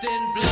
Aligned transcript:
dressed 0.00 0.14
in 0.14 0.32
black. 0.34 0.47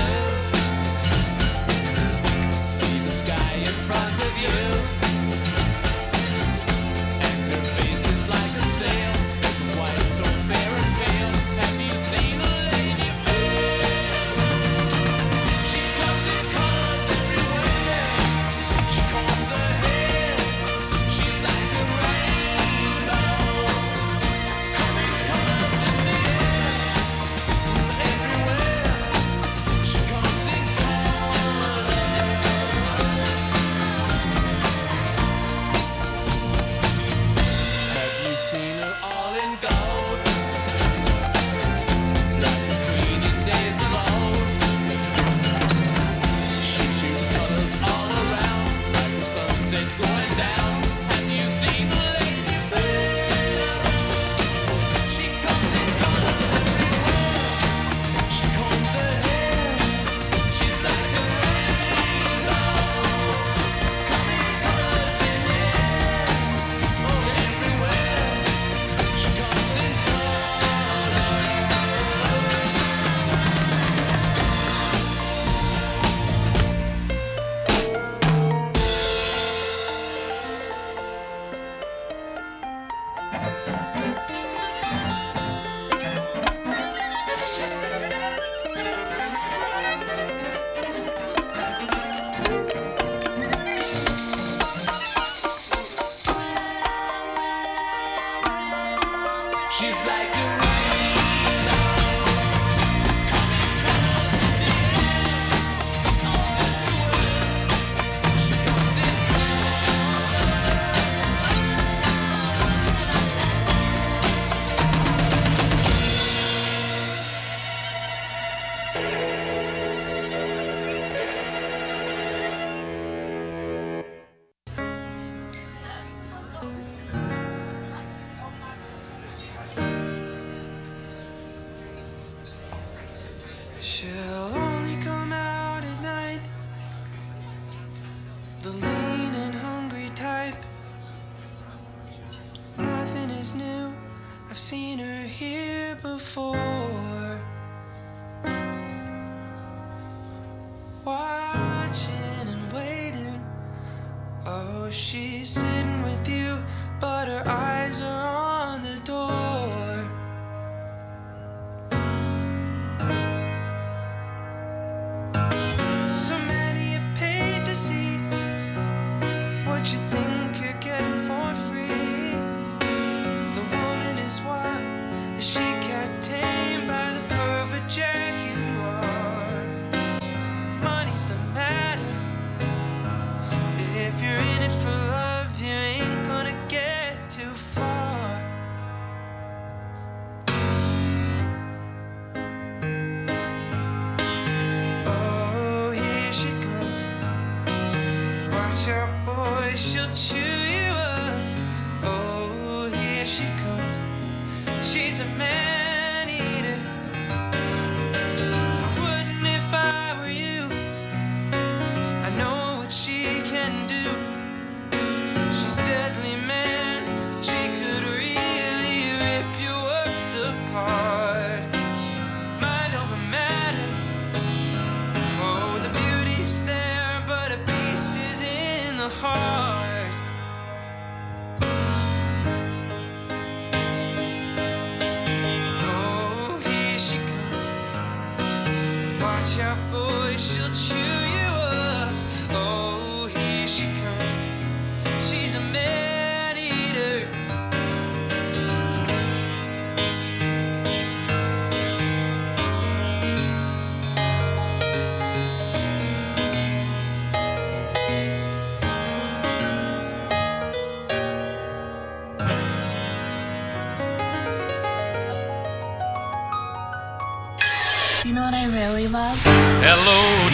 watch 239.47 239.59
boy, 239.93 240.37
she'll 240.39 240.69
chew 240.71 241.26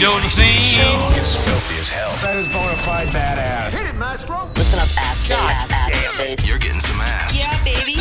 show 0.03 0.19
filthy 0.19 1.79
as 1.79 1.87
hell. 1.89 2.11
That 2.23 2.37
is 2.37 2.49
bona 2.49 2.75
fide 2.75 3.07
badass. 3.09 3.79
Hit 3.79 3.87
it, 3.87 3.95
maestro. 3.95 4.51
Listen 4.57 4.81
up, 4.81 4.89
ass 4.99 5.31
ass, 5.31 5.71
ass. 5.71 6.45
You're 6.45 6.59
getting 6.59 6.81
some 6.81 7.01
ass. 7.01 7.39
Yeah, 7.39 7.57
baby. 7.63 7.95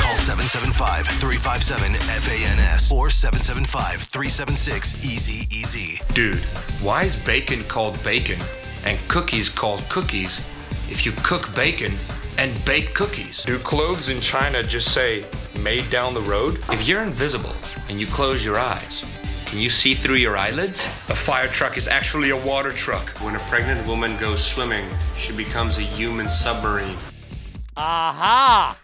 Call 0.00 0.16
775-357-FANS 0.16 2.92
or 2.92 3.08
775-376-EASY-EASY. 3.08 6.00
Dude, 6.14 6.42
why 6.80 7.04
is 7.04 7.14
bacon 7.14 7.62
called 7.64 8.02
bacon 8.02 8.40
and 8.86 8.98
cookies 9.08 9.50
called 9.50 9.86
cookies 9.90 10.40
if 10.88 11.04
you 11.04 11.12
cook 11.22 11.54
bacon 11.54 11.92
and 12.38 12.64
bake 12.64 12.94
cookies? 12.94 13.44
Do 13.44 13.58
clothes 13.58 14.08
in 14.08 14.22
China 14.22 14.62
just 14.62 14.94
say 14.94 15.26
made 15.60 15.90
down 15.90 16.14
the 16.14 16.22
road? 16.22 16.58
If 16.70 16.88
you're 16.88 17.02
invisible 17.02 17.52
and 17.90 18.00
you 18.00 18.06
close 18.06 18.46
your 18.46 18.58
eyes, 18.58 19.04
can 19.54 19.62
you 19.62 19.70
see 19.70 19.94
through 19.94 20.16
your 20.16 20.36
eyelids? 20.36 20.84
A 20.84 21.14
fire 21.14 21.46
truck 21.46 21.76
is 21.76 21.86
actually 21.86 22.30
a 22.30 22.36
water 22.36 22.72
truck. 22.72 23.08
When 23.20 23.36
a 23.36 23.38
pregnant 23.38 23.86
woman 23.86 24.16
goes 24.16 24.44
swimming, 24.44 24.84
she 25.16 25.32
becomes 25.32 25.78
a 25.78 25.82
human 25.82 26.28
submarine. 26.28 26.96
Aha! 27.76 28.76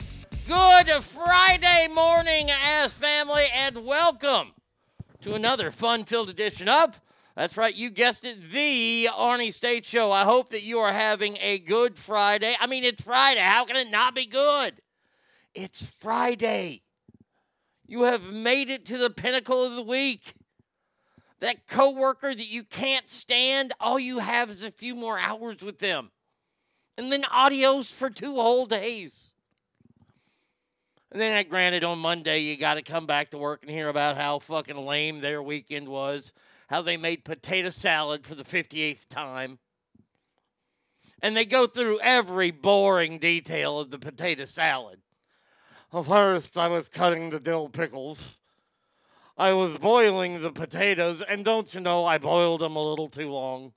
Good 0.47 0.89
Friday 1.03 1.89
morning, 1.93 2.53
ass 2.53 2.93
family, 2.93 3.47
and 3.53 3.85
welcome 3.85 4.53
to 5.23 5.35
another 5.35 5.73
fun 5.73 6.05
filled 6.05 6.31
edition 6.31 6.69
of, 6.69 7.01
that's 7.35 7.57
right, 7.57 7.75
you 7.75 7.91
guessed 7.91 8.25
it, 8.25 8.53
the 8.53 9.09
Arnie 9.13 9.53
State 9.53 9.85
Show. 9.85 10.13
I 10.13 10.23
hope 10.23 10.51
that 10.51 10.63
you 10.63 10.79
are 10.79 10.93
having 10.93 11.37
a 11.41 11.59
good 11.59 11.99
Friday. 11.99 12.55
I 12.61 12.69
mean, 12.69 12.85
it's 12.85 13.03
Friday. 13.03 13.41
How 13.41 13.65
can 13.65 13.75
it 13.75 13.91
not 13.91 14.15
be 14.15 14.27
good? 14.27 14.81
It's 15.53 15.85
Friday. 15.85 16.83
You 17.89 18.03
have 18.03 18.23
made 18.23 18.71
it 18.71 18.87
to 18.87 18.99
the 18.99 19.11
pinnacle 19.11 19.65
of 19.65 19.75
the 19.75 19.83
week. 19.83 20.35
That 21.41 21.67
coworker 21.67 22.35
that 22.35 22.51
you 22.51 22.65
can't 22.65 23.09
stand, 23.09 23.73
all 23.81 23.99
you 23.99 24.19
have 24.19 24.51
is 24.51 24.63
a 24.63 24.71
few 24.71 24.95
more 24.95 25.19
hours 25.19 25.63
with 25.63 25.79
them. 25.79 26.11
And 26.99 27.11
then 27.11 27.25
adios 27.33 27.91
for 27.91 28.11
two 28.11 28.35
whole 28.35 28.67
days. 28.67 29.33
And 31.13 31.21
then, 31.21 31.45
granted, 31.49 31.83
on 31.83 31.99
Monday, 31.99 32.41
you 32.41 32.57
got 32.57 32.75
to 32.75 32.83
come 32.83 33.07
back 33.07 33.31
to 33.31 33.39
work 33.39 33.63
and 33.63 33.71
hear 33.71 33.89
about 33.89 34.17
how 34.17 34.39
fucking 34.39 34.77
lame 34.77 35.21
their 35.21 35.43
weekend 35.43 35.89
was, 35.89 36.33
how 36.69 36.83
they 36.83 36.97
made 36.97 37.25
potato 37.25 37.71
salad 37.71 38.25
for 38.25 38.35
the 38.35 38.45
58th 38.45 39.09
time. 39.09 39.59
And 41.23 41.37
they 41.37 41.45
go 41.45 41.67
through 41.67 42.01
every 42.01 42.51
boring 42.51 43.19
detail 43.19 43.81
of 43.81 43.91
the 43.91 43.99
potato 43.99 44.45
salad. 44.45 45.01
First, 45.91 46.57
I 46.57 46.69
was 46.69 46.89
cutting 46.89 47.31
the 47.31 47.41
dill 47.41 47.69
pickles. 47.69 48.40
I 49.41 49.55
was 49.55 49.79
boiling 49.79 50.43
the 50.43 50.53
potatoes, 50.53 51.23
and 51.23 51.43
don't 51.47 51.75
you 51.75 51.81
know, 51.81 52.05
I 52.05 52.19
boiled 52.19 52.61
them 52.61 52.77
a 52.77 52.83
little 52.83 53.09
too 53.09 53.31
long. 53.31 53.73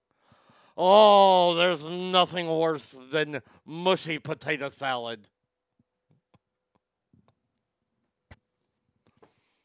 Oh, 0.75 1.55
there's 1.55 1.85
nothing 1.85 2.49
worse 2.49 2.93
than 3.13 3.41
mushy 3.65 4.19
potato 4.19 4.69
salad. 4.71 5.25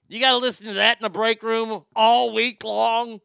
You 0.06 0.20
got 0.20 0.30
to 0.30 0.38
listen 0.38 0.68
to 0.68 0.74
that 0.74 0.98
in 0.98 1.02
the 1.02 1.10
break 1.10 1.42
room 1.42 1.82
all 1.96 2.32
week 2.32 2.62
long. 2.62 3.20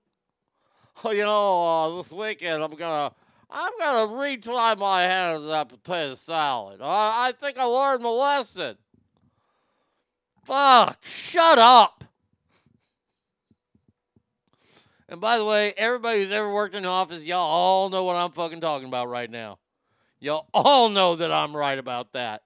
Oh, 1.05 1.11
you 1.11 1.25
know, 1.25 1.63
uh, 1.63 1.97
this 1.97 2.11
weekend 2.11 2.63
I'm 2.63 2.73
gonna 2.73 3.13
I'm 3.51 3.71
gonna 3.77 4.11
retry 4.11 4.75
my 4.79 5.03
hand 5.03 5.43
at 5.43 5.47
that 5.47 5.69
potato 5.69 6.15
salad. 6.15 6.81
I, 6.81 7.27
I 7.27 7.31
think 7.33 7.59
I 7.59 7.65
learned 7.65 8.01
my 8.01 8.09
lesson. 8.09 8.77
Fuck, 10.43 11.05
shut 11.05 11.59
up. 11.59 12.03
And 15.13 15.21
by 15.21 15.37
the 15.37 15.45
way, 15.45 15.75
everybody 15.77 16.21
who's 16.21 16.31
ever 16.31 16.51
worked 16.51 16.73
in 16.73 16.81
the 16.81 16.89
office, 16.89 17.23
y'all 17.23 17.37
all 17.37 17.89
know 17.91 18.03
what 18.03 18.15
I'm 18.15 18.31
fucking 18.31 18.61
talking 18.61 18.87
about 18.87 19.09
right 19.09 19.29
now. 19.29 19.59
Y'all 20.19 20.47
all 20.55 20.89
know 20.89 21.15
that 21.15 21.31
I'm 21.31 21.55
right 21.55 21.77
about 21.77 22.13
that. 22.13 22.41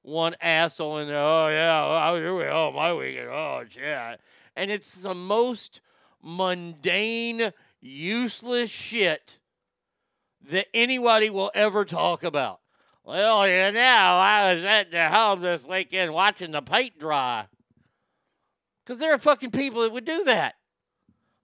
One 0.00 0.34
asshole 0.40 0.96
in 0.96 1.08
there, 1.08 1.18
oh 1.18 1.48
yeah? 1.48 2.52
Oh, 2.54 2.72
my 2.72 2.94
weekend. 2.94 3.28
Oh, 3.28 3.62
shit. 3.68 4.18
And 4.56 4.70
it's 4.70 5.02
the 5.02 5.14
most 5.14 5.82
mundane, 6.22 7.52
useless 7.82 8.70
shit 8.70 9.40
that 10.50 10.68
anybody 10.72 11.28
will 11.28 11.50
ever 11.54 11.84
talk 11.84 12.24
about. 12.24 12.60
Well, 13.04 13.46
you 13.46 13.72
know, 13.72 13.78
I 13.78 14.54
was 14.54 14.64
at 14.64 14.90
the 14.90 15.10
home 15.10 15.42
this 15.42 15.64
weekend 15.64 16.14
watching 16.14 16.52
the 16.52 16.62
paint 16.62 16.98
dry. 16.98 17.46
Because 18.82 19.00
there 19.00 19.12
are 19.12 19.18
fucking 19.18 19.50
people 19.50 19.82
that 19.82 19.92
would 19.92 20.06
do 20.06 20.24
that. 20.24 20.55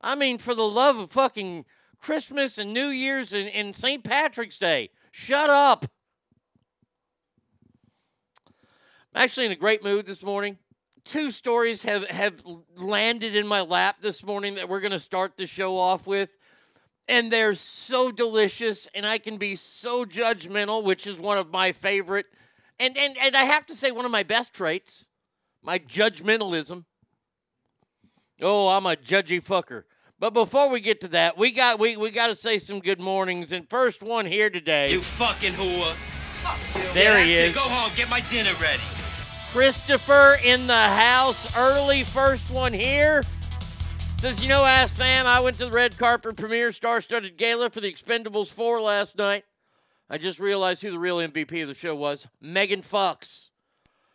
I 0.03 0.15
mean, 0.17 0.39
for 0.39 0.55
the 0.55 0.63
love 0.63 0.99
of 0.99 1.11
fucking 1.11 1.65
Christmas 2.01 2.59
and 2.59 2.75
New 2.75 2.89
Year's 2.89 3.33
and, 3.33 3.49
and 3.49 3.75
St. 3.75 4.03
Patrick's 4.03 4.59
Day, 4.59 4.91
shut 5.13 5.49
up. 5.49 5.87
I'm 9.15 9.23
actually 9.23 9.47
in 9.47 9.53
a 9.53 9.57
great 9.57 9.85
mood 9.85 10.07
this 10.07 10.23
morning. 10.25 10.59
Two 11.05 11.31
stories 11.31 11.83
have, 11.83 12.07
have 12.09 12.43
landed 12.77 13.37
in 13.37 13.47
my 13.47 13.61
lap 13.61 13.97
this 14.01 14.25
morning 14.25 14.57
that 14.57 14.69
we're 14.69 14.81
going 14.81 14.93
to 14.93 14.99
start 14.99 15.37
the 15.37 15.47
show 15.47 15.77
off 15.77 16.07
with. 16.07 16.37
And 17.09 17.33
they're 17.33 17.55
so 17.55 18.13
delicious, 18.13 18.89
and 18.95 19.07
I 19.07 19.19
can 19.19 19.37
be 19.37 19.57
so 19.57 20.05
judgmental, 20.05 20.85
which 20.85 21.07
is 21.07 21.19
one 21.19 21.37
of 21.37 21.51
my 21.51 21.73
favorite. 21.73 22.27
And, 22.79 22.97
and, 22.97 23.17
and 23.19 23.37
I 23.37 23.43
have 23.45 23.67
to 23.67 23.75
say, 23.75 23.91
one 23.91 24.05
of 24.05 24.11
my 24.11 24.23
best 24.23 24.55
traits, 24.55 25.07
my 25.63 25.79
judgmentalism. 25.79 26.85
Oh, 28.41 28.69
I'm 28.69 28.87
a 28.87 28.97
judgy 28.97 29.45
fucker. 29.45 29.83
But 30.23 30.35
before 30.35 30.71
we 30.71 30.79
get 30.79 31.01
to 31.01 31.09
that, 31.09 31.37
we 31.37 31.51
got 31.51 31.81
we, 31.81 31.97
we 31.97 32.13
got 32.13 32.29
to 32.29 32.37
say 32.37 32.61
some 32.61 32.79
good 32.79 33.01
mornings. 33.01 33.51
And 33.51 33.69
first 33.69 34.05
one 34.05 34.25
here 34.25 34.51
today. 34.51 34.93
You 34.93 35.01
fucking 35.01 35.53
whore. 35.55 35.97
There 36.95 37.19
Yeah, 37.19 37.25
he 37.25 37.33
is. 37.33 37.55
Go 37.57 37.63
home, 37.63 37.91
get 37.97 38.09
my 38.09 38.21
dinner 38.31 38.53
ready. 38.61 38.81
Christopher 39.51 40.39
in 40.45 40.69
the 40.69 40.75
house. 40.75 41.57
Early 41.59 42.05
first 42.05 42.53
one 42.53 42.73
here. 42.73 43.25
Says, 44.19 44.41
you 44.41 44.49
know, 44.49 44.65
Ask 44.65 44.95
Fam, 44.95 45.27
I 45.27 45.41
went 45.41 45.59
to 45.59 45.65
the 45.65 45.73
red 45.73 45.99
carpet 45.99 46.37
premiere 46.37 46.71
star 46.71 47.01
studded 47.01 47.37
gala 47.37 47.71
for 47.71 47.81
the 47.81 47.93
Expendables 47.93 48.53
4 48.53 48.81
last 48.81 49.19
night. 49.19 49.43
I 50.09 50.19
just 50.19 50.39
realized 50.39 50.83
who 50.83 50.93
the 50.93 51.01
real 51.01 51.17
MVP 51.17 51.63
of 51.63 51.69
the 51.69 51.75
show 51.75 51.97
was 51.97 52.29
Megan 52.41 52.83
Fox. 52.83 53.51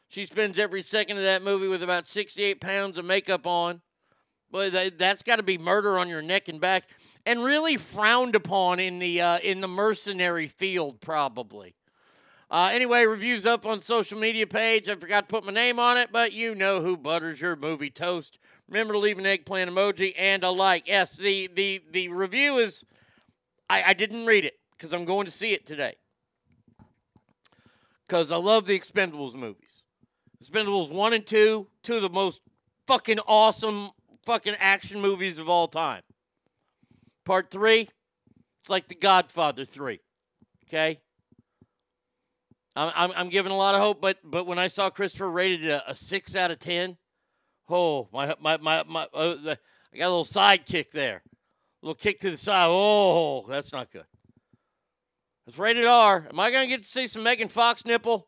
She 0.07 0.25
spends 0.25 0.57
every 0.57 0.83
second 0.83 1.17
of 1.17 1.23
that 1.23 1.43
movie 1.43 1.67
with 1.67 1.83
about 1.83 2.09
68 2.09 2.61
pounds 2.61 2.97
of 2.97 3.03
makeup 3.03 3.45
on. 3.45 3.81
Boy, 4.51 4.69
that, 4.69 4.97
that's 4.97 5.23
got 5.23 5.37
to 5.37 5.43
be 5.43 5.57
murder 5.57 5.99
on 5.99 6.07
your 6.07 6.21
neck 6.21 6.47
and 6.47 6.61
back, 6.61 6.89
and 7.25 7.43
really 7.43 7.75
frowned 7.75 8.35
upon 8.35 8.79
in 8.79 8.99
the 8.99 9.21
uh, 9.21 9.39
in 9.39 9.59
the 9.61 9.67
mercenary 9.67 10.47
field, 10.47 11.01
probably. 11.01 11.75
Uh, 12.49 12.69
anyway, 12.71 13.05
reviews 13.05 13.45
up 13.45 13.65
on 13.65 13.81
social 13.81 14.17
media 14.17 14.47
page. 14.47 14.87
I 14.87 14.95
forgot 14.95 15.27
to 15.27 15.35
put 15.35 15.43
my 15.43 15.51
name 15.51 15.79
on 15.79 15.97
it, 15.97 16.09
but 16.13 16.31
you 16.31 16.55
know 16.55 16.81
who 16.81 16.95
butters 16.95 17.41
your 17.41 17.57
movie 17.57 17.89
toast. 17.89 18.39
Remember 18.69 18.93
to 18.93 18.99
leave 18.99 19.19
an 19.19 19.25
eggplant 19.25 19.69
emoji 19.69 20.13
and 20.17 20.43
a 20.43 20.49
like. 20.49 20.87
Yes, 20.87 21.11
the 21.11 21.47
the 21.47 21.81
the 21.91 22.07
review 22.07 22.59
is. 22.59 22.85
I, 23.69 23.83
I 23.87 23.93
didn't 23.93 24.25
read 24.25 24.45
it 24.45 24.57
because 24.77 24.93
I'm 24.93 25.03
going 25.03 25.25
to 25.25 25.31
see 25.31 25.51
it 25.51 25.65
today. 25.65 25.95
Because 28.07 28.31
I 28.31 28.37
love 28.37 28.65
the 28.65 28.79
Expendables 28.79 29.33
movies. 29.33 29.83
Expendables 30.41 30.89
one 30.89 31.11
and 31.11 31.25
two, 31.25 31.67
two 31.83 31.95
of 31.95 32.01
the 32.01 32.09
most 32.09 32.39
fucking 32.85 33.19
awesome 33.27 33.91
fucking 34.27 34.55
action 34.59 34.99
movies 34.99 35.39
of 35.39 35.47
all 35.47 35.69
time. 35.69 36.01
Part 37.25 37.49
three, 37.49 37.87
it's 38.61 38.69
like 38.69 38.89
The 38.89 38.95
Godfather 38.95 39.63
three. 39.63 40.01
Okay. 40.65 40.99
I'm, 42.75 42.91
I'm, 42.93 43.11
I'm 43.15 43.29
giving 43.29 43.53
a 43.53 43.57
lot 43.57 43.73
of 43.73 43.79
hope, 43.79 44.01
but 44.01 44.17
but 44.25 44.45
when 44.45 44.59
I 44.59 44.67
saw 44.67 44.89
Christopher 44.89 45.31
rated 45.31 45.65
a, 45.69 45.91
a 45.91 45.95
six 45.95 46.35
out 46.35 46.51
of 46.51 46.59
ten, 46.59 46.97
oh 47.69 48.09
my 48.11 48.35
my 48.41 48.57
my, 48.57 48.83
my 48.85 49.07
uh, 49.13 49.35
the, 49.35 49.59
I 49.93 49.97
got 49.97 50.07
a 50.07 50.09
little 50.09 50.25
side 50.25 50.65
kick 50.65 50.91
there, 50.91 51.23
a 51.81 51.85
little 51.85 51.95
kick 51.95 52.19
to 52.19 52.29
the 52.29 52.37
side. 52.37 52.67
Oh, 52.69 53.45
that's 53.47 53.71
not 53.71 53.91
good. 53.91 54.05
It's 55.47 55.57
rated 55.57 55.85
R. 55.85 56.27
Am 56.29 56.39
I 56.39 56.51
gonna 56.51 56.67
get 56.67 56.83
to 56.83 56.87
see 56.87 57.07
some 57.07 57.23
Megan 57.23 57.47
Fox 57.47 57.85
nipple? 57.85 58.27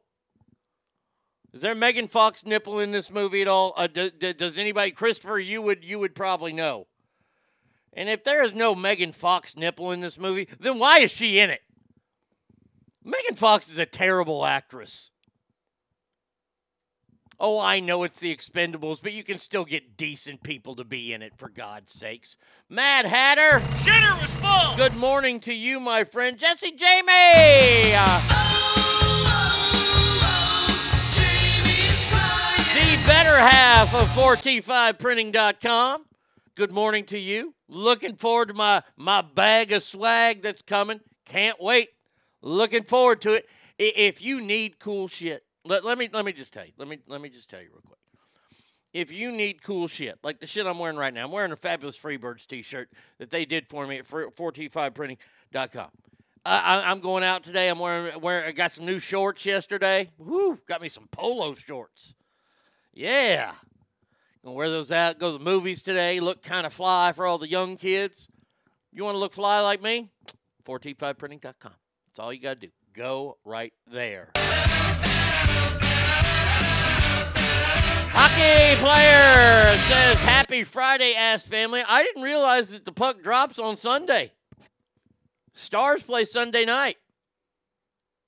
Is 1.53 1.61
there 1.61 1.73
Megan 1.73 2.07
Fox 2.07 2.45
nipple 2.45 2.79
in 2.79 2.91
this 2.91 3.11
movie 3.11 3.41
at 3.41 3.47
all? 3.47 3.73
Uh, 3.75 3.87
d- 3.87 4.11
d- 4.17 4.33
does 4.33 4.57
anybody, 4.57 4.91
Christopher? 4.91 5.39
You 5.39 5.61
would 5.61 5.83
you 5.83 5.97
would 5.99 6.13
probably 6.13 6.53
know. 6.53 6.87
And 7.93 8.07
if 8.07 8.23
there 8.23 8.43
is 8.43 8.53
no 8.53 8.75
Megan 8.75 9.11
Fox 9.11 9.57
nipple 9.57 9.91
in 9.91 9.99
this 9.99 10.17
movie, 10.17 10.47
then 10.59 10.77
why 10.77 10.99
is 10.99 11.11
she 11.11 11.39
in 11.39 11.49
it? 11.49 11.61
Megan 13.03 13.35
Fox 13.35 13.67
is 13.69 13.79
a 13.79 13.85
terrible 13.85 14.45
actress. 14.45 15.09
Oh, 17.39 17.57
I 17.57 17.79
know 17.79 18.03
it's 18.03 18.19
the 18.19 18.35
Expendables, 18.35 19.01
but 19.01 19.13
you 19.13 19.23
can 19.23 19.37
still 19.37 19.63
get 19.63 19.95
decent 19.95 20.43
people 20.43 20.75
to 20.75 20.83
be 20.83 21.13
in 21.13 21.21
it, 21.21 21.33
for 21.37 21.47
God's 21.47 21.93
sakes. 21.93 22.35
Mad 22.67 23.05
Hatter. 23.05 23.59
Shitter 23.77 24.21
was 24.21 24.29
full. 24.31 24.75
Good 24.75 24.97
morning 24.97 25.39
to 25.41 25.53
you, 25.53 25.79
my 25.79 26.03
friend, 26.03 26.37
Jesse 26.37 26.73
Jamie. 26.73 27.95
Better 33.29 33.41
half 33.41 33.93
of 33.93 34.05
4T5printing.com. 34.15 36.05
Good 36.55 36.71
morning 36.71 37.05
to 37.05 37.19
you. 37.19 37.53
Looking 37.67 38.15
forward 38.15 38.47
to 38.47 38.55
my, 38.55 38.81
my 38.97 39.21
bag 39.21 39.71
of 39.71 39.83
swag 39.83 40.41
that's 40.41 40.63
coming. 40.63 40.99
Can't 41.25 41.61
wait. 41.61 41.89
Looking 42.41 42.81
forward 42.81 43.21
to 43.21 43.33
it. 43.33 43.47
If 43.77 44.23
you 44.23 44.41
need 44.41 44.79
cool 44.79 45.07
shit, 45.07 45.43
let, 45.63 45.85
let 45.85 45.99
me 45.99 46.09
let 46.11 46.25
me 46.25 46.33
just 46.33 46.53
tell 46.53 46.65
you. 46.65 46.71
Let 46.77 46.87
me 46.87 46.97
let 47.07 47.21
me 47.21 47.29
just 47.29 47.51
tell 47.51 47.61
you 47.61 47.69
real 47.71 47.83
quick. 47.85 47.99
If 48.93 49.11
you 49.11 49.31
need 49.31 49.61
cool 49.61 49.87
shit, 49.87 50.17
like 50.23 50.39
the 50.39 50.47
shit 50.47 50.65
I'm 50.65 50.79
wearing 50.79 50.97
right 50.97 51.13
now, 51.13 51.25
I'm 51.25 51.31
wearing 51.31 51.51
a 51.51 51.55
fabulous 51.55 51.99
Freebirds 51.99 52.47
t-shirt 52.47 52.89
that 53.19 53.29
they 53.29 53.45
did 53.45 53.67
for 53.67 53.85
me 53.85 53.99
at 53.99 54.07
4T5printing.com. 54.07 55.89
I, 56.45 56.83
I'm 56.89 56.99
going 56.99 57.23
out 57.23 57.43
today. 57.43 57.69
I'm 57.69 57.77
wearing 57.77 58.19
wearing. 58.21 58.47
I 58.47 58.53
got 58.53 58.71
some 58.71 58.85
new 58.85 58.97
shorts 58.97 59.45
yesterday. 59.45 60.09
Woo! 60.17 60.57
Got 60.65 60.81
me 60.81 60.89
some 60.89 61.07
polo 61.11 61.53
shorts. 61.53 62.15
Yeah. 62.93 63.53
Gonna 64.43 64.55
wear 64.55 64.69
those 64.69 64.91
out, 64.91 65.19
go 65.19 65.31
to 65.31 65.37
the 65.37 65.43
movies 65.43 65.83
today, 65.83 66.19
look 66.19 66.41
kind 66.41 66.65
of 66.65 66.73
fly 66.73 67.11
for 67.11 67.25
all 67.25 67.37
the 67.37 67.49
young 67.49 67.77
kids. 67.77 68.29
You 68.91 69.03
want 69.03 69.15
to 69.15 69.19
look 69.19 69.33
fly 69.33 69.59
like 69.61 69.81
me? 69.81 70.09
4t5printing.com. 70.65 71.73
That's 72.07 72.19
all 72.19 72.33
you 72.33 72.41
got 72.41 72.59
to 72.59 72.67
do. 72.67 72.73
Go 72.93 73.37
right 73.45 73.73
there. 73.85 74.31
Hockey 78.11 78.81
player 78.81 79.75
says, 79.75 80.23
Happy 80.23 80.63
Friday, 80.63 81.13
ass 81.13 81.45
family. 81.45 81.81
I 81.87 82.01
didn't 82.03 82.23
realize 82.23 82.69
that 82.69 82.83
the 82.85 82.91
puck 82.91 83.21
drops 83.21 83.59
on 83.59 83.77
Sunday. 83.77 84.31
Stars 85.53 86.01
play 86.01 86.25
Sunday 86.25 86.65
night. 86.65 86.97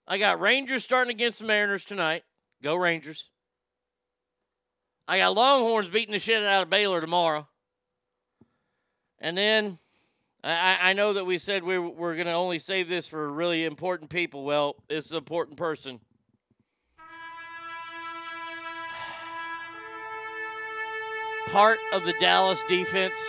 I 0.07 0.17
got 0.17 0.39
Rangers 0.39 0.83
starting 0.83 1.11
against 1.11 1.39
the 1.39 1.45
Mariners 1.45 1.85
tonight. 1.85 2.23
Go 2.61 2.75
Rangers. 2.75 3.30
I 5.07 5.17
got 5.17 5.35
Longhorns 5.35 5.89
beating 5.89 6.13
the 6.13 6.19
shit 6.19 6.41
out 6.43 6.63
of 6.63 6.69
Baylor 6.69 7.01
tomorrow. 7.01 7.47
And 9.19 9.37
then 9.37 9.77
I, 10.43 10.77
I- 10.81 10.93
know 10.93 11.13
that 11.13 11.25
we 11.25 11.37
said 11.37 11.63
we 11.63 11.77
were, 11.77 11.89
we're 11.89 12.15
going 12.15 12.27
to 12.27 12.33
only 12.33 12.59
save 12.59 12.87
this 12.89 13.07
for 13.07 13.31
really 13.31 13.65
important 13.65 14.09
people. 14.09 14.43
Well, 14.43 14.75
it's 14.89 15.11
an 15.11 15.17
important 15.17 15.57
person. 15.57 15.99
Part 21.47 21.79
of 21.91 22.05
the 22.05 22.13
Dallas 22.19 22.63
defense, 22.69 23.19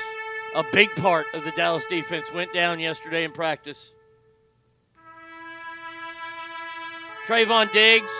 a 0.54 0.64
big 0.72 0.94
part 0.96 1.26
of 1.34 1.44
the 1.44 1.50
Dallas 1.52 1.84
defense, 1.86 2.32
went 2.32 2.52
down 2.54 2.78
yesterday 2.78 3.24
in 3.24 3.32
practice. 3.32 3.94
Trevon 7.26 7.72
Diggs, 7.72 8.12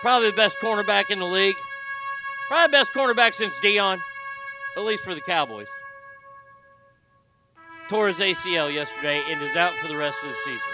probably 0.00 0.30
the 0.30 0.36
best 0.36 0.56
cornerback 0.58 1.10
in 1.10 1.18
the 1.18 1.26
league. 1.26 1.56
Probably 2.50 2.66
the 2.66 2.78
best 2.78 2.92
cornerback 2.92 3.34
since 3.34 3.60
Deion, 3.60 4.00
at 4.76 4.82
least 4.82 5.04
for 5.04 5.14
the 5.14 5.20
Cowboys. 5.20 5.68
Tore 7.88 8.08
his 8.08 8.18
ACL 8.18 8.74
yesterday 8.74 9.22
and 9.30 9.40
is 9.40 9.54
out 9.54 9.72
for 9.76 9.86
the 9.86 9.96
rest 9.96 10.24
of 10.24 10.30
the 10.30 10.34
season. 10.34 10.72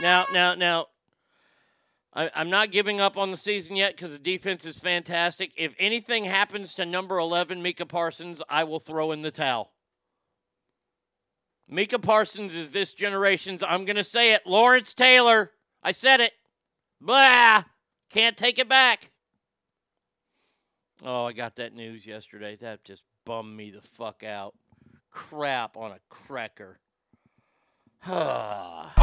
Now, 0.00 0.26
now, 0.32 0.54
now, 0.54 0.86
I, 2.14 2.30
I'm 2.36 2.50
not 2.50 2.70
giving 2.70 3.00
up 3.00 3.16
on 3.16 3.32
the 3.32 3.36
season 3.36 3.74
yet 3.74 3.96
because 3.96 4.12
the 4.12 4.20
defense 4.20 4.64
is 4.64 4.78
fantastic. 4.78 5.50
If 5.56 5.74
anything 5.80 6.22
happens 6.22 6.74
to 6.74 6.86
number 6.86 7.18
11, 7.18 7.60
Micah 7.60 7.84
Parsons, 7.84 8.40
I 8.48 8.62
will 8.62 8.78
throw 8.78 9.10
in 9.10 9.22
the 9.22 9.32
towel. 9.32 9.72
Micah 11.68 11.98
Parsons 11.98 12.54
is 12.54 12.70
this 12.70 12.92
generation's, 12.92 13.64
I'm 13.64 13.86
going 13.86 13.96
to 13.96 14.04
say 14.04 14.34
it, 14.34 14.46
Lawrence 14.46 14.94
Taylor. 14.94 15.50
I 15.82 15.90
said 15.90 16.20
it. 16.20 16.32
Blah. 17.00 17.64
Can't 18.08 18.36
take 18.36 18.60
it 18.60 18.68
back. 18.68 19.11
Oh, 21.04 21.24
I 21.24 21.32
got 21.32 21.56
that 21.56 21.74
news 21.74 22.06
yesterday. 22.06 22.56
That 22.56 22.84
just 22.84 23.02
bummed 23.24 23.56
me 23.56 23.70
the 23.70 23.80
fuck 23.80 24.22
out. 24.22 24.54
Crap 25.10 25.76
on 25.76 25.92
a 25.92 25.98
cracker. 26.08 26.78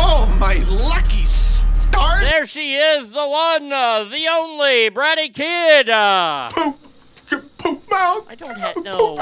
Oh, 0.02 0.26
my 0.40 0.56
lucky 0.56 1.26
stars! 1.26 2.30
There 2.30 2.46
she 2.46 2.76
is, 2.76 3.12
the 3.12 3.28
one, 3.28 3.72
uh, 3.72 4.04
the 4.06 4.28
only, 4.30 4.90
Bratty 4.90 5.34
Kid. 5.34 5.90
Uh, 5.90 6.50
Poop, 7.30 7.58
poop 7.58 7.90
mouth. 7.90 8.26
I 8.28 8.36
don't 8.36 8.58
have 8.58 8.76
no. 8.84 9.16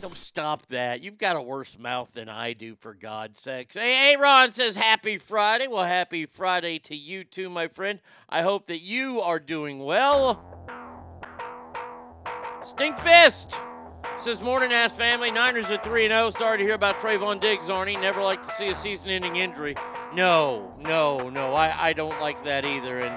Don't 0.00 0.16
stop 0.16 0.66
that. 0.68 1.02
You've 1.02 1.18
got 1.18 1.36
a 1.36 1.42
worse 1.42 1.78
mouth 1.78 2.10
than 2.14 2.28
I 2.28 2.52
do, 2.52 2.76
for 2.76 2.94
God's 2.94 3.40
sakes. 3.40 3.74
Hey, 3.74 4.14
Aaron 4.14 4.52
says 4.52 4.76
happy 4.76 5.18
Friday. 5.18 5.66
Well, 5.66 5.84
happy 5.84 6.26
Friday 6.26 6.78
to 6.80 6.96
you 6.96 7.24
too, 7.24 7.50
my 7.50 7.66
friend. 7.66 8.00
I 8.28 8.42
hope 8.42 8.68
that 8.68 8.80
you 8.80 9.20
are 9.20 9.40
doing 9.40 9.80
well. 9.80 10.44
Stinkfist 12.62 13.56
says 14.16 14.42
morning 14.42 14.72
ass 14.72 14.92
family. 14.92 15.30
Niners 15.30 15.70
are 15.70 15.76
3 15.76 16.08
0. 16.08 16.30
Sorry 16.30 16.58
to 16.58 16.64
hear 16.64 16.74
about 16.74 16.98
Trevon 16.98 17.40
Diggs, 17.40 17.68
Arnie. 17.68 18.00
Never 18.00 18.20
like 18.20 18.42
to 18.42 18.52
see 18.52 18.68
a 18.68 18.74
season 18.74 19.10
ending 19.10 19.36
injury. 19.36 19.76
No, 20.12 20.74
no, 20.80 21.30
no. 21.30 21.54
I, 21.54 21.88
I 21.88 21.92
don't 21.92 22.20
like 22.20 22.42
that 22.44 22.64
either. 22.64 22.98
And 22.98 23.14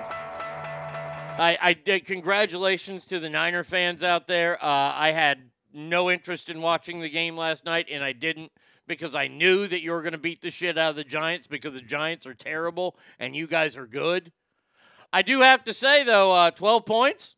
I, 1.41 1.57
I 1.59 1.73
did 1.73 2.05
congratulations 2.05 3.05
to 3.07 3.19
the 3.19 3.29
Niner 3.29 3.63
fans 3.63 4.03
out 4.03 4.27
there. 4.27 4.63
Uh, 4.63 4.93
I 4.95 5.11
had 5.11 5.49
no 5.73 6.11
interest 6.11 6.49
in 6.49 6.61
watching 6.61 6.99
the 6.99 7.09
game 7.09 7.35
last 7.35 7.65
night, 7.65 7.87
and 7.89 8.03
I 8.03 8.13
didn't 8.13 8.51
because 8.85 9.15
I 9.15 9.27
knew 9.27 9.67
that 9.67 9.81
you 9.81 9.91
were 9.91 10.03
going 10.03 10.11
to 10.11 10.19
beat 10.19 10.41
the 10.41 10.51
shit 10.51 10.77
out 10.77 10.91
of 10.91 10.95
the 10.97 11.03
Giants 11.03 11.47
because 11.47 11.73
the 11.73 11.81
Giants 11.81 12.27
are 12.27 12.33
terrible 12.33 12.95
and 13.19 13.35
you 13.35 13.47
guys 13.47 13.75
are 13.77 13.87
good. 13.87 14.31
I 15.13 15.21
do 15.21 15.41
have 15.41 15.63
to 15.63 15.73
say 15.73 16.03
though, 16.03 16.31
uh, 16.31 16.51
12 16.51 16.85
points, 16.85 17.35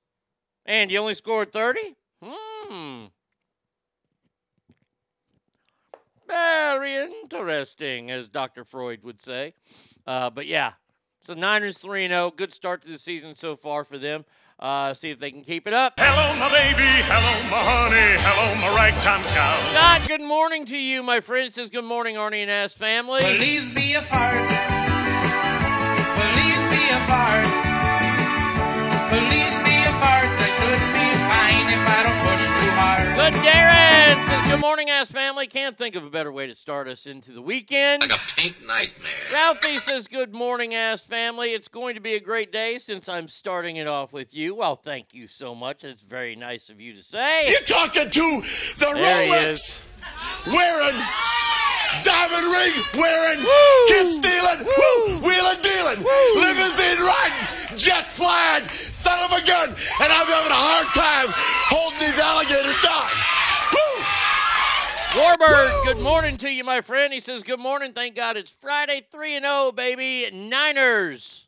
and 0.66 0.92
you 0.92 1.00
only 1.00 1.16
scored 1.16 1.52
30. 1.52 1.80
Hmm. 2.24 3.06
Very 6.28 6.96
interesting, 6.96 8.10
as 8.10 8.30
Dr. 8.30 8.64
Freud 8.64 9.04
would 9.04 9.22
say. 9.22 9.54
Uh, 10.08 10.30
but 10.30 10.48
yeah, 10.48 10.74
so 11.22 11.34
Niners 11.34 11.78
3 11.78 12.08
0. 12.08 12.32
Good 12.36 12.54
start 12.54 12.82
to 12.84 12.90
the 12.90 12.98
season 12.98 13.36
so 13.36 13.56
far 13.56 13.84
for 13.84 13.98
them. 13.98 14.26
Uh, 14.60 14.94
see 14.94 15.10
if 15.10 15.20
they 15.20 15.32
can 15.32 15.44
keep 15.44 15.68
it 15.68 15.74
up. 15.74 15.94
Hello, 15.98 16.40
my 16.40 16.50
baby. 16.50 16.84
Hello, 16.84 17.50
my 17.50 17.60
honey. 17.60 18.18
Hello, 18.22 18.56
my 18.62 18.76
ragtime 18.76 19.24
cow. 19.24 19.58
Scott, 19.74 20.08
good 20.08 20.26
morning 20.26 20.66
to 20.68 20.78
you, 20.78 21.04
my 21.04 21.20
friend. 21.20 21.52
Says 21.52 21.70
good 21.70 21.86
morning, 21.86 22.16
Arnie 22.16 22.42
and 22.42 22.52
Ass 22.52 22.74
family. 22.74 23.20
Please 23.20 23.74
be 23.74 23.94
a 23.94 24.02
fart. 24.02 24.48
Please 26.16 26.68
be 26.68 26.84
a 26.92 27.00
fart. 27.08 27.73
Please 29.14 29.58
be 29.62 29.78
a 29.86 29.94
fart. 30.02 30.26
I 30.26 30.50
should 30.50 30.84
be 30.94 31.08
fine 31.30 31.68
if 31.70 31.84
I 31.88 32.00
don't 32.04 32.20
push 32.26 32.46
too 32.48 32.72
hard. 32.74 33.06
Good 33.16 33.34
Darren 33.46 34.28
says 34.28 34.52
good 34.52 34.60
morning, 34.62 34.90
Ass 34.90 35.12
family. 35.12 35.46
Can't 35.48 35.78
think 35.78 35.96
of 35.96 36.04
a 36.04 36.10
better 36.10 36.32
way 36.32 36.48
to 36.48 36.56
start 36.56 36.88
us 36.88 37.06
into 37.06 37.32
the 37.32 37.42
weekend. 37.42 38.02
Like 38.02 38.12
a 38.12 38.20
pink 38.36 38.56
nightmare. 38.66 39.12
Ralphie 39.32 39.78
says, 39.78 40.08
Good 40.08 40.34
morning, 40.34 40.74
ass 40.74 41.06
family. 41.06 41.50
It's 41.54 41.68
going 41.68 41.96
to 41.96 42.02
be 42.02 42.16
a 42.16 42.20
great 42.20 42.52
day 42.52 42.78
since 42.80 43.08
I'm 43.08 43.28
starting 43.28 43.78
it 43.78 43.88
off 43.88 44.14
with 44.14 44.34
you. 44.34 44.56
Well, 44.56 44.76
thank 44.76 45.14
you 45.14 45.28
so 45.28 45.54
much. 45.54 45.84
It's 45.84 46.02
very 46.04 46.36
nice 46.36 46.70
of 46.70 46.80
you 46.82 46.94
to 46.94 47.04
say. 47.04 47.50
You're 47.52 47.62
talking 47.62 48.10
to 48.10 48.42
the 48.78 48.92
There 48.96 48.96
he 48.96 49.32
Rolex 49.32 49.52
is. 49.52 49.82
wearing, 50.48 50.96
diamond 52.02 52.48
ring 52.50 52.74
wearing, 52.98 53.40
kiss 53.88 54.18
stealing, 54.18 54.66
woo, 54.66 55.22
wheeling 55.22 55.62
dealing, 55.62 56.00
limousine 56.42 57.00
riding, 57.06 57.78
jet 57.78 58.10
flying, 58.10 58.66
son 58.90 59.20
of 59.22 59.32
a 59.38 59.46
gun, 59.46 59.70
and 59.70 60.10
I'm 60.10 60.26
having 60.26 60.52
a 60.52 60.58
hard 60.58 60.90
time 60.98 61.30
holding 61.70 62.00
these 62.00 62.20
alligators 62.20 62.82
down. 62.82 63.10
Warbird, 65.14 65.84
good 65.86 66.00
morning 66.00 66.38
to 66.38 66.50
you, 66.50 66.64
my 66.64 66.82
friend. 66.82 67.14
He 67.14 67.20
says, 67.20 67.44
Good 67.44 67.60
morning. 67.60 67.94
Thank 67.94 68.16
God 68.16 68.36
it's 68.36 68.52
Friday, 68.52 69.06
3 69.12 69.36
and 69.36 69.46
0, 69.46 69.72
baby. 69.72 70.28
Niners. 70.34 71.48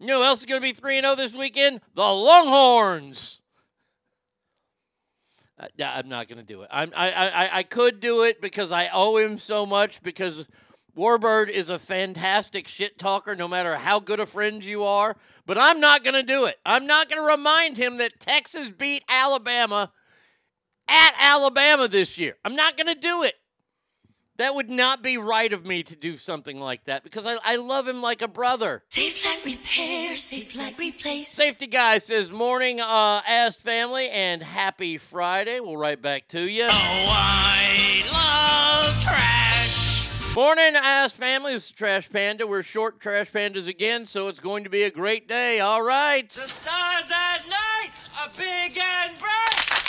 You 0.00 0.08
know 0.08 0.18
who 0.18 0.24
else 0.24 0.40
is 0.40 0.44
going 0.46 0.60
to 0.60 0.66
be 0.66 0.72
3 0.72 0.98
and 0.98 1.04
0 1.04 1.14
this 1.14 1.32
weekend? 1.32 1.82
The 1.94 2.02
Longhorns. 2.02 3.40
Uh, 5.58 5.66
yeah, 5.76 5.92
I'm 5.94 6.08
not 6.08 6.28
going 6.28 6.38
to 6.38 6.44
do 6.44 6.62
it. 6.62 6.68
I'm, 6.70 6.92
I, 6.94 7.10
I, 7.12 7.26
I- 7.44 7.56
I 7.58 7.62
could 7.62 8.00
do 8.00 8.22
it 8.22 8.40
because 8.40 8.70
I 8.72 8.88
owe 8.92 9.16
him 9.16 9.38
so 9.38 9.64
much 9.64 10.02
because 10.02 10.48
Warbird 10.96 11.48
is 11.48 11.70
a 11.70 11.78
fantastic 11.78 12.68
shit 12.68 12.98
talker 12.98 13.34
no 13.34 13.48
matter 13.48 13.74
how 13.76 13.98
good 14.00 14.20
a 14.20 14.26
friend 14.26 14.64
you 14.64 14.84
are. 14.84 15.16
But 15.46 15.58
I'm 15.58 15.80
not 15.80 16.04
going 16.04 16.14
to 16.14 16.22
do 16.22 16.44
it. 16.46 16.56
I'm 16.66 16.86
not 16.86 17.08
going 17.08 17.22
to 17.22 17.26
remind 17.26 17.76
him 17.76 17.98
that 17.98 18.18
Texas 18.20 18.68
beat 18.68 19.04
Alabama 19.08 19.92
at 20.88 21.14
Alabama 21.18 21.88
this 21.88 22.18
year. 22.18 22.36
I'm 22.44 22.56
not 22.56 22.76
going 22.76 22.88
to 22.88 23.00
do 23.00 23.22
it. 23.22 23.34
That 24.38 24.54
would 24.54 24.68
not 24.68 25.02
be 25.02 25.16
right 25.16 25.52
of 25.52 25.64
me 25.64 25.82
to 25.84 25.96
do 25.96 26.16
something 26.16 26.60
like 26.60 26.84
that 26.84 27.02
because 27.02 27.26
I, 27.26 27.36
I 27.44 27.56
love 27.56 27.88
him 27.88 28.02
like 28.02 28.20
a 28.20 28.28
brother. 28.28 28.82
Safe 28.90 29.24
like 29.24 29.44
repair, 29.44 30.14
safe 30.14 30.56
like 30.56 30.78
replace. 30.78 31.28
Safety 31.28 31.66
guy 31.66 31.98
says, 31.98 32.30
Morning, 32.30 32.80
uh, 32.80 33.22
ass 33.26 33.56
family, 33.56 34.08
and 34.10 34.42
happy 34.42 34.98
Friday. 34.98 35.60
We'll 35.60 35.76
right 35.78 36.00
back 36.00 36.28
to 36.28 36.40
you. 36.40 36.64
Oh, 36.64 36.70
I 36.70 38.02
love 38.12 39.02
trash. 39.02 40.36
Morning, 40.36 40.74
ass 40.76 41.14
family. 41.14 41.54
This 41.54 41.66
is 41.66 41.70
Trash 41.70 42.10
Panda. 42.10 42.46
We're 42.46 42.62
short 42.62 43.00
Trash 43.00 43.32
Pandas 43.32 43.68
again, 43.68 44.04
so 44.04 44.28
it's 44.28 44.40
going 44.40 44.64
to 44.64 44.70
be 44.70 44.82
a 44.82 44.90
great 44.90 45.28
day. 45.28 45.60
All 45.60 45.82
right. 45.82 46.28
The 46.28 46.40
stars 46.42 47.10
at 47.10 47.48
night 47.48 47.90
are 48.20 48.28
big 48.36 48.76
and 48.76 49.18
bright. 49.18 49.85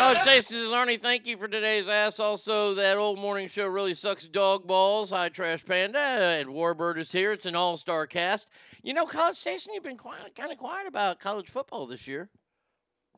Oh, 0.00 0.14
Chase 0.24 0.48
this 0.48 0.58
is 0.58 0.70
Arnie, 0.70 1.00
thank 1.00 1.26
you 1.26 1.38
for 1.38 1.48
today's 1.48 1.88
ass. 1.88 2.20
Also, 2.20 2.74
that 2.74 2.98
old 2.98 3.18
morning 3.18 3.48
show 3.48 3.66
really 3.66 3.94
sucks 3.94 4.26
dog 4.26 4.66
balls. 4.66 5.10
Hi, 5.10 5.30
Trash 5.30 5.64
Panda. 5.64 5.98
And 5.98 6.50
Warbird 6.50 6.98
is 6.98 7.10
here. 7.10 7.32
It's 7.32 7.46
an 7.46 7.56
all 7.56 7.78
star 7.78 8.06
cast. 8.06 8.48
You 8.82 8.92
know, 8.92 9.06
College 9.06 9.36
Station, 9.36 9.72
you've 9.74 9.82
been 9.82 9.96
quiet, 9.96 10.34
kind 10.34 10.52
of 10.52 10.58
quiet 10.58 10.86
about 10.86 11.20
college 11.20 11.48
football 11.48 11.86
this 11.86 12.06
year. 12.06 12.28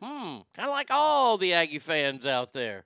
Hmm. 0.00 0.38
Kind 0.54 0.68
of 0.68 0.70
like 0.70 0.90
all 0.90 1.37
the 1.37 1.52
Aggie 1.52 1.80
fans 1.80 2.25
out 2.25 2.52
there. 2.52 2.84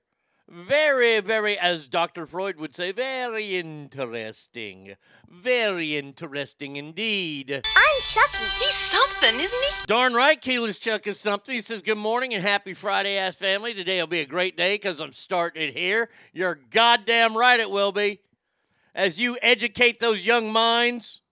Very, 0.48 1.20
very, 1.20 1.58
as 1.58 1.88
Dr. 1.88 2.26
Freud 2.26 2.58
would 2.58 2.76
say, 2.76 2.92
very 2.92 3.56
interesting. 3.56 4.94
Very 5.28 5.96
interesting 5.96 6.76
indeed. 6.76 7.50
I'm 7.50 8.02
Chucky. 8.02 8.44
He's 8.62 8.74
something, 8.74 9.34
isn't 9.40 9.62
he? 9.62 9.84
Darn 9.86 10.12
right, 10.12 10.38
Keyless 10.38 10.78
Chuck 10.78 11.06
is 11.06 11.18
something. 11.18 11.54
He 11.54 11.62
says, 11.62 11.82
Good 11.82 11.96
morning 11.96 12.34
and 12.34 12.42
happy 12.42 12.74
Friday, 12.74 13.16
ass 13.16 13.36
family. 13.36 13.72
Today 13.72 14.00
will 14.00 14.06
be 14.06 14.20
a 14.20 14.26
great 14.26 14.56
day 14.56 14.74
because 14.74 15.00
I'm 15.00 15.12
starting 15.12 15.62
it 15.62 15.76
here. 15.76 16.10
You're 16.34 16.60
goddamn 16.70 17.36
right 17.36 17.58
it 17.58 17.70
will 17.70 17.92
be. 17.92 18.20
As 18.94 19.18
you 19.18 19.38
educate 19.40 19.98
those 19.98 20.26
young 20.26 20.52
minds. 20.52 21.22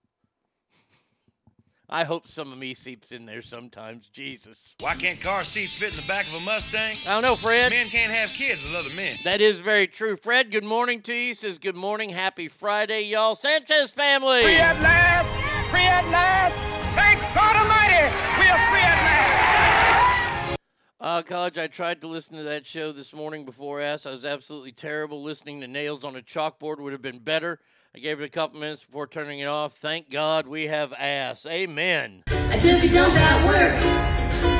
I 1.93 2.05
hope 2.05 2.27
some 2.27 2.51
of 2.51 2.57
me 2.57 2.73
seeps 2.73 3.11
in 3.11 3.27
there 3.27 3.43
sometimes. 3.43 4.09
Jesus. 4.09 4.75
Why 4.79 4.95
can't 4.95 5.21
car 5.21 5.43
seats 5.43 5.77
fit 5.77 5.91
in 5.91 5.95
the 5.95 6.07
back 6.07 6.25
of 6.25 6.33
a 6.33 6.39
Mustang? 6.39 6.97
I 7.05 7.11
don't 7.11 7.21
know, 7.21 7.35
Fred. 7.35 7.69
Men 7.69 7.85
can't 7.85 8.11
have 8.11 8.31
kids 8.31 8.63
with 8.63 8.73
other 8.73 8.89
men. 8.95 9.15
That 9.23 9.41
is 9.41 9.59
very 9.59 9.85
true. 9.85 10.17
Fred, 10.17 10.49
good 10.49 10.63
morning 10.63 11.03
to 11.03 11.13
you. 11.13 11.27
He 11.27 11.33
says, 11.35 11.59
Good 11.59 11.75
morning. 11.75 12.09
Happy 12.09 12.47
Friday, 12.47 13.01
y'all. 13.01 13.35
Sanchez 13.35 13.93
family. 13.93 14.41
Free 14.41 14.55
at 14.55 14.81
last! 14.81 15.69
Free 15.69 15.81
at 15.81 16.09
last! 16.09 16.55
Thank 16.95 17.19
God 17.35 17.57
Almighty! 17.57 18.11
We 18.39 18.47
are 18.49 18.71
free 18.71 18.81
at 18.81 19.03
last! 19.03 20.57
Uh, 20.99 21.21
college, 21.21 21.59
I 21.59 21.67
tried 21.67 22.01
to 22.01 22.07
listen 22.07 22.37
to 22.37 22.43
that 22.43 22.65
show 22.65 22.91
this 22.91 23.13
morning 23.13 23.45
before 23.45 23.81
ass. 23.81 24.07
I 24.07 24.11
was 24.11 24.25
absolutely 24.25 24.71
terrible. 24.71 25.21
Listening 25.21 25.61
to 25.61 25.67
nails 25.67 26.03
on 26.03 26.15
a 26.15 26.21
chalkboard 26.23 26.79
would 26.79 26.93
have 26.93 27.03
been 27.03 27.19
better. 27.19 27.59
I 27.95 27.99
gave 27.99 28.19
it 28.19 28.23
a 28.23 28.29
couple 28.29 28.59
minutes 28.59 28.83
before 28.83 29.05
turning 29.05 29.39
it 29.39 29.45
off. 29.45 29.73
Thank 29.77 30.09
God 30.09 30.47
we 30.47 30.65
have 30.65 30.93
ass. 30.93 31.45
Amen. 31.45 32.23
I 32.27 32.57
took 32.57 32.83
a 32.83 32.89
dump 32.89 33.13
at 33.13 33.45
work. 33.45 33.79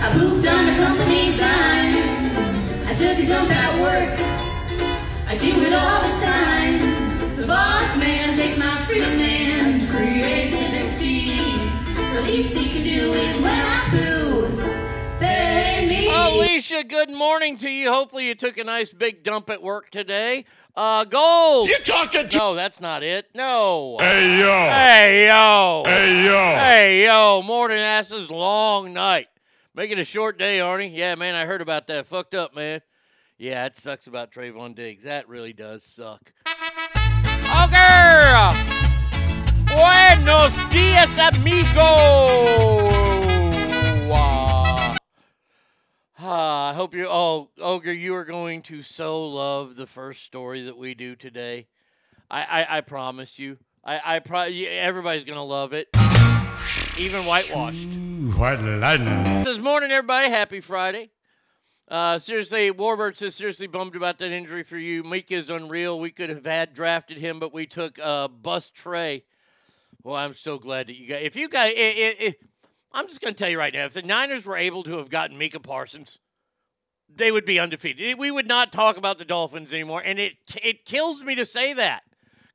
I 0.03 0.11
pooped 0.11 0.47
on 0.47 0.65
the 0.67 0.73
company 0.73 1.35
dime. 1.35 2.87
I 2.87 2.93
took 2.93 3.17
a 3.17 3.25
dump 3.25 3.49
at 3.49 3.81
work. 3.81 4.19
I 5.27 5.35
do 5.35 5.49
it 5.63 5.73
all 5.73 6.01
the 6.01 6.21
time. 6.21 7.35
The 7.35 7.47
boss 7.47 7.97
man 7.97 8.35
takes 8.35 8.59
my 8.59 8.85
freedom 8.85 9.19
and 9.19 9.81
creativity. 9.89 11.33
The 12.13 12.21
least 12.21 12.55
he 12.55 12.69
can 12.69 12.83
do 12.83 13.13
is 13.13 13.41
when 13.41 13.49
I 13.49 13.89
poo. 13.89 14.33
Me. 15.23 16.07
Alicia, 16.09 16.83
good 16.83 17.09
morning 17.09 17.57
to 17.57 17.69
you. 17.69 17.91
Hopefully 17.91 18.27
you 18.27 18.35
took 18.35 18.57
a 18.57 18.63
nice 18.63 18.93
big 18.93 19.23
dump 19.23 19.49
at 19.49 19.61
work 19.61 19.89
today. 19.89 20.45
Uh, 20.75 21.03
gold. 21.05 21.69
You 21.69 21.77
talking 21.83 22.27
to? 22.29 22.37
No, 22.37 22.55
that's 22.55 22.81
not 22.81 23.03
it. 23.03 23.27
No. 23.35 23.97
Hey, 23.99 24.39
yo. 24.39 24.69
Hey 24.69 25.27
yo. 25.27 25.83
Hey, 25.85 26.25
yo. 26.25 26.55
Hey 26.55 27.03
yo. 27.05 27.41
Morning 27.43 27.77
asses. 27.77 28.31
Long 28.31 28.91
night. 28.91 29.27
Make 29.75 29.91
it 29.91 29.99
a 29.99 30.03
short 30.03 30.39
day, 30.39 30.57
Arnie. 30.59 30.95
Yeah, 30.95 31.13
man. 31.15 31.35
I 31.35 31.45
heard 31.45 31.61
about 31.61 31.85
that. 31.87 32.07
Fucked 32.07 32.33
up, 32.33 32.55
man. 32.55 32.81
Yeah, 33.37 33.65
it 33.65 33.77
sucks 33.77 34.07
about 34.07 34.31
Trevon 34.31 34.73
Diggs. 34.75 35.03
That 35.03 35.29
really 35.29 35.53
does 35.53 35.83
suck. 35.83 36.33
Okay. 37.65 38.49
Buenos 39.75 40.55
dias, 40.69 41.17
amigo. 41.19 42.89
Ah, 46.19 46.69
I 46.69 46.73
hope 46.73 46.93
you. 46.93 47.07
Oh, 47.09 47.49
Ogre, 47.59 47.91
you 47.91 48.13
are 48.15 48.25
going 48.25 48.61
to 48.63 48.81
so 48.81 49.25
love 49.27 49.75
the 49.75 49.87
first 49.87 50.23
story 50.23 50.63
that 50.65 50.77
we 50.77 50.93
do 50.93 51.15
today. 51.15 51.67
I, 52.29 52.43
I, 52.43 52.77
I 52.77 52.81
promise 52.81 53.39
you. 53.39 53.57
I, 53.83 53.99
I 54.05 54.19
pro- 54.19 54.49
everybody's 54.49 55.23
gonna 55.23 55.43
love 55.43 55.73
it, 55.73 55.89
even 56.97 57.25
whitewashed. 57.25 57.89
White 58.37 58.61
lightning. 58.61 59.43
Says 59.43 59.59
morning, 59.59 59.91
everybody. 59.91 60.29
Happy 60.29 60.61
Friday. 60.61 61.09
Uh, 61.89 62.17
seriously, 62.17 62.71
Warbird 62.71 63.17
says 63.17 63.35
seriously 63.35 63.67
bummed 63.67 63.95
about 63.95 64.19
that 64.19 64.31
injury 64.31 64.63
for 64.63 64.77
you. 64.77 65.03
Micah 65.03 65.33
is 65.33 65.49
unreal. 65.49 65.99
We 65.99 66.11
could 66.11 66.29
have 66.29 66.45
had 66.45 66.73
drafted 66.73 67.17
him, 67.17 67.39
but 67.39 67.53
we 67.53 67.65
took 67.65 67.99
uh, 67.99 68.29
Bust 68.29 68.73
Trey. 68.73 69.25
Well, 70.03 70.15
I'm 70.15 70.33
so 70.33 70.57
glad 70.57 70.87
that 70.87 70.95
you 70.95 71.07
got. 71.07 71.21
If 71.21 71.35
you 71.35 71.49
got, 71.49 71.67
it, 71.67 71.77
it, 71.77 72.21
it, 72.21 72.35
I'm 72.93 73.07
just 73.07 73.21
going 73.21 73.33
to 73.33 73.37
tell 73.37 73.49
you 73.49 73.57
right 73.57 73.73
now. 73.73 73.85
If 73.85 73.93
the 73.93 74.01
Niners 74.01 74.45
were 74.45 74.57
able 74.57 74.83
to 74.83 74.97
have 74.97 75.09
gotten 75.09 75.37
Micah 75.37 75.59
Parsons, 75.59 76.19
they 77.13 77.31
would 77.31 77.45
be 77.45 77.59
undefeated. 77.59 78.17
We 78.17 78.31
would 78.31 78.47
not 78.47 78.71
talk 78.71 78.97
about 78.97 79.17
the 79.17 79.25
Dolphins 79.25 79.73
anymore, 79.73 80.01
and 80.05 80.19
it 80.19 80.33
it 80.61 80.85
kills 80.85 81.23
me 81.23 81.35
to 81.35 81.45
say 81.45 81.73
that 81.73 82.03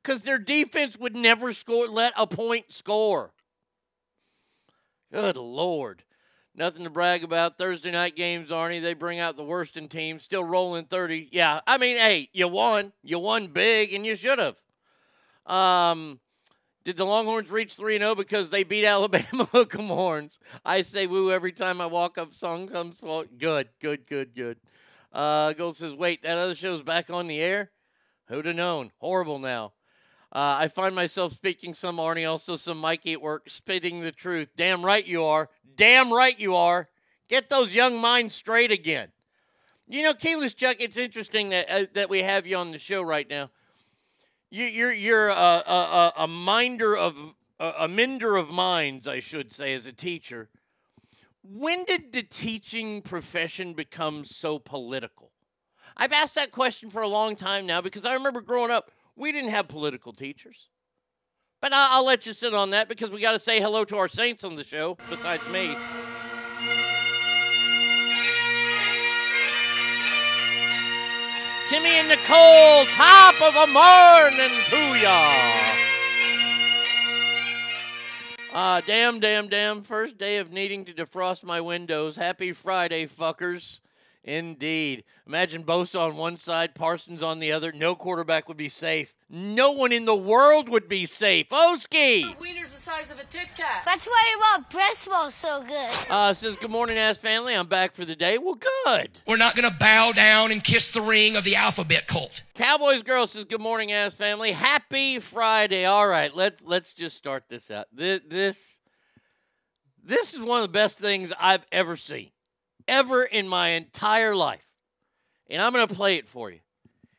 because 0.01 0.23
their 0.23 0.39
defense 0.39 0.97
would 0.97 1.15
never 1.15 1.53
score, 1.53 1.87
let 1.87 2.13
a 2.17 2.27
point 2.27 2.71
score. 2.73 3.33
Good 5.11 5.37
lord. 5.37 6.03
Nothing 6.55 6.83
to 6.83 6.89
brag 6.89 7.23
about. 7.23 7.57
Thursday 7.57 7.91
night 7.91 8.15
games, 8.15 8.49
Arnie. 8.49 8.81
They 8.81 8.93
bring 8.93 9.19
out 9.19 9.37
the 9.37 9.43
worst 9.43 9.77
in 9.77 9.87
teams. 9.87 10.23
Still 10.23 10.43
rolling 10.43 10.85
30. 10.85 11.29
Yeah, 11.31 11.61
I 11.65 11.77
mean, 11.77 11.95
hey, 11.95 12.29
you 12.33 12.47
won. 12.47 12.91
You 13.01 13.19
won 13.19 13.47
big, 13.47 13.93
and 13.93 14.05
you 14.05 14.15
should 14.15 14.39
have. 14.39 14.57
Um, 15.45 16.19
did 16.89 16.97
the 16.97 17.05
Longhorns 17.05 17.51
reach 17.51 17.75
3 17.75 17.99
0 17.99 18.15
because 18.15 18.49
they 18.49 18.63
beat 18.63 18.83
Alabama? 18.95 19.45
Hook 19.45 19.75
'em 19.77 19.89
horns. 19.89 20.39
I 20.65 20.81
say 20.81 21.05
woo 21.05 21.31
every 21.31 21.51
time 21.51 21.81
I 21.81 21.85
walk 21.85 22.17
up. 22.17 22.33
Song 22.33 22.67
comes. 22.67 22.97
for- 22.97 23.25
Good, 23.25 23.69
good, 23.79 24.07
good, 24.07 24.33
good. 24.33 24.57
Uh, 25.13 25.53
Gold 25.53 25.75
says, 25.75 25.93
wait, 25.93 26.23
that 26.23 26.39
other 26.39 26.55
show's 26.55 26.81
back 26.81 27.11
on 27.11 27.27
the 27.27 27.39
air? 27.39 27.69
Who'd 28.27 28.47
have 28.47 28.55
known? 28.55 28.91
Horrible 28.97 29.37
now. 29.37 29.73
Uh, 30.33 30.57
I 30.61 30.67
find 30.67 30.95
myself 30.95 31.33
speaking 31.33 31.75
some 31.75 31.97
Arnie, 31.97 32.27
also 32.27 32.55
some 32.55 32.79
Mikey 32.79 33.13
at 33.13 33.21
work, 33.21 33.47
spitting 33.51 34.01
the 34.01 34.11
truth. 34.11 34.49
Damn 34.57 34.83
right 34.83 35.05
you 35.05 35.25
are. 35.25 35.47
Damn 35.75 36.11
right 36.11 36.39
you 36.39 36.55
are. 36.55 36.89
Get 37.27 37.49
those 37.49 37.75
young 37.75 38.01
minds 38.01 38.33
straight 38.33 38.71
again. 38.71 39.09
You 39.87 40.01
know, 40.01 40.15
Keyless 40.15 40.55
Chuck, 40.55 40.77
it's 40.79 40.97
interesting 40.97 41.49
that 41.49 41.69
uh, 41.69 41.85
that 41.93 42.09
we 42.09 42.23
have 42.23 42.47
you 42.47 42.57
on 42.57 42.71
the 42.71 42.79
show 42.79 43.03
right 43.03 43.29
now. 43.29 43.51
You, 44.51 44.65
you're 44.65 44.91
you're 44.91 45.29
a, 45.29 45.33
a, 45.33 46.13
a, 46.17 46.27
minder 46.27 46.97
of 46.97 47.17
a, 47.59 47.87
a 47.87 48.37
of 48.37 48.49
minds, 48.49 49.07
I 49.07 49.19
should 49.19 49.53
say, 49.53 49.73
as 49.73 49.85
a 49.85 49.93
teacher. 49.93 50.49
When 51.43 51.85
did 51.85 52.13
the 52.13 52.23
teaching 52.23 53.01
profession 53.01 53.73
become 53.73 54.23
so 54.25 54.59
political? 54.59 55.31
I've 55.95 56.13
asked 56.13 56.35
that 56.35 56.51
question 56.51 56.89
for 56.89 57.01
a 57.01 57.07
long 57.07 57.35
time 57.35 57.65
now 57.65 57.81
because 57.81 58.05
I 58.05 58.13
remember 58.13 58.41
growing 58.41 58.71
up, 58.71 58.91
we 59.15 59.31
didn't 59.31 59.51
have 59.51 59.67
political 59.67 60.13
teachers. 60.13 60.69
But 61.61 61.73
I'll 61.73 62.05
let 62.05 62.25
you 62.25 62.33
sit 62.33 62.53
on 62.53 62.69
that 62.69 62.87
because 62.87 63.11
we 63.11 63.19
got 63.19 63.33
to 63.33 63.39
say 63.39 63.59
hello 63.59 63.83
to 63.85 63.97
our 63.97 64.07
saints 64.07 64.43
on 64.43 64.55
the 64.55 64.63
show, 64.63 64.97
besides 65.09 65.47
me. 65.49 65.75
Timmy 71.69 71.99
and 71.99 72.09
Nicole, 72.09 72.83
top 72.97 73.35
of 73.43 73.55
a 73.55 73.67
morning 73.71 74.55
to 74.69 74.99
ya. 74.99 75.31
Ah, 78.51 78.81
damn, 78.87 79.19
damn, 79.19 79.49
damn. 79.49 79.83
First 79.83 80.17
day 80.17 80.37
of 80.37 80.51
needing 80.51 80.85
to 80.85 80.93
defrost 80.93 81.43
my 81.43 81.61
windows. 81.61 82.15
Happy 82.15 82.53
Friday, 82.53 83.05
fuckers. 83.05 83.81
Indeed. 84.29 85.05
Imagine 85.25 85.63
Bosa 85.63 85.99
on 85.99 86.15
one 86.15 86.37
side, 86.37 86.75
Parsons 86.75 87.23
on 87.23 87.39
the 87.39 87.51
other. 87.51 87.71
No 87.71 87.95
quarterback 87.95 88.47
would 88.47 88.57
be 88.57 88.69
safe. 88.69 89.15
No 89.27 89.71
one 89.71 89.91
in 89.91 90.05
the 90.05 90.15
world 90.15 90.69
would 90.69 90.87
be 90.87 91.07
safe. 91.07 91.51
Oski! 91.51 92.25
Wiener's 92.39 92.71
the 92.71 92.77
size 92.77 93.11
of 93.11 93.19
a 93.19 93.23
Tic 93.23 93.49
Tac. 93.55 93.85
That's 93.85 94.05
why 94.05 94.35
your 94.57 94.65
breast 94.69 94.99
smells 94.99 95.33
so 95.33 95.63
good. 95.63 95.89
Uh, 96.11 96.31
says, 96.35 96.57
Good 96.57 96.69
morning, 96.69 96.99
ass 96.99 97.17
family. 97.17 97.55
I'm 97.55 97.65
back 97.65 97.95
for 97.95 98.05
the 98.05 98.15
day. 98.15 98.37
Well, 98.37 98.59
good. 98.85 99.09
We're 99.25 99.37
not 99.37 99.55
going 99.55 99.67
to 99.69 99.75
bow 99.75 100.11
down 100.11 100.51
and 100.51 100.63
kiss 100.63 100.93
the 100.93 101.01
ring 101.01 101.35
of 101.35 101.43
the 101.43 101.55
alphabet 101.55 102.05
cult. 102.07 102.43
Cowboys 102.53 103.01
girl 103.01 103.25
says, 103.25 103.45
"Good 103.45 103.61
morning, 103.61 103.93
ass 103.93 104.13
family. 104.13 104.51
Happy 104.51 105.17
Friday. 105.19 105.85
All 105.85 106.07
right, 106.07 106.35
let's 106.35 106.61
let's 106.63 106.93
just 106.93 107.17
start 107.17 107.45
this 107.49 107.71
out. 107.71 107.87
This 107.91 108.21
this 108.27 108.79
this 110.03 110.33
is 110.33 110.41
one 110.41 110.59
of 110.59 110.63
the 110.63 110.73
best 110.73 110.99
things 110.99 111.31
I've 111.39 111.65
ever 111.71 111.95
seen, 111.95 112.31
ever 112.89 113.23
in 113.23 113.47
my 113.47 113.69
entire 113.69 114.35
life, 114.35 114.65
and 115.49 115.61
I'm 115.61 115.71
going 115.73 115.87
to 115.87 115.93
play 115.95 116.15
it 116.17 116.27
for 116.27 116.49
you, 116.51 116.59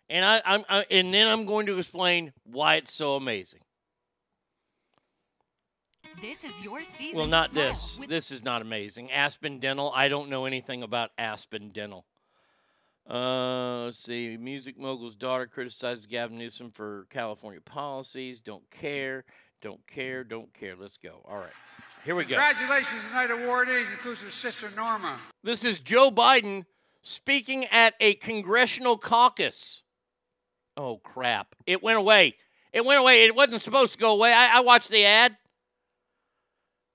and 0.09 0.25
I, 0.25 0.43
I'm 0.45 0.65
I, 0.69 0.85
and 0.91 1.15
then 1.15 1.27
I'm 1.29 1.47
going 1.47 1.67
to 1.67 1.79
explain 1.79 2.33
why 2.45 2.75
it's 2.77 2.93
so 2.93 3.15
amazing. 3.17 3.61
This 6.21 6.45
is 6.45 6.63
your 6.63 6.81
season. 6.81 7.17
Well, 7.19 7.29
not 7.29 7.51
this. 7.53 7.99
with- 8.01 8.09
This 8.09 8.31
is 8.31 8.43
not 8.43 8.63
amazing. 8.63 9.11
Aspen 9.13 9.59
Dental. 9.61 9.93
I 9.95 10.09
don't 10.09 10.29
know 10.29 10.45
anything 10.45 10.83
about 10.83 11.11
Aspen 11.17 11.71
Dental. 11.71 12.05
Uh, 13.09 13.85
let's 13.85 13.99
see. 13.99 14.37
Music 14.37 14.79
mogul's 14.79 15.17
daughter 15.17 15.47
criticizes 15.47 16.07
Gavin 16.07 16.37
Newsom 16.39 16.71
for 16.71 17.07
California 17.11 17.61
policies. 17.61 18.41
Don't 18.41 18.69
care. 18.71 19.25
Don't 19.63 19.85
care. 19.87 20.25
Don't 20.25 20.53
care. 20.53 20.75
Let's 20.77 20.97
go. 20.99 21.23
All 21.25 21.37
right. 21.39 21.53
Here 22.05 22.15
we 22.15 22.25
go. 22.25 22.37
Congratulations 22.37 23.03
tonight, 23.09 23.29
awardees, 23.29 23.93
inclusive 23.93 24.33
Sister 24.33 24.71
Norma. 24.75 25.21
This 25.43 25.65
is 25.65 25.79
Joe 25.79 26.11
Biden 26.11 26.65
speaking 27.03 27.67
at 27.67 27.95
a 28.01 28.15
congressional 28.15 28.97
caucus. 28.97 29.83
Oh, 30.77 30.97
crap. 30.97 31.55
It 31.67 31.83
went 31.83 31.99
away. 31.99 32.37
It 32.73 32.87
went 32.87 33.01
away. 33.01 33.25
It 33.25 33.35
wasn't 33.35 33.61
supposed 33.61 33.93
to 33.95 33.99
go 33.99 34.13
away. 34.15 34.33
I, 34.33 34.59
I 34.59 34.61
watched 34.61 34.91
the 34.91 35.05
ad. 35.05 35.37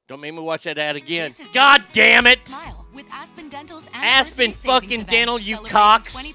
Don't 0.08 0.22
make 0.22 0.34
me 0.34 0.40
watch 0.40 0.64
that 0.64 0.78
ad 0.80 0.96
again. 0.96 1.32
God 1.54 1.84
damn 1.94 2.26
it. 2.26 2.40
Smile 2.40 2.88
With 2.94 3.06
Aspen 3.12 3.50
Dental's 3.50 3.88
Aspen 3.94 4.54
fucking 4.54 5.02
event 5.02 5.10
Dental, 5.10 5.40
you 5.40 5.56
celebrating 5.56 5.72
cocks. 5.72 6.34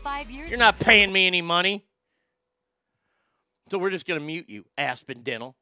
You're 0.49 0.59
not 0.59 0.79
paying 0.79 1.13
me 1.13 1.27
any 1.27 1.43
money. 1.43 1.85
So 3.71 3.79
we're 3.79 3.91
just 3.91 4.07
going 4.07 4.19
to 4.19 4.27
mute 4.27 4.49
you, 4.49 4.65
Aspen 4.79 5.23
Dental. 5.23 5.57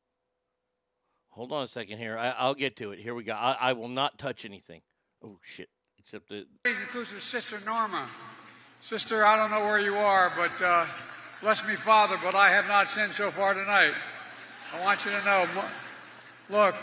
Hold 1.38 1.52
on 1.52 1.62
a 1.62 1.68
second 1.68 1.98
here. 1.98 2.18
I, 2.18 2.30
I'll 2.30 2.56
get 2.56 2.74
to 2.78 2.90
it. 2.90 2.98
Here 2.98 3.14
we 3.14 3.22
go. 3.22 3.32
I, 3.32 3.52
I 3.52 3.72
will 3.74 3.86
not 3.86 4.18
touch 4.18 4.44
anything. 4.44 4.80
Oh, 5.24 5.38
shit. 5.40 5.68
Except 5.96 6.28
the. 6.28 6.46
inclusive 6.64 7.22
Sister 7.22 7.60
Norma. 7.64 8.08
Sister, 8.80 9.24
I 9.24 9.36
don't 9.36 9.52
know 9.52 9.64
where 9.64 9.78
you 9.78 9.94
are, 9.94 10.32
but 10.36 10.60
uh, 10.60 10.84
bless 11.40 11.64
me, 11.64 11.76
Father, 11.76 12.18
but 12.24 12.34
I 12.34 12.50
have 12.50 12.66
not 12.66 12.88
sinned 12.88 13.12
so 13.12 13.30
far 13.30 13.54
tonight. 13.54 13.92
I 14.74 14.84
want 14.84 15.04
you 15.04 15.12
to 15.12 15.24
know, 15.24 15.46
look, 16.50 16.74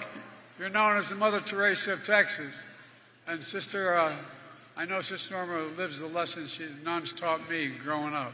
you're 0.57 0.69
known 0.69 0.95
as 0.95 1.09
the 1.09 1.15
Mother 1.15 1.41
Teresa 1.41 1.91
of 1.91 2.05
Texas. 2.05 2.63
And 3.27 3.43
Sister, 3.43 3.99
uh, 3.99 4.13
I 4.77 4.85
know 4.85 5.01
Sister 5.01 5.33
Norma 5.33 5.65
lives 5.77 5.99
the 5.99 6.07
lessons 6.07 6.51
she 6.51 6.63
nuns 6.85 7.11
taught 7.11 7.49
me 7.49 7.73
growing 7.83 8.13
up. 8.13 8.31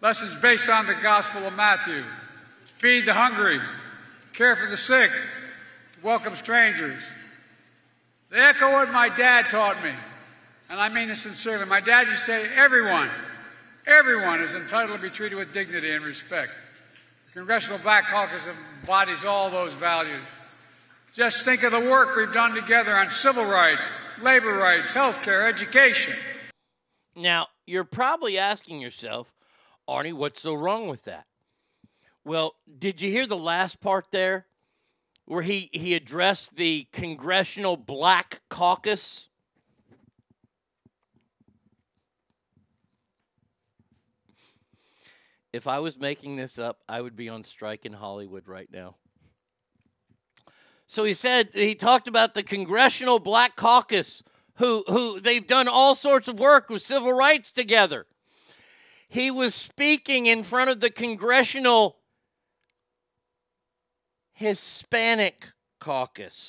Lessons 0.00 0.32
based 0.40 0.68
on 0.68 0.86
the 0.86 0.94
Gospel 0.94 1.44
of 1.44 1.56
Matthew. 1.56 2.04
Feed 2.66 3.04
the 3.04 3.14
hungry, 3.14 3.60
care 4.32 4.54
for 4.54 4.70
the 4.70 4.76
sick, 4.76 5.10
welcome 6.02 6.34
strangers. 6.34 7.02
They 8.30 8.38
echo 8.38 8.72
what 8.72 8.90
my 8.92 9.08
dad 9.08 9.50
taught 9.50 9.82
me. 9.82 9.92
And 10.68 10.78
I 10.78 10.88
mean 10.88 11.08
this 11.08 11.22
sincerely. 11.22 11.66
My 11.66 11.80
dad 11.80 12.06
used 12.06 12.20
to 12.20 12.26
say, 12.26 12.48
everyone, 12.54 13.10
everyone 13.86 14.40
is 14.40 14.54
entitled 14.54 14.98
to 14.98 15.02
be 15.02 15.10
treated 15.10 15.36
with 15.36 15.52
dignity 15.52 15.90
and 15.90 16.04
respect. 16.04 16.52
The 17.26 17.32
Congressional 17.32 17.78
Black 17.78 18.06
Caucus 18.06 18.46
embodies 18.80 19.24
all 19.24 19.50
those 19.50 19.74
values. 19.74 20.34
Just 21.12 21.44
think 21.44 21.64
of 21.64 21.72
the 21.72 21.80
work 21.80 22.16
we've 22.16 22.32
done 22.32 22.54
together 22.54 22.96
on 22.96 23.10
civil 23.10 23.44
rights, 23.44 23.90
labor 24.22 24.56
rights, 24.56 24.92
health 24.92 25.22
care, 25.22 25.46
education. 25.48 26.14
Now, 27.16 27.48
you're 27.66 27.84
probably 27.84 28.38
asking 28.38 28.80
yourself, 28.80 29.34
Arnie, 29.88 30.12
what's 30.12 30.40
so 30.40 30.54
wrong 30.54 30.86
with 30.86 31.04
that? 31.04 31.26
Well, 32.24 32.54
did 32.78 33.02
you 33.02 33.10
hear 33.10 33.26
the 33.26 33.36
last 33.36 33.80
part 33.80 34.06
there 34.12 34.46
where 35.30 35.42
he, 35.42 35.70
he 35.72 35.94
addressed 35.94 36.56
the 36.56 36.88
Congressional 36.90 37.76
Black 37.76 38.40
Caucus? 38.48 39.28
If 45.52 45.68
I 45.68 45.78
was 45.78 45.96
making 45.96 46.34
this 46.34 46.58
up, 46.58 46.80
I 46.88 47.00
would 47.00 47.14
be 47.14 47.28
on 47.28 47.44
strike 47.44 47.86
in 47.86 47.92
Hollywood 47.92 48.48
right 48.48 48.68
now. 48.72 48.96
So 50.88 51.04
he 51.04 51.14
said 51.14 51.50
he 51.52 51.76
talked 51.76 52.08
about 52.08 52.34
the 52.34 52.42
Congressional 52.42 53.20
Black 53.20 53.54
Caucus, 53.54 54.24
who 54.56 54.82
who 54.88 55.20
they've 55.20 55.46
done 55.46 55.68
all 55.68 55.94
sorts 55.94 56.26
of 56.26 56.40
work 56.40 56.68
with 56.68 56.82
civil 56.82 57.12
rights 57.12 57.52
together. 57.52 58.06
He 59.08 59.30
was 59.30 59.54
speaking 59.54 60.26
in 60.26 60.42
front 60.42 60.70
of 60.70 60.80
the 60.80 60.90
Congressional 60.90 61.99
Hispanic 64.40 65.48
Caucus. 65.80 66.48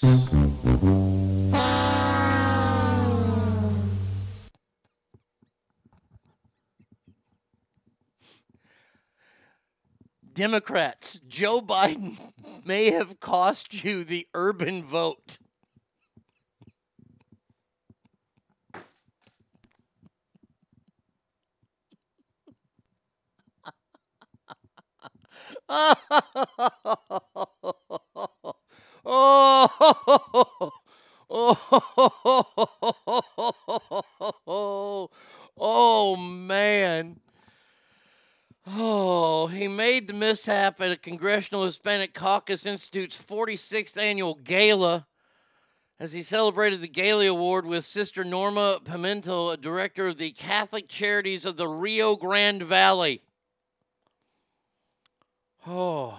Democrats, 10.32 11.20
Joe 11.28 11.60
Biden 11.60 12.18
may 12.66 12.92
have 12.92 13.20
cost 13.20 13.84
you 13.84 14.06
the 14.06 14.26
urban 14.34 14.86
vote. 14.86 15.40
oh, 29.12 30.71
oh, 34.47 35.10
oh, 35.58 36.15
man. 36.15 37.19
Oh, 38.67 39.47
he 39.47 39.67
made 39.67 40.08
the 40.08 40.13
mishap 40.13 40.80
at 40.82 40.91
a 40.91 40.97
Congressional 40.97 41.65
Hispanic 41.65 42.13
Caucus 42.13 42.65
Institute's 42.65 43.17
46th 43.17 43.97
annual 43.97 44.36
gala 44.36 45.08
as 46.00 46.13
he 46.13 46.24
celebrated 46.24 46.82
the 46.82 46.88
Gailey 46.88 47.28
Award 47.28 47.65
with 47.65 47.86
Sister 47.86 48.24
Norma 48.24 48.80
Pimentel, 48.84 49.60
director 49.60 50.08
of 50.08 50.17
the 50.17 50.32
Catholic 50.32 50.88
Charities 50.88 51.45
of 51.45 51.58
the 51.58 51.67
Rio 51.67 52.15
Grande 52.15 52.63
Valley. 52.63 53.21
Oh. 55.67 56.17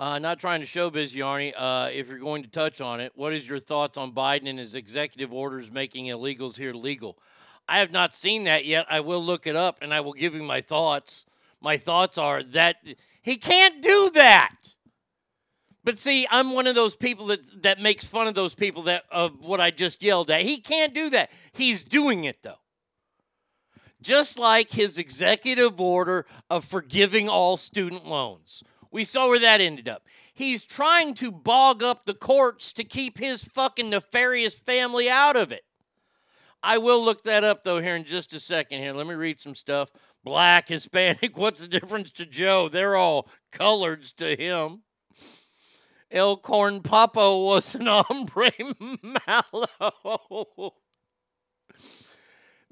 Uh, 0.00 0.18
not 0.18 0.40
trying 0.40 0.60
to 0.60 0.66
showbiz, 0.66 1.14
Yarny. 1.14 1.52
Uh, 1.54 1.90
if 1.92 2.08
you're 2.08 2.18
going 2.18 2.42
to 2.42 2.48
touch 2.48 2.80
on 2.80 3.00
it, 3.00 3.12
what 3.16 3.34
is 3.34 3.46
your 3.46 3.58
thoughts 3.58 3.98
on 3.98 4.12
Biden 4.12 4.48
and 4.48 4.58
his 4.58 4.74
executive 4.74 5.30
orders 5.30 5.70
making 5.70 6.06
illegals 6.06 6.56
here 6.56 6.72
legal? 6.72 7.18
I 7.68 7.80
have 7.80 7.92
not 7.92 8.14
seen 8.14 8.44
that 8.44 8.64
yet. 8.64 8.86
I 8.88 9.00
will 9.00 9.22
look 9.22 9.46
it 9.46 9.56
up 9.56 9.80
and 9.82 9.92
I 9.92 10.00
will 10.00 10.14
give 10.14 10.34
you 10.34 10.42
my 10.42 10.62
thoughts. 10.62 11.26
My 11.60 11.76
thoughts 11.76 12.16
are 12.16 12.42
that 12.44 12.76
he 13.20 13.36
can't 13.36 13.82
do 13.82 14.10
that. 14.14 14.74
But 15.84 15.98
see, 15.98 16.26
I'm 16.30 16.54
one 16.54 16.66
of 16.66 16.74
those 16.74 16.96
people 16.96 17.26
that 17.26 17.62
that 17.62 17.78
makes 17.78 18.02
fun 18.02 18.26
of 18.26 18.34
those 18.34 18.54
people 18.54 18.84
that 18.84 19.04
of 19.12 19.44
what 19.44 19.60
I 19.60 19.70
just 19.70 20.02
yelled 20.02 20.30
at. 20.30 20.40
He 20.40 20.62
can't 20.62 20.94
do 20.94 21.10
that. 21.10 21.30
He's 21.52 21.84
doing 21.84 22.24
it 22.24 22.42
though. 22.42 22.54
Just 24.00 24.38
like 24.38 24.70
his 24.70 24.96
executive 24.96 25.78
order 25.78 26.24
of 26.48 26.64
forgiving 26.64 27.28
all 27.28 27.58
student 27.58 28.06
loans. 28.06 28.64
We 28.90 29.04
saw 29.04 29.28
where 29.28 29.38
that 29.38 29.60
ended 29.60 29.88
up. 29.88 30.02
He's 30.34 30.64
trying 30.64 31.14
to 31.14 31.30
bog 31.30 31.82
up 31.82 32.04
the 32.04 32.14
courts 32.14 32.72
to 32.74 32.84
keep 32.84 33.18
his 33.18 33.44
fucking 33.44 33.90
nefarious 33.90 34.58
family 34.58 35.08
out 35.08 35.36
of 35.36 35.52
it. 35.52 35.62
I 36.62 36.78
will 36.78 37.04
look 37.04 37.22
that 37.22 37.44
up 37.44 37.64
though 37.64 37.80
here 37.80 37.96
in 37.96 38.04
just 38.04 38.34
a 38.34 38.40
second. 38.40 38.80
Here, 38.80 38.92
let 38.92 39.06
me 39.06 39.14
read 39.14 39.40
some 39.40 39.54
stuff. 39.54 39.90
Black, 40.24 40.68
Hispanic, 40.68 41.36
what's 41.38 41.60
the 41.60 41.68
difference 41.68 42.10
to 42.12 42.26
Joe? 42.26 42.68
They're 42.68 42.96
all 42.96 43.28
coloreds 43.52 44.14
to 44.16 44.36
him. 44.36 44.82
El 46.10 46.36
Corn 46.36 46.80
Papo 46.80 47.46
was 47.46 47.74
an 47.74 47.86
hombre 47.86 48.50
malo. 49.28 50.74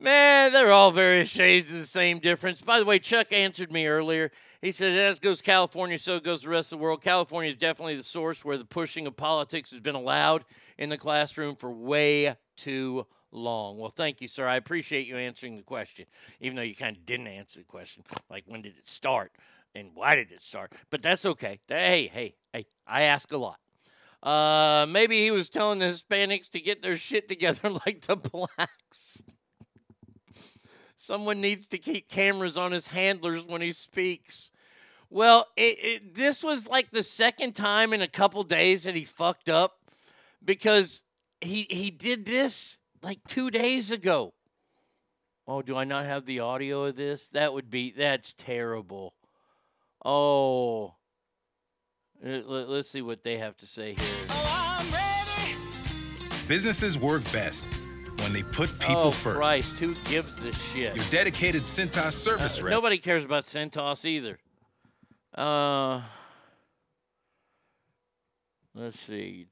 Man, 0.01 0.53
they're 0.53 0.71
all 0.71 0.93
various 0.93 1.29
shades 1.29 1.71
of 1.71 1.79
the 1.79 1.83
same 1.85 2.21
difference. 2.21 2.63
By 2.63 2.79
the 2.79 2.85
way, 2.85 3.01
Chuck 3.01 3.33
answered 3.33 3.73
me 3.73 3.89
earlier. 3.89 4.31
He 4.63 4.71
said, 4.71 4.97
as 4.97 5.19
goes 5.19 5.43
California, 5.43 5.99
so 5.99 6.21
goes 6.21 6.43
the 6.43 6.51
rest 6.51 6.73
of 6.73 6.79
the 6.79 6.85
world. 6.85 7.03
California 7.03 7.49
is 7.49 7.57
definitely 7.57 7.97
the 7.97 8.05
source 8.05 8.45
where 8.45 8.57
the 8.57 8.65
pushing 8.65 9.09
of 9.09 9.17
politics 9.17 9.73
has 9.73 9.81
been 9.81 9.97
allowed 9.97 10.45
in 10.79 10.89
the 10.89 10.97
classroom 10.97 11.57
for 11.57 11.73
way 11.73 12.37
too 12.57 13.07
long. 13.33 13.77
Well, 13.77 13.91
thank 13.91 14.21
you, 14.21 14.29
sir. 14.29 14.47
I 14.47 14.55
appreciate 14.55 15.09
you 15.09 15.17
answering 15.17 15.57
the 15.57 15.65
question, 15.65 16.07
even 16.41 16.55
though 16.55 16.63
you 16.63 16.77
kind 16.77 16.97
of 16.97 17.05
didn't 17.05 17.27
answer 17.27 17.59
the 17.59 17.65
question. 17.65 18.05
Like, 18.31 18.45
when 18.47 18.63
did 18.63 18.77
it 18.79 18.89
start? 18.89 19.33
And 19.75 19.91
why 19.95 20.15
did 20.15 20.31
it 20.31 20.43
start? 20.43 20.73
But 20.91 21.03
that's 21.03 21.27
okay. 21.27 21.59
Hey, 21.67 22.07
hey, 22.07 22.37
hey, 22.53 22.67
I 22.87 23.03
ask 23.03 23.33
a 23.33 23.37
lot. 23.37 23.59
Uh, 24.23 24.87
maybe 24.89 25.23
he 25.23 25.33
was 25.33 25.49
telling 25.49 25.81
the 25.81 25.87
Hispanics 25.87 26.51
to 26.51 26.61
get 26.61 26.83
their 26.83 26.97
shit 26.97 27.29
together 27.29 27.71
like 27.87 28.03
the 28.03 28.17
blacks. 28.17 29.25
Someone 31.01 31.41
needs 31.41 31.69
to 31.69 31.79
keep 31.79 32.09
cameras 32.09 32.59
on 32.59 32.73
his 32.73 32.89
handlers 32.89 33.47
when 33.47 33.61
he 33.61 33.71
speaks. 33.71 34.51
Well, 35.09 35.47
it, 35.57 35.79
it, 35.81 36.15
this 36.17 36.43
was 36.43 36.69
like 36.69 36.91
the 36.91 37.05
second 37.05 37.55
time 37.55 37.93
in 37.93 38.03
a 38.03 38.09
couple 38.09 38.43
days 38.43 38.83
that 38.83 38.97
he 38.97 39.05
fucked 39.05 39.49
up 39.49 39.79
because 40.45 41.05
he 41.41 41.69
he 41.71 41.93
did 41.93 42.27
this 42.27 42.81
like 43.01 43.21
two 43.29 43.49
days 43.49 43.93
ago. 43.93 44.35
Oh, 45.47 45.63
do 45.63 45.77
I 45.77 45.85
not 45.85 46.05
have 46.05 46.27
the 46.27 46.41
audio 46.41 46.87
of 46.87 46.97
this? 46.97 47.29
That 47.29 47.55
would 47.55 47.71
be 47.71 47.93
that's 47.97 48.33
terrible. 48.33 49.15
Oh, 50.05 50.97
Uh, 52.27 52.41
let, 52.45 52.69
us 52.69 52.89
see 52.89 53.03
what 53.03 53.23
they 53.23 53.39
have 53.39 53.57
to 53.59 53.67
say 53.69 53.95
here. 53.95 54.29
Businesses 56.49 56.99
work 56.99 57.23
best 57.31 57.65
when 58.29 58.35
they 58.35 58.43
put 58.43 58.79
people 58.79 58.97
oh, 59.05 59.11
first. 59.11 59.37
Christ, 59.39 59.79
who 59.79 59.95
gives 60.05 60.37
the 60.37 60.53
shit? 60.53 60.95
Your 60.95 61.05
dedicated 61.11 61.63
Cintas 61.63 62.13
service 62.13 62.61
Uh, 62.61 62.65
rep. 62.65 62.73
Nobody 62.73 62.99
cares 62.99 63.25
about 63.25 63.45
Cintas 63.45 64.05
either. 64.05 64.39
Uh, 65.35 66.03
let's 68.75 69.01
see. 69.01 69.47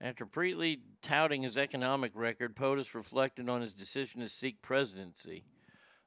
After 0.00 0.26
preatly 0.26 0.80
touting 1.02 1.42
his 1.42 1.56
economic 1.56 2.12
record, 2.14 2.54
POTUS 2.54 2.94
reflected 2.94 3.48
on 3.48 3.62
his 3.62 3.72
decision 3.72 4.20
to 4.20 4.28
seek 4.28 4.62
presidency. 4.62 5.42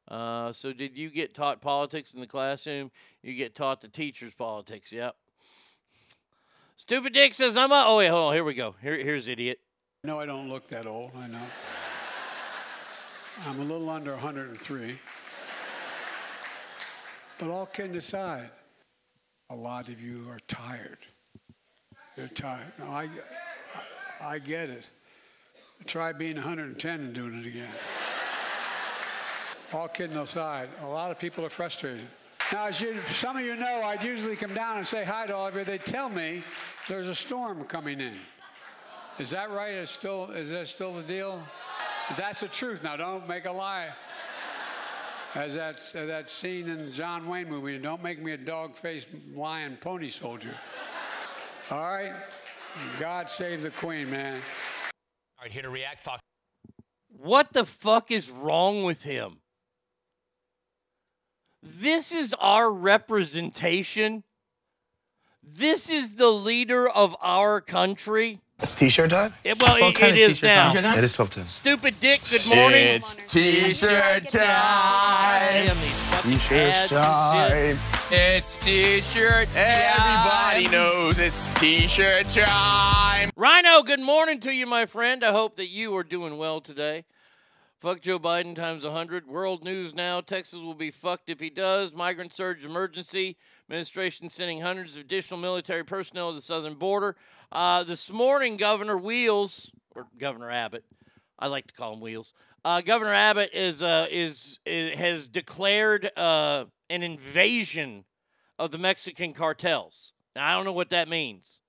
Uh, 0.08 0.54
so, 0.54 0.72
did 0.72 0.96
you 0.96 1.10
get 1.10 1.34
taught 1.34 1.62
politics 1.62 2.14
in 2.14 2.22
the 2.22 2.28
classroom? 2.28 2.90
You 3.22 3.34
get 3.34 3.54
taught 3.54 3.82
the 3.82 3.90
teacher's 3.90 4.34
politics. 4.34 4.94
Yep. 4.94 5.14
Stupid 6.78 7.14
Dick 7.14 7.34
says 7.34 7.58
I'm 7.58 7.72
a. 7.72 7.84
Oh 7.86 7.98
wait, 7.98 8.08
hold 8.08 8.30
on. 8.30 8.34
Here 8.34 8.46
we 8.46 8.54
go. 8.54 8.76
Here, 8.82 8.98
here's 8.98 9.28
idiot. 9.28 9.60
No, 10.04 10.20
I 10.20 10.26
don't 10.26 10.50
look 10.50 10.68
that 10.70 10.88
old. 10.88 11.12
I 11.16 11.28
know. 11.28 11.46
I'm 13.46 13.60
a 13.60 13.64
little 13.64 13.88
under 13.88 14.14
103. 14.14 15.00
But 17.38 17.50
all 17.52 17.68
kidding 17.68 17.96
aside, 17.96 18.50
a 19.52 19.56
lot 19.56 19.90
of 19.90 20.02
you 20.02 20.26
are 20.32 20.40
tired. 20.48 20.98
You're 22.18 22.30
tired. 22.30 22.72
No, 22.80 22.86
I, 22.86 23.10
I 24.20 24.40
get 24.40 24.72
it. 24.72 24.90
Try 25.86 26.14
being 26.14 26.36
110 26.36 27.00
and 27.00 27.14
doing 27.14 27.40
it 27.40 27.46
again. 27.46 27.70
All 29.72 29.88
kidding 29.88 30.18
aside, 30.18 30.70
a 30.82 30.88
lot 30.88 31.12
of 31.12 31.20
people 31.20 31.46
are 31.46 31.50
frustrated. 31.52 32.08
Now, 32.52 32.66
as 32.66 32.82
you, 32.82 32.98
some 33.06 33.38
of 33.38 33.46
you 33.46 33.56
know, 33.56 33.84
I'd 33.84 34.04
usually 34.04 34.36
come 34.36 34.56
down 34.56 34.78
and 34.78 34.88
say 34.88 35.04
hi 35.04 35.28
to 35.28 35.36
all 35.36 35.48
of 35.48 35.56
you. 35.56 35.64
They 35.64 35.78
tell 35.78 36.10
me 36.10 36.44
there's 36.90 37.08
a 37.08 37.16
storm 37.16 37.64
coming 37.66 38.02
in. 38.02 38.18
Is 39.22 39.30
that 39.30 39.52
right? 39.52 39.76
Is 39.76 39.92
still 39.92 40.32
is 40.32 40.50
that 40.50 40.68
still 40.68 40.96
the 40.96 41.04
deal? 41.04 41.44
That's 42.18 42.40
the 42.42 42.48
truth. 42.48 42.82
Now, 42.82 42.98
don't 42.98 43.28
make 43.28 43.46
a 43.46 43.52
lie. 43.52 43.90
As 45.36 45.54
that 45.54 45.76
as 45.94 46.08
that 46.08 46.28
scene 46.28 46.68
in 46.68 46.88
the 46.88 46.92
John 46.92 47.28
Wayne 47.28 47.48
movie, 47.48 47.78
don't 47.78 48.02
make 48.02 48.20
me 48.20 48.32
a 48.32 48.38
dog-faced 48.38 49.10
lion 49.36 49.78
pony 49.80 50.10
soldier. 50.10 50.56
All 51.70 51.84
right, 51.84 52.14
God 53.00 53.30
save 53.30 53.62
the 53.62 53.70
Queen, 53.70 54.10
man. 54.10 54.42
All 55.38 55.44
right, 55.44 55.52
here 55.52 55.62
to 55.62 55.70
react, 55.70 56.00
Fox. 56.00 56.20
What 57.16 57.54
the 57.54 57.64
fuck 57.64 58.10
is 58.10 58.32
wrong 58.32 58.86
with 58.86 59.04
him? 59.04 59.38
This 61.62 62.12
is 62.12 62.34
our 62.40 62.72
representation. 62.72 64.24
This 65.44 65.92
is 65.92 66.16
the 66.16 66.32
leader 66.32 66.90
of 66.90 67.16
our 67.22 67.62
country. 67.62 68.42
It's 68.62 68.76
t-shirt 68.76 69.10
time? 69.10 69.34
It- 69.44 69.60
well, 69.62 69.76
it, 69.78 70.00
it 70.00 70.16
is 70.18 70.44
now. 70.44 70.72
It 70.76 71.04
is 71.04 71.14
12 71.14 71.30
10. 71.32 71.48
Stupid 71.48 72.00
Dick, 72.00 72.22
good 72.30 72.46
morning. 72.48 72.88
It's 72.96 73.16
t-shirt 73.16 74.28
time. 74.30 75.66
Damn, 75.66 75.78
these 75.78 75.94
fucking 76.10 76.32
T-shirt 76.32 76.62
ads 76.62 76.92
and 76.92 77.50
shit. 77.50 77.78
time. 77.78 78.18
It's 78.20 78.58
t-shirt 78.58 79.48
time. 79.52 80.62
Everybody 80.62 80.68
knows 80.68 81.18
it's 81.18 81.50
t-shirt 81.60 82.26
time. 82.26 83.32
Rhino, 83.36 83.82
good 83.82 84.00
morning 84.02 84.40
to 84.42 84.52
you, 84.52 84.68
my 84.68 84.86
friend. 84.86 85.24
I 85.24 85.32
hope 85.32 85.56
that 85.58 85.70
you 85.70 85.96
are 85.96 86.04
doing 86.04 86.38
well 86.38 86.62
today. 86.62 87.06
Fuck 87.80 88.02
Joe 88.02 88.20
Biden 88.20 88.56
times 88.56 88.84
100. 88.84 89.26
World 89.28 89.64
news 89.64 89.96
now. 89.96 90.22
Texas 90.22 90.62
will 90.62 90.76
be 90.76 90.92
fucked 90.92 91.32
if 91.32 91.40
he 91.40 91.50
does. 91.50 91.94
Migrant 91.96 92.32
surge 92.32 92.64
emergency. 92.64 93.38
Administration 93.72 94.30
sending 94.30 94.60
hundreds 94.60 94.98
of 94.98 95.02
additional 95.02 95.40
military 95.40 95.86
personnel 95.86 96.32
to 96.32 96.36
the 96.36 96.42
southern 96.42 96.74
border. 96.74 97.16
Uh, 97.54 97.86
this 97.86 98.12
morning, 98.12 98.58
Governor 98.58 98.98
Wheels, 98.98 99.72
or 99.96 100.08
Governor 100.18 100.52
Abbott, 100.52 100.84
I 101.40 101.48
like 101.48 101.68
to 101.68 101.74
call 101.74 101.94
him 101.94 102.02
Wheels. 102.02 102.34
Uh, 102.66 102.82
Governor 102.82 103.14
Abbott 103.14 103.52
is, 103.54 103.82
uh, 103.82 104.08
is, 104.12 104.60
is 104.66 105.00
has 105.00 105.30
declared 105.30 106.12
uh, 106.18 106.66
an 106.90 107.02
invasion 107.02 108.04
of 108.60 108.72
the 108.72 108.78
Mexican 108.78 109.32
cartels. 109.32 110.12
Now, 110.36 110.52
I 110.52 110.58
don't 110.58 110.66
know 110.66 110.74
what 110.74 110.90
that 110.90 111.08
means. 111.08 111.62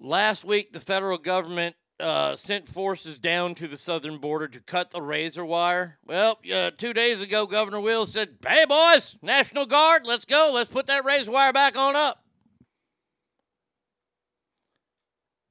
Last 0.00 0.42
week, 0.42 0.72
the 0.72 0.80
federal 0.80 1.18
government 1.18 1.76
uh, 2.00 2.34
sent 2.36 2.66
forces 2.66 3.18
down 3.18 3.54
to 3.56 3.68
the 3.68 3.78
southern 3.78 4.18
border 4.18 4.48
to 4.48 4.60
cut 4.60 4.90
the 4.90 5.00
razor 5.00 5.44
wire. 5.44 5.98
Well, 6.04 6.40
uh, 6.52 6.72
two 6.76 6.92
days 6.92 7.20
ago, 7.20 7.46
Governor 7.46 7.80
Wills 7.80 8.12
said, 8.12 8.30
Hey, 8.46 8.64
boys, 8.64 9.16
National 9.22 9.66
Guard, 9.66 10.06
let's 10.06 10.24
go. 10.24 10.50
Let's 10.52 10.70
put 10.70 10.86
that 10.86 11.04
razor 11.04 11.30
wire 11.30 11.52
back 11.52 11.76
on 11.76 11.94
up. 11.94 12.24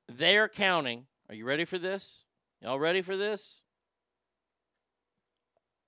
They're 0.10 0.50
counting. 0.50 1.06
Are 1.30 1.36
you 1.36 1.46
ready 1.46 1.64
for 1.66 1.80
this? 1.80 2.26
Y'all 2.62 2.80
ready 2.80 3.02
for 3.02 3.18
this? 3.18 3.64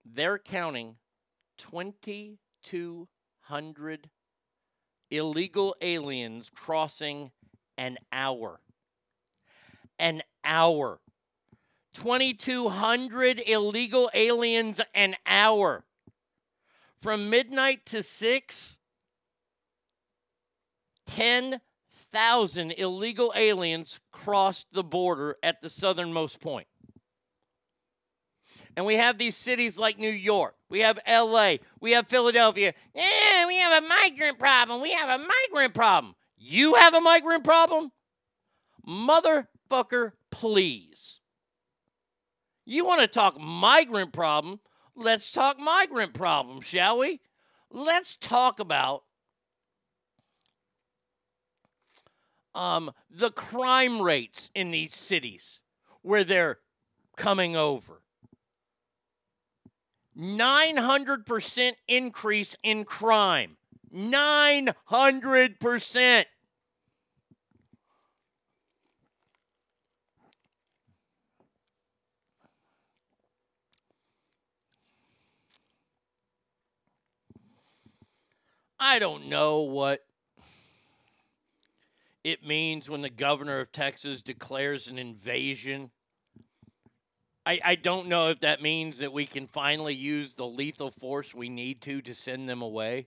They're 0.05 0.39
counting 0.39 0.95
2,200 1.57 4.09
illegal 5.11 5.75
aliens 5.81 6.49
crossing 6.53 7.31
an 7.77 7.97
hour. 8.11 8.59
An 9.99 10.21
hour. 10.43 10.99
2,200 11.93 13.41
illegal 13.47 14.09
aliens 14.13 14.81
an 14.93 15.15
hour. 15.25 15.85
From 16.97 17.29
midnight 17.29 17.85
to 17.87 18.03
6, 18.03 18.77
10,000 21.05 22.71
illegal 22.71 23.31
aliens 23.35 23.99
crossed 24.11 24.67
the 24.73 24.83
border 24.83 25.37
at 25.41 25.61
the 25.61 25.69
southernmost 25.69 26.41
point. 26.41 26.67
And 28.75 28.85
we 28.85 28.95
have 28.95 29.17
these 29.17 29.37
cities 29.37 29.77
like 29.77 29.97
New 29.97 30.09
York, 30.09 30.55
we 30.69 30.81
have 30.81 30.99
LA, 31.07 31.55
we 31.79 31.91
have 31.91 32.07
Philadelphia. 32.07 32.73
Yeah, 32.93 33.47
we 33.47 33.55
have 33.57 33.83
a 33.83 33.87
migrant 33.87 34.37
problem. 34.37 34.81
We 34.81 34.91
have 34.91 35.21
a 35.21 35.23
migrant 35.23 35.73
problem. 35.73 36.15
You 36.37 36.75
have 36.75 36.93
a 36.93 37.01
migrant 37.01 37.45
problem? 37.45 37.91
Motherfucker, 39.69 40.13
please. 40.31 41.19
You 42.65 42.85
want 42.85 43.01
to 43.01 43.07
talk 43.07 43.37
migrant 43.39 44.13
problem? 44.13 44.59
Let's 44.95 45.31
talk 45.31 45.59
migrant 45.59 46.13
problem, 46.13 46.61
shall 46.61 46.99
we? 46.99 47.19
Let's 47.69 48.17
talk 48.17 48.59
about 48.59 49.03
um, 52.53 52.91
the 53.09 53.31
crime 53.31 54.01
rates 54.01 54.51
in 54.55 54.71
these 54.71 54.95
cities 54.95 55.61
where 56.01 56.23
they're 56.23 56.59
coming 57.17 57.55
over. 57.55 58.01
900% 60.17 61.73
increase 61.87 62.55
in 62.63 62.85
crime. 62.85 63.57
900%. 63.93 66.25
I 78.79 78.99
don't 78.99 79.27
know 79.27 79.61
what 79.61 80.05
it 82.23 82.45
means 82.45 82.89
when 82.89 83.01
the 83.01 83.09
governor 83.09 83.59
of 83.59 83.71
Texas 83.71 84.21
declares 84.21 84.87
an 84.87 84.97
invasion. 84.97 85.91
I, 87.45 87.59
I 87.63 87.75
don't 87.75 88.07
know 88.07 88.29
if 88.29 88.39
that 88.39 88.61
means 88.61 88.97
that 88.97 89.13
we 89.13 89.25
can 89.25 89.47
finally 89.47 89.93
use 89.93 90.33
the 90.33 90.47
lethal 90.47 90.89
force 90.89 91.35
we 91.35 91.47
need 91.49 91.81
to 91.83 92.01
to 92.01 92.15
send 92.15 92.49
them 92.49 92.61
away. 92.61 93.05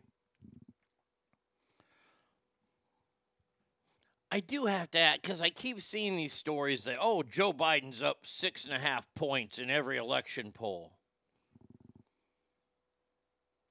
I 4.31 4.41
do 4.41 4.67
have 4.67 4.91
to 4.93 4.99
add, 4.99 5.23
because 5.23 5.41
I 5.41 5.49
keep 5.49 5.81
seeing 5.81 6.17
these 6.17 6.35
stories 6.35 6.85
that, 6.85 6.99
oh, 7.01 7.23
Joe 7.23 7.53
Biden's 7.53 8.03
up 8.03 8.19
six 8.25 8.65
and 8.65 8.75
a 8.75 8.79
half 8.79 9.07
points 9.15 9.59
in 9.59 9.71
every 9.71 9.97
election 9.97 10.53
poll. 10.53 10.93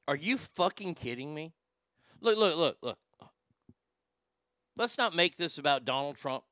Are 0.08 0.16
you 0.16 0.38
fucking 0.38 0.96
kidding 0.96 1.34
me? 1.34 1.54
Look, 2.21 2.38
look, 2.38 2.58
look, 2.58 2.77
look. 2.82 2.97
Let's 4.75 4.97
not 4.97 5.15
make 5.15 5.38
this 5.38 5.58
about 5.58 5.86
Donald 5.86 6.17
Trump. 6.17 6.43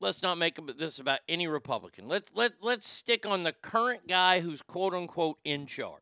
Let's 0.00 0.22
not 0.22 0.38
make 0.38 0.58
this 0.78 0.98
about 0.98 1.20
any 1.28 1.46
Republican. 1.46 2.08
Let's 2.08 2.30
let 2.34 2.52
let's 2.60 2.88
stick 2.88 3.26
on 3.26 3.42
the 3.42 3.52
current 3.52 4.08
guy 4.08 4.40
who's 4.40 4.62
quote 4.62 4.94
unquote 4.94 5.38
in 5.44 5.66
charge. 5.66 6.00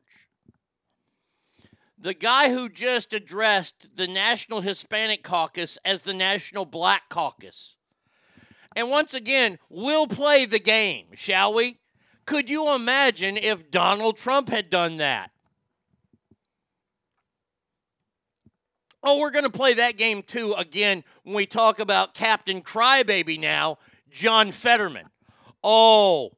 The 1.98 2.14
guy 2.14 2.50
who 2.50 2.68
just 2.68 3.12
addressed 3.12 3.96
the 3.96 4.08
National 4.08 4.60
Hispanic 4.60 5.22
Caucus 5.22 5.78
as 5.84 6.02
the 6.02 6.14
National 6.14 6.64
Black 6.64 7.08
Caucus. 7.08 7.76
And 8.74 8.90
once 8.90 9.14
again, 9.14 9.58
we'll 9.68 10.06
play 10.06 10.46
the 10.46 10.58
game, 10.58 11.06
shall 11.14 11.54
we? 11.54 11.78
Could 12.26 12.48
you 12.48 12.74
imagine 12.74 13.36
if 13.36 13.70
Donald 13.70 14.16
Trump 14.16 14.48
had 14.48 14.70
done 14.70 14.96
that? 14.96 15.31
Oh, 19.02 19.18
we're 19.18 19.30
going 19.30 19.44
to 19.44 19.50
play 19.50 19.74
that 19.74 19.96
game 19.96 20.22
too 20.22 20.52
again 20.52 21.02
when 21.24 21.34
we 21.34 21.46
talk 21.46 21.80
about 21.80 22.14
Captain 22.14 22.62
Crybaby 22.62 23.38
now, 23.38 23.78
John 24.10 24.52
Fetterman. 24.52 25.06
Oh, 25.64 26.30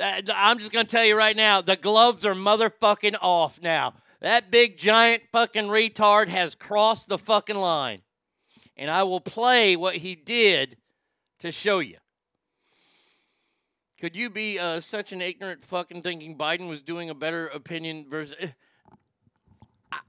I'm 0.00 0.58
just 0.58 0.72
going 0.72 0.86
to 0.86 0.90
tell 0.90 1.04
you 1.04 1.16
right 1.16 1.36
now 1.36 1.60
the 1.60 1.76
gloves 1.76 2.24
are 2.24 2.34
motherfucking 2.34 3.16
off 3.20 3.60
now. 3.60 3.94
That 4.20 4.50
big 4.50 4.78
giant 4.78 5.24
fucking 5.32 5.66
retard 5.66 6.28
has 6.28 6.54
crossed 6.54 7.08
the 7.08 7.18
fucking 7.18 7.56
line. 7.56 8.02
And 8.76 8.90
I 8.90 9.02
will 9.02 9.20
play 9.20 9.76
what 9.76 9.96
he 9.96 10.14
did 10.14 10.78
to 11.40 11.52
show 11.52 11.80
you. 11.80 11.96
Could 14.00 14.16
you 14.16 14.30
be 14.30 14.58
uh, 14.58 14.80
such 14.80 15.12
an 15.12 15.20
ignorant 15.20 15.64
fucking 15.64 16.02
thinking 16.02 16.38
Biden 16.38 16.68
was 16.68 16.82
doing 16.82 17.10
a 17.10 17.14
better 17.14 17.48
opinion 17.48 18.06
versus. 18.08 18.52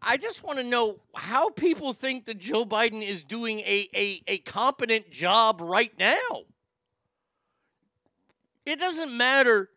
I- 0.02 0.18
just 0.18 0.44
want 0.44 0.60
to 0.60 0.64
know 0.64 1.02
how 1.16 1.50
people 1.50 1.94
think 1.94 2.26
that 2.26 2.38
Joe 2.40 2.66
Biden 2.66 3.04
is 3.04 3.24
doing 3.24 3.60
a, 3.60 3.88
a, 3.96 4.22
a 4.28 4.38
competent 4.40 5.12
job 5.12 5.60
right 5.62 5.92
now. 6.00 6.44
It 8.66 8.80
doesn't 8.80 9.16
matter 9.16 9.70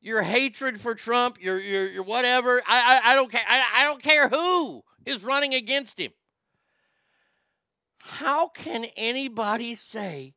your 0.00 0.22
hatred 0.22 0.80
for 0.80 0.94
Trump, 0.94 1.40
your 1.40 1.58
your, 1.58 1.86
your 1.86 2.02
whatever. 2.02 2.60
I, 2.66 3.00
I 3.04 3.12
I 3.12 3.14
don't 3.14 3.30
care. 3.30 3.44
I, 3.48 3.64
I 3.76 3.84
don't 3.84 4.02
care 4.02 4.28
who 4.28 4.82
is 5.06 5.22
running 5.22 5.54
against 5.54 5.98
him. 5.98 6.10
How 7.98 8.48
can 8.48 8.84
anybody 8.96 9.74
say 9.74 10.34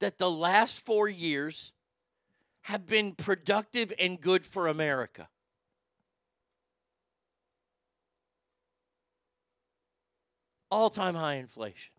that 0.00 0.18
the 0.18 0.30
last 0.30 0.80
four 0.80 1.08
years 1.08 1.72
have 2.62 2.86
been 2.86 3.14
productive 3.14 3.92
and 3.98 4.20
good 4.20 4.44
for 4.44 4.66
America? 4.66 5.28
All 10.70 10.90
time 10.90 11.14
high 11.14 11.34
inflation, 11.34 11.92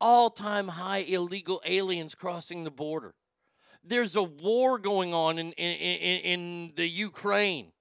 all 0.00 0.30
time 0.30 0.68
high 0.68 0.98
illegal 0.98 1.62
aliens 1.64 2.14
crossing 2.14 2.64
the 2.64 2.70
border. 2.70 3.14
There's 3.82 4.16
a 4.16 4.22
war 4.22 4.78
going 4.78 5.12
on 5.12 5.38
in, 5.38 5.52
in, 5.52 5.72
in, 5.72 6.20
in 6.20 6.72
the 6.74 6.86
Ukraine. 6.86 7.72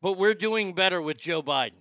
But 0.00 0.14
we're 0.18 0.34
doing 0.34 0.72
better 0.72 1.00
with 1.00 1.18
Joe 1.18 1.42
Biden. 1.42 1.72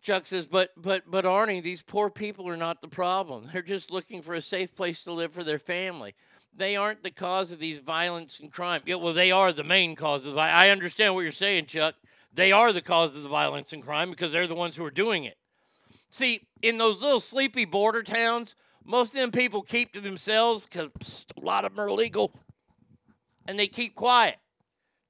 Chuck 0.00 0.26
says, 0.26 0.46
but 0.46 0.70
but 0.76 1.10
but 1.10 1.24
Arnie, 1.24 1.62
these 1.62 1.82
poor 1.82 2.08
people 2.08 2.48
are 2.48 2.56
not 2.56 2.80
the 2.80 2.88
problem. 2.88 3.48
They're 3.52 3.62
just 3.62 3.90
looking 3.90 4.22
for 4.22 4.34
a 4.34 4.40
safe 4.40 4.74
place 4.74 5.04
to 5.04 5.12
live 5.12 5.32
for 5.32 5.44
their 5.44 5.58
family. 5.58 6.14
They 6.56 6.76
aren't 6.76 7.02
the 7.02 7.10
cause 7.10 7.52
of 7.52 7.58
these 7.58 7.78
violence 7.78 8.40
and 8.40 8.50
crime. 8.50 8.80
Yeah, 8.86 8.94
well, 8.94 9.12
they 9.12 9.30
are 9.30 9.52
the 9.52 9.64
main 9.64 9.94
cause 9.94 10.24
of 10.24 10.38
I 10.38 10.70
understand 10.70 11.14
what 11.14 11.20
you're 11.22 11.32
saying, 11.32 11.66
Chuck. 11.66 11.94
They 12.32 12.52
are 12.52 12.72
the 12.72 12.80
cause 12.80 13.16
of 13.16 13.22
the 13.22 13.28
violence 13.28 13.72
and 13.72 13.82
crime 13.82 14.10
because 14.10 14.32
they're 14.32 14.46
the 14.46 14.54
ones 14.54 14.76
who 14.76 14.84
are 14.84 14.90
doing 14.90 15.24
it. 15.24 15.36
See, 16.10 16.46
in 16.62 16.78
those 16.78 17.02
little 17.02 17.20
sleepy 17.20 17.64
border 17.64 18.02
towns, 18.02 18.54
most 18.84 19.14
of 19.14 19.20
them 19.20 19.30
people 19.30 19.62
keep 19.62 19.92
to 19.92 20.00
themselves 20.00 20.66
because 20.66 21.26
a 21.36 21.40
lot 21.40 21.64
of 21.64 21.74
them 21.74 21.84
are 21.84 21.88
illegal, 21.88 22.32
and 23.46 23.58
they 23.58 23.68
keep 23.68 23.94
quiet. 23.94 24.36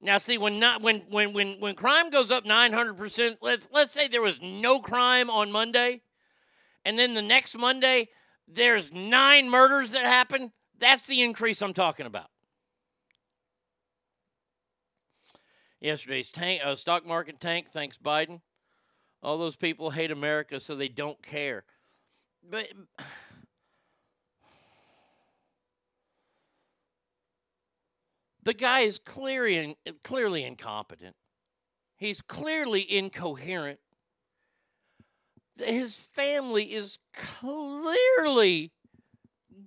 Now, 0.01 0.17
see, 0.17 0.37
when 0.37 0.59
not 0.59 0.81
when 0.81 1.03
when 1.09 1.33
when 1.33 1.59
when 1.59 1.75
crime 1.75 2.09
goes 2.09 2.31
up 2.31 2.45
nine 2.45 2.73
hundred 2.73 2.97
percent, 2.97 3.37
let's 3.41 3.69
let's 3.71 3.91
say 3.91 4.07
there 4.07 4.21
was 4.21 4.41
no 4.41 4.79
crime 4.79 5.29
on 5.29 5.51
Monday, 5.51 6.01
and 6.85 6.97
then 6.97 7.13
the 7.13 7.21
next 7.21 7.57
Monday 7.57 8.07
there's 8.47 8.91
nine 8.91 9.49
murders 9.49 9.91
that 9.91 10.03
happen. 10.03 10.51
That's 10.77 11.07
the 11.07 11.21
increase 11.21 11.61
I'm 11.61 11.73
talking 11.73 12.05
about. 12.05 12.29
Yesterday's 15.81 16.29
tank, 16.29 16.61
uh, 16.63 16.75
stock 16.75 17.05
market 17.05 17.39
tank. 17.39 17.67
Thanks, 17.71 17.97
Biden. 17.97 18.41
All 19.21 19.37
those 19.37 19.55
people 19.55 19.91
hate 19.91 20.11
America, 20.11 20.59
so 20.59 20.75
they 20.75 20.89
don't 20.89 21.21
care. 21.21 21.63
But 22.47 22.67
the 28.43 28.53
guy 28.53 28.81
is 28.81 28.97
clearly 28.97 29.77
clearly 30.03 30.43
incompetent. 30.43 31.15
He's 31.97 32.21
clearly 32.21 32.89
incoherent. 32.89 33.79
His 35.57 35.97
family 35.97 36.73
is 36.73 36.97
clearly 37.13 38.71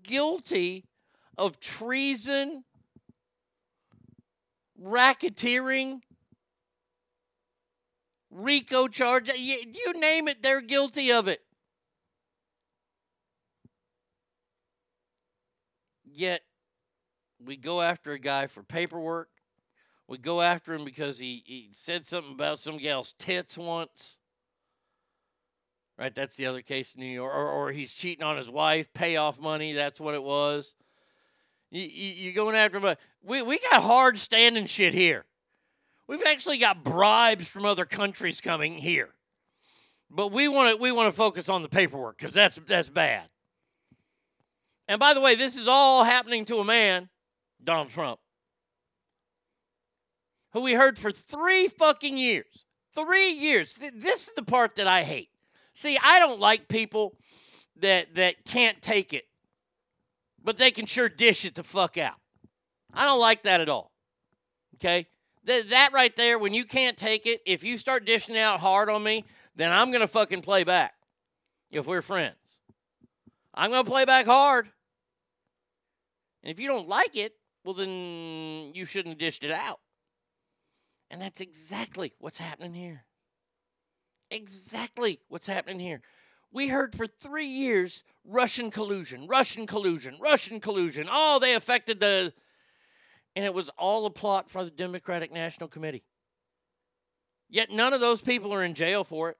guilty 0.02 0.86
of 1.36 1.60
treason, 1.60 2.64
racketeering, 4.82 6.00
RICO 8.30 8.88
charge. 8.88 9.28
You, 9.28 9.58
you 9.72 9.92
name 10.00 10.28
it, 10.28 10.42
they're 10.42 10.60
guilty 10.60 11.12
of 11.12 11.28
it. 11.28 11.40
Yet, 16.04 16.42
we 17.44 17.56
go 17.56 17.80
after 17.80 18.12
a 18.12 18.18
guy 18.18 18.46
for 18.46 18.62
paperwork. 18.62 19.28
We 20.08 20.18
go 20.18 20.42
after 20.42 20.74
him 20.74 20.84
because 20.84 21.18
he, 21.18 21.42
he 21.46 21.68
said 21.72 22.04
something 22.04 22.34
about 22.34 22.58
some 22.58 22.76
gal's 22.76 23.14
tits 23.18 23.56
once. 23.56 24.18
Right? 25.98 26.14
That's 26.14 26.36
the 26.36 26.46
other 26.46 26.62
case 26.62 26.94
in 26.94 27.00
New 27.00 27.06
York. 27.06 27.34
Or, 27.34 27.48
or 27.48 27.72
he's 27.72 27.94
cheating 27.94 28.24
on 28.24 28.36
his 28.36 28.50
wife, 28.50 28.92
payoff 28.92 29.40
money. 29.40 29.72
That's 29.72 30.00
what 30.00 30.14
it 30.14 30.22
was. 30.22 30.74
You, 31.72 31.82
you, 31.82 32.08
you're 32.14 32.34
going 32.34 32.54
after 32.54 32.78
him. 32.78 32.96
We, 33.24 33.40
we 33.42 33.58
got 33.70 33.82
hard 33.82 34.18
standing 34.18 34.66
shit 34.66 34.92
here. 34.92 35.24
We've 36.06 36.22
actually 36.26 36.58
got 36.58 36.84
bribes 36.84 37.48
from 37.48 37.64
other 37.64 37.86
countries 37.86 38.42
coming 38.42 38.74
here. 38.74 39.08
But 40.10 40.30
we 40.30 40.46
want 40.46 40.76
to 40.76 40.82
we 40.82 40.92
want 40.92 41.08
to 41.08 41.16
focus 41.16 41.48
on 41.48 41.62
the 41.62 41.70
paperwork 41.70 42.18
because 42.18 42.34
that's 42.34 42.58
that's 42.66 42.90
bad. 42.90 43.24
And 44.86 45.00
by 45.00 45.14
the 45.14 45.20
way, 45.22 45.34
this 45.34 45.56
is 45.56 45.66
all 45.66 46.04
happening 46.04 46.44
to 46.46 46.58
a 46.58 46.64
man, 46.64 47.08
Donald 47.64 47.88
Trump, 47.88 48.20
who 50.52 50.60
we 50.60 50.74
heard 50.74 50.98
for 50.98 51.10
three 51.10 51.68
fucking 51.68 52.18
years. 52.18 52.66
Three 52.94 53.30
years. 53.30 53.78
This 53.94 54.28
is 54.28 54.34
the 54.34 54.42
part 54.42 54.76
that 54.76 54.86
I 54.86 55.02
hate. 55.02 55.30
See, 55.72 55.96
I 56.02 56.18
don't 56.18 56.40
like 56.40 56.68
people 56.68 57.16
that 57.80 58.14
that 58.16 58.44
can't 58.44 58.82
take 58.82 59.14
it, 59.14 59.24
but 60.44 60.56
they 60.56 60.70
can 60.70 60.86
sure 60.86 61.08
dish 61.08 61.44
it 61.44 61.54
the 61.54 61.62
fuck 61.62 61.98
out. 61.98 62.16
I 62.92 63.04
don't 63.04 63.20
like 63.20 63.42
that 63.42 63.60
at 63.60 63.68
all. 63.68 63.92
Okay? 64.76 65.06
Th- 65.46 65.66
that 65.68 65.92
right 65.92 66.14
there, 66.16 66.38
when 66.38 66.54
you 66.54 66.64
can't 66.64 66.96
take 66.96 67.26
it, 67.26 67.40
if 67.46 67.64
you 67.64 67.76
start 67.76 68.04
dishing 68.04 68.38
out 68.38 68.60
hard 68.60 68.88
on 68.88 69.02
me, 69.02 69.24
then 69.56 69.72
I'm 69.72 69.90
going 69.90 70.00
to 70.00 70.08
fucking 70.08 70.42
play 70.42 70.64
back 70.64 70.94
if 71.70 71.86
we're 71.86 72.02
friends. 72.02 72.60
I'm 73.54 73.70
going 73.70 73.84
to 73.84 73.90
play 73.90 74.04
back 74.04 74.26
hard. 74.26 74.68
And 76.42 76.50
if 76.50 76.58
you 76.58 76.68
don't 76.68 76.88
like 76.88 77.16
it, 77.16 77.32
well, 77.64 77.74
then 77.74 78.72
you 78.74 78.84
shouldn't 78.84 79.14
have 79.14 79.18
dished 79.18 79.44
it 79.44 79.52
out. 79.52 79.80
And 81.10 81.20
that's 81.20 81.40
exactly 81.40 82.14
what's 82.18 82.38
happening 82.38 82.74
here. 82.74 83.04
Exactly 84.30 85.20
what's 85.28 85.46
happening 85.46 85.78
here. 85.78 86.00
We 86.52 86.68
heard 86.68 86.94
for 86.94 87.06
three 87.06 87.46
years 87.46 88.04
Russian 88.24 88.70
collusion, 88.70 89.26
Russian 89.26 89.66
collusion, 89.66 90.16
Russian 90.20 90.60
collusion. 90.60 91.08
Oh, 91.10 91.38
they 91.38 91.54
affected 91.54 91.98
the. 91.98 92.32
And 93.34 93.44
it 93.44 93.54
was 93.54 93.70
all 93.78 94.04
a 94.04 94.10
plot 94.10 94.50
for 94.50 94.62
the 94.62 94.70
Democratic 94.70 95.32
National 95.32 95.68
Committee. 95.68 96.04
Yet 97.48 97.70
none 97.70 97.94
of 97.94 98.00
those 98.00 98.20
people 98.20 98.52
are 98.52 98.62
in 98.62 98.74
jail 98.74 99.04
for 99.04 99.30
it. 99.30 99.38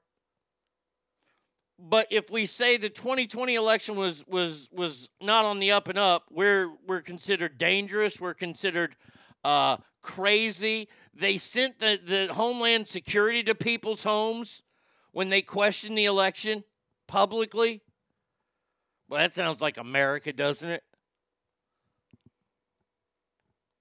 But 1.79 2.07
if 2.11 2.31
we 2.31 2.47
say 2.47 2.77
the 2.79 2.89
2020 2.89 3.55
election 3.55 3.97
was 3.97 4.27
was 4.27 4.71
was 4.73 5.11
not 5.21 5.45
on 5.45 5.59
the 5.59 5.73
up 5.73 5.89
and 5.89 5.99
up, 5.99 6.25
we're 6.31 6.71
we're 6.87 7.03
considered 7.03 7.59
dangerous. 7.59 8.21
We're 8.21 8.35
considered 8.35 8.97
uh, 9.45 9.79
crazy. 10.01 10.89
They 11.15 11.37
sent 11.37 11.79
the, 11.79 12.01
the 12.03 12.33
Homeland 12.33 12.89
Security 12.89 13.43
to 13.43 13.55
people's 13.55 14.05
homes 14.05 14.63
when 15.11 15.29
they 15.29 15.43
questioned 15.43 15.99
the 15.99 16.07
election 16.07 16.65
publicly. 17.13 17.83
Well, 19.07 19.21
that 19.21 19.35
sounds 19.35 19.61
like 19.61 19.77
America, 19.77 20.33
doesn't 20.33 20.71
it? 20.71 20.83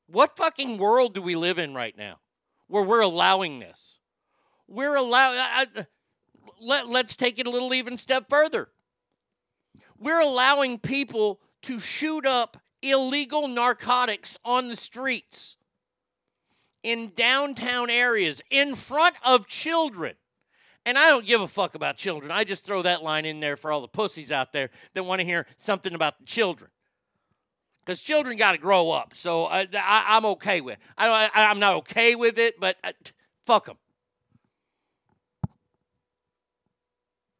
What 0.07 0.35
fucking 0.35 0.77
world 0.77 1.13
do 1.13 1.21
we 1.21 1.37
live 1.37 1.57
in 1.57 1.73
right 1.73 1.97
now 1.97 2.19
where 2.67 2.83
we're 2.83 2.99
allowing 2.99 3.59
this? 3.59 3.99
We're 4.67 4.95
allowing. 4.95 5.39
Let, 6.59 6.89
let's 6.89 7.15
take 7.15 7.39
it 7.39 7.47
a 7.47 7.49
little 7.49 7.73
even 7.73 7.95
step 7.95 8.25
further. 8.29 8.67
We're 9.97 10.19
allowing 10.19 10.77
people 10.77 11.39
to 11.61 11.79
shoot 11.79 12.25
up 12.25 12.57
illegal 12.81 13.47
narcotics 13.47 14.37
on 14.43 14.67
the 14.67 14.75
streets 14.75 15.55
in 16.83 17.13
downtown 17.15 17.89
areas 17.89 18.41
in 18.49 18.75
front 18.75 19.15
of 19.23 19.47
children. 19.47 20.15
And 20.85 20.97
I 20.97 21.07
don't 21.09 21.25
give 21.25 21.41
a 21.41 21.47
fuck 21.47 21.75
about 21.75 21.97
children. 21.97 22.31
I 22.31 22.43
just 22.43 22.65
throw 22.65 22.81
that 22.81 23.03
line 23.03 23.25
in 23.25 23.39
there 23.39 23.55
for 23.55 23.71
all 23.71 23.81
the 23.81 23.87
pussies 23.87 24.31
out 24.31 24.51
there 24.51 24.71
that 24.93 25.05
want 25.05 25.19
to 25.19 25.25
hear 25.25 25.45
something 25.57 25.93
about 25.93 26.17
the 26.17 26.25
children. 26.25 26.71
Because 27.85 28.01
children 28.01 28.37
got 28.37 28.53
to 28.53 28.57
grow 28.57 28.91
up. 28.91 29.13
So 29.15 29.45
I, 29.45 29.67
am 29.73 30.25
okay 30.25 30.61
with 30.61 30.75
it. 30.75 30.79
I, 30.97 31.29
I'm 31.33 31.59
not 31.59 31.73
okay 31.77 32.15
with 32.15 32.37
it, 32.37 32.59
but 32.59 32.77
uh, 32.83 32.89
I, 32.89 32.93
fuck 33.45 33.65
them. 33.65 33.77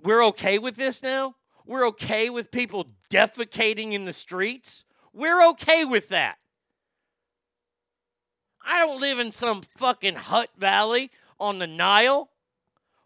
We're 0.04 0.26
okay 0.28 0.58
with 0.58 0.76
this 0.76 1.04
now? 1.04 1.36
We're 1.66 1.88
okay 1.90 2.30
with 2.32 2.52
people 2.52 2.88
defecating 3.12 3.94
in 3.94 4.06
the 4.06 4.14
streets? 4.14 4.84
We're 5.14 5.48
okay 5.50 5.86
with 5.86 6.10
that. 6.10 6.38
I 8.66 8.80
don't 8.80 9.00
live 9.00 9.20
in 9.20 9.32
some 9.32 9.62
fucking 9.62 10.16
hut 10.16 10.50
valley 10.58 11.12
on 11.40 11.60
the 11.60 11.68
Nile 11.68 12.31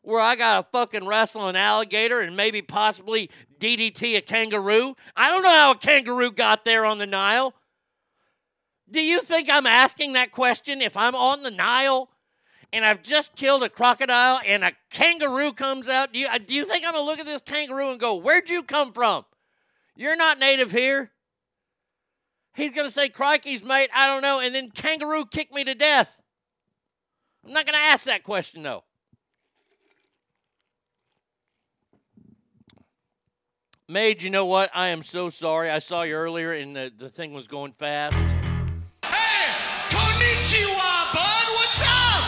where 0.06 0.22
I 0.22 0.36
got 0.36 0.62
to 0.62 0.68
fucking 0.72 1.08
wrestle 1.08 1.48
an 1.48 1.56
alligator 1.56 2.20
and 2.20 2.36
maybe 2.36 2.62
possibly 2.62 3.30
DDT 3.60 4.18
a 4.18 4.22
kangaroo. 4.22 4.96
I 5.16 5.30
don't 5.30 5.42
know 5.42 5.50
how 5.50 5.72
a 5.72 5.78
kangaroo 5.78 6.32
got 6.32 6.64
there 6.64 6.86
on 6.86 7.00
the 7.00 7.08
Nile. 7.08 7.54
Do 8.90 9.04
you 9.04 9.22
think 9.22 9.50
I'm 9.52 9.66
asking 9.66 10.14
that 10.14 10.32
question 10.32 10.82
if 10.82 10.96
I'm 10.96 11.16
on 11.16 11.42
the 11.42 11.50
Nile 11.50 12.10
and 12.72 12.86
I've 12.86 13.02
just 13.02 13.36
killed 13.36 13.64
a 13.64 13.70
crocodile 13.70 14.40
and 14.46 14.64
a 14.64 14.74
kangaroo 14.92 15.54
comes 15.54 15.90
out? 15.90 16.14
Do 16.14 16.20
you, 16.20 16.28
uh, 16.28 16.38
do 16.38 16.54
you 16.54 16.66
think 16.66 16.86
I'm 16.86 16.94
going 16.94 17.04
to 17.04 17.10
look 17.10 17.20
at 17.20 17.26
this 17.26 17.42
kangaroo 17.42 17.90
and 17.90 18.00
go, 18.00 18.16
Where'd 18.16 18.50
you 18.50 18.62
come 18.62 18.94
from? 18.94 19.26
You're 19.96 20.16
not 20.16 20.38
native 20.38 20.72
here. 20.72 21.12
He's 22.54 22.74
going 22.74 22.88
to 22.88 22.94
say, 22.94 23.10
Crikey's, 23.10 23.64
mate, 23.64 23.90
I 23.94 24.08
don't 24.08 24.22
know. 24.22 24.40
And 24.40 24.54
then 24.54 24.70
kangaroo 24.70 25.26
kick 25.26 25.52
me 25.52 25.64
to 25.64 25.74
death. 25.74 26.22
I'm 27.44 27.54
not 27.54 27.66
going 27.66 27.78
to 27.78 27.84
ask 27.84 28.06
that 28.06 28.24
question, 28.24 28.62
though. 28.62 28.84
Mage, 33.88 34.24
you 34.24 34.32
know 34.32 34.48
what? 34.48 34.72
I 34.74 34.88
am 34.88 35.04
so 35.04 35.30
sorry. 35.30 35.70
I 35.70 35.78
saw 35.78 36.02
you 36.02 36.16
earlier 36.16 36.54
and 36.54 36.76
the, 36.76 36.92
the 36.98 37.08
thing 37.08 37.34
was 37.34 37.48
going 37.48 37.72
fast. 37.72 38.16
Hey! 39.06 39.46
Konnichiwa, 39.94 41.14
bud. 41.14 41.46
What's 41.54 41.82
up? 41.84 42.26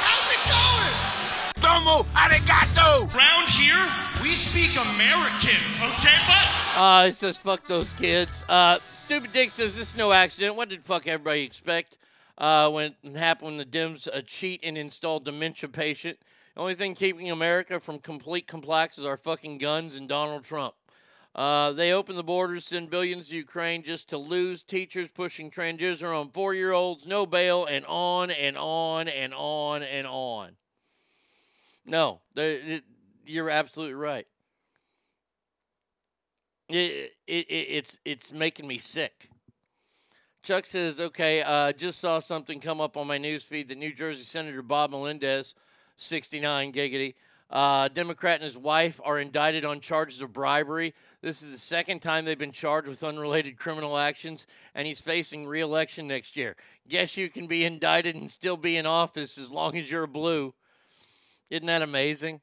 How's 0.00 0.32
it 0.32 0.40
going? 0.48 1.84
Domo 1.84 2.04
arigato. 2.14 3.12
Round 3.12 3.48
here, 3.50 3.84
we 4.22 4.32
speak 4.32 4.72
American, 4.80 5.60
okay, 5.92 6.16
bud? 6.26 6.48
Uh, 6.80 7.06
it 7.08 7.16
says 7.16 7.36
fuck 7.36 7.66
those 7.66 7.92
kids. 7.92 8.42
Uh, 8.48 8.78
Stupid 8.94 9.34
Dick 9.34 9.50
says 9.50 9.76
this 9.76 9.90
is 9.90 9.96
no 9.98 10.10
accident. 10.10 10.56
What 10.56 10.70
did 10.70 10.82
fuck 10.82 11.06
everybody 11.06 11.42
expect? 11.42 11.98
Uh, 12.38 12.70
when 12.70 12.94
it 13.02 13.16
happened 13.16 13.46
when 13.48 13.56
the 13.58 13.66
Dems 13.66 14.08
uh, 14.08 14.22
cheat 14.26 14.60
and 14.62 14.78
install 14.78 15.20
dementia 15.20 15.68
patient. 15.68 16.18
The 16.54 16.60
only 16.60 16.74
thing 16.74 16.94
keeping 16.94 17.30
America 17.30 17.80
from 17.80 17.98
complete 17.98 18.46
complex 18.46 18.98
is 18.98 19.06
our 19.06 19.16
fucking 19.16 19.58
guns 19.58 19.94
and 19.94 20.08
Donald 20.08 20.44
Trump. 20.44 20.74
Uh, 21.34 21.72
they 21.72 21.92
open 21.92 22.14
the 22.14 22.22
borders, 22.22 22.66
send 22.66 22.90
billions 22.90 23.30
to 23.30 23.36
Ukraine 23.36 23.82
just 23.82 24.10
to 24.10 24.18
lose 24.18 24.62
teachers 24.62 25.08
pushing 25.08 25.50
transgender 25.50 26.14
on 26.14 26.28
four 26.28 26.52
year 26.52 26.72
olds, 26.72 27.06
no 27.06 27.24
bail, 27.24 27.64
and 27.64 27.86
on 27.86 28.30
and 28.30 28.58
on 28.58 29.08
and 29.08 29.32
on 29.32 29.82
and 29.82 30.06
on. 30.06 30.56
No, 31.86 32.20
it- 32.36 32.84
you're 33.24 33.50
absolutely 33.50 33.94
right. 33.94 34.26
It, 36.68 37.12
it, 37.26 37.46
it, 37.48 37.52
it's 37.52 37.98
it's 38.04 38.32
making 38.32 38.66
me 38.66 38.78
sick. 38.78 39.30
Chuck 40.42 40.66
says, 40.66 40.98
okay, 40.98 41.40
uh, 41.42 41.72
just 41.72 42.00
saw 42.00 42.18
something 42.18 42.58
come 42.58 42.80
up 42.80 42.96
on 42.96 43.06
my 43.06 43.16
news 43.16 43.44
feed 43.44 43.68
that 43.68 43.78
New 43.78 43.92
Jersey 43.94 44.24
Senator 44.24 44.60
Bob 44.60 44.90
Melendez, 44.90 45.54
69 45.96 46.72
giggity, 46.72 47.14
uh, 47.52 47.88
Democrat 47.88 48.36
and 48.36 48.44
his 48.44 48.56
wife 48.56 48.98
are 49.04 49.18
indicted 49.18 49.64
on 49.66 49.80
charges 49.80 50.22
of 50.22 50.32
bribery. 50.32 50.94
This 51.20 51.42
is 51.42 51.50
the 51.50 51.58
second 51.58 52.00
time 52.00 52.24
they've 52.24 52.38
been 52.38 52.50
charged 52.50 52.88
with 52.88 53.04
unrelated 53.04 53.58
criminal 53.58 53.98
actions, 53.98 54.46
and 54.74 54.86
he's 54.86 55.00
facing 55.00 55.46
re-election 55.46 56.08
next 56.08 56.34
year. 56.34 56.56
Guess 56.88 57.18
you 57.18 57.28
can 57.28 57.46
be 57.46 57.64
indicted 57.64 58.16
and 58.16 58.30
still 58.30 58.56
be 58.56 58.78
in 58.78 58.86
office 58.86 59.36
as 59.36 59.50
long 59.50 59.76
as 59.76 59.90
you're 59.90 60.06
blue. 60.06 60.54
Isn't 61.50 61.66
that 61.66 61.82
amazing? 61.82 62.40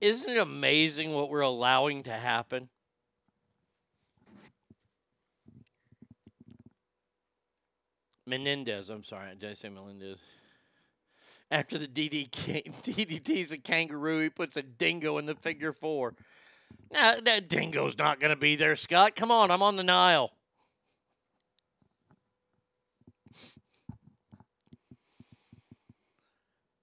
Isn't 0.00 0.28
it 0.28 0.38
amazing 0.38 1.12
what 1.12 1.30
we're 1.30 1.40
allowing 1.40 2.02
to 2.02 2.12
happen? 2.12 2.68
Menendez, 8.32 8.88
I'm 8.88 9.04
sorry, 9.04 9.34
did 9.38 9.50
I 9.50 9.52
say 9.52 9.68
Melendez? 9.68 10.18
After 11.50 11.76
the 11.76 11.86
DD 11.86 12.30
DDT's 12.30 13.52
a 13.52 13.58
kangaroo, 13.58 14.22
he 14.22 14.30
puts 14.30 14.56
a 14.56 14.62
dingo 14.62 15.18
in 15.18 15.26
the 15.26 15.34
figure 15.34 15.74
four. 15.74 16.14
Now, 16.90 17.16
that 17.22 17.50
dingo's 17.50 17.98
not 17.98 18.20
going 18.20 18.30
to 18.30 18.36
be 18.36 18.56
there, 18.56 18.74
Scott. 18.74 19.14
Come 19.16 19.30
on, 19.30 19.50
I'm 19.50 19.62
on 19.62 19.76
the 19.76 19.84
Nile. 19.84 20.32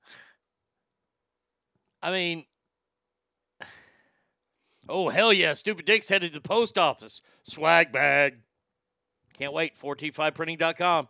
I 2.04 2.12
mean, 2.12 2.46
oh, 4.88 5.10
hell 5.10 5.34
yeah. 5.34 5.54
Stupid 5.54 5.86
Dick's 5.86 6.10
headed 6.10 6.34
to 6.34 6.40
the 6.40 6.48
post 6.48 6.78
office. 6.78 7.24
Swag 7.44 7.92
bag. 7.92 8.38
Can't 9.34 9.54
wait. 9.54 9.76
4t5printing.com. 9.76 11.08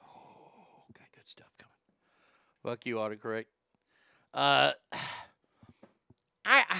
Oh, 0.00 0.84
got 0.96 1.10
good 1.12 1.28
stuff 1.28 1.48
coming. 1.58 1.74
Fuck 2.62 2.86
you, 2.86 2.96
autocorrect. 2.96 3.46
Uh, 4.34 4.72
I, 6.44 6.64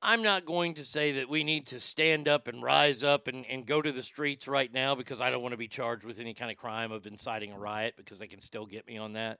I'm 0.00 0.22
not 0.22 0.46
going 0.46 0.74
to 0.74 0.84
say 0.84 1.12
that 1.12 1.28
we 1.28 1.42
need 1.42 1.66
to 1.68 1.80
stand 1.80 2.28
up 2.28 2.46
and 2.48 2.62
rise 2.62 3.02
up 3.02 3.26
and, 3.26 3.44
and 3.46 3.66
go 3.66 3.82
to 3.82 3.90
the 3.90 4.02
streets 4.02 4.46
right 4.46 4.72
now 4.72 4.94
because 4.94 5.20
I 5.20 5.30
don't 5.30 5.42
want 5.42 5.52
to 5.52 5.58
be 5.58 5.68
charged 5.68 6.04
with 6.04 6.20
any 6.20 6.34
kind 6.34 6.50
of 6.50 6.56
crime 6.56 6.92
of 6.92 7.06
inciting 7.06 7.52
a 7.52 7.58
riot 7.58 7.94
because 7.96 8.18
they 8.18 8.28
can 8.28 8.40
still 8.40 8.64
get 8.64 8.86
me 8.86 8.96
on 8.96 9.14
that. 9.14 9.38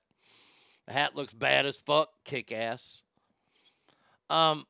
The 0.87 0.95
hat 0.95 1.15
looks 1.15 1.33
bad 1.33 1.65
as 1.65 1.77
fuck, 1.77 2.09
kick 2.25 2.51
ass. 2.51 3.05
Um, 4.29 4.67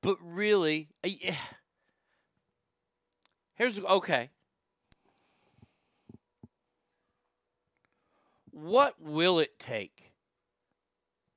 but 0.00 0.16
really, 0.22 0.88
yeah. 1.04 1.34
Here's 3.54 3.78
okay. 3.78 4.30
What 8.50 8.94
will 9.00 9.40
it 9.40 9.58
take 9.58 10.12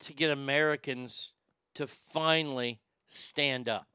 to 0.01 0.13
get 0.13 0.29
Americans 0.29 1.31
to 1.73 1.87
finally 1.87 2.79
stand 3.07 3.67
up? 3.67 3.87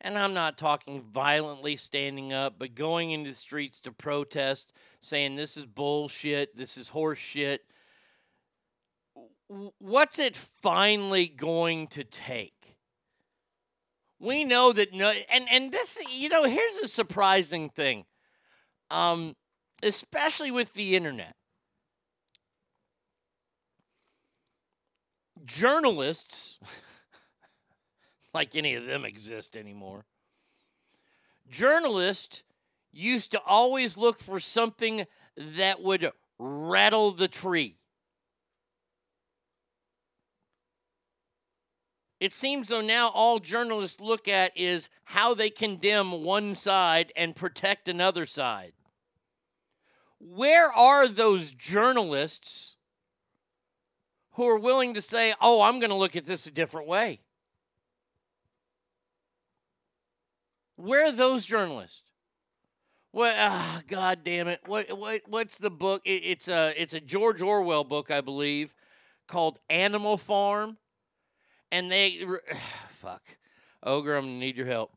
And 0.00 0.16
I'm 0.16 0.32
not 0.32 0.56
talking 0.56 1.02
violently 1.02 1.76
standing 1.76 2.32
up, 2.32 2.54
but 2.58 2.74
going 2.74 3.10
into 3.10 3.30
the 3.30 3.36
streets 3.36 3.80
to 3.82 3.92
protest, 3.92 4.72
saying 5.00 5.36
this 5.36 5.56
is 5.56 5.66
bullshit, 5.66 6.56
this 6.56 6.78
is 6.78 6.88
horse 6.88 7.18
shit. 7.18 7.62
What's 9.78 10.18
it 10.18 10.36
finally 10.36 11.26
going 11.26 11.88
to 11.88 12.04
take? 12.04 12.59
We 14.20 14.44
know 14.44 14.72
that 14.72 14.92
no, 14.92 15.12
and 15.30 15.46
and 15.50 15.72
this, 15.72 15.98
you 16.12 16.28
know, 16.28 16.44
here's 16.44 16.76
a 16.76 16.88
surprising 16.88 17.70
thing. 17.70 18.04
Um, 18.90 19.34
especially 19.82 20.50
with 20.50 20.74
the 20.74 20.94
internet. 20.94 21.34
Journalists, 25.44 26.58
like 28.34 28.54
any 28.54 28.74
of 28.74 28.84
them 28.84 29.04
exist 29.04 29.56
anymore, 29.56 30.04
journalists 31.48 32.42
used 32.92 33.30
to 33.32 33.40
always 33.46 33.96
look 33.96 34.20
for 34.20 34.38
something 34.38 35.06
that 35.36 35.82
would 35.82 36.12
rattle 36.38 37.12
the 37.12 37.28
tree. 37.28 37.79
It 42.20 42.34
seems 42.34 42.68
though 42.68 42.82
now 42.82 43.08
all 43.08 43.40
journalists 43.40 44.00
look 44.00 44.28
at 44.28 44.52
is 44.54 44.90
how 45.04 45.34
they 45.34 45.50
condemn 45.50 46.22
one 46.22 46.54
side 46.54 47.12
and 47.16 47.34
protect 47.34 47.88
another 47.88 48.26
side 48.26 48.74
where 50.20 50.70
are 50.70 51.08
those 51.08 51.50
journalists 51.50 52.76
who 54.32 54.46
are 54.46 54.58
willing 54.58 54.94
to 54.94 55.02
say, 55.02 55.34
oh, 55.40 55.62
I'm 55.62 55.80
going 55.80 55.90
to 55.90 55.96
look 55.96 56.14
at 56.14 56.26
this 56.26 56.46
a 56.46 56.50
different 56.50 56.86
way? 56.86 57.20
Where 60.76 61.06
are 61.06 61.12
those 61.12 61.44
journalists? 61.44 62.02
What? 63.12 63.34
Ah, 63.36 63.82
God 63.88 64.20
damn 64.22 64.46
it! 64.46 64.60
What? 64.66 64.96
What? 64.96 65.22
What's 65.26 65.58
the 65.58 65.70
book? 65.70 66.00
It, 66.04 66.22
it's 66.24 66.48
a 66.48 66.72
it's 66.80 66.94
a 66.94 67.00
George 67.00 67.42
Orwell 67.42 67.82
book, 67.82 68.10
I 68.10 68.20
believe, 68.20 68.72
called 69.26 69.58
Animal 69.68 70.16
Farm, 70.16 70.78
and 71.70 71.90
they 71.90 72.24
fuck 72.90 73.22
ogre. 73.82 74.16
I'm 74.16 74.24
gonna 74.24 74.38
need 74.38 74.56
your 74.56 74.66
help. 74.66 74.92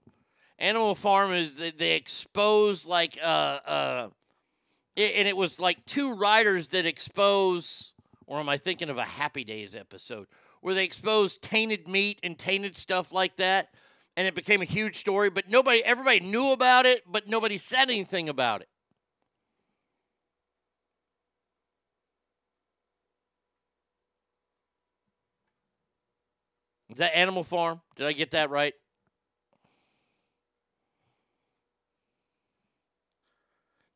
Animal 0.59 0.95
Farm 0.95 1.33
is 1.33 1.57
they, 1.57 1.71
they 1.71 1.95
expose 1.95 2.85
like 2.85 3.17
uh 3.21 3.59
uh 3.65 4.09
it, 4.95 5.15
and 5.15 5.27
it 5.27 5.35
was 5.35 5.59
like 5.59 5.85
two 5.85 6.13
writers 6.13 6.69
that 6.69 6.85
expose, 6.85 7.93
or 8.27 8.39
am 8.39 8.49
I 8.49 8.57
thinking 8.57 8.89
of 8.89 8.97
a 8.97 9.05
Happy 9.05 9.43
Days 9.43 9.75
episode 9.75 10.27
where 10.61 10.73
they 10.73 10.85
expose 10.85 11.37
tainted 11.37 11.87
meat 11.87 12.19
and 12.23 12.37
tainted 12.37 12.75
stuff 12.75 13.11
like 13.11 13.35
that, 13.35 13.69
and 14.15 14.27
it 14.27 14.35
became 14.35 14.61
a 14.61 14.65
huge 14.65 14.95
story. 14.95 15.29
But 15.29 15.49
nobody, 15.49 15.83
everybody 15.83 16.21
knew 16.21 16.51
about 16.51 16.85
it, 16.85 17.01
but 17.05 17.27
nobody 17.27 17.57
said 17.57 17.89
anything 17.89 18.29
about 18.29 18.61
it. 18.61 18.69
Is 26.93 26.99
that 26.99 27.17
Animal 27.17 27.43
Farm? 27.43 27.81
Did 27.95 28.05
I 28.05 28.13
get 28.13 28.29
that 28.31 28.51
right? 28.51 28.75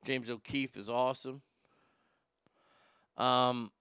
James 0.03 0.31
O'Keefe 0.31 0.75
is 0.75 0.89
awesome. 0.89 1.43
Um, 3.17 3.71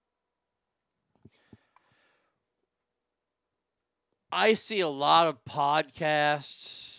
I 4.31 4.53
see 4.53 4.81
a 4.81 4.87
lot 4.87 5.25
of 5.25 5.43
podcasts 5.45 6.93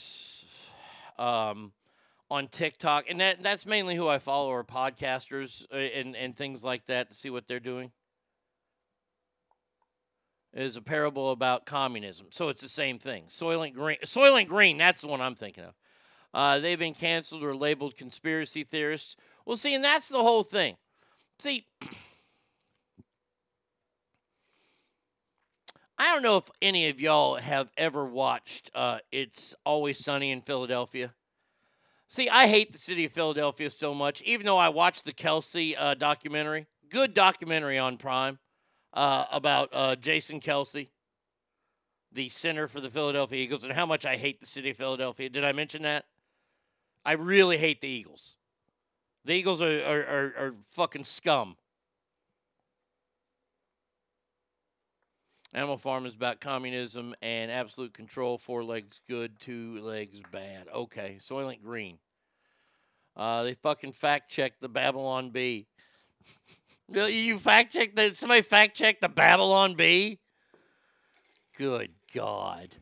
um, 1.21 1.71
on 2.29 2.49
TikTok, 2.49 3.05
and 3.09 3.21
that 3.21 3.45
that's 3.45 3.65
mainly 3.65 3.95
who 3.95 4.09
I 4.09 4.19
follow 4.19 4.51
are 4.51 4.65
podcasters 4.65 5.65
uh, 5.73 5.77
and 5.77 6.17
and 6.17 6.37
things 6.37 6.65
like 6.65 6.87
that 6.87 7.11
to 7.11 7.15
see 7.15 7.31
what 7.31 7.47
they're 7.47 7.61
doing. 7.61 7.93
Is 10.55 10.77
a 10.77 10.83
parable 10.83 11.31
about 11.31 11.67
communism, 11.67 12.29
so 12.31 12.49
it's 12.49 12.63
the 12.63 12.71
same 12.71 12.99
thing. 12.99 13.25
Soylent 13.29 13.75
Green, 13.75 13.99
Soylent 14.05 14.49
Green, 14.49 14.79
that's 14.79 15.03
the 15.03 15.07
one 15.07 15.21
I'm 15.21 15.35
thinking 15.35 15.65
of. 15.65 15.75
Uh, 16.33 16.59
they've 16.59 16.79
been 16.79 16.95
canceled 16.95 17.45
or 17.45 17.55
labeled 17.55 17.97
conspiracy 17.97 18.65
theorists. 18.65 19.15
Well, 19.45 19.59
see, 19.59 19.75
and 19.75 19.85
that's 19.85 20.09
the 20.09 20.23
whole 20.23 20.43
thing. 20.43 20.77
See, 21.39 21.67
I 25.99 26.15
don't 26.15 26.23
know 26.23 26.39
if 26.39 26.51
any 26.63 26.89
of 26.89 26.99
y'all 26.99 27.37
have 27.37 27.69
ever 27.77 28.07
watched 28.07 28.71
uh, 28.75 29.01
It's 29.13 29.55
Always 29.67 29.99
Sunny 29.99 30.31
in 30.31 30.41
Philadelphia. 30.41 31.13
See, 32.09 32.31
I 32.31 32.47
hate 32.47 32.73
the 32.73 32.79
city 32.79 33.05
of 33.05 33.13
Philadelphia 33.13 33.69
so 33.69 33.93
much, 33.93 34.23
even 34.23 34.47
though 34.47 34.57
I 34.57 34.71
watched 34.71 35.05
the 35.05 35.13
Kelce 35.13 35.75
uh, 35.79 35.93
documentary. 35.93 36.67
Good 36.89 37.13
documentary 37.13 37.77
on 37.79 37.99
Prime 37.99 38.39
uh, 38.95 39.27
about 39.31 39.71
uh, 39.73 39.97
Jason 39.97 40.41
Kelce, 40.41 40.89
the 42.13 42.29
center 42.29 42.69
for 42.69 42.81
the 42.81 42.91
Philadelphia 42.91 43.43
Eagles, 43.43 43.65
and 43.65 43.73
how 43.73 43.87
much 43.87 44.07
I 44.07 44.17
hate 44.17 44.41
the 44.41 44.47
city 44.47 44.71
of 44.71 44.77
Philadelphia. 44.77 45.29
Did 45.29 45.45
I 45.45 45.53
mention 45.53 45.83
that? 45.83 46.07
I 47.05 47.13
really 47.13 47.59
hate 47.59 47.81
the 47.81 47.89
Eagles. 47.89 48.37
The 49.25 49.35
Eagles 49.35 49.61
are, 49.61 49.85
are, 49.85 50.01
are, 50.01 50.35
are 50.39 50.55
fucking 50.71 51.05
scum. 51.05 51.57
Animal 55.55 55.79
Farm 55.79 56.05
is 56.05 56.15
about 56.15 56.41
communism 56.41 57.15
and 57.23 57.51
absolute 57.51 57.95
control. 57.95 58.37
Four 58.37 58.65
legs 58.65 59.01
good, 59.09 59.41
two 59.41 59.81
legs 59.81 60.21
bad. 60.31 60.67
Okay, 60.75 61.17
Soylent 61.19 61.63
Green. 61.63 61.99
Uh, 63.17 63.43
they 63.43 63.55
fucking 63.55 63.93
fact 63.93 64.31
checked 64.31 64.61
the 64.61 64.69
Babylon 64.69 65.31
Bee. 65.31 65.67
You 66.93 67.39
fact 67.39 67.73
check 67.73 67.95
that? 67.97 68.17
Somebody 68.17 68.43
fact 68.43 68.77
check 68.77 69.01
the 69.01 69.09
Babylon 69.09 69.75
Bee? 69.75 70.19
Good 71.57 71.91
God. 72.15 72.75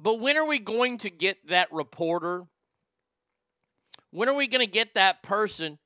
But 0.00 0.20
when 0.20 0.36
are 0.36 0.46
we 0.46 0.58
going 0.58 0.98
to 0.98 1.10
get 1.10 1.48
that 1.48 1.72
reporter? 1.72 2.44
When 4.10 4.28
are 4.28 4.34
we 4.34 4.46
going 4.46 4.64
to 4.64 4.70
get 4.70 4.94
that 4.94 5.22
person 5.22 5.78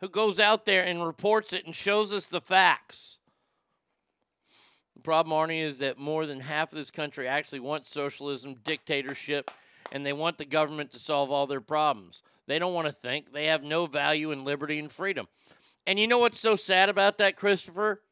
who 0.00 0.08
goes 0.08 0.38
out 0.38 0.64
there 0.64 0.84
and 0.84 1.04
reports 1.04 1.52
it 1.52 1.64
and 1.64 1.74
shows 1.74 2.12
us 2.12 2.26
the 2.26 2.40
facts? 2.40 3.18
The 4.94 5.02
problem, 5.02 5.36
Arnie, 5.36 5.62
is 5.62 5.78
that 5.78 5.98
more 5.98 6.26
than 6.26 6.40
half 6.40 6.72
of 6.72 6.78
this 6.78 6.90
country 6.90 7.26
actually 7.26 7.60
wants 7.60 7.90
socialism, 7.90 8.56
dictatorship, 8.64 9.50
and 9.90 10.04
they 10.04 10.12
want 10.12 10.38
the 10.38 10.44
government 10.44 10.90
to 10.92 10.98
solve 10.98 11.30
all 11.30 11.46
their 11.46 11.60
problems. 11.60 12.22
They 12.52 12.58
don't 12.58 12.74
want 12.74 12.86
to 12.86 12.92
think. 12.92 13.32
They 13.32 13.46
have 13.46 13.62
no 13.62 13.86
value 13.86 14.30
in 14.30 14.44
liberty 14.44 14.78
and 14.78 14.92
freedom. 14.92 15.26
And 15.86 15.98
you 15.98 16.06
know 16.06 16.18
what's 16.18 16.38
so 16.38 16.54
sad 16.54 16.90
about 16.90 17.16
that, 17.16 17.34
Christopher? 17.34 18.02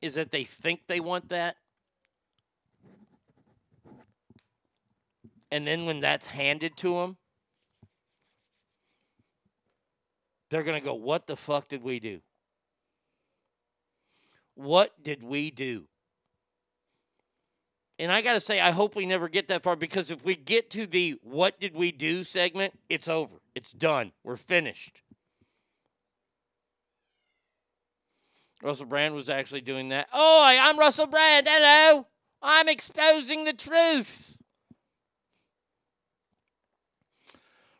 Is 0.00 0.14
that 0.14 0.30
they 0.30 0.44
think 0.44 0.82
they 0.86 1.00
want 1.00 1.30
that. 1.30 1.56
And 5.50 5.66
then 5.66 5.84
when 5.84 5.98
that's 5.98 6.28
handed 6.28 6.76
to 6.76 6.94
them, 6.94 7.16
they're 10.48 10.62
going 10.62 10.80
to 10.80 10.84
go, 10.84 10.94
What 10.94 11.26
the 11.26 11.34
fuck 11.34 11.68
did 11.68 11.82
we 11.82 11.98
do? 11.98 12.20
What 14.54 14.92
did 15.02 15.24
we 15.24 15.50
do? 15.50 15.88
And 17.98 18.10
I 18.10 18.22
got 18.22 18.32
to 18.34 18.40
say, 18.40 18.60
I 18.60 18.70
hope 18.70 18.96
we 18.96 19.06
never 19.06 19.28
get 19.28 19.48
that 19.48 19.62
far 19.62 19.76
because 19.76 20.10
if 20.10 20.24
we 20.24 20.34
get 20.34 20.70
to 20.70 20.86
the 20.86 21.18
what 21.22 21.60
did 21.60 21.74
we 21.74 21.92
do 21.92 22.24
segment, 22.24 22.74
it's 22.88 23.08
over. 23.08 23.36
It's 23.54 23.72
done. 23.72 24.12
We're 24.24 24.36
finished. 24.36 25.02
Russell 28.62 28.86
Brand 28.86 29.14
was 29.14 29.28
actually 29.28 29.60
doing 29.60 29.88
that. 29.90 30.08
Oh, 30.12 30.42
I'm 30.44 30.78
Russell 30.78 31.06
Brand. 31.06 31.46
Hello. 31.48 32.06
I'm 32.40 32.68
exposing 32.68 33.44
the 33.44 33.52
truths. 33.52 34.38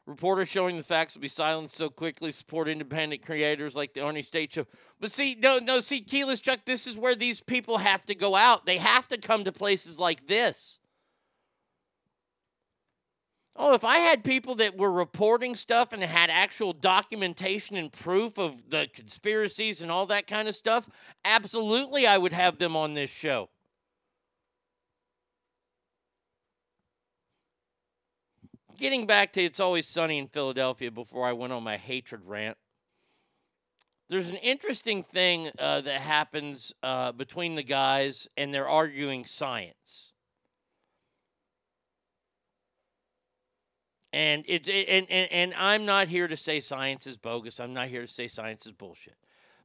Reporters 0.07 0.49
showing 0.49 0.77
the 0.77 0.83
facts 0.83 1.15
will 1.15 1.23
be 1.23 1.29
silenced 1.29 1.77
so 1.77 1.89
quickly. 1.89 2.33
Support 2.33 2.69
independent 2.69 3.25
creators 3.25 3.77
like 3.77 3.95
the 3.95 4.01
Arnie 4.01 4.25
State 4.25 4.53
Show. 4.53 4.67
But 5.01 5.13
see, 5.13 5.37
no, 5.41 5.59
no, 5.59 5.79
see, 5.79 6.01
Keyless 6.01 6.41
Chuck, 6.41 6.61
this 6.65 6.87
is 6.87 6.97
where 6.97 7.15
these 7.15 7.41
people 7.41 7.79
have 7.79 8.05
to 8.07 8.15
go 8.15 8.35
out. 8.35 8.67
They 8.67 8.79
have 8.79 9.07
to 9.09 9.19
come 9.19 9.45
to 9.45 9.53
places 9.53 10.01
like 10.01 10.27
this. 10.27 10.81
Oh, 13.55 13.75
if 13.75 13.85
I 13.85 13.99
had 13.99 14.25
people 14.25 14.55
that 14.57 14.79
were 14.79 14.91
reporting 14.91 15.55
stuff 15.55 15.93
and 15.93 16.03
had 16.03 16.31
actual 16.31 16.73
documentation 16.73 17.77
and 17.77 17.93
proof 17.93 18.39
of 18.39 18.71
the 18.71 18.89
conspiracies 18.93 19.83
and 19.83 19.91
all 19.91 20.07
that 20.07 20.27
kind 20.27 20.49
of 20.49 20.57
stuff, 20.57 20.89
absolutely 21.25 22.07
I 22.07 22.17
would 22.17 22.33
have 22.33 22.59
them 22.59 22.77
on 22.77 22.95
this 22.95 23.11
show. 23.11 23.51
Getting 28.83 29.07
back 29.07 29.33
to 29.35 29.41
It's 29.41 29.61
Always 29.61 29.87
Sunny 29.87 30.19
in 30.19 30.27
Philadelphia 30.27 30.91
before 30.91 31.25
I 31.25 31.33
went 31.35 31.53
on 31.53 31.63
my 31.63 31.77
hatred 31.77 32.23
rant, 32.27 32.57
there's 34.09 34.29
an 34.29 34.39
interesting 34.39 35.05
thing 35.05 35.53
uh, 35.57 35.83
that 35.83 36.01
happens 36.01 36.75
uh, 36.83 37.13
between 37.13 37.55
the 37.55 37.63
guys, 37.63 38.27
and 38.37 38.53
they're 38.53 38.69
arguing 38.69 39.25
science. 39.25 40.15
And 44.13 44.45
it's 44.49 44.69
and, 44.69 45.07
and 45.09 45.31
and 45.31 45.55
I'm 45.55 45.87
not 45.87 46.09
here 46.09 46.27
to 46.27 46.37
say 46.37 46.59
science 46.59 47.07
is 47.07 47.17
bogus. 47.17 47.61
I'm 47.61 47.73
not 47.73 47.87
here 47.87 48.01
to 48.01 48.13
say 48.13 48.27
science 48.27 48.67
is 48.67 48.73
bullshit. 48.73 49.15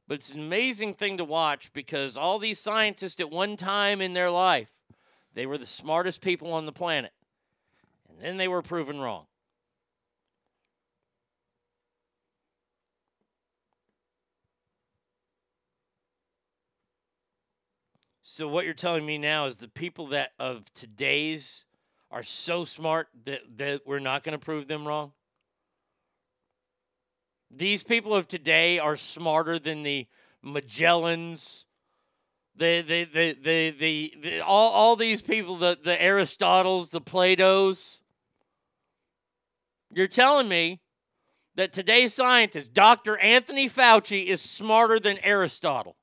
But 0.06 0.18
it's 0.18 0.30
an 0.30 0.38
amazing 0.38 0.94
thing 0.94 1.18
to 1.18 1.24
watch 1.24 1.72
because 1.72 2.16
all 2.16 2.38
these 2.38 2.60
scientists 2.60 3.18
at 3.18 3.32
one 3.32 3.56
time 3.56 4.00
in 4.00 4.12
their 4.12 4.30
life, 4.30 4.70
they 5.34 5.44
were 5.44 5.58
the 5.58 5.66
smartest 5.66 6.20
people 6.20 6.52
on 6.52 6.66
the 6.66 6.72
planet. 6.72 7.10
Then 8.20 8.36
they 8.36 8.48
were 8.48 8.62
proven 8.62 9.00
wrong. 9.00 9.26
So 18.22 18.46
what 18.46 18.64
you're 18.64 18.74
telling 18.74 19.04
me 19.04 19.18
now 19.18 19.46
is 19.46 19.56
the 19.56 19.68
people 19.68 20.08
that 20.08 20.30
of 20.38 20.72
today's 20.72 21.64
are 22.10 22.22
so 22.22 22.64
smart 22.64 23.08
that, 23.24 23.40
that 23.56 23.82
we're 23.84 23.98
not 23.98 24.22
going 24.22 24.38
to 24.38 24.44
prove 24.44 24.68
them 24.68 24.86
wrong? 24.86 25.12
These 27.50 27.82
people 27.82 28.14
of 28.14 28.28
today 28.28 28.78
are 28.78 28.96
smarter 28.96 29.58
than 29.58 29.82
the 29.82 30.06
Magellans, 30.44 31.66
the 32.54 32.82
the 32.82 33.04
the 33.04 33.36
the, 33.42 33.70
the, 33.70 34.14
the 34.22 34.40
all, 34.40 34.70
all 34.72 34.96
these 34.96 35.22
people, 35.22 35.56
the, 35.56 35.78
the 35.82 35.96
Aristotles, 35.96 36.90
the 36.90 37.00
Platos. 37.00 38.02
You're 39.92 40.06
telling 40.06 40.48
me 40.48 40.80
that 41.56 41.72
today's 41.72 42.14
scientist, 42.14 42.72
Dr. 42.72 43.16
Anthony 43.18 43.68
Fauci, 43.68 44.26
is 44.26 44.40
smarter 44.40 45.00
than 45.00 45.18
Aristotle. 45.22 45.96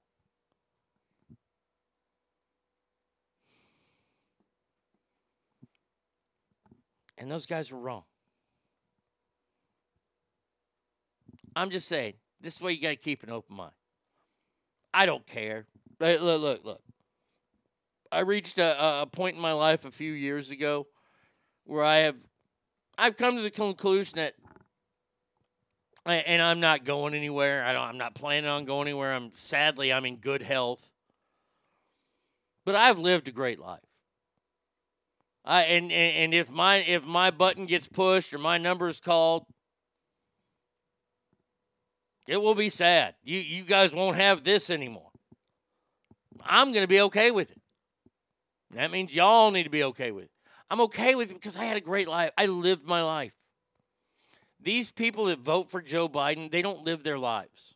And 7.17 7.31
those 7.31 7.45
guys 7.45 7.71
were 7.71 7.79
wrong. 7.79 8.03
I'm 11.55 11.69
just 11.69 11.87
saying, 11.87 12.15
this 12.41 12.59
way 12.59 12.73
you 12.73 12.81
got 12.81 12.89
to 12.89 12.95
keep 12.97 13.23
an 13.23 13.29
open 13.29 13.55
mind. 13.55 13.71
I 14.93 15.05
don't 15.05 15.25
care. 15.25 15.65
Look, 15.99 16.21
look, 16.21 16.65
look. 16.65 16.81
I 18.11 18.19
reached 18.19 18.57
a, 18.57 19.01
a 19.01 19.05
point 19.05 19.35
in 19.35 19.41
my 19.41 19.53
life 19.53 19.85
a 19.85 19.91
few 19.91 20.11
years 20.11 20.51
ago 20.51 20.87
where 21.63 21.83
I 21.83 21.97
have, 21.97 22.15
I've 22.97 23.17
come 23.17 23.35
to 23.35 23.41
the 23.41 23.51
conclusion 23.51 24.17
that, 24.17 24.35
and 26.05 26.41
I'm 26.41 26.59
not 26.59 26.83
going 26.83 27.13
anywhere. 27.13 27.63
I 27.63 27.73
don't, 27.73 27.83
I'm 27.83 27.97
not 27.97 28.15
planning 28.15 28.49
on 28.49 28.65
going 28.65 28.87
anywhere. 28.87 29.13
I'm 29.13 29.31
sadly, 29.35 29.91
I'm 29.91 30.05
in 30.05 30.17
good 30.17 30.41
health. 30.41 30.89
But 32.65 32.75
I've 32.75 32.97
lived 32.99 33.27
a 33.27 33.31
great 33.31 33.59
life. 33.59 33.79
I, 35.45 35.61
and, 35.63 35.91
and 35.91 36.15
and 36.15 36.33
if 36.33 36.49
my 36.49 36.77
if 36.77 37.05
my 37.05 37.29
button 37.29 37.67
gets 37.67 37.87
pushed 37.87 38.33
or 38.33 38.39
my 38.39 38.57
number 38.57 38.87
is 38.87 38.99
called, 38.99 39.45
it 42.27 42.37
will 42.37 42.55
be 42.55 42.69
sad. 42.69 43.13
You 43.23 43.39
you 43.39 43.63
guys 43.63 43.93
won't 43.93 44.17
have 44.17 44.43
this 44.43 44.71
anymore. 44.71 45.11
I'm 46.43 46.73
gonna 46.73 46.87
be 46.87 47.01
okay 47.01 47.29
with 47.29 47.51
it. 47.51 47.61
That 48.73 48.89
means 48.89 49.13
y'all 49.13 49.51
need 49.51 49.63
to 49.63 49.69
be 49.69 49.83
okay 49.83 50.11
with 50.11 50.25
it. 50.25 50.31
I'm 50.69 50.81
okay 50.81 51.15
with 51.15 51.31
it 51.31 51.35
because 51.35 51.57
I 51.57 51.65
had 51.65 51.77
a 51.77 51.81
great 51.81 52.07
life. 52.07 52.31
I 52.37 52.47
lived 52.47 52.85
my 52.85 53.03
life. 53.03 53.33
These 54.59 54.91
people 54.91 55.25
that 55.25 55.39
vote 55.39 55.69
for 55.69 55.81
Joe 55.81 56.09
Biden, 56.09 56.51
they 56.51 56.61
don't 56.61 56.83
live 56.83 57.03
their 57.03 57.19
lives. 57.19 57.75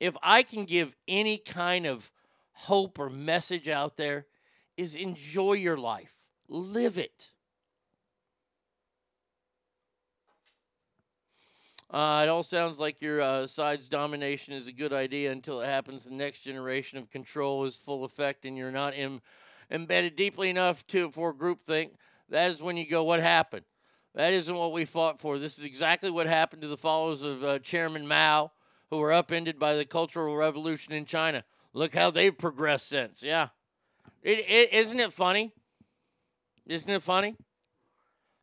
if 0.00 0.16
I 0.22 0.42
can 0.42 0.64
give 0.64 0.96
any 1.06 1.36
kind 1.38 1.86
of 1.86 2.10
hope 2.52 2.98
or 2.98 3.10
message 3.10 3.68
out 3.68 3.96
there, 3.96 4.26
is 4.76 4.96
enjoy 4.96 5.52
your 5.54 5.76
life, 5.76 6.14
live 6.48 6.96
it. 6.98 7.32
Uh, 11.90 12.22
it 12.24 12.28
all 12.28 12.42
sounds 12.42 12.78
like 12.78 13.02
your 13.02 13.20
uh, 13.20 13.46
side's 13.46 13.88
domination 13.88 14.54
is 14.54 14.68
a 14.68 14.72
good 14.72 14.92
idea 14.92 15.32
until 15.32 15.60
it 15.60 15.66
happens. 15.66 16.04
The 16.04 16.14
next 16.14 16.40
generation 16.40 16.98
of 16.98 17.10
control 17.10 17.64
is 17.64 17.74
full 17.76 18.04
effect, 18.04 18.44
and 18.44 18.56
you're 18.56 18.70
not 18.70 18.96
Im- 18.96 19.20
embedded 19.70 20.16
deeply 20.16 20.50
enough 20.50 20.86
to 20.88 21.10
for 21.10 21.34
groupthink. 21.34 21.90
That 22.28 22.50
is 22.50 22.62
when 22.62 22.76
you 22.76 22.88
go, 22.88 23.04
"What 23.04 23.20
happened?" 23.20 23.64
That 24.14 24.32
isn't 24.32 24.54
what 24.54 24.72
we 24.72 24.84
fought 24.84 25.20
for. 25.20 25.38
This 25.38 25.58
is 25.58 25.64
exactly 25.64 26.10
what 26.10 26.26
happened 26.26 26.62
to 26.62 26.68
the 26.68 26.76
followers 26.76 27.22
of 27.22 27.44
uh, 27.44 27.58
Chairman 27.60 28.08
Mao, 28.08 28.50
who 28.90 28.98
were 28.98 29.12
upended 29.12 29.58
by 29.58 29.76
the 29.76 29.84
Cultural 29.84 30.36
Revolution 30.36 30.92
in 30.92 31.04
China. 31.04 31.44
Look 31.72 31.94
how 31.94 32.10
they've 32.10 32.36
progressed 32.36 32.88
since. 32.88 33.22
Yeah, 33.22 33.48
it, 34.22 34.40
it, 34.48 34.72
isn't 34.72 34.98
it 34.98 35.12
funny? 35.12 35.52
Isn't 36.66 36.90
it 36.90 37.02
funny? 37.02 37.36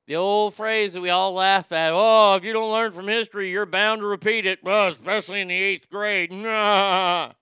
The 0.07 0.15
old 0.15 0.53
phrase 0.53 0.93
that 0.93 1.01
we 1.01 1.09
all 1.09 1.33
laugh 1.33 1.71
at 1.73 1.91
oh, 1.93 2.35
if 2.35 2.45
you 2.45 2.53
don't 2.53 2.71
learn 2.71 2.93
from 2.93 3.09
history, 3.09 3.51
you're 3.51 3.65
bound 3.65 4.01
to 4.01 4.07
repeat 4.07 4.45
it, 4.45 4.63
well, 4.63 4.87
especially 4.87 5.41
in 5.41 5.49
the 5.49 5.55
eighth 5.55 5.89
grade. 5.89 6.31
Nah. 6.37 7.33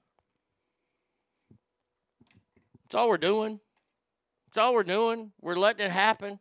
That's 2.83 2.95
all 2.95 3.09
we're 3.09 3.17
doing. 3.17 3.59
That's 4.55 4.63
all 4.63 4.73
we're 4.73 4.83
doing. 4.83 5.33
We're 5.41 5.57
letting 5.57 5.85
it 5.85 5.91
happen. 5.91 6.39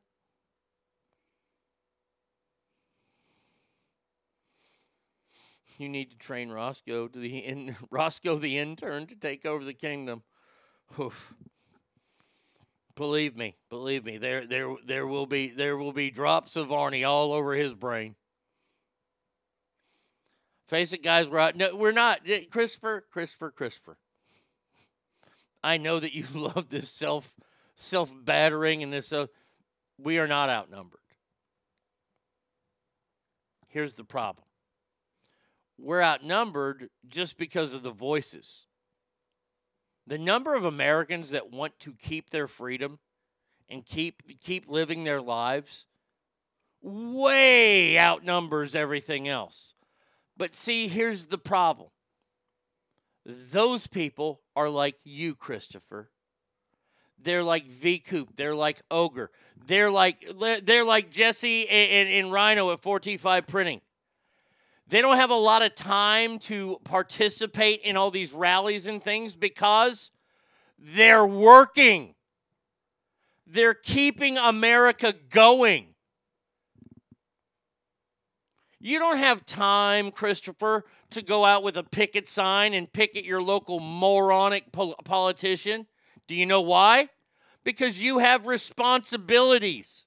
You 5.79 5.89
need 5.89 6.13
to 6.13 6.17
train 6.17 6.51
Roscoe 6.51 7.09
to 7.09 7.19
the 7.19 7.39
in, 7.39 7.75
Roscoe 7.91 8.39
the 8.39 8.57
intern 8.57 9.09
to 9.09 9.17
take 9.17 9.45
over 9.45 9.65
the 9.65 9.75
kingdom. 9.75 10.23
Oof. 10.97 11.35
Believe 12.95 13.37
me, 13.37 13.57
believe 13.69 14.05
me, 14.05 14.17
there 14.19 14.47
there 14.47 14.73
there 14.87 15.09
will 15.09 15.27
be 15.27 15.49
there 15.49 15.77
will 15.77 15.93
be 15.93 16.13
drops 16.13 16.55
of 16.55 16.69
Arnie 16.69 17.05
all 17.05 17.33
over 17.33 17.55
his 17.55 17.75
brain. 17.75 18.15
Face 20.69 20.93
it, 20.93 21.03
guys, 21.03 21.29
we're 21.29 21.41
out. 21.41 21.57
No, 21.57 21.75
we're 21.75 21.91
not. 21.91 22.21
Eh, 22.29 22.45
Christopher, 22.49 23.05
Christopher, 23.11 23.51
Christopher. 23.51 23.97
I 25.65 25.79
know 25.79 25.99
that 25.99 26.15
you 26.15 26.27
love 26.35 26.69
this 26.71 26.89
self 26.89 27.33
self 27.77 28.13
battering 28.25 28.83
and 28.83 28.93
this. 28.93 29.13
Uh, 29.13 29.27
we 29.99 30.19
are 30.19 30.27
not 30.27 30.51
outnumbered. 30.51 31.01
Here's 33.69 33.95
the 33.95 34.05
problem. 34.05 34.45
We're 35.79 36.03
outnumbered 36.03 36.91
just 37.09 37.39
because 37.39 37.73
of 37.73 37.83
the 37.83 37.91
voices. 37.91 38.67
The 40.07 40.19
number 40.19 40.55
of 40.55 40.65
Americans 40.65 41.31
that 41.31 41.51
want 41.51 41.79
to 41.81 41.95
keep 41.95 42.31
their 42.31 42.47
freedom 42.47 42.99
and 43.69 43.85
keep 43.85 44.41
keep 44.41 44.69
living 44.69 45.05
their 45.05 45.21
lives 45.21 45.87
way 46.83 47.99
outnumbers 47.99 48.75
everything 48.75 49.27
else. 49.27 49.75
But 50.37 50.55
see, 50.55 50.87
here's 50.87 51.27
the 51.27 51.39
problem. 51.39 51.89
Those 53.25 53.87
people 53.87 54.43
are 54.55 54.69
like 54.69 54.97
you, 55.03 55.35
Christopher. 55.35 56.11
They're 57.23 57.43
like 57.43 57.67
V 57.67 57.99
Coop. 57.99 58.37
They're 58.37 58.55
like 58.55 58.83
Ogre. 58.91 59.31
They're 59.67 59.91
like 59.91 60.25
they're 60.65 60.85
like 60.85 61.11
Jesse 61.11 61.69
and, 61.69 62.09
and, 62.09 62.25
and 62.25 62.33
Rhino 62.33 62.71
at 62.73 62.83
4T5 62.83 63.47
Printing. 63.47 63.81
They 64.87 65.01
don't 65.01 65.17
have 65.17 65.31
a 65.31 65.37
lot 65.37 65.63
of 65.63 65.75
time 65.75 66.39
to 66.41 66.79
participate 66.85 67.81
in 67.83 67.97
all 67.97 68.11
these 68.11 68.33
rallies 68.33 68.87
and 68.87 69.03
things 69.03 69.35
because 69.35 70.11
they're 70.79 71.27
working. 71.27 72.15
They're 73.47 73.75
keeping 73.75 74.37
America 74.37 75.15
going. 75.31 75.95
You 78.79 78.99
don't 78.99 79.17
have 79.17 79.47
time, 79.47 80.11
Christopher, 80.11 80.85
to 81.11 81.23
go 81.23 81.47
out 81.47 81.63
with 81.63 81.79
a 81.79 81.83
picket 81.83 82.29
sign 82.29 82.75
and 82.75 82.93
picket 82.93 83.25
your 83.25 83.41
local 83.41 83.81
moronic 83.81 84.73
pol- 84.73 84.97
politician. 85.05 85.87
Do 86.27 86.35
you 86.35 86.47
know 86.47 86.61
why? 86.61 87.09
Because 87.65 88.01
you 88.01 88.19
have 88.19 88.47
responsibilities 88.47 90.07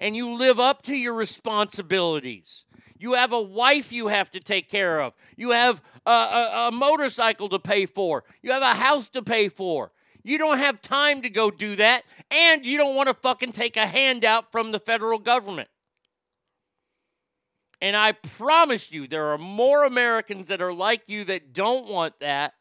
and 0.00 0.16
you 0.16 0.36
live 0.36 0.58
up 0.58 0.82
to 0.82 0.94
your 0.94 1.14
responsibilities. 1.14 2.66
You 2.98 3.14
have 3.14 3.32
a 3.32 3.40
wife 3.42 3.92
you 3.92 4.08
have 4.08 4.30
to 4.32 4.40
take 4.40 4.70
care 4.70 5.00
of. 5.00 5.14
You 5.36 5.50
have 5.50 5.82
a, 6.06 6.10
a, 6.10 6.68
a, 6.68 6.72
motorcycle 6.72 7.48
to 7.50 7.58
pay 7.58 7.86
for. 7.86 8.24
You 8.42 8.52
have 8.52 8.62
a 8.62 8.74
house 8.74 9.08
to 9.10 9.22
pay 9.22 9.48
for. 9.48 9.92
You 10.22 10.38
don't 10.38 10.58
have 10.58 10.80
time 10.80 11.22
to 11.22 11.28
go 11.28 11.50
do 11.50 11.76
that. 11.76 12.02
And 12.30 12.64
you 12.64 12.78
don't 12.78 12.96
want 12.96 13.08
to 13.08 13.14
fucking 13.14 13.52
take 13.52 13.76
a 13.76 13.86
handout 13.86 14.50
from 14.50 14.72
the 14.72 14.78
federal 14.78 15.18
government. 15.18 15.68
And 17.80 17.94
I 17.94 18.12
promise 18.12 18.90
you, 18.90 19.06
there 19.06 19.26
are 19.26 19.38
more 19.38 19.84
Americans 19.84 20.48
that 20.48 20.62
are 20.62 20.72
like 20.72 21.02
you 21.06 21.24
that 21.24 21.52
don't 21.52 21.86
want 21.86 22.18
that, 22.20 22.54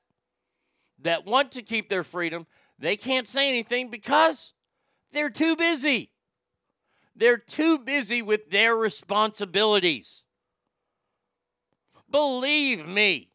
that 0.99 1.25
want 1.25 1.53
to 1.53 1.61
keep 1.61 1.87
their 1.87 2.03
freedom. 2.03 2.45
They 2.83 2.97
can't 2.97 3.29
say 3.29 3.47
anything 3.47 3.89
because 3.89 4.53
they're 5.13 5.29
too 5.29 5.55
busy. 5.55 6.11
They're 7.15 7.37
too 7.37 7.79
busy 7.79 8.21
with 8.21 8.49
their 8.49 8.75
responsibilities. 8.75 10.25
Believe 12.11 12.85
me, 12.85 13.29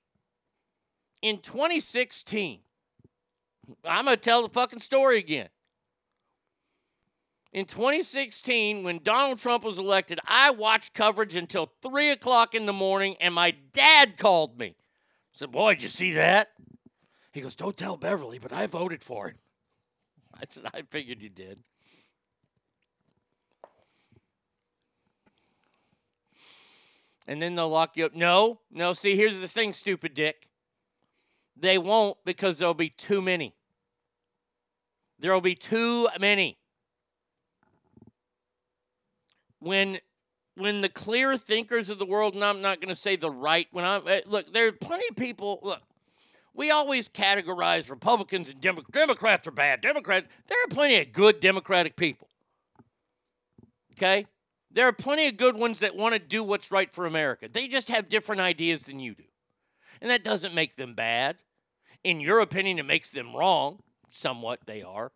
in 1.22 1.38
2016, 1.38 2.60
I'm 3.86 4.04
going 4.04 4.18
to 4.18 4.22
tell 4.22 4.42
the 4.42 4.50
fucking 4.50 4.80
story 4.80 5.16
again. 5.16 5.48
In 7.54 7.64
2016, 7.64 8.82
when 8.84 9.00
Donald 9.02 9.38
Trump 9.38 9.64
was 9.64 9.78
elected, 9.78 10.20
I 10.26 10.50
watched 10.50 10.92
coverage 10.92 11.36
until 11.36 11.72
3 11.80 12.10
o'clock 12.10 12.54
in 12.54 12.66
the 12.66 12.74
morning, 12.74 13.16
and 13.18 13.32
my 13.32 13.54
dad 13.72 14.18
called 14.18 14.58
me. 14.58 14.76
I 14.76 15.38
said, 15.38 15.52
Boy, 15.52 15.72
did 15.72 15.84
you 15.84 15.88
see 15.88 16.12
that? 16.12 16.50
He 17.38 17.42
goes, 17.42 17.54
Don't 17.54 17.76
tell 17.76 17.96
Beverly, 17.96 18.40
but 18.40 18.52
I 18.52 18.66
voted 18.66 19.00
for 19.00 19.28
it. 19.28 19.36
I 20.34 20.42
said, 20.48 20.64
I 20.74 20.82
figured 20.82 21.22
you 21.22 21.28
did. 21.28 21.60
And 27.28 27.40
then 27.40 27.54
they'll 27.54 27.68
lock 27.68 27.96
you 27.96 28.06
up. 28.06 28.14
No, 28.16 28.58
no, 28.72 28.92
see, 28.92 29.14
here's 29.14 29.40
the 29.40 29.46
thing, 29.46 29.72
stupid 29.72 30.14
dick. 30.14 30.48
They 31.56 31.78
won't 31.78 32.16
because 32.24 32.58
there'll 32.58 32.74
be 32.74 32.88
too 32.90 33.22
many. 33.22 33.54
There'll 35.20 35.40
be 35.40 35.54
too 35.54 36.08
many. 36.18 36.58
When 39.60 40.00
when 40.56 40.80
the 40.80 40.88
clear 40.88 41.36
thinkers 41.36 41.88
of 41.88 42.00
the 42.00 42.06
world, 42.06 42.34
and 42.34 42.42
I'm 42.42 42.60
not 42.60 42.80
going 42.80 42.88
to 42.88 43.00
say 43.00 43.14
the 43.14 43.30
right, 43.30 43.68
when 43.70 43.84
I'm 43.84 44.02
eh, 44.08 44.22
look, 44.26 44.52
there 44.52 44.66
are 44.66 44.72
plenty 44.72 45.04
of 45.08 45.14
people. 45.14 45.60
Look, 45.62 45.82
we 46.58 46.72
always 46.72 47.08
categorize 47.08 47.88
Republicans 47.88 48.50
and 48.50 48.60
Demo- 48.60 48.82
Democrats 48.90 49.46
are 49.46 49.52
bad. 49.52 49.80
Democrats, 49.80 50.26
there 50.48 50.58
are 50.64 50.68
plenty 50.68 50.96
of 50.96 51.12
good 51.12 51.38
Democratic 51.38 51.94
people. 51.94 52.28
Okay, 53.92 54.26
there 54.70 54.86
are 54.86 54.92
plenty 54.92 55.28
of 55.28 55.36
good 55.36 55.56
ones 55.56 55.78
that 55.78 55.96
want 55.96 56.14
to 56.14 56.18
do 56.18 56.42
what's 56.42 56.72
right 56.72 56.92
for 56.92 57.06
America. 57.06 57.48
They 57.50 57.68
just 57.68 57.88
have 57.88 58.08
different 58.08 58.40
ideas 58.40 58.86
than 58.86 58.98
you 58.98 59.14
do, 59.14 59.24
and 60.02 60.10
that 60.10 60.24
doesn't 60.24 60.54
make 60.54 60.74
them 60.74 60.94
bad. 60.94 61.36
In 62.02 62.20
your 62.20 62.40
opinion, 62.40 62.80
it 62.80 62.86
makes 62.86 63.10
them 63.10 63.34
wrong. 63.34 63.78
Somewhat, 64.10 64.60
they 64.66 64.82
are. 64.82 65.12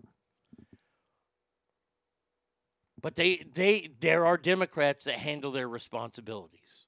But 3.00 3.16
they, 3.16 3.44
they, 3.52 3.88
there 3.98 4.26
are 4.26 4.36
Democrats 4.36 5.06
that 5.06 5.16
handle 5.16 5.50
their 5.50 5.68
responsibilities. 5.68 6.86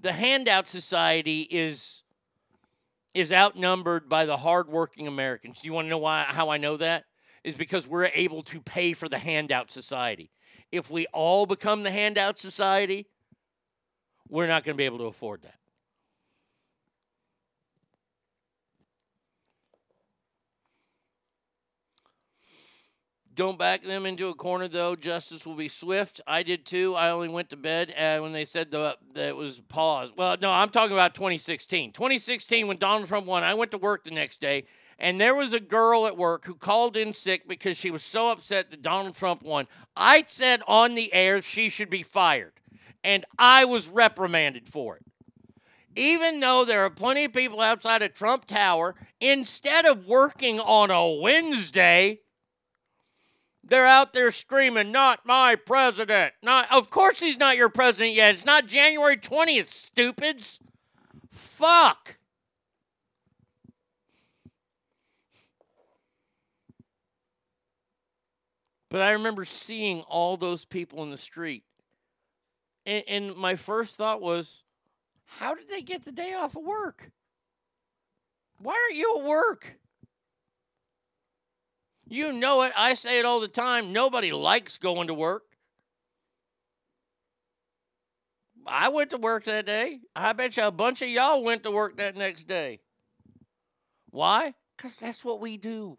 The 0.00 0.12
handout 0.12 0.66
society 0.66 1.42
is 1.50 2.03
is 3.14 3.32
outnumbered 3.32 4.08
by 4.08 4.26
the 4.26 4.36
hardworking 4.36 5.06
Americans. 5.06 5.60
Do 5.60 5.68
you 5.68 5.72
want 5.72 5.86
to 5.86 5.90
know 5.90 5.98
why? 5.98 6.24
How 6.24 6.50
I 6.50 6.58
know 6.58 6.76
that? 6.76 7.04
Is 7.44 7.54
because 7.54 7.86
we're 7.86 8.10
able 8.14 8.42
to 8.44 8.60
pay 8.60 8.92
for 8.92 9.08
the 9.08 9.18
handout 9.18 9.70
society. 9.70 10.30
If 10.72 10.90
we 10.90 11.06
all 11.12 11.46
become 11.46 11.84
the 11.84 11.90
handout 11.90 12.38
society, 12.38 13.06
we're 14.28 14.48
not 14.48 14.64
going 14.64 14.74
to 14.74 14.78
be 14.78 14.84
able 14.84 14.98
to 14.98 15.04
afford 15.04 15.42
that. 15.42 15.54
Don't 23.34 23.58
back 23.58 23.82
them 23.82 24.06
into 24.06 24.28
a 24.28 24.34
corner, 24.34 24.68
though. 24.68 24.94
Justice 24.94 25.44
will 25.44 25.56
be 25.56 25.68
swift. 25.68 26.20
I 26.24 26.44
did 26.44 26.64
too. 26.64 26.94
I 26.94 27.10
only 27.10 27.28
went 27.28 27.50
to 27.50 27.56
bed 27.56 27.92
uh, 27.98 28.18
when 28.18 28.32
they 28.32 28.44
said 28.44 28.70
the, 28.70 28.96
that 29.14 29.28
it 29.28 29.36
was 29.36 29.58
paused. 29.58 30.14
Well, 30.16 30.36
no, 30.40 30.52
I'm 30.52 30.68
talking 30.68 30.92
about 30.92 31.14
2016. 31.14 31.92
2016, 31.92 32.68
when 32.68 32.76
Donald 32.76 33.08
Trump 33.08 33.26
won, 33.26 33.42
I 33.42 33.54
went 33.54 33.72
to 33.72 33.78
work 33.78 34.04
the 34.04 34.12
next 34.12 34.40
day, 34.40 34.66
and 35.00 35.20
there 35.20 35.34
was 35.34 35.52
a 35.52 35.58
girl 35.58 36.06
at 36.06 36.16
work 36.16 36.44
who 36.44 36.54
called 36.54 36.96
in 36.96 37.12
sick 37.12 37.48
because 37.48 37.76
she 37.76 37.90
was 37.90 38.04
so 38.04 38.30
upset 38.30 38.70
that 38.70 38.82
Donald 38.82 39.16
Trump 39.16 39.42
won. 39.42 39.66
I 39.96 40.22
said 40.28 40.62
on 40.68 40.94
the 40.94 41.12
air 41.12 41.42
she 41.42 41.68
should 41.68 41.90
be 41.90 42.04
fired, 42.04 42.52
and 43.02 43.24
I 43.36 43.64
was 43.64 43.88
reprimanded 43.88 44.68
for 44.68 44.96
it. 44.96 45.02
even 45.96 46.40
though 46.40 46.64
there 46.64 46.84
are 46.84 46.90
plenty 46.90 47.24
of 47.24 47.32
people 47.32 47.60
outside 47.60 48.02
of 48.02 48.14
Trump 48.14 48.46
Tower, 48.46 48.94
instead 49.20 49.86
of 49.86 50.06
working 50.06 50.60
on 50.60 50.90
a 50.90 51.20
Wednesday, 51.20 52.20
they're 53.66 53.86
out 53.86 54.12
there 54.12 54.30
screaming, 54.30 54.92
"Not 54.92 55.24
my 55.24 55.56
president!" 55.56 56.34
Not, 56.42 56.70
of 56.70 56.90
course 56.90 57.20
he's 57.20 57.38
not 57.38 57.56
your 57.56 57.68
president 57.68 58.14
yet. 58.14 58.34
It's 58.34 58.44
not 58.44 58.66
January 58.66 59.16
twentieth, 59.16 59.70
stupids. 59.70 60.60
Fuck. 61.30 62.18
But 68.90 69.00
I 69.02 69.10
remember 69.10 69.44
seeing 69.44 70.02
all 70.02 70.36
those 70.36 70.64
people 70.64 71.02
in 71.02 71.10
the 71.10 71.16
street. 71.16 71.64
And, 72.86 73.02
and, 73.08 73.34
my 73.34 73.56
first 73.56 73.96
thought 73.96 74.20
was, 74.20 74.62
how 75.24 75.54
did 75.54 75.68
they 75.68 75.82
get 75.82 76.04
the 76.04 76.12
day 76.12 76.34
off 76.34 76.54
of 76.54 76.62
work? 76.62 77.10
Why 78.58 78.74
aren't 78.74 78.96
you 78.96 79.16
at 79.18 79.24
work? 79.24 79.78
You 82.08 82.32
know 82.32 82.62
it. 82.62 82.72
I 82.76 82.94
say 82.94 83.18
it 83.18 83.24
all 83.24 83.40
the 83.40 83.48
time. 83.48 83.92
Nobody 83.92 84.32
likes 84.32 84.78
going 84.78 85.08
to 85.08 85.14
work. 85.14 85.44
I 88.66 88.88
went 88.88 89.10
to 89.10 89.18
work 89.18 89.44
that 89.44 89.66
day. 89.66 90.00
I 90.16 90.32
bet 90.32 90.56
you 90.56 90.64
a 90.64 90.70
bunch 90.70 91.02
of 91.02 91.08
y'all 91.08 91.42
went 91.42 91.62
to 91.64 91.70
work 91.70 91.96
that 91.98 92.16
next 92.16 92.44
day. 92.44 92.80
Why? 94.10 94.54
Because 94.76 94.96
that's 94.96 95.24
what 95.24 95.40
we 95.40 95.56
do. 95.56 95.98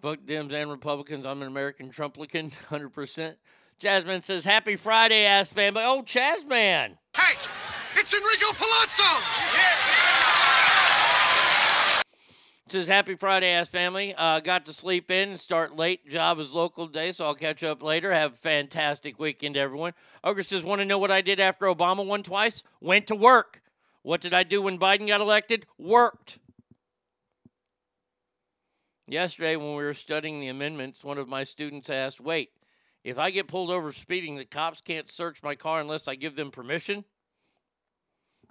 Fuck 0.00 0.20
Dems 0.20 0.52
and 0.52 0.70
Republicans. 0.70 1.26
I'm 1.26 1.42
an 1.42 1.48
American 1.48 1.90
Trumplican, 1.90 2.52
100%. 2.68 3.34
Jasmine 3.78 4.20
says, 4.20 4.44
Happy 4.44 4.76
Friday, 4.76 5.24
ass 5.24 5.50
family. 5.50 5.82
Oh, 5.84 6.02
Chazman. 6.04 6.98
Hey, 7.16 7.34
it's 8.10 8.14
Enrico 8.14 8.54
Palazzo. 8.54 9.20
Says, 12.68 12.88
Happy 12.88 13.14
Friday, 13.14 13.48
ass 13.48 13.68
family. 13.68 14.14
Uh, 14.16 14.40
got 14.40 14.64
to 14.66 14.72
sleep 14.72 15.10
in 15.10 15.36
start 15.36 15.76
late. 15.76 16.08
Job 16.08 16.38
is 16.38 16.54
local 16.54 16.86
today, 16.86 17.12
so 17.12 17.26
I'll 17.26 17.34
catch 17.34 17.62
up 17.62 17.82
later. 17.82 18.12
Have 18.12 18.34
a 18.34 18.36
fantastic 18.36 19.18
weekend, 19.18 19.56
everyone. 19.58 19.92
Ogre 20.24 20.42
says, 20.42 20.64
Want 20.64 20.80
to 20.80 20.86
know 20.86 20.98
what 20.98 21.10
I 21.10 21.20
did 21.20 21.38
after 21.38 21.66
Obama 21.66 22.06
won 22.06 22.22
twice? 22.22 22.62
Went 22.80 23.06
to 23.08 23.14
work. 23.14 23.62
What 24.02 24.22
did 24.22 24.32
I 24.32 24.42
do 24.42 24.62
when 24.62 24.78
Biden 24.78 25.06
got 25.06 25.20
elected? 25.20 25.66
Worked. 25.78 26.38
Yesterday, 29.06 29.56
when 29.56 29.70
we 29.70 29.84
were 29.84 29.94
studying 29.94 30.40
the 30.40 30.48
amendments, 30.48 31.04
one 31.04 31.18
of 31.18 31.28
my 31.28 31.44
students 31.44 31.90
asked, 31.90 32.20
Wait, 32.20 32.50
if 33.04 33.18
I 33.18 33.30
get 33.30 33.48
pulled 33.48 33.70
over 33.70 33.92
speeding, 33.92 34.36
the 34.36 34.46
cops 34.46 34.80
can't 34.80 35.10
search 35.10 35.42
my 35.42 35.54
car 35.54 35.80
unless 35.80 36.08
I 36.08 36.14
give 36.14 36.36
them 36.36 36.50
permission? 36.50 37.04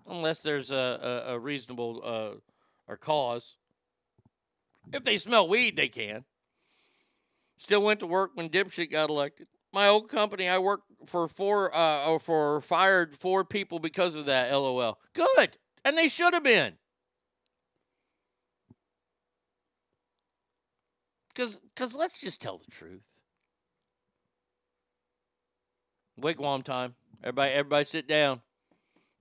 Unless 0.07 0.41
there's 0.43 0.71
a, 0.71 1.25
a, 1.27 1.33
a 1.33 1.39
reasonable 1.39 2.01
uh, 2.03 2.39
or 2.87 2.97
cause. 2.97 3.57
If 4.93 5.03
they 5.03 5.17
smell 5.17 5.47
weed, 5.47 5.75
they 5.75 5.89
can. 5.89 6.23
Still 7.57 7.81
went 7.81 7.99
to 7.99 8.07
work 8.07 8.31
when 8.35 8.49
dipshit 8.49 8.91
got 8.91 9.09
elected. 9.09 9.47
My 9.73 9.87
old 9.87 10.07
company, 10.09 10.47
I 10.47 10.59
worked 10.59 10.85
for 11.05 11.27
four, 11.27 11.75
uh, 11.75 12.05
or 12.07 12.19
for 12.19 12.61
fired 12.61 13.15
four 13.15 13.43
people 13.43 13.79
because 13.79 14.15
of 14.15 14.25
that. 14.27 14.51
LOL. 14.51 14.97
Good, 15.13 15.57
and 15.83 15.97
they 15.97 16.07
should 16.07 16.33
have 16.33 16.43
been. 16.43 16.73
Because, 21.29 21.59
because 21.59 21.93
let's 21.93 22.19
just 22.21 22.41
tell 22.41 22.57
the 22.59 22.71
truth. 22.71 23.03
Wigwam 26.19 26.63
time. 26.63 26.95
Everybody, 27.23 27.51
everybody, 27.51 27.85
sit 27.85 28.07
down. 28.07 28.41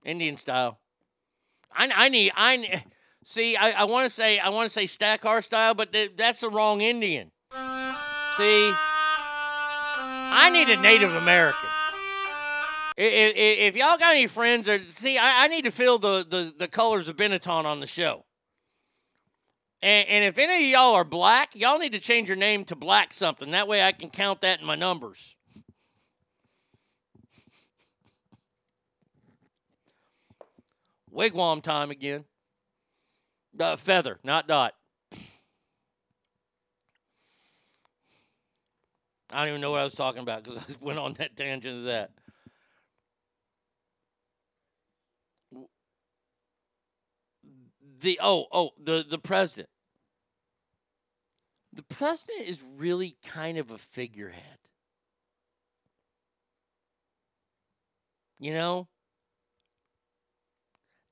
Indian 0.03 0.37
style. 0.37 0.79
I, 1.71 1.91
I 1.95 2.09
need, 2.09 2.31
I 2.35 2.83
see. 3.23 3.55
I, 3.55 3.71
I 3.71 3.83
want 3.85 4.05
to 4.05 4.09
say, 4.09 4.39
I 4.39 4.49
want 4.49 4.69
to 4.69 4.73
say 4.73 4.85
Stackar 4.85 5.43
style, 5.43 5.73
but 5.73 5.93
th- 5.93 6.13
that's 6.17 6.41
the 6.41 6.49
wrong 6.49 6.81
Indian. 6.81 7.31
See, 8.37 8.71
I 10.39 10.49
need 10.51 10.69
a 10.69 10.77
Native 10.79 11.13
American. 11.13 11.69
If, 12.97 13.35
if, 13.35 13.59
if 13.59 13.75
y'all 13.75 13.97
got 13.97 14.15
any 14.15 14.27
friends, 14.27 14.67
or 14.67 14.83
see, 14.89 15.17
I, 15.17 15.45
I 15.45 15.47
need 15.47 15.65
to 15.65 15.71
feel 15.71 15.99
the, 15.99 16.25
the 16.27 16.53
the 16.57 16.67
colors 16.67 17.07
of 17.07 17.15
Benetton 17.15 17.65
on 17.65 17.79
the 17.79 17.87
show. 17.87 18.25
And, 19.83 20.07
and 20.09 20.25
if 20.25 20.39
any 20.39 20.65
of 20.65 20.71
y'all 20.71 20.95
are 20.95 21.03
black, 21.03 21.55
y'all 21.55 21.77
need 21.77 21.91
to 21.91 21.99
change 21.99 22.27
your 22.27 22.37
name 22.37 22.65
to 22.65 22.75
black 22.75 23.13
something. 23.13 23.51
That 23.51 23.67
way 23.67 23.83
I 23.83 23.91
can 23.91 24.09
count 24.09 24.41
that 24.41 24.59
in 24.59 24.65
my 24.65 24.75
numbers. 24.75 25.35
Wigwam 31.13 31.61
time 31.61 31.91
again. 31.91 32.25
Uh, 33.59 33.75
feather, 33.75 34.19
not 34.23 34.47
dot. 34.47 34.73
I 39.29 39.41
don't 39.41 39.49
even 39.49 39.61
know 39.61 39.71
what 39.71 39.81
I 39.81 39.83
was 39.83 39.93
talking 39.93 40.21
about 40.21 40.43
because 40.43 40.57
I 40.69 40.75
went 40.79 40.99
on 40.99 41.13
that 41.13 41.35
tangent 41.35 41.79
of 41.79 41.83
that. 41.85 42.11
The 47.99 48.19
oh 48.21 48.45
oh 48.51 48.71
the 48.81 49.05
the 49.07 49.17
president. 49.17 49.69
The 51.73 51.83
president 51.83 52.47
is 52.47 52.61
really 52.77 53.17
kind 53.25 53.57
of 53.57 53.71
a 53.71 53.77
figurehead. 53.77 54.57
You 58.39 58.53
know, 58.53 58.87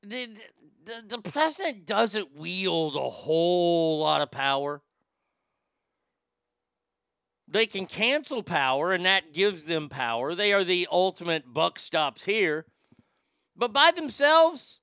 the, 0.08 0.30
the, 0.86 1.18
the 1.18 1.30
president 1.30 1.86
doesn't 1.86 2.36
wield 2.36 2.96
a 2.96 3.10
whole 3.10 4.00
lot 4.00 4.22
of 4.22 4.32
power. 4.32 4.82
They 7.48 7.68
can 7.68 7.86
cancel 7.86 8.42
power, 8.42 8.92
and 8.92 9.06
that 9.06 9.34
gives 9.34 9.66
them 9.66 9.88
power. 9.88 10.34
They 10.34 10.52
are 10.52 10.64
the 10.64 10.88
ultimate 10.92 11.54
buck 11.54 11.80
stops 11.80 12.26
here. 12.26 12.66
But 13.56 13.72
by 13.72 13.92
themselves, 13.96 14.82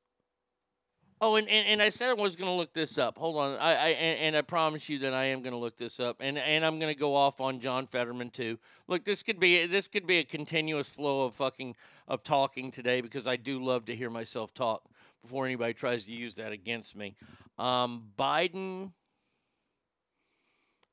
oh, 1.21 1.37
and, 1.37 1.49
and, 1.49 1.67
and 1.69 1.83
I 1.83 1.89
said 1.89 2.11
I 2.11 2.15
was 2.15 2.37
going 2.37 2.51
to 2.51 2.57
look 2.57 2.73
this 2.73 2.99
up. 2.99 3.19
Hold 3.19 3.37
on, 3.37 3.59
I, 3.59 3.73
I 3.73 3.89
and, 3.89 4.21
and 4.21 4.37
I 4.37 4.43
promise 4.43 4.89
you 4.89 5.01
that 5.01 5.13
I 5.13 5.25
am 5.25 5.43
going 5.43 5.53
to 5.53 5.59
look 5.59 5.77
this 5.77 5.99
up, 5.99 6.17
and 6.21 6.39
and 6.39 6.65
I'm 6.65 6.79
going 6.79 6.93
to 6.93 6.99
go 6.99 7.15
off 7.15 7.41
on 7.41 7.59
John 7.61 7.87
Fetterman 7.87 8.31
too. 8.31 8.59
Look, 8.87 9.05
this 9.05 9.23
could 9.23 9.41
be 9.41 9.67
this 9.67 9.89
could 9.89 10.07
be 10.07 10.19
a 10.19 10.25
continuous 10.25 10.89
flow 10.89 11.27
of 11.27 11.35
fucking 11.35 11.75
of 12.07 12.23
talking 12.23 12.71
today 12.71 13.01
because 13.01 13.27
I 13.27 13.37
do 13.37 13.63
love 13.63 13.87
to 13.87 13.97
hear 13.97 14.09
myself 14.09 14.55
talk 14.55 14.85
before 15.23 15.47
anybody 15.47 15.73
tries 15.73 16.05
to 16.05 16.13
use 16.13 16.35
that 16.37 16.53
against 16.53 16.97
me. 16.97 17.15
Um, 17.59 18.11
Biden, 18.19 18.93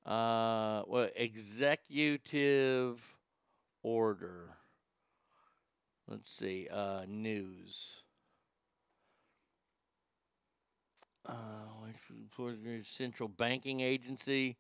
uh, 0.05 0.83
executive 1.15 3.01
order? 3.83 4.55
Let's 6.07 6.31
see, 6.31 6.67
uh, 6.71 7.01
news. 7.07 8.03
Uh, 11.25 11.33
central 12.83 13.29
banking 13.29 13.81
agency, 13.81 14.57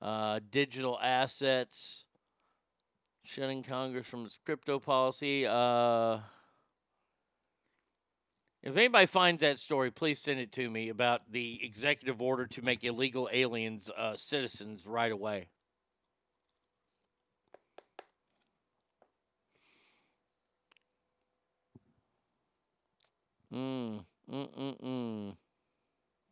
uh, 0.00 0.40
digital 0.50 0.98
assets, 1.02 2.06
shutting 3.24 3.62
Congress 3.62 4.06
from 4.06 4.24
its 4.24 4.38
crypto 4.44 4.78
policy. 4.78 5.46
Uh, 5.46 6.18
if 8.62 8.76
anybody 8.76 9.06
finds 9.06 9.40
that 9.42 9.58
story, 9.58 9.90
please 9.90 10.20
send 10.20 10.40
it 10.40 10.52
to 10.52 10.68
me 10.68 10.88
about 10.88 11.30
the 11.30 11.60
executive 11.62 12.20
order 12.20 12.46
to 12.46 12.62
make 12.62 12.82
illegal 12.84 13.28
aliens 13.32 13.90
uh, 13.96 14.16
citizens 14.16 14.86
right 14.86 15.12
away. 15.12 15.48
Mm, 23.52 24.04
mm, 24.30 24.48
mm, 24.58 24.82
mm. 24.82 25.36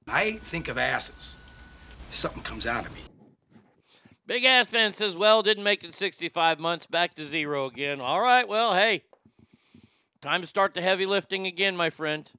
I 0.08 0.32
think 0.32 0.68
of 0.68 0.76
asses. 0.76 1.38
Something 2.10 2.42
comes 2.42 2.66
out 2.66 2.86
of 2.86 2.94
me. 2.94 3.00
Big 4.26 4.44
Ass 4.44 4.68
Fan 4.68 4.92
says, 4.92 5.16
well, 5.16 5.42
didn't 5.42 5.64
make 5.64 5.84
it 5.84 5.92
65 5.92 6.58
months, 6.58 6.86
back 6.86 7.14
to 7.14 7.24
zero 7.24 7.66
again. 7.66 8.00
All 8.00 8.20
right, 8.20 8.48
well, 8.48 8.74
hey, 8.74 9.02
time 10.24 10.40
to 10.40 10.46
start 10.46 10.72
the 10.72 10.80
heavy 10.80 11.04
lifting 11.04 11.46
again, 11.46 11.76
my 11.76 11.90
friend. 11.90 12.30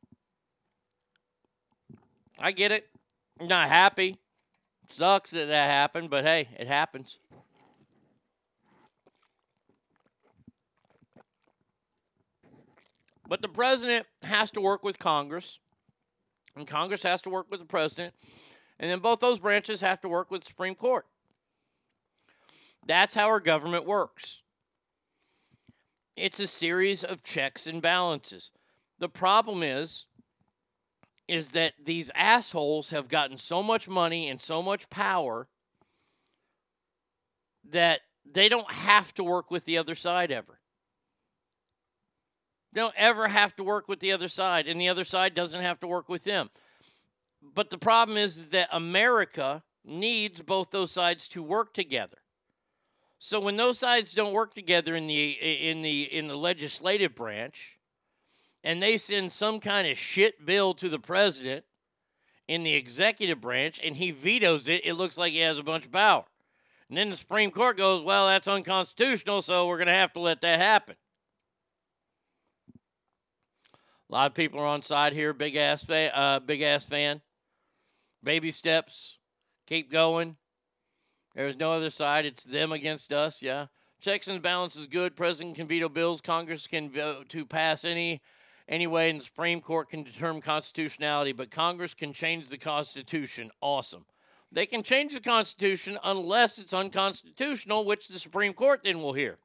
I 2.39 2.51
get 2.51 2.71
it. 2.71 2.88
I'm 3.39 3.47
not 3.47 3.69
happy. 3.69 4.17
It 4.83 4.91
sucks 4.91 5.29
that 5.31 5.45
that 5.49 5.69
happened, 5.69 6.09
but 6.09 6.23
hey, 6.23 6.49
it 6.57 6.67
happens. 6.67 7.19
But 13.27 13.43
the 13.43 13.49
president 13.49 14.07
has 14.23 14.49
to 14.51 14.61
work 14.61 14.83
with 14.83 14.97
Congress, 14.97 15.59
and 16.55 16.65
Congress 16.65 17.03
has 17.03 17.21
to 17.21 17.29
work 17.29 17.45
with 17.51 17.59
the 17.59 17.67
president, 17.67 18.15
and 18.79 18.89
then 18.89 18.97
both 18.97 19.19
those 19.19 19.38
branches 19.38 19.81
have 19.81 20.01
to 20.01 20.09
work 20.09 20.31
with 20.31 20.41
the 20.41 20.47
Supreme 20.47 20.73
Court. 20.73 21.05
That's 22.88 23.13
how 23.13 23.27
our 23.27 23.39
government 23.39 23.86
works. 23.86 24.41
It's 26.16 26.39
a 26.39 26.47
series 26.47 27.03
of 27.03 27.24
checks 27.24 27.68
and 27.68 27.82
balances. 27.82 28.51
The 28.99 29.09
problem 29.09 29.63
is 29.63 30.05
is 31.28 31.49
that 31.49 31.74
these 31.84 32.11
assholes 32.13 32.91
have 32.91 33.07
gotten 33.07 33.38
so 33.38 33.63
much 33.63 33.88
money 33.88 34.30
and 34.30 34.39
so 34.39 34.61
much 34.61 34.89
power 34.91 35.47
that 37.72 38.01
they 38.32 38.47
don't 38.47 38.72
have 38.72 39.11
to 39.16 39.24
work 39.24 39.49
with 39.49 39.66
the 39.66 39.78
other 39.78 39.95
side 39.95 40.32
ever. 40.32 40.59
They 42.74 42.82
don't 42.82 42.93
ever 42.95 43.28
have 43.28 43.55
to 43.55 43.63
work 43.63 43.88
with 43.88 44.01
the 44.01 44.11
other 44.11 44.28
side, 44.28 44.68
and 44.68 44.80
the 44.80 44.89
other 44.89 45.03
side 45.03 45.34
doesn't 45.34 45.61
have 45.61 45.80
to 45.80 45.88
work 45.88 46.09
with 46.09 46.26
them. 46.26 46.49
But 47.41 47.70
the 47.70 47.78
problem 47.78 48.18
is, 48.18 48.38
is 48.38 48.49
that 48.49 48.70
America 48.72 49.63
needs 49.84 50.41
both 50.41 50.72
those 50.72 50.91
sides 50.91 51.28
to 51.30 51.41
work 51.41 51.74
together. 51.74 52.18
So 53.18 53.39
when 53.39 53.57
those 53.57 53.80
sides 53.80 54.13
don't 54.13 54.34
work 54.34 54.53
together 54.53 54.95
in 54.95 55.07
the 55.07 55.32
in 55.32 55.82
the 55.82 56.03
in 56.03 56.28
the 56.28 56.36
legislative 56.36 57.16
branch, 57.16 57.80
and 58.63 58.82
they 58.82 58.97
send 58.97 59.32
some 59.32 59.59
kind 59.59 59.88
of 59.88 59.97
shit 59.97 60.45
bill 60.45 60.74
to 60.76 60.89
the 60.89 60.99
president 60.99 61.66
in 62.47 62.63
the 62.63 62.74
executive 62.74 63.41
branch, 63.41 63.80
and 63.84 63.95
he 63.95 64.11
vetoes 64.11 64.68
it, 64.68 64.86
it 64.86 64.93
looks 64.93 65.18
like 65.18 65.32
he 65.34 65.39
has 65.39 65.57
a 65.57 65.63
bunch 65.63 65.86
of 65.86 65.91
power. 65.91 66.26
And 66.89 66.97
then 66.97 67.09
the 67.09 67.16
Supreme 67.16 67.51
Court 67.51 67.78
goes, 67.78 68.03
"Well, 68.03 68.28
that's 68.28 68.47
unconstitutional, 68.47 69.41
so 69.41 69.68
we're 69.68 69.78
going 69.78 69.88
to 69.88 69.93
have 69.93 70.13
to 70.13 70.20
let 70.20 70.41
that 70.41 70.59
happen." 70.59 70.95
A 74.07 74.13
lot 74.13 74.30
of 74.30 74.36
people 74.36 74.59
are 74.59 74.68
on 74.68 74.84
side 74.84 75.13
here. 75.13 75.34
Big 75.34 75.55
ass 75.55 75.84
fan. 75.84 76.11
Uh, 76.13 76.39
big 76.39 76.61
ass 76.61 76.86
fan. 76.86 77.22
Baby 78.24 78.51
steps. 78.51 79.18
Keep 79.66 79.91
going. 79.91 80.38
There's 81.36 81.57
no 81.57 81.73
other 81.73 81.89
side. 81.89 82.25
It's 82.25 82.43
them 82.43 82.71
against 82.71 83.11
us. 83.11 83.41
Yeah. 83.41 83.67
Checks 83.99 84.27
and 84.27 84.41
balances 84.41 84.88
good. 84.88 85.15
President 85.15 85.55
can 85.55 85.67
veto 85.67 85.89
bills. 85.89 86.21
Congress 86.21 86.67
can 86.67 86.89
vote 86.89 87.29
to 87.29 87.45
pass 87.45 87.83
any 87.86 88.21
anyway, 88.67 89.09
and 89.09 89.19
the 89.19 89.25
Supreme 89.25 89.61
Court 89.61 89.89
can 89.89 90.03
determine 90.03 90.41
constitutionality. 90.41 91.33
But 91.33 91.51
Congress 91.51 91.93
can 91.93 92.13
change 92.13 92.49
the 92.49 92.57
Constitution. 92.57 93.51
Awesome. 93.61 94.05
They 94.51 94.65
can 94.65 94.83
change 94.83 95.13
the 95.13 95.19
Constitution 95.19 95.97
unless 96.03 96.59
it's 96.59 96.73
unconstitutional, 96.73 97.83
which 97.83 98.07
the 98.07 98.19
Supreme 98.19 98.53
Court 98.53 98.81
then 98.83 99.01
will 99.01 99.13
hear. 99.13 99.38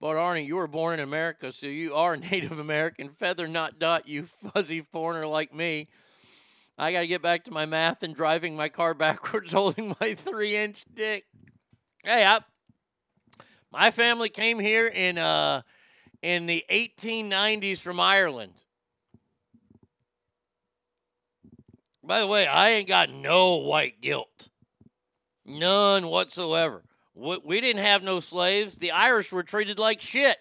But 0.00 0.14
Arnie, 0.14 0.46
you 0.46 0.56
were 0.56 0.68
born 0.68 0.94
in 0.94 1.00
America, 1.00 1.50
so 1.50 1.66
you 1.66 1.94
are 1.94 2.16
Native 2.30 2.58
American. 2.58 3.10
Feather 3.10 3.48
not 3.48 3.78
dot, 3.78 4.06
you 4.06 4.24
fuzzy 4.52 4.80
foreigner 4.80 5.26
like 5.26 5.52
me. 5.52 5.88
I 6.80 6.92
got 6.92 7.00
to 7.00 7.06
get 7.08 7.22
back 7.22 7.44
to 7.44 7.50
my 7.50 7.66
math 7.66 8.04
and 8.04 8.14
driving 8.14 8.54
my 8.54 8.68
car 8.68 8.94
backwards 8.94 9.52
holding 9.52 9.96
my 10.00 10.14
three 10.14 10.56
inch 10.56 10.84
dick. 10.94 11.24
Hey, 12.04 12.24
I, 12.24 12.40
my 13.72 13.90
family 13.90 14.28
came 14.28 14.60
here 14.60 14.86
in 14.86 15.18
uh, 15.18 15.62
in 16.22 16.46
the 16.46 16.64
1890s 16.70 17.78
from 17.78 17.98
Ireland. 17.98 18.52
By 22.04 22.20
the 22.20 22.26
way, 22.26 22.46
I 22.46 22.70
ain't 22.70 22.88
got 22.88 23.10
no 23.10 23.56
white 23.56 24.00
guilt. 24.00 24.48
None 25.44 26.06
whatsoever. 26.06 26.82
We, 27.18 27.38
we 27.44 27.60
didn't 27.60 27.82
have 27.82 28.04
no 28.04 28.20
slaves. 28.20 28.76
The 28.76 28.92
Irish 28.92 29.32
were 29.32 29.42
treated 29.42 29.78
like 29.78 30.00
shit. 30.00 30.36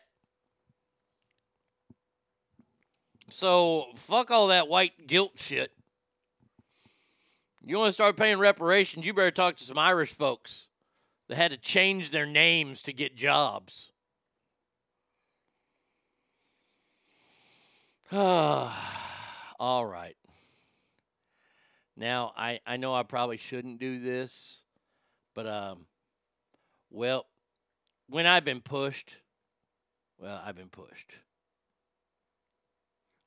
So, 3.30 3.88
fuck 3.96 4.30
all 4.30 4.48
that 4.48 4.68
white 4.68 5.08
guilt 5.08 5.34
shit. 5.36 5.72
You 7.66 7.78
want 7.78 7.90
to 7.90 7.94
start 7.94 8.16
paying 8.16 8.38
reparations, 8.38 9.06
you 9.06 9.14
better 9.14 9.32
talk 9.32 9.58
to 9.58 9.64
some 9.64 9.78
Irish 9.78 10.14
folks 10.14 10.68
that 11.28 11.36
had 11.36 11.52
to 11.52 11.58
change 11.58 12.12
their 12.12 12.28
names 12.28 12.84
to 12.84 12.94
get 12.94 13.16
jobs. 13.16 13.92
all 18.14 19.86
right. 19.86 20.16
Now, 21.98 22.32
I, 22.38 22.60
I 22.66 22.78
know 22.78 22.94
I 22.94 23.04
probably 23.04 23.38
shouldn't 23.38 23.80
do 23.80 24.00
this, 24.00 24.62
but 25.34 25.48
um, 25.48 25.88
well, 26.90 27.26
when 28.08 28.26
I've 28.26 28.46
been 28.46 28.62
pushed, 28.62 29.18
well, 30.18 30.42
I've 30.44 30.56
been 30.56 30.70
pushed. 30.70 31.14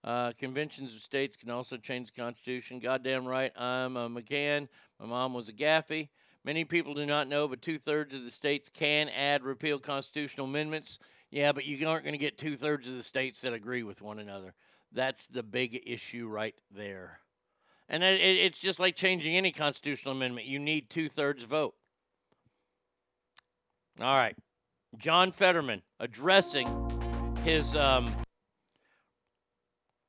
Uh, 0.03 0.33
conventions 0.39 0.95
of 0.95 1.01
states 1.01 1.37
can 1.37 1.51
also 1.51 1.77
change 1.77 2.11
the 2.11 2.21
Constitution. 2.21 2.79
Goddamn 2.79 3.27
right, 3.27 3.53
I'm 3.57 3.97
a 3.97 4.09
McCann. 4.09 4.69
My 4.99 5.07
mom 5.07 5.35
was 5.35 5.49
a 5.49 5.53
Gaffey. 5.53 6.09
Many 6.43 6.65
people 6.65 6.95
do 6.95 7.05
not 7.05 7.29
know, 7.29 7.47
but 7.47 7.61
two 7.61 7.79
thirds 7.79 8.15
of 8.15 8.25
the 8.25 8.31
states 8.31 8.71
can 8.73 9.11
add 9.11 9.43
repeal 9.43 9.79
constitutional 9.79 10.47
amendments. 10.47 10.99
Yeah, 11.31 11.53
but 11.53 11.67
you 11.67 11.87
aren't 11.87 12.05
going 12.05 12.15
to 12.15 12.19
get 12.19 12.39
two 12.39 12.57
thirds 12.57 12.89
of 12.89 12.95
the 12.95 13.03
states 13.03 13.43
that 13.43 13.53
agree 13.53 13.83
with 13.83 14.01
one 14.01 14.19
another. 14.19 14.55
That's 14.91 15.27
the 15.27 15.43
big 15.43 15.83
issue 15.87 16.27
right 16.27 16.55
there. 16.71 17.21
And 17.89 18.03
it's 18.03 18.59
just 18.59 18.81
like 18.81 18.97
changing 18.97 19.37
any 19.37 19.51
constitutional 19.53 20.15
amendment. 20.15 20.47
You 20.47 20.59
need 20.59 20.91
two 20.91 21.09
thirds 21.09 21.45
vote. 21.45 21.75
All 24.01 24.17
right. 24.17 24.37
John 24.97 25.31
Fetterman 25.31 25.83
addressing 25.99 27.37
his 27.45 27.77
um 27.77 28.15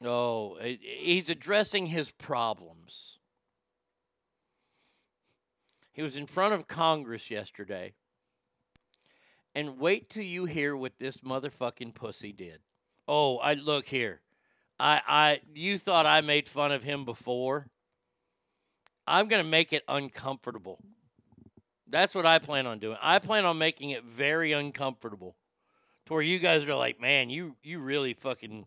oh 0.04 0.58
he's 0.62 1.30
addressing 1.30 1.88
his 1.88 2.12
problems. 2.12 3.20
He 5.92 6.02
was 6.02 6.16
in 6.16 6.26
front 6.26 6.54
of 6.54 6.68
Congress 6.68 7.30
yesterday. 7.30 7.94
And 9.54 9.78
wait 9.78 10.10
till 10.10 10.24
you 10.24 10.46
hear 10.46 10.76
what 10.78 10.94
this 10.98 11.18
motherfucking 11.18 11.94
pussy 11.94 12.32
did. 12.32 12.60
Oh, 13.10 13.38
I 13.40 13.56
look 13.56 13.88
here. 13.88 14.22
I 14.80 15.02
I 15.06 15.42
you 15.54 15.78
thought 15.78 16.06
I 16.06 16.22
made 16.22 16.48
fun 16.48 16.72
of 16.72 16.84
him 16.84 17.04
before. 17.04 17.68
I'm 19.06 19.28
going 19.28 19.44
to 19.44 19.50
make 19.50 19.74
it 19.74 19.84
uncomfortable. 19.90 20.80
That's 21.92 22.16
what 22.16 22.26
I 22.26 22.40
plan 22.40 22.66
on 22.66 22.80
doing. 22.80 22.98
I 23.02 23.20
plan 23.20 23.46
on 23.46 23.58
making 23.58 23.90
it 23.90 24.04
very 24.04 24.54
uncomfortable. 24.54 25.36
To 26.06 26.14
where 26.14 26.22
you 26.22 26.40
guys 26.40 26.66
are 26.66 26.76
like, 26.76 27.00
man, 27.00 27.30
you 27.30 27.56
you 27.62 27.80
really 27.80 28.14
fucking 28.14 28.66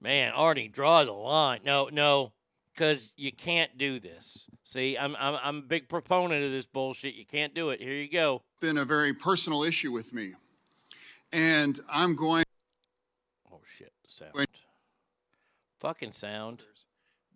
man, 0.00 0.32
Arnie, 0.32 0.72
draw 0.72 1.04
the 1.04 1.12
line. 1.12 1.60
No, 1.64 1.90
no, 1.92 2.32
because 2.72 3.12
you 3.16 3.32
can't 3.32 3.76
do 3.76 4.00
this. 4.00 4.48
See, 4.64 4.96
I'm, 4.96 5.14
I'm 5.18 5.38
I'm 5.42 5.58
a 5.58 5.62
big 5.62 5.88
proponent 5.88 6.44
of 6.44 6.52
this 6.52 6.64
bullshit. 6.64 7.14
You 7.14 7.26
can't 7.26 7.54
do 7.54 7.70
it. 7.70 7.82
Here 7.82 7.92
you 7.92 8.08
go. 8.08 8.42
Been 8.60 8.78
a 8.78 8.84
very 8.84 9.12
personal 9.12 9.62
issue 9.62 9.92
with 9.92 10.14
me, 10.14 10.32
and 11.32 11.78
I'm 11.92 12.14
going. 12.14 12.44
Oh 13.52 13.60
shit! 13.66 13.92
Sound. 14.06 14.46
Fucking 15.80 16.12
sound. 16.12 16.62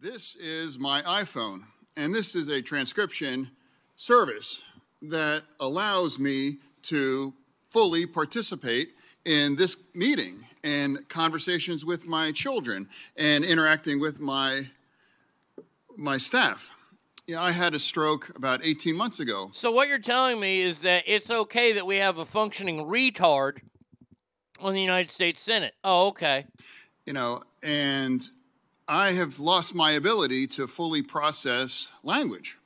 This 0.00 0.36
is 0.36 0.78
my 0.78 1.02
iPhone, 1.02 1.64
and 1.96 2.14
this 2.14 2.34
is 2.34 2.48
a 2.48 2.62
transcription 2.62 3.50
service 3.96 4.62
that 5.02 5.42
allows 5.60 6.18
me 6.18 6.58
to 6.82 7.34
fully 7.68 8.06
participate 8.06 8.90
in 9.24 9.56
this 9.56 9.76
meeting 9.94 10.46
and 10.62 11.08
conversations 11.08 11.84
with 11.84 12.06
my 12.06 12.32
children 12.32 12.88
and 13.16 13.44
interacting 13.44 14.00
with 14.00 14.20
my 14.20 14.66
my 15.96 16.18
staff. 16.18 16.70
Yeah, 17.26 17.40
I 17.40 17.52
had 17.52 17.74
a 17.74 17.78
stroke 17.78 18.30
about 18.36 18.64
18 18.64 18.96
months 18.96 19.20
ago. 19.20 19.50
So 19.52 19.70
what 19.70 19.88
you're 19.88 19.98
telling 19.98 20.40
me 20.40 20.60
is 20.60 20.82
that 20.82 21.04
it's 21.06 21.30
okay 21.30 21.72
that 21.72 21.86
we 21.86 21.96
have 21.96 22.18
a 22.18 22.24
functioning 22.24 22.84
retard 22.84 23.60
on 24.60 24.74
the 24.74 24.80
United 24.80 25.10
States 25.10 25.40
Senate. 25.40 25.74
Oh, 25.82 26.08
okay. 26.08 26.46
You 27.06 27.12
know, 27.12 27.42
and 27.62 28.22
I 28.88 29.12
have 29.12 29.38
lost 29.38 29.74
my 29.74 29.92
ability 29.92 30.46
to 30.48 30.66
fully 30.66 31.02
process 31.02 31.92
language. 32.02 32.58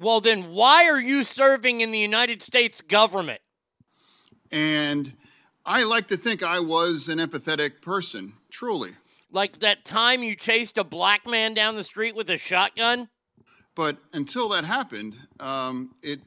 Well, 0.00 0.22
then 0.22 0.52
why 0.52 0.88
are 0.88 1.00
you 1.00 1.24
serving 1.24 1.82
in 1.82 1.90
the 1.90 1.98
United 1.98 2.40
States 2.40 2.80
government? 2.80 3.42
And 4.50 5.12
I 5.66 5.84
like 5.84 6.08
to 6.08 6.16
think 6.16 6.42
I 6.42 6.58
was 6.58 7.08
an 7.10 7.18
empathetic 7.18 7.82
person, 7.82 8.32
truly. 8.50 8.92
Like 9.30 9.60
that 9.60 9.84
time 9.84 10.22
you 10.22 10.34
chased 10.34 10.78
a 10.78 10.84
black 10.84 11.26
man 11.26 11.52
down 11.52 11.76
the 11.76 11.84
street 11.84 12.16
with 12.16 12.30
a 12.30 12.38
shotgun? 12.38 13.10
But 13.74 13.98
until 14.14 14.48
that 14.48 14.64
happened, 14.64 15.16
um, 15.38 15.94
it 16.02 16.20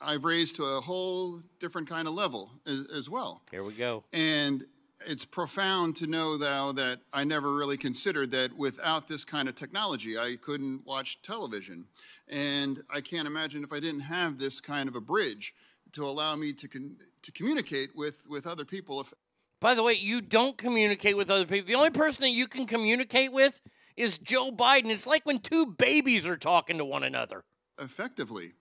I've 0.00 0.24
raised 0.24 0.56
to 0.56 0.64
a 0.64 0.80
whole 0.80 1.42
different 1.60 1.88
kind 1.88 2.08
of 2.08 2.14
level 2.14 2.50
as, 2.66 2.86
as 2.96 3.10
well. 3.10 3.42
Here 3.50 3.62
we 3.62 3.74
go. 3.74 4.04
And 4.12 4.64
it's 5.06 5.24
profound 5.24 5.96
to 5.96 6.06
know 6.06 6.36
though 6.36 6.72
that 6.72 7.00
I 7.12 7.24
never 7.24 7.54
really 7.54 7.76
considered 7.76 8.30
that 8.30 8.56
without 8.56 9.08
this 9.08 9.24
kind 9.24 9.48
of 9.48 9.54
technology, 9.54 10.18
I 10.18 10.36
couldn't 10.40 10.86
watch 10.86 11.20
television. 11.22 11.86
And 12.28 12.82
I 12.92 13.00
can't 13.00 13.26
imagine 13.26 13.62
if 13.62 13.72
I 13.72 13.80
didn't 13.80 14.00
have 14.00 14.38
this 14.38 14.60
kind 14.60 14.88
of 14.88 14.96
a 14.96 15.00
bridge 15.00 15.54
to 15.92 16.04
allow 16.04 16.34
me 16.36 16.52
to 16.54 16.68
con- 16.68 16.96
to 17.22 17.32
communicate 17.32 17.94
with 17.94 18.26
with 18.28 18.46
other 18.46 18.64
people. 18.64 19.00
If 19.00 19.12
by 19.60 19.74
the 19.74 19.82
way, 19.82 19.94
you 19.94 20.20
don't 20.20 20.56
communicate 20.56 21.16
with 21.16 21.30
other 21.30 21.46
people. 21.46 21.66
The 21.66 21.74
only 21.74 21.90
person 21.90 22.22
that 22.22 22.30
you 22.30 22.46
can 22.46 22.66
communicate 22.66 23.32
with 23.32 23.60
is 23.96 24.18
Joe 24.18 24.50
Biden. 24.50 24.90
It's 24.90 25.06
like 25.06 25.24
when 25.24 25.38
two 25.38 25.66
babies 25.66 26.26
are 26.26 26.36
talking 26.36 26.78
to 26.78 26.84
one 26.84 27.02
another. 27.02 27.44
Effectively. 27.80 28.52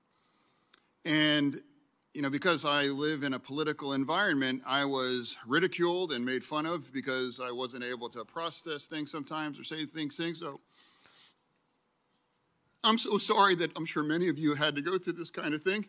And, 1.04 1.62
you 2.16 2.22
know, 2.22 2.30
because 2.30 2.64
I 2.64 2.86
live 2.86 3.24
in 3.24 3.34
a 3.34 3.40
political 3.40 3.92
environment, 3.92 4.62
I 4.66 4.86
was 4.86 5.36
ridiculed 5.46 6.14
and 6.14 6.26
made 6.26 6.46
fun 6.46 6.66
of 6.66 6.94
because 6.94 7.42
I 7.44 7.52
wasn't 7.52 7.84
able 7.84 8.08
to 8.10 8.24
process 8.24 8.88
things 8.88 9.12
sometimes 9.12 9.60
or 9.60 9.66
say 9.66 9.86
things. 9.86 10.16
things. 10.16 10.40
So 10.40 10.62
I'm 12.86 12.98
so 12.98 13.18
sorry 13.18 13.56
that 13.56 13.72
I'm 13.76 13.86
sure 13.86 14.02
many 14.02 14.30
of 14.30 14.40
you 14.40 14.54
had 14.56 14.76
to 14.76 14.82
go 14.82 14.98
through 14.98 15.14
this 15.14 15.30
kind 15.30 15.54
of 15.54 15.62
thing. 15.62 15.86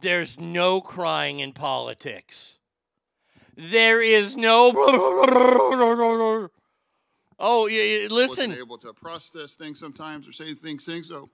There's 0.00 0.40
no 0.40 0.80
crying 0.80 1.38
in 1.38 1.52
politics. 1.52 2.58
There 3.56 4.02
is 4.02 4.36
no. 4.36 4.72
Oh, 7.38 7.68
listen. 8.10 8.50
Wasn't 8.50 8.58
able 8.58 8.78
to 8.78 8.92
process 8.92 9.54
things 9.54 9.78
sometimes 9.78 10.26
or 10.26 10.32
say 10.32 10.54
things. 10.54 10.84
things. 10.84 11.08
So 11.08 11.30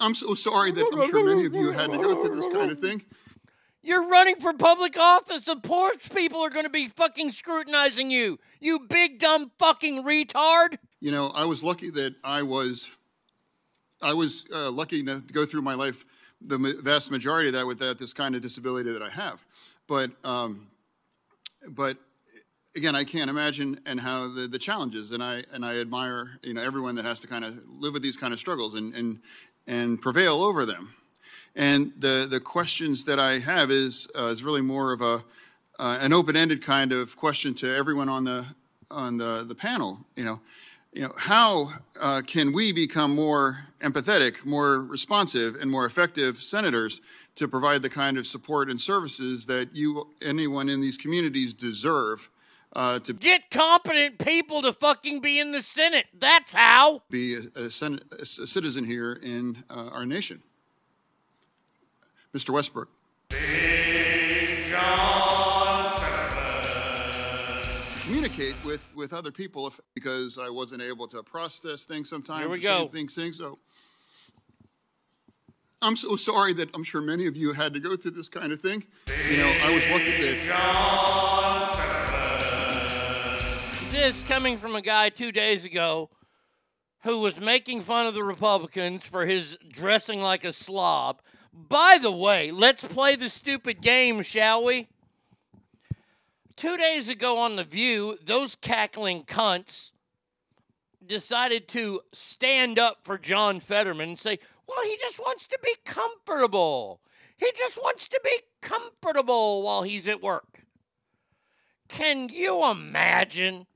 I'm 0.00 0.14
so 0.14 0.34
sorry 0.34 0.72
that 0.72 0.84
I'm 0.92 1.10
sure 1.10 1.24
many 1.24 1.46
of 1.46 1.54
you 1.54 1.70
had 1.70 1.90
to 1.90 1.98
go 1.98 2.14
through 2.14 2.34
this 2.34 2.46
kind 2.48 2.70
of 2.70 2.78
thing. 2.78 3.02
You're 3.82 4.08
running 4.08 4.36
for 4.36 4.52
public 4.52 4.98
office. 4.98 5.48
Of 5.48 5.62
course, 5.62 6.08
people 6.08 6.40
are 6.40 6.50
going 6.50 6.66
to 6.66 6.70
be 6.70 6.88
fucking 6.88 7.30
scrutinizing 7.30 8.10
you. 8.10 8.38
You 8.60 8.80
big 8.80 9.18
dumb 9.18 9.50
fucking 9.58 10.04
retard. 10.04 10.78
You 11.00 11.10
know, 11.10 11.28
I 11.28 11.44
was 11.44 11.62
lucky 11.62 11.90
that 11.90 12.14
I 12.22 12.42
was, 12.42 12.88
I 14.02 14.14
was 14.14 14.46
uh, 14.54 14.70
lucky 14.70 15.02
to 15.04 15.20
go 15.32 15.44
through 15.44 15.62
my 15.62 15.74
life, 15.74 16.04
the 16.40 16.58
vast 16.82 17.10
majority 17.10 17.48
of 17.48 17.54
that 17.54 17.66
with 17.66 17.78
that 17.78 17.98
this 17.98 18.12
kind 18.12 18.34
of 18.34 18.42
disability 18.42 18.92
that 18.92 19.02
I 19.02 19.10
have. 19.10 19.44
But, 19.86 20.10
um, 20.24 20.68
but 21.68 21.96
again, 22.76 22.94
I 22.94 23.04
can't 23.04 23.30
imagine 23.30 23.80
and 23.86 24.00
how 24.00 24.28
the, 24.28 24.46
the 24.48 24.58
challenges, 24.58 25.12
and 25.12 25.22
I 25.22 25.44
and 25.52 25.64
I 25.64 25.78
admire 25.78 26.38
you 26.42 26.54
know 26.54 26.62
everyone 26.62 26.94
that 26.96 27.04
has 27.04 27.20
to 27.20 27.26
kind 27.26 27.44
of 27.44 27.58
live 27.68 27.92
with 27.92 28.02
these 28.02 28.16
kind 28.16 28.32
of 28.32 28.38
struggles 28.38 28.74
and 28.74 28.94
and 28.94 29.20
and 29.68 30.00
prevail 30.00 30.42
over 30.42 30.64
them. 30.64 30.94
And 31.54 31.92
the 31.98 32.26
the 32.28 32.40
questions 32.40 33.04
that 33.04 33.20
I 33.20 33.38
have 33.38 33.70
is 33.70 34.08
uh, 34.18 34.32
is 34.32 34.42
really 34.42 34.62
more 34.62 34.92
of 34.92 35.00
a 35.00 35.22
uh, 35.78 35.98
an 36.00 36.12
open-ended 36.12 36.64
kind 36.64 36.92
of 36.92 37.16
question 37.16 37.54
to 37.54 37.76
everyone 37.76 38.08
on 38.08 38.24
the 38.24 38.46
on 38.90 39.18
the 39.18 39.44
the 39.46 39.54
panel. 39.54 39.98
You 40.16 40.24
know, 40.24 40.40
you 40.92 41.02
know 41.02 41.12
how 41.16 41.70
uh, 42.00 42.22
can 42.26 42.52
we 42.52 42.72
become 42.72 43.14
more 43.14 43.66
empathetic, 43.80 44.44
more 44.44 44.80
responsive, 44.80 45.56
and 45.56 45.70
more 45.70 45.84
effective 45.84 46.40
senators 46.42 47.00
to 47.36 47.46
provide 47.46 47.82
the 47.82 47.90
kind 47.90 48.18
of 48.18 48.26
support 48.26 48.70
and 48.70 48.80
services 48.80 49.46
that 49.46 49.74
you 49.74 50.08
anyone 50.22 50.68
in 50.68 50.80
these 50.80 50.96
communities 50.96 51.54
deserve 51.54 52.30
uh, 52.72 52.98
to 53.00 53.12
Get 53.12 53.50
competent 53.50 54.18
people 54.18 54.62
to 54.62 54.72
fucking 54.72 55.20
be 55.20 55.38
in 55.38 55.52
the 55.52 55.62
Senate. 55.62 56.06
That's 56.18 56.52
how. 56.52 57.02
be 57.10 57.34
a, 57.34 57.40
a, 57.58 57.70
sen- 57.70 58.00
a 58.12 58.24
citizen 58.26 58.84
here 58.84 59.18
in 59.22 59.64
uh, 59.70 59.90
our 59.92 60.06
nation. 60.06 60.42
Mr. 62.34 62.50
Westbrook. 62.50 62.88
To 67.90 67.98
communicate 68.02 68.54
with, 68.64 68.94
with 68.94 69.12
other 69.12 69.30
people 69.30 69.66
if, 69.66 69.80
because 69.94 70.38
I 70.38 70.50
wasn't 70.50 70.82
able 70.82 71.06
to 71.08 71.22
process 71.22 71.86
things 71.86 72.08
sometimes. 72.08 72.40
Here 72.40 72.48
we 72.48 72.60
go. 72.60 72.86
Things, 72.86 73.14
things. 73.14 73.38
So 73.38 73.58
I'm 75.80 75.96
so 75.96 76.16
sorry 76.16 76.52
that 76.54 76.70
I'm 76.74 76.82
sure 76.84 77.00
many 77.00 77.26
of 77.26 77.36
you 77.36 77.52
had 77.52 77.72
to 77.74 77.80
go 77.80 77.96
through 77.96 78.12
this 78.12 78.28
kind 78.28 78.52
of 78.52 78.60
thing. 78.60 78.84
You 79.30 79.38
know, 79.38 79.52
I 79.62 79.74
was 79.74 79.88
lucky 79.90 80.20
that. 80.22 81.97
This 84.00 84.22
coming 84.22 84.58
from 84.58 84.76
a 84.76 84.80
guy 84.80 85.08
two 85.08 85.32
days 85.32 85.64
ago 85.64 86.08
who 87.02 87.18
was 87.18 87.40
making 87.40 87.80
fun 87.80 88.06
of 88.06 88.14
the 88.14 88.22
Republicans 88.22 89.04
for 89.04 89.26
his 89.26 89.58
dressing 89.68 90.22
like 90.22 90.44
a 90.44 90.52
slob. 90.52 91.20
By 91.52 91.98
the 92.00 92.12
way, 92.12 92.52
let's 92.52 92.84
play 92.84 93.16
the 93.16 93.28
stupid 93.28 93.82
game, 93.82 94.22
shall 94.22 94.64
we? 94.64 94.86
Two 96.54 96.76
days 96.76 97.08
ago 97.08 97.38
on 97.38 97.56
The 97.56 97.64
View, 97.64 98.16
those 98.24 98.54
cackling 98.54 99.24
cunts 99.24 99.90
decided 101.04 101.66
to 101.68 102.00
stand 102.14 102.78
up 102.78 102.98
for 103.02 103.18
John 103.18 103.58
Fetterman 103.58 104.10
and 104.10 104.18
say, 104.18 104.38
well, 104.68 104.84
he 104.84 104.96
just 105.00 105.18
wants 105.18 105.48
to 105.48 105.58
be 105.62 105.74
comfortable. 105.84 107.00
He 107.36 107.50
just 107.56 107.76
wants 107.76 108.06
to 108.08 108.20
be 108.22 108.38
comfortable 108.62 109.64
while 109.64 109.82
he's 109.82 110.06
at 110.06 110.22
work. 110.22 110.60
Can 111.88 112.28
you 112.28 112.64
imagine 112.70 113.66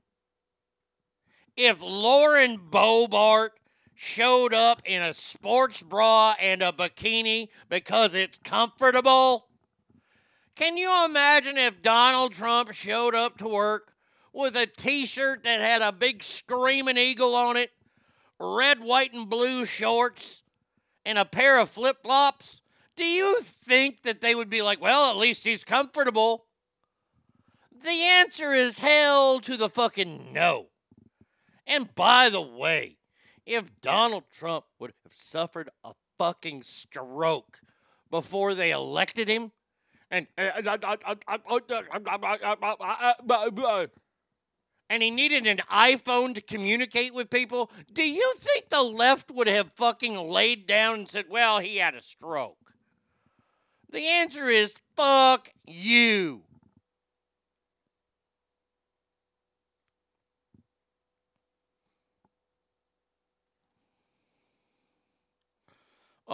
if 1.55 1.81
Lauren 1.81 2.57
Boebert 2.57 3.49
showed 3.95 4.53
up 4.53 4.81
in 4.85 5.01
a 5.01 5.13
sports 5.13 5.81
bra 5.81 6.33
and 6.39 6.61
a 6.61 6.71
bikini 6.71 7.49
because 7.69 8.13
it's 8.13 8.37
comfortable? 8.43 9.47
Can 10.55 10.77
you 10.77 11.05
imagine 11.05 11.57
if 11.57 11.81
Donald 11.81 12.33
Trump 12.33 12.71
showed 12.73 13.15
up 13.15 13.37
to 13.37 13.47
work 13.47 13.93
with 14.31 14.55
a 14.55 14.67
t 14.67 15.05
shirt 15.05 15.43
that 15.43 15.61
had 15.61 15.81
a 15.81 15.91
big 15.91 16.23
screaming 16.23 16.97
eagle 16.97 17.35
on 17.35 17.57
it, 17.57 17.71
red, 18.39 18.79
white, 18.81 19.13
and 19.13 19.29
blue 19.29 19.65
shorts, 19.65 20.43
and 21.05 21.17
a 21.17 21.25
pair 21.25 21.59
of 21.59 21.69
flip 21.69 21.97
flops? 22.03 22.61
Do 22.95 23.03
you 23.03 23.41
think 23.41 24.03
that 24.03 24.21
they 24.21 24.35
would 24.35 24.49
be 24.49 24.61
like, 24.61 24.79
well, 24.79 25.09
at 25.09 25.17
least 25.17 25.43
he's 25.43 25.63
comfortable? 25.63 26.45
The 27.83 28.03
answer 28.03 28.53
is 28.53 28.79
hell 28.79 29.39
to 29.39 29.57
the 29.57 29.69
fucking 29.69 30.31
no. 30.31 30.67
And 31.65 31.93
by 31.95 32.29
the 32.29 32.41
way, 32.41 32.97
if 33.45 33.79
Donald 33.81 34.23
Trump 34.31 34.65
would 34.79 34.93
have 35.03 35.13
suffered 35.13 35.69
a 35.83 35.93
fucking 36.17 36.63
stroke 36.63 37.59
before 38.09 38.53
they 38.55 38.71
elected 38.71 39.27
him, 39.27 39.51
and 40.11 40.27
and 44.89 45.01
he 45.01 45.09
needed 45.09 45.47
an 45.47 45.61
iPhone 45.71 46.35
to 46.35 46.41
communicate 46.41 47.13
with 47.13 47.29
people, 47.29 47.71
do 47.91 48.03
you 48.03 48.33
think 48.37 48.69
the 48.69 48.83
left 48.83 49.31
would 49.31 49.47
have 49.47 49.71
fucking 49.73 50.15
laid 50.15 50.67
down 50.67 50.99
and 50.99 51.09
said, 51.09 51.25
"Well, 51.29 51.59
he 51.59 51.77
had 51.77 51.95
a 51.95 52.01
stroke"? 52.01 52.75
The 53.89 54.05
answer 54.05 54.49
is 54.49 54.73
fuck 54.95 55.49
you. 55.65 56.43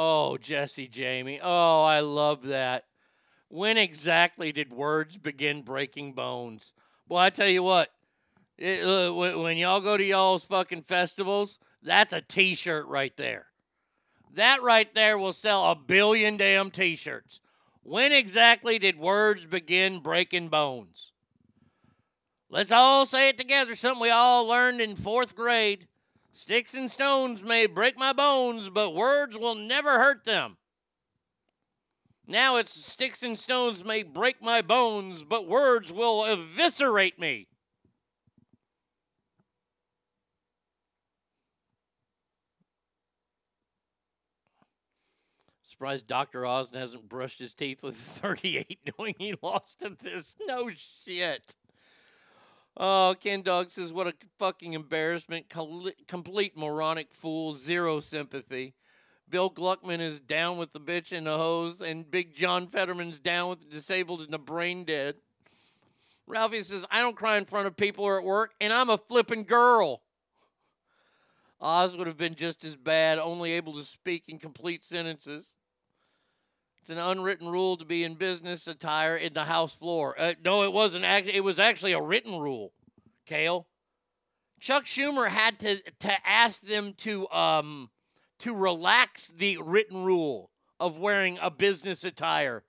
Oh, 0.02 0.38
Jesse 0.38 0.88
Jamie. 0.88 1.42
Oh, 1.44 1.84
I 1.84 2.00
love 2.00 2.44
that. 2.44 2.86
When 3.50 3.78
exactly 3.78 4.54
did 4.54 4.72
words 4.72 5.18
begin 5.18 5.62
breaking 5.62 6.14
bones? 6.14 6.74
Well, 7.10 7.20
I 7.20 7.30
tell 7.30 7.50
you 7.50 7.64
what, 7.64 7.90
it, 8.58 8.82
uh, 8.82 9.14
when, 9.14 9.42
when 9.42 9.58
y'all 9.58 9.82
go 9.82 9.98
to 9.98 10.04
y'all's 10.04 10.46
fucking 10.46 10.84
festivals, 10.84 11.60
that's 11.84 12.14
a 12.14 12.22
t 12.22 12.56
shirt 12.56 12.88
right 12.88 13.12
there. 13.18 13.48
That 14.36 14.64
right 14.64 14.88
there 14.96 15.18
will 15.18 15.34
sell 15.34 15.70
a 15.70 15.76
billion 15.76 16.38
damn 16.38 16.72
t 16.72 16.96
shirts. 16.96 17.42
When 17.84 18.14
exactly 18.14 18.80
did 18.80 18.98
words 18.98 19.48
begin 19.48 20.00
breaking 20.00 20.48
bones? 20.48 21.12
Let's 22.50 22.72
all 22.72 23.06
say 23.06 23.28
it 23.28 23.38
together, 23.38 23.76
something 23.76 24.02
we 24.02 24.12
all 24.12 24.46
learned 24.46 24.80
in 24.80 24.96
fourth 24.96 25.36
grade. 25.36 25.89
Sticks 26.32 26.74
and 26.74 26.90
stones 26.90 27.44
may 27.44 27.66
break 27.66 27.98
my 27.98 28.14
bones, 28.14 28.70
but 28.70 28.96
words 28.96 29.38
will 29.38 29.56
never 29.56 30.00
hurt 30.00 30.24
them. 30.24 30.58
Now 32.30 32.58
it's 32.58 32.72
sticks 32.72 33.24
and 33.24 33.40
stones 33.40 33.84
may 33.84 34.04
break 34.04 34.40
my 34.40 34.62
bones, 34.62 35.24
but 35.24 35.48
words 35.48 35.92
will 35.92 36.26
eviscerate 36.26 37.18
me. 37.18 37.48
Surprised 45.64 46.08
Dr. 46.08 46.46
Oz 46.46 46.72
hasn't 46.72 47.10
brushed 47.10 47.40
his 47.40 47.54
teeth 47.54 47.82
with 47.82 47.96
38 47.98 48.80
knowing 49.00 49.16
he 49.18 49.34
lost 49.42 49.80
to 49.80 49.90
this. 49.90 50.36
No 50.46 50.70
shit. 50.70 51.56
Oh, 52.82 53.14
Ken 53.20 53.42
Dog 53.42 53.70
says, 53.70 53.92
what 53.92 54.08
a 54.08 54.14
fucking 54.38 54.72
embarrassment. 54.72 55.50
Col- 55.50 55.92
complete 56.08 56.56
moronic 56.56 57.14
fool. 57.14 57.52
Zero 57.52 58.00
sympathy. 58.00 58.74
Bill 59.30 59.52
Gluckman 59.52 60.00
is 60.00 60.22
down 60.22 60.58
with 60.58 60.72
the 60.72 60.80
bitch 60.80 61.12
and 61.12 61.28
the 61.28 61.38
hose, 61.38 61.82
and 61.82 62.10
Big 62.10 62.34
John 62.34 62.68
Fetterman's 62.68 63.20
down 63.20 63.50
with 63.50 63.60
the 63.60 63.68
disabled 63.68 64.22
and 64.22 64.32
the 64.32 64.40
brain 64.40 64.86
dead. 64.86 65.16
Ralphie 66.26 66.64
says, 66.64 66.86
I 66.90 67.02
don't 67.02 67.16
cry 67.16 67.38
in 67.38 67.46
front 67.46 67.68
of 67.68 67.76
people 67.76 68.06
or 68.06 68.18
at 68.18 68.26
work, 68.26 68.54
and 68.62 68.72
I'm 68.72 68.90
a 68.90 68.98
flippin' 68.98 69.44
girl. 69.44 70.02
Oz 71.62 71.98
would 71.98 72.08
have 72.08 72.18
been 72.18 72.36
just 72.36 72.64
as 72.64 72.78
bad, 72.78 73.20
only 73.20 73.52
able 73.52 73.74
to 73.74 73.84
speak 73.84 74.24
in 74.28 74.40
complete 74.40 74.84
sentences. 74.84 75.58
An 76.90 76.98
unwritten 76.98 77.50
rule 77.50 77.78
to 77.78 77.86
be 77.86 78.04
in 78.04 78.16
business 78.16 78.68
attire 78.68 79.16
in 79.16 79.34
the 79.34 79.44
House 79.44 79.76
floor. 79.76 80.16
Uh, 80.20 80.34
no, 80.44 80.64
it 80.64 80.74
wasn't. 80.74 81.06
Act- 81.06 81.28
it 81.28 81.42
was 81.42 81.60
actually 81.60 81.94
a 81.94 82.02
written 82.02 82.40
rule. 82.40 82.72
Kale, 83.26 83.68
Chuck 84.60 84.86
Schumer 84.86 85.30
had 85.30 85.60
to 85.60 85.80
to 86.00 86.28
ask 86.28 86.62
them 86.62 86.94
to 86.98 87.30
um 87.30 87.90
to 88.40 88.54
relax 88.54 89.28
the 89.30 89.58
written 89.58 90.04
rule 90.04 90.50
of 90.80 90.98
wearing 90.98 91.38
a 91.42 91.52
business 91.52 92.04
attire 92.04 92.64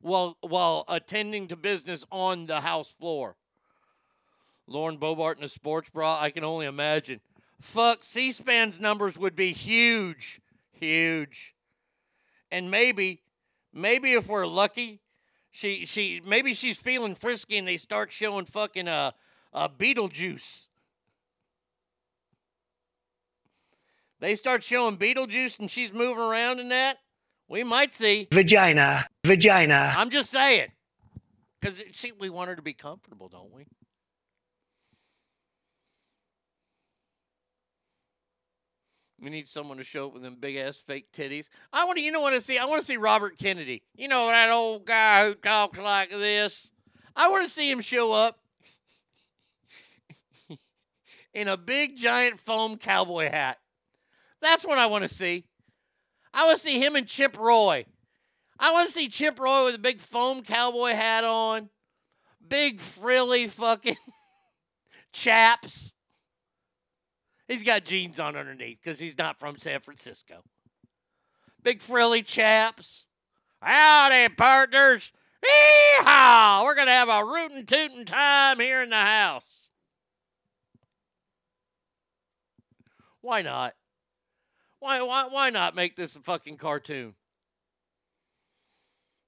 while 0.00 0.36
while 0.40 0.84
attending 0.88 1.48
to 1.48 1.56
business 1.56 2.04
on 2.10 2.46
the 2.46 2.60
House 2.60 2.94
floor. 2.98 3.36
Lauren 4.66 4.98
Boebert 4.98 5.38
in 5.38 5.44
a 5.44 5.48
sports 5.48 5.88
bra, 5.90 6.18
I 6.20 6.30
can 6.30 6.44
only 6.44 6.66
imagine. 6.66 7.20
Fuck, 7.60 8.04
C-SPAN's 8.04 8.80
numbers 8.80 9.16
would 9.16 9.36
be 9.36 9.52
huge, 9.52 10.40
huge. 10.72 11.54
And 12.50 12.70
maybe, 12.70 13.22
maybe 13.76 14.12
if 14.12 14.28
we're 14.28 14.46
lucky, 14.46 15.00
she 15.50 15.84
she 15.86 16.20
maybe 16.24 16.54
she's 16.54 16.78
feeling 16.78 17.14
frisky 17.14 17.58
and 17.58 17.68
they 17.68 17.76
start 17.76 18.10
showing 18.10 18.46
fucking 18.46 18.88
uh, 18.88 19.12
uh 19.52 19.68
Beetlejuice. 19.68 20.68
They 24.18 24.34
start 24.34 24.64
showing 24.64 24.96
Beetlejuice 24.96 25.60
and 25.60 25.70
she's 25.70 25.92
moving 25.92 26.22
around 26.22 26.58
in 26.58 26.70
that. 26.70 26.98
We 27.48 27.62
might 27.62 27.94
see. 27.94 28.28
Vagina. 28.32 29.06
Vagina. 29.24 29.92
I'm 29.96 30.10
just 30.10 30.30
saying. 30.30 30.68
Because 31.60 31.82
we 32.18 32.30
want 32.30 32.48
her 32.48 32.56
to 32.56 32.62
be 32.62 32.72
comfortable, 32.72 33.28
don't 33.28 33.52
we? 33.52 33.66
We 39.26 39.32
need 39.32 39.48
someone 39.48 39.78
to 39.78 39.82
show 39.82 40.06
up 40.06 40.14
with 40.14 40.22
them 40.22 40.36
big 40.38 40.54
ass 40.54 40.78
fake 40.78 41.10
titties. 41.10 41.48
I 41.72 41.84
want 41.84 41.98
to, 41.98 42.04
you 42.04 42.12
know 42.12 42.20
what 42.20 42.32
I 42.32 42.38
see? 42.38 42.58
I 42.58 42.64
want 42.66 42.80
to 42.80 42.86
see 42.86 42.96
Robert 42.96 43.36
Kennedy. 43.36 43.82
You 43.96 44.06
know 44.06 44.28
that 44.28 44.50
old 44.50 44.86
guy 44.86 45.26
who 45.26 45.34
talks 45.34 45.80
like 45.80 46.10
this. 46.10 46.70
I 47.16 47.28
want 47.28 47.44
to 47.44 47.50
see 47.50 47.68
him 47.68 47.80
show 47.80 48.12
up 48.12 48.38
in 51.34 51.48
a 51.48 51.56
big 51.56 51.96
giant 51.96 52.38
foam 52.38 52.76
cowboy 52.76 53.28
hat. 53.28 53.58
That's 54.40 54.64
what 54.64 54.78
I 54.78 54.86
want 54.86 55.02
to 55.02 55.12
see. 55.12 55.44
I 56.32 56.44
want 56.44 56.58
to 56.58 56.62
see 56.62 56.78
him 56.78 56.94
and 56.94 57.08
Chip 57.08 57.36
Roy. 57.36 57.84
I 58.60 58.70
want 58.70 58.86
to 58.86 58.94
see 58.94 59.08
Chip 59.08 59.40
Roy 59.40 59.64
with 59.64 59.74
a 59.74 59.80
big 59.80 60.00
foam 60.00 60.42
cowboy 60.42 60.90
hat 60.90 61.24
on, 61.24 61.68
big 62.46 62.78
frilly 62.78 63.48
fucking 63.48 63.96
chaps. 65.12 65.95
He's 67.48 67.62
got 67.62 67.84
jeans 67.84 68.18
on 68.18 68.36
underneath 68.36 68.78
because 68.82 68.98
he's 68.98 69.18
not 69.18 69.38
from 69.38 69.58
San 69.58 69.80
Francisco. 69.80 70.42
Big 71.62 71.80
frilly 71.80 72.22
chaps. 72.22 73.06
Howdy, 73.60 74.34
partners. 74.34 75.12
Yeehaw! 75.44 76.64
We're 76.64 76.74
going 76.74 76.88
to 76.88 76.92
have 76.92 77.08
a 77.08 77.24
rootin' 77.24 77.66
tootin' 77.66 78.04
time 78.04 78.58
here 78.58 78.82
in 78.82 78.90
the 78.90 78.96
house. 78.96 79.70
Why 83.20 83.42
not? 83.42 83.74
Why, 84.78 85.02
why, 85.02 85.26
why 85.28 85.50
not 85.50 85.74
make 85.74 85.96
this 85.96 86.16
a 86.16 86.20
fucking 86.20 86.58
cartoon? 86.58 87.14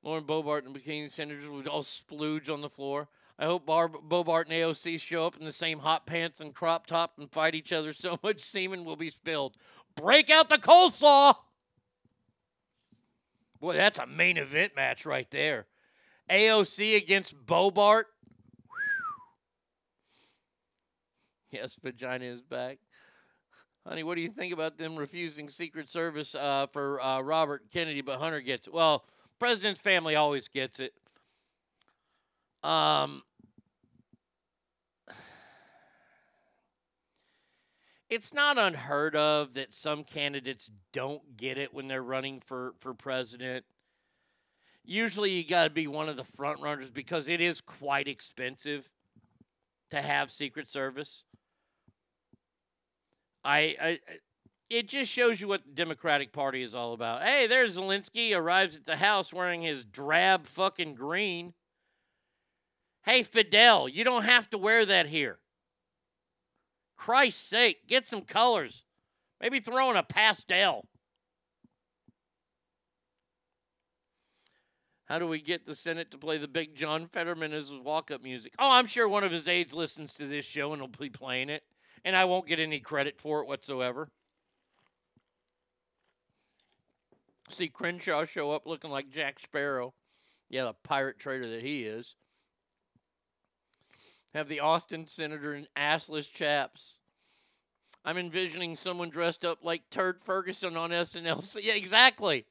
Lauren 0.02 0.24
Boebert 0.24 0.66
and 0.66 0.74
bikini 0.74 1.10
senators 1.10 1.48
would 1.48 1.66
all 1.66 1.82
splooge 1.82 2.48
on 2.48 2.60
the 2.60 2.70
floor. 2.70 3.08
I 3.38 3.44
hope 3.44 3.66
Barb, 3.66 3.96
Boebert 4.08 4.44
and 4.44 4.52
AOC 4.52 5.00
show 5.00 5.26
up 5.26 5.36
in 5.36 5.44
the 5.44 5.52
same 5.52 5.78
hot 5.78 6.06
pants 6.06 6.40
and 6.40 6.52
crop 6.52 6.86
top 6.86 7.12
and 7.18 7.30
fight 7.30 7.54
each 7.54 7.72
other 7.72 7.92
so 7.92 8.18
much 8.22 8.40
semen 8.40 8.84
will 8.84 8.96
be 8.96 9.10
spilled. 9.10 9.56
Break 9.94 10.30
out 10.30 10.48
the 10.48 10.58
coleslaw! 10.58 11.34
Boy, 13.60 13.74
that's 13.74 13.98
a 13.98 14.06
main 14.06 14.36
event 14.36 14.72
match 14.76 15.04
right 15.04 15.28
there. 15.30 15.66
AOC 16.30 16.96
against 16.96 17.34
Boebert. 17.46 18.04
Yes, 21.50 21.78
vagina 21.82 22.26
is 22.26 22.42
back. 22.42 22.78
Honey, 23.86 24.02
what 24.02 24.16
do 24.16 24.20
you 24.20 24.30
think 24.30 24.52
about 24.52 24.76
them 24.76 24.96
refusing 24.96 25.48
Secret 25.48 25.88
Service 25.88 26.34
uh, 26.34 26.66
for 26.72 27.00
uh, 27.00 27.20
Robert 27.22 27.62
Kennedy, 27.72 28.02
but 28.02 28.18
Hunter 28.18 28.40
gets 28.40 28.66
it? 28.66 28.74
Well, 28.74 29.06
President's 29.38 29.80
family 29.80 30.14
always 30.14 30.48
gets 30.48 30.78
it. 30.78 30.92
Um, 32.62 33.22
it's 38.10 38.32
not 38.32 38.58
unheard 38.58 39.14
of 39.16 39.54
that 39.54 39.72
some 39.72 40.04
candidates 40.04 40.70
don't 40.92 41.36
get 41.36 41.58
it 41.58 41.74
when 41.74 41.88
they're 41.88 42.02
running 42.02 42.40
for, 42.40 42.74
for 42.78 42.94
president. 42.94 43.64
Usually, 44.84 45.30
you 45.30 45.44
got 45.44 45.64
to 45.64 45.70
be 45.70 45.86
one 45.86 46.08
of 46.08 46.16
the 46.16 46.24
front 46.24 46.60
runners 46.60 46.90
because 46.90 47.28
it 47.28 47.40
is 47.40 47.60
quite 47.60 48.08
expensive 48.08 48.88
to 49.90 50.00
have 50.00 50.30
Secret 50.30 50.68
Service. 50.68 51.24
I, 53.44 53.76
I 53.80 53.98
it 54.70 54.88
just 54.88 55.10
shows 55.10 55.40
you 55.40 55.48
what 55.48 55.64
the 55.64 55.72
Democratic 55.72 56.32
Party 56.32 56.62
is 56.62 56.74
all 56.74 56.92
about. 56.92 57.22
Hey, 57.22 57.46
there's 57.46 57.78
Zelensky 57.78 58.36
arrives 58.36 58.76
at 58.76 58.84
the 58.84 58.96
house 58.96 59.32
wearing 59.32 59.62
his 59.62 59.84
drab 59.84 60.46
fucking 60.46 60.94
green. 60.94 61.54
Hey, 63.04 63.22
Fidel, 63.22 63.88
you 63.88 64.04
don't 64.04 64.24
have 64.24 64.50
to 64.50 64.58
wear 64.58 64.84
that 64.84 65.06
here. 65.06 65.38
Christ's 66.98 67.42
sake, 67.42 67.86
get 67.86 68.06
some 68.06 68.20
colors. 68.22 68.82
Maybe 69.40 69.60
throw 69.60 69.90
in 69.90 69.96
a 69.96 70.02
pastel. 70.02 70.84
How 75.06 75.18
do 75.18 75.26
we 75.26 75.40
get 75.40 75.64
the 75.64 75.74
Senate 75.74 76.10
to 76.10 76.18
play 76.18 76.36
the 76.36 76.48
big 76.48 76.74
John 76.74 77.06
Fetterman 77.06 77.54
as 77.54 77.72
walk 77.72 78.10
up 78.10 78.22
music? 78.22 78.52
Oh, 78.58 78.72
I'm 78.72 78.86
sure 78.86 79.08
one 79.08 79.24
of 79.24 79.32
his 79.32 79.48
aides 79.48 79.72
listens 79.72 80.14
to 80.16 80.26
this 80.26 80.44
show 80.44 80.74
and 80.74 80.82
will 80.82 80.88
be 80.88 81.08
playing 81.08 81.48
it, 81.48 81.62
and 82.04 82.14
I 82.14 82.26
won't 82.26 82.46
get 82.46 82.58
any 82.58 82.78
credit 82.78 83.18
for 83.18 83.40
it 83.40 83.48
whatsoever. 83.48 84.10
See 87.48 87.68
Crenshaw 87.68 88.26
show 88.26 88.50
up 88.50 88.66
looking 88.66 88.90
like 88.90 89.08
Jack 89.08 89.38
Sparrow. 89.38 89.94
Yeah, 90.50 90.64
the 90.64 90.74
pirate 90.74 91.18
trader 91.18 91.48
that 91.48 91.62
he 91.62 91.84
is. 91.84 92.16
Have 94.34 94.48
the 94.48 94.60
Austin 94.60 95.06
Senator 95.06 95.54
in 95.54 95.66
assless 95.76 96.30
chaps. 96.30 97.00
I'm 98.04 98.18
envisioning 98.18 98.76
someone 98.76 99.10
dressed 99.10 99.44
up 99.44 99.58
like 99.62 99.88
Turd 99.90 100.20
Ferguson 100.20 100.76
on 100.76 100.90
SNL. 100.90 101.56
Yeah, 101.62 101.74
exactly. 101.74 102.46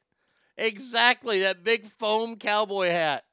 Exactly. 0.58 1.42
That 1.42 1.64
big 1.64 1.86
foam 1.88 2.36
cowboy 2.38 2.90
hat. 2.90 3.24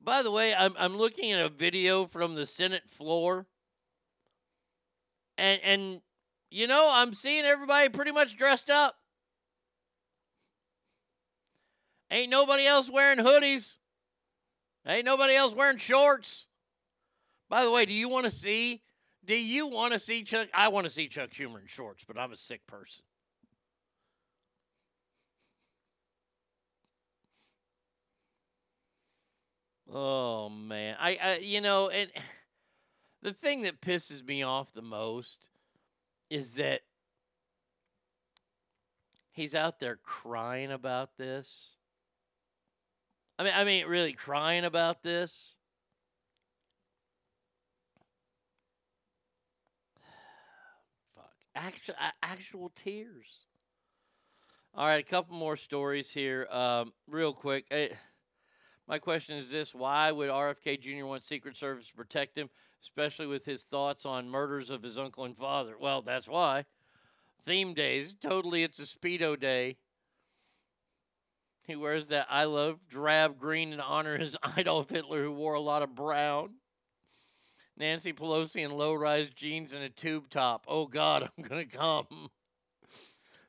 By 0.00 0.22
the 0.22 0.30
way, 0.30 0.54
I'm, 0.54 0.74
I'm 0.78 0.96
looking 0.96 1.32
at 1.32 1.44
a 1.44 1.48
video 1.48 2.06
from 2.06 2.34
the 2.34 2.46
Senate 2.46 2.88
floor. 2.88 3.46
And, 5.38 5.60
and, 5.62 6.00
you 6.50 6.66
know, 6.66 6.88
I'm 6.90 7.14
seeing 7.14 7.44
everybody 7.44 7.88
pretty 7.88 8.10
much 8.10 8.36
dressed 8.36 8.70
up. 8.70 8.96
Ain't 12.12 12.30
nobody 12.30 12.66
else 12.66 12.90
wearing 12.90 13.18
hoodies. 13.18 13.78
Ain't 14.86 15.06
nobody 15.06 15.34
else 15.34 15.54
wearing 15.54 15.78
shorts. 15.78 16.46
By 17.48 17.64
the 17.64 17.70
way, 17.70 17.86
do 17.86 17.94
you 17.94 18.10
want 18.10 18.26
to 18.26 18.30
see? 18.30 18.82
Do 19.24 19.34
you 19.34 19.66
want 19.66 19.94
to 19.94 19.98
see 19.98 20.22
Chuck? 20.22 20.48
I 20.52 20.68
want 20.68 20.84
to 20.84 20.90
see 20.90 21.08
Chuck 21.08 21.30
Schumer 21.30 21.60
in 21.60 21.66
shorts, 21.66 22.04
but 22.06 22.18
I'm 22.18 22.30
a 22.32 22.36
sick 22.36 22.66
person. 22.66 23.02
Oh 29.90 30.50
man, 30.50 30.96
I, 31.00 31.18
I 31.22 31.38
you 31.38 31.62
know, 31.62 31.88
and 31.88 32.10
the 33.22 33.32
thing 33.32 33.62
that 33.62 33.80
pisses 33.80 34.22
me 34.22 34.42
off 34.42 34.74
the 34.74 34.82
most 34.82 35.48
is 36.28 36.54
that 36.54 36.82
he's 39.30 39.54
out 39.54 39.80
there 39.80 39.96
crying 40.02 40.72
about 40.72 41.16
this. 41.16 41.76
I 43.42 43.44
mean, 43.44 43.54
I 43.56 43.64
mean, 43.64 43.86
really 43.86 44.12
crying 44.12 44.64
about 44.64 45.02
this. 45.02 45.56
Fuck, 51.16 51.34
actual 51.56 51.94
actual 52.22 52.70
tears. 52.76 53.46
All 54.74 54.86
right, 54.86 55.00
a 55.00 55.02
couple 55.02 55.34
more 55.36 55.56
stories 55.56 56.12
here, 56.12 56.46
um, 56.52 56.92
real 57.08 57.32
quick. 57.32 57.66
Eh, 57.72 57.88
my 58.86 59.00
question 59.00 59.36
is 59.36 59.50
this: 59.50 59.74
Why 59.74 60.12
would 60.12 60.30
RFK 60.30 60.80
Jr. 60.80 61.04
want 61.06 61.24
Secret 61.24 61.56
Service 61.56 61.88
to 61.88 61.96
protect 61.96 62.38
him, 62.38 62.48
especially 62.80 63.26
with 63.26 63.44
his 63.44 63.64
thoughts 63.64 64.06
on 64.06 64.30
murders 64.30 64.70
of 64.70 64.84
his 64.84 64.98
uncle 64.98 65.24
and 65.24 65.36
father? 65.36 65.76
Well, 65.76 66.00
that's 66.02 66.28
why. 66.28 66.64
Theme 67.44 67.74
days, 67.74 68.14
totally, 68.14 68.62
it's 68.62 68.78
a 68.78 68.84
speedo 68.84 69.36
day. 69.36 69.78
He 71.66 71.76
wears 71.76 72.08
that 72.08 72.26
I 72.28 72.44
love 72.44 72.80
drab 72.88 73.38
green 73.38 73.72
in 73.72 73.80
honor 73.80 74.14
of 74.14 74.20
his 74.20 74.36
Adolf 74.56 74.90
Hitler, 74.90 75.22
who 75.22 75.32
wore 75.32 75.54
a 75.54 75.60
lot 75.60 75.82
of 75.82 75.94
brown. 75.94 76.54
Nancy 77.76 78.12
Pelosi 78.12 78.64
in 78.64 78.70
low 78.70 78.94
rise 78.94 79.30
jeans 79.30 79.72
and 79.72 79.82
a 79.82 79.88
tube 79.88 80.28
top. 80.28 80.64
Oh, 80.68 80.86
God, 80.86 81.22
I'm 81.38 81.44
going 81.44 81.68
to 81.68 81.76
come. 81.76 82.06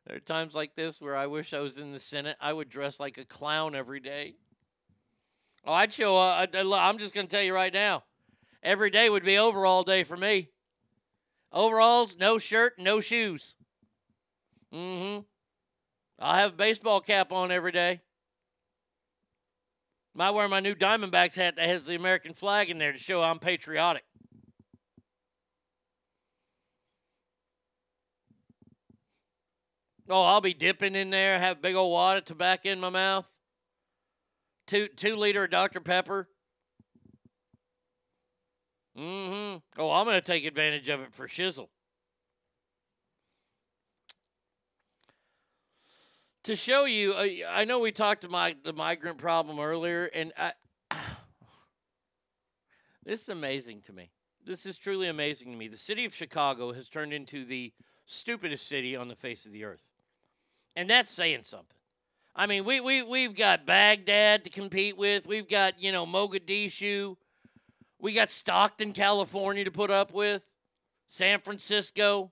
There 0.06 0.18
are 0.18 0.22
times 0.22 0.54
like 0.54 0.76
this 0.76 1.02
where 1.02 1.16
I 1.16 1.28
wish 1.28 1.54
I 1.54 1.60
was 1.60 1.78
in 1.78 1.92
the 1.92 2.00
Senate. 2.00 2.38
I 2.40 2.54
would 2.54 2.70
dress 2.70 3.00
like 3.00 3.18
a 3.18 3.26
clown 3.26 3.74
every 3.74 4.00
day. 4.00 4.36
Oh, 5.66 5.74
I'd 5.74 5.94
show 5.94 6.18
up. 6.18 6.50
I'm 6.54 6.98
just 6.98 7.14
going 7.14 7.28
to 7.28 7.32
tell 7.32 7.44
you 7.44 7.54
right 7.54 7.74
now. 7.74 8.04
Every 8.62 8.90
day 8.90 9.10
would 9.10 9.24
be 9.24 9.38
overall 9.38 9.84
day 9.84 10.04
for 10.04 10.18
me. 10.18 10.50
Overalls, 11.52 12.18
no 12.18 12.38
shirt, 12.38 12.74
no 12.78 13.00
shoes. 13.00 13.56
Mm-hmm. 14.74 15.22
I'll 16.20 16.36
have 16.36 16.54
a 16.54 16.56
baseball 16.56 17.02
cap 17.02 17.32
on 17.32 17.52
every 17.52 17.72
day. 17.72 18.02
Might 20.16 20.32
wear 20.32 20.48
my 20.48 20.60
new 20.60 20.76
Diamondbacks 20.76 21.36
hat 21.36 21.56
that 21.56 21.68
has 21.68 21.86
the 21.86 21.96
American 21.96 22.34
flag 22.34 22.70
in 22.70 22.78
there 22.78 22.92
to 22.92 23.00
show 23.00 23.24
I'm 23.24 23.40
patriotic. 23.40 24.04
Oh, 30.10 30.24
I'll 30.24 30.42
be 30.42 30.54
dipping 30.54 30.96
in 30.96 31.10
there, 31.10 31.40
have 31.40 31.62
big 31.62 31.76
old 31.76 31.92
wad 31.92 32.18
of 32.18 32.26
tobacco 32.26 32.70
in 32.70 32.80
my 32.80 32.90
mouth. 32.90 33.30
Two 34.68 34.88
two 34.88 35.16
liter 35.16 35.46
of 35.46 35.52
Dr. 35.52 35.80
Pepper. 35.80 36.28
Mm-hmm. 38.98 39.58
Oh, 39.78 39.92
I'm 39.92 40.06
gonna 40.06 40.22
take 40.22 40.46
advantage 40.46 40.90
of 40.90 41.02
it 41.02 41.14
for 41.14 41.28
shizzle. 41.28 41.70
To 46.44 46.58
show 46.58 46.84
you, 46.84 47.14
uh, 47.14 47.28
I 47.50 47.64
know 47.64 47.80
we 47.80 47.94
talked 47.94 48.26
about 48.26 48.64
the 48.66 48.74
migrant 48.74 49.18
problem 49.18 49.62
earlier, 49.62 50.10
and 50.14 50.34
I, 50.38 50.52
this 53.06 53.22
is 53.22 53.30
amazing 53.30 53.80
to 53.84 53.94
me. 53.94 54.10
This 54.46 54.66
is 54.66 54.78
truly 54.78 55.08
amazing 55.08 55.54
to 55.54 55.58
me. 55.58 55.70
The 55.70 55.78
city 55.78 56.04
of 56.04 56.14
Chicago 56.14 56.74
has 56.74 56.90
turned 56.90 57.14
into 57.14 57.46
the 57.46 57.72
stupidest 58.08 58.68
city 58.68 58.94
on 58.94 59.08
the 59.08 59.16
face 59.16 59.46
of 59.46 59.54
the 59.54 59.64
earth. 59.64 59.84
And 60.76 60.90
that's 60.90 61.10
saying 61.10 61.44
something. 61.44 61.78
I 62.36 62.46
mean, 62.46 62.66
we, 62.66 62.82
we, 62.82 63.04
we've 63.04 63.38
got 63.38 63.66
Baghdad 63.66 64.44
to 64.44 64.50
compete 64.50 64.98
with. 64.98 65.26
We've 65.26 65.48
got, 65.48 65.82
you 65.82 65.94
know, 65.94 66.06
Mogadishu. 66.06 67.16
We 68.00 68.12
got 68.12 68.30
Stockton, 68.30 68.92
California 68.92 69.64
to 69.64 69.72
put 69.72 69.92
up 69.92 70.12
with. 70.12 70.42
San 71.08 71.40
Francisco. 71.40 72.32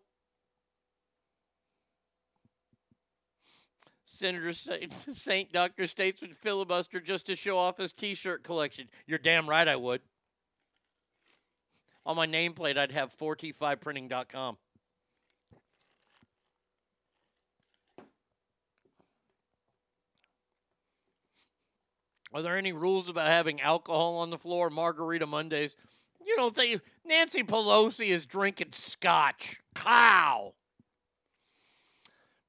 Senator 4.12 4.54
Saint, 5.14 5.52
Dr. 5.52 5.88
States 5.88 6.20
Statesman 6.20 6.36
filibuster 6.42 7.00
just 7.00 7.26
to 7.28 7.36
show 7.36 7.58
off 7.58 7.78
his 7.78 7.94
t 7.94 8.14
shirt 8.14 8.44
collection. 8.44 8.88
You're 9.08 9.20
damn 9.20 9.50
right 9.50 9.68
I 9.68 9.76
would. 9.76 10.02
On 12.06 12.16
my 12.16 12.28
nameplate, 12.28 12.78
I'd 12.78 12.92
have 12.92 13.16
4t5printing.com. 13.18 14.58
Are 22.34 22.42
there 22.42 22.58
any 22.58 22.72
rules 22.72 23.10
about 23.10 23.28
having 23.28 23.62
alcohol 23.62 24.18
on 24.18 24.30
the 24.30 24.38
floor, 24.38 24.70
margarita 24.70 25.28
Mondays? 25.28 25.76
You 26.26 26.36
don't 26.38 26.56
think 26.56 26.82
Nancy 27.06 27.44
Pelosi 27.44 28.10
is 28.10 28.26
drinking 28.26 28.72
scotch? 28.72 29.60
Cow. 29.76 30.54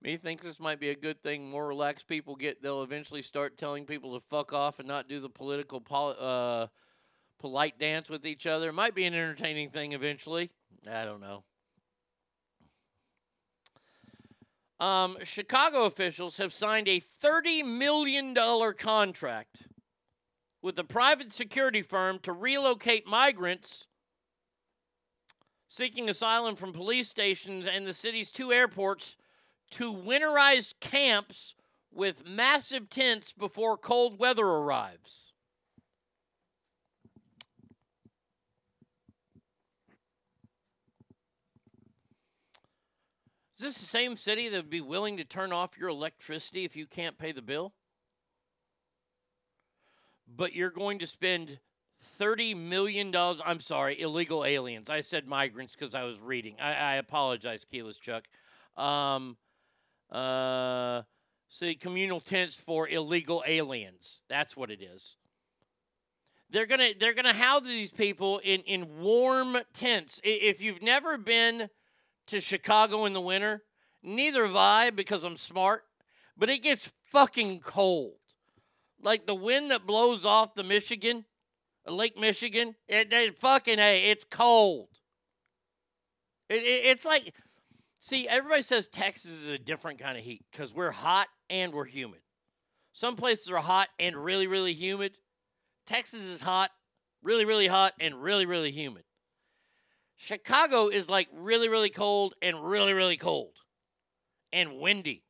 Me 0.02 0.16
thinks 0.16 0.44
this 0.44 0.58
might 0.58 0.80
be 0.80 0.90
a 0.90 0.96
good 0.96 1.22
thing. 1.22 1.48
More 1.48 1.66
relaxed 1.66 2.08
people 2.08 2.34
get, 2.34 2.60
they'll 2.60 2.82
eventually 2.82 3.22
start 3.22 3.56
telling 3.56 3.84
people 3.84 4.18
to 4.18 4.26
fuck 4.26 4.52
off 4.52 4.80
and 4.80 4.88
not 4.88 5.08
do 5.08 5.20
the 5.20 5.28
political 5.28 5.80
poli- 5.80 6.16
uh, 6.18 6.66
polite 7.38 7.78
dance 7.78 8.10
with 8.10 8.26
each 8.26 8.44
other. 8.44 8.70
It 8.70 8.74
might 8.74 8.96
be 8.96 9.04
an 9.04 9.14
entertaining 9.14 9.70
thing 9.70 9.92
eventually. 9.92 10.50
I 10.90 11.04
don't 11.04 11.20
know. 11.20 11.44
Um, 14.84 15.18
Chicago 15.22 15.84
officials 15.84 16.38
have 16.38 16.52
signed 16.52 16.88
a 16.88 17.00
$30 17.22 17.64
million 17.64 18.34
contract 18.76 19.68
with 20.60 20.76
a 20.80 20.84
private 20.84 21.30
security 21.30 21.82
firm 21.82 22.18
to 22.20 22.32
relocate 22.32 23.06
migrants 23.06 23.86
seeking 25.68 26.10
asylum 26.10 26.56
from 26.56 26.72
police 26.72 27.08
stations 27.08 27.68
and 27.68 27.86
the 27.86 27.94
city's 27.94 28.32
two 28.32 28.52
airports 28.52 29.16
to 29.72 29.92
winterized 29.92 30.74
camps 30.80 31.54
with 31.92 32.26
massive 32.26 32.88
tents 32.88 33.32
before 33.32 33.76
cold 33.76 34.18
weather 34.18 34.46
arrives. 34.46 35.32
Is 43.56 43.68
this 43.68 43.78
the 43.78 43.86
same 43.86 44.16
city 44.16 44.48
that 44.48 44.56
would 44.56 44.70
be 44.70 44.80
willing 44.80 45.18
to 45.18 45.24
turn 45.24 45.52
off 45.52 45.78
your 45.78 45.88
electricity 45.88 46.64
if 46.64 46.74
you 46.74 46.86
can't 46.86 47.16
pay 47.16 47.30
the 47.30 47.42
bill? 47.42 47.72
But 50.26 50.52
you're 50.52 50.70
going 50.70 50.98
to 50.98 51.06
spend 51.06 51.60
$30 52.20 52.56
million. 52.56 53.14
I'm 53.14 53.60
sorry, 53.60 54.00
illegal 54.00 54.44
aliens. 54.44 54.90
I 54.90 55.00
said 55.00 55.28
migrants 55.28 55.76
because 55.76 55.94
I 55.94 56.02
was 56.02 56.18
reading. 56.18 56.56
I, 56.60 56.74
I 56.74 56.94
apologize, 56.94 57.64
Keyless 57.64 57.98
Chuck. 57.98 58.24
Um, 58.76 59.36
uh, 60.12 61.02
see, 61.48 61.74
communal 61.74 62.20
tents 62.20 62.54
for 62.54 62.88
illegal 62.88 63.42
aliens. 63.46 64.22
That's 64.28 64.56
what 64.56 64.70
it 64.70 64.82
is. 64.82 65.16
They're 66.50 66.66
gonna 66.66 66.90
they're 67.00 67.14
gonna 67.14 67.32
house 67.32 67.66
these 67.66 67.90
people 67.90 68.38
in 68.44 68.60
in 68.62 69.00
warm 69.00 69.56
tents. 69.72 70.20
If 70.22 70.60
you've 70.60 70.82
never 70.82 71.16
been 71.16 71.70
to 72.26 72.40
Chicago 72.40 73.06
in 73.06 73.14
the 73.14 73.22
winter, 73.22 73.62
neither 74.02 74.46
have 74.46 74.56
I 74.56 74.90
because 74.90 75.24
I'm 75.24 75.38
smart. 75.38 75.84
But 76.36 76.50
it 76.50 76.62
gets 76.62 76.92
fucking 77.10 77.60
cold. 77.60 78.16
Like 79.00 79.26
the 79.26 79.34
wind 79.34 79.70
that 79.70 79.86
blows 79.86 80.24
off 80.24 80.54
the 80.54 80.62
Michigan, 80.62 81.24
Lake 81.86 82.18
Michigan. 82.18 82.74
It, 82.86 83.12
it 83.12 83.38
fucking 83.38 83.78
hey, 83.78 84.10
it's 84.10 84.24
cold. 84.24 84.88
It, 86.50 86.62
it, 86.62 86.84
it's 86.86 87.04
like 87.06 87.34
See, 88.02 88.26
everybody 88.26 88.62
says 88.62 88.88
Texas 88.88 89.30
is 89.30 89.46
a 89.46 89.58
different 89.58 90.00
kind 90.00 90.18
of 90.18 90.24
heat 90.24 90.44
because 90.50 90.74
we're 90.74 90.90
hot 90.90 91.28
and 91.48 91.72
we're 91.72 91.84
humid. 91.84 92.18
Some 92.92 93.14
places 93.14 93.48
are 93.48 93.58
hot 93.58 93.90
and 93.96 94.16
really, 94.16 94.48
really 94.48 94.74
humid. 94.74 95.12
Texas 95.86 96.24
is 96.24 96.40
hot, 96.40 96.72
really, 97.22 97.44
really 97.44 97.68
hot, 97.68 97.92
and 98.00 98.20
really, 98.20 98.44
really 98.44 98.72
humid. 98.72 99.04
Chicago 100.16 100.88
is 100.88 101.08
like 101.08 101.28
really, 101.32 101.68
really 101.68 101.90
cold 101.90 102.34
and 102.42 102.68
really, 102.68 102.92
really 102.92 103.16
cold 103.16 103.54
and 104.52 104.80
windy. 104.80 105.22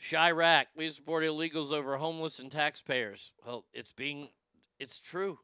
Chiraq, 0.00 0.66
we 0.76 0.88
support 0.92 1.24
illegals 1.24 1.72
over 1.72 1.96
homeless 1.96 2.38
and 2.38 2.52
taxpayers. 2.52 3.32
Well, 3.44 3.64
it's 3.72 3.90
being, 3.90 4.28
it's 4.78 5.00
true 5.00 5.40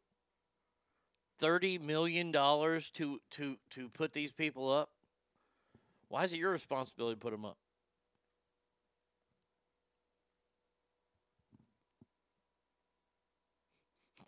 thirty 1.39 1.79
million 1.79 2.33
dollars 2.33 2.91
to 2.91 3.21
to 3.31 3.57
to 3.71 3.89
put 3.91 4.13
these 4.13 4.33
people 4.33 4.71
up? 4.71 4.91
Why 6.09 6.25
is 6.25 6.33
it 6.33 6.39
your 6.39 6.53
responsibility 6.53 7.17
to 7.17 7.21
put 7.21 7.33
them 7.33 7.45
up? 7.45 7.57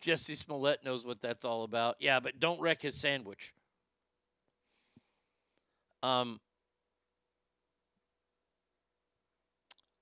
Jussie 0.01 0.37
Smollett 0.37 0.85
knows 0.85 1.05
what 1.05 1.21
that's 1.21 1.45
all 1.45 1.65
about. 1.65 1.97
Yeah, 2.01 2.21
but 2.21 2.39
don't 2.39 2.61
wreck 2.61 2.81
his 2.83 3.01
sandwich. 3.01 3.53
Um, 6.03 6.41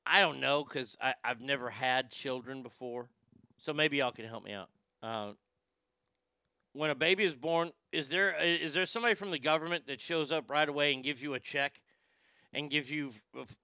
I 0.04 0.20
don't 0.20 0.40
know 0.40 0.62
because 0.62 0.96
I've 1.24 1.40
never 1.40 1.70
had 1.70 2.10
children 2.10 2.62
before, 2.62 3.08
so 3.58 3.72
maybe 3.72 3.96
y'all 3.96 4.12
can 4.12 4.26
help 4.26 4.44
me 4.44 4.52
out. 4.52 4.68
Uh, 5.02 5.32
when 6.76 6.90
a 6.90 6.94
baby 6.94 7.24
is 7.24 7.34
born, 7.34 7.72
is 7.92 8.08
there 8.08 8.36
is 8.42 8.74
there 8.74 8.86
somebody 8.86 9.14
from 9.14 9.30
the 9.30 9.38
government 9.38 9.86
that 9.86 10.00
shows 10.00 10.30
up 10.30 10.50
right 10.50 10.68
away 10.68 10.92
and 10.92 11.02
gives 11.02 11.22
you 11.22 11.34
a 11.34 11.40
check 11.40 11.80
and 12.52 12.70
gives 12.70 12.90
you 12.90 13.12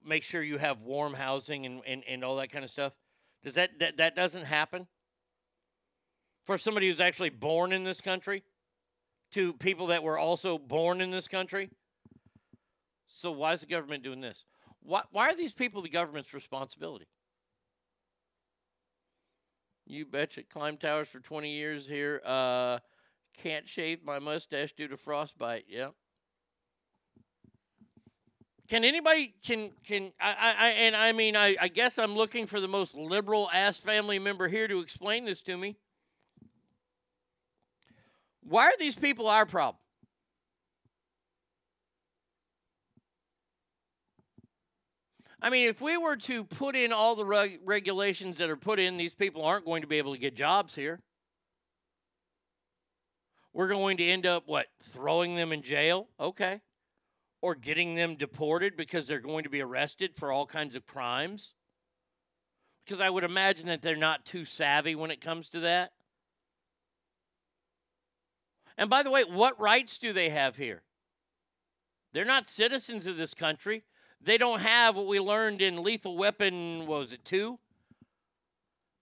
make 0.05 0.23
sure 0.23 0.43
you 0.43 0.59
have 0.59 0.83
warm 0.83 1.15
housing 1.15 1.67
and, 1.67 1.83
and, 1.87 2.03
and 2.09 2.25
all 2.25 2.37
that 2.37 2.51
kind 2.51 2.65
of 2.65 2.71
stuff? 2.71 2.93
Does 3.45 3.55
that, 3.55 3.79
that 3.81 3.99
that 3.99 4.17
doesn't 4.17 4.45
happen 4.45 4.87
for 6.45 6.57
somebody 6.57 6.89
who's 6.89 7.01
actually 7.01 7.31
born 7.31 7.73
in 7.73 7.85
this 7.85 8.01
country 8.01 8.43
to 9.33 9.53
people 9.55 9.89
that 9.89 10.03
were 10.03 10.19
also 10.19 10.57
born 10.59 11.01
in 11.01 11.11
this 11.11 11.29
country? 11.29 11.71
So 13.07 13.31
why 13.31 13.53
is 13.53 13.61
the 13.61 13.67
government 13.67 14.03
doing 14.03 14.21
this? 14.21 14.45
Why 14.81 15.03
why 15.11 15.29
are 15.29 15.37
these 15.37 15.53
people 15.53 15.83
the 15.83 15.89
government's 15.89 16.33
responsibility? 16.33 17.07
You 19.87 20.07
betcha. 20.07 20.45
Climb 20.45 20.79
towers 20.79 21.09
for 21.09 21.21
20 21.21 21.51
years 21.51 21.87
here. 21.87 22.23
Uh, 22.25 22.79
can't 23.39 23.67
shave 23.69 24.05
my 24.05 24.19
mustache 24.19 24.73
due 24.73 24.89
to 24.89 24.97
frostbite. 24.97 25.65
Yep. 25.69 25.95
Can 28.69 28.85
anybody 28.85 29.35
can 29.45 29.71
can 29.87 30.13
I, 30.21 30.55
I 30.59 30.69
and 30.69 30.97
I 30.97 31.13
mean 31.13 31.37
I, 31.37 31.57
I 31.61 31.69
guess 31.69 31.99
I'm 31.99 32.15
looking 32.17 32.47
for 32.47 32.61
the 32.61 32.69
most 32.69 32.95
liberal 32.95 33.51
ass 33.53 33.79
family 33.79 34.19
member 34.19 34.49
here 34.49 34.67
to 34.69 34.81
explain 34.81 35.25
this 35.25 35.43
to 35.43 35.57
me. 35.57 35.77
Why 38.45 38.67
are 38.67 38.79
these 38.79 38.97
people 38.97 39.29
our 39.29 39.47
problem? 39.47 39.77
I 45.45 45.51
mean, 45.51 45.69
if 45.69 45.81
we 45.81 45.97
were 45.97 46.17
to 46.17 46.45
put 46.45 46.77
in 46.77 46.93
all 46.93 47.17
the 47.17 47.27
reg- 47.27 47.61
regulations 47.65 48.39
that 48.39 48.49
are 48.49 48.57
put 48.57 48.79
in, 48.79 48.97
these 48.97 49.13
people 49.13 49.45
aren't 49.45 49.65
going 49.65 49.83
to 49.83 49.89
be 49.89 49.99
able 49.99 50.13
to 50.13 50.19
get 50.19 50.37
jobs 50.37 50.73
here. 50.73 51.01
We're 53.53 53.69
going 53.69 53.99
to 53.99 54.07
end 54.07 54.27
up, 54.27 54.45
what, 54.47 54.69
throwing 54.83 55.37
them 55.37 55.53
in 55.53 55.63
jail? 55.63 56.09
Okay. 56.19 56.61
Or 57.41 57.55
getting 57.55 57.95
them 57.95 58.15
deported 58.15 58.77
because 58.77 59.07
they're 59.07 59.21
going 59.21 59.45
to 59.45 59.51
be 59.51 59.61
arrested 59.61 60.15
for 60.15 60.33
all 60.33 60.47
kinds 60.47 60.75
of 60.75 60.87
crimes? 60.87 61.55
Because 62.85 63.01
I 63.01 63.11
would 63.11 63.25
imagine 63.25 63.67
that 63.69 63.83
they're 63.83 63.97
not 63.97 64.25
too 64.25 64.45
savvy 64.45 64.95
when 64.95 65.11
it 65.11 65.21
comes 65.21 65.51
to 65.51 65.61
that. 65.61 65.93
And 68.79 68.89
by 68.89 69.03
the 69.03 69.11
way, 69.11 69.25
what 69.25 69.61
rights 69.61 69.99
do 69.99 70.13
they 70.13 70.31
have 70.31 70.57
here? 70.57 70.83
They're 72.13 72.25
not 72.25 72.47
citizens 72.47 73.07
of 73.07 73.17
this 73.17 73.35
country. 73.35 73.85
They 74.21 74.39
don't 74.39 74.61
have 74.61 74.97
what 74.97 75.07
we 75.07 75.21
learned 75.21 75.61
in 75.61 75.83
Lethal 75.83 76.17
Weapon, 76.17 76.87
what 76.87 77.01
was 77.01 77.13
it, 77.13 77.25
two? 77.25 77.59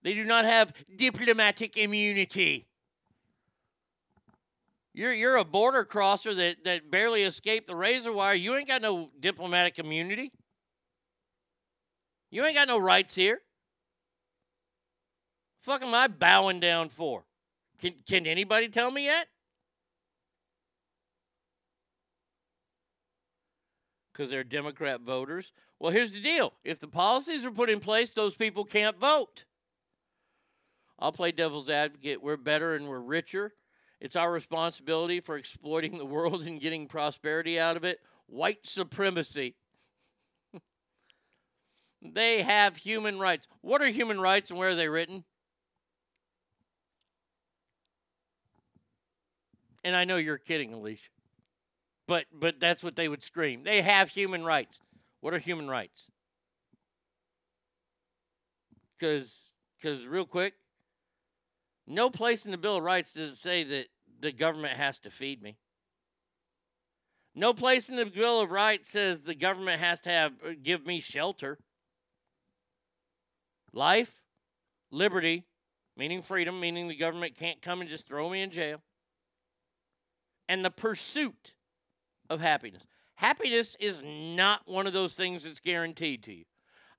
They 0.02 0.14
do 0.14 0.24
not 0.24 0.44
have 0.44 0.72
diplomatic 0.97 1.77
immunity. 1.77 2.69
You're, 5.01 5.14
you're 5.14 5.36
a 5.36 5.47
border 5.47 5.86
crosser 5.86 6.35
that, 6.35 6.62
that 6.64 6.90
barely 6.90 7.22
escaped 7.22 7.66
the 7.66 7.74
razor 7.74 8.12
wire. 8.12 8.35
You 8.35 8.55
ain't 8.55 8.68
got 8.68 8.82
no 8.82 9.09
diplomatic 9.18 9.78
immunity. 9.78 10.31
You 12.31 12.44
ain't 12.44 12.55
got 12.55 12.68
no 12.68 12.77
rights 12.77 13.14
here. 13.14 13.40
Fuck 15.62 15.81
am 15.81 15.94
I 15.94 16.06
bowing 16.09 16.60
down 16.60 16.90
for? 16.90 17.24
Can, 17.81 17.94
can 18.06 18.27
anybody 18.27 18.68
tell 18.68 18.90
me 18.90 19.06
yet? 19.06 19.27
Because 24.12 24.28
they're 24.28 24.44
Democrat 24.44 25.01
voters. 25.01 25.55
Well, 25.78 25.93
here's 25.93 26.12
the 26.12 26.20
deal 26.20 26.52
if 26.62 26.78
the 26.78 26.89
policies 26.89 27.47
are 27.47 27.51
put 27.51 27.70
in 27.70 27.81
place, 27.81 28.10
those 28.12 28.36
people 28.36 28.66
can't 28.66 28.98
vote. 28.98 29.47
I'll 30.98 31.10
play 31.10 31.32
devil's 31.32 31.70
advocate. 31.70 32.22
We're 32.22 32.36
better 32.36 32.74
and 32.74 32.86
we're 32.86 33.01
richer. 33.01 33.55
It's 34.01 34.16
our 34.16 34.32
responsibility 34.32 35.20
for 35.20 35.36
exploiting 35.36 35.98
the 35.98 36.06
world 36.06 36.43
and 36.43 36.60
getting 36.60 36.86
prosperity 36.86 37.59
out 37.59 37.77
of 37.77 37.85
it. 37.85 38.01
White 38.27 38.66
supremacy. 38.66 39.56
they 42.02 42.43
have 42.43 42.77
human 42.77 43.18
rights. 43.18 43.47
What 43.60 43.82
are 43.82 43.89
human 43.89 44.20
rights 44.20 44.51
and 44.51 44.59
where 44.59 44.70
are 44.70 44.74
they 44.74 44.89
written? 44.89 45.24
And 49.85 49.97
I 49.97 50.05
know 50.05 50.16
you're 50.16 50.39
kidding, 50.39 50.72
Alicia. 50.72 51.09
But 52.06 52.27
but 52.32 52.59
that's 52.59 52.82
what 52.82 52.97
they 52.97 53.09
would 53.09 53.22
scream. 53.22 53.62
They 53.64 53.82
have 53.82 54.10
human 54.10 54.44
rights. 54.44 54.81
What 55.20 55.32
are 55.32 55.39
human 55.39 55.68
rights? 55.68 56.10
Cuz 58.98 59.52
cuz 59.81 60.06
real 60.06 60.27
quick, 60.27 60.55
no 61.86 62.11
place 62.11 62.44
in 62.44 62.51
the 62.51 62.59
Bill 62.59 62.77
of 62.77 62.85
Rights 62.85 63.12
does 63.12 63.32
it 63.32 63.36
say 63.36 63.65
that 63.65 63.86
the 64.20 64.32
government 64.32 64.77
has 64.77 64.98
to 65.01 65.11
feed 65.11 65.43
me. 65.43 65.57
No 67.35 67.52
place 67.52 67.89
in 67.89 67.97
the 67.97 68.07
Bill 68.07 68.40
of 68.40 68.51
Rights 68.51 68.90
says 68.90 69.23
the 69.23 69.35
government 69.35 69.81
has 69.81 70.01
to 70.02 70.11
have 70.11 70.32
uh, 70.44 70.51
give 70.62 70.85
me 70.85 71.01
shelter. 71.01 71.59
Life, 73.73 74.23
liberty, 74.90 75.44
meaning 75.97 76.23
freedom, 76.23 76.59
meaning 76.59 76.89
the 76.89 76.97
government 76.97 77.39
can't 77.39 77.62
come 77.62 77.81
and 77.81 77.89
just 77.89 78.07
throw 78.07 78.28
me 78.28 78.43
in 78.43 78.51
jail. 78.51 78.82
And 80.48 80.65
the 80.65 80.70
pursuit 80.70 81.55
of 82.28 82.40
happiness. 82.40 82.82
Happiness 83.15 83.77
is 83.78 84.02
not 84.05 84.62
one 84.65 84.86
of 84.86 84.93
those 84.93 85.15
things 85.15 85.44
that's 85.44 85.61
guaranteed 85.61 86.24
to 86.24 86.32
you. 86.32 86.44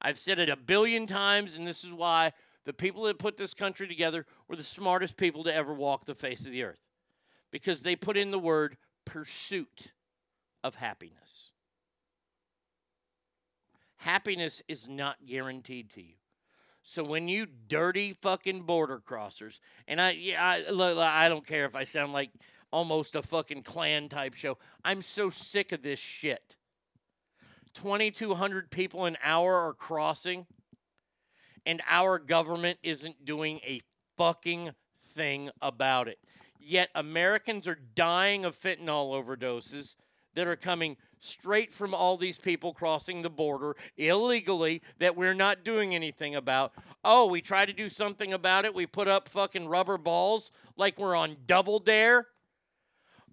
I've 0.01 0.19
said 0.19 0.39
it 0.39 0.49
a 0.49 0.55
billion 0.55 1.07
times, 1.07 1.55
and 1.55 1.67
this 1.67 1.83
is 1.83 1.91
why 1.91 2.31
the 2.65 2.73
people 2.73 3.03
that 3.03 3.19
put 3.19 3.37
this 3.37 3.53
country 3.53 3.87
together 3.87 4.25
were 4.51 4.57
the 4.57 4.63
smartest 4.63 5.15
people 5.15 5.45
to 5.45 5.55
ever 5.55 5.73
walk 5.73 6.03
the 6.03 6.13
face 6.13 6.45
of 6.45 6.51
the 6.51 6.63
earth 6.63 6.81
because 7.51 7.81
they 7.81 7.95
put 7.95 8.17
in 8.17 8.31
the 8.31 8.37
word 8.37 8.75
pursuit 9.05 9.93
of 10.61 10.75
happiness. 10.75 11.53
Happiness 13.95 14.61
is 14.67 14.89
not 14.89 15.15
guaranteed 15.25 15.89
to 15.91 16.01
you. 16.01 16.15
So 16.83 17.01
when 17.01 17.29
you 17.29 17.47
dirty 17.69 18.11
fucking 18.21 18.63
border 18.63 18.99
crossers, 18.99 19.61
and 19.87 20.01
I, 20.01 20.11
yeah, 20.11 20.43
I, 20.43 21.25
I 21.25 21.29
don't 21.29 21.47
care 21.47 21.65
if 21.65 21.75
I 21.75 21.85
sound 21.85 22.11
like 22.11 22.31
almost 22.73 23.15
a 23.15 23.21
fucking 23.21 23.63
clan 23.63 24.09
type 24.09 24.33
show. 24.33 24.57
I'm 24.83 25.01
so 25.01 25.29
sick 25.29 25.71
of 25.71 25.81
this 25.81 25.99
shit. 25.99 26.57
2,200 27.75 28.69
people 28.69 29.05
an 29.05 29.15
hour 29.23 29.55
are 29.55 29.73
crossing, 29.73 30.45
and 31.65 31.81
our 31.87 32.19
government 32.19 32.79
isn't 32.83 33.23
doing 33.23 33.61
a 33.65 33.79
fucking 34.17 34.71
thing 35.13 35.49
about 35.61 36.07
it. 36.07 36.19
Yet 36.59 36.89
Americans 36.93 37.67
are 37.67 37.79
dying 37.95 38.45
of 38.45 38.59
fentanyl 38.59 39.13
overdoses 39.13 39.95
that 40.35 40.47
are 40.47 40.55
coming 40.55 40.97
straight 41.19 41.71
from 41.71 41.93
all 41.93 42.17
these 42.17 42.37
people 42.37 42.73
crossing 42.73 43.21
the 43.21 43.29
border 43.29 43.75
illegally 43.97 44.81
that 44.99 45.15
we're 45.15 45.33
not 45.33 45.63
doing 45.63 45.93
anything 45.93 46.35
about. 46.35 46.73
Oh, 47.03 47.27
we 47.27 47.41
try 47.41 47.65
to 47.65 47.73
do 47.73 47.89
something 47.89 48.33
about 48.33 48.65
it. 48.65 48.73
We 48.73 48.85
put 48.85 49.07
up 49.07 49.27
fucking 49.29 49.67
rubber 49.67 49.97
balls 49.97 50.51
like 50.77 50.97
we're 50.97 51.15
on 51.15 51.37
Double 51.45 51.79
Dare. 51.79 52.27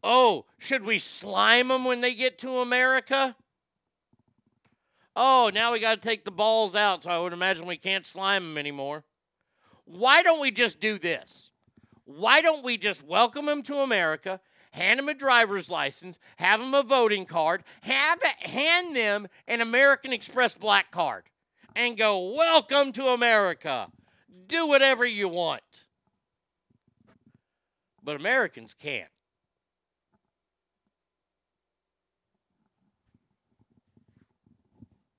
Oh, 0.02 0.44
should 0.58 0.84
we 0.84 0.98
slime 0.98 1.68
them 1.68 1.84
when 1.84 2.00
they 2.00 2.14
get 2.14 2.38
to 2.38 2.58
America? 2.58 3.36
Oh, 5.16 5.50
now 5.52 5.72
we 5.72 5.80
got 5.80 6.00
to 6.00 6.08
take 6.08 6.24
the 6.24 6.30
balls 6.30 6.76
out, 6.76 7.02
so 7.02 7.10
I 7.10 7.18
would 7.18 7.32
imagine 7.32 7.66
we 7.66 7.76
can't 7.76 8.06
slime 8.06 8.44
them 8.44 8.58
anymore. 8.58 9.04
Why 9.88 10.22
don't 10.22 10.40
we 10.40 10.50
just 10.50 10.80
do 10.80 10.98
this? 10.98 11.50
Why 12.04 12.42
don't 12.42 12.62
we 12.62 12.76
just 12.76 13.02
welcome 13.02 13.46
them 13.46 13.62
to 13.62 13.78
America, 13.78 14.38
hand 14.70 14.98
them 14.98 15.08
a 15.08 15.14
driver's 15.14 15.70
license, 15.70 16.18
have 16.36 16.60
them 16.60 16.74
a 16.74 16.82
voting 16.82 17.24
card, 17.24 17.64
have 17.80 18.22
hand 18.40 18.94
them 18.94 19.28
an 19.46 19.62
American 19.62 20.12
Express 20.12 20.54
black 20.54 20.90
card, 20.90 21.24
and 21.74 21.96
go, 21.96 22.34
Welcome 22.34 22.92
to 22.92 23.08
America. 23.08 23.88
Do 24.46 24.66
whatever 24.66 25.06
you 25.06 25.26
want. 25.26 25.86
But 28.02 28.16
Americans 28.16 28.74
can't. 28.78 29.08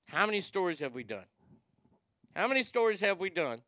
How 0.05 0.27
many 0.27 0.41
stories 0.41 0.79
have 0.79 0.93
we 0.93 1.03
done? 1.03 1.25
How 2.35 2.47
many 2.47 2.61
stories 2.61 3.01
have 3.01 3.19
we 3.19 3.31
done? 3.31 3.61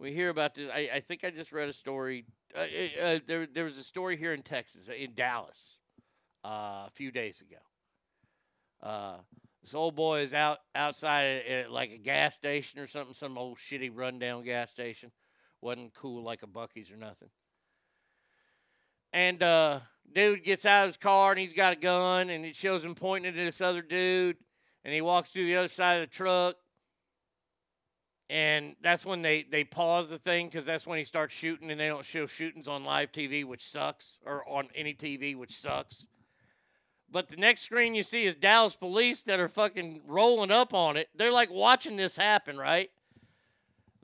We 0.00 0.12
hear 0.12 0.30
about 0.30 0.54
this. 0.54 0.70
I, 0.72 0.88
I 0.94 1.00
think 1.00 1.24
I 1.24 1.30
just 1.30 1.52
read 1.52 1.68
a 1.68 1.74
story. 1.74 2.24
Uh, 2.56 2.60
uh, 3.02 3.18
there, 3.26 3.46
there 3.46 3.64
was 3.66 3.76
a 3.76 3.84
story 3.84 4.16
here 4.16 4.32
in 4.32 4.40
Texas, 4.40 4.88
in 4.88 5.12
Dallas, 5.12 5.78
uh, 6.42 6.86
a 6.86 6.90
few 6.94 7.12
days 7.12 7.42
ago. 7.42 7.58
Uh, 8.82 9.18
this 9.60 9.74
old 9.74 9.94
boy 9.94 10.20
is 10.20 10.32
out 10.32 10.60
outside 10.74 11.42
at 11.46 11.70
like 11.70 11.92
a 11.92 11.98
gas 11.98 12.34
station 12.34 12.80
or 12.80 12.86
something, 12.86 13.12
some 13.12 13.36
old 13.36 13.58
shitty 13.58 13.90
rundown 13.94 14.42
gas 14.42 14.70
station. 14.70 15.12
wasn't 15.60 15.92
cool 15.92 16.24
like 16.24 16.42
a 16.42 16.46
Buc-ee's 16.46 16.90
or 16.90 16.96
nothing. 16.96 17.28
And 19.12 19.42
uh, 19.42 19.80
dude 20.14 20.44
gets 20.44 20.64
out 20.64 20.84
of 20.84 20.88
his 20.88 20.96
car 20.96 21.32
and 21.32 21.40
he's 21.40 21.52
got 21.52 21.74
a 21.74 21.76
gun 21.76 22.30
and 22.30 22.46
it 22.46 22.56
shows 22.56 22.82
him 22.82 22.94
pointing 22.94 23.28
at 23.28 23.34
this 23.36 23.60
other 23.60 23.82
dude 23.82 24.38
and 24.82 24.94
he 24.94 25.02
walks 25.02 25.28
through 25.28 25.44
the 25.44 25.56
other 25.56 25.68
side 25.68 25.96
of 25.96 26.08
the 26.08 26.16
truck 26.16 26.54
and 28.30 28.76
that's 28.80 29.04
when 29.04 29.22
they 29.22 29.42
they 29.42 29.64
pause 29.64 30.08
the 30.08 30.18
thing 30.18 30.46
because 30.46 30.64
that's 30.64 30.86
when 30.86 30.98
he 30.98 31.04
starts 31.04 31.34
shooting 31.34 31.68
and 31.70 31.80
they 31.80 31.88
don't 31.88 32.04
show 32.04 32.26
shootings 32.26 32.68
on 32.68 32.84
live 32.84 33.10
tv 33.10 33.44
which 33.44 33.68
sucks 33.68 34.18
or 34.24 34.48
on 34.48 34.68
any 34.74 34.94
tv 34.94 35.36
which 35.36 35.58
sucks. 35.58 36.06
But 37.10 37.26
the 37.26 37.36
next 37.36 37.62
screen 37.62 37.96
you 37.96 38.04
see 38.04 38.24
is 38.24 38.36
dallas 38.36 38.76
police 38.76 39.24
that 39.24 39.40
are 39.40 39.48
fucking 39.48 40.02
rolling 40.06 40.52
up 40.52 40.72
on 40.72 40.96
it. 40.96 41.08
They're 41.16 41.32
like 41.32 41.50
watching 41.50 41.96
this 41.96 42.16
happen 42.16 42.56
right? 42.56 42.88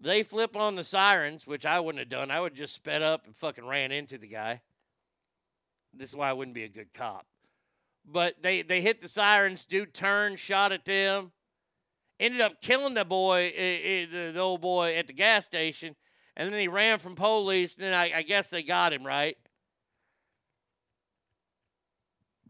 They 0.00 0.24
flip 0.24 0.56
on 0.56 0.74
the 0.74 0.84
sirens 0.84 1.46
which 1.46 1.64
i 1.64 1.78
wouldn't 1.78 2.00
have 2.00 2.08
done. 2.08 2.32
I 2.32 2.40
would 2.40 2.54
just 2.54 2.74
sped 2.74 3.02
up 3.02 3.26
and 3.26 3.36
fucking 3.36 3.66
ran 3.66 3.92
into 3.92 4.18
the 4.18 4.26
guy. 4.26 4.60
This 5.94 6.08
is 6.08 6.16
why 6.16 6.30
i 6.30 6.32
wouldn't 6.32 6.56
be 6.56 6.64
a 6.64 6.68
good 6.68 6.92
cop. 6.92 7.26
But 8.04 8.42
they 8.42 8.62
they 8.62 8.80
hit 8.80 9.00
the 9.00 9.08
sirens. 9.08 9.64
Dude 9.64 9.94
turned, 9.94 10.40
shot 10.40 10.72
at 10.72 10.84
them, 10.84 11.30
ended 12.18 12.40
up 12.40 12.60
killing 12.62 12.94
the 12.94 13.04
boy, 13.04 13.52
the, 13.56 14.32
the, 14.32 14.40
old 14.40 14.60
boy 14.60 14.94
at 14.96 15.06
the 15.06 15.12
gas 15.12 15.44
station, 15.44 15.94
and 16.36 16.52
then 16.52 16.60
he 16.60 16.68
ran 16.68 16.98
from 16.98 17.14
police. 17.14 17.76
And 17.76 17.84
then 17.84 17.94
I, 17.94 18.12
I 18.16 18.22
guess 18.22 18.50
they 18.50 18.62
got 18.62 18.92
him 18.92 19.04
right. 19.04 19.36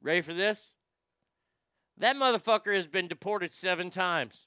Ready 0.02 0.20
for 0.20 0.34
this? 0.34 0.74
That 1.98 2.16
motherfucker 2.16 2.74
has 2.74 2.86
been 2.86 3.08
deported 3.08 3.54
seven 3.54 3.90
times. 3.90 4.46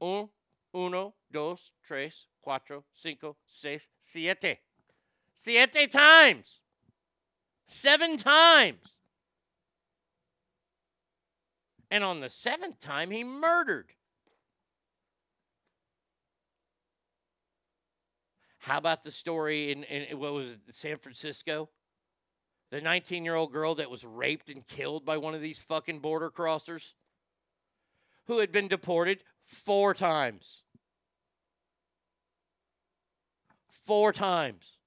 Un, 0.00 0.28
uno, 0.74 1.14
dos, 1.32 1.72
tres, 1.84 2.26
cuatro, 2.46 2.84
cinco, 2.92 3.36
seis, 3.46 3.88
siete. 3.98 4.58
Siete 5.34 5.90
times. 5.90 6.60
Seven 7.68 8.16
times. 8.16 9.00
And 11.90 12.02
on 12.02 12.20
the 12.20 12.30
seventh 12.30 12.80
time, 12.80 13.10
he 13.10 13.22
murdered. 13.22 13.92
How 18.58 18.78
about 18.78 19.04
the 19.04 19.12
story 19.12 19.70
in, 19.70 19.84
in 19.84 20.18
what 20.18 20.32
was 20.32 20.52
it, 20.52 20.60
San 20.70 20.96
Francisco? 20.96 21.68
The 22.72 22.80
19 22.80 23.24
year 23.24 23.36
old 23.36 23.52
girl 23.52 23.76
that 23.76 23.88
was 23.88 24.04
raped 24.04 24.50
and 24.50 24.66
killed 24.66 25.04
by 25.04 25.18
one 25.18 25.36
of 25.36 25.40
these 25.40 25.58
fucking 25.58 26.00
border 26.00 26.30
crossers 26.30 26.94
who 28.26 28.38
had 28.38 28.50
been 28.50 28.66
deported 28.66 29.22
four 29.44 29.94
times. 29.94 30.64
Four 33.68 34.12
times. 34.12 34.78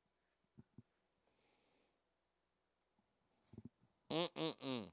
Mm-mm-mm. 4.12 4.88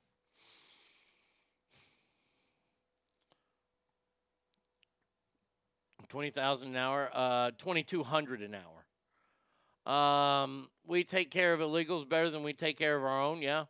Twenty 6.08 6.30
thousand 6.30 6.68
an 6.70 6.76
hour, 6.76 7.10
uh, 7.12 7.50
twenty 7.58 7.82
two 7.82 8.02
hundred 8.02 8.40
an 8.42 8.54
hour. 8.54 9.92
Um, 9.92 10.68
we 10.86 11.04
take 11.04 11.30
care 11.30 11.52
of 11.52 11.60
illegals 11.60 12.08
better 12.08 12.30
than 12.30 12.42
we 12.42 12.52
take 12.52 12.78
care 12.78 12.96
of 12.96 13.04
our 13.04 13.22
own. 13.22 13.42
Yeah, 13.42 13.64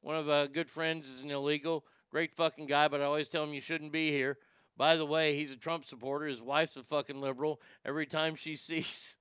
one 0.00 0.16
of 0.16 0.28
our 0.28 0.46
good 0.46 0.68
friends 0.68 1.10
is 1.10 1.22
an 1.22 1.30
illegal, 1.30 1.84
great 2.10 2.34
fucking 2.34 2.66
guy, 2.66 2.88
but 2.88 3.00
I 3.00 3.04
always 3.04 3.28
tell 3.28 3.44
him 3.44 3.54
you 3.54 3.60
shouldn't 3.60 3.92
be 3.92 4.10
here. 4.10 4.38
By 4.76 4.96
the 4.96 5.06
way, 5.06 5.36
he's 5.36 5.52
a 5.52 5.56
Trump 5.56 5.84
supporter. 5.84 6.26
His 6.26 6.42
wife's 6.42 6.76
a 6.76 6.82
fucking 6.82 7.20
liberal. 7.20 7.60
Every 7.84 8.06
time 8.06 8.34
she 8.34 8.56
sees 8.56 9.16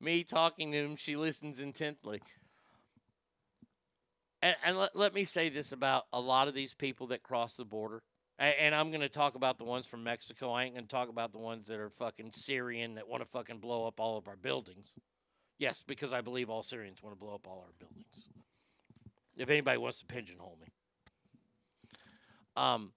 me 0.00 0.24
talking 0.24 0.72
to 0.72 0.78
him, 0.78 0.96
she 0.96 1.16
listens 1.16 1.60
intently. 1.60 2.22
And, 4.42 4.56
and 4.64 4.78
let, 4.78 4.96
let 4.96 5.14
me 5.14 5.24
say 5.24 5.48
this 5.48 5.72
about 5.72 6.06
a 6.12 6.20
lot 6.20 6.48
of 6.48 6.54
these 6.54 6.74
people 6.74 7.08
that 7.08 7.22
cross 7.22 7.56
the 7.56 7.64
border. 7.64 8.02
And 8.40 8.74
I'm 8.74 8.88
going 8.88 9.02
to 9.02 9.08
talk 9.10 9.34
about 9.34 9.58
the 9.58 9.64
ones 9.64 9.86
from 9.86 10.02
Mexico. 10.02 10.50
I 10.50 10.64
ain't 10.64 10.74
going 10.74 10.86
to 10.86 10.90
talk 10.90 11.10
about 11.10 11.30
the 11.30 11.38
ones 11.38 11.66
that 11.66 11.78
are 11.78 11.90
fucking 11.90 12.32
Syrian 12.32 12.94
that 12.94 13.06
want 13.06 13.22
to 13.22 13.28
fucking 13.28 13.58
blow 13.58 13.86
up 13.86 14.00
all 14.00 14.16
of 14.16 14.28
our 14.28 14.36
buildings. 14.36 14.94
Yes, 15.58 15.84
because 15.86 16.14
I 16.14 16.22
believe 16.22 16.48
all 16.48 16.62
Syrians 16.62 17.02
want 17.02 17.14
to 17.14 17.22
blow 17.22 17.34
up 17.34 17.46
all 17.46 17.62
our 17.66 17.74
buildings. 17.78 18.30
If 19.36 19.50
anybody 19.50 19.76
wants 19.76 19.98
to 19.98 20.06
pigeonhole 20.06 20.56
me. 20.58 20.68
Um, 22.56 22.92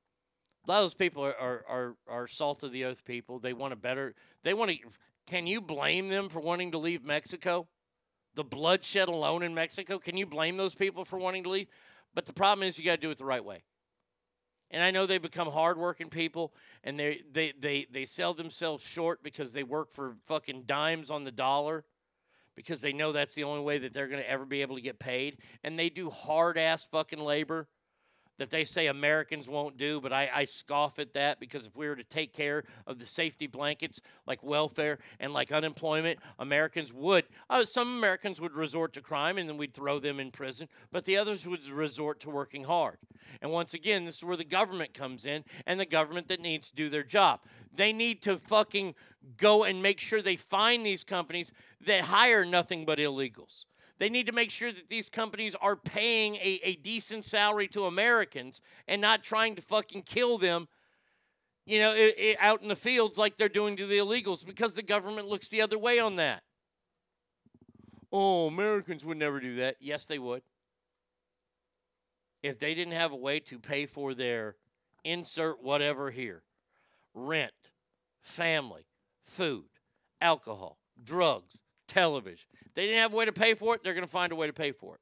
a 0.65 0.72
lot 0.72 0.78
of 0.78 0.84
those 0.86 0.94
people 0.94 1.26
are, 1.26 1.36
are, 1.36 1.65
are, 1.68 1.95
are 2.07 2.28
salt 2.28 2.64
of 2.64 2.72
the 2.72 2.86
earth 2.86 3.03
people. 3.03 3.40
They 3.40 3.52
want 3.52 3.74
a 3.74 3.76
better, 3.76 4.15
they 4.44 4.53
want 4.53 4.72
to, 4.72 4.78
can 5.28 5.45
you 5.45 5.60
blame 5.60 6.07
them 6.07 6.30
for 6.30 6.40
wanting 6.40 6.72
to 6.72 6.78
leave 6.78 7.03
Mexico? 7.03 7.68
The 8.36 8.45
bloodshed 8.45 9.10
alone 9.10 9.44
in 9.44 9.53
Mexico, 9.53 9.99
can 9.99 10.15
you 10.15 10.26
blame 10.26 10.56
those 10.56 10.74
people 10.74 11.03
for 11.03 11.20
wanting 11.20 11.44
to 11.44 11.49
leave? 11.49 11.68
But 12.15 12.26
the 12.26 12.34
problem 12.34 12.65
is 12.65 12.80
you 12.80 12.86
got 12.86 12.95
to 12.95 13.02
do 13.02 13.11
it 13.11 13.18
the 13.18 13.26
right 13.26 13.44
way. 13.44 13.64
And 14.73 14.81
I 14.83 14.89
know 14.89 15.05
they 15.05 15.19
become 15.19 15.49
hardworking 15.49 16.09
people 16.09 16.51
and 16.83 16.99
they, 16.99 17.21
they, 17.31 17.53
they, 17.57 17.87
they 17.91 18.05
sell 18.05 18.33
themselves 18.33 18.83
short 18.83 19.21
because 19.23 19.53
they 19.53 19.61
work 19.63 19.93
for 19.93 20.15
fucking 20.25 20.63
dimes 20.63 21.11
on 21.11 21.23
the 21.23 21.31
dollar 21.31 21.85
because 22.55 22.81
they 22.81 22.91
know 22.91 23.11
that's 23.11 23.35
the 23.35 23.43
only 23.43 23.63
way 23.63 23.77
that 23.77 23.93
they're 23.93 24.07
going 24.07 24.21
to 24.21 24.29
ever 24.29 24.45
be 24.45 24.63
able 24.63 24.75
to 24.75 24.81
get 24.81 24.97
paid. 24.97 25.37
And 25.63 25.77
they 25.77 25.89
do 25.89 26.09
hard 26.09 26.57
ass 26.57 26.85
fucking 26.85 27.19
labor 27.19 27.67
that 28.38 28.49
they 28.49 28.65
say 28.65 28.88
Americans 28.88 29.47
won't 29.47 29.77
do, 29.77 30.01
but 30.01 30.11
I, 30.11 30.30
I 30.34 30.45
scoff 30.45 30.99
at 30.99 31.14
that 31.14 31.39
because 31.39 31.68
if 31.68 31.76
we 31.76 31.88
were 31.88 31.95
to 31.95 32.03
take 32.03 32.34
care 32.34 32.64
of 32.88 32.99
the 32.99 33.05
safety 33.05 33.47
blankets 33.47 34.01
like 34.26 34.43
welfare 34.43 34.99
and 35.19 35.34
like 35.34 35.51
unemployment, 35.51 36.19
Americans 36.39 36.91
would. 36.91 37.26
Uh, 37.49 37.64
some 37.64 37.97
Americans 37.97 38.41
would 38.41 38.53
resort 38.53 38.93
to 38.93 39.01
crime 39.01 39.38
and 39.38 39.47
then 39.47 39.57
we'd 39.57 39.73
throw 39.73 39.99
them 39.99 40.19
in 40.19 40.31
prison, 40.31 40.68
but 40.91 41.05
the 41.05 41.18
others 41.18 41.47
would 41.47 41.68
resort 41.69 42.19
to 42.22 42.30
working 42.30 42.64
hard. 42.64 42.97
And 43.41 43.51
once 43.51 43.73
again, 43.73 44.05
this 44.05 44.18
is 44.18 44.23
where 44.23 44.38
the 44.38 44.43
government 44.43 44.93
comes 44.93 45.26
in 45.26 45.43
and 45.65 45.80
the 45.80 45.85
government 45.85 46.27
that 46.27 46.39
needs 46.39 46.69
to 46.69 46.76
do 46.76 46.89
their 46.89 47.03
job. 47.03 47.41
They 47.76 47.93
need 47.93 48.22
to 48.23 48.38
fucking 48.38 48.95
go 49.38 49.64
and 49.64 49.81
make 49.81 49.99
sure 49.99 50.22
they 50.22 50.35
find 50.35 50.85
these 50.85 51.03
companies 51.03 51.51
that 51.85 52.05
hire 52.05 52.45
nothing 52.45 52.85
but 52.85 52.99
illegals. 52.99 53.65
They 54.03 54.09
need 54.09 54.25
to 54.25 54.34
make 54.34 54.51
sure 54.51 54.69
that 54.69 54.89
these 54.89 55.07
companies 55.07 55.55
are 55.55 55.77
paying 55.77 56.35
a, 56.35 56.59
a 56.61 56.75
decent 56.75 57.23
salary 57.23 57.69
to 57.69 57.85
Americans 57.85 58.59
and 58.85 59.01
not 59.01 59.23
trying 59.23 59.55
to 59.55 59.61
fucking 59.61 60.01
kill 60.01 60.38
them, 60.38 60.67
you 61.65 61.80
know, 61.80 61.93
i 61.93 62.35
i 62.38 62.45
out 62.45 62.61
in 62.61 62.67
the 62.67 62.75
fields 62.75 63.17
like 63.17 63.38
they're 63.38 63.47
doing 63.47 63.77
to 63.77 63.85
the 63.88 63.99
illegals 63.99 64.45
because 64.45 64.73
the 64.73 64.81
government 64.81 65.30
looks 65.30 65.47
the 65.47 65.61
other 65.61 65.80
way 65.80 65.99
on 65.99 66.17
that. 66.17 66.43
Oh, 68.11 68.47
Americans 68.47 69.05
would 69.05 69.15
never 69.15 69.39
do 69.39 69.55
that. 69.55 69.77
Yes, 69.80 70.05
they 70.05 70.19
would. 70.19 70.41
If 72.41 72.59
they 72.59 72.75
didn't 72.75 72.95
have 72.95 73.13
a 73.13 73.15
way 73.15 73.39
to 73.39 73.57
pay 73.57 73.85
for 73.85 74.13
their 74.13 74.57
insert 75.05 75.63
whatever 75.63 76.11
here 76.11 76.43
rent, 77.13 77.71
family, 78.21 78.85
food, 79.23 79.69
alcohol, 80.19 80.77
drugs, 81.01 81.62
television. 81.94 82.48
If 82.65 82.74
they 82.74 82.86
didn't 82.88 83.02
have 83.02 83.14
a 83.14 83.15
way 83.15 83.26
to 83.26 83.32
pay 83.32 83.53
for 83.53 83.76
it, 83.76 83.84
they're 83.84 83.94
going 83.94 84.06
to 84.06 84.11
find 84.11 84.32
a 84.32 84.36
way 84.36 84.48
to 84.48 84.53
pay 84.53 84.72
for 84.72 84.95
it. 84.95 85.02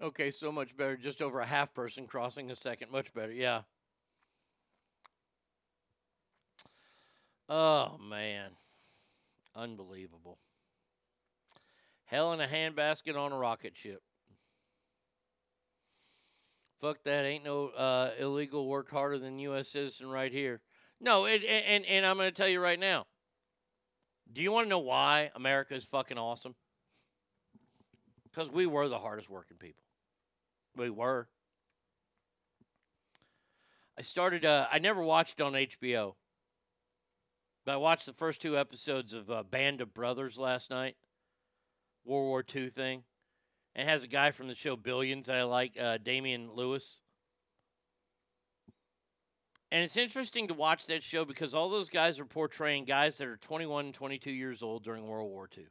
Okay, 0.00 0.30
so 0.30 0.52
much 0.52 0.76
better. 0.76 0.96
Just 0.96 1.20
over 1.20 1.40
a 1.40 1.46
half 1.46 1.74
person 1.74 2.06
crossing 2.06 2.50
a 2.52 2.54
second. 2.54 2.92
Much 2.92 3.12
better. 3.12 3.32
Yeah. 3.32 3.62
Oh, 7.48 7.98
man. 7.98 8.50
Unbelievable. 9.56 10.38
Hell 12.04 12.32
in 12.32 12.40
a 12.40 12.46
handbasket 12.46 13.18
on 13.18 13.32
a 13.32 13.36
rocket 13.36 13.76
ship. 13.76 14.02
Fuck 16.80 17.02
that. 17.04 17.24
Ain't 17.24 17.44
no 17.44 17.68
uh, 17.68 18.10
illegal 18.18 18.68
work 18.68 18.90
harder 18.90 19.18
than 19.18 19.38
U.S. 19.40 19.70
citizen 19.70 20.08
right 20.08 20.32
here. 20.32 20.60
No, 21.00 21.26
it, 21.26 21.44
and, 21.44 21.84
and 21.84 22.06
I'm 22.06 22.16
going 22.16 22.28
to 22.28 22.34
tell 22.34 22.48
you 22.48 22.60
right 22.60 22.78
now. 22.78 23.06
Do 24.32 24.42
you 24.42 24.52
want 24.52 24.66
to 24.66 24.68
know 24.68 24.78
why 24.78 25.30
America 25.34 25.74
is 25.74 25.84
fucking 25.84 26.18
awesome? 26.18 26.54
Because 28.24 28.50
we 28.50 28.66
were 28.66 28.88
the 28.88 28.98
hardest 28.98 29.30
working 29.30 29.56
people. 29.56 29.82
We 30.76 30.90
were. 30.90 31.28
I 33.98 34.02
started, 34.02 34.44
uh, 34.44 34.68
I 34.70 34.78
never 34.78 35.02
watched 35.02 35.40
on 35.40 35.54
HBO, 35.54 36.14
but 37.64 37.72
I 37.72 37.76
watched 37.78 38.06
the 38.06 38.12
first 38.12 38.40
two 38.40 38.56
episodes 38.56 39.12
of 39.12 39.28
uh, 39.28 39.42
Band 39.42 39.80
of 39.80 39.92
Brothers 39.92 40.38
last 40.38 40.70
night, 40.70 40.94
World 42.04 42.26
War 42.26 42.44
II 42.54 42.70
thing. 42.70 43.02
It 43.78 43.86
has 43.86 44.02
a 44.02 44.08
guy 44.08 44.32
from 44.32 44.48
the 44.48 44.56
show 44.56 44.74
Billions 44.74 45.28
I 45.28 45.44
like, 45.44 45.78
uh, 45.80 45.98
Damian 45.98 46.50
Lewis. 46.52 47.00
And 49.70 49.84
it's 49.84 49.96
interesting 49.96 50.48
to 50.48 50.54
watch 50.54 50.86
that 50.86 51.04
show 51.04 51.24
because 51.24 51.54
all 51.54 51.70
those 51.70 51.88
guys 51.88 52.18
are 52.18 52.24
portraying 52.24 52.86
guys 52.86 53.18
that 53.18 53.28
are 53.28 53.36
21 53.36 53.84
and 53.84 53.94
22 53.94 54.32
years 54.32 54.64
old 54.64 54.82
during 54.82 55.06
World 55.06 55.30
War 55.30 55.48
II. 55.56 55.66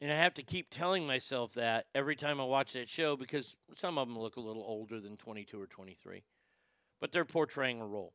And 0.00 0.10
I 0.10 0.16
have 0.16 0.32
to 0.34 0.42
keep 0.42 0.70
telling 0.70 1.06
myself 1.06 1.52
that 1.54 1.88
every 1.94 2.16
time 2.16 2.40
I 2.40 2.44
watch 2.44 2.72
that 2.72 2.88
show 2.88 3.16
because 3.16 3.58
some 3.74 3.98
of 3.98 4.08
them 4.08 4.18
look 4.18 4.36
a 4.36 4.40
little 4.40 4.64
older 4.66 4.98
than 4.98 5.18
22 5.18 5.60
or 5.60 5.66
23. 5.66 6.22
But 7.02 7.12
they're 7.12 7.26
portraying 7.26 7.82
a 7.82 7.86
role. 7.86 8.14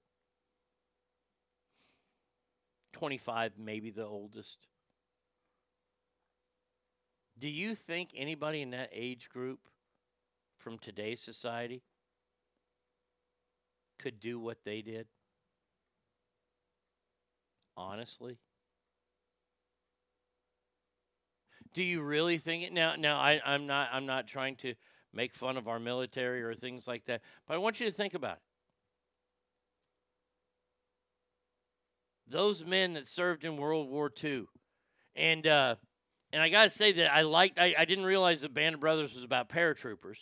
25, 2.95 3.57
maybe 3.57 3.89
the 3.91 4.05
oldest. 4.05 4.69
Do 7.38 7.49
you 7.49 7.76
think 7.76 8.11
anybody 8.15 8.61
in 8.61 8.69
that 8.72 8.89
age 8.93 9.27
group 9.27 9.59
from 10.57 10.77
today's 10.77 11.19
society 11.19 11.84
could 13.99 14.22
do 14.22 14.39
what 14.39 14.59
they 14.63 14.81
did? 14.81 15.07
Honestly? 17.76 18.38
Do 21.73 21.84
you 21.84 22.01
really 22.01 22.38
think 22.38 22.63
it 22.63 22.72
now? 22.72 22.95
Now 22.97 23.19
I, 23.19 23.41
I'm 23.45 23.67
not 23.67 23.89
I'm 23.91 24.05
not 24.05 24.26
trying 24.26 24.55
to 24.57 24.73
make 25.11 25.35
fun 25.35 25.57
of 25.57 25.67
our 25.67 25.80
military 25.80 26.41
or 26.43 26.53
things 26.53 26.88
like 26.88 27.03
that, 27.07 27.22
but 27.45 27.55
I 27.55 27.57
want 27.57 27.81
you 27.81 27.88
to 27.88 27.91
think 27.91 28.13
about 28.13 28.38
it. 28.38 28.55
Those 32.27 32.65
men 32.65 32.93
that 32.93 33.06
served 33.06 33.45
in 33.45 33.57
World 33.57 33.89
War 33.89 34.11
II, 34.23 34.45
and 35.15 35.45
uh, 35.45 35.76
and 36.34 36.41
I 36.41 36.49
got 36.49 36.65
to 36.65 36.69
say 36.72 36.91
that 36.93 37.14
I 37.14 37.22
liked. 37.22 37.60
I, 37.60 37.76
I 37.77 37.85
didn't 37.85 38.06
realize 38.06 38.41
that 38.41 38.53
Band 38.53 38.76
of 38.76 38.81
Brothers 38.81 39.14
was 39.14 39.23
about 39.23 39.49
paratroopers, 39.49 40.18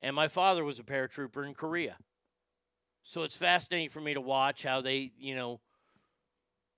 and 0.00 0.16
my 0.16 0.28
father 0.28 0.64
was 0.64 0.78
a 0.78 0.84
paratrooper 0.84 1.46
in 1.46 1.54
Korea, 1.54 1.96
so 3.02 3.24
it's 3.24 3.36
fascinating 3.36 3.90
for 3.90 4.00
me 4.00 4.14
to 4.14 4.20
watch 4.22 4.62
how 4.62 4.80
they, 4.80 5.12
you 5.18 5.34
know, 5.34 5.60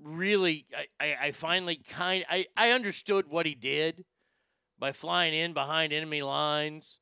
really. 0.01 0.67
I, 0.77 0.87
I, 1.05 1.17
I 1.27 1.33
finally 1.33 1.77
kind. 1.77 2.25
I 2.29 2.47
I 2.57 2.71
understood 2.71 3.27
what 3.29 3.47
he 3.47 3.55
did 3.55 4.05
by 4.79 4.91
flying 4.91 5.33
in 5.33 5.53
behind 5.53 5.93
enemy 5.93 6.23
lines. 6.23 6.99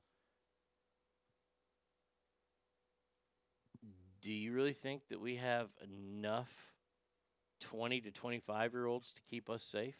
Do 4.20 4.32
you 4.32 4.52
really 4.52 4.72
think 4.72 5.02
that 5.08 5.20
we 5.20 5.36
have 5.36 5.68
enough 5.82 6.73
20 7.64 8.02
to 8.02 8.10
25 8.10 8.72
year 8.72 8.86
olds 8.86 9.12
to 9.12 9.22
keep 9.28 9.48
us 9.50 9.64
safe? 9.64 9.96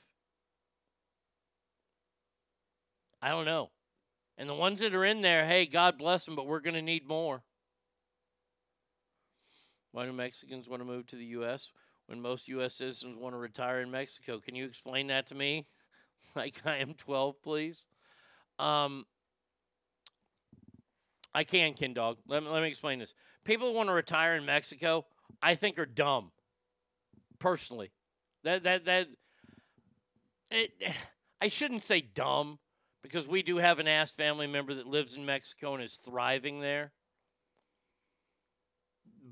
I 3.23 3.31
don't 3.31 3.47
know. 3.47 3.71
And 4.37 4.49
the 4.49 4.55
ones 4.55 4.81
that 4.81 4.95
are 4.95 5.05
in 5.05 5.23
there, 5.23 5.47
hey, 5.47 5.65
God 5.65 5.97
bless 5.97 6.27
them, 6.27 6.37
but 6.37 6.47
we're 6.47 6.61
going 6.61 6.75
to 6.75 6.83
need 6.83 7.09
more. 7.09 7.43
Why 9.93 10.05
do 10.05 10.13
Mexicans 10.13 10.69
want 10.69 10.83
to 10.83 10.87
move 10.87 11.07
to 11.07 11.17
the 11.17 11.25
U.S. 11.27 11.73
when 12.07 12.21
most 12.21 12.49
U.S. 12.49 12.75
citizens 12.75 13.17
want 13.17 13.35
to 13.35 13.39
retire 13.39 13.81
in 13.81 13.91
Mexico? 13.91 14.41
Can 14.41 14.55
you 14.55 14.67
explain 14.67 15.07
that 15.09 15.27
to 15.29 15.35
me? 15.35 15.67
Like 16.35 16.55
I 16.65 16.79
am 16.79 16.95
12, 16.95 17.41
please. 17.43 17.87
Um, 18.59 19.05
I 21.33 21.45
can, 21.45 21.75
Ken 21.75 21.93
Dog. 21.93 22.17
Let 22.27 22.43
me, 22.43 22.49
let 22.49 22.63
me 22.63 22.69
explain 22.69 22.99
this. 22.99 23.15
People 23.45 23.69
who 23.69 23.77
want 23.77 23.89
to 23.89 23.95
retire 23.95 24.35
in 24.35 24.45
Mexico, 24.45 25.05
I 25.41 25.55
think, 25.55 25.79
are 25.79 25.87
dumb. 25.87 26.33
Personally, 27.39 27.91
that 28.43 28.63
that 28.65 28.85
that 28.85 29.09
it, 30.51 30.71
I 31.41 31.49
shouldn't 31.49 31.83
say 31.83 32.01
dumb 32.01 32.59
because 33.03 33.29
we 33.29 33.43
do 33.43 33.59
have 33.59 33.79
an 33.79 33.89
ass 33.89 34.13
family 34.13 34.47
member 34.47 34.75
that 34.75 34.87
lives 34.87 35.15
in 35.15 35.27
Mexico 35.27 35.75
and 35.75 35.83
is 35.83 36.01
thriving 36.03 36.61
there. 36.61 36.93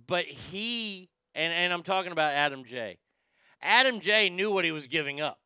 But 0.06 0.26
he 0.26 1.08
and 1.34 1.52
and 1.52 1.72
I'm 1.72 1.82
talking 1.82 2.12
about 2.12 2.32
Adam 2.32 2.64
J. 2.64 2.98
Adam 3.62 4.00
J. 4.00 4.28
knew 4.28 4.50
what 4.50 4.64
he 4.64 4.72
was 4.72 4.88
giving 4.88 5.20
up. 5.20 5.38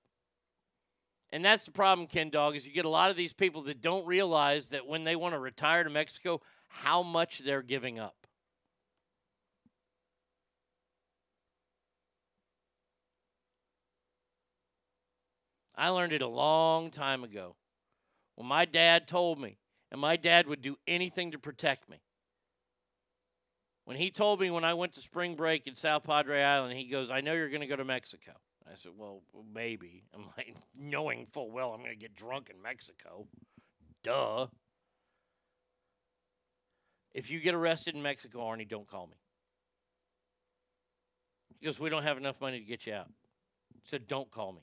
And 1.31 1.45
that's 1.45 1.65
the 1.65 1.73
problem, 1.73 2.07
Ken 2.07 2.31
Dog, 2.31 2.57
is 2.57 2.67
you 2.67 2.73
get 2.73 2.85
a 2.85 2.91
lot 2.91 3.11
of 3.11 3.17
these 3.17 3.33
people 3.33 3.63
that 3.63 3.83
don't 3.83 4.07
realize 4.07 4.71
that 4.71 4.87
when 4.87 5.05
they 5.05 5.17
want 5.17 5.35
to 5.35 5.39
retire 5.39 5.85
to 5.85 5.91
Mexico, 5.91 6.41
how 6.69 7.03
much 7.03 7.41
they're 7.41 7.63
giving 7.63 7.99
up. 7.99 8.16
I 15.77 15.91
learned 15.91 16.13
it 16.13 16.23
a 16.23 16.29
long 16.29 16.91
time 16.91 17.23
ago. 17.25 17.57
When 18.37 18.47
my 18.47 18.65
dad 18.65 19.07
told 19.07 19.41
me, 19.41 19.59
and 19.91 20.01
my 20.01 20.17
dad 20.17 20.47
would 20.47 20.63
do 20.63 20.77
anything 20.87 21.33
to 21.33 21.39
protect 21.39 21.89
me. 21.89 21.99
When 23.85 23.97
he 23.97 24.11
told 24.11 24.41
me 24.41 24.51
when 24.51 24.65
I 24.65 24.75
went 24.75 24.95
to 24.95 25.01
spring 25.01 25.37
break 25.37 25.67
in 25.67 25.75
South 25.75 26.03
Padre 26.03 26.43
Island, 26.43 26.77
he 26.77 26.87
goes, 26.87 27.11
I 27.11 27.21
know 27.21 27.35
you're 27.35 27.51
going 27.51 27.61
to 27.61 27.69
go 27.69 27.77
to 27.77 27.85
Mexico. 27.85 28.33
I 28.71 28.75
said, 28.75 28.93
Well, 28.97 29.23
maybe. 29.55 30.03
I'm 30.15 30.25
like, 30.37 30.57
knowing 30.77 31.27
full 31.27 31.51
well 31.51 31.73
I'm 31.73 31.81
going 31.81 31.93
to 31.93 31.97
get 31.97 32.17
drunk 32.17 32.51
in 32.51 32.61
Mexico. 32.61 33.27
Duh. 34.03 34.49
If 37.15 37.31
you 37.31 37.41
get 37.41 37.55
arrested 37.55 37.95
in 37.95 38.03
Mexico, 38.03 38.41
Arnie, 38.41 38.69
don't 38.69 38.89
call 38.89 39.07
me. 39.07 39.17
He 41.61 41.65
goes, 41.65 41.79
We 41.79 41.89
don't 41.89 42.03
have 42.03 42.19
enough 42.19 42.41
money 42.41 42.59
to 42.59 42.65
get 42.65 42.87
you 42.87 42.95
out. 42.95 43.11
So 43.85 43.99
don't 43.99 44.31
call 44.31 44.53
me. 44.53 44.63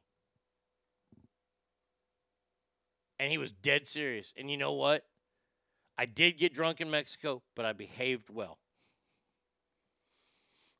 And 3.23 3.31
he 3.31 3.37
was 3.37 3.53
dead 3.53 3.87
serious. 3.87 4.33
And 4.37 4.51
you 4.51 4.57
know 4.57 4.73
what? 4.73 5.05
I 5.97 6.05
did 6.05 6.37
get 6.37 6.53
drunk 6.53 6.81
in 6.81 6.91
Mexico, 6.91 7.41
but 7.55 7.63
I 7.63 7.71
behaved 7.71 8.29
well. 8.29 8.57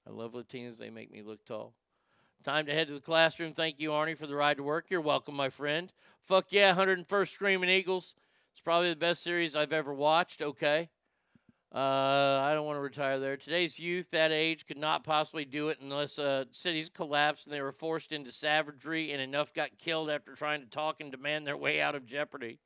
I 0.06 0.12
love 0.12 0.34
Latinas. 0.34 0.78
They 0.78 0.90
make 0.90 1.10
me 1.10 1.22
look 1.22 1.46
tall. 1.46 1.74
Time 2.44 2.66
to 2.66 2.74
head 2.74 2.90
to 2.90 2.96
the 2.96 3.00
classroom. 3.00 3.54
Thank 3.54 3.80
you, 3.80 3.92
Arnie, 3.92 4.18
for 4.18 4.28
the 4.28 4.36
ride 4.36 4.58
to 4.58 4.64
work. 4.64 4.88
You're 4.90 5.00
welcome, 5.00 5.36
my 5.36 5.48
friend. 5.48 5.94
Fuck 6.20 6.48
yeah, 6.50 6.76
101st 6.76 7.30
Screaming 7.30 7.70
Eagles. 7.70 8.14
It's 8.52 8.60
probably 8.60 8.90
the 8.90 8.98
best 8.98 9.24
series 9.24 9.56
I've 9.56 9.72
ever 9.72 9.94
watched. 9.94 10.42
Okay. 10.42 10.90
Uh, 11.74 12.40
I 12.44 12.54
don't 12.54 12.68
want 12.68 12.78
to 12.78 12.82
retire 12.82 13.18
there. 13.18 13.36
Today's 13.36 13.80
youth 13.80 14.06
that 14.12 14.32
age 14.32 14.68
could 14.68 14.78
not 14.78 15.04
possibly 15.04 15.44
do 15.44 15.70
it 15.70 15.80
unless 15.82 16.20
uh, 16.20 16.46
cities 16.52 16.88
collapsed 16.88 17.48
and 17.48 17.54
they 17.54 17.62
were 17.62 17.72
forced 17.72 18.12
into 18.12 18.32
savagery 18.32 19.12
and 19.12 19.20
enough 19.20 19.56
got 19.56 19.80
killed 19.80 20.12
after 20.12 20.36
trying 20.36 20.62
to 20.62 20.68
talk 20.68 21.02
and 21.02 21.10
demand 21.10 21.48
their 21.48 21.58
way 21.58 21.82
out 21.82 21.96
of 21.96 22.06
jeopardy. 22.06 22.60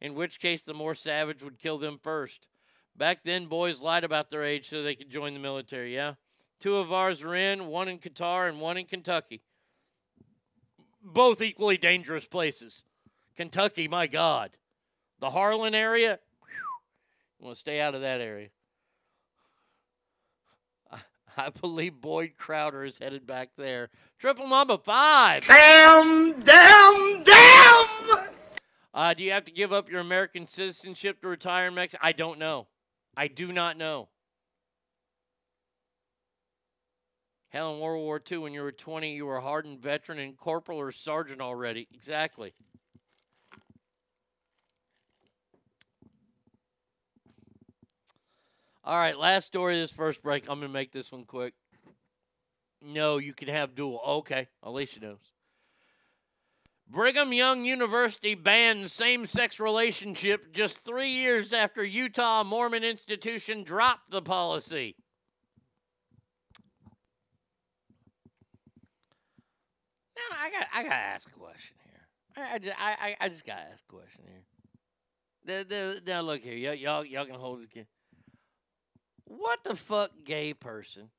In 0.00 0.14
which 0.14 0.40
case, 0.40 0.64
the 0.64 0.72
more 0.72 0.94
savage 0.94 1.42
would 1.42 1.58
kill 1.58 1.76
them 1.76 2.00
first. 2.02 2.48
Back 2.96 3.24
then, 3.24 3.44
boys 3.44 3.80
lied 3.80 4.04
about 4.04 4.30
their 4.30 4.42
age 4.42 4.70
so 4.70 4.82
they 4.82 4.94
could 4.94 5.10
join 5.10 5.34
the 5.34 5.40
military, 5.40 5.94
yeah? 5.94 6.14
Two 6.60 6.76
of 6.76 6.94
ours 6.94 7.22
are 7.22 7.34
in, 7.34 7.66
one 7.66 7.88
in 7.88 7.98
Qatar 7.98 8.48
and 8.48 8.58
one 8.58 8.78
in 8.78 8.86
Kentucky. 8.86 9.42
Both 11.02 11.42
equally 11.42 11.76
dangerous 11.76 12.24
places. 12.24 12.84
Kentucky, 13.36 13.86
my 13.86 14.06
God. 14.06 14.52
The 15.20 15.30
Harlan 15.30 15.74
area, 15.74 16.20
you 17.38 17.46
want 17.46 17.56
to 17.56 17.60
stay 17.60 17.80
out 17.80 17.94
of 17.94 18.00
that 18.00 18.20
area. 18.20 18.48
I, 20.90 20.98
I 21.36 21.50
believe 21.50 22.00
Boyd 22.00 22.32
Crowder 22.36 22.84
is 22.84 22.98
headed 22.98 23.26
back 23.26 23.50
there. 23.56 23.90
Triple 24.18 24.48
number 24.48 24.78
five. 24.78 25.46
Damn, 25.46 26.40
damn, 26.40 27.22
damn! 27.22 28.20
Uh, 28.92 29.12
do 29.12 29.24
you 29.24 29.32
have 29.32 29.44
to 29.44 29.52
give 29.52 29.72
up 29.72 29.90
your 29.90 30.00
American 30.00 30.46
citizenship 30.46 31.20
to 31.20 31.28
retire 31.28 31.66
in 31.66 31.74
Mexico? 31.74 32.00
I 32.02 32.12
don't 32.12 32.38
know. 32.38 32.68
I 33.16 33.28
do 33.28 33.52
not 33.52 33.76
know. 33.76 34.08
Hell, 37.48 37.74
in 37.74 37.80
World 37.80 38.02
War 38.02 38.20
II, 38.30 38.38
when 38.38 38.52
you 38.52 38.62
were 38.62 38.72
20, 38.72 39.14
you 39.14 39.26
were 39.26 39.36
a 39.36 39.40
hardened 39.40 39.80
veteran 39.80 40.18
and 40.18 40.36
corporal 40.36 40.78
or 40.78 40.90
sergeant 40.90 41.40
already. 41.40 41.86
Exactly. 41.94 42.52
All 48.86 48.98
right, 48.98 49.18
last 49.18 49.46
story 49.46 49.76
of 49.76 49.80
this 49.80 49.90
first 49.92 50.22
break. 50.22 50.42
I'm 50.42 50.58
going 50.58 50.68
to 50.68 50.72
make 50.72 50.92
this 50.92 51.10
one 51.10 51.24
quick. 51.24 51.54
No, 52.82 53.16
you 53.16 53.32
can 53.32 53.48
have 53.48 53.74
dual. 53.74 53.98
Okay, 54.06 54.48
Alicia 54.62 55.00
knows. 55.00 55.32
Brigham 56.86 57.32
Young 57.32 57.64
University 57.64 58.34
bans 58.34 58.92
same 58.92 59.24
sex 59.24 59.58
relationship 59.58 60.52
just 60.52 60.84
three 60.84 61.08
years 61.08 61.54
after 61.54 61.82
Utah 61.82 62.44
Mormon 62.44 62.84
institution 62.84 63.64
dropped 63.64 64.10
the 64.10 64.20
policy. 64.20 64.94
Now, 70.14 70.36
I 70.38 70.50
got 70.50 70.66
I 70.74 70.82
got 70.82 70.90
to 70.90 70.94
ask 70.94 71.28
a 71.28 71.32
question 71.32 71.76
here. 71.84 72.06
I, 72.36 72.54
I, 72.54 72.58
just, 72.58 72.74
I, 72.78 73.16
I 73.18 73.28
just 73.30 73.46
got 73.46 73.56
to 73.56 73.72
ask 73.72 73.82
a 73.88 73.92
question 73.92 74.24
here. 74.26 76.00
Now, 76.06 76.20
look 76.20 76.42
here. 76.42 76.54
Y'all, 76.54 76.74
y'all, 76.74 77.04
y'all 77.04 77.24
can 77.24 77.36
hold 77.36 77.60
it 77.60 77.64
again. 77.64 77.86
What 79.26 79.64
the 79.64 79.76
fuck 79.76 80.10
gay 80.24 80.54
person 80.54 81.10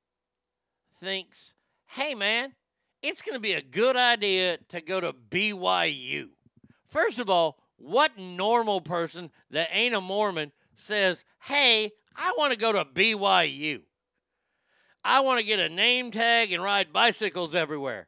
thinks, 1.00 1.56
hey, 1.88 2.16
man, 2.16 2.54
it's 3.02 3.22
going 3.22 3.36
to 3.36 3.42
be 3.42 3.54
a 3.54 3.62
good 3.62 3.96
idea 3.96 4.58
to 4.70 4.82
go 4.82 5.00
to 5.00 5.14
BYU. 5.14 6.30
First 6.88 7.20
of 7.20 7.30
all, 7.30 7.60
what 7.78 8.18
normal 8.18 8.82
person 8.82 9.32
that 9.52 9.70
ain't 9.72 9.96
a 9.96 10.02
Mormon 10.02 10.52
says, 10.76 11.24
hey, 11.44 11.92
I 12.16 12.34
want 12.38 12.54
to 12.54 12.60
go 12.60 12.72
to 12.72 12.86
BYU? 12.86 13.82
I 15.04 15.20
want 15.20 15.40
to 15.40 15.46
get 15.46 15.60
a 15.60 15.70
name 15.70 16.12
tag 16.12 16.52
and 16.52 16.64
ride 16.64 16.92
bicycles 16.92 17.54
everywhere. 17.54 18.08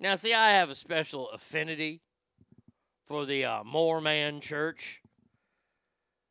Now, 0.00 0.14
see, 0.14 0.32
I 0.32 0.50
have 0.50 0.70
a 0.70 0.74
special 0.74 1.30
affinity 1.30 2.00
for 3.06 3.26
the 3.26 3.44
uh, 3.44 3.64
Mormon 3.64 4.40
Church 4.40 5.02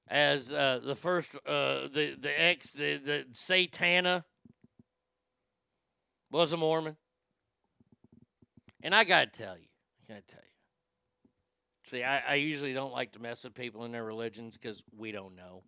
as 0.10 0.52
uh, 0.52 0.80
the 0.84 0.96
first, 0.96 1.34
uh, 1.46 1.88
the 1.94 2.16
the 2.20 2.32
ex, 2.42 2.74
the 2.74 2.98
the 2.98 3.26
Satana 3.34 4.24
was 6.32 6.54
a 6.54 6.58
Mormon, 6.58 6.96
and 8.82 8.96
I 8.96 9.04
gotta 9.04 9.28
tell 9.28 9.58
you, 9.58 9.68
I 10.04 10.14
gotta 10.14 10.26
tell 10.28 10.40
you. 10.40 10.48
See, 11.90 12.04
I, 12.04 12.20
I 12.20 12.36
usually 12.36 12.74
don't 12.74 12.92
like 12.92 13.14
to 13.14 13.20
mess 13.20 13.44
with 13.44 13.54
people 13.54 13.86
in 13.86 13.92
their 13.92 14.04
religions 14.04 14.58
because 14.58 14.84
we 14.98 15.12
don't 15.12 15.36
know. 15.36 15.64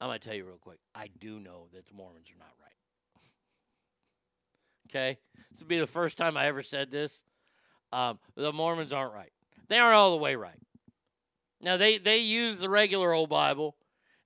I'm 0.00 0.08
gonna 0.08 0.18
tell 0.18 0.34
you 0.34 0.44
real 0.44 0.58
quick. 0.58 0.78
I 0.94 1.08
do 1.18 1.40
know 1.40 1.68
that 1.72 1.86
the 1.86 1.94
Mormons 1.94 2.28
are 2.30 2.38
not 2.38 2.52
right. 2.62 2.72
Okay, 4.90 5.18
this 5.50 5.60
will 5.60 5.68
be 5.68 5.80
the 5.80 5.86
first 5.86 6.16
time 6.16 6.36
I 6.36 6.46
ever 6.46 6.62
said 6.62 6.90
this. 6.90 7.22
Um, 7.92 8.18
the 8.36 8.52
Mormons 8.52 8.92
aren't 8.92 9.14
right. 9.14 9.32
They 9.68 9.78
aren't 9.78 9.96
all 9.96 10.12
the 10.12 10.16
way 10.16 10.36
right. 10.36 10.60
Now 11.60 11.76
they 11.76 11.98
they 11.98 12.18
use 12.18 12.58
the 12.58 12.68
regular 12.68 13.12
old 13.12 13.30
Bible, 13.30 13.76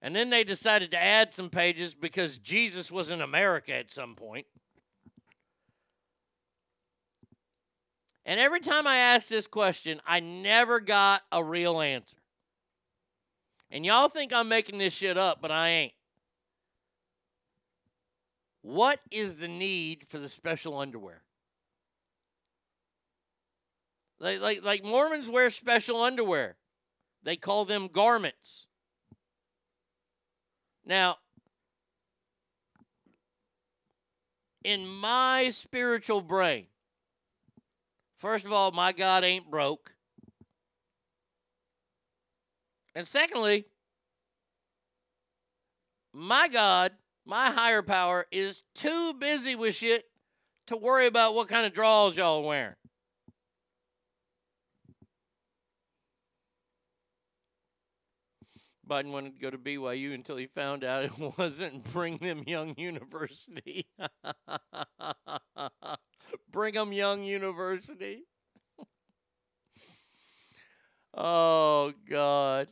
and 0.02 0.14
then 0.14 0.30
they 0.30 0.44
decided 0.44 0.90
to 0.90 1.02
add 1.02 1.32
some 1.32 1.50
pages 1.50 1.94
because 1.94 2.38
Jesus 2.38 2.90
was 2.90 3.10
in 3.10 3.20
America 3.20 3.74
at 3.74 3.90
some 3.90 4.14
point. 4.14 4.46
And 8.26 8.38
every 8.38 8.60
time 8.60 8.86
I 8.86 8.96
ask 8.96 9.28
this 9.28 9.46
question, 9.46 10.00
I 10.06 10.20
never 10.20 10.78
got 10.78 11.22
a 11.32 11.42
real 11.42 11.80
answer. 11.80 12.16
And 13.70 13.86
y'all 13.86 14.08
think 14.08 14.32
I'm 14.32 14.48
making 14.48 14.78
this 14.78 14.92
shit 14.92 15.16
up, 15.16 15.40
but 15.40 15.50
I 15.50 15.68
ain't. 15.68 15.92
What 18.62 19.00
is 19.10 19.38
the 19.38 19.48
need 19.48 20.04
for 20.08 20.18
the 20.18 20.28
special 20.28 20.78
underwear? 20.78 21.22
Like, 24.18 24.40
like, 24.40 24.62
like 24.62 24.84
Mormons 24.84 25.28
wear 25.28 25.48
special 25.50 26.02
underwear. 26.02 26.56
They 27.22 27.36
call 27.36 27.64
them 27.64 27.88
garments. 27.88 28.66
Now, 30.84 31.16
in 34.64 34.86
my 34.86 35.50
spiritual 35.50 36.22
brain, 36.22 36.66
first 38.18 38.44
of 38.44 38.52
all, 38.52 38.72
my 38.72 38.92
God 38.92 39.24
ain't 39.24 39.50
broke. 39.50 39.94
And 42.94 43.06
secondly, 43.06 43.66
my 46.12 46.48
God, 46.48 46.92
my 47.24 47.50
higher 47.50 47.82
power, 47.82 48.26
is 48.32 48.62
too 48.74 49.14
busy 49.14 49.54
with 49.54 49.76
shit 49.76 50.06
to 50.66 50.76
worry 50.76 51.06
about 51.06 51.34
what 51.34 51.48
kind 51.48 51.66
of 51.66 51.72
draws 51.72 52.16
y'all 52.16 52.42
wearing. 52.42 52.74
Biden 58.88 59.12
wanted 59.12 59.34
to 59.34 59.40
go 59.40 59.50
to 59.50 59.58
BYU 59.58 60.14
until 60.14 60.36
he 60.36 60.46
found 60.46 60.84
out 60.84 61.04
it 61.04 61.12
wasn't 61.38 61.84
Brigham 61.92 62.44
Young 62.46 62.74
University. 62.76 63.86
Brigham 66.50 66.92
Young 66.92 67.22
University. 67.22 68.24
oh 71.16 71.92
God. 72.08 72.68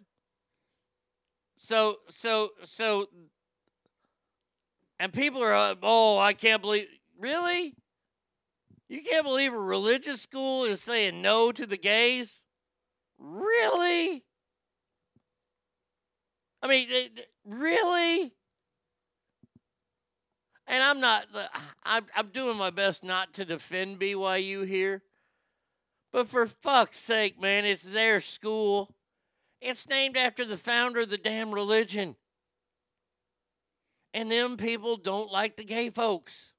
So 1.57 1.97
so 2.09 2.51
so 2.63 3.07
and 4.99 5.13
people 5.13 5.43
are 5.43 5.55
uh, 5.55 5.75
oh 5.83 6.19
I 6.19 6.33
can't 6.33 6.63
believe 6.63 6.87
really 7.19 7.75
you 8.89 9.03
can't 9.03 9.25
believe 9.25 9.53
a 9.53 9.59
religious 9.59 10.23
school 10.23 10.65
is 10.65 10.81
saying 10.81 11.21
no 11.21 11.53
to 11.53 11.67
the 11.67 11.77
gays 11.77 12.45
really 13.19 14.25
I 16.63 16.67
mean, 16.67 16.89
really? 17.45 18.33
And 20.67 20.83
I'm 20.83 21.01
not. 21.01 21.27
I'm, 21.85 22.07
I'm 22.15 22.29
doing 22.29 22.59
my 22.59 22.71
best 22.71 23.03
not 23.03 23.33
to 23.35 23.45
defend 23.45 23.99
BYU 23.99 24.67
here, 24.67 25.03
but 26.13 26.29
for 26.29 26.47
fuck's 26.47 26.99
sake, 26.99 27.41
man, 27.41 27.65
it's 27.65 27.83
their 27.83 28.21
school. 28.21 28.95
It's 29.61 29.89
named 29.89 30.17
after 30.17 30.45
the 30.45 30.57
founder 30.57 31.01
of 31.01 31.11
the 31.11 31.19
damn 31.19 31.53
religion. 31.53 32.17
And 34.15 34.31
them 34.31 34.57
people 34.57 34.97
don't 34.97 35.33
like 35.33 35.57
the 35.57 35.65
gay 35.65 35.91
folks. 35.91 36.53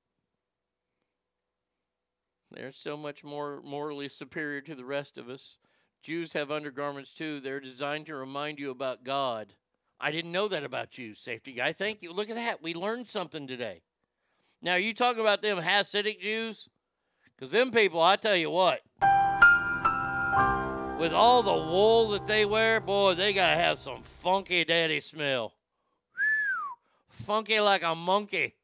They're 2.52 2.72
so 2.72 2.98
much 2.98 3.24
more 3.24 3.62
morally 3.64 4.10
superior 4.10 4.62
to 4.62 4.76
the 4.76 4.86
rest 4.86 5.18
of 5.18 5.30
us. 5.30 5.58
Jews 6.02 6.34
have 6.34 6.52
undergarments 6.52 7.14
too. 7.14 7.40
They're 7.40 7.60
designed 7.60 8.08
to 8.08 8.16
remind 8.16 8.60
you 8.60 8.72
about 8.72 9.04
God. 9.04 9.54
I 10.00 10.12
didn't 10.12 10.32
know 10.32 10.48
that 10.48 10.64
about 10.64 10.98
you, 10.98 11.14
safety 11.14 11.54
guy. 11.54 11.74
Thank 11.74 12.02
you. 12.02 12.14
Look 12.14 12.30
at 12.30 12.36
that. 12.36 12.64
We 12.64 12.74
learned 12.74 13.08
something 13.08 13.48
today. 13.48 13.82
Now, 14.62 14.76
you 14.76 14.94
talking 14.94 15.22
about 15.22 15.42
them 15.42 15.58
Hasidic 15.58 16.22
Jews? 16.22 16.70
Because 17.36 17.52
them 17.52 17.72
people, 17.72 18.02
I 18.02 18.16
tell 18.16 18.36
you 18.36 18.50
what, 18.50 18.82
with 21.00 21.14
all 21.14 21.42
the 21.42 21.54
wool 21.54 22.10
that 22.10 22.28
they 22.28 22.46
wear, 22.46 22.82
boy, 22.82 23.14
they 23.16 23.34
got 23.34 23.52
to 23.52 23.56
have 23.56 23.80
some 23.80 24.04
funky 24.04 24.66
daddy 24.66 25.00
smell. 25.00 25.54
funky 27.10 27.60
like 27.60 27.84
a 27.84 27.96
monkey. 27.96 28.56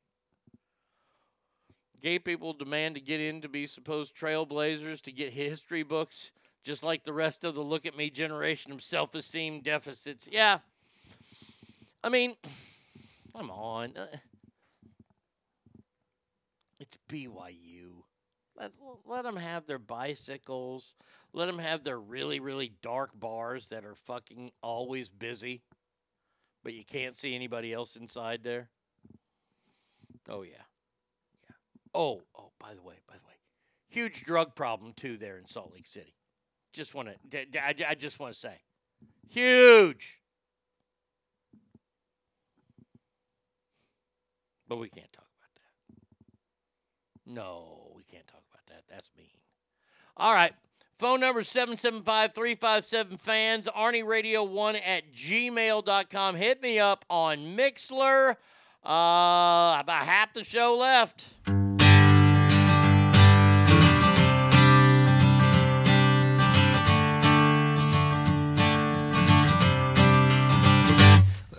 Gay 2.01 2.19
people 2.19 2.53
demand 2.53 2.95
to 2.95 3.01
get 3.01 3.19
in 3.19 3.41
to 3.41 3.49
be 3.49 3.65
supposed 3.65 4.15
trailblazers 4.15 5.01
to 5.01 5.11
get 5.11 5.33
history 5.33 5.83
books, 5.83 6.31
just 6.63 6.83
like 6.83 7.03
the 7.03 7.13
rest 7.13 7.43
of 7.43 7.55
the 7.55 7.63
look 7.63 7.85
at 7.85 7.97
me 7.97 8.09
generation 8.09 8.71
of 8.71 8.83
self 8.83 9.15
esteem 9.15 9.61
deficits. 9.61 10.27
Yeah. 10.31 10.59
I 12.05 12.09
mean, 12.09 12.35
come 13.35 13.49
on. 13.49 13.97
Uh, 13.97 14.05
It's 16.79 16.99
BYU. 17.09 18.03
Let, 18.55 18.71
let 19.07 19.23
them 19.23 19.37
have 19.37 19.65
their 19.65 19.79
bicycles. 19.79 20.95
Let 21.33 21.47
them 21.47 21.57
have 21.57 21.83
their 21.83 21.99
really, 21.99 22.39
really 22.39 22.73
dark 22.83 23.09
bars 23.19 23.69
that 23.69 23.85
are 23.85 23.95
fucking 23.95 24.51
always 24.61 25.09
busy, 25.09 25.63
but 26.63 26.75
you 26.75 26.83
can't 26.85 27.17
see 27.17 27.33
anybody 27.33 27.73
else 27.73 27.95
inside 27.95 28.43
there. 28.43 28.69
Oh, 30.29 30.43
yeah. 30.43 30.51
Yeah. 31.43 31.55
Oh, 31.95 32.21
oh, 32.37 32.51
by 32.59 32.75
the 32.75 32.83
way, 32.83 32.95
by 33.07 33.15
the 33.15 33.27
way, 33.27 33.33
huge 33.87 34.23
drug 34.23 34.53
problem, 34.53 34.93
too, 34.93 35.17
there 35.17 35.39
in 35.39 35.47
Salt 35.47 35.73
Lake 35.73 35.87
City. 35.87 36.13
Just 36.71 36.93
want 36.93 37.09
to, 37.31 37.45
I, 37.59 37.73
I 37.89 37.95
just 37.95 38.19
want 38.19 38.31
to 38.33 38.39
say, 38.39 38.61
huge. 39.27 40.19
But 44.67 44.77
we 44.77 44.89
can't 44.89 45.11
talk 45.13 45.27
about 45.37 45.49
that. 45.55 47.33
No, 47.33 47.91
we 47.95 48.03
can't 48.03 48.27
talk 48.27 48.41
about 48.51 48.65
that. 48.67 48.83
That's 48.89 49.09
mean. 49.17 49.27
All 50.17 50.33
right. 50.33 50.53
Phone 50.97 51.19
number 51.19 51.43
775 51.43 52.33
357 52.33 53.17
fans, 53.17 53.67
Arnie 53.75 54.05
Radio 54.05 54.45
1 54.45 54.77
at 54.77 55.13
gmail.com. 55.13 56.35
Hit 56.35 56.61
me 56.61 56.79
up 56.79 57.03
on 57.09 57.57
Mixlr. 57.57 58.35
Uh, 58.85 59.77
about 59.79 60.03
half 60.05 60.33
the 60.33 60.43
show 60.43 60.77
left. 60.77 61.33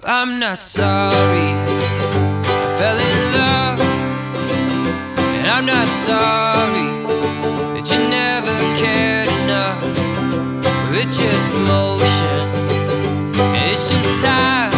I'm 0.08 0.38
not 0.38 0.60
sorry 0.60 1.65
sorry 6.06 6.88
That 7.74 7.86
you 7.92 8.00
never 8.20 8.54
cared 8.82 9.28
enough. 9.40 9.80
It's 11.00 11.16
just 11.18 11.48
motion 11.70 12.16
it's 13.76 13.90
just 13.90 14.24
time. 14.24 14.72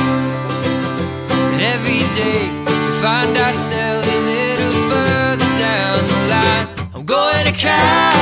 And 1.52 1.60
every 1.74 2.02
day 2.20 2.50
We 2.66 2.94
find 3.00 3.36
ourselves 3.36 4.08
a 4.08 4.18
little 4.32 4.74
further 4.90 5.50
down 5.56 6.06
the 6.12 6.20
line. 6.34 6.66
I'm 6.94 7.04
going 7.04 7.46
to 7.46 7.52
California 7.52 8.17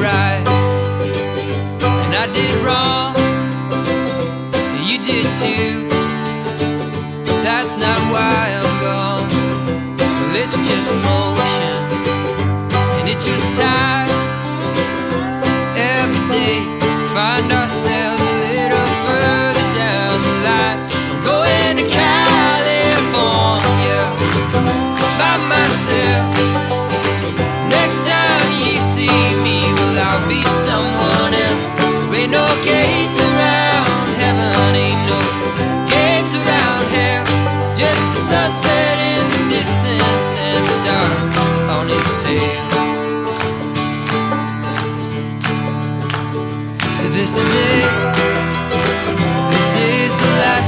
right 0.00 0.44
and 2.06 2.14
I 2.14 2.26
did 2.32 2.50
wrong. 2.64 3.14
and 4.56 4.86
You 4.88 4.98
did 4.98 5.26
too. 5.42 5.88
That's 7.42 7.76
not 7.76 7.98
why 8.12 8.54
I'm 8.58 8.80
gone. 8.82 9.28
Well, 9.98 10.36
it's 10.36 10.56
just 10.68 10.90
motion, 11.04 12.02
and 12.98 13.08
it's 13.08 13.24
just 13.24 13.60
time. 13.60 14.10
Every 15.76 16.22
day, 16.30 16.75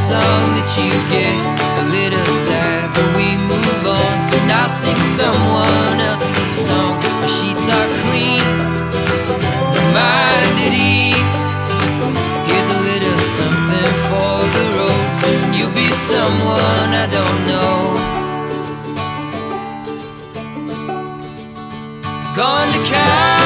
song 0.08 0.56
that 0.56 0.70
you 0.72 0.88
get. 1.12 1.36
A 1.82 1.86
little 1.92 2.28
sad, 2.48 2.88
but 2.96 3.08
we 3.12 3.36
move 3.36 3.84
on. 3.84 4.16
So 4.16 4.36
now 4.48 4.64
sing 4.64 4.96
someone 5.20 6.00
else's 6.00 6.52
song. 6.64 6.96
My 7.20 7.28
sheets 7.28 7.68
are 7.76 7.88
clean, 8.08 8.40
my 9.76 9.84
mind 9.92 10.56
at 10.64 10.72
ease. 10.72 11.68
Here's 12.48 12.68
a 12.72 12.78
little 12.88 13.20
something 13.36 13.92
for 14.08 14.36
the 14.56 14.64
road. 14.80 15.08
Soon 15.12 15.46
you'll 15.52 15.76
be 15.76 15.92
someone 16.08 16.90
I 17.04 17.06
don't 17.16 17.40
know. 17.50 17.76
Gone 22.34 22.68
to 22.72 22.80
California 22.88 23.37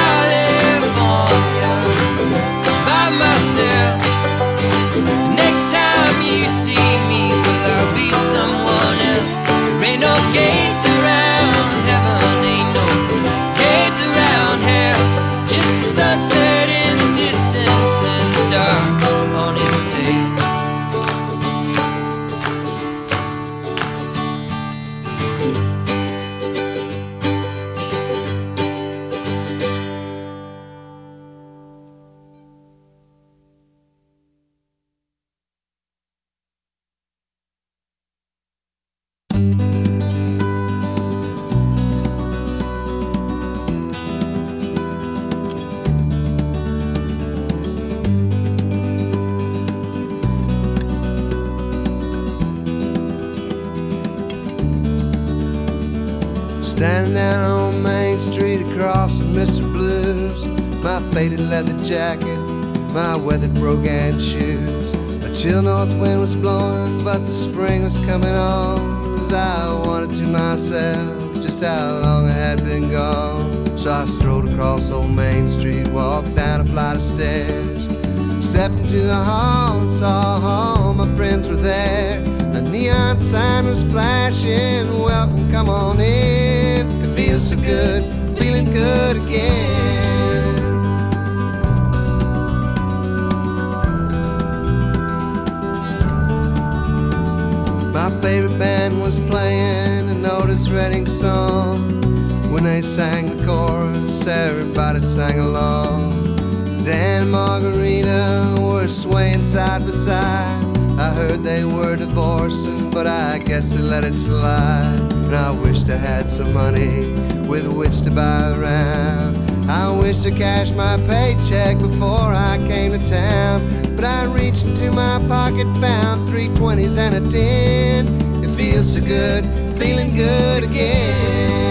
sang 102.93 103.25
the 103.25 103.47
chorus, 103.47 104.27
everybody 104.27 105.01
sang 105.01 105.39
along. 105.39 106.37
Dan 106.85 107.31
Margarita 107.31 108.55
were 108.61 108.87
swaying 108.87 109.43
side 109.43 109.87
by 109.87 109.93
side. 109.93 110.63
I 110.99 111.09
heard 111.15 111.43
they 111.43 111.65
were 111.65 111.97
divorcing, 111.97 112.91
but 112.91 113.07
I 113.07 113.39
guess 113.39 113.73
they 113.73 113.81
let 113.81 114.05
it 114.05 114.15
slide. 114.15 115.11
And 115.11 115.35
I 115.35 115.53
wished 115.53 115.89
I 115.89 115.97
had 115.97 116.29
some 116.29 116.53
money 116.53 117.13
with 117.49 117.67
which 117.73 118.03
to 118.03 118.11
buy 118.11 118.51
around. 118.59 119.39
I 119.71 119.91
wish 119.99 120.27
I 120.27 120.31
cashed 120.31 120.75
my 120.75 120.99
paycheck 121.09 121.79
before 121.79 122.35
I 122.51 122.59
came 122.59 122.93
to 122.93 123.09
town. 123.09 123.63
But 123.97 124.05
I 124.05 124.27
reached 124.27 124.67
into 124.67 124.93
my 124.93 125.19
pocket, 125.29 125.67
found 125.81 126.29
three 126.29 126.49
twenties 126.55 126.99
and 126.99 127.15
a 127.15 127.31
ten. 127.31 128.07
It 128.45 128.51
feels 128.51 128.93
so 128.93 129.01
good, 129.01 129.47
feeling 129.79 130.15
good 130.15 130.65
again. 130.65 131.62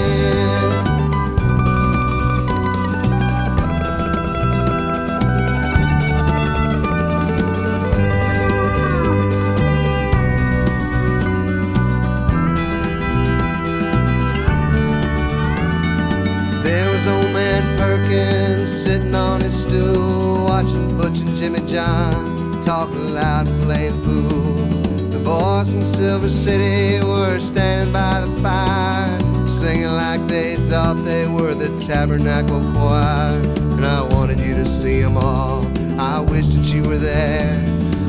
Sitting 19.52 19.84
stool, 19.84 20.45
watching 20.45 20.98
Butch 20.98 21.19
and 21.19 21.36
Jimmy 21.36 21.60
John 21.61 22.61
talking 22.64 23.14
loud 23.14 23.48
and 23.48 23.64
playing 23.64 24.02
pool. 24.03 24.68
The 25.10 25.19
boys 25.19 25.72
from 25.72 25.84
Silver 25.84 26.30
City 26.30 27.06
were 27.06 27.40
standing 27.40 27.94
by 27.94 28.22
the 28.22 28.41
fire, 28.41 29.48
singing 29.48 29.91
like 29.91 30.28
they 30.28 30.56
thought 30.69 31.03
they 31.03 31.28
were 31.28 31.53
the 31.53 31.69
Tabernacle 31.80 32.61
Choir. 32.73 33.41
And 33.57 33.86
I 33.86 34.02
wanted 34.15 34.40
you 34.40 34.53
to 34.56 34.65
see 34.65 35.02
them 35.02 35.18
all. 35.18 35.65
I 35.99 36.19
wish 36.19 36.48
that 36.49 36.65
you 36.73 36.84
were 36.84 36.98
there. 36.98 37.60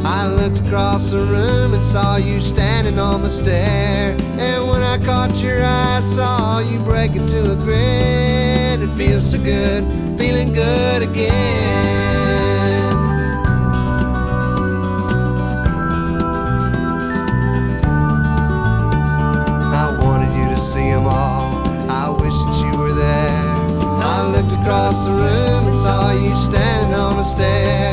I 0.05 0.27
looked 0.27 0.59
across 0.67 1.11
the 1.11 1.19
room 1.19 1.75
and 1.75 1.85
saw 1.85 2.17
you 2.17 2.41
standing 2.41 2.99
on 2.99 3.23
the 3.23 3.31
stair. 3.31 4.17
And 4.39 4.69
when 4.69 4.83
I 4.83 4.99
caught 4.99 5.37
your 5.43 5.63
eye, 5.63 5.99
I 5.99 6.01
saw 6.01 6.59
you 6.59 6.79
break 6.81 7.13
into 7.13 7.53
a 7.53 7.57
grin. 7.57 8.83
It 8.83 8.95
feels 8.97 9.31
so 9.31 9.39
good, 9.39 9.85
feeling 10.23 10.53
good 10.53 11.03
again. 11.03 11.33
I 19.75 19.99
wanted 20.01 20.33
you 20.39 20.49
to 20.55 20.57
see 20.57 20.91
them 20.93 21.07
all. 21.07 21.51
I 21.91 22.09
wish 22.09 22.39
that 22.45 22.57
you 22.63 22.79
were 22.79 22.93
there. 22.93 23.43
I 24.15 24.31
looked 24.31 24.53
across 24.53 25.05
the 25.05 25.11
room 25.11 25.67
and 25.67 25.77
saw 25.77 26.13
you 26.13 26.33
standing 26.37 26.95
on 26.95 27.17
the 27.17 27.25
stair. 27.25 27.92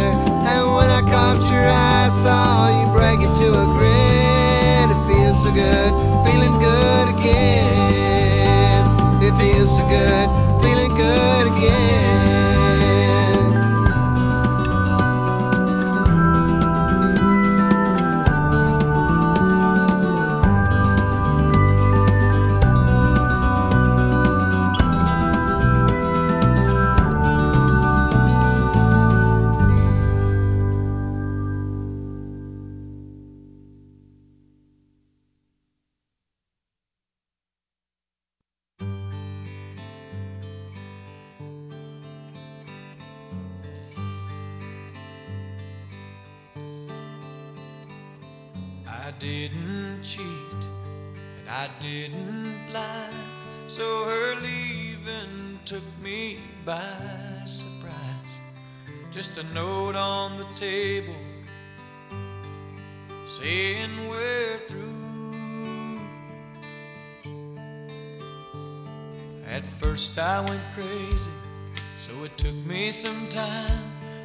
Time. 73.40 73.84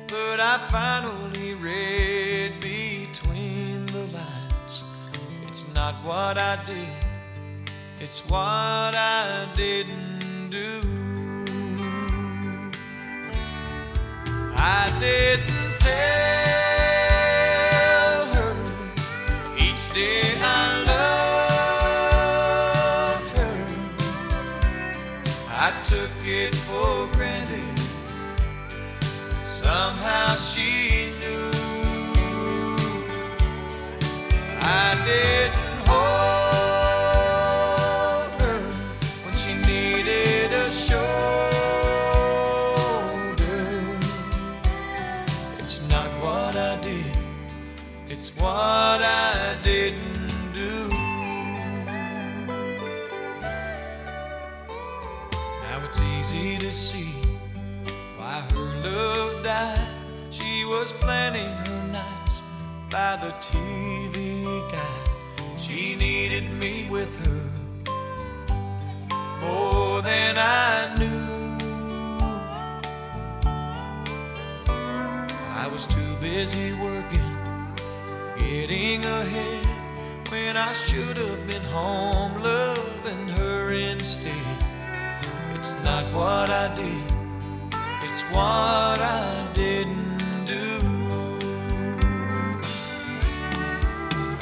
But 0.08 0.38
I 0.40 0.54
finally 0.70 1.54
read 1.54 2.52
between 2.60 3.86
the 3.86 4.04
lines. 4.18 4.74
It's 5.48 5.64
not 5.74 5.94
what 6.08 6.36
I 6.38 6.54
did, 6.66 6.96
it's 8.04 8.20
what 8.30 8.94
I 8.94 9.48
didn't 9.56 10.50
do. 10.50 10.74
I 14.56 14.82
didn't 15.00 15.73
she 30.54 30.83
was 60.84 60.92
planning 60.92 61.50
her 61.66 61.86
nights 61.90 62.42
by 62.90 63.16
the 63.16 63.32
TV 63.40 64.60
guide. 64.70 65.58
She 65.58 65.96
needed 65.96 66.44
me 66.60 66.86
with 66.90 67.12
her 67.24 67.42
more 69.40 70.02
than 70.02 70.34
I 70.36 70.94
knew. 70.98 71.24
I 75.62 75.66
was 75.72 75.86
too 75.86 76.16
busy 76.20 76.74
working, 76.74 77.34
getting 78.38 79.02
ahead 79.06 79.66
when 80.28 80.58
I 80.58 80.74
should 80.74 81.16
have 81.16 81.46
been 81.46 81.66
home 81.78 82.42
loving 82.42 83.28
her 83.38 83.72
instead. 83.72 84.58
It's 85.54 85.82
not 85.82 86.04
what 86.12 86.50
I 86.50 86.74
did, 86.74 87.06
it's 88.02 88.20
what 88.34 89.00
I 89.00 89.48
didn't 89.54 90.13
do. 90.54 90.68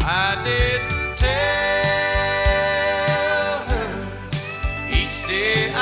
I 0.04 0.40
didn't 0.44 1.16
tell 1.16 1.32
her 3.70 3.90
each 4.90 5.16
day 5.26 5.72
I 5.74 5.76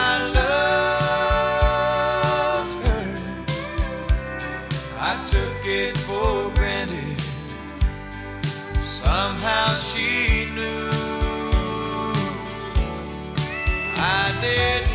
loved 2.63 2.87
her. 2.87 3.09
I 4.99 5.13
took 5.27 5.61
it 5.65 5.97
for 5.97 6.51
granted. 6.59 7.21
Somehow 8.83 9.67
she 9.89 10.09
knew 10.55 10.91
I 13.97 14.33
didn't 14.41 14.90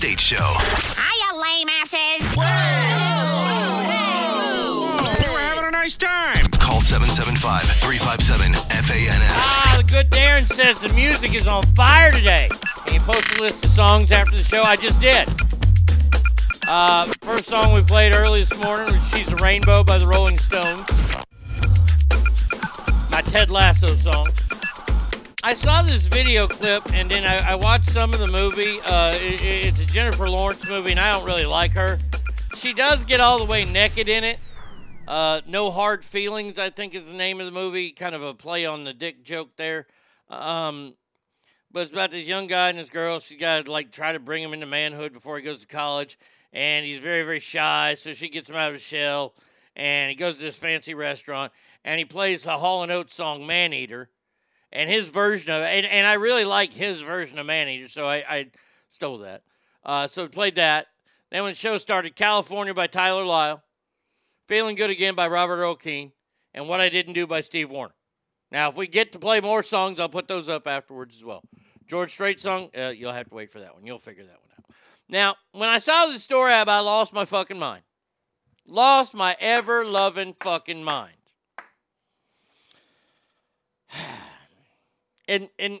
State 0.00 0.18
Show. 0.18 0.54
Hiya, 0.96 1.42
lame 1.42 1.68
asses. 1.68 2.34
We're 2.34 2.44
having 5.38 5.68
a 5.68 5.70
nice 5.70 5.94
time. 5.94 6.42
Call 6.58 6.80
775 6.80 7.64
357 7.64 8.54
FANS. 8.54 9.20
Ah, 9.20 9.74
the 9.76 9.82
good 9.82 10.08
Darren 10.08 10.48
says 10.48 10.80
the 10.80 10.88
music 10.94 11.34
is 11.34 11.46
on 11.46 11.66
fire 11.76 12.10
today. 12.12 12.48
Can 12.86 12.94
you 12.94 13.00
post 13.00 13.38
a 13.38 13.42
list 13.42 13.62
of 13.62 13.68
songs 13.68 14.10
after 14.10 14.38
the 14.38 14.42
show? 14.42 14.62
I 14.62 14.76
just 14.76 15.02
did. 15.02 15.28
Uh, 16.66 17.04
first 17.20 17.50
song 17.50 17.74
we 17.74 17.82
played 17.82 18.14
early 18.14 18.40
this 18.40 18.58
morning 18.58 18.86
was 18.86 19.06
She's 19.10 19.30
a 19.30 19.36
Rainbow 19.36 19.84
by 19.84 19.98
the 19.98 20.06
Rolling 20.06 20.38
Stones. 20.38 20.82
My 23.10 23.20
Ted 23.20 23.50
Lasso 23.50 23.94
song. 23.96 24.30
I 25.42 25.54
saw 25.54 25.82
this 25.82 26.06
video 26.06 26.46
clip 26.46 26.82
and 26.92 27.10
then 27.10 27.24
I, 27.24 27.52
I 27.52 27.54
watched 27.54 27.86
some 27.86 28.12
of 28.12 28.20
the 28.20 28.26
movie. 28.26 28.78
Uh, 28.84 29.14
it- 29.14 29.42
it's 29.42 29.80
a 29.80 29.86
Jennifer 29.86 30.28
Lawrence 30.28 30.66
movie 30.66 30.90
and 30.90 31.00
I 31.00 31.12
don't 31.16 31.24
really 31.26 31.46
like 31.46 31.72
her. 31.72 31.98
She 32.56 32.72
does 32.74 33.04
get 33.04 33.20
all 33.20 33.38
the 33.38 33.44
way 33.46 33.64
naked 33.64 34.08
in 34.08 34.22
it. 34.24 34.38
Uh, 35.08 35.40
no 35.46 35.70
Hard 35.70 36.04
Feelings, 36.04 36.58
I 36.58 36.68
think, 36.70 36.94
is 36.94 37.06
the 37.06 37.14
name 37.14 37.40
of 37.40 37.46
the 37.46 37.52
movie. 37.52 37.90
Kind 37.90 38.14
of 38.14 38.22
a 38.22 38.34
play 38.34 38.66
on 38.66 38.84
the 38.84 38.92
dick 38.92 39.24
joke 39.24 39.56
there. 39.56 39.86
Um, 40.28 40.94
but 41.72 41.80
it's 41.84 41.92
about 41.92 42.10
this 42.10 42.28
young 42.28 42.46
guy 42.46 42.68
and 42.68 42.78
this 42.78 42.90
girl. 42.90 43.18
She 43.18 43.36
got 43.36 43.64
to 43.64 43.72
like 43.72 43.92
try 43.92 44.12
to 44.12 44.18
bring 44.18 44.42
him 44.42 44.52
into 44.52 44.66
manhood 44.66 45.12
before 45.12 45.36
he 45.38 45.42
goes 45.42 45.62
to 45.62 45.66
college, 45.66 46.18
and 46.52 46.84
he's 46.86 47.00
very 47.00 47.22
very 47.24 47.40
shy. 47.40 47.94
So 47.94 48.12
she 48.12 48.28
gets 48.28 48.48
him 48.50 48.56
out 48.56 48.68
of 48.68 48.74
his 48.74 48.82
shell, 48.82 49.34
and 49.74 50.10
he 50.10 50.14
goes 50.16 50.36
to 50.38 50.44
this 50.44 50.58
fancy 50.58 50.94
restaurant, 50.94 51.52
and 51.84 51.98
he 51.98 52.04
plays 52.04 52.46
a 52.46 52.58
Hall 52.58 52.82
and 52.84 52.92
Oates 52.92 53.14
song 53.14 53.46
"Man 53.46 53.72
Eater," 53.72 54.10
and 54.72 54.88
his 54.88 55.08
version 55.08 55.50
of 55.50 55.62
it. 55.62 55.66
And, 55.66 55.86
and 55.86 56.06
I 56.06 56.14
really 56.14 56.44
like 56.44 56.72
his 56.72 57.00
version 57.00 57.38
of 57.38 57.46
"Man 57.46 57.68
Eater," 57.68 57.88
so 57.88 58.06
I, 58.06 58.16
I 58.28 58.46
stole 58.88 59.18
that. 59.18 59.42
Uh, 59.84 60.06
so 60.06 60.28
played 60.28 60.56
that. 60.56 60.86
Then 61.30 61.42
when 61.42 61.52
the 61.52 61.56
show 61.56 61.78
started, 61.78 62.16
"California" 62.16 62.74
by 62.74 62.86
Tyler 62.86 63.24
Lyle. 63.24 63.62
Feeling 64.50 64.74
Good 64.74 64.90
Again 64.90 65.14
by 65.14 65.28
Robert 65.28 65.58
Earl 65.58 65.78
and 66.54 66.68
What 66.68 66.80
I 66.80 66.88
Didn't 66.88 67.12
Do 67.12 67.24
by 67.24 67.40
Steve 67.40 67.70
Wariner. 67.70 67.94
Now, 68.50 68.68
if 68.68 68.74
we 68.74 68.88
get 68.88 69.12
to 69.12 69.20
play 69.20 69.40
more 69.40 69.62
songs, 69.62 70.00
I'll 70.00 70.08
put 70.08 70.26
those 70.26 70.48
up 70.48 70.66
afterwards 70.66 71.16
as 71.16 71.24
well. 71.24 71.44
George 71.86 72.10
Strait 72.10 72.40
song, 72.40 72.68
uh, 72.76 72.88
you'll 72.88 73.12
have 73.12 73.28
to 73.28 73.34
wait 73.36 73.52
for 73.52 73.60
that 73.60 73.72
one. 73.72 73.86
You'll 73.86 74.00
figure 74.00 74.24
that 74.24 74.40
one 74.40 74.50
out. 74.58 74.74
Now, 75.08 75.36
when 75.52 75.68
I 75.68 75.78
saw 75.78 76.06
this 76.06 76.24
story, 76.24 76.52
I 76.52 76.80
lost 76.80 77.12
my 77.12 77.24
fucking 77.24 77.60
mind. 77.60 77.82
Lost 78.66 79.14
my 79.14 79.36
ever 79.38 79.84
loving 79.84 80.34
fucking 80.34 80.82
mind. 80.82 81.14
And 85.30 85.48
and 85.60 85.80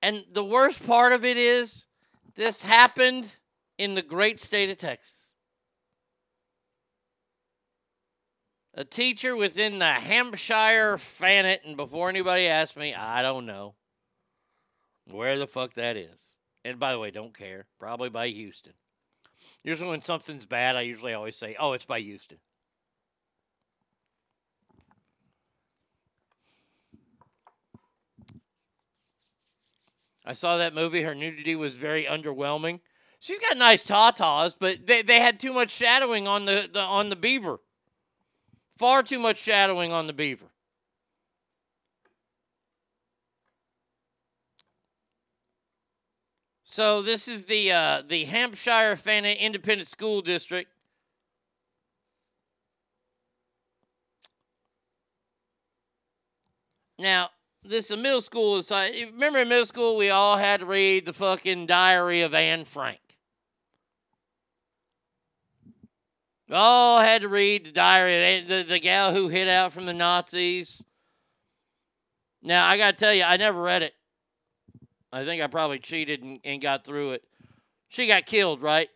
and 0.00 0.24
the 0.32 0.44
worst 0.44 0.86
part 0.86 1.12
of 1.12 1.24
it 1.24 1.36
is 1.36 1.86
this 2.36 2.62
happened 2.62 3.28
in 3.76 3.96
the 3.96 4.02
great 4.02 4.38
state 4.38 4.70
of 4.70 4.78
Texas. 4.78 5.32
A 8.72 8.84
teacher 8.84 9.34
within 9.34 9.80
the 9.80 9.84
Hampshire 9.86 10.96
Fannett, 10.98 11.62
and 11.64 11.76
before 11.76 12.08
anybody 12.08 12.46
asks 12.46 12.76
me, 12.76 12.94
I 12.94 13.20
don't 13.20 13.46
know 13.46 13.74
where 15.10 15.38
the 15.38 15.48
fuck 15.48 15.74
that 15.74 15.96
is. 15.96 16.36
And 16.64 16.78
by 16.78 16.92
the 16.92 17.00
way, 17.00 17.10
don't 17.10 17.36
care. 17.36 17.66
Probably 17.80 18.10
by 18.10 18.28
Houston. 18.28 18.74
Usually 19.64 19.90
when 19.90 20.02
something's 20.02 20.44
bad, 20.44 20.76
I 20.76 20.82
usually 20.82 21.14
always 21.14 21.36
say, 21.36 21.56
oh, 21.58 21.72
it's 21.72 21.84
by 21.84 21.98
Houston. 21.98 22.38
I 30.26 30.32
saw 30.32 30.56
that 30.56 30.74
movie. 30.74 31.02
Her 31.02 31.14
nudity 31.14 31.54
was 31.54 31.76
very 31.76 32.04
underwhelming. 32.04 32.80
She's 33.20 33.38
got 33.38 33.56
nice 33.56 33.82
tatas, 33.82 34.56
but 34.58 34.86
they, 34.86 35.02
they 35.02 35.20
had 35.20 35.38
too 35.38 35.52
much 35.52 35.70
shadowing 35.70 36.26
on 36.26 36.44
the, 36.44 36.68
the 36.70 36.80
on 36.80 37.08
the 37.08 37.16
beaver. 37.16 37.60
Far 38.76 39.02
too 39.02 39.18
much 39.18 39.38
shadowing 39.38 39.92
on 39.92 40.06
the 40.06 40.12
beaver. 40.12 40.46
So 46.62 47.00
this 47.00 47.28
is 47.28 47.46
the 47.46 47.72
uh, 47.72 48.02
the 48.06 48.24
Hampshire 48.24 48.96
Fannin 48.96 49.36
Independent 49.38 49.88
School 49.88 50.20
District. 50.20 50.70
Now, 56.98 57.30
this 57.68 57.86
is 57.86 57.90
a 57.92 57.96
middle 57.96 58.20
school. 58.20 58.56
Is, 58.56 58.70
remember 58.70 59.40
in 59.40 59.48
middle 59.48 59.66
school 59.66 59.96
we 59.96 60.10
all 60.10 60.36
had 60.36 60.60
to 60.60 60.66
read 60.66 61.06
the 61.06 61.12
fucking 61.12 61.66
diary 61.66 62.22
of 62.22 62.34
Anne 62.34 62.64
Frank. 62.64 63.00
We 66.48 66.54
all 66.54 67.00
had 67.00 67.22
to 67.22 67.28
read 67.28 67.66
the 67.66 67.72
diary 67.72 68.16
of 68.16 68.22
Anne, 68.22 68.48
the, 68.48 68.62
the 68.68 68.78
gal 68.78 69.12
who 69.12 69.28
hid 69.28 69.48
out 69.48 69.72
from 69.72 69.86
the 69.86 69.94
Nazis. 69.94 70.84
Now, 72.42 72.66
I 72.68 72.78
got 72.78 72.92
to 72.92 72.96
tell 72.96 73.12
you, 73.12 73.24
I 73.24 73.36
never 73.36 73.60
read 73.60 73.82
it. 73.82 73.92
I 75.12 75.24
think 75.24 75.42
I 75.42 75.46
probably 75.48 75.78
cheated 75.78 76.22
and, 76.22 76.38
and 76.44 76.62
got 76.62 76.84
through 76.84 77.12
it. 77.12 77.24
She 77.88 78.06
got 78.06 78.26
killed, 78.26 78.62
right? 78.62 78.88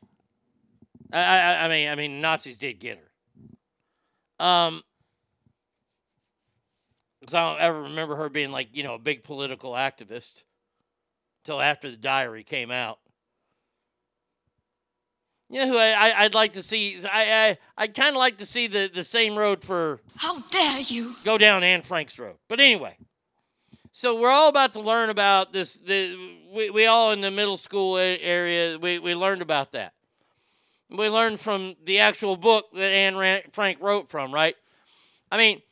I, 1.12 1.18
I, 1.18 1.64
I 1.64 1.68
mean, 1.68 1.88
I 1.88 1.94
mean, 1.96 2.20
Nazis 2.20 2.56
did 2.56 2.78
get 2.78 2.98
her. 2.98 4.44
Um, 4.44 4.82
because 7.20 7.34
I 7.34 7.50
don't 7.50 7.60
ever 7.60 7.82
remember 7.82 8.16
her 8.16 8.28
being 8.28 8.50
like, 8.50 8.68
you 8.72 8.82
know, 8.82 8.94
a 8.94 8.98
big 8.98 9.22
political 9.22 9.72
activist 9.72 10.44
until 11.44 11.60
after 11.60 11.90
the 11.90 11.96
diary 11.96 12.42
came 12.42 12.70
out. 12.70 12.98
You 15.50 15.60
know 15.60 15.68
who 15.68 15.78
I, 15.78 16.12
I, 16.16 16.22
would 16.22 16.34
like 16.34 16.52
to 16.52 16.62
see? 16.62 16.96
I, 17.04 17.58
I, 17.76 17.82
I'd 17.82 17.94
kind 17.94 18.10
of 18.10 18.20
like 18.20 18.38
to 18.38 18.46
see 18.46 18.68
the, 18.68 18.88
the 18.92 19.02
same 19.02 19.36
road 19.36 19.64
for. 19.64 20.00
How 20.16 20.38
dare 20.50 20.78
you? 20.78 21.16
Go 21.24 21.38
down 21.38 21.64
Anne 21.64 21.82
Frank's 21.82 22.20
road. 22.20 22.36
But 22.48 22.60
anyway, 22.60 22.96
so 23.90 24.18
we're 24.20 24.30
all 24.30 24.48
about 24.48 24.74
to 24.74 24.80
learn 24.80 25.10
about 25.10 25.52
this. 25.52 25.74
The, 25.74 26.16
we, 26.54 26.70
we 26.70 26.86
all 26.86 27.10
in 27.10 27.20
the 27.20 27.32
middle 27.32 27.56
school 27.56 27.96
area, 27.96 28.78
we, 28.78 29.00
we 29.00 29.14
learned 29.16 29.42
about 29.42 29.72
that. 29.72 29.92
We 30.88 31.08
learned 31.08 31.40
from 31.40 31.74
the 31.84 31.98
actual 31.98 32.36
book 32.36 32.66
that 32.72 32.90
Anne 32.90 33.42
Frank 33.50 33.78
wrote 33.80 34.08
from, 34.08 34.32
right? 34.32 34.54
I 35.32 35.36
mean, 35.36 35.62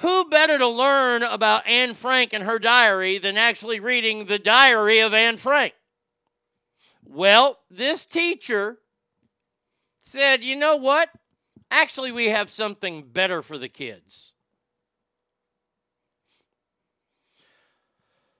who 0.00 0.28
better 0.28 0.58
to 0.58 0.68
learn 0.68 1.22
about 1.22 1.66
Anne 1.66 1.94
Frank 1.94 2.32
and 2.32 2.44
her 2.44 2.58
diary 2.58 3.18
than 3.18 3.36
actually 3.36 3.80
reading 3.80 4.24
the 4.26 4.38
diary 4.38 5.00
of 5.00 5.12
Anne 5.12 5.36
Frank? 5.36 5.74
Well, 7.04 7.58
this 7.70 8.06
teacher 8.06 8.78
said, 10.00 10.42
you 10.42 10.56
know 10.56 10.76
what? 10.76 11.10
Actually, 11.70 12.12
we 12.12 12.26
have 12.26 12.48
something 12.48 13.02
better 13.02 13.42
for 13.42 13.58
the 13.58 13.68
kids. 13.68 14.34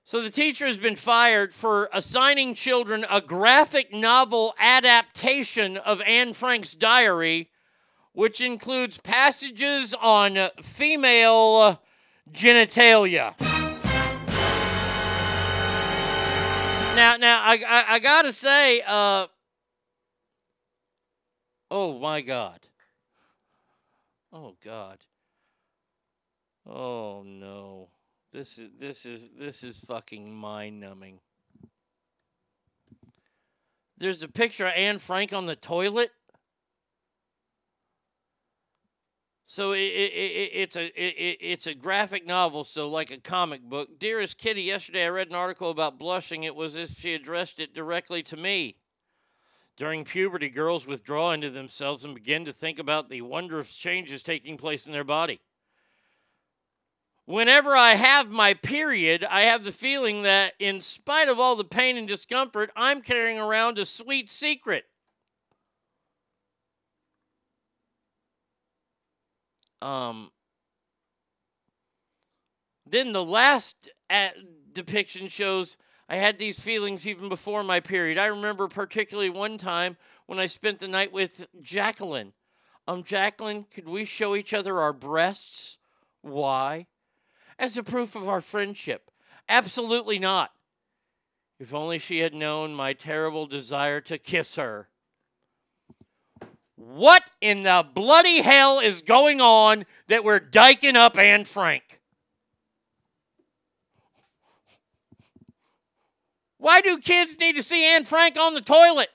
So 0.05 0.23
the 0.23 0.31
teacher 0.31 0.65
has 0.65 0.79
been 0.79 0.97
fired 0.97 1.53
for 1.53 1.91
assigning 1.93 2.55
children 2.55 3.05
a 3.11 3.21
graphic 3.21 3.93
novel 3.93 4.55
adaptation 4.59 5.77
of 5.77 6.01
Anne 6.03 6.33
Frank's 6.33 6.73
diary 6.73 7.51
which 8.19 8.41
includes 8.41 8.99
passages 8.99 9.95
on 9.95 10.37
female 10.61 11.81
genitalia. 12.33 13.39
now, 16.97 17.17
now 17.17 17.41
I, 17.45 17.63
I, 17.65 17.85
I 17.91 17.99
gotta 18.01 18.33
say, 18.33 18.83
uh, 18.85 19.29
oh 21.71 21.97
my 22.01 22.21
God, 22.21 22.59
oh 24.33 24.57
God, 24.65 24.99
oh 26.67 27.23
no, 27.25 27.89
this 28.33 28.59
is 28.59 28.71
this 28.81 29.07
is 29.07 29.31
this 29.39 29.63
is 29.63 29.79
fucking 29.79 30.35
mind 30.35 30.81
numbing. 30.81 31.21
There's 33.97 34.25
a 34.25 34.29
picture 34.29 34.67
of 34.67 34.73
Anne 34.75 34.99
Frank 34.99 35.33
on 35.33 35.47
the 35.47 35.55
toilet. 35.55 36.11
So 39.51 39.73
it, 39.73 39.79
it, 39.79 40.13
it, 40.13 40.51
it's 40.53 40.77
a 40.77 40.87
it, 40.89 41.39
it's 41.41 41.67
a 41.67 41.75
graphic 41.75 42.27
novel, 42.27 42.65
so 42.65 42.91
like 42.91 43.11
a 43.11 43.17
comic 43.17 43.63
book. 43.63 43.99
Dearest 43.99 44.37
Kitty, 44.37 44.61
yesterday 44.61 45.07
I 45.07 45.09
read 45.09 45.29
an 45.29 45.35
article 45.35 45.71
about 45.71 45.99
blushing. 45.99 46.43
It 46.43 46.55
was 46.55 46.77
as 46.77 46.91
if 46.91 46.99
she 46.99 47.15
addressed 47.15 47.59
it 47.59 47.75
directly 47.75 48.23
to 48.25 48.37
me. 48.37 48.77
During 49.75 50.05
puberty, 50.05 50.51
girls 50.51 50.87
withdraw 50.87 51.33
into 51.33 51.49
themselves 51.49 52.05
and 52.05 52.15
begin 52.15 52.45
to 52.45 52.53
think 52.53 52.79
about 52.79 53.09
the 53.09 53.23
wondrous 53.23 53.75
changes 53.75 54.23
taking 54.23 54.59
place 54.59 54.87
in 54.87 54.93
their 54.93 55.03
body. 55.03 55.41
Whenever 57.25 57.75
I 57.75 57.95
have 57.95 58.29
my 58.29 58.53
period, 58.53 59.25
I 59.25 59.43
have 59.43 59.65
the 59.65 59.73
feeling 59.73 60.25
that, 60.25 60.53
in 60.59 60.83
spite 60.83 61.31
of 61.31 61.41
all 61.41 61.57
the 61.57 61.65
pain 61.65 61.97
and 61.97 62.07
discomfort, 62.07 62.71
I'm 62.77 63.01
carrying 63.01 63.39
around 63.39 63.79
a 63.79 63.87
sweet 63.87 64.29
secret. 64.29 64.85
Um, 69.81 70.31
then 72.87 73.13
the 73.13 73.25
last 73.25 73.91
at 74.09 74.37
depiction 74.73 75.29
shows 75.29 75.77
I 76.09 76.17
had 76.17 76.39
these 76.39 76.59
feelings 76.59 77.07
even 77.07 77.29
before 77.29 77.63
my 77.63 77.81
period. 77.81 78.19
I 78.19 78.27
remember 78.27 78.67
particularly 78.67 79.31
one 79.31 79.59
time 79.59 79.97
when 80.27 80.39
I 80.39 80.47
spent 80.47 80.79
the 80.79 80.89
night 80.89 81.13
with 81.13 81.47
Jacqueline. 81.61 82.33
Um, 82.87 83.05
Jacqueline, 83.05 83.67
could 83.71 83.87
we 83.87 84.07
show 84.07 84.35
each 84.35 84.55
other 84.55 84.81
our 84.81 84.95
breasts? 84.95 85.77
Why? 86.23 86.87
As 87.59 87.77
a 87.77 87.83
proof 87.83 88.17
of 88.17 88.27
our 88.27 88.41
friendship. 88.41 89.11
Absolutely 89.49 90.19
not. 90.19 90.53
If 91.61 91.75
only 91.75 91.99
she 91.99 92.21
had 92.21 92.35
known 92.35 92.75
my 92.75 92.93
terrible 92.93 93.47
desire 93.47 94.01
to 94.03 94.17
kiss 94.17 94.55
her. 94.55 94.89
What 96.79 97.29
in 97.41 97.65
the 97.65 97.85
bloody 97.93 98.41
hell 98.41 98.79
is 98.79 99.03
going 99.03 99.41
on 99.41 99.85
that 100.07 100.23
we're 100.23 100.39
diking 100.39 100.95
up 100.95 101.19
Anne 101.19 101.45
Frank? 101.45 102.01
Why 106.59 106.81
do 106.81 106.99
kids 106.99 107.37
need 107.39 107.57
to 107.57 107.63
see 107.65 107.85
Anne 107.85 108.05
Frank 108.05 108.37
on 108.39 108.55
the 108.55 108.61
toilet? 108.61 109.09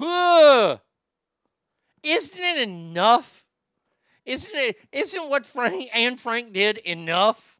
Ugh. 0.00 0.80
Isn't 2.04 2.40
it 2.40 2.68
enough? 2.68 3.44
Isn't 4.24 4.54
it? 4.54 4.76
Isn't 4.92 5.28
what 5.28 5.44
Frank 5.44 5.90
Anne 5.92 6.16
Frank 6.16 6.52
did 6.52 6.78
enough? 6.78 7.51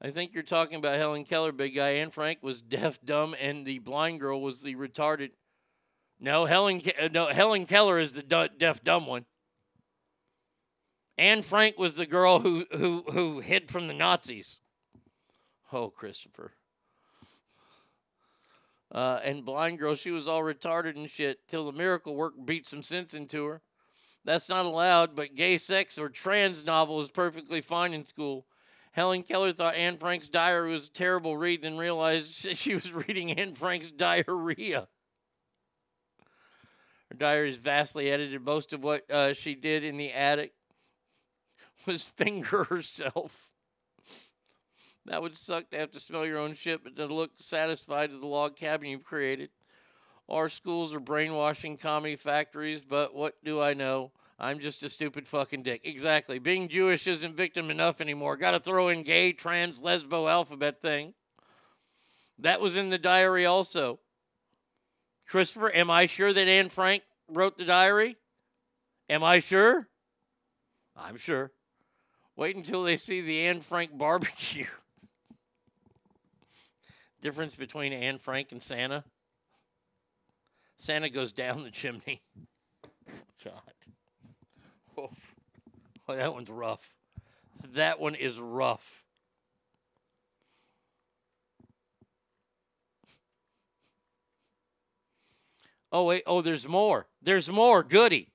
I 0.00 0.10
think 0.10 0.32
you're 0.32 0.42
talking 0.44 0.76
about 0.76 0.96
Helen 0.96 1.24
Keller, 1.24 1.50
big 1.52 1.74
guy. 1.74 1.90
Anne 1.90 2.10
Frank 2.10 2.38
was 2.42 2.60
deaf, 2.62 3.00
dumb, 3.04 3.34
and 3.40 3.66
the 3.66 3.78
blind 3.80 4.20
girl 4.20 4.40
was 4.40 4.62
the 4.62 4.76
retarded. 4.76 5.30
No, 6.20 6.46
Helen. 6.46 6.80
Ke- 6.80 7.12
No, 7.12 7.26
Helen 7.26 7.66
Keller 7.66 7.98
is 7.98 8.12
the 8.12 8.22
deaf, 8.58 8.82
dumb 8.82 9.06
one. 9.06 9.24
Anne 11.16 11.42
Frank 11.42 11.78
was 11.78 11.96
the 11.96 12.06
girl 12.06 12.40
who 12.40 12.66
who 12.70 13.04
who 13.10 13.40
hid 13.40 13.70
from 13.70 13.88
the 13.88 13.94
Nazis. 13.94 14.60
Oh, 15.72 15.90
Christopher. 15.90 16.52
Uh, 18.90 19.20
and 19.22 19.44
blind 19.44 19.78
girl, 19.78 19.94
she 19.94 20.10
was 20.10 20.26
all 20.26 20.40
retarded 20.40 20.96
and 20.96 21.10
shit 21.10 21.46
till 21.46 21.66
the 21.66 21.76
miracle 21.76 22.14
work 22.16 22.32
beat 22.46 22.66
some 22.66 22.82
sense 22.82 23.12
into 23.12 23.44
her. 23.44 23.60
That's 24.24 24.48
not 24.48 24.64
allowed, 24.64 25.14
but 25.14 25.34
gay 25.34 25.58
sex 25.58 25.98
or 25.98 26.08
trans 26.08 26.64
novel 26.64 27.00
is 27.00 27.10
perfectly 27.10 27.60
fine 27.60 27.92
in 27.92 28.04
school. 28.04 28.46
Helen 28.92 29.22
Keller 29.22 29.52
thought 29.52 29.74
Anne 29.74 29.98
Frank's 29.98 30.28
diary 30.28 30.72
was 30.72 30.86
a 30.86 30.90
terrible 30.90 31.36
read 31.36 31.64
and 31.64 31.78
realized 31.78 32.56
she 32.56 32.74
was 32.74 32.92
reading 32.92 33.32
Anne 33.32 33.54
Frank's 33.54 33.90
diarrhea. 33.90 34.88
Her 37.10 37.16
diary 37.16 37.50
is 37.50 37.56
vastly 37.56 38.10
edited. 38.10 38.44
Most 38.44 38.72
of 38.72 38.82
what 38.82 39.10
uh, 39.10 39.32
she 39.32 39.54
did 39.54 39.84
in 39.84 39.96
the 39.96 40.12
attic 40.12 40.52
was 41.86 42.04
finger 42.16 42.64
herself. 42.64 43.50
That 45.06 45.22
would 45.22 45.34
suck 45.34 45.70
to 45.70 45.78
have 45.78 45.90
to 45.92 46.00
smell 46.00 46.26
your 46.26 46.38
own 46.38 46.52
shit, 46.52 46.84
but 46.84 46.96
to 46.96 47.06
look 47.06 47.30
satisfied 47.36 48.12
with 48.12 48.20
the 48.20 48.26
log 48.26 48.56
cabin 48.56 48.90
you've 48.90 49.04
created. 49.04 49.48
Our 50.28 50.50
schools 50.50 50.92
are 50.92 51.00
brainwashing 51.00 51.78
comedy 51.78 52.16
factories, 52.16 52.82
but 52.82 53.14
what 53.14 53.42
do 53.42 53.62
I 53.62 53.72
know? 53.72 54.12
I'm 54.38 54.60
just 54.60 54.84
a 54.84 54.88
stupid 54.88 55.26
fucking 55.26 55.64
dick. 55.64 55.80
Exactly. 55.84 56.38
Being 56.38 56.68
Jewish 56.68 57.08
isn't 57.08 57.34
victim 57.34 57.70
enough 57.70 58.00
anymore. 58.00 58.36
Got 58.36 58.52
to 58.52 58.60
throw 58.60 58.88
in 58.88 59.02
gay, 59.02 59.32
trans, 59.32 59.82
lesbo 59.82 60.30
alphabet 60.30 60.80
thing. 60.80 61.14
That 62.38 62.60
was 62.60 62.76
in 62.76 62.90
the 62.90 62.98
diary 62.98 63.46
also. 63.46 63.98
Christopher, 65.26 65.74
am 65.74 65.90
I 65.90 66.06
sure 66.06 66.32
that 66.32 66.48
Anne 66.48 66.68
Frank 66.68 67.02
wrote 67.28 67.58
the 67.58 67.64
diary? 67.64 68.16
Am 69.10 69.24
I 69.24 69.40
sure? 69.40 69.88
I'm 70.96 71.16
sure. 71.16 71.50
Wait 72.36 72.54
until 72.54 72.84
they 72.84 72.96
see 72.96 73.20
the 73.20 73.46
Anne 73.46 73.60
Frank 73.60 73.98
barbecue. 73.98 74.66
Difference 77.20 77.56
between 77.56 77.92
Anne 77.92 78.18
Frank 78.18 78.52
and 78.52 78.62
Santa? 78.62 79.02
Santa 80.78 81.10
goes 81.10 81.32
down 81.32 81.64
the 81.64 81.72
chimney. 81.72 82.22
God. 83.44 83.52
Oh, 84.98 85.10
that 86.08 86.34
one's 86.34 86.50
rough. 86.50 86.90
That 87.74 88.00
one 88.00 88.14
is 88.14 88.38
rough. 88.40 89.04
Oh 95.90 96.04
wait, 96.04 96.22
oh 96.26 96.42
there's 96.42 96.68
more. 96.68 97.06
There's 97.22 97.48
more. 97.48 97.82
Goody. 97.82 98.28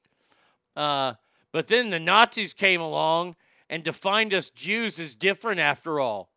Uh, 0.75 1.13
but 1.51 1.67
then 1.67 1.91
the 1.91 1.99
Nazis 1.99 2.53
came 2.53 2.81
along 2.81 3.35
and 3.69 3.83
defined 3.83 4.33
us 4.33 4.49
Jews 4.49 4.99
as 4.99 5.13
different 5.13 5.59
after 5.59 5.99
all. 5.99 6.29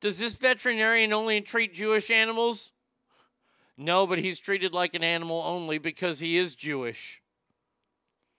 Does 0.00 0.18
this 0.18 0.34
veterinarian 0.34 1.12
only 1.12 1.40
treat 1.40 1.74
Jewish 1.74 2.10
animals? 2.10 2.72
No, 3.76 4.06
but 4.06 4.18
he's 4.18 4.40
treated 4.40 4.74
like 4.74 4.94
an 4.94 5.04
animal 5.04 5.42
only 5.46 5.78
because 5.78 6.18
he 6.18 6.36
is 6.36 6.56
Jewish. 6.56 7.21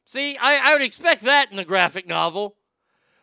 See, 0.05 0.37
I, 0.37 0.59
I 0.63 0.73
would 0.73 0.81
expect 0.81 1.23
that 1.23 1.49
in 1.51 1.57
the 1.57 1.65
graphic 1.65 2.07
novel. 2.07 2.55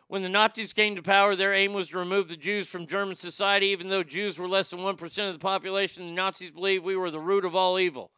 When 0.07 0.23
the 0.23 0.29
Nazis 0.29 0.73
came 0.73 0.95
to 0.95 1.01
power, 1.01 1.35
their 1.35 1.53
aim 1.53 1.73
was 1.73 1.89
to 1.89 1.97
remove 1.97 2.27
the 2.27 2.35
Jews 2.35 2.67
from 2.67 2.85
German 2.85 3.15
society. 3.15 3.67
Even 3.67 3.87
though 3.87 4.03
Jews 4.03 4.37
were 4.37 4.47
less 4.47 4.69
than 4.69 4.79
1% 4.79 5.27
of 5.27 5.33
the 5.33 5.39
population, 5.39 6.05
the 6.05 6.11
Nazis 6.11 6.51
believed 6.51 6.83
we 6.83 6.97
were 6.97 7.11
the 7.11 7.19
root 7.19 7.45
of 7.45 7.55
all 7.55 7.79
evil. 7.79 8.11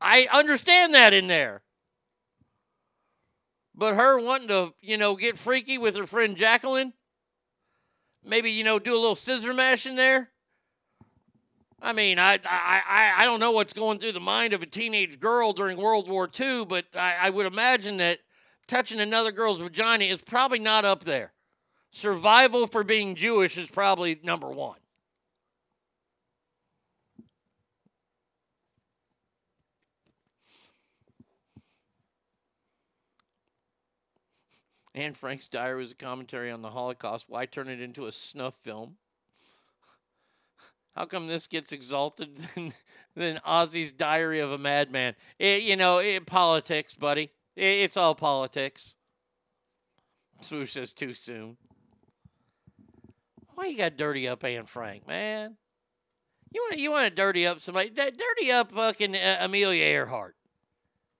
I 0.00 0.28
understand 0.32 0.94
that 0.94 1.12
in 1.12 1.26
there. 1.26 1.62
But 3.74 3.96
her 3.96 4.18
wanting 4.18 4.48
to, 4.48 4.72
you 4.80 4.96
know, 4.96 5.16
get 5.16 5.36
freaky 5.36 5.76
with 5.76 5.96
her 5.96 6.06
friend 6.06 6.36
Jacqueline, 6.36 6.94
maybe, 8.24 8.50
you 8.50 8.64
know, 8.64 8.78
do 8.78 8.94
a 8.94 8.98
little 8.98 9.14
scissor 9.14 9.52
mash 9.52 9.84
in 9.84 9.96
there. 9.96 10.30
I 11.80 11.92
mean, 11.92 12.18
I, 12.18 12.38
I, 12.44 13.12
I, 13.18 13.24
don't 13.26 13.38
know 13.38 13.52
what's 13.52 13.74
going 13.74 13.98
through 13.98 14.12
the 14.12 14.20
mind 14.20 14.54
of 14.54 14.62
a 14.62 14.66
teenage 14.66 15.20
girl 15.20 15.52
during 15.52 15.76
World 15.76 16.08
War 16.08 16.28
II, 16.38 16.64
but 16.64 16.86
I, 16.94 17.16
I 17.22 17.30
would 17.30 17.46
imagine 17.46 17.98
that 17.98 18.20
touching 18.66 18.98
another 18.98 19.30
girl's 19.30 19.60
vagina 19.60 20.04
is 20.04 20.22
probably 20.22 20.58
not 20.58 20.84
up 20.84 21.04
there. 21.04 21.32
Survival 21.90 22.66
for 22.66 22.82
being 22.82 23.14
Jewish 23.14 23.58
is 23.58 23.70
probably 23.70 24.18
number 24.22 24.48
one. 24.48 24.78
Anne 34.94 35.12
Frank's 35.12 35.46
diary 35.46 35.80
was 35.80 35.92
a 35.92 35.94
commentary 35.94 36.50
on 36.50 36.62
the 36.62 36.70
Holocaust. 36.70 37.26
Why 37.28 37.44
turn 37.44 37.68
it 37.68 37.82
into 37.82 38.06
a 38.06 38.12
snuff 38.12 38.54
film? 38.54 38.96
How 40.96 41.04
come 41.04 41.26
this 41.26 41.46
gets 41.46 41.72
exalted 41.72 42.38
than, 42.54 42.72
than 43.14 43.40
Ozzy's 43.46 43.92
Diary 43.92 44.40
of 44.40 44.50
a 44.50 44.58
Madman? 44.58 45.14
It, 45.38 45.62
you 45.62 45.76
know, 45.76 45.98
it, 45.98 46.26
politics, 46.26 46.94
buddy. 46.94 47.30
It, 47.54 47.80
it's 47.80 47.98
all 47.98 48.14
politics. 48.14 48.96
Swoosh 50.40 50.72
says 50.72 50.92
too 50.94 51.12
soon. 51.12 51.58
Why 53.54 53.66
you 53.66 53.76
got 53.76 53.96
dirty 53.96 54.26
up 54.26 54.42
Anne 54.44 54.66
Frank, 54.66 55.06
man? 55.06 55.56
You 56.52 56.62
want 56.62 56.78
you 56.78 56.90
want 56.90 57.08
to 57.08 57.14
dirty 57.14 57.46
up 57.46 57.60
somebody? 57.60 57.90
That 57.90 58.16
dirty 58.16 58.52
up 58.52 58.72
fucking 58.72 59.16
uh, 59.16 59.38
Amelia 59.40 59.84
Earhart. 59.84 60.36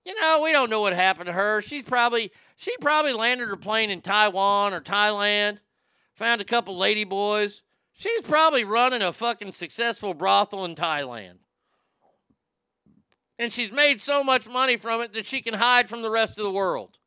You 0.05 0.19
know, 0.19 0.41
we 0.43 0.51
don't 0.51 0.69
know 0.69 0.81
what 0.81 0.93
happened 0.93 1.27
to 1.27 1.33
her. 1.33 1.61
She's 1.61 1.83
probably 1.83 2.31
she 2.55 2.75
probably 2.77 3.13
landed 3.13 3.49
her 3.49 3.57
plane 3.57 3.89
in 3.89 4.01
Taiwan 4.01 4.73
or 4.73 4.81
Thailand, 4.81 5.59
found 6.13 6.41
a 6.41 6.45
couple 6.45 6.77
lady 6.77 7.03
boys. 7.03 7.63
She's 7.97 8.21
probably 8.21 8.63
running 8.63 9.01
a 9.01 9.11
fucking 9.11 9.53
successful 9.53 10.13
brothel 10.13 10.63
in 10.65 10.75
Thailand. 10.75 11.39
And 13.39 13.51
she's 13.51 13.71
made 13.71 13.99
so 14.01 14.23
much 14.23 14.47
money 14.47 14.77
from 14.77 15.01
it 15.01 15.13
that 15.13 15.25
she 15.25 15.41
can 15.41 15.55
hide 15.55 15.89
from 15.89 16.03
the 16.03 16.11
rest 16.11 16.37
of 16.37 16.43
the 16.43 16.51
world. 16.51 16.99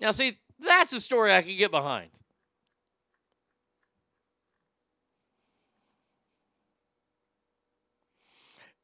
Now, 0.00 0.12
see, 0.12 0.38
that's 0.60 0.92
a 0.92 1.00
story 1.00 1.34
I 1.34 1.42
could 1.42 1.58
get 1.58 1.72
behind. 1.72 2.10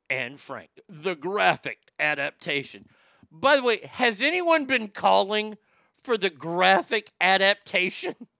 and 0.08 0.38
Frank, 0.38 0.70
the 0.88 1.14
graphic 1.14 1.78
adaptation. 1.98 2.88
By 3.30 3.56
the 3.56 3.62
way, 3.62 3.80
has 3.90 4.22
anyone 4.22 4.64
been 4.64 4.88
calling 4.88 5.56
for 6.02 6.16
the 6.16 6.30
graphic 6.30 7.12
adaptation 7.20 8.14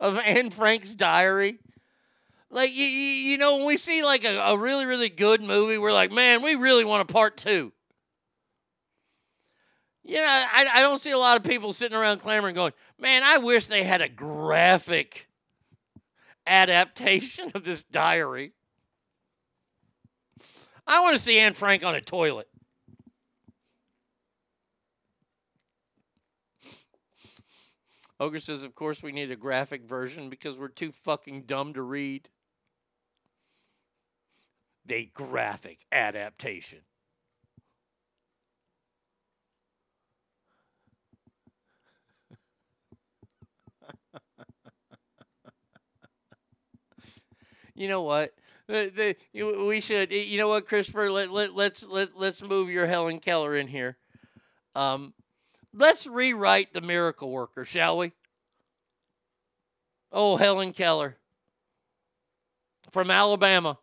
of 0.00 0.18
Anne 0.18 0.50
Frank's 0.50 0.94
diary? 0.94 1.58
Like, 2.50 2.72
you, 2.72 2.86
you 2.86 3.38
know, 3.38 3.58
when 3.58 3.66
we 3.66 3.76
see 3.76 4.02
like 4.02 4.24
a, 4.24 4.38
a 4.38 4.56
really, 4.56 4.86
really 4.86 5.10
good 5.10 5.42
movie, 5.42 5.78
we're 5.78 5.92
like, 5.92 6.10
man, 6.10 6.42
we 6.42 6.54
really 6.54 6.84
want 6.84 7.08
a 7.08 7.12
part 7.12 7.36
two. 7.36 7.72
You 10.02 10.16
know, 10.16 10.26
I, 10.26 10.66
I 10.72 10.80
don't 10.80 10.98
see 11.00 11.10
a 11.10 11.18
lot 11.18 11.36
of 11.36 11.44
people 11.44 11.74
sitting 11.74 11.96
around 11.96 12.20
clamoring 12.20 12.54
going, 12.54 12.72
man, 12.98 13.22
I 13.22 13.38
wish 13.38 13.66
they 13.66 13.82
had 13.82 14.00
a 14.00 14.08
graphic 14.08 15.28
adaptation 16.46 17.52
of 17.54 17.62
this 17.62 17.82
diary. 17.82 18.54
I 20.86 21.00
want 21.00 21.14
to 21.16 21.22
see 21.22 21.38
Anne 21.38 21.52
Frank 21.52 21.84
on 21.84 21.94
a 21.94 22.00
toilet. 22.00 22.47
Ogre 28.20 28.40
says, 28.40 28.62
of 28.64 28.74
course, 28.74 29.02
we 29.02 29.12
need 29.12 29.30
a 29.30 29.36
graphic 29.36 29.84
version 29.84 30.28
because 30.28 30.58
we're 30.58 30.68
too 30.68 30.90
fucking 30.90 31.42
dumb 31.42 31.72
to 31.74 31.82
read. 31.82 32.28
The 34.84 35.10
graphic 35.14 35.84
adaptation. 35.92 36.80
you 47.74 47.86
know 47.86 48.02
what? 48.02 48.34
The, 48.66 49.16
the, 49.32 49.44
we 49.66 49.80
should. 49.80 50.10
You 50.12 50.38
know 50.38 50.48
what, 50.48 50.66
Christopher? 50.66 51.10
Let, 51.10 51.30
let 51.30 51.54
let's 51.54 51.88
let 51.88 52.18
let's 52.18 52.42
move 52.42 52.68
your 52.68 52.86
Helen 52.86 53.18
Keller 53.18 53.56
in 53.56 53.68
here. 53.68 53.96
Um, 54.74 55.14
let's 55.78 56.06
rewrite 56.06 56.72
the 56.72 56.80
Miracle 56.80 57.30
Worker, 57.30 57.64
shall 57.64 57.98
we? 57.98 58.12
Oh, 60.10 60.36
Helen 60.36 60.72
Keller 60.72 61.16
from 62.90 63.10
Alabama. 63.10 63.78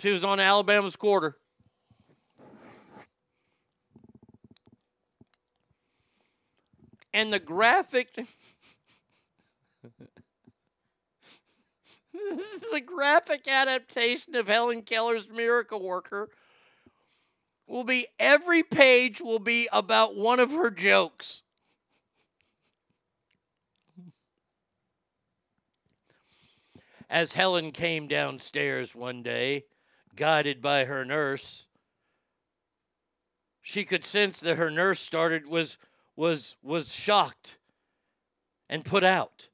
She 0.00 0.10
was 0.10 0.24
on 0.24 0.40
Alabama's 0.40 0.96
quarter. 0.96 1.36
And 7.12 7.32
the 7.32 7.38
graphic 7.38 8.14
the 12.72 12.80
graphic 12.80 13.46
adaptation 13.48 14.34
of 14.34 14.48
Helen 14.48 14.82
Keller's 14.82 15.30
Miracle 15.30 15.82
Worker 15.82 16.28
will 17.66 17.84
be 17.84 18.06
every 18.18 18.62
page 18.62 19.20
will 19.20 19.38
be 19.38 19.68
about 19.72 20.16
one 20.16 20.40
of 20.40 20.50
her 20.52 20.70
jokes. 20.70 21.42
As 27.08 27.34
Helen 27.34 27.70
came 27.70 28.08
downstairs 28.08 28.94
one 28.94 29.22
day, 29.22 29.64
guided 30.16 30.60
by 30.60 30.84
her 30.84 31.04
nurse, 31.04 31.66
she 33.62 33.84
could 33.84 34.04
sense 34.04 34.40
that 34.40 34.56
her 34.56 34.70
nurse 34.70 35.00
started 35.00 35.46
was 35.46 35.78
was 36.16 36.56
was 36.62 36.94
shocked 36.94 37.58
and 38.68 38.84
put 38.84 39.04
out. 39.04 39.48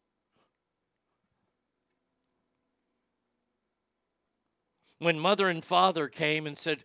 when 5.03 5.19
mother 5.19 5.49
and 5.49 5.65
father 5.65 6.07
came 6.07 6.47
and 6.47 6.57
said, 6.57 6.85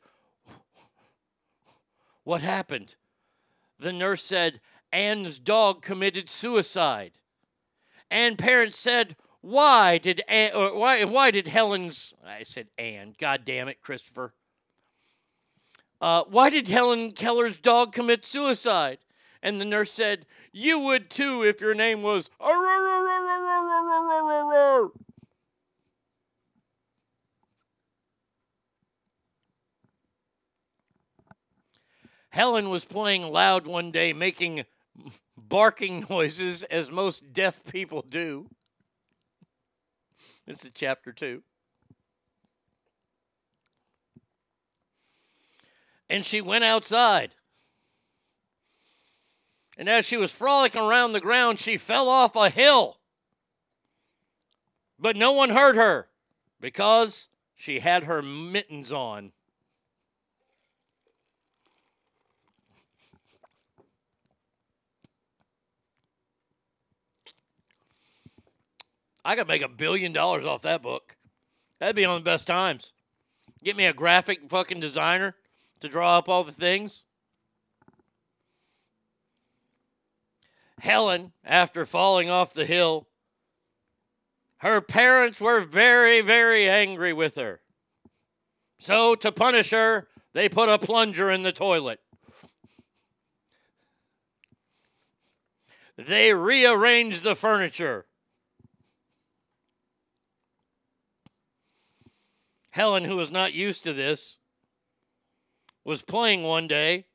What 2.28 2.42
happened? 2.42 2.98
The 3.80 3.94
nurse 3.94 4.22
said, 4.22 4.60
Anne's 4.92 5.40
dog 5.40 5.82
committed 5.82 6.30
suicide. 6.30 7.14
And 8.12 8.38
parents 8.38 8.78
said, 8.78 9.16
Why 9.40 9.98
did 9.98 10.22
Anne, 10.28 10.52
or 10.54 10.78
why, 10.78 11.06
why 11.06 11.32
did 11.32 11.48
Helen's, 11.48 12.14
I 12.28 12.44
said 12.44 12.68
Anne, 12.78 13.16
God 13.18 13.46
damn 13.46 13.70
it, 13.70 13.82
Christopher. 13.82 14.34
Uh, 16.02 16.26
why 16.28 16.50
did 16.50 16.68
Helen 16.68 17.14
Keller's 17.14 17.58
dog 17.60 17.94
commit 17.94 18.26
suicide? 18.26 18.98
And 19.42 19.62
the 19.62 19.64
nurse 19.64 19.94
said, 19.94 20.26
You 20.52 20.80
would 20.80 21.10
too 21.10 21.44
if 21.44 21.62
your 21.62 21.76
name 21.76 22.02
was. 22.02 22.30
Helen 32.30 32.70
was 32.70 32.86
playing 32.86 33.24
loud 33.32 33.66
one 33.66 33.92
day, 33.92 34.14
making 34.14 34.66
barking 35.38 36.06
noises 36.10 36.64
as 36.64 36.92
most 36.92 37.34
deaf 37.34 37.64
people 37.66 38.04
do. 38.08 38.50
This 40.46 40.64
is 40.64 40.72
chapter 40.74 41.12
two. 41.12 41.44
And 46.10 46.26
she 46.26 46.42
went 46.42 46.64
outside. 46.64 47.36
And 49.78 49.88
as 49.88 50.06
she 50.06 50.18
was 50.18 50.32
frolicking 50.32 50.82
around 50.82 51.12
the 51.12 51.20
ground, 51.20 51.60
she 51.60 51.78
fell 51.78 52.10
off 52.10 52.36
a 52.36 52.50
hill. 52.50 52.98
But 54.98 55.16
no 55.16 55.34
one 55.34 55.50
heard 55.50 55.76
her 55.76 56.08
because 56.60 57.28
she 57.56 57.80
had 57.80 58.06
her 58.06 58.22
mittens 58.22 58.92
on. 58.92 59.34
I 69.28 69.36
could 69.36 69.50
make 69.50 69.62
a 69.62 69.68
billion 69.68 70.14
dollars 70.14 70.46
off 70.46 70.62
that 70.62 70.82
book. 70.82 71.18
That'd 71.80 71.98
be 71.98 72.06
on 72.06 72.18
the 72.18 72.24
best 72.24 72.48
times. 72.48 72.94
Get 73.62 73.76
me 73.76 73.84
a 73.86 73.92
graphic 73.92 74.50
fucking 74.50 74.80
designer 74.80 75.36
to 75.82 75.90
draw 75.90 76.18
up 76.18 76.30
all 76.30 76.46
the 76.46 76.54
things. 76.54 77.04
Helen, 80.80 81.34
after 81.44 81.86
falling 81.86 82.30
off 82.30 82.54
the 82.54 82.66
hill, 82.66 83.10
her 84.60 84.80
parents 84.80 85.42
were 85.42 85.60
very, 85.60 86.22
very 86.22 86.70
angry 86.70 87.12
with 87.12 87.36
her. 87.36 87.60
So, 88.80 89.14
to 89.16 89.34
punish 89.34 89.72
her, 89.72 90.08
they 90.32 90.48
put 90.48 90.70
a 90.70 90.80
plunger 90.80 91.30
in 91.30 91.44
the 91.44 91.52
toilet. 91.52 92.00
They 95.98 96.34
rearranged 96.34 97.26
the 97.26 97.36
furniture. 97.36 98.06
Helen, 102.78 103.06
who 103.06 103.16
was 103.16 103.32
not 103.32 103.54
used 103.54 103.84
to 103.86 103.92
this, 103.92 104.38
was 105.84 106.04
playing 106.04 106.44
one 106.44 106.68
day 106.68 107.08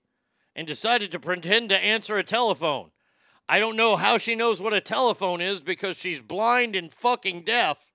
and 0.56 0.66
decided 0.66 1.12
to 1.12 1.20
pretend 1.20 1.68
to 1.68 1.78
answer 1.78 2.18
a 2.18 2.24
telephone. 2.24 2.90
I 3.48 3.60
don't 3.60 3.76
know 3.76 3.94
how 3.94 4.18
she 4.18 4.34
knows 4.34 4.60
what 4.60 4.74
a 4.74 4.80
telephone 4.80 5.40
is 5.40 5.60
because 5.60 5.96
she's 5.96 6.20
blind 6.20 6.74
and 6.74 6.92
fucking 6.92 7.42
deaf, 7.42 7.92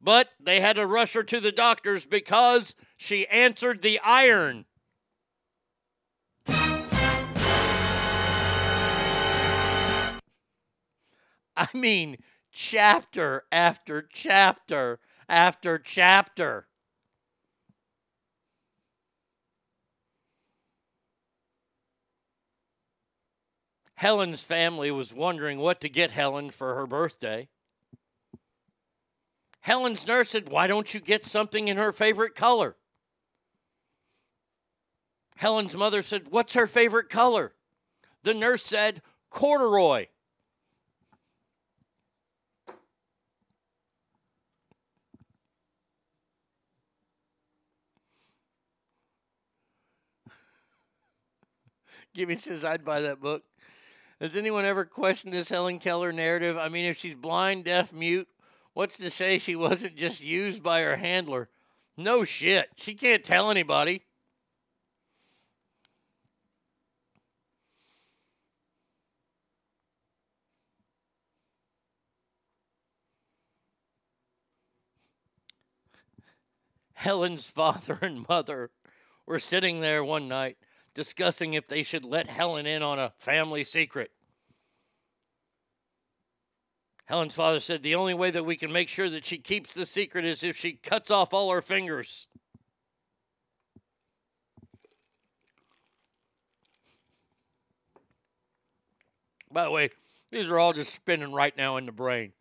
but 0.00 0.30
they 0.40 0.58
had 0.58 0.74
to 0.74 0.84
rush 0.84 1.12
her 1.12 1.22
to 1.22 1.38
the 1.38 1.52
doctors 1.52 2.04
because 2.06 2.74
she 2.96 3.24
answered 3.28 3.82
the 3.82 4.00
iron. 4.00 4.64
I 11.56 11.68
mean, 11.72 12.16
chapter 12.50 13.44
after 13.52 14.02
chapter 14.02 14.98
after 15.28 15.78
chapter. 15.78 16.66
Helen's 24.00 24.42
family 24.42 24.90
was 24.90 25.12
wondering 25.12 25.58
what 25.58 25.82
to 25.82 25.88
get 25.90 26.10
Helen 26.10 26.48
for 26.48 26.74
her 26.74 26.86
birthday. 26.86 27.50
Helen's 29.60 30.06
nurse 30.06 30.30
said, 30.30 30.48
Why 30.48 30.66
don't 30.66 30.94
you 30.94 31.00
get 31.00 31.26
something 31.26 31.68
in 31.68 31.76
her 31.76 31.92
favorite 31.92 32.34
color? 32.34 32.76
Helen's 35.36 35.76
mother 35.76 36.00
said, 36.00 36.28
What's 36.30 36.54
her 36.54 36.66
favorite 36.66 37.10
color? 37.10 37.52
The 38.22 38.32
nurse 38.32 38.62
said, 38.62 39.02
Corduroy. 39.28 40.06
Gimme 52.14 52.36
says 52.36 52.64
I'd 52.64 52.82
buy 52.82 53.02
that 53.02 53.20
book. 53.20 53.44
Has 54.20 54.36
anyone 54.36 54.66
ever 54.66 54.84
questioned 54.84 55.32
this 55.32 55.48
Helen 55.48 55.78
Keller 55.78 56.12
narrative? 56.12 56.58
I 56.58 56.68
mean, 56.68 56.84
if 56.84 56.98
she's 56.98 57.14
blind, 57.14 57.64
deaf, 57.64 57.90
mute, 57.90 58.28
what's 58.74 58.98
to 58.98 59.08
say 59.08 59.38
she 59.38 59.56
wasn't 59.56 59.96
just 59.96 60.20
used 60.20 60.62
by 60.62 60.82
her 60.82 60.96
handler? 60.96 61.48
No 61.96 62.24
shit. 62.24 62.68
She 62.76 62.92
can't 62.94 63.24
tell 63.24 63.50
anybody. 63.50 64.02
Helen's 76.92 77.46
father 77.46 77.98
and 78.02 78.28
mother 78.28 78.70
were 79.24 79.38
sitting 79.38 79.80
there 79.80 80.04
one 80.04 80.28
night 80.28 80.58
discussing 81.00 81.54
if 81.54 81.66
they 81.66 81.82
should 81.82 82.04
let 82.04 82.26
Helen 82.26 82.66
in 82.66 82.82
on 82.82 82.98
a 82.98 83.14
family 83.16 83.64
secret. 83.64 84.10
Helen's 87.06 87.34
father 87.34 87.58
said 87.58 87.82
the 87.82 87.94
only 87.94 88.12
way 88.12 88.30
that 88.30 88.44
we 88.44 88.54
can 88.54 88.70
make 88.70 88.90
sure 88.90 89.08
that 89.08 89.24
she 89.24 89.38
keeps 89.38 89.72
the 89.72 89.86
secret 89.86 90.26
is 90.26 90.44
if 90.44 90.58
she 90.58 90.74
cuts 90.74 91.10
off 91.10 91.32
all 91.32 91.50
her 91.50 91.62
fingers. 91.62 92.28
By 99.50 99.64
the 99.64 99.70
way, 99.70 99.88
these 100.30 100.50
are 100.50 100.58
all 100.58 100.74
just 100.74 100.94
spinning 100.94 101.32
right 101.32 101.56
now 101.56 101.78
in 101.78 101.86
the 101.86 101.92
brain. 101.92 102.34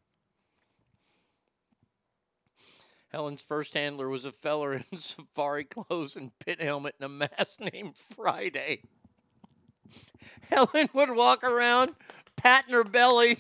Helen's 3.10 3.42
first 3.42 3.74
handler 3.74 4.08
was 4.08 4.26
a 4.26 4.32
feller 4.32 4.74
in 4.74 4.86
safari 4.98 5.64
clothes 5.64 6.16
and 6.16 6.38
pith 6.40 6.62
helmet 6.62 6.96
and 7.00 7.06
a 7.06 7.10
mask 7.10 7.60
named 7.74 7.98
Friday. 7.98 8.84
Helen 10.50 10.90
would 10.94 11.10
walk 11.10 11.44
around 11.44 11.96
patting 12.36 12.76
her 12.76 12.84
belly 12.84 13.40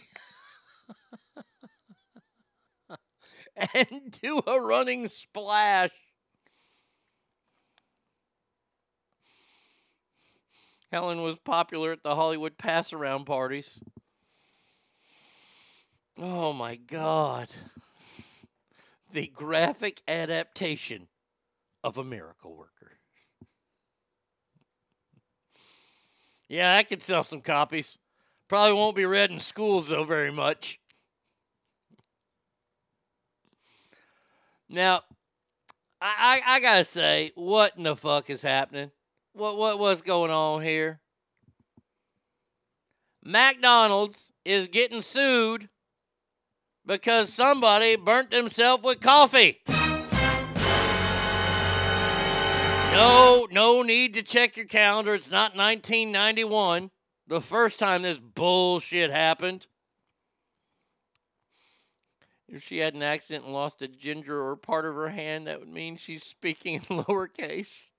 and 3.74 4.18
do 4.20 4.42
a 4.48 4.60
running 4.60 5.08
splash. 5.08 5.92
Helen 10.92 11.22
was 11.22 11.38
popular 11.38 11.92
at 11.92 12.02
the 12.02 12.16
Hollywood 12.16 12.58
pass 12.58 12.92
around 12.92 13.26
parties. 13.26 13.80
Oh 16.18 16.52
my 16.52 16.76
God 16.76 17.54
the 19.12 19.28
graphic 19.28 20.02
adaptation 20.08 21.08
of 21.84 21.98
a 21.98 22.04
miracle 22.04 22.56
worker. 22.56 22.98
Yeah, 26.48 26.76
I 26.76 26.84
could 26.84 27.02
sell 27.02 27.24
some 27.24 27.42
copies. 27.42 27.98
Probably 28.48 28.74
won't 28.74 28.96
be 28.96 29.06
read 29.06 29.30
in 29.32 29.40
schools, 29.40 29.90
though, 29.90 30.04
very 30.04 30.32
much. 30.32 30.80
Now, 34.68 35.02
I, 36.02 36.42
I, 36.46 36.56
I 36.56 36.60
gotta 36.60 36.84
say, 36.84 37.32
what 37.36 37.78
in 37.78 37.84
the 37.84 37.96
fuck 37.96 38.30
is 38.30 38.42
happening? 38.42 38.92
What 39.34 39.58
what 39.58 39.80
what's 39.80 40.02
going 40.02 40.32
on 40.32 40.62
here? 40.62 41.00
McDonald's 43.24 44.32
is 44.44 44.68
getting 44.68 45.02
sued 45.02 45.70
because 46.90 47.32
somebody 47.32 47.96
burnt 47.96 48.32
themselves 48.32 48.84
with 48.84 49.00
coffee. 49.00 49.62
No, 52.92 53.48
no 53.52 53.84
need 53.84 54.16
to 54.16 54.24
check 54.24 54.58
your 54.58 54.66
calendar. 54.66 55.14
It's 55.14 55.30
not 55.30 55.56
1991, 55.56 56.90
the 57.28 57.42
first 57.42 57.78
time 57.78 58.02
this 58.02 58.18
bullshit 58.18 59.12
happened. 59.12 59.68
If 62.48 62.64
she 62.64 62.80
had 62.80 62.96
an 62.96 63.04
accident 63.04 63.46
and 63.46 63.54
lost 63.54 63.84
a 63.84 63.88
ginger 63.88 64.42
or 64.42 64.56
part 64.56 64.86
of 64.86 64.96
her 64.96 65.10
hand, 65.10 65.46
that 65.46 65.60
would 65.60 65.70
mean 65.70 65.96
she's 65.96 66.24
speaking 66.24 66.74
in 66.74 66.82
lowercase. 67.04 67.92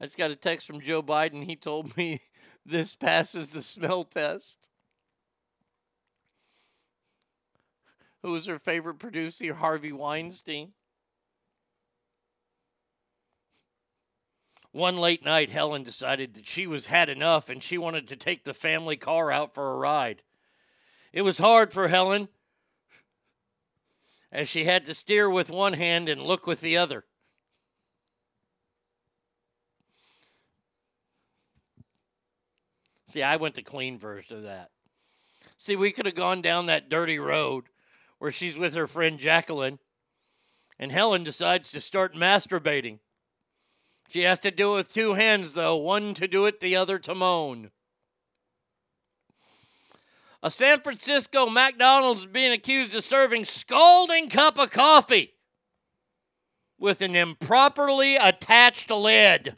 I 0.00 0.06
just 0.06 0.18
got 0.18 0.32
a 0.32 0.36
text 0.36 0.66
from 0.66 0.80
Joe 0.80 1.00
Biden. 1.00 1.44
He 1.44 1.54
told 1.54 1.96
me 1.96 2.22
this 2.66 2.96
passes 2.96 3.50
the 3.50 3.62
smell 3.62 4.02
test. 4.02 4.72
Who 8.24 8.32
was 8.32 8.46
her 8.46 8.58
favorite 8.58 8.98
producer, 8.98 9.52
Harvey 9.52 9.92
Weinstein. 9.92 10.72
One 14.72 14.96
late 14.96 15.22
night, 15.22 15.50
Helen 15.50 15.82
decided 15.82 16.32
that 16.32 16.48
she 16.48 16.66
was 16.66 16.86
had 16.86 17.10
enough 17.10 17.50
and 17.50 17.62
she 17.62 17.76
wanted 17.76 18.08
to 18.08 18.16
take 18.16 18.44
the 18.44 18.54
family 18.54 18.96
car 18.96 19.30
out 19.30 19.52
for 19.52 19.70
a 19.70 19.76
ride. 19.76 20.22
It 21.12 21.20
was 21.20 21.36
hard 21.36 21.70
for 21.70 21.88
Helen 21.88 22.28
as 24.32 24.48
she 24.48 24.64
had 24.64 24.86
to 24.86 24.94
steer 24.94 25.28
with 25.28 25.50
one 25.50 25.74
hand 25.74 26.08
and 26.08 26.22
look 26.22 26.46
with 26.46 26.62
the 26.62 26.78
other. 26.78 27.04
See, 33.04 33.22
I 33.22 33.36
went 33.36 33.54
the 33.54 33.62
clean 33.62 33.98
version 33.98 34.38
of 34.38 34.44
that. 34.44 34.70
See, 35.58 35.76
we 35.76 35.92
could 35.92 36.06
have 36.06 36.14
gone 36.14 36.40
down 36.40 36.66
that 36.66 36.88
dirty 36.88 37.18
road 37.18 37.64
where 38.18 38.30
she's 38.30 38.56
with 38.56 38.74
her 38.74 38.86
friend 38.86 39.18
Jacqueline, 39.18 39.78
and 40.78 40.90
Helen 40.90 41.24
decides 41.24 41.70
to 41.72 41.80
start 41.80 42.14
masturbating. 42.14 42.98
She 44.08 44.22
has 44.22 44.38
to 44.40 44.50
do 44.50 44.72
it 44.72 44.76
with 44.76 44.92
two 44.92 45.14
hands, 45.14 45.54
though 45.54 45.76
one 45.76 46.14
to 46.14 46.28
do 46.28 46.46
it, 46.46 46.60
the 46.60 46.76
other 46.76 46.98
to 47.00 47.14
moan. 47.14 47.70
A 50.42 50.50
San 50.50 50.80
Francisco 50.80 51.46
McDonald's 51.46 52.26
being 52.26 52.52
accused 52.52 52.94
of 52.94 53.02
serving 53.02 53.46
scalding 53.46 54.28
cup 54.28 54.58
of 54.58 54.70
coffee 54.70 55.32
with 56.78 57.00
an 57.00 57.16
improperly 57.16 58.16
attached 58.16 58.90
lid. 58.90 59.54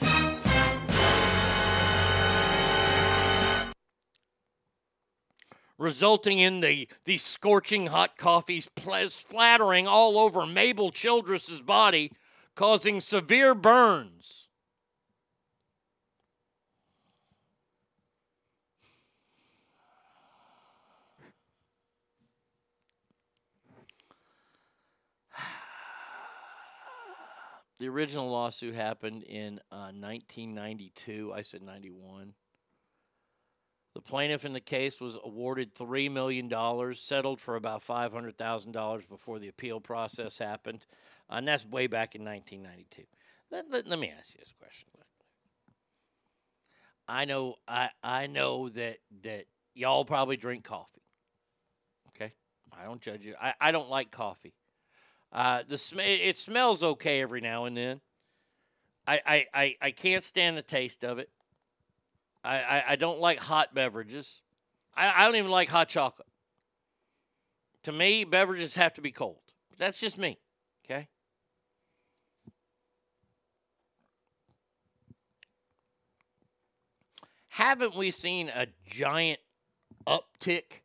Resulting 5.79 6.39
in 6.39 6.61
the, 6.61 6.89
the 7.05 7.19
scorching 7.19 7.87
hot 7.87 8.17
coffee 8.17 8.61
splattering 8.61 9.87
all 9.87 10.19
over 10.19 10.47
Mabel 10.47 10.91
Childress's 10.91 11.61
body, 11.61 12.13
causing 12.55 13.01
severe 13.01 13.55
burns. 13.55 14.49
The 27.79 27.89
original 27.91 28.31
lawsuit 28.31 28.75
happened 28.75 29.23
in 29.25 29.61
uh, 29.71 29.93
1992. 29.93 31.31
I 31.35 31.43
said 31.43 31.61
91. 31.61 32.33
The 33.97 34.03
plaintiff 34.03 34.45
in 34.45 34.53
the 34.53 34.61
case 34.61 35.01
was 35.01 35.17
awarded 35.25 35.75
$3 35.75 36.13
million, 36.13 36.53
settled 36.95 37.41
for 37.41 37.57
about 37.57 37.83
$500,000 37.83 39.09
before 39.09 39.39
the 39.39 39.49
appeal 39.49 39.81
process 39.81 40.37
happened. 40.37 40.85
And 41.31 41.49
that's 41.49 41.65
way 41.65 41.87
back 41.87 42.15
in 42.15 42.23
1992. 42.23 43.05
Let, 43.51 43.71
let, 43.71 43.87
let 43.87 43.99
me 43.99 44.13
ask 44.15 44.35
you 44.35 44.41
this 44.41 44.53
question. 44.61 44.91
I 47.09 47.25
know 47.25 47.55
I, 47.67 47.89
I 48.03 48.27
know 48.27 48.69
that, 48.69 48.99
that 49.23 49.47
y'all 49.75 50.05
probably 50.05 50.37
drink 50.37 50.65
coffee. 50.65 51.03
Okay? 52.09 52.35
I 52.79 52.85
don't 52.85 53.01
judge 53.01 53.23
you. 53.23 53.35
I, 53.41 53.55
I 53.59 53.73
don't 53.73 53.89
like 53.89 54.11
coffee. 54.11 54.53
Uh, 55.33 55.63
the 55.67 55.79
sm- 55.79 56.01
it 56.01 56.37
smells 56.37 56.83
okay 56.83 57.23
every 57.23 57.41
now 57.41 57.65
and 57.65 57.75
then. 57.75 58.03
I, 59.07 59.21
I, 59.25 59.47
I, 59.55 59.77
I 59.81 59.91
can't 59.93 60.23
stand 60.23 60.59
the 60.59 60.63
taste 60.63 61.03
of 61.03 61.19
it. 61.19 61.31
I, 62.47 62.59
I, 62.59 62.85
I 62.91 62.97
don't 62.97 63.21
like 63.21 63.41
hot 63.41 63.75
beverages. 63.75 64.43
I, 64.95 65.13
I 65.23 65.27
don't 65.27 65.37
even 65.37 65.51
like 65.51 65.69
hot 65.69 65.89
chocolate. 65.89 66.29
To 67.83 67.93
me, 67.93 68.25
beverages 68.25 68.77
have 68.77 68.95
to 68.95 69.01
be 69.01 69.11
cold. 69.11 69.41
That's 69.79 70.01
just 70.01 70.17
me. 70.17 70.39
Okay. 70.85 71.09
Haven't 77.51 77.97
we 77.97 78.11
seen 78.11 78.49
a 78.49 78.67
giant 78.87 79.41
uptick? 80.07 80.83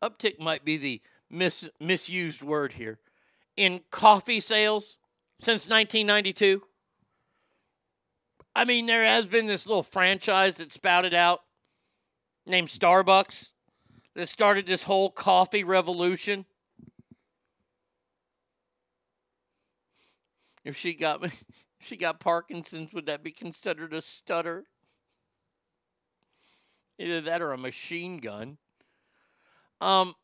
Uptick 0.00 0.38
might 0.38 0.64
be 0.64 0.76
the 0.76 1.00
mis- 1.30 1.70
misused 1.80 2.42
word 2.42 2.74
here 2.74 3.00
in 3.56 3.80
coffee 3.90 4.40
sales 4.40 4.98
since 5.40 5.68
1992. 5.68 6.62
I 8.54 8.64
mean, 8.64 8.86
there 8.86 9.04
has 9.04 9.26
been 9.26 9.46
this 9.46 9.66
little 9.66 9.82
franchise 9.82 10.58
that 10.58 10.72
spouted 10.72 11.14
out 11.14 11.40
named 12.46 12.68
Starbucks 12.68 13.52
that 14.14 14.28
started 14.28 14.66
this 14.66 14.82
whole 14.82 15.10
coffee 15.10 15.64
revolution. 15.64 16.44
If 20.64 20.76
she 20.76 20.94
got 20.94 21.22
me, 21.22 21.28
if 21.80 21.86
she 21.86 21.96
got 21.96 22.20
Parkinson's, 22.20 22.92
would 22.92 23.06
that 23.06 23.24
be 23.24 23.32
considered 23.32 23.94
a 23.94 24.02
stutter? 24.02 24.64
Either 26.98 27.22
that 27.22 27.42
or 27.42 27.52
a 27.52 27.58
machine 27.58 28.18
gun. 28.18 28.58
Um, 29.80 30.14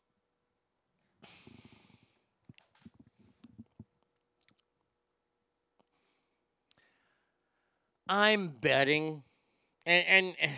I'm 8.09 8.49
betting, 8.49 9.23
and, 9.85 10.35
and 10.39 10.51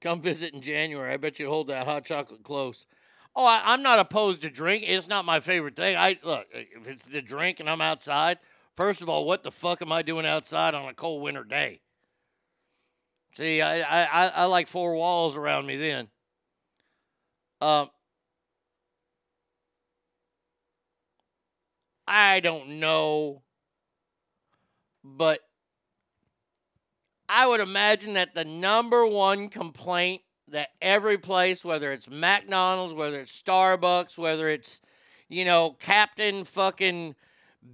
come 0.00 0.20
visit 0.22 0.54
in 0.54 0.62
January. 0.62 1.12
I 1.12 1.18
bet 1.18 1.38
you 1.38 1.48
hold 1.48 1.68
that 1.68 1.86
hot 1.86 2.06
chocolate 2.06 2.42
close. 2.42 2.86
Oh, 3.36 3.44
I, 3.44 3.74
am 3.74 3.82
not 3.82 3.98
opposed 3.98 4.40
to 4.42 4.50
drink. 4.50 4.84
It's 4.86 5.08
not 5.08 5.26
my 5.26 5.40
favorite 5.40 5.76
thing. 5.76 5.94
I 5.96 6.18
look 6.22 6.46
if 6.52 6.88
it's 6.88 7.06
the 7.06 7.20
drink 7.20 7.60
and 7.60 7.68
I'm 7.68 7.82
outside. 7.82 8.38
First 8.74 9.02
of 9.02 9.10
all, 9.10 9.26
what 9.26 9.42
the 9.42 9.50
fuck 9.50 9.82
am 9.82 9.92
I 9.92 10.00
doing 10.00 10.24
outside 10.24 10.74
on 10.74 10.88
a 10.88 10.94
cold 10.94 11.22
winter 11.22 11.44
day? 11.44 11.82
See, 13.36 13.60
I 13.60 14.04
I, 14.04 14.26
I 14.28 14.44
like 14.46 14.68
four 14.68 14.94
walls 14.94 15.36
around 15.36 15.66
me 15.66 15.76
then. 15.76 16.08
Um, 17.60 17.90
I 22.14 22.40
don't 22.40 22.78
know, 22.78 23.40
but 25.02 25.40
I 27.26 27.46
would 27.46 27.60
imagine 27.60 28.12
that 28.14 28.34
the 28.34 28.44
number 28.44 29.06
one 29.06 29.48
complaint 29.48 30.20
that 30.48 30.68
every 30.82 31.16
place, 31.16 31.64
whether 31.64 31.90
it's 31.90 32.10
McDonald's, 32.10 32.92
whether 32.92 33.18
it's 33.18 33.42
Starbucks, 33.42 34.18
whether 34.18 34.50
it's, 34.50 34.82
you 35.30 35.46
know, 35.46 35.74
Captain 35.80 36.44
fucking 36.44 37.14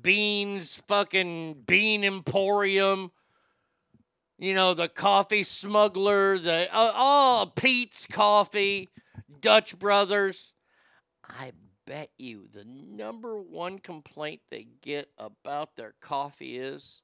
Beans, 0.02 0.80
fucking 0.86 1.64
Bean 1.66 2.04
Emporium, 2.04 3.10
you 4.38 4.54
know, 4.54 4.72
the 4.72 4.88
coffee 4.88 5.42
smuggler, 5.42 6.38
the 6.38 6.72
uh, 6.72 6.92
all 6.94 7.48
Peet's 7.48 8.06
Coffee, 8.06 8.88
Dutch 9.40 9.76
Brothers. 9.80 10.54
I 11.24 11.50
bet 11.88 12.10
you 12.18 12.46
the 12.52 12.66
number 12.66 13.38
one 13.38 13.78
complaint 13.78 14.42
they 14.50 14.66
get 14.82 15.08
about 15.16 15.74
their 15.74 15.94
coffee 16.02 16.58
is 16.58 17.00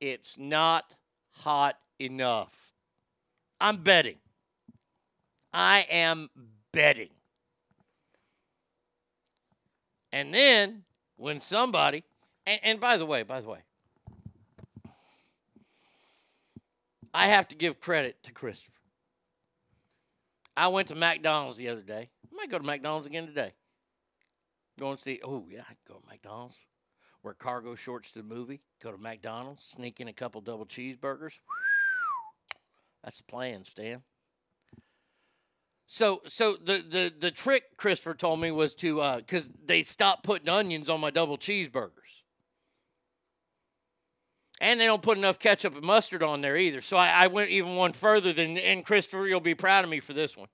it's 0.00 0.38
not 0.38 0.94
hot 1.32 1.76
enough. 1.98 2.72
I'm 3.60 3.78
betting. 3.78 4.18
I 5.52 5.84
am 5.90 6.30
betting. 6.70 7.08
And 10.12 10.32
then 10.32 10.84
when 11.16 11.40
somebody, 11.40 12.04
and, 12.46 12.60
and 12.62 12.80
by 12.80 12.96
the 12.96 13.06
way, 13.06 13.24
by 13.24 13.40
the 13.40 13.48
way, 13.48 13.58
I 17.12 17.26
have 17.26 17.48
to 17.48 17.56
give 17.56 17.80
credit 17.80 18.22
to 18.24 18.32
Christopher. 18.32 18.70
I 20.56 20.68
went 20.68 20.86
to 20.88 20.94
McDonald's 20.94 21.56
the 21.56 21.68
other 21.68 21.82
day. 21.82 22.10
I 22.32 22.36
might 22.36 22.50
go 22.50 22.58
to 22.58 22.64
McDonald's 22.64 23.08
again 23.08 23.26
today. 23.26 23.54
Go 24.78 24.90
and 24.90 24.98
see. 24.98 25.20
Oh 25.24 25.46
yeah, 25.50 25.62
I'd 25.68 25.76
go 25.86 25.94
to 25.94 26.06
McDonald's. 26.06 26.66
Wear 27.22 27.34
cargo 27.34 27.74
shorts 27.74 28.10
to 28.12 28.18
the 28.18 28.24
movie. 28.24 28.60
Go 28.82 28.92
to 28.92 28.98
McDonald's. 28.98 29.64
Sneak 29.64 30.00
in 30.00 30.08
a 30.08 30.12
couple 30.12 30.40
double 30.40 30.66
cheeseburgers. 30.66 31.38
That's 33.04 33.18
the 33.18 33.24
plan, 33.24 33.64
Stan. 33.64 34.02
So, 35.86 36.22
so 36.26 36.56
the 36.56 36.78
the 36.78 37.12
the 37.16 37.30
trick 37.30 37.76
Christopher 37.76 38.14
told 38.14 38.40
me 38.40 38.50
was 38.50 38.74
to 38.76 39.16
because 39.16 39.48
uh, 39.48 39.52
they 39.66 39.82
stopped 39.82 40.24
putting 40.24 40.48
onions 40.48 40.88
on 40.88 41.00
my 41.00 41.10
double 41.10 41.38
cheeseburgers, 41.38 42.22
and 44.60 44.80
they 44.80 44.86
don't 44.86 45.02
put 45.02 45.18
enough 45.18 45.38
ketchup 45.38 45.74
and 45.76 45.84
mustard 45.84 46.22
on 46.22 46.40
there 46.40 46.56
either. 46.56 46.80
So 46.80 46.96
I, 46.96 47.10
I 47.10 47.26
went 47.26 47.50
even 47.50 47.76
one 47.76 47.92
further 47.92 48.32
than 48.32 48.56
and 48.58 48.84
Christopher, 48.84 49.26
you'll 49.28 49.40
be 49.40 49.54
proud 49.54 49.84
of 49.84 49.90
me 49.90 50.00
for 50.00 50.14
this 50.14 50.36
one. 50.36 50.48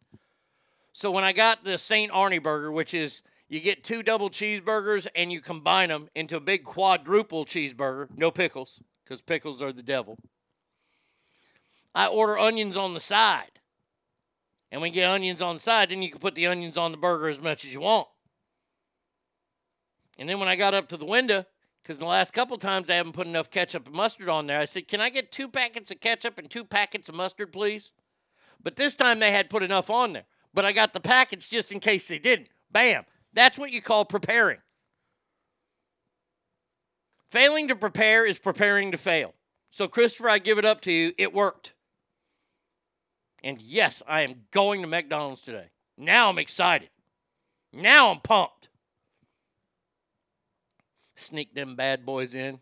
So 0.93 1.11
when 1.11 1.25
I 1.25 1.33
got 1.33 1.65
the 1.65 1.79
Saint 1.79 2.13
Arnie 2.13 2.43
burger, 2.43 2.73
which 2.73 2.93
is 2.93 3.23
you 3.51 3.59
get 3.59 3.83
two 3.83 4.05
double 4.05 4.31
cheeseburgers 4.31 5.09
and 5.17 5.33
you 5.33 5.41
combine 5.41 5.89
them 5.89 6.09
into 6.15 6.37
a 6.37 6.41
big 6.41 6.63
quadruple 6.63 7.45
cheeseburger, 7.45 8.07
no 8.17 8.31
pickles, 8.31 8.81
because 9.05 9.21
pickles 9.21 9.61
are 9.61 9.73
the 9.73 9.83
devil. 9.83 10.17
I 11.93 12.07
order 12.07 12.39
onions 12.39 12.77
on 12.77 12.95
the 12.95 13.01
side. 13.01 13.51
And 14.71 14.81
when 14.81 14.93
we 14.93 14.95
get 14.95 15.11
onions 15.11 15.43
on 15.43 15.57
the 15.57 15.61
side, 15.61 15.91
then 15.91 16.01
you 16.01 16.11
can 16.11 16.21
put 16.21 16.37
the 16.37 16.47
onions 16.47 16.79
on 16.79 16.93
the 16.93 16.97
burger 16.97 17.29
as 17.29 17.41
much 17.41 17.65
as 17.65 17.73
you 17.73 17.81
want. 17.81 18.07
And 20.17 20.29
then 20.29 20.39
when 20.39 20.49
I 20.49 20.55
got 20.55 20.73
up 20.73 20.89
to 20.91 20.97
the 20.97 21.05
window, 21.05 21.45
because 21.83 21.99
the 21.99 22.05
last 22.05 22.33
couple 22.33 22.57
times 22.57 22.89
I 22.89 22.95
haven't 22.95 23.15
put 23.15 23.27
enough 23.27 23.51
ketchup 23.51 23.87
and 23.87 23.97
mustard 23.97 24.29
on 24.29 24.47
there, 24.47 24.61
I 24.61 24.67
said, 24.67 24.87
Can 24.87 25.01
I 25.01 25.11
get 25.11 25.33
two 25.33 25.49
packets 25.49 25.91
of 25.91 25.99
ketchup 25.99 26.39
and 26.39 26.49
two 26.49 26.65
packets 26.65 27.09
of 27.09 27.17
mustard, 27.17 27.53
please? 27.53 27.95
But 28.63 28.77
this 28.77 28.95
time 28.95 29.19
they 29.19 29.33
had 29.33 29.51
put 29.51 29.65
enough 29.65 29.91
on 29.91 30.13
there. 30.13 30.27
But 30.55 30.65
I 30.65 30.71
got 30.71 30.93
the 30.93 31.01
packets 31.01 31.49
just 31.49 31.73
in 31.73 31.81
case 31.81 32.07
they 32.07 32.21
didn't. 32.21 32.49
Bam. 32.71 33.05
That's 33.33 33.59
what 33.59 33.73
you 33.73 33.81
call 33.81 34.05
preparing. 34.05 34.59
Failing 37.31 37.69
to 37.69 37.77
prepare 37.77 38.27
is 38.27 38.39
preparing 38.39 38.91
to 38.91 38.99
fail. 38.99 39.35
So, 39.71 39.87
Christopher, 39.87 40.29
I 40.31 40.39
give 40.39 40.59
it 40.59 40.65
up 40.65 40.81
to 40.83 40.93
you. 40.93 41.13
It 41.17 41.33
worked. 41.33 41.75
And 43.45 43.61
yes, 43.61 44.03
I 44.07 44.23
am 44.23 44.35
going 44.51 44.83
to 44.83 44.89
McDonald's 44.89 45.43
today. 45.43 45.71
Now 45.97 46.29
I'm 46.29 46.39
excited. 46.39 46.91
Now 47.73 48.11
I'm 48.11 48.21
pumped. 48.21 48.69
Sneak 51.15 51.55
them 51.55 51.77
bad 51.77 52.05
boys 52.05 52.35
in. 52.35 52.59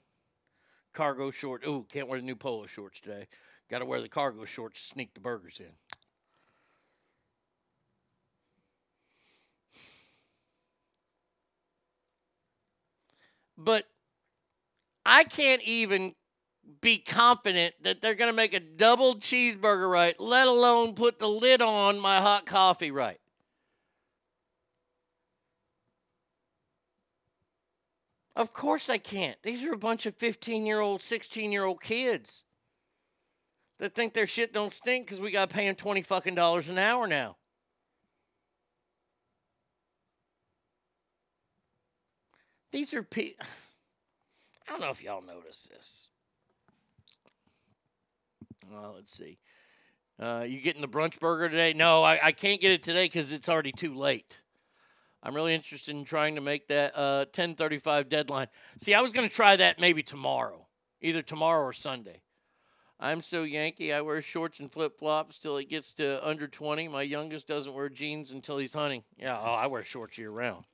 Cargo 0.93 1.31
short. 1.31 1.67
Ooh, 1.67 1.87
can't 1.91 2.09
wear 2.09 2.21
the 2.21 2.27
new 2.27 2.37
polo 2.37 2.67
shorts 2.67 3.01
today. 3.01 3.27
Got 3.71 3.79
to 3.81 3.85
wear 3.85 4.01
the 4.01 4.09
cargo 4.09 4.45
shorts 4.45 4.83
to 4.83 4.89
sneak 4.89 5.15
the 5.15 5.21
burgers 5.21 5.61
in. 5.61 5.73
But 13.59 13.85
I 15.05 15.25
can't 15.25 15.63
even 15.63 16.15
be 16.81 16.99
confident 16.99 17.75
that 17.83 18.01
they're 18.01 18.15
going 18.15 18.31
to 18.31 18.37
make 18.37 18.55
a 18.55 18.61
double 18.61 19.17
cheeseburger 19.17 19.91
right, 19.91 20.19
let 20.21 20.47
alone 20.47 20.95
put 20.95 21.19
the 21.19 21.27
lid 21.27 21.61
on 21.61 21.99
my 21.99 22.21
hot 22.21 22.47
coffee 22.47 22.93
right. 22.93 23.19
Of 28.37 28.53
course 28.53 28.89
I 28.89 28.99
can't. 28.99 29.37
These 29.43 29.65
are 29.65 29.73
a 29.73 29.79
bunch 29.79 30.07
of 30.07 30.15
15 30.15 30.65
year 30.65 30.79
old, 30.79 31.03
16 31.03 31.51
year 31.51 31.65
old 31.65 31.83
kids 31.83 32.45
that 33.81 33.97
think 33.97 34.15
their 34.15 34.29
shit 34.29 34.53
don't 34.53 34.73
stink 34.73 35.07
because 35.07 35.21
we 35.21 35.33
got 35.33 35.51
to 35.51 35.55
pay 35.55 35.67
them 35.67 35.75
20 35.75 36.03
fucking 36.03 36.37
dollars 36.37 36.69
an 36.69 36.79
hour 36.79 37.09
now. 37.09 37.37
These 42.71 42.95
are 42.95 43.03
people. 43.03 43.47
I 44.69 44.73
don't 44.73 44.81
know 44.81 44.91
if 44.91 45.03
y'all 45.03 45.23
notice 45.23 45.69
this. 45.71 46.09
Well, 48.71 48.93
let's 48.97 49.13
see. 49.13 49.39
Uh, 50.21 50.45
you 50.47 50.61
getting 50.61 50.83
the 50.83 50.89
brunch 50.89 51.21
burger 51.21 51.49
today? 51.49 51.73
No, 51.73 52.03
I, 52.03 52.19
I 52.23 52.33
can't 52.33 52.61
get 52.61 52.73
it 52.73 52.83
today 52.83 53.07
because 53.07 53.33
it's 53.33 53.49
already 53.49 53.73
too 53.73 53.95
late. 53.95 54.43
I'm 55.23 55.35
really 55.35 55.55
interested 55.55 55.95
in 55.95 56.05
trying 56.05 56.35
to 56.35 56.41
make 56.41 56.69
that 56.69 56.93
uh, 56.97 57.25
10:35 57.33 58.09
deadline. 58.09 58.49
See, 58.79 58.95
I 58.95 59.01
was 59.01 59.13
going 59.13 59.29
to 59.29 59.35
try 59.35 59.57
that 59.57 59.81
maybe 59.81 60.03
tomorrow, 60.03 60.67
either 61.01 61.23
tomorrow 61.23 61.65
or 61.65 61.73
Sunday. 61.73 62.21
I'm 63.01 63.23
so 63.23 63.45
Yankee. 63.45 63.93
I 63.93 64.01
wear 64.01 64.21
shorts 64.21 64.61
and 64.61 64.71
flip 64.71 64.99
flops 64.99 65.39
till 65.39 65.57
it 65.57 65.69
gets 65.69 65.93
to 65.95 66.27
under 66.27 66.49
20. 66.49 66.89
My 66.89 67.03
youngest 67.03 67.47
doesn't 67.47 67.73
wear 67.73 67.89
jeans 67.89 68.33
until 68.33 68.59
he's 68.59 68.73
hunting. 68.73 69.05
Yeah, 69.17 69.39
oh, 69.39 69.55
I 69.55 69.69
wear 69.69 69.85
shorts 69.85 70.19
year 70.19 70.31
round. 70.31 70.65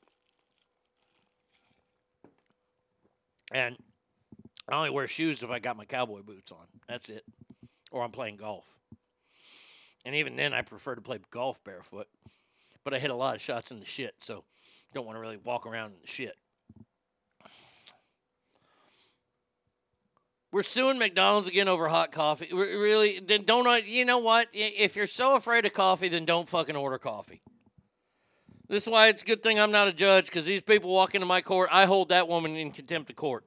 And 3.52 3.76
I 4.68 4.74
only 4.74 4.90
wear 4.90 5.06
shoes 5.06 5.42
if 5.42 5.50
I 5.50 5.58
got 5.58 5.76
my 5.76 5.84
cowboy 5.84 6.22
boots 6.22 6.50
on. 6.52 6.66
That's 6.88 7.08
it. 7.10 7.24
Or 7.90 8.02
I'm 8.02 8.10
playing 8.10 8.36
golf. 8.36 8.66
And 10.04 10.14
even 10.14 10.36
then, 10.36 10.52
I 10.52 10.62
prefer 10.62 10.94
to 10.94 11.00
play 11.00 11.18
golf 11.30 11.62
barefoot. 11.64 12.08
But 12.84 12.94
I 12.94 12.98
hit 12.98 13.10
a 13.10 13.14
lot 13.14 13.34
of 13.34 13.40
shots 13.40 13.70
in 13.70 13.80
the 13.80 13.86
shit, 13.86 14.14
so 14.18 14.44
don't 14.92 15.06
want 15.06 15.16
to 15.16 15.20
really 15.20 15.38
walk 15.38 15.66
around 15.66 15.92
in 15.92 16.00
the 16.02 16.06
shit. 16.06 16.36
We're 20.52 20.62
suing 20.62 20.98
McDonald's 20.98 21.48
again 21.48 21.66
over 21.66 21.88
hot 21.88 22.12
coffee. 22.12 22.50
Really? 22.52 23.18
Then 23.18 23.44
don't. 23.44 23.86
You 23.86 24.04
know 24.04 24.18
what? 24.18 24.48
If 24.52 24.94
you're 24.94 25.06
so 25.06 25.34
afraid 25.34 25.66
of 25.66 25.72
coffee, 25.72 26.08
then 26.08 26.26
don't 26.26 26.48
fucking 26.48 26.76
order 26.76 26.98
coffee. 26.98 27.42
This 28.74 28.88
is 28.88 28.92
why 28.92 29.06
it's 29.06 29.22
a 29.22 29.24
good 29.24 29.40
thing 29.40 29.60
I'm 29.60 29.70
not 29.70 29.86
a 29.86 29.92
judge 29.92 30.24
because 30.24 30.46
these 30.46 30.60
people 30.60 30.92
walk 30.92 31.14
into 31.14 31.28
my 31.28 31.40
court, 31.40 31.68
I 31.70 31.84
hold 31.84 32.08
that 32.08 32.26
woman 32.26 32.56
in 32.56 32.72
contempt 32.72 33.08
of 33.08 33.14
court. 33.14 33.44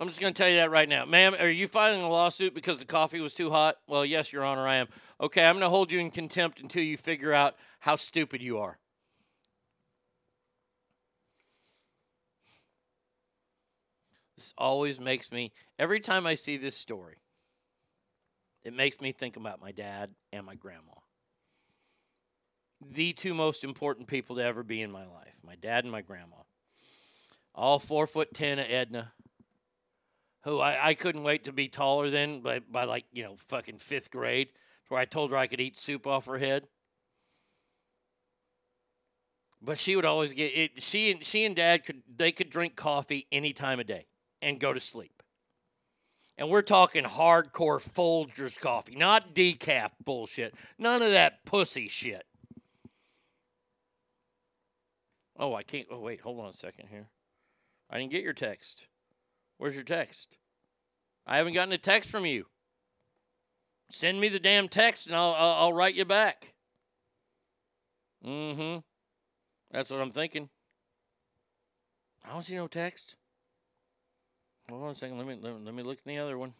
I'm 0.00 0.08
just 0.08 0.22
going 0.22 0.32
to 0.32 0.42
tell 0.42 0.48
you 0.48 0.56
that 0.56 0.70
right 0.70 0.88
now. 0.88 1.04
Ma'am, 1.04 1.36
are 1.38 1.50
you 1.50 1.68
filing 1.68 2.00
a 2.00 2.08
lawsuit 2.08 2.54
because 2.54 2.78
the 2.78 2.86
coffee 2.86 3.20
was 3.20 3.34
too 3.34 3.50
hot? 3.50 3.76
Well, 3.86 4.06
yes, 4.06 4.32
Your 4.32 4.42
Honor, 4.42 4.66
I 4.66 4.76
am. 4.76 4.88
Okay, 5.20 5.44
I'm 5.44 5.56
going 5.56 5.66
to 5.66 5.68
hold 5.68 5.92
you 5.92 5.98
in 5.98 6.10
contempt 6.10 6.60
until 6.60 6.82
you 6.82 6.96
figure 6.96 7.34
out 7.34 7.56
how 7.80 7.96
stupid 7.96 8.40
you 8.40 8.56
are. 8.56 8.78
This 14.38 14.54
always 14.56 14.98
makes 14.98 15.30
me, 15.30 15.52
every 15.78 16.00
time 16.00 16.26
I 16.26 16.36
see 16.36 16.56
this 16.56 16.74
story, 16.74 17.16
it 18.64 18.72
makes 18.72 19.02
me 19.02 19.12
think 19.12 19.36
about 19.36 19.60
my 19.60 19.72
dad 19.72 20.08
and 20.32 20.46
my 20.46 20.54
grandma. 20.54 21.03
The 22.90 23.12
two 23.12 23.34
most 23.34 23.64
important 23.64 24.08
people 24.08 24.36
to 24.36 24.42
ever 24.42 24.62
be 24.62 24.82
in 24.82 24.90
my 24.90 25.06
life 25.06 25.34
my 25.44 25.56
dad 25.56 25.84
and 25.84 25.92
my 25.92 26.00
grandma. 26.00 26.36
All 27.54 27.78
four 27.78 28.06
foot 28.06 28.34
ten 28.34 28.58
of 28.58 28.66
Edna, 28.68 29.12
who 30.42 30.58
I, 30.58 30.88
I 30.88 30.94
couldn't 30.94 31.22
wait 31.22 31.44
to 31.44 31.52
be 31.52 31.68
taller 31.68 32.10
than 32.10 32.40
by, 32.40 32.60
by 32.60 32.84
like, 32.84 33.04
you 33.12 33.22
know, 33.22 33.36
fucking 33.36 33.78
fifth 33.78 34.10
grade, 34.10 34.48
where 34.88 35.00
I 35.00 35.04
told 35.04 35.30
her 35.30 35.36
I 35.36 35.46
could 35.46 35.60
eat 35.60 35.78
soup 35.78 36.06
off 36.06 36.26
her 36.26 36.38
head. 36.38 36.66
But 39.62 39.78
she 39.78 39.96
would 39.96 40.04
always 40.04 40.32
get 40.32 40.52
it. 40.54 40.82
She 40.82 41.10
and 41.10 41.24
she 41.24 41.44
and 41.44 41.56
dad 41.56 41.84
could 41.84 42.02
they 42.14 42.32
could 42.32 42.50
drink 42.50 42.76
coffee 42.76 43.26
any 43.32 43.52
time 43.52 43.80
of 43.80 43.86
day 43.86 44.06
and 44.42 44.60
go 44.60 44.72
to 44.72 44.80
sleep. 44.80 45.22
And 46.36 46.50
we're 46.50 46.62
talking 46.62 47.04
hardcore 47.04 47.80
Folgers 47.80 48.58
coffee, 48.58 48.96
not 48.96 49.34
decaf 49.34 49.92
bullshit. 50.04 50.54
None 50.78 51.00
of 51.00 51.12
that 51.12 51.44
pussy 51.46 51.88
shit. 51.88 52.26
Oh, 55.36 55.54
I 55.54 55.62
can't. 55.62 55.86
Oh, 55.90 56.00
wait. 56.00 56.20
Hold 56.20 56.40
on 56.40 56.50
a 56.50 56.52
second 56.52 56.88
here. 56.88 57.08
I 57.90 57.98
didn't 57.98 58.12
get 58.12 58.22
your 58.22 58.32
text. 58.32 58.88
Where's 59.58 59.74
your 59.74 59.84
text? 59.84 60.36
I 61.26 61.36
haven't 61.36 61.54
gotten 61.54 61.72
a 61.72 61.78
text 61.78 62.10
from 62.10 62.26
you. 62.26 62.46
Send 63.90 64.20
me 64.20 64.28
the 64.28 64.40
damn 64.40 64.68
text 64.68 65.06
and 65.06 65.16
I'll, 65.16 65.34
I'll, 65.36 65.52
I'll 65.52 65.72
write 65.72 65.94
you 65.94 66.04
back. 66.04 66.54
Mm 68.24 68.54
hmm. 68.56 68.78
That's 69.70 69.90
what 69.90 70.00
I'm 70.00 70.10
thinking. 70.10 70.48
I 72.24 72.32
don't 72.32 72.42
see 72.42 72.54
no 72.54 72.66
text. 72.66 73.16
Hold 74.70 74.84
on 74.84 74.90
a 74.90 74.94
second. 74.94 75.18
Let 75.18 75.26
me 75.26 75.38
let, 75.40 75.54
me- 75.54 75.64
let 75.64 75.74
me 75.74 75.82
look 75.82 75.98
in 76.04 76.14
the 76.14 76.22
other 76.22 76.38
one. 76.38 76.54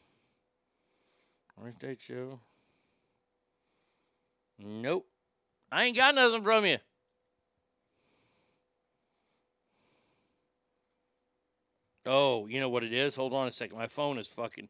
Orange 1.58 1.76
State 1.76 2.00
Show. 2.00 2.40
Nope. 4.58 5.06
I 5.72 5.84
ain't 5.84 5.96
got 5.96 6.14
nothing 6.14 6.42
from 6.42 6.66
you. 6.66 6.78
Oh, 12.06 12.46
you 12.46 12.60
know 12.60 12.68
what 12.68 12.84
it 12.84 12.92
is? 12.92 13.16
Hold 13.16 13.32
on 13.32 13.48
a 13.48 13.52
second. 13.52 13.78
My 13.78 13.86
phone 13.86 14.18
is 14.18 14.26
fucking. 14.28 14.68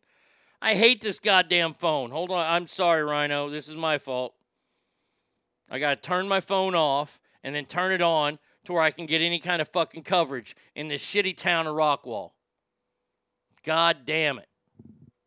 I 0.63 0.75
hate 0.75 1.01
this 1.01 1.19
goddamn 1.19 1.75
phone. 1.75 2.11
Hold 2.11 2.31
on. 2.31 2.45
I'm 2.47 2.67
sorry, 2.67 3.03
Rhino. 3.03 3.51
This 3.51 3.69
is 3.69 3.77
my 3.77 3.99
fault. 3.99 4.35
I 5.71 5.79
got 5.79 6.03
to 6.03 6.09
turn 6.09 6.29
my 6.29 6.41
phone 6.41 6.75
off 6.75 7.21
and 7.43 7.55
then 7.55 7.65
turn 7.65 7.93
it 7.93 8.01
on 8.01 8.39
to 8.65 8.73
where 8.73 8.83
I 8.83 8.91
can 8.91 9.07
get 9.07 9.21
any 9.21 9.39
kind 9.39 9.61
of 9.61 9.69
fucking 9.69 10.03
coverage 10.03 10.57
in 10.75 10.89
this 10.89 11.05
shitty 11.05 11.37
town 11.37 11.67
of 11.67 11.75
Rockwall. 11.75 12.31
God 13.65 13.99
damn 14.05 14.39
it. 14.39 14.49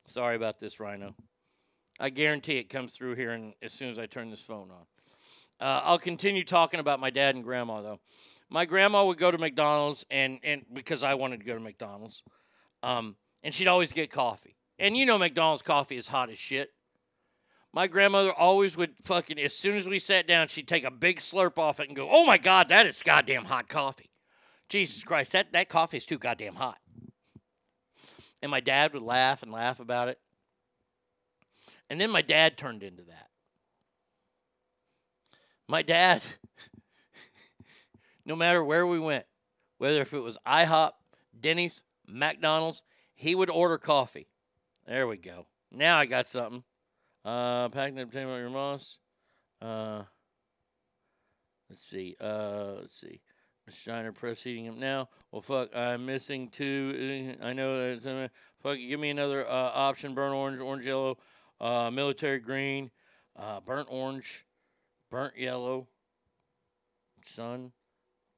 Sorry 0.05 0.35
about 0.35 0.59
this, 0.59 0.79
Rhino. 0.79 1.15
I 1.99 2.09
guarantee 2.09 2.57
it 2.57 2.69
comes 2.69 2.95
through 2.95 3.15
here 3.15 3.31
and 3.31 3.53
as 3.61 3.73
soon 3.73 3.89
as 3.89 3.99
I 3.99 4.05
turn 4.05 4.29
this 4.29 4.41
phone 4.41 4.69
on. 4.71 4.85
Uh, 5.59 5.81
I'll 5.83 5.97
continue 5.97 6.43
talking 6.43 6.79
about 6.79 6.99
my 6.99 7.09
dad 7.09 7.35
and 7.35 7.43
grandma 7.43 7.81
though. 7.81 7.99
My 8.49 8.65
grandma 8.65 9.05
would 9.05 9.17
go 9.17 9.29
to 9.29 9.37
McDonald's 9.37 10.05
and 10.09 10.39
and 10.43 10.63
because 10.73 11.03
I 11.03 11.15
wanted 11.15 11.39
to 11.41 11.45
go 11.45 11.53
to 11.53 11.59
McDonald's, 11.59 12.23
um, 12.83 13.15
and 13.43 13.53
she'd 13.53 13.67
always 13.67 13.93
get 13.93 14.11
coffee. 14.11 14.55
And 14.79 14.95
you 14.95 15.05
know 15.05 15.17
McDonald's 15.17 15.61
coffee 15.61 15.97
is 15.97 16.07
hot 16.07 16.29
as 16.29 16.37
shit. 16.37 16.71
My 17.73 17.87
grandmother 17.87 18.31
always 18.31 18.77
would 18.77 18.95
fucking 19.03 19.39
as 19.39 19.55
soon 19.55 19.75
as 19.75 19.87
we 19.87 19.99
sat 19.99 20.27
down, 20.27 20.47
she'd 20.47 20.67
take 20.67 20.85
a 20.85 20.91
big 20.91 21.19
slurp 21.19 21.57
off 21.57 21.79
it 21.79 21.87
and 21.87 21.95
go, 21.95 22.09
"Oh 22.09 22.25
my 22.25 22.37
god, 22.37 22.69
that 22.69 22.85
is 22.85 23.03
goddamn 23.03 23.45
hot 23.45 23.67
coffee." 23.67 24.11
Jesus 24.69 25.03
Christ, 25.03 25.33
that 25.33 25.51
that 25.51 25.69
coffee 25.69 25.97
is 25.97 26.05
too 26.05 26.17
goddamn 26.17 26.55
hot. 26.55 26.77
And 28.41 28.51
my 28.51 28.59
dad 28.59 28.93
would 28.93 29.03
laugh 29.03 29.43
and 29.43 29.51
laugh 29.51 29.79
about 29.79 30.09
it. 30.09 30.19
And 31.89 31.99
then 31.99 32.11
my 32.11 32.21
dad 32.21 32.57
turned 32.57 32.83
into 32.83 33.03
that. 33.03 33.29
My 35.67 35.81
dad, 35.81 36.23
no 38.27 38.35
matter 38.35 38.63
where 38.63 38.85
we 38.85 38.99
went, 38.99 39.25
whether 39.77 40.01
if 40.01 40.13
it 40.13 40.19
was 40.19 40.37
IHOP, 40.45 40.91
Denny's, 41.39 41.81
McDonald's, 42.05 42.83
he 43.15 43.33
would 43.33 43.49
order 43.49 43.77
coffee. 43.77 44.27
There 44.85 45.07
we 45.07 45.17
go. 45.17 45.47
Now 45.71 45.97
I 45.97 46.05
got 46.05 46.27
something. 46.27 46.63
Uh, 47.23 47.69
packing 47.69 47.99
up 47.99 48.13
your 48.13 48.49
moss. 48.49 48.99
Uh, 49.61 50.03
let's 51.69 51.83
see. 51.83 52.15
Uh, 52.19 52.73
let's 52.81 52.99
see. 52.99 53.21
Mr. 53.69 53.73
Steiner 53.73 54.13
him 54.65 54.79
now. 54.79 55.09
Well, 55.31 55.41
fuck, 55.41 55.75
I'm 55.75 56.05
missing 56.05 56.49
two. 56.49 57.35
I 57.41 57.53
know. 57.53 57.93
Uh, 57.93 58.27
fuck, 58.61 58.77
give 58.77 58.99
me 58.99 59.09
another 59.09 59.47
uh, 59.47 59.71
option: 59.73 60.13
burnt 60.13 60.33
orange, 60.33 60.59
orange 60.61 60.85
yellow, 60.85 61.17
uh, 61.59 61.91
military 61.91 62.39
green, 62.39 62.91
uh, 63.35 63.59
burnt 63.59 63.87
orange, 63.91 64.45
burnt 65.09 65.37
yellow, 65.37 65.87
sun, 67.25 67.73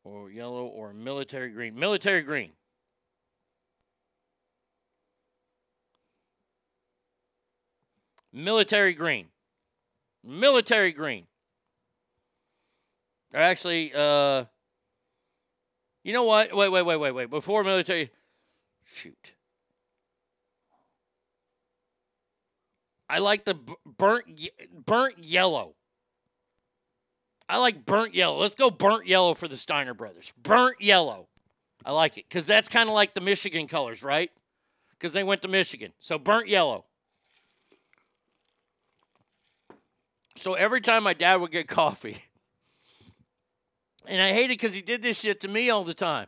or 0.03 0.30
yellow, 0.30 0.65
or 0.65 0.93
military 0.93 1.49
green. 1.51 1.77
Military 1.77 2.21
green. 2.21 2.51
Military 8.31 8.93
green. 8.93 9.27
Military 10.23 10.91
green. 10.91 11.26
Or 13.34 13.39
actually, 13.39 13.91
uh, 13.93 14.45
you 16.03 16.13
know 16.13 16.23
what? 16.23 16.55
Wait, 16.55 16.69
wait, 16.69 16.84
wait, 16.84 16.97
wait, 16.97 17.11
wait. 17.11 17.30
Before 17.30 17.63
military, 17.63 18.11
shoot. 18.85 19.35
I 23.09 23.19
like 23.19 23.43
the 23.43 23.57
burnt 23.97 24.26
burnt 24.85 25.23
yellow. 25.23 25.76
I 27.49 27.57
like 27.57 27.84
burnt 27.84 28.13
yellow. 28.13 28.38
Let's 28.38 28.53
go 28.53 28.69
burnt 28.69 29.07
yellow 29.07 29.34
for 29.34 29.47
the 29.47 29.57
Steiner 29.57 29.95
brothers. 29.95 30.31
Burnt 30.41 30.80
yellow. 30.80 31.27
I 31.84 31.91
like 31.91 32.17
it 32.19 32.26
because 32.30 32.45
that's 32.45 32.69
kind 32.69 32.88
of 32.88 32.93
like 32.93 33.15
the 33.15 33.21
Michigan 33.21 33.67
colors, 33.67 34.03
right? 34.03 34.30
Because 34.91 35.13
they 35.13 35.23
went 35.23 35.41
to 35.41 35.47
Michigan. 35.47 35.91
So 35.97 36.19
burnt 36.19 36.47
yellow. 36.47 36.85
So 40.35 40.53
every 40.53 40.80
time 40.80 41.03
my 41.03 41.13
dad 41.13 41.38
would 41.38 41.51
get 41.51 41.67
coffee, 41.67 42.17
and 44.07 44.21
I 44.21 44.31
hate 44.31 44.45
it 44.45 44.59
because 44.59 44.76
he 44.76 44.81
did 44.81 45.01
this 45.01 45.19
shit 45.19 45.41
to 45.41 45.47
me 45.47 45.71
all 45.71 45.84
the 45.84 45.95
time. 45.95 46.27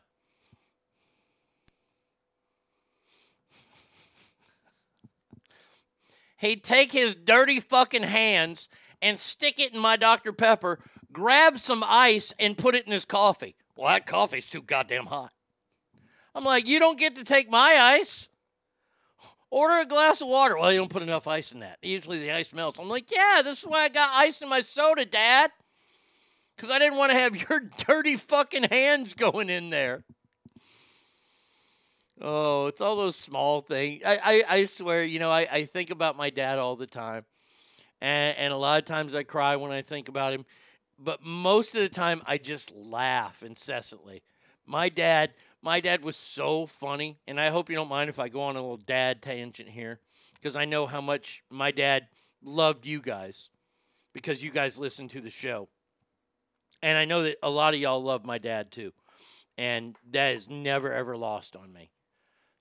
He'd 6.38 6.64
take 6.64 6.92
his 6.92 7.14
dirty 7.14 7.60
fucking 7.60 8.02
hands 8.02 8.68
and 9.00 9.20
stick 9.20 9.60
it 9.60 9.74
in 9.74 9.80
my 9.80 9.96
Dr. 9.96 10.34
Pepper, 10.34 10.80
grab 11.12 11.60
some 11.60 11.84
ice, 11.86 12.34
and 12.40 12.58
put 12.58 12.76
it 12.76 12.86
in 12.86 12.92
his 12.92 13.06
coffee. 13.06 13.56
Well, 13.76 13.88
that 13.88 14.06
coffee's 14.06 14.50
too 14.50 14.62
goddamn 14.62 15.06
hot. 15.06 15.32
I'm 16.34 16.44
like, 16.44 16.68
you 16.68 16.80
don't 16.80 17.00
get 17.00 17.16
to 17.16 17.24
take 17.24 17.50
my 17.50 17.98
ice. 18.00 18.30
Order 19.50 19.82
a 19.82 19.86
glass 19.86 20.22
of 20.22 20.30
water. 20.30 20.58
Well, 20.58 20.72
you 20.72 20.80
don't 20.80 20.90
put 20.90 21.04
enough 21.04 21.28
ice 21.28 21.52
in 21.52 21.60
that. 21.60 21.78
Usually 21.82 22.20
the 22.20 22.32
ice 22.32 22.54
melts. 22.54 22.80
I'm 22.80 22.88
like, 22.88 23.12
yeah, 23.12 23.42
this 23.44 23.60
is 23.60 23.66
why 23.66 23.84
I 23.84 23.90
got 23.90 24.10
ice 24.14 24.42
in 24.42 24.48
my 24.48 24.62
soda, 24.62 25.04
Dad. 25.04 25.52
Because 26.56 26.72
I 26.72 26.80
didn't 26.80 26.98
want 26.98 27.12
to 27.12 27.18
have 27.18 27.36
your 27.50 27.62
dirty 27.86 28.16
fucking 28.16 28.64
hands 28.64 29.14
going 29.14 29.50
in 29.50 29.70
there. 29.70 30.04
Oh, 32.22 32.68
it's 32.68 32.82
all 32.82 32.96
those 32.96 33.16
small 33.16 33.62
things. 33.62 34.04
I, 34.06 34.20
I, 34.24 34.44
I 34.58 34.66
swear, 34.66 35.04
you 35.04 35.20
know, 35.20 35.32
I, 35.32 35.48
I 35.52 35.66
think 35.66 35.90
about 35.90 36.16
my 36.16 36.30
dad 36.30 36.60
all 36.60 36.76
the 36.76 36.86
time. 36.86 37.26
And, 38.00 38.38
and 38.38 38.54
a 38.54 38.58
lot 38.58 38.80
of 38.80 38.86
times 38.86 39.16
I 39.16 39.24
cry 39.24 39.56
when 39.56 39.72
I 39.72 39.82
think 39.82 40.08
about 40.08 40.32
him. 40.32 40.46
But 41.04 41.24
most 41.24 41.76
of 41.76 41.82
the 41.82 41.90
time 41.90 42.22
I 42.26 42.38
just 42.38 42.72
laugh 42.76 43.42
incessantly. 43.42 44.22
My 44.68 44.88
dad, 44.88 45.32
my 45.62 45.80
dad 45.80 46.04
was 46.04 46.16
so 46.16 46.68
funny. 46.68 47.18
And 47.28 47.40
I 47.40 47.50
hope 47.50 47.70
you 47.70 47.76
don't 47.76 47.90
mind 47.90 48.10
if 48.10 48.20
I 48.20 48.30
go 48.30 48.42
on 48.42 48.56
a 48.56 48.62
little 48.62 48.78
dad 48.78 49.22
tangent 49.22 49.70
here. 49.70 50.00
Because 50.36 50.56
I 50.56 50.66
know 50.66 50.86
how 50.86 51.02
much 51.02 51.44
my 51.50 51.72
dad 51.72 52.08
loved 52.44 52.86
you 52.86 53.02
guys. 53.02 53.50
Because 54.14 54.44
you 54.44 54.52
guys 54.52 54.78
listen 54.78 55.08
to 55.10 55.22
the 55.22 55.30
show. 55.30 55.70
And 56.84 56.98
I 56.98 57.06
know 57.06 57.24
that 57.24 57.38
a 57.42 57.50
lot 57.50 57.74
of 57.74 57.80
y'all 57.80 58.04
love 58.04 58.26
my 58.26 58.38
dad 58.38 58.72
too. 58.72 58.92
And 59.58 59.96
that 60.12 60.36
is 60.36 60.50
never, 60.50 60.94
ever 60.94 61.18
lost 61.18 61.56
on 61.56 61.74
me. 61.74 61.90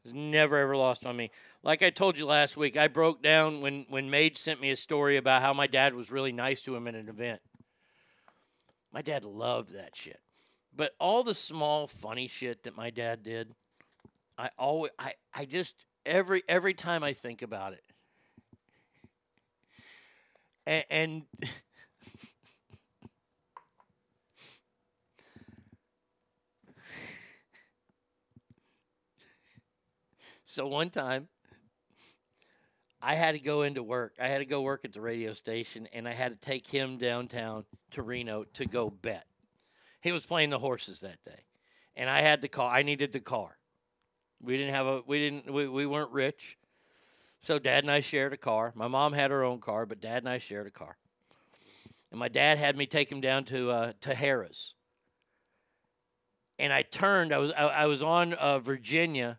It's 0.05 0.15
never 0.15 0.57
ever 0.57 0.77
lost 0.77 1.05
on 1.05 1.17
me. 1.17 1.31
Like 1.63 1.83
I 1.83 1.91
told 1.91 2.19
you 2.19 2.25
last 2.25 2.57
week, 2.57 2.77
I 2.77 2.89
broke 2.89 3.23
down 3.23 3.61
when 3.61 3.85
when 3.91 4.09
Mage 4.09 4.39
sent 4.39 4.61
me 4.61 4.71
a 4.71 4.77
story 4.77 5.19
about 5.19 5.43
how 5.43 5.53
my 5.53 5.67
dad 5.67 5.95
was 5.95 6.11
really 6.11 6.33
nice 6.33 6.63
to 6.63 6.75
him 6.75 6.89
at 6.89 6.95
an 6.95 7.09
event. 7.09 7.41
My 8.93 9.03
dad 9.03 9.25
loved 9.25 9.73
that 9.75 9.97
shit. 9.97 10.21
But 10.75 10.93
all 10.99 11.23
the 11.23 11.35
small 11.35 11.87
funny 11.87 12.29
shit 12.29 12.65
that 12.65 12.77
my 12.77 12.91
dad 12.91 13.23
did, 13.23 13.55
I 14.39 14.51
always 14.59 14.93
I 14.99 15.15
I 15.35 15.45
just 15.45 15.85
every 16.07 16.43
every 16.49 16.75
time 16.75 17.03
I 17.03 17.13
think 17.13 17.43
about 17.43 17.73
it. 17.73 17.85
And, 20.67 20.85
and 20.91 21.23
So 30.51 30.67
one 30.67 30.91
time, 30.91 31.29
I 33.01 33.15
had 33.15 33.37
to 33.37 33.39
go 33.39 33.63
into 33.63 33.85
work. 33.85 34.15
I 34.21 34.27
had 34.27 34.39
to 34.39 34.45
go 34.45 34.63
work 34.63 34.85
at 34.85 34.93
the 34.93 35.01
radio 35.01 35.33
station, 35.33 35.87
and 35.93 36.09
I 36.09 36.13
had 36.13 36.33
to 36.33 36.37
take 36.45 36.67
him 36.67 36.99
downtown 36.99 37.67
to 37.93 38.03
Reno 38.03 38.45
to 38.55 38.67
go 38.67 38.91
bet. 38.91 39.27
He 40.01 40.13
was 40.13 40.25
playing 40.25 40.51
the 40.51 40.59
horses 40.59 41.01
that 41.01 41.23
day, 41.25 41.45
and 41.97 42.09
I 42.09 42.21
had 42.23 42.41
the 42.41 42.49
car. 42.49 42.75
I 42.75 42.83
needed 42.83 43.13
the 43.13 43.21
car. 43.21 43.57
We 44.43 44.57
didn't 44.57 44.75
have 44.75 44.87
a. 44.87 45.03
We 45.07 45.19
didn't. 45.19 45.53
We, 45.53 45.69
we 45.69 45.87
weren't 45.87 46.13
rich, 46.13 46.57
so 47.41 47.59
Dad 47.59 47.85
and 47.85 47.91
I 47.91 48.01
shared 48.01 48.33
a 48.33 48.39
car. 48.39 48.73
My 48.75 48.89
mom 48.89 49.13
had 49.13 49.31
her 49.31 49.45
own 49.45 49.61
car, 49.61 49.87
but 49.87 50.01
Dad 50.01 50.19
and 50.19 50.29
I 50.29 50.39
shared 50.39 50.67
a 50.67 50.71
car. 50.71 50.97
And 52.11 52.19
my 52.19 52.29
dad 52.29 52.59
had 52.59 52.77
me 52.77 52.87
take 52.87 53.11
him 53.11 53.21
down 53.21 53.45
to 53.45 53.71
uh, 53.71 53.93
to 54.01 54.15
Harrah's. 54.15 54.75
And 56.59 56.73
I 56.73 56.83
turned. 56.83 57.33
I 57.33 57.39
was 57.39 57.53
I, 57.53 57.67
I 57.67 57.87
was 57.87 58.03
on 58.03 58.33
uh, 58.35 58.59
Virginia 58.59 59.39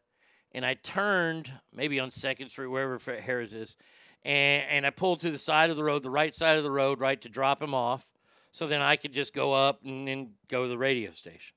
and 0.54 0.66
I 0.66 0.74
turned 0.76 1.52
maybe 1.74 2.00
on 2.00 2.12
Second 2.12 2.50
Street, 2.50 2.68
wherever 2.68 3.00
Harrah's 3.00 3.54
is, 3.54 3.78
and, 4.24 4.64
and 4.70 4.86
I 4.86 4.90
pulled 4.90 5.22
to 5.22 5.32
the 5.32 5.38
side 5.38 5.70
of 5.70 5.78
the 5.78 5.84
road, 5.84 6.04
the 6.04 6.10
right 6.10 6.34
side 6.36 6.58
of 6.58 6.64
the 6.64 6.72
road, 6.72 7.00
right, 7.00 7.20
to 7.22 7.30
drop 7.30 7.62
him 7.62 7.74
off. 7.74 8.08
So 8.52 8.68
then 8.68 8.82
I 8.82 8.96
could 8.96 9.14
just 9.14 9.34
go 9.34 9.54
up 9.54 9.82
and 9.86 10.08
then 10.08 10.32
go 10.50 10.64
to 10.64 10.70
the 10.70 10.78
radio 10.78 11.12
station. 11.12 11.56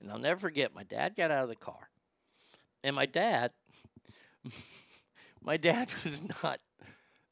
And 0.00 0.10
I'll 0.10 0.18
never 0.18 0.40
forget, 0.40 0.74
my 0.74 0.84
dad 0.84 1.14
got 1.16 1.30
out 1.30 1.42
of 1.42 1.48
the 1.48 1.56
car. 1.56 1.90
And 2.82 2.94
my 2.94 3.06
dad, 3.06 3.50
my 5.42 5.56
dad 5.56 5.88
was 6.04 6.22
not 6.42 6.60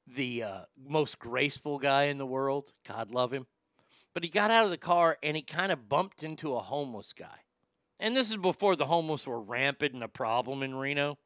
the 0.06 0.42
uh, 0.42 0.60
most 0.88 1.18
graceful 1.18 1.78
guy 1.78 2.04
in 2.04 2.18
the 2.18 2.26
world. 2.26 2.72
God 2.86 3.10
love 3.10 3.32
him. 3.32 3.46
But 4.14 4.24
he 4.24 4.30
got 4.30 4.50
out 4.50 4.64
of 4.64 4.70
the 4.70 4.78
car 4.78 5.18
and 5.22 5.36
he 5.36 5.42
kind 5.42 5.70
of 5.70 5.88
bumped 5.88 6.22
into 6.22 6.54
a 6.54 6.60
homeless 6.60 7.12
guy. 7.12 7.44
And 7.98 8.16
this 8.16 8.30
is 8.30 8.36
before 8.36 8.76
the 8.76 8.86
homeless 8.86 9.26
were 9.26 9.40
rampant 9.40 9.94
and 9.94 10.02
a 10.02 10.08
problem 10.08 10.62
in 10.62 10.74
Reno. 10.74 11.18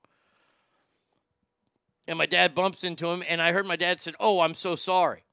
And 2.07 2.19
my 2.19 2.27
dad 2.27 2.55
bumps 2.55 2.83
into 2.83 3.09
him, 3.09 3.23
and 3.29 3.43
I 3.43 3.53
heard 3.53 3.67
my 3.67 3.77
dad 3.77 4.01
said, 4.01 4.15
"Oh, 4.19 4.41
I'm 4.41 4.55
so 4.55 4.75
sorry." 4.75 5.25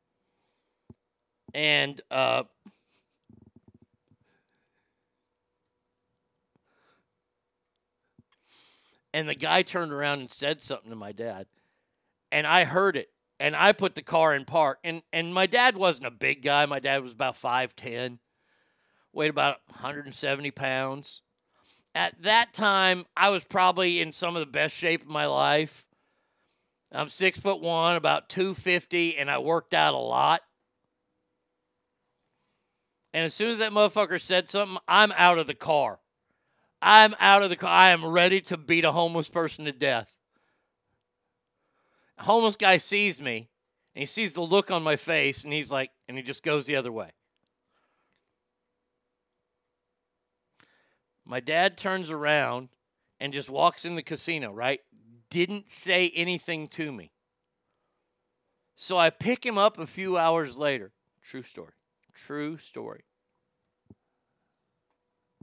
And 1.53 1.99
uh, 2.11 2.43
and 9.13 9.27
the 9.27 9.35
guy 9.35 9.61
turned 9.61 9.91
around 9.91 10.19
and 10.19 10.31
said 10.31 10.61
something 10.61 10.89
to 10.89 10.95
my 10.95 11.11
dad, 11.11 11.47
and 12.31 12.45
I 12.45 12.65
heard 12.65 12.95
it, 12.95 13.09
and 13.39 13.55
I 13.55 13.71
put 13.71 13.95
the 13.95 14.03
car 14.03 14.35
in 14.35 14.45
park. 14.45 14.79
And 14.83 15.01
and 15.11 15.33
my 15.33 15.45
dad 15.45 15.77
wasn't 15.77 16.07
a 16.07 16.11
big 16.11 16.43
guy. 16.43 16.65
My 16.65 16.79
dad 16.79 17.01
was 17.01 17.13
about 17.13 17.35
five 17.35 17.75
ten, 17.75 18.19
weighed 19.13 19.29
about 19.29 19.57
170 19.69 20.51
pounds 20.51 21.21
at 21.97 22.21
that 22.21 22.53
time, 22.53 23.05
I 23.17 23.29
was 23.29 23.43
probably 23.43 24.01
in 24.01 24.13
some 24.13 24.35
of 24.35 24.39
the 24.41 24.51
best 24.51 24.75
shape 24.75 25.01
of 25.01 25.07
my 25.07 25.25
life. 25.25 25.83
I'm 26.91 27.09
six 27.09 27.39
foot 27.39 27.59
one, 27.59 27.95
about 27.95 28.29
250, 28.29 29.17
and 29.17 29.31
I 29.31 29.39
worked 29.39 29.73
out 29.73 29.95
a 29.95 29.97
lot. 29.97 30.41
And 33.13 33.23
as 33.23 33.33
soon 33.33 33.49
as 33.49 33.59
that 33.59 33.71
motherfucker 33.71 34.21
said 34.21 34.49
something, 34.49 34.77
I'm 34.87 35.11
out 35.13 35.39
of 35.39 35.47
the 35.47 35.55
car. 35.55 35.99
I'm 36.81 37.15
out 37.19 37.41
of 37.41 37.49
the 37.49 37.55
car. 37.55 37.69
I 37.69 37.89
am 37.89 38.05
ready 38.05 38.41
to 38.41 38.57
beat 38.57 38.85
a 38.85 38.91
homeless 38.91 39.29
person 39.29 39.65
to 39.65 39.71
death. 39.71 40.13
A 42.17 42.23
homeless 42.23 42.55
guy 42.55 42.77
sees 42.77 43.21
me, 43.21 43.49
and 43.95 44.01
he 44.01 44.05
sees 44.05 44.33
the 44.33 44.41
look 44.41 44.71
on 44.71 44.83
my 44.83 44.95
face, 44.95 45.43
and 45.43 45.53
he's 45.53 45.71
like, 45.71 45.91
and 46.07 46.17
he 46.17 46.23
just 46.23 46.43
goes 46.43 46.65
the 46.65 46.75
other 46.75 46.91
way. 46.91 47.11
My 51.25 51.39
dad 51.39 51.77
turns 51.77 52.09
around 52.09 52.69
and 53.19 53.33
just 53.33 53.49
walks 53.49 53.83
in 53.83 53.95
the 53.95 54.03
casino, 54.03 54.51
right? 54.51 54.79
Didn't 55.29 55.71
say 55.71 56.09
anything 56.15 56.67
to 56.69 56.91
me. 56.91 57.11
So 58.75 58.97
I 58.97 59.09
pick 59.09 59.45
him 59.45 59.57
up 59.57 59.77
a 59.77 59.87
few 59.87 60.17
hours 60.17 60.57
later. 60.57 60.91
True 61.21 61.41
story. 61.41 61.73
True 62.25 62.57
story. 62.57 63.03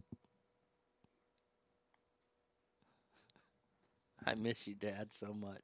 I 4.27 4.35
miss 4.35 4.67
you, 4.67 4.75
Dad, 4.75 5.13
so 5.13 5.33
much. 5.33 5.63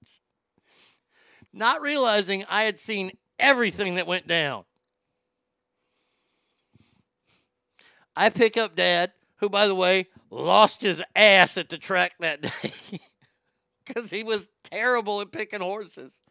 Not 1.52 1.82
realizing 1.82 2.44
I 2.48 2.62
had 2.62 2.78
seen 2.78 3.10
everything 3.38 3.96
that 3.96 4.06
went 4.06 4.28
down. 4.28 4.64
I 8.16 8.28
pick 8.28 8.56
up 8.56 8.76
Dad 8.76 9.12
who, 9.36 9.48
by 9.48 9.66
the 9.66 9.74
way, 9.74 10.06
lost 10.30 10.82
his 10.82 11.02
ass 11.16 11.58
at 11.58 11.70
the 11.70 11.78
track 11.78 12.12
that 12.20 12.42
day 12.42 12.72
because 13.84 14.10
he 14.10 14.22
was 14.22 14.48
terrible 14.62 15.20
at 15.20 15.32
picking 15.32 15.60
horses. 15.60 16.22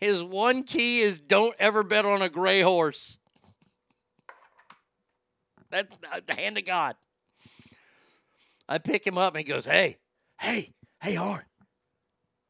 His 0.00 0.22
one 0.22 0.64
key 0.64 1.00
is 1.00 1.20
don't 1.20 1.54
ever 1.58 1.82
bet 1.82 2.04
on 2.04 2.22
a 2.22 2.28
gray 2.28 2.62
horse. 2.62 3.18
That's 5.74 5.98
the 6.26 6.34
hand 6.34 6.56
of 6.56 6.64
God. 6.64 6.94
I 8.68 8.78
pick 8.78 9.04
him 9.04 9.18
up 9.18 9.34
and 9.34 9.44
he 9.44 9.52
goes, 9.52 9.66
Hey, 9.66 9.98
hey, 10.38 10.72
hey, 11.00 11.16
Arn. 11.16 11.42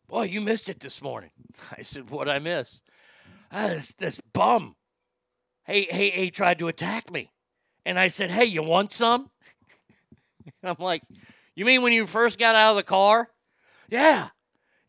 Boy, 0.09 0.25
you 0.25 0.43
missed 0.43 0.69
it 0.69 0.79
this 0.79 1.01
morning. 1.01 1.31
I 1.79 1.81
said, 1.81 2.11
What'd 2.11 2.33
I 2.33 2.39
miss? 2.39 2.83
Ah, 3.51 3.69
this, 3.69 3.93
this 3.93 4.21
bum. 4.35 4.77
Hey, 5.65 5.87
hey, 5.89 6.11
he 6.11 6.31
tried 6.31 6.59
to 6.59 6.69
attack 6.69 7.11
me. 7.11 7.31
And 7.87 7.99
I 7.99 8.09
said, 8.09 8.31
Hey, 8.31 8.45
you 8.45 8.63
want 8.63 8.93
some? 8.93 9.31
I'm 10.63 10.77
like, 10.79 11.03
you 11.55 11.65
mean 11.65 11.81
when 11.81 11.95
you 11.95 12.07
first 12.07 12.39
got 12.39 12.55
out 12.55 12.73
of 12.73 12.77
the 12.77 12.83
car? 12.83 13.31
Yeah. 13.89 14.29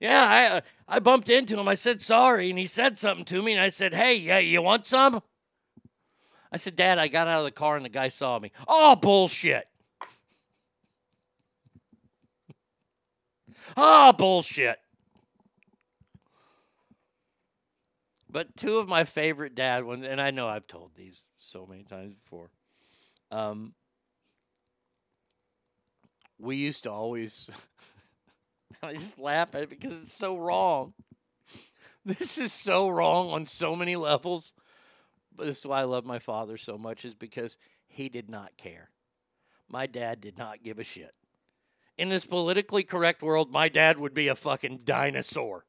Yeah, 0.02 0.26
I 0.26 0.58
uh, 0.58 0.62
I 0.90 1.00
bumped 1.00 1.30
into 1.30 1.58
him. 1.58 1.70
I 1.70 1.76
said 1.76 2.02
sorry, 2.02 2.50
and 2.50 2.60
he 2.60 2.66
said 2.66 2.98
something 2.98 3.24
to 3.26 3.42
me, 3.42 3.54
and 3.54 3.62
I 3.62 3.70
said, 3.70 3.94
"Hey, 3.94 4.16
yeah, 4.16 4.40
you 4.40 4.62
want 4.62 4.86
some?" 4.86 5.24
I 6.56 6.58
said, 6.58 6.78
"Dad, 6.78 7.00
I 7.00 7.10
got 7.10 7.28
out 7.28 7.40
of 7.40 7.44
the 7.44 7.52
car, 7.52 7.76
and 7.76 7.84
the 7.84 7.90
guy 7.90 8.08
saw 8.08 8.40
me." 8.40 8.54
Oh, 8.66 8.96
bullshit! 8.96 9.68
oh, 13.76 14.14
bullshit! 14.14 14.80
But 18.30 18.56
two 18.56 18.78
of 18.78 18.88
my 18.88 19.04
favorite 19.04 19.54
dad 19.54 19.84
ones, 19.84 20.06
and 20.08 20.22
I 20.22 20.32
know 20.32 20.48
I've 20.48 20.66
told 20.66 20.92
these 20.96 21.26
so 21.38 21.66
many 21.66 21.84
times 21.84 22.14
before. 22.14 22.52
Um, 23.32 23.74
we 26.40 26.56
used 26.56 26.84
to 26.84 26.92
always 26.92 27.50
I 28.82 28.94
just 28.94 29.20
laugh 29.20 29.54
at 29.56 29.64
it 29.64 29.70
because 29.70 30.04
it's 30.04 30.14
so 30.14 30.38
wrong. 30.38 30.94
This 32.06 32.38
is 32.38 32.54
so 32.54 32.88
wrong 32.88 33.32
on 33.32 33.46
so 33.46 33.76
many 33.76 33.98
levels. 33.98 34.54
But 35.36 35.48
this 35.48 35.60
is 35.60 35.66
why 35.66 35.82
I 35.82 35.84
love 35.84 36.06
my 36.06 36.20
father 36.20 36.58
so 36.58 36.78
much, 36.78 37.06
is 37.06 37.14
because 37.14 37.58
he 37.88 38.10
did 38.10 38.30
not 38.30 38.58
care. 38.58 38.90
My 39.70 39.86
dad 39.86 40.22
did 40.22 40.38
not 40.38 40.64
give 40.64 40.80
a 40.80 40.84
shit. 40.84 41.14
In 41.98 42.10
this 42.10 42.26
politically 42.26 42.84
correct 42.84 43.22
world, 43.22 43.52
my 43.52 43.70
dad 43.70 43.98
would 43.98 44.14
be 44.14 44.28
a 44.28 44.36
fucking 44.36 44.82
dinosaur. 44.84 45.66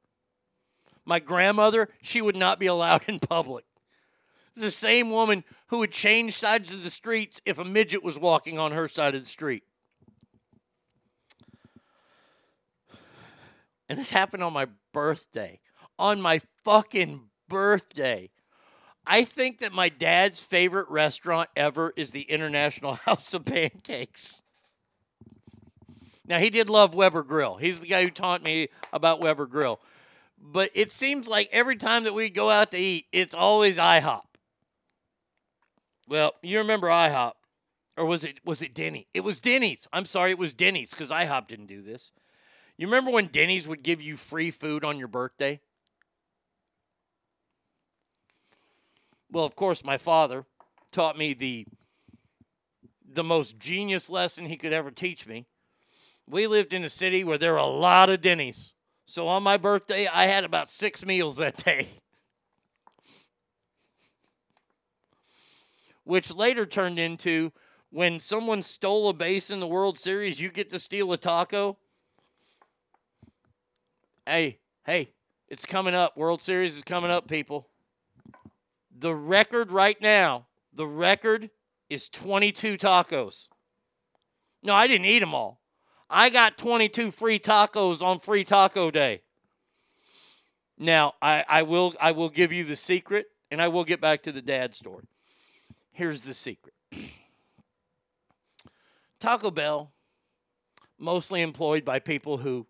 My 1.05 1.19
grandmother, 1.21 1.89
she 2.03 2.21
would 2.21 2.37
not 2.37 2.59
be 2.59 2.67
allowed 2.67 3.03
in 3.07 3.21
public. 3.21 3.65
It's 4.53 4.63
the 4.63 4.71
same 4.71 5.11
woman 5.11 5.45
who 5.69 5.79
would 5.79 5.93
change 5.93 6.35
sides 6.37 6.73
of 6.73 6.83
the 6.83 6.91
streets 6.91 7.41
if 7.45 7.59
a 7.59 7.65
midget 7.65 8.03
was 8.03 8.19
walking 8.19 8.59
on 8.59 8.73
her 8.73 8.89
side 8.89 9.15
of 9.15 9.23
the 9.23 9.29
street. 9.29 9.63
And 13.89 13.99
this 13.99 14.11
happened 14.11 14.43
on 14.43 14.53
my 14.53 14.67
birthday. 14.93 15.61
On 15.99 16.21
my 16.21 16.41
fucking 16.65 17.29
birthday. 17.49 18.31
I 19.07 19.25
think 19.25 19.59
that 19.59 19.73
my 19.73 19.89
dad's 19.89 20.41
favorite 20.41 20.89
restaurant 20.89 21.49
ever 21.55 21.93
is 21.97 22.11
the 22.11 22.23
International 22.23 22.95
House 23.07 23.35
of 23.35 23.45
Pancakes. 23.45 24.43
Now, 26.27 26.39
he 26.39 26.51
did 26.51 26.69
love 26.69 26.95
Weber 26.95 27.23
Grill. 27.23 27.57
He's 27.57 27.81
the 27.81 27.87
guy 27.87 28.03
who 28.03 28.11
taught 28.11 28.43
me 28.43 28.69
about 28.93 29.21
Weber 29.21 29.47
Grill. 29.47 29.79
But 30.39 30.71
it 30.75 30.91
seems 30.91 31.29
like 31.29 31.49
every 31.53 31.77
time 31.77 32.05
that 32.05 32.15
we 32.15 32.29
go 32.29 32.51
out 32.51 32.73
to 32.73 32.79
eat, 32.79 33.07
it's 33.13 33.35
always 33.35 33.79
IHOP. 33.79 34.23
Well, 36.09 36.33
you 36.43 36.59
remember 36.59 36.89
IHOP. 36.89 37.33
or 37.97 38.05
was 38.07 38.25
it 38.25 38.39
was 38.45 38.61
it 38.61 38.75
Denny? 38.75 39.07
It 39.15 39.21
was 39.21 39.41
Denny's. 39.41 39.87
I'm 39.93 40.05
sorry, 40.05 40.33
it 40.33 40.39
was 40.39 40.53
Denny's 40.55 40.91
because 40.91 41.11
IHOP 41.11 41.49
didn't 41.49 41.67
do 41.67 41.83
this. 41.83 42.13
You 42.77 42.87
remember 42.87 43.11
when 43.11 43.27
Denny's 43.27 43.67
would 43.67 43.83
give 43.83 44.03
you 44.03 44.17
free 44.17 44.51
food 44.51 44.85
on 44.85 44.99
your 44.99 45.09
birthday? 45.09 45.61
Well, 49.31 49.45
of 49.45 49.57
course, 49.57 49.85
my 49.85 49.99
father 49.99 50.45
taught 50.93 51.19
me 51.19 51.35
the 51.35 51.67
the 53.09 53.25
most 53.25 53.59
genius 53.59 54.11
lesson 54.11 54.47
he 54.47 54.57
could 54.57 54.73
ever 54.73 54.91
teach 54.91 55.27
me. 55.27 55.47
We 56.29 56.47
lived 56.47 56.73
in 56.73 56.85
a 56.85 56.89
city 56.89 57.25
where 57.25 57.39
there 57.39 57.53
were 57.53 57.59
a 57.59 57.67
lot 57.67 58.11
of 58.11 58.21
Denny's. 58.21 58.75
So 59.07 59.29
on 59.29 59.43
my 59.43 59.57
birthday, 59.57 60.07
I 60.07 60.27
had 60.27 60.45
about 60.45 60.71
six 60.71 61.05
meals 61.05 61.37
that 61.37 61.57
day. 61.57 61.89
Which 66.05 66.35
later 66.35 66.67
turned 66.67 66.99
into 66.99 67.53
when 67.91 68.21
someone 68.21 68.63
stole 68.63 69.09
a 69.09 69.13
base 69.13 69.51
in 69.51 69.61
the 69.61 69.67
World 69.67 69.99
Series, 69.99 70.41
you 70.41 70.51
get 70.51 70.71
to 70.71 70.79
steal 70.79 71.13
a 71.13 71.17
taco. 71.17 71.79
Hey, 74.27 74.59
hey, 74.85 75.11
it's 75.49 75.65
coming 75.65 75.95
up. 75.95 76.17
World 76.17 76.43
Series 76.43 76.77
is 76.77 76.83
coming 76.83 77.11
up, 77.11 77.29
people. 77.29 77.69
The 78.99 79.15
record 79.15 79.71
right 79.71 80.01
now, 80.01 80.47
the 80.73 80.87
record 80.87 81.51
is 81.91 82.09
22 82.09 82.79
tacos. 82.79 83.49
No, 84.63 84.75
I 84.75 84.87
didn't 84.87 85.07
eat 85.07 85.19
them 85.19 85.35
all. 85.35 85.61
I 86.09 86.31
got 86.31 86.57
22 86.57 87.11
free 87.11 87.39
tacos 87.39 88.01
on 88.01 88.21
free 88.21 88.45
taco 88.45 88.91
day. 88.91 89.23
Now, 90.79 91.15
I, 91.21 91.45
I 91.49 91.63
will 91.63 91.95
I 92.01 92.13
will 92.13 92.29
give 92.29 92.53
you 92.53 92.65
the 92.65 92.77
secret 92.77 93.27
and 93.51 93.61
I 93.61 93.69
will 93.69 93.85
get 93.85 94.01
back 94.01 94.23
to 94.25 94.33
the 94.33 94.43
dad 94.43 94.75
story. 94.75 95.05
Here's 95.93 96.23
the 96.23 96.35
secret. 96.35 96.75
Taco 99.21 99.51
Bell 99.51 99.93
mostly 100.99 101.43
employed 101.43 101.85
by 101.85 101.99
people 101.99 102.39
who 102.39 102.67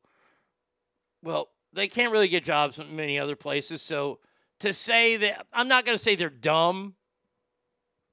well, 1.23 1.51
they 1.73 1.89
can't 1.89 2.13
really 2.13 2.29
get 2.29 2.45
jobs 2.45 2.79
in 2.79 2.95
many 2.95 3.19
other 3.19 3.37
places, 3.37 3.83
so 3.83 4.21
to 4.61 4.73
say 4.73 5.17
that 5.19 5.47
I'm 5.53 5.69
not 5.69 5.85
going 5.85 5.97
to 5.97 6.03
say 6.03 6.15
they're 6.15 6.31
dumb. 6.31 6.95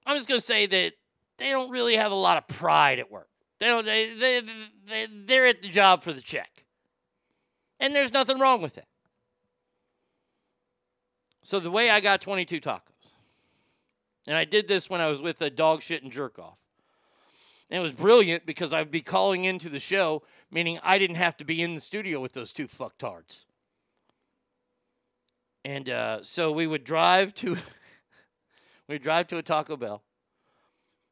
I'm 0.06 0.18
just 0.18 0.28
going 0.28 0.40
to 0.40 0.46
say 0.46 0.66
that 0.66 0.94
they 1.38 1.50
don't 1.50 1.72
really 1.72 1.96
have 1.96 2.12
a 2.12 2.16
lot 2.16 2.38
of 2.38 2.48
pride 2.48 3.00
at 3.00 3.12
work. 3.12 3.30
They 3.60 3.68
don't. 3.68 3.86
They, 3.86 4.14
they, 4.14 4.42
they, 4.88 5.08
they're 5.26 5.46
at 5.46 5.62
the 5.62 5.70
job 5.70 6.04
for 6.04 6.14
the 6.14 6.22
check. 6.22 6.66
And 7.80 7.96
there's 7.96 8.14
nothing 8.14 8.40
wrong 8.40 8.62
with 8.62 8.76
that. 8.76 8.88
So 11.44 11.60
the 11.60 11.72
way 11.72 11.90
I 11.90 12.00
got 12.00 12.22
22 12.22 12.62
tacos, 12.62 12.80
and 14.26 14.38
I 14.38 14.46
did 14.46 14.68
this 14.68 14.90
when 14.90 15.02
I 15.02 15.08
was 15.08 15.22
with 15.22 15.42
a 15.42 15.50
dog 15.50 15.82
shit 15.82 16.04
and 16.04 16.12
jerk 16.12 16.40
off. 16.40 16.58
And 17.70 17.80
it 17.80 17.84
was 17.84 17.92
brilliant 17.92 18.46
because 18.46 18.74
I'd 18.74 18.92
be 18.92 19.02
calling 19.02 19.44
into 19.44 19.68
the 19.68 19.80
show, 19.80 20.24
meaning 20.52 20.80
I 20.84 20.98
didn't 20.98 21.18
have 21.18 21.36
to 21.38 21.46
be 21.46 21.62
in 21.62 21.74
the 21.76 21.82
studio 21.82 22.20
with 22.22 22.34
those 22.34 22.52
two 22.52 22.68
fucktards. 22.68 23.46
And 25.66 25.90
uh, 25.90 26.24
so 26.24 26.52
we 26.52 26.68
would 26.68 26.84
drive 26.84 27.34
to 27.36 27.54
we 28.88 28.96
would 28.96 29.04
drive 29.04 29.28
to 29.28 29.38
a 29.38 29.44
Taco 29.44 29.78
Bell. 29.78 30.04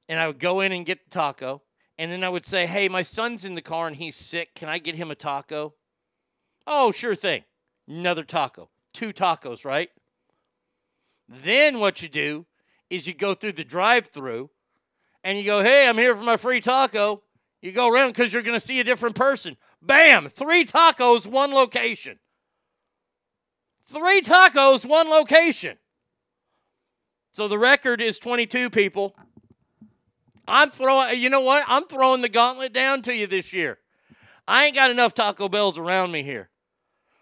And 0.10 0.20
I 0.20 0.28
would 0.28 0.40
go 0.40 0.60
in 0.62 0.72
and 0.72 0.86
get 0.86 1.06
the 1.06 1.10
taco. 1.10 1.62
And 1.98 2.12
then 2.12 2.24
I 2.24 2.30
would 2.30 2.46
say, 2.46 2.66
Hey, 2.66 2.90
my 2.90 3.02
son's 3.02 3.46
in 3.46 3.56
the 3.56 3.62
car 3.62 3.88
and 3.88 3.96
he's 3.96 4.16
sick. 4.16 4.56
Can 4.56 4.68
I 4.68 4.78
get 4.78 4.96
him 4.96 5.12
a 5.12 5.16
taco? 5.16 5.74
Oh, 6.68 6.92
sure 6.92 7.16
thing. 7.16 7.44
Another 7.88 8.24
taco. 8.24 8.70
Two 8.94 9.14
tacos, 9.14 9.64
right? 9.64 9.90
Then 11.30 11.80
what 11.80 12.02
you 12.02 12.10
do 12.10 12.46
is 12.90 13.08
you 13.08 13.14
go 13.14 13.34
through 13.34 13.54
the 13.54 13.64
drive 13.64 14.08
through 14.08 14.50
and 15.24 15.38
you 15.38 15.46
go, 15.46 15.62
Hey, 15.62 15.88
I'm 15.88 15.98
here 15.98 16.16
for 16.16 16.24
my 16.24 16.38
free 16.38 16.60
taco. 16.60 17.24
You 17.62 17.72
go 17.72 17.88
around 17.88 18.10
because 18.10 18.34
you're 18.34 18.42
going 18.42 18.56
to 18.56 18.66
see 18.66 18.80
a 18.80 18.84
different 18.84 19.16
person. 19.16 19.56
Bam! 19.82 20.30
Three 20.30 20.66
tacos, 20.66 21.28
one 21.28 21.54
location. 21.54 22.20
Three 23.86 24.22
tacos, 24.22 24.86
one 24.86 25.10
location. 25.10 25.78
So 27.32 27.48
the 27.48 27.58
record 27.58 28.02
is 28.02 28.20
22 28.20 28.70
people. 28.70 29.16
I'm 30.48 30.70
throwing, 30.70 31.20
you 31.20 31.30
know 31.30 31.42
what? 31.42 31.64
I'm 31.68 31.86
throwing 31.86 32.22
the 32.22 32.30
gauntlet 32.30 32.74
down 32.74 33.02
to 33.04 33.14
you 33.14 33.28
this 33.28 33.54
year. 33.54 33.78
I 34.48 34.66
ain't 34.66 34.76
got 34.76 34.92
enough 34.92 35.14
Taco 35.14 35.48
Bells 35.48 35.78
around 35.78 36.12
me 36.12 36.24
here. 36.24 36.50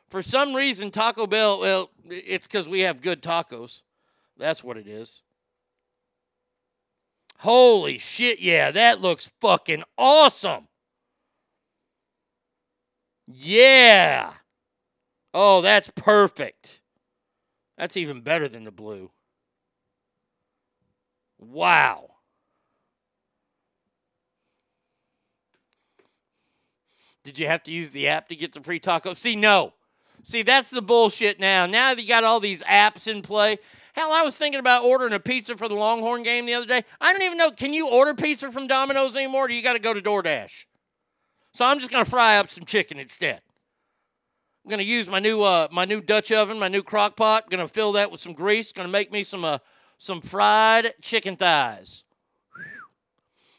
For 0.09 0.23
some 0.23 0.55
reason, 0.55 0.89
Taco 0.89 1.27
Bell, 1.27 1.59
well, 1.59 1.91
it's 2.09 2.47
because 2.47 2.67
we 2.67 2.81
have 2.81 3.01
good 3.01 3.21
tacos. 3.21 3.83
That's 4.37 4.63
what 4.63 4.77
it 4.77 4.87
is. 4.87 5.21
Holy 7.39 7.99
shit, 7.99 8.39
yeah, 8.39 8.71
that 8.71 8.99
looks 9.01 9.31
fucking 9.39 9.83
awesome. 9.97 10.67
Yeah. 13.27 14.33
Oh, 15.33 15.61
that's 15.61 15.91
perfect. 15.95 16.81
That's 17.77 17.95
even 17.95 18.21
better 18.21 18.47
than 18.47 18.63
the 18.63 18.71
blue. 18.71 19.11
Wow. 21.37 22.09
Did 27.23 27.37
you 27.37 27.47
have 27.47 27.63
to 27.63 27.71
use 27.71 27.91
the 27.91 28.07
app 28.07 28.27
to 28.29 28.35
get 28.35 28.53
the 28.53 28.61
free 28.61 28.79
taco? 28.79 29.13
See, 29.13 29.35
no. 29.35 29.73
See, 30.23 30.41
that's 30.41 30.69
the 30.69 30.81
bullshit 30.81 31.39
now. 31.39 31.65
Now 31.65 31.93
that 31.93 32.01
you 32.01 32.07
got 32.07 32.23
all 32.23 32.39
these 32.39 32.63
apps 32.63 33.07
in 33.07 33.21
play. 33.21 33.59
Hell, 33.93 34.11
I 34.11 34.21
was 34.21 34.37
thinking 34.37 34.59
about 34.59 34.83
ordering 34.83 35.13
a 35.13 35.19
pizza 35.19 35.55
for 35.55 35.67
the 35.67 35.75
Longhorn 35.75 36.23
game 36.23 36.45
the 36.45 36.53
other 36.53 36.65
day. 36.65 36.83
I 36.99 37.13
don't 37.13 37.21
even 37.21 37.37
know. 37.37 37.51
Can 37.51 37.73
you 37.73 37.89
order 37.89 38.13
pizza 38.13 38.51
from 38.51 38.67
Domino's 38.67 39.15
anymore? 39.15 39.45
Or 39.45 39.47
do 39.47 39.53
you 39.53 39.63
got 39.63 39.73
to 39.73 39.79
go 39.79 39.93
to 39.93 40.01
DoorDash? 40.01 40.65
So 41.53 41.65
I'm 41.65 41.79
just 41.79 41.91
gonna 41.91 42.05
fry 42.05 42.37
up 42.37 42.47
some 42.47 42.65
chicken 42.65 42.99
instead. 42.99 43.41
I'm 44.69 44.73
gonna 44.73 44.83
use 44.83 45.09
my 45.09 45.17
new 45.17 45.41
uh, 45.41 45.67
my 45.71 45.85
new 45.85 45.99
Dutch 45.99 46.31
oven, 46.31 46.59
my 46.59 46.67
new 46.67 46.83
crock 46.83 47.15
pot. 47.15 47.49
Gonna 47.49 47.67
fill 47.67 47.93
that 47.93 48.11
with 48.11 48.19
some 48.19 48.33
grease. 48.33 48.71
Gonna 48.71 48.87
make 48.87 49.11
me 49.11 49.23
some 49.23 49.43
uh, 49.43 49.57
some 49.97 50.21
fried 50.21 50.93
chicken 51.01 51.35
thighs. 51.35 52.03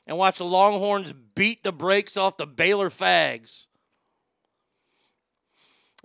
And 0.06 0.16
watch 0.16 0.38
the 0.38 0.44
Longhorns 0.44 1.12
beat 1.34 1.64
the 1.64 1.72
brakes 1.72 2.16
off 2.16 2.36
the 2.36 2.46
Baylor 2.46 2.90
Fags. 2.90 3.66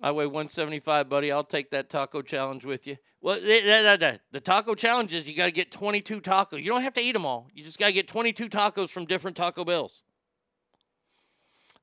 I 0.01 0.09
weigh 0.09 0.25
175, 0.25 1.07
buddy. 1.07 1.31
I'll 1.31 1.43
take 1.43 1.69
that 1.69 1.87
taco 1.87 2.23
challenge 2.23 2.65
with 2.65 2.87
you. 2.87 2.97
Well, 3.21 3.39
the, 3.39 3.61
the, 3.61 3.97
the, 3.99 4.19
the 4.31 4.39
taco 4.39 4.73
challenge 4.73 5.13
is 5.13 5.29
you 5.29 5.35
got 5.35 5.45
to 5.45 5.51
get 5.51 5.71
22 5.71 6.19
tacos. 6.19 6.63
You 6.63 6.71
don't 6.71 6.81
have 6.81 6.95
to 6.95 7.01
eat 7.01 7.11
them 7.11 7.27
all. 7.27 7.47
You 7.53 7.63
just 7.63 7.77
got 7.77 7.87
to 7.87 7.93
get 7.93 8.07
22 8.07 8.49
tacos 8.49 8.89
from 8.89 9.05
different 9.05 9.37
Taco 9.37 9.63
Bells. 9.63 10.01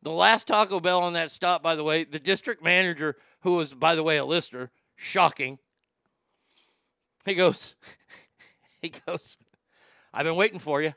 The 0.03 0.11
last 0.11 0.49
Taco 0.49 0.81
Bell 0.81 1.01
on 1.01 1.13
that 1.13 1.31
stop, 1.31 1.63
by 1.63 1.77
the 1.77 1.85
way, 1.85 2.05
the 2.05 2.19
district 2.19 2.63
manager, 2.63 3.17
who 3.43 3.57
was, 3.57 3.73
by 3.73 3.95
the 3.95 4.03
way, 4.03 4.17
a 4.17 4.25
listener, 4.25 4.71
shocking. 4.97 5.59
He 7.25 7.35
goes, 7.35 7.77
he 8.83 8.91
goes, 9.07 9.39
I've 10.13 10.25
been 10.25 10.37
waiting 10.37 10.59
for 10.59 10.83
you. 10.83 10.93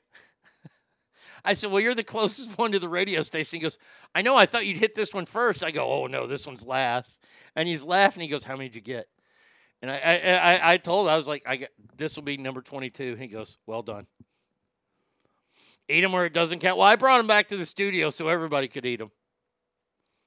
I 1.46 1.54
said, 1.54 1.72
Well, 1.72 1.82
you're 1.82 1.94
the 1.94 2.04
closest 2.04 2.58
one 2.58 2.72
to 2.72 2.80
the 2.80 2.90
radio 2.90 3.22
station. 3.22 3.58
He 3.58 3.64
goes, 3.64 3.78
I 4.16 4.24
know, 4.24 4.36
I 4.36 4.48
thought 4.48 4.66
you'd 4.66 4.78
hit 4.78 4.96
this 4.96 5.14
one 5.14 5.28
first. 5.28 5.64
I 5.64 5.70
go, 5.70 5.88
Oh, 5.88 6.08
no, 6.08 6.26
this 6.26 6.48
one's 6.48 6.66
last. 6.66 7.24
And 7.56 7.68
he's 7.68 7.84
laughing. 7.84 8.22
He 8.22 8.28
goes, 8.28 8.44
How 8.44 8.56
many 8.56 8.70
did 8.70 8.76
you 8.76 8.82
get? 8.82 9.08
And 9.84 9.92
I, 9.92 9.98
I, 9.98 10.74
I, 10.74 10.78
told 10.78 11.06
him, 11.06 11.14
I 11.14 11.18
was 11.18 11.28
like, 11.28 11.44
I 11.46 11.58
got, 11.58 11.70
This 11.96 12.16
will 12.16 12.24
be 12.24 12.38
number 12.38 12.62
22. 12.62 13.16
He 13.16 13.28
goes, 13.28 13.60
Well 13.68 13.84
done. 13.84 14.08
Eat 15.88 16.02
them 16.02 16.12
where 16.12 16.26
it 16.26 16.34
doesn't 16.34 16.60
count. 16.60 16.78
Well, 16.78 16.88
I 16.88 16.96
brought 16.96 17.18
them 17.18 17.28
back 17.28 17.48
to 17.50 17.58
the 17.58 17.66
studio 17.66 18.10
so 18.10 18.28
everybody 18.28 18.68
could 18.68 18.86
eat 18.86 18.98
them. 18.98 19.12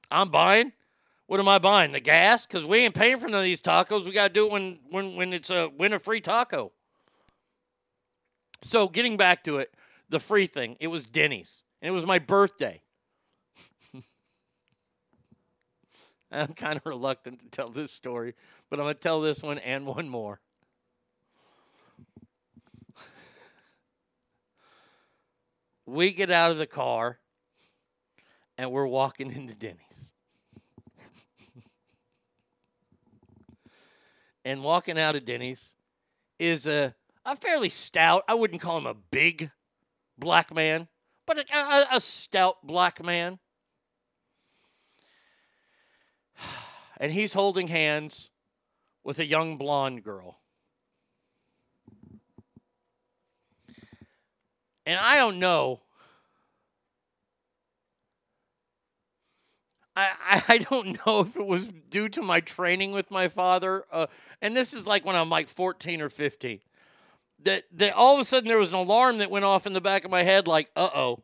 I'm 0.09 0.29
buying. 0.29 0.71
What 1.27 1.39
am 1.39 1.47
I 1.47 1.59
buying? 1.59 1.91
The 1.91 1.99
gas? 1.99 2.47
Because 2.47 2.65
we 2.65 2.79
ain't 2.79 2.95
paying 2.95 3.19
for 3.19 3.27
none 3.27 3.41
of 3.41 3.43
these 3.43 3.61
tacos. 3.61 4.05
We 4.05 4.11
got 4.11 4.29
to 4.29 4.33
do 4.33 4.47
it 4.47 4.51
when, 4.51 4.79
when, 4.89 5.15
when 5.15 5.33
it's 5.33 5.49
a 5.49 5.69
win 5.77 5.93
a 5.93 5.99
free 5.99 6.21
taco. 6.21 6.71
So 8.61 8.87
getting 8.87 9.15
back 9.17 9.43
to 9.43 9.57
it, 9.57 9.73
the 10.09 10.19
free 10.19 10.47
thing, 10.47 10.75
it 10.79 10.87
was 10.87 11.05
Denny's. 11.05 11.63
And 11.81 11.89
it 11.89 11.93
was 11.93 12.05
my 12.05 12.19
birthday. 12.19 12.81
I'm 16.31 16.53
kind 16.53 16.77
of 16.77 16.85
reluctant 16.85 17.39
to 17.41 17.47
tell 17.47 17.69
this 17.69 17.91
story, 17.91 18.33
but 18.69 18.79
I'm 18.79 18.87
to 18.87 18.93
tell 18.93 19.21
this 19.21 19.43
one 19.43 19.59
and 19.59 19.85
one 19.85 20.09
more. 20.09 20.39
We 25.89 26.11
get 26.11 26.29
out 26.29 26.51
of 26.51 26.57
the 26.57 26.67
car 26.67 27.19
and 28.57 28.71
we're 28.71 28.85
walking 28.85 29.31
into 29.31 29.53
Denny's. 29.53 30.13
and 34.45 34.63
walking 34.63 34.99
out 34.99 35.15
of 35.15 35.25
Denny's 35.25 35.75
is 36.37 36.67
a, 36.67 36.95
a 37.25 37.35
fairly 37.35 37.69
stout, 37.69 38.23
I 38.27 38.33
wouldn't 38.33 38.61
call 38.61 38.77
him 38.77 38.85
a 38.85 38.93
big 38.93 39.51
black 40.17 40.53
man, 40.53 40.87
but 41.25 41.37
a, 41.37 41.45
a, 41.55 41.87
a 41.93 42.01
stout 42.01 42.57
black 42.63 43.03
man. 43.03 43.39
And 47.01 47.13
he's 47.13 47.31
holding 47.31 47.69
hands 47.69 48.29
with 49.05 49.19
a 49.19 49.25
young 49.25 49.55
blonde 49.55 50.03
girl. 50.03 50.38
And 54.89 54.99
I 54.99 55.17
don't 55.17 55.37
know. 55.37 55.81
I, 59.95 60.41
I 60.47 60.57
don't 60.57 61.05
know 61.05 61.19
if 61.19 61.35
it 61.35 61.45
was 61.45 61.67
due 61.67 62.09
to 62.09 62.23
my 62.23 62.39
training 62.39 62.91
with 62.91 63.11
my 63.11 63.27
father, 63.27 63.85
uh, 63.91 64.07
and 64.41 64.57
this 64.57 64.73
is 64.73 64.87
like 64.87 65.05
when 65.05 65.15
I'm 65.15 65.29
like 65.29 65.47
14 65.47 66.01
or 66.01 66.09
15, 66.09 66.61
that, 67.43 67.65
that 67.73 67.93
all 67.93 68.15
of 68.15 68.19
a 68.19 68.25
sudden 68.25 68.47
there 68.47 68.57
was 68.57 68.69
an 68.69 68.75
alarm 68.75 69.19
that 69.19 69.29
went 69.29 69.45
off 69.45 69.67
in 69.67 69.73
the 69.73 69.79
back 69.79 70.05
of 70.05 70.09
my 70.11 70.23
head, 70.23 70.47
like, 70.47 70.71
uh 70.75 70.89
oh. 70.95 71.19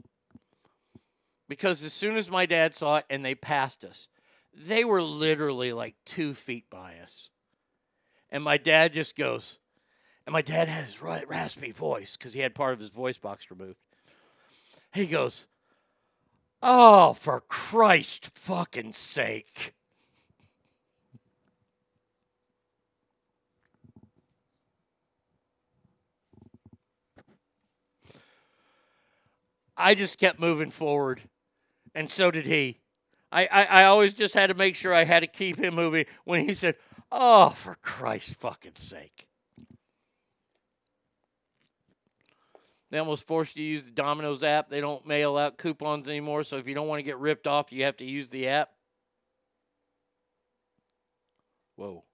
Because 1.50 1.84
as 1.84 1.94
soon 1.94 2.18
as 2.18 2.30
my 2.30 2.46
dad 2.46 2.76
saw 2.76 2.98
it 2.98 3.06
and 3.10 3.26
they 3.26 3.34
passed 3.34 3.84
us, 3.84 4.10
they 4.54 4.86
were 4.86 5.02
literally 5.02 5.74
like 5.74 5.96
two 6.06 6.36
feet 6.36 6.70
by 6.70 6.98
us. 7.02 7.32
And 8.30 8.44
my 8.44 8.58
dad 8.58 8.94
just 8.94 9.16
goes, 9.16 9.58
and 10.26 10.34
my 10.34 10.42
dad 10.42 10.68
had 10.68 10.86
his 10.86 11.02
ra- 11.02 11.22
raspy 11.28 11.72
voice 11.72 12.18
because 12.18 12.34
he 12.34 12.40
had 12.42 12.56
part 12.56 12.74
of 12.74 12.80
his 12.80 12.90
voice 12.90 13.18
box 13.18 13.50
removed. 13.52 13.78
He 14.94 15.06
goes, 15.06 15.48
Oh, 16.62 17.14
for 17.14 17.42
Christ 17.42 18.28
fucking 18.38 18.94
sake. 18.94 19.74
I 29.78 29.94
just 29.94 30.18
kept 30.18 30.40
moving 30.40 30.72
forward, 30.72 31.22
and 31.94 32.10
so 32.10 32.32
did 32.32 32.46
he. 32.46 32.80
I, 33.32 33.46
I, 33.52 33.64
I 33.66 33.84
always 33.86 34.14
just 34.14 34.34
had 34.34 34.48
to 34.48 34.54
make 34.54 34.76
sure 34.76 34.94
I 34.94 35.04
had 35.04 35.20
to 35.20 35.28
keep 35.28 35.58
him 35.58 35.76
moving 35.76 36.06
when 36.24 36.48
he 36.48 36.54
said, 36.54 36.78
Oh, 37.12 37.50
for 37.50 37.76
Christ's 37.82 38.34
fucking 38.36 38.78
sake. 38.78 39.28
They 42.96 43.00
almost 43.00 43.28
forced 43.28 43.58
you 43.58 43.66
to 43.66 43.70
use 43.70 43.84
the 43.84 43.92
Domino's 43.92 44.42
app. 44.42 44.70
They 44.70 44.80
don't 44.80 45.06
mail 45.06 45.36
out 45.36 45.58
coupons 45.58 46.08
anymore. 46.08 46.46
So 46.46 46.56
if 46.56 46.66
you 46.66 46.74
don't 46.74 46.88
want 46.88 47.00
to 47.00 47.04
get 47.04 47.18
ripped 47.18 47.46
off, 47.46 47.74
you 47.74 47.84
have 47.84 47.98
to 47.98 48.06
use 48.06 48.30
the 48.30 48.48
app. 48.48 48.70
Whoa. 51.76 52.06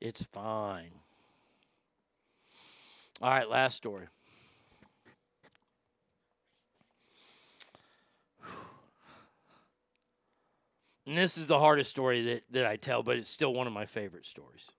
It's 0.00 0.24
fine. 0.24 0.90
All 3.22 3.30
right, 3.30 3.48
last 3.48 3.76
story. 3.76 4.08
And 11.06 11.16
this 11.16 11.38
is 11.38 11.46
the 11.46 11.60
hardest 11.60 11.90
story 11.90 12.22
that, 12.22 12.42
that 12.50 12.66
I 12.66 12.76
tell, 12.76 13.02
but 13.02 13.16
it's 13.16 13.30
still 13.30 13.54
one 13.54 13.66
of 13.66 13.72
my 13.72 13.86
favorite 13.86 14.26
stories. 14.26 14.72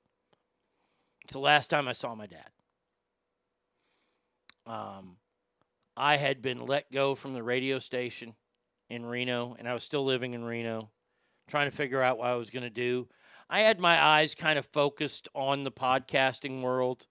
It's 1.23 1.33
the 1.33 1.39
last 1.39 1.69
time 1.69 1.87
I 1.87 1.93
saw 1.93 2.15
my 2.15 2.27
dad. 2.27 2.49
Um, 4.65 5.15
I 5.95 6.17
had 6.17 6.41
been 6.41 6.65
let 6.65 6.91
go 6.91 7.15
from 7.15 7.33
the 7.33 7.43
radio 7.43 7.79
station 7.79 8.35
in 8.89 9.05
Reno, 9.05 9.55
and 9.57 9.67
I 9.67 9.73
was 9.73 9.83
still 9.83 10.03
living 10.03 10.33
in 10.33 10.43
Reno, 10.43 10.89
trying 11.47 11.69
to 11.69 11.75
figure 11.75 12.01
out 12.01 12.17
what 12.17 12.27
I 12.27 12.35
was 12.35 12.49
going 12.49 12.63
to 12.63 12.69
do. 12.69 13.07
I 13.49 13.61
had 13.61 13.79
my 13.79 14.01
eyes 14.01 14.35
kind 14.35 14.59
of 14.59 14.65
focused 14.65 15.29
on 15.33 15.63
the 15.63 15.71
podcasting 15.71 16.61
world. 16.61 17.07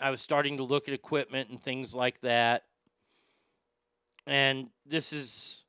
I 0.00 0.10
was 0.10 0.22
starting 0.22 0.56
to 0.56 0.62
look 0.62 0.88
at 0.88 0.94
equipment 0.94 1.50
and 1.50 1.62
things 1.62 1.94
like 1.94 2.20
that. 2.22 2.64
And 4.26 4.68
this 4.86 5.12
is 5.12 5.65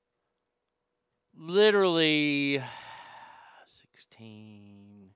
literally 1.39 2.61
16 3.67 5.09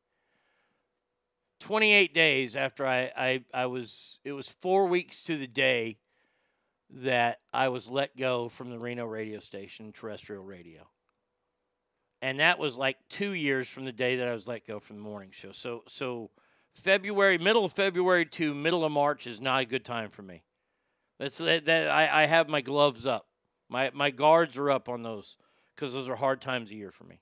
28 1.60 2.14
days 2.14 2.56
after 2.56 2.86
I, 2.86 3.12
I 3.16 3.44
i 3.54 3.66
was 3.66 4.20
it 4.24 4.34
was 4.34 4.48
four 4.48 4.88
weeks 4.88 5.24
to 5.24 5.38
the 5.38 5.48
day 5.48 5.98
that 6.90 7.40
i 7.54 7.70
was 7.70 7.90
let 7.90 8.16
go 8.16 8.50
from 8.50 8.70
the 8.70 8.78
reno 8.78 9.06
radio 9.06 9.40
station 9.40 9.92
terrestrial 9.92 10.44
radio. 10.44 10.88
And 12.24 12.40
that 12.40 12.60
was 12.60 12.78
like 12.78 12.98
two 13.10 13.32
years 13.32 13.68
from 13.68 13.86
the 13.86 13.92
day 13.92 14.18
that 14.18 14.28
i 14.28 14.34
was 14.34 14.48
let 14.48 14.68
go 14.68 14.80
from 14.80 14.98
the 14.98 15.04
morning 15.04 15.30
show. 15.32 15.52
So 15.52 15.84
so 15.88 16.30
february 16.76 17.38
middle 17.38 17.66
of 17.66 17.74
february 17.74 18.26
to 18.26 18.54
middle 18.54 18.86
of 18.86 18.92
march 18.92 19.26
is 19.26 19.42
not 19.42 19.64
a 19.64 19.66
good 19.66 19.86
time 19.86 20.12
for 20.12 20.22
me. 20.22 20.44
That's 21.20 21.38
that, 21.40 21.66
that 21.66 21.88
I, 21.88 22.24
I 22.24 22.26
have 22.28 22.48
my 22.48 22.62
gloves 22.62 23.06
up. 23.06 23.28
My 23.70 23.90
my 23.94 24.12
guards 24.12 24.58
are 24.58 24.70
up 24.70 24.88
on 24.88 25.02
those 25.02 25.38
because 25.82 25.96
those 25.96 26.08
are 26.08 26.16
hard 26.16 26.40
times 26.40 26.70
a 26.70 26.76
year 26.76 26.92
for 26.92 27.06
me. 27.06 27.18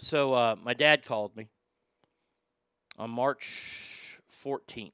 So 0.00 0.34
uh, 0.34 0.56
my 0.62 0.74
dad 0.74 1.02
called 1.02 1.34
me 1.34 1.48
on 2.98 3.08
March 3.08 4.20
14th. 4.44 4.92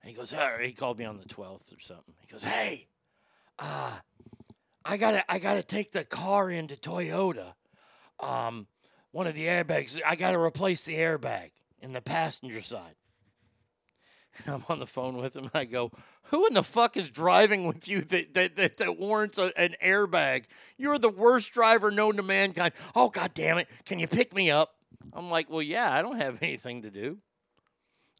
And 0.00 0.10
he 0.10 0.14
goes, 0.14 0.34
he 0.62 0.72
called 0.72 0.98
me 0.98 1.04
on 1.04 1.18
the 1.18 1.26
12th 1.26 1.76
or 1.76 1.80
something. 1.80 2.14
He 2.22 2.32
goes, 2.32 2.42
hey, 2.42 2.86
uh, 3.58 3.98
I 4.86 4.96
gotta, 4.96 5.30
I 5.30 5.38
gotta 5.38 5.62
take 5.62 5.92
the 5.92 6.04
car 6.04 6.50
into 6.50 6.76
Toyota. 6.76 7.52
Um, 8.20 8.68
one 9.10 9.26
of 9.26 9.34
the 9.34 9.44
airbags, 9.44 10.00
I 10.04 10.16
gotta 10.16 10.40
replace 10.40 10.86
the 10.86 10.94
airbag 10.94 11.50
in 11.82 11.92
the 11.92 12.00
passenger 12.00 12.62
side. 12.62 12.94
I'm 14.46 14.64
on 14.68 14.78
the 14.78 14.86
phone 14.86 15.16
with 15.16 15.36
him 15.36 15.44
and 15.44 15.52
I 15.54 15.64
go, 15.64 15.90
Who 16.24 16.46
in 16.46 16.54
the 16.54 16.62
fuck 16.62 16.96
is 16.96 17.10
driving 17.10 17.66
with 17.66 17.88
you 17.88 18.02
that, 18.02 18.34
that, 18.34 18.56
that, 18.56 18.76
that 18.78 18.98
warrants 18.98 19.38
a, 19.38 19.52
an 19.58 19.74
airbag? 19.82 20.44
You're 20.76 20.98
the 20.98 21.08
worst 21.08 21.52
driver 21.52 21.90
known 21.90 22.16
to 22.16 22.22
mankind. 22.22 22.72
Oh, 22.94 23.08
God 23.08 23.32
damn 23.34 23.58
it. 23.58 23.68
Can 23.84 23.98
you 23.98 24.06
pick 24.06 24.34
me 24.34 24.50
up? 24.50 24.74
I'm 25.12 25.30
like, 25.30 25.50
Well, 25.50 25.62
yeah, 25.62 25.92
I 25.92 26.02
don't 26.02 26.20
have 26.20 26.38
anything 26.42 26.82
to 26.82 26.90
do. 26.90 27.18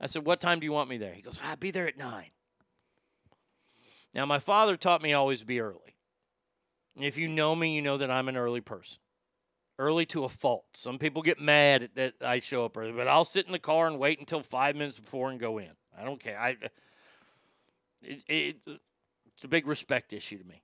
I 0.00 0.06
said, 0.06 0.24
What 0.24 0.40
time 0.40 0.60
do 0.60 0.64
you 0.64 0.72
want 0.72 0.90
me 0.90 0.98
there? 0.98 1.14
He 1.14 1.22
goes, 1.22 1.38
I'll 1.44 1.56
be 1.56 1.70
there 1.70 1.88
at 1.88 1.98
nine. 1.98 2.30
Now, 4.14 4.26
my 4.26 4.38
father 4.38 4.76
taught 4.76 5.02
me 5.02 5.12
always 5.12 5.44
be 5.44 5.60
early. 5.60 5.94
And 6.96 7.04
if 7.04 7.16
you 7.16 7.28
know 7.28 7.54
me, 7.54 7.74
you 7.76 7.82
know 7.82 7.98
that 7.98 8.10
I'm 8.10 8.28
an 8.28 8.36
early 8.36 8.60
person. 8.60 8.98
Early 9.78 10.06
to 10.06 10.24
a 10.24 10.28
fault. 10.28 10.64
Some 10.74 10.98
people 10.98 11.22
get 11.22 11.40
mad 11.40 11.90
that 11.94 12.14
I 12.20 12.40
show 12.40 12.64
up 12.64 12.76
early, 12.76 12.90
but 12.90 13.06
I'll 13.06 13.24
sit 13.24 13.46
in 13.46 13.52
the 13.52 13.60
car 13.60 13.86
and 13.86 13.98
wait 13.98 14.18
until 14.18 14.42
five 14.42 14.74
minutes 14.74 14.98
before 14.98 15.30
and 15.30 15.38
go 15.38 15.58
in. 15.58 15.70
I 15.98 16.04
don't 16.04 16.20
care. 16.20 16.38
I 16.38 16.56
it, 18.02 18.22
it, 18.28 18.56
it's 19.34 19.44
a 19.44 19.48
big 19.48 19.66
respect 19.66 20.12
issue 20.12 20.38
to 20.38 20.44
me. 20.46 20.62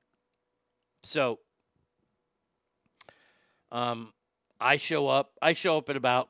So 1.03 1.41
um 3.73 4.13
I 4.61 4.77
show 4.77 5.09
up. 5.09 5.33
I 5.43 5.53
show 5.53 5.79
up 5.79 5.91
at 5.91 5.97
about 5.97 6.29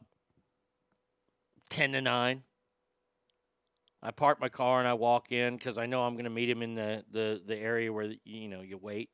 10 1.70 1.92
to 1.92 2.00
9. 2.00 2.42
I 4.02 4.10
park 4.10 4.40
my 4.40 4.48
car 4.48 4.80
and 4.80 4.88
I 4.88 4.94
walk 4.94 5.32
in 5.32 5.58
cuz 5.58 5.78
I 5.78 5.86
know 5.86 6.02
I'm 6.02 6.14
going 6.14 6.24
to 6.24 6.30
meet 6.30 6.50
him 6.50 6.62
in 6.62 6.74
the, 6.74 7.04
the 7.10 7.42
the 7.44 7.56
area 7.56 7.92
where 7.92 8.14
you 8.24 8.48
know 8.48 8.60
you 8.60 8.78
wait. 8.78 9.10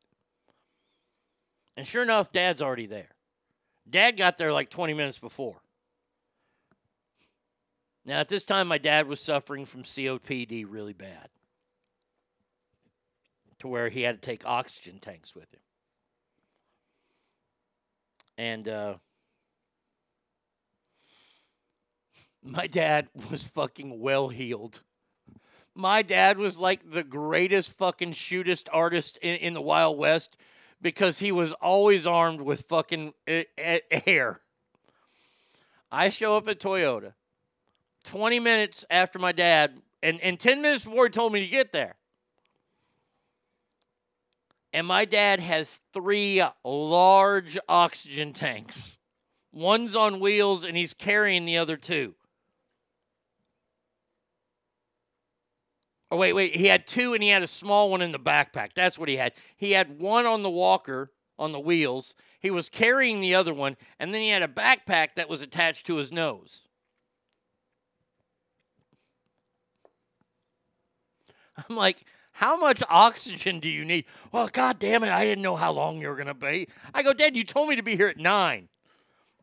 And 1.77 1.86
sure 1.86 2.02
enough, 2.02 2.33
dad's 2.33 2.60
already 2.60 2.86
there. 2.86 3.10
Dad 3.89 4.17
got 4.17 4.36
there 4.36 4.52
like 4.52 4.70
20 4.70 4.94
minutes 4.94 5.19
before. 5.19 5.62
Now, 8.04 8.20
at 8.20 8.28
this 8.28 8.44
time, 8.44 8.68
my 8.68 8.78
dad 8.78 9.06
was 9.06 9.20
suffering 9.20 9.66
from 9.66 9.82
COPD 9.82 10.64
really 10.68 10.94
bad 10.94 11.28
to 13.58 13.68
where 13.68 13.90
he 13.90 14.02
had 14.02 14.20
to 14.20 14.26
take 14.26 14.46
oxygen 14.46 14.98
tanks 14.98 15.34
with 15.36 15.52
him. 15.52 15.60
And 18.38 18.68
uh, 18.68 18.94
my 22.42 22.66
dad 22.66 23.08
was 23.30 23.42
fucking 23.42 24.00
well 24.00 24.28
heeled. 24.28 24.80
My 25.74 26.02
dad 26.02 26.38
was 26.38 26.58
like 26.58 26.90
the 26.90 27.04
greatest 27.04 27.72
fucking 27.72 28.12
shootist 28.12 28.68
artist 28.72 29.18
in, 29.18 29.36
in 29.36 29.54
the 29.54 29.60
Wild 29.60 29.98
West 29.98 30.38
because 30.80 31.18
he 31.18 31.30
was 31.30 31.52
always 31.52 32.06
armed 32.06 32.40
with 32.40 32.62
fucking 32.62 33.12
air. 33.26 34.40
I 35.92 36.08
show 36.08 36.36
up 36.36 36.48
at 36.48 36.60
Toyota 36.60 37.12
20 38.04 38.40
minutes 38.40 38.84
after 38.90 39.18
my 39.18 39.32
dad, 39.32 39.80
and, 40.02 40.20
and 40.20 40.38
10 40.38 40.62
minutes 40.62 40.84
before 40.84 41.04
he 41.04 41.10
told 41.10 41.32
me 41.32 41.40
to 41.40 41.46
get 41.46 41.72
there. 41.72 41.96
And 44.72 44.86
my 44.86 45.04
dad 45.04 45.40
has 45.40 45.80
three 45.92 46.42
large 46.64 47.58
oxygen 47.68 48.32
tanks. 48.32 48.98
One's 49.52 49.96
on 49.96 50.20
wheels, 50.20 50.64
and 50.64 50.76
he's 50.76 50.94
carrying 50.94 51.44
the 51.44 51.58
other 51.58 51.76
two. 51.76 52.14
Oh, 56.12 56.16
wait, 56.16 56.32
wait. 56.32 56.54
He 56.54 56.66
had 56.66 56.86
two, 56.86 57.14
and 57.14 57.22
he 57.22 57.28
had 57.28 57.42
a 57.42 57.48
small 57.48 57.90
one 57.90 58.02
in 58.02 58.12
the 58.12 58.18
backpack. 58.18 58.72
That's 58.74 58.98
what 58.98 59.08
he 59.08 59.16
had. 59.16 59.32
He 59.56 59.72
had 59.72 60.00
one 60.00 60.26
on 60.26 60.42
the 60.42 60.50
walker 60.50 61.12
on 61.38 61.52
the 61.52 61.60
wheels. 61.60 62.14
He 62.40 62.50
was 62.50 62.68
carrying 62.68 63.20
the 63.20 63.34
other 63.34 63.54
one, 63.54 63.76
and 63.98 64.12
then 64.12 64.20
he 64.20 64.30
had 64.30 64.42
a 64.42 64.48
backpack 64.48 65.14
that 65.14 65.28
was 65.28 65.42
attached 65.42 65.86
to 65.86 65.96
his 65.96 66.10
nose. 66.10 66.64
I'm 71.68 71.76
like, 71.76 72.05
How 72.32 72.56
much 72.56 72.82
oxygen 72.89 73.60
do 73.60 73.68
you 73.68 73.84
need? 73.84 74.05
Well, 74.32 74.48
God 74.48 74.78
damn 74.78 75.05
it, 75.05 75.10
I 75.10 75.24
didn't 75.24 75.42
know 75.42 75.56
how 75.56 75.72
long 75.72 76.00
you 76.00 76.08
were 76.08 76.16
going 76.16 76.26
to 76.26 76.34
be. 76.34 76.68
I 76.94 77.02
go, 77.02 77.12
Dad, 77.12 77.36
you 77.36 77.44
told 77.44 77.68
me 77.68 77.76
to 77.76 77.82
be 77.82 77.97
here 77.97 78.08
at 78.08 78.16
9. 78.16 78.68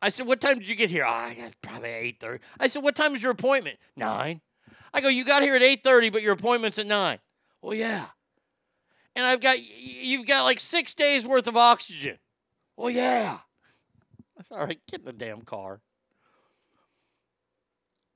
I 0.01 0.09
said, 0.09 0.27
what 0.27 0.41
time 0.41 0.59
did 0.59 0.69
you 0.69 0.75
get 0.75 0.89
here? 0.89 1.05
Oh, 1.05 1.11
I 1.11 1.33
got 1.33 1.53
probably 1.61 1.89
8.30. 1.89 2.39
I 2.59 2.67
said, 2.67 2.83
what 2.83 2.95
time 2.95 3.15
is 3.15 3.23
your 3.23 3.31
appointment? 3.31 3.77
9. 3.95 4.41
I 4.93 5.01
go, 5.01 5.07
you 5.09 5.25
got 5.25 5.41
here 5.41 5.55
at 5.55 5.61
8.30, 5.61 6.11
but 6.11 6.21
your 6.21 6.33
appointment's 6.33 6.77
at 6.77 6.85
9. 6.85 7.19
Well, 7.61 7.73
yeah. 7.73 8.05
And 9.15 9.25
I've 9.25 9.41
got, 9.41 9.57
you've 9.59 10.27
got 10.27 10.43
like 10.43 10.59
six 10.59 10.93
days 10.93 11.25
worth 11.25 11.47
of 11.47 11.57
oxygen. 11.57 12.19
Well, 12.75 12.91
yeah. 12.91 13.39
That's 14.35 14.51
all 14.51 14.59
right. 14.59 14.79
Get 14.89 14.99
in 14.99 15.05
the 15.05 15.13
damn 15.13 15.41
car. 15.41 15.81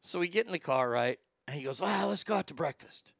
So 0.01 0.19
we 0.19 0.27
get 0.27 0.45
in 0.45 0.51
the 0.51 0.59
car, 0.59 0.89
right? 0.89 1.19
And 1.47 1.55
he 1.55 1.63
goes, 1.63 1.81
ah, 1.81 2.05
let's 2.07 2.23
go 2.23 2.35
out 2.35 2.47
to 2.47 2.53
breakfast. 2.53 3.13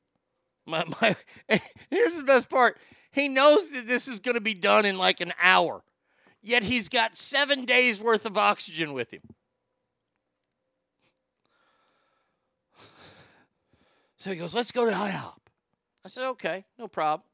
My, 0.66 0.86
my, 1.02 1.16
here's 1.90 2.18
the 2.18 2.24
best 2.24 2.50
part. 2.50 2.78
He 3.12 3.28
knows 3.28 3.72
that 3.72 3.88
this 3.88 4.08
is 4.08 4.20
going 4.20 4.36
to 4.36 4.42
be 4.42 4.54
done 4.54 4.86
in 4.86 4.98
like 4.98 5.22
an 5.22 5.34
hour, 5.42 5.84
yet 6.42 6.64
he's 6.64 6.88
got 6.88 7.16
seven 7.16 7.66
days 7.66 8.02
worth 8.02 8.26
of 8.26 8.38
oxygen 8.38 8.94
with 8.94 9.12
him. 9.12 9.22
So 14.18 14.30
he 14.30 14.36
goes, 14.36 14.54
let's 14.54 14.72
go 14.72 14.86
to 14.86 14.92
IHOP. 14.92 15.40
I 16.06 16.08
said, 16.08 16.26
okay, 16.30 16.64
no 16.78 16.88
problem. 16.88 17.28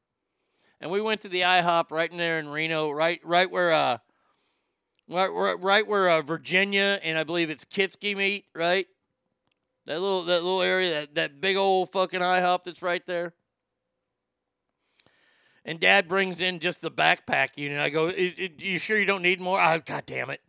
And 0.80 0.90
we 0.90 1.02
went 1.02 1.20
to 1.20 1.28
the 1.28 1.42
IHOP 1.42 1.90
right 1.90 2.10
in 2.10 2.16
there 2.16 2.38
in 2.38 2.48
Reno, 2.48 2.90
right, 2.90 3.20
right 3.24 3.50
where, 3.50 3.72
uh, 3.74 3.98
right, 5.06 5.28
right, 5.28 5.60
right 5.60 5.86
where 5.86 6.08
uh, 6.08 6.22
Virginia 6.22 6.98
and 7.02 7.18
I 7.18 7.24
believe 7.24 7.50
it's 7.50 7.66
Kietzke 7.66 8.16
meet, 8.16 8.46
right? 8.54 8.86
That 9.88 10.02
little 10.02 10.24
that 10.24 10.42
little 10.44 10.60
area, 10.60 10.90
that, 10.90 11.14
that 11.14 11.40
big 11.40 11.56
old 11.56 11.90
fucking 11.90 12.20
IHOP 12.20 12.64
that's 12.64 12.82
right 12.82 13.04
there. 13.06 13.32
And 15.64 15.80
Dad 15.80 16.06
brings 16.06 16.42
in 16.42 16.58
just 16.58 16.82
the 16.82 16.90
backpack 16.90 17.56
unit. 17.56 17.80
I 17.80 17.88
go, 17.88 18.08
"You 18.10 18.78
sure 18.78 18.98
you 18.98 19.06
don't 19.06 19.22
need 19.22 19.40
more?" 19.40 19.58
Oh, 19.58 19.80
God 19.82 20.04
damn 20.04 20.28
it! 20.28 20.42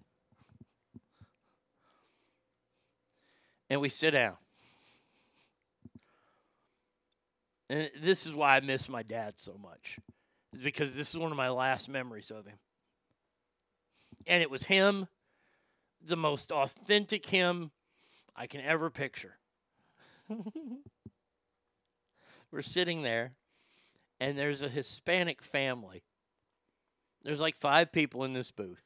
And 3.70 3.80
we 3.80 3.88
sit 3.88 4.12
down. 4.12 4.36
And 7.70 7.90
this 8.02 8.26
is 8.26 8.34
why 8.34 8.58
I 8.58 8.60
miss 8.60 8.90
my 8.90 9.04
dad 9.04 9.36
so 9.38 9.58
much, 9.58 10.00
is 10.52 10.60
because 10.60 10.98
this 10.98 11.12
is 11.12 11.18
one 11.18 11.32
of 11.32 11.38
my 11.38 11.50
last 11.50 11.88
memories 11.88 12.30
of 12.30 12.46
him. 12.46 12.58
And 14.28 14.42
it 14.42 14.52
was 14.52 14.66
him, 14.66 15.08
the 16.06 16.18
most 16.18 16.52
authentic 16.52 17.28
him 17.28 17.72
I 18.40 18.48
can 18.48 18.62
ever 18.62 18.90
picture. 18.90 19.38
We're 22.52 22.62
sitting 22.62 23.02
there, 23.02 23.34
and 24.22 24.38
there's 24.38 24.62
a 24.62 24.70
Hispanic 24.70 25.44
family. 25.44 26.04
There's 27.22 27.42
like 27.42 27.58
five 27.58 27.92
people 27.92 28.24
in 28.24 28.32
this 28.32 28.50
booth. 28.50 28.82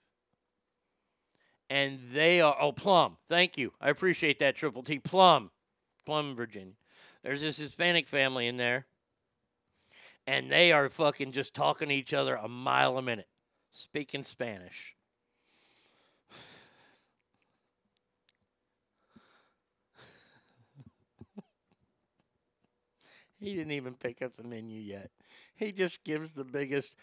And 1.70 2.00
they 2.12 2.42
are, 2.42 2.58
oh, 2.60 2.72
Plum. 2.72 3.18
Thank 3.30 3.58
you. 3.58 3.74
I 3.80 3.90
appreciate 3.90 4.40
that, 4.40 4.56
Triple 4.56 4.82
T. 4.82 4.98
Plum. 4.98 5.52
Plum, 6.04 6.36
Virginia. 6.36 6.74
There's 7.24 7.44
this 7.44 7.58
Hispanic 7.58 8.08
family 8.08 8.48
in 8.48 8.58
there. 8.58 8.88
And 10.26 10.52
they 10.52 10.72
are 10.72 10.90
fucking 10.90 11.32
just 11.32 11.54
talking 11.54 11.90
to 11.90 11.96
each 11.96 12.14
other 12.14 12.36
a 12.36 12.48
mile 12.48 12.98
a 12.98 13.04
minute, 13.04 13.28
speaking 13.72 14.24
Spanish. 14.24 14.96
He 23.44 23.56
didn't 23.56 23.74
even 23.74 23.96
pick 23.96 24.22
up 24.22 24.36
the 24.36 24.44
menu 24.44 24.80
yet. 24.80 25.12
He 25.54 25.74
just 25.74 26.06
gives 26.06 26.32
the 26.32 26.46
biggest 26.46 26.96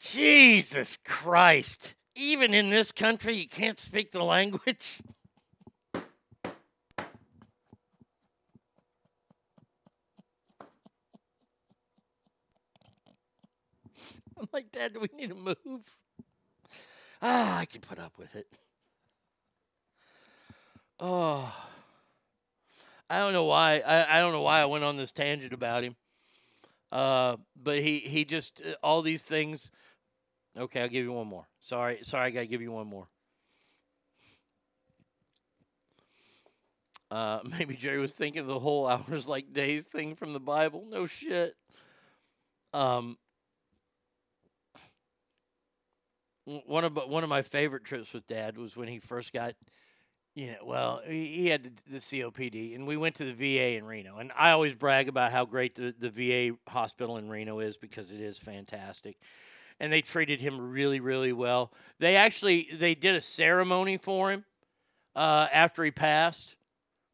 Jesus 0.00 0.96
Christ. 0.96 1.94
Even 2.14 2.54
in 2.54 2.70
this 2.70 2.90
country, 2.90 3.36
you 3.36 3.46
can't 3.46 3.78
speak 3.78 4.10
the 4.10 4.24
language. 4.24 5.02
I'm 14.40 14.48
like, 14.54 14.72
Dad, 14.72 14.94
do 14.94 15.00
we 15.00 15.10
need 15.14 15.28
to 15.28 15.34
move? 15.34 15.84
Ah, 17.20 17.58
I 17.58 17.66
can 17.66 17.82
put 17.82 17.98
up 17.98 18.16
with 18.16 18.34
it. 18.36 18.46
Oh. 20.98 21.54
I 23.10 23.18
don't 23.18 23.32
know 23.32 23.44
why. 23.44 23.78
I, 23.78 24.18
I 24.18 24.20
don't 24.20 24.32
know 24.32 24.42
why 24.42 24.60
I 24.60 24.66
went 24.66 24.84
on 24.84 24.96
this 24.96 25.12
tangent 25.12 25.52
about 25.52 25.84
him. 25.84 25.96
Uh, 26.90 27.36
but 27.60 27.78
he 27.80 27.98
he 27.98 28.24
just 28.24 28.62
uh, 28.66 28.74
all 28.82 29.02
these 29.02 29.22
things. 29.22 29.70
Okay, 30.56 30.82
I'll 30.82 30.88
give 30.88 31.04
you 31.04 31.12
one 31.12 31.26
more. 31.26 31.46
Sorry, 31.60 31.98
sorry, 32.02 32.26
I 32.26 32.30
gotta 32.30 32.46
give 32.46 32.62
you 32.62 32.72
one 32.72 32.86
more. 32.86 33.08
Uh, 37.10 37.40
maybe 37.58 37.76
Jerry 37.76 37.98
was 37.98 38.14
thinking 38.14 38.46
the 38.46 38.58
whole 38.58 38.86
hours 38.86 39.28
like 39.28 39.52
days 39.52 39.86
thing 39.86 40.14
from 40.14 40.32
the 40.32 40.40
Bible. 40.40 40.86
No 40.88 41.06
shit. 41.06 41.54
Um, 42.72 43.16
one 46.44 46.84
of 46.84 46.96
one 46.96 47.22
of 47.22 47.28
my 47.28 47.42
favorite 47.42 47.84
trips 47.84 48.12
with 48.14 48.26
Dad 48.26 48.56
was 48.56 48.76
when 48.76 48.88
he 48.88 48.98
first 48.98 49.32
got 49.32 49.54
know, 50.46 50.56
well, 50.64 51.00
he, 51.06 51.26
he 51.26 51.46
had 51.48 51.64
the, 51.64 51.70
the, 51.92 51.98
COPD, 51.98 52.74
and 52.74 52.86
we 52.86 52.96
went 52.96 53.16
to 53.16 53.24
the 53.24 53.32
VA 53.32 53.76
in 53.76 53.84
Reno. 53.84 54.18
And 54.18 54.30
I 54.38 54.50
always 54.50 54.74
brag 54.74 55.08
about 55.08 55.32
how 55.32 55.44
great 55.44 55.74
the, 55.74 55.92
the 55.98 56.10
VA 56.10 56.56
hospital 56.70 57.16
in 57.16 57.28
Reno 57.28 57.58
is 57.58 57.76
because 57.76 58.12
it 58.12 58.20
is 58.20 58.38
fantastic. 58.38 59.18
And 59.80 59.92
they 59.92 60.00
treated 60.00 60.40
him 60.40 60.70
really, 60.70 61.00
really 61.00 61.32
well. 61.32 61.72
They 61.98 62.16
actually 62.16 62.68
they 62.72 62.94
did 62.94 63.14
a 63.14 63.20
ceremony 63.20 63.96
for 63.96 64.30
him 64.30 64.44
uh, 65.16 65.48
after 65.52 65.82
he 65.84 65.90
passed, 65.90 66.56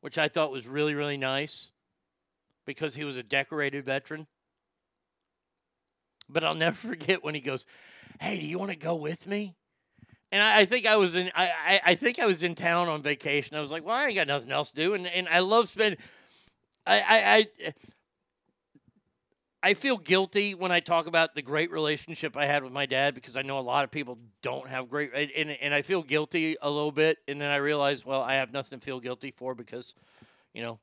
which 0.01 0.19
I 0.19 0.29
thought 0.29 0.51
was 0.51 0.67
really, 0.67 0.95
really 0.95 1.17
nice 1.17 1.71
because 2.67 2.95
he 2.95 3.05
was 3.05 3.17
a 3.17 3.23
decorated 3.23 3.85
veteran. 3.85 4.27
But 6.29 6.45
I'll 6.45 6.55
never 6.67 6.77
forget 6.77 7.25
when 7.25 7.35
he 7.35 7.41
goes, 7.41 7.65
"Hey, 8.21 8.39
do 8.39 8.47
you 8.47 8.59
want 8.59 8.71
to 8.71 8.77
go 8.77 8.97
with 8.97 9.27
me?" 9.27 9.57
And 10.35 10.43
I, 10.43 10.63
I, 10.63 10.65
think 10.65 10.85
I 10.85 10.97
was 10.97 11.15
in 11.15 11.31
I, 11.37 11.81
I, 11.87 11.95
think 11.95 12.19
I 12.19 12.27
was 12.27 12.43
in 12.43 12.57
town 12.57 12.89
on 12.89 13.03
vacation. 13.03 13.57
I 13.57 13.61
was 13.61 13.71
like, 13.71 13.85
well, 13.85 13.95
I 13.95 14.07
ain't 14.07 14.17
got 14.17 14.27
nothing 14.27 14.51
else 14.51 14.71
to 14.71 14.77
do. 14.77 14.95
And 14.95 15.07
and 15.07 15.29
I 15.29 15.39
love 15.39 15.69
spending 15.69 15.97
I 16.85 16.99
I, 16.99 17.47
I 17.63 17.75
I 19.63 19.75
feel 19.75 19.97
guilty 19.97 20.57
when 20.57 20.73
I 20.73 20.81
talk 20.81 21.07
about 21.07 21.37
the 21.37 21.41
great 21.41 21.71
relationship 21.71 22.37
I 22.37 22.47
had 22.47 22.65
with 22.65 22.73
my 22.73 22.85
dad 22.85 23.15
because 23.15 23.37
I 23.37 23.43
know 23.43 23.61
a 23.61 23.61
lot 23.61 23.85
of 23.85 23.93
people 23.93 24.19
don't 24.43 24.69
have 24.69 24.91
great 24.91 25.13
and 25.15 25.53
and 25.53 25.73
I 25.73 25.83
feel 25.83 26.03
guilty 26.03 26.57
a 26.61 26.69
little 26.69 26.91
bit 26.91 27.19
and 27.29 27.41
then 27.41 27.53
I 27.53 27.57
realize 27.57 28.05
well 28.05 28.21
I 28.21 28.35
have 28.35 28.53
nothing 28.53 28.81
to 28.81 28.85
feel 28.85 28.99
guilty 28.99 29.31
for 29.31 29.55
because 29.55 29.95
you 30.53 30.63
know 30.63 30.81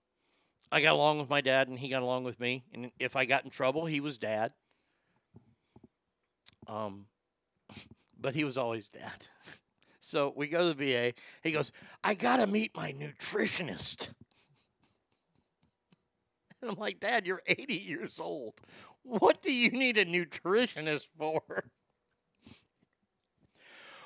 I 0.72 0.82
got 0.82 0.94
along 0.94 1.20
with 1.20 1.30
my 1.30 1.42
dad 1.42 1.68
and 1.68 1.78
he 1.78 1.90
got 1.90 2.04
along 2.04 2.24
with 2.24 2.40
me 2.40 2.64
and 2.74 2.90
if 3.00 3.18
I 3.18 3.26
got 3.26 3.44
in 3.44 3.50
trouble 3.50 3.86
he 3.86 4.00
was 4.00 4.18
dad 4.18 4.54
um 6.68 7.08
but 8.22 8.36
he 8.36 8.44
was 8.44 8.58
always 8.58 8.90
dad. 8.90 9.28
So 10.04 10.34
we 10.36 10.48
go 10.48 10.68
to 10.68 10.74
the 10.74 10.94
VA. 10.94 11.14
He 11.44 11.52
goes, 11.52 11.72
I 12.04 12.16
got 12.16 12.38
to 12.38 12.48
meet 12.48 12.76
my 12.76 12.92
nutritionist. 12.92 14.10
And 16.60 16.72
I'm 16.72 16.76
like, 16.78 17.00
Dad, 17.00 17.28
you're 17.28 17.44
80 17.46 17.76
years 17.76 18.20
old. 18.20 18.60
What 19.04 19.44
do 19.44 19.54
you 19.54 19.70
need 19.70 20.00
a 20.00 20.06
nutritionist 20.06 21.08
for? 21.18 21.42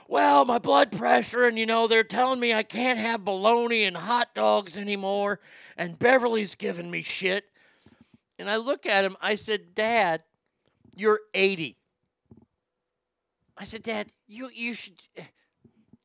Well, 0.07 0.45
my 0.45 0.59
blood 0.59 0.91
pressure, 0.91 1.47
and 1.47 1.57
you 1.57 1.65
know, 1.65 1.87
they're 1.87 2.03
telling 2.03 2.39
me 2.39 2.53
I 2.53 2.61
can't 2.61 2.99
have 2.99 3.25
bologna 3.25 3.85
and 3.85 3.97
hot 3.97 4.35
dogs 4.35 4.77
anymore, 4.77 5.39
and 5.77 5.97
Beverly's 5.97 6.53
giving 6.53 6.91
me 6.91 7.01
shit. 7.01 7.45
And 8.37 8.47
I 8.47 8.57
look 8.57 8.85
at 8.85 9.03
him, 9.03 9.17
I 9.19 9.33
said, 9.33 9.73
Dad, 9.73 10.21
you're 10.95 11.21
80. 11.33 11.75
I 13.57 13.63
said, 13.63 13.83
Dad, 13.83 14.07
you 14.27 14.49
you 14.53 14.73
should 14.73 15.01
eh, 15.15 15.23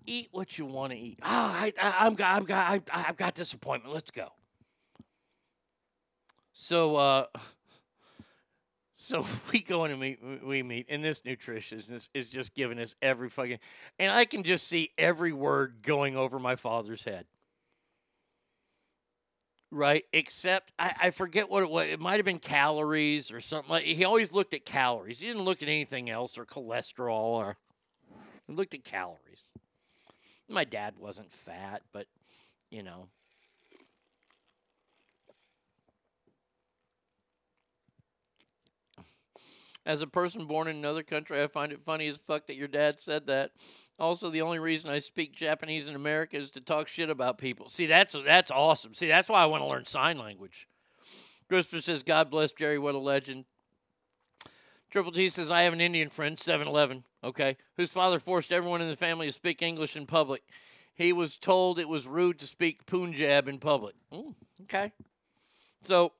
eat 0.06 0.28
what 0.32 0.58
you 0.58 0.66
want 0.66 0.92
to 0.92 0.98
eat. 0.98 1.18
Oh, 1.22 1.26
I, 1.28 1.72
I 1.80 2.06
am 2.06 2.14
got 2.14 2.36
I've 2.36 2.46
got 2.46 2.70
I, 2.70 3.08
I've 3.08 3.16
got 3.16 3.34
this 3.34 3.52
appointment. 3.52 3.94
Let's 3.94 4.10
go. 4.10 4.28
So 6.52 6.96
uh, 6.96 7.26
so 8.94 9.26
we 9.52 9.60
go 9.60 9.84
in 9.84 9.90
and 9.90 10.00
meet 10.00 10.18
we 10.44 10.62
meet, 10.62 10.86
and 10.88 11.04
this 11.04 11.20
nutritionist 11.20 12.08
is 12.14 12.28
just 12.28 12.54
giving 12.54 12.78
us 12.78 12.94
every 13.02 13.28
fucking, 13.28 13.58
and 13.98 14.12
I 14.12 14.24
can 14.24 14.42
just 14.42 14.68
see 14.68 14.90
every 14.96 15.32
word 15.32 15.78
going 15.82 16.16
over 16.16 16.38
my 16.38 16.56
father's 16.56 17.04
head 17.04 17.26
right? 19.70 20.04
Except 20.12 20.72
I, 20.78 20.94
I, 21.02 21.10
forget 21.10 21.48
what 21.48 21.62
it 21.62 21.70
was. 21.70 21.88
It 21.88 22.00
might 22.00 22.16
have 22.16 22.24
been 22.24 22.38
calories 22.38 23.30
or 23.30 23.40
something. 23.40 23.70
Like 23.70 23.84
he 23.84 24.04
always 24.04 24.32
looked 24.32 24.54
at 24.54 24.64
calories. 24.64 25.20
He 25.20 25.28
didn't 25.28 25.44
look 25.44 25.62
at 25.62 25.68
anything 25.68 26.10
else 26.10 26.36
or 26.36 26.44
cholesterol 26.44 27.10
or 27.10 27.56
he 28.46 28.52
looked 28.52 28.74
at 28.74 28.84
calories. 28.84 29.44
My 30.48 30.64
dad 30.64 30.94
wasn't 30.98 31.30
fat, 31.30 31.82
but 31.92 32.06
you 32.70 32.82
know. 32.82 33.08
As 39.86 40.02
a 40.02 40.06
person 40.06 40.46
born 40.46 40.68
in 40.68 40.76
another 40.76 41.02
country, 41.02 41.42
I 41.42 41.46
find 41.46 41.72
it 41.72 41.80
funny 41.84 42.06
as 42.08 42.18
fuck 42.18 42.46
that 42.48 42.56
your 42.56 42.68
dad 42.68 43.00
said 43.00 43.26
that. 43.28 43.52
Also, 44.00 44.30
the 44.30 44.40
only 44.40 44.58
reason 44.58 44.88
I 44.88 44.98
speak 44.98 45.36
Japanese 45.36 45.86
in 45.86 45.94
America 45.94 46.38
is 46.38 46.50
to 46.52 46.60
talk 46.62 46.88
shit 46.88 47.10
about 47.10 47.36
people. 47.36 47.68
See, 47.68 47.84
that's 47.84 48.16
that's 48.24 48.50
awesome. 48.50 48.94
See, 48.94 49.06
that's 49.06 49.28
why 49.28 49.42
I 49.42 49.46
want 49.46 49.62
to 49.62 49.68
learn 49.68 49.84
sign 49.84 50.16
language. 50.16 50.66
Christopher 51.48 51.82
says, 51.82 52.02
God 52.02 52.30
bless 52.30 52.52
Jerry, 52.52 52.78
what 52.78 52.94
a 52.94 52.98
legend. 52.98 53.44
Triple 54.90 55.12
T 55.12 55.28
says, 55.28 55.50
I 55.50 55.62
have 55.62 55.72
an 55.72 55.80
Indian 55.80 56.08
friend, 56.08 56.38
7 56.38 56.66
Eleven, 56.66 57.04
okay, 57.22 57.56
whose 57.76 57.92
father 57.92 58.18
forced 58.18 58.52
everyone 58.52 58.80
in 58.80 58.88
the 58.88 58.96
family 58.96 59.26
to 59.26 59.32
speak 59.32 59.60
English 59.60 59.96
in 59.96 60.06
public. 60.06 60.42
He 60.94 61.12
was 61.12 61.36
told 61.36 61.78
it 61.78 61.88
was 61.88 62.06
rude 62.06 62.38
to 62.38 62.46
speak 62.46 62.86
Punjab 62.86 63.48
in 63.48 63.58
public. 63.58 63.94
Mm, 64.12 64.34
okay. 64.62 64.92
So 65.82 66.12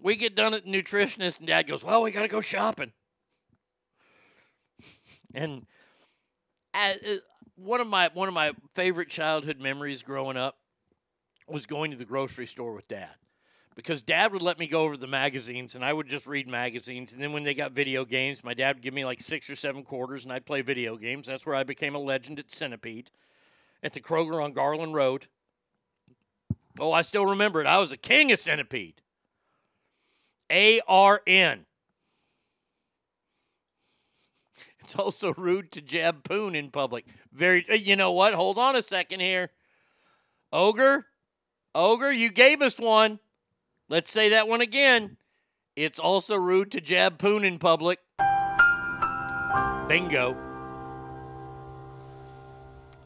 we 0.00 0.16
get 0.16 0.34
done 0.36 0.54
at 0.54 0.64
the 0.64 0.70
nutritionist, 0.70 1.38
and 1.38 1.48
dad 1.48 1.66
goes, 1.66 1.82
Well, 1.82 2.02
we 2.02 2.10
got 2.12 2.22
to 2.22 2.28
go 2.28 2.40
shopping. 2.40 2.92
And 5.32 5.64
uh, 6.74 6.92
one 7.56 7.80
of 7.80 7.86
my 7.86 8.10
one 8.14 8.28
of 8.28 8.34
my 8.34 8.52
favorite 8.74 9.08
childhood 9.08 9.60
memories 9.60 10.02
growing 10.02 10.36
up 10.36 10.56
was 11.48 11.66
going 11.66 11.90
to 11.90 11.96
the 11.96 12.04
grocery 12.04 12.46
store 12.46 12.72
with 12.74 12.86
dad 12.88 13.14
because 13.74 14.02
dad 14.02 14.32
would 14.32 14.42
let 14.42 14.58
me 14.58 14.66
go 14.66 14.80
over 14.80 14.96
the 14.96 15.06
magazines 15.06 15.74
and 15.74 15.84
I 15.84 15.92
would 15.92 16.08
just 16.08 16.26
read 16.26 16.46
magazines. 16.48 17.12
And 17.12 17.22
then 17.22 17.32
when 17.32 17.44
they 17.44 17.54
got 17.54 17.72
video 17.72 18.04
games, 18.04 18.44
my 18.44 18.54
dad 18.54 18.76
would 18.76 18.82
give 18.82 18.94
me 18.94 19.04
like 19.04 19.20
six 19.20 19.48
or 19.50 19.56
seven 19.56 19.82
quarters 19.82 20.24
and 20.24 20.32
I'd 20.32 20.46
play 20.46 20.62
video 20.62 20.96
games. 20.96 21.26
That's 21.26 21.46
where 21.46 21.56
I 21.56 21.64
became 21.64 21.94
a 21.94 21.98
legend 21.98 22.38
at 22.38 22.52
Centipede 22.52 23.10
at 23.82 23.92
the 23.92 24.00
Kroger 24.00 24.42
on 24.42 24.52
Garland 24.52 24.94
Road. 24.94 25.26
Oh, 26.78 26.92
I 26.92 27.02
still 27.02 27.26
remember 27.26 27.60
it. 27.60 27.66
I 27.66 27.78
was 27.78 27.92
a 27.92 27.96
king 27.96 28.30
of 28.32 28.38
Centipede. 28.38 29.02
A 30.50 30.80
R 30.86 31.22
N. 31.26 31.66
It's 34.90 34.98
also 34.98 35.32
rude 35.34 35.70
to 35.70 35.80
jab 35.80 36.24
poon 36.24 36.56
in 36.56 36.72
public. 36.72 37.06
Very, 37.32 37.64
uh, 37.70 37.74
you 37.74 37.94
know 37.94 38.10
what? 38.10 38.34
Hold 38.34 38.58
on 38.58 38.74
a 38.74 38.82
second 38.82 39.20
here. 39.20 39.50
Ogre, 40.52 41.06
Ogre, 41.76 42.10
you 42.10 42.28
gave 42.28 42.60
us 42.60 42.76
one. 42.76 43.20
Let's 43.88 44.10
say 44.10 44.30
that 44.30 44.48
one 44.48 44.60
again. 44.60 45.16
It's 45.76 46.00
also 46.00 46.34
rude 46.34 46.72
to 46.72 46.80
jab 46.80 47.20
poon 47.20 47.44
in 47.44 47.60
public. 47.60 48.00
Bingo. 49.86 50.36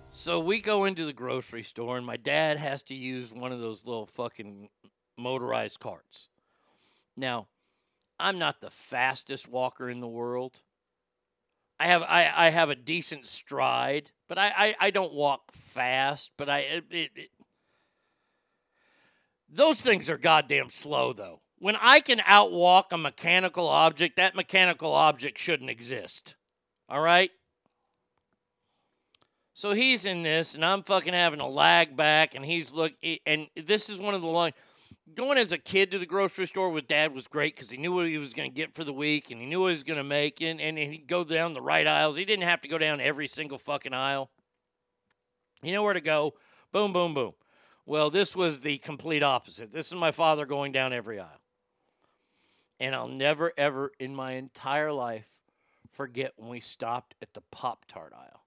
So 0.08 0.40
we 0.40 0.62
go 0.62 0.86
into 0.86 1.04
the 1.04 1.12
grocery 1.12 1.64
store, 1.64 1.98
and 1.98 2.06
my 2.06 2.16
dad 2.16 2.56
has 2.56 2.82
to 2.84 2.94
use 2.94 3.30
one 3.30 3.52
of 3.52 3.60
those 3.60 3.86
little 3.86 4.06
fucking 4.06 4.70
motorized 5.18 5.80
carts. 5.80 6.28
Now, 7.14 7.48
I'm 8.18 8.38
not 8.38 8.62
the 8.62 8.70
fastest 8.70 9.46
walker 9.46 9.90
in 9.90 10.00
the 10.00 10.08
world. 10.08 10.62
I 11.78 11.86
have 11.86 12.02
I, 12.02 12.32
I 12.34 12.50
have 12.50 12.70
a 12.70 12.76
decent 12.76 13.26
stride, 13.26 14.10
but 14.28 14.38
I, 14.38 14.52
I, 14.56 14.76
I 14.80 14.90
don't 14.90 15.12
walk 15.12 15.52
fast. 15.52 16.30
But 16.36 16.48
I 16.48 16.58
it, 16.60 16.84
it, 16.90 17.10
it, 17.16 17.30
those 19.48 19.80
things 19.80 20.08
are 20.08 20.18
goddamn 20.18 20.70
slow 20.70 21.12
though. 21.12 21.40
When 21.58 21.76
I 21.80 22.00
can 22.00 22.18
outwalk 22.18 22.92
a 22.92 22.98
mechanical 22.98 23.68
object, 23.68 24.16
that 24.16 24.34
mechanical 24.34 24.92
object 24.92 25.38
shouldn't 25.38 25.70
exist. 25.70 26.34
All 26.88 27.00
right. 27.00 27.30
So 29.56 29.72
he's 29.72 30.04
in 30.04 30.24
this, 30.24 30.56
and 30.56 30.64
I'm 30.64 30.82
fucking 30.82 31.14
having 31.14 31.38
a 31.38 31.48
lag 31.48 31.96
back, 31.96 32.34
and 32.34 32.44
he's 32.44 32.72
look, 32.72 32.92
and 33.24 33.46
this 33.56 33.88
is 33.88 34.00
one 34.00 34.14
of 34.14 34.20
the 34.20 34.26
long. 34.26 34.50
Going 35.12 35.36
as 35.36 35.52
a 35.52 35.58
kid 35.58 35.90
to 35.90 35.98
the 35.98 36.06
grocery 36.06 36.46
store 36.46 36.70
with 36.70 36.88
dad 36.88 37.14
was 37.14 37.28
great 37.28 37.54
because 37.54 37.70
he 37.70 37.76
knew 37.76 37.92
what 37.92 38.06
he 38.06 38.16
was 38.16 38.32
going 38.32 38.50
to 38.50 38.54
get 38.54 38.72
for 38.72 38.84
the 38.84 38.92
week, 38.92 39.30
and 39.30 39.38
he 39.38 39.46
knew 39.46 39.60
what 39.60 39.68
he 39.68 39.74
was 39.74 39.84
going 39.84 39.98
to 39.98 40.04
make, 40.04 40.40
and, 40.40 40.60
and 40.60 40.78
he'd 40.78 41.06
go 41.06 41.24
down 41.24 41.52
the 41.52 41.60
right 41.60 41.86
aisles. 41.86 42.16
He 42.16 42.24
didn't 42.24 42.44
have 42.44 42.62
to 42.62 42.68
go 42.68 42.78
down 42.78 43.00
every 43.00 43.26
single 43.26 43.58
fucking 43.58 43.92
aisle. 43.92 44.30
You 45.62 45.72
know 45.72 45.82
where 45.82 45.92
to 45.92 46.00
go. 46.00 46.34
Boom, 46.72 46.92
boom, 46.92 47.12
boom. 47.12 47.34
Well, 47.86 48.08
this 48.08 48.34
was 48.34 48.62
the 48.62 48.78
complete 48.78 49.22
opposite. 49.22 49.72
This 49.72 49.88
is 49.88 49.94
my 49.94 50.10
father 50.10 50.46
going 50.46 50.72
down 50.72 50.94
every 50.94 51.20
aisle. 51.20 51.40
And 52.80 52.94
I'll 52.94 53.08
never, 53.08 53.52
ever 53.58 53.92
in 54.00 54.14
my 54.14 54.32
entire 54.32 54.90
life 54.90 55.28
forget 55.92 56.32
when 56.36 56.48
we 56.48 56.60
stopped 56.60 57.14
at 57.22 57.34
the 57.34 57.42
Pop 57.50 57.84
Tart 57.86 58.12
aisle. 58.16 58.42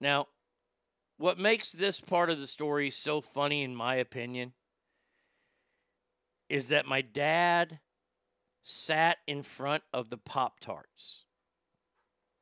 Now, 0.00 0.28
what 1.18 1.38
makes 1.38 1.72
this 1.72 2.00
part 2.00 2.30
of 2.30 2.40
the 2.40 2.46
story 2.46 2.90
so 2.90 3.20
funny, 3.20 3.62
in 3.62 3.74
my 3.74 3.96
opinion, 3.96 4.52
is 6.48 6.68
that 6.68 6.86
my 6.86 7.00
dad 7.00 7.80
sat 8.62 9.18
in 9.26 9.42
front 9.42 9.82
of 9.92 10.10
the 10.10 10.18
Pop 10.18 10.60
Tarts. 10.60 11.24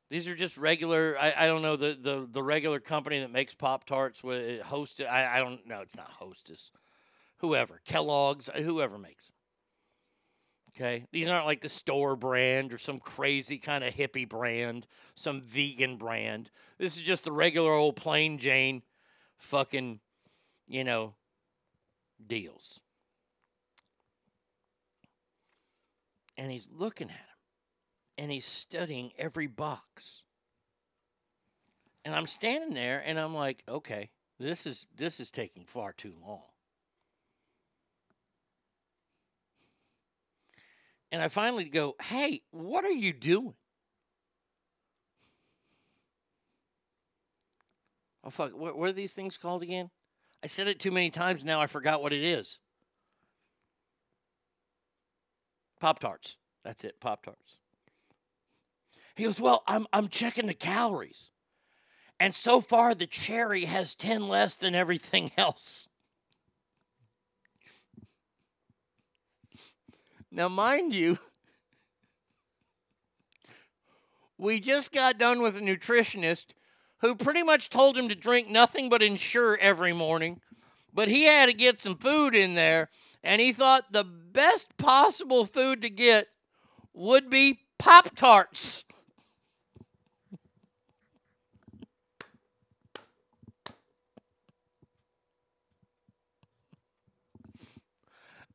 These 0.09 0.27
are 0.29 0.35
just 0.35 0.57
regular. 0.57 1.17
I, 1.19 1.33
I 1.37 1.45
don't 1.45 1.61
know 1.61 1.75
the, 1.75 1.97
the 1.99 2.27
the 2.29 2.43
regular 2.43 2.79
company 2.79 3.19
that 3.19 3.31
makes 3.31 3.53
Pop 3.53 3.85
Tarts. 3.85 4.21
Hostess, 4.21 5.07
I, 5.09 5.37
I 5.37 5.39
don't 5.39 5.65
know. 5.67 5.81
It's 5.81 5.97
not 5.97 6.09
Hostess. 6.09 6.71
Whoever 7.37 7.81
Kellogg's, 7.85 8.49
whoever 8.55 8.97
makes 8.97 9.27
them. 9.27 9.34
Okay, 10.75 11.05
these 11.13 11.29
aren't 11.29 11.45
like 11.45 11.61
the 11.61 11.69
store 11.69 12.17
brand 12.17 12.73
or 12.73 12.77
some 12.77 12.99
crazy 12.99 13.57
kind 13.57 13.81
of 13.83 13.93
hippie 13.93 14.27
brand, 14.27 14.85
some 15.15 15.41
vegan 15.41 15.95
brand. 15.95 16.51
This 16.77 16.97
is 16.97 17.01
just 17.01 17.23
the 17.23 17.31
regular 17.31 17.71
old 17.71 17.95
plain 17.95 18.37
Jane, 18.37 18.81
fucking, 19.37 20.01
you 20.67 20.83
know, 20.83 21.13
deals. 22.27 22.81
And 26.37 26.51
he's 26.51 26.67
looking 26.69 27.07
at 27.07 27.15
him 27.15 27.25
and 28.17 28.31
he's 28.31 28.45
studying 28.45 29.11
every 29.17 29.47
box. 29.47 30.25
And 32.03 32.13
I'm 32.13 32.27
standing 32.27 32.73
there 32.73 33.01
and 33.05 33.17
I'm 33.17 33.33
like, 33.33 33.63
okay, 33.69 34.09
this 34.39 34.65
is 34.65 34.87
this 34.97 35.21
is 35.21 35.31
taking 35.31 35.63
far 35.63 35.93
too 35.93 36.13
long. 36.21 36.43
And 41.11 41.21
I 41.21 41.27
finally 41.27 41.65
go, 41.65 41.95
"Hey, 42.01 42.41
what 42.51 42.83
are 42.85 42.91
you 42.91 43.13
doing?" 43.13 43.55
Oh 48.23 48.31
fuck, 48.31 48.51
what, 48.57 48.77
what 48.77 48.89
are 48.89 48.93
these 48.93 49.13
things 49.13 49.37
called 49.37 49.61
again? 49.61 49.91
I 50.43 50.47
said 50.47 50.67
it 50.67 50.79
too 50.79 50.91
many 50.91 51.11
times 51.11 51.45
now 51.45 51.61
I 51.61 51.67
forgot 51.67 52.01
what 52.01 52.13
it 52.13 52.23
is. 52.23 52.59
Pop 55.79 55.99
Tarts. 55.99 56.37
That's 56.63 56.83
it, 56.83 56.99
Pop 56.99 57.23
Tarts. 57.23 57.57
He 59.15 59.23
goes, 59.23 59.39
Well, 59.39 59.63
I'm, 59.67 59.85
I'm 59.93 60.07
checking 60.07 60.47
the 60.47 60.53
calories. 60.53 61.29
And 62.19 62.33
so 62.33 62.61
far, 62.61 62.95
the 62.95 63.07
cherry 63.07 63.65
has 63.65 63.93
10 63.93 64.27
less 64.27 64.55
than 64.57 64.73
everything 64.73 65.31
else. 65.37 65.89
Now, 70.35 70.49
mind 70.49 70.93
you, 70.93 71.17
we 74.37 74.59
just 74.59 74.91
got 74.91 75.17
done 75.17 75.41
with 75.41 75.55
a 75.55 75.61
nutritionist 75.61 76.47
who 76.97 77.15
pretty 77.15 77.41
much 77.41 77.69
told 77.69 77.97
him 77.97 78.09
to 78.09 78.15
drink 78.15 78.49
nothing 78.49 78.89
but 78.89 79.01
Ensure 79.01 79.57
every 79.61 79.93
morning. 79.93 80.41
But 80.93 81.07
he 81.07 81.23
had 81.23 81.45
to 81.45 81.53
get 81.53 81.79
some 81.79 81.95
food 81.95 82.35
in 82.35 82.53
there, 82.53 82.89
and 83.23 83.39
he 83.39 83.53
thought 83.53 83.93
the 83.93 84.03
best 84.03 84.75
possible 84.75 85.45
food 85.45 85.81
to 85.83 85.89
get 85.89 86.27
would 86.93 87.29
be 87.29 87.61
Pop 87.79 88.13
Tarts. 88.13 88.83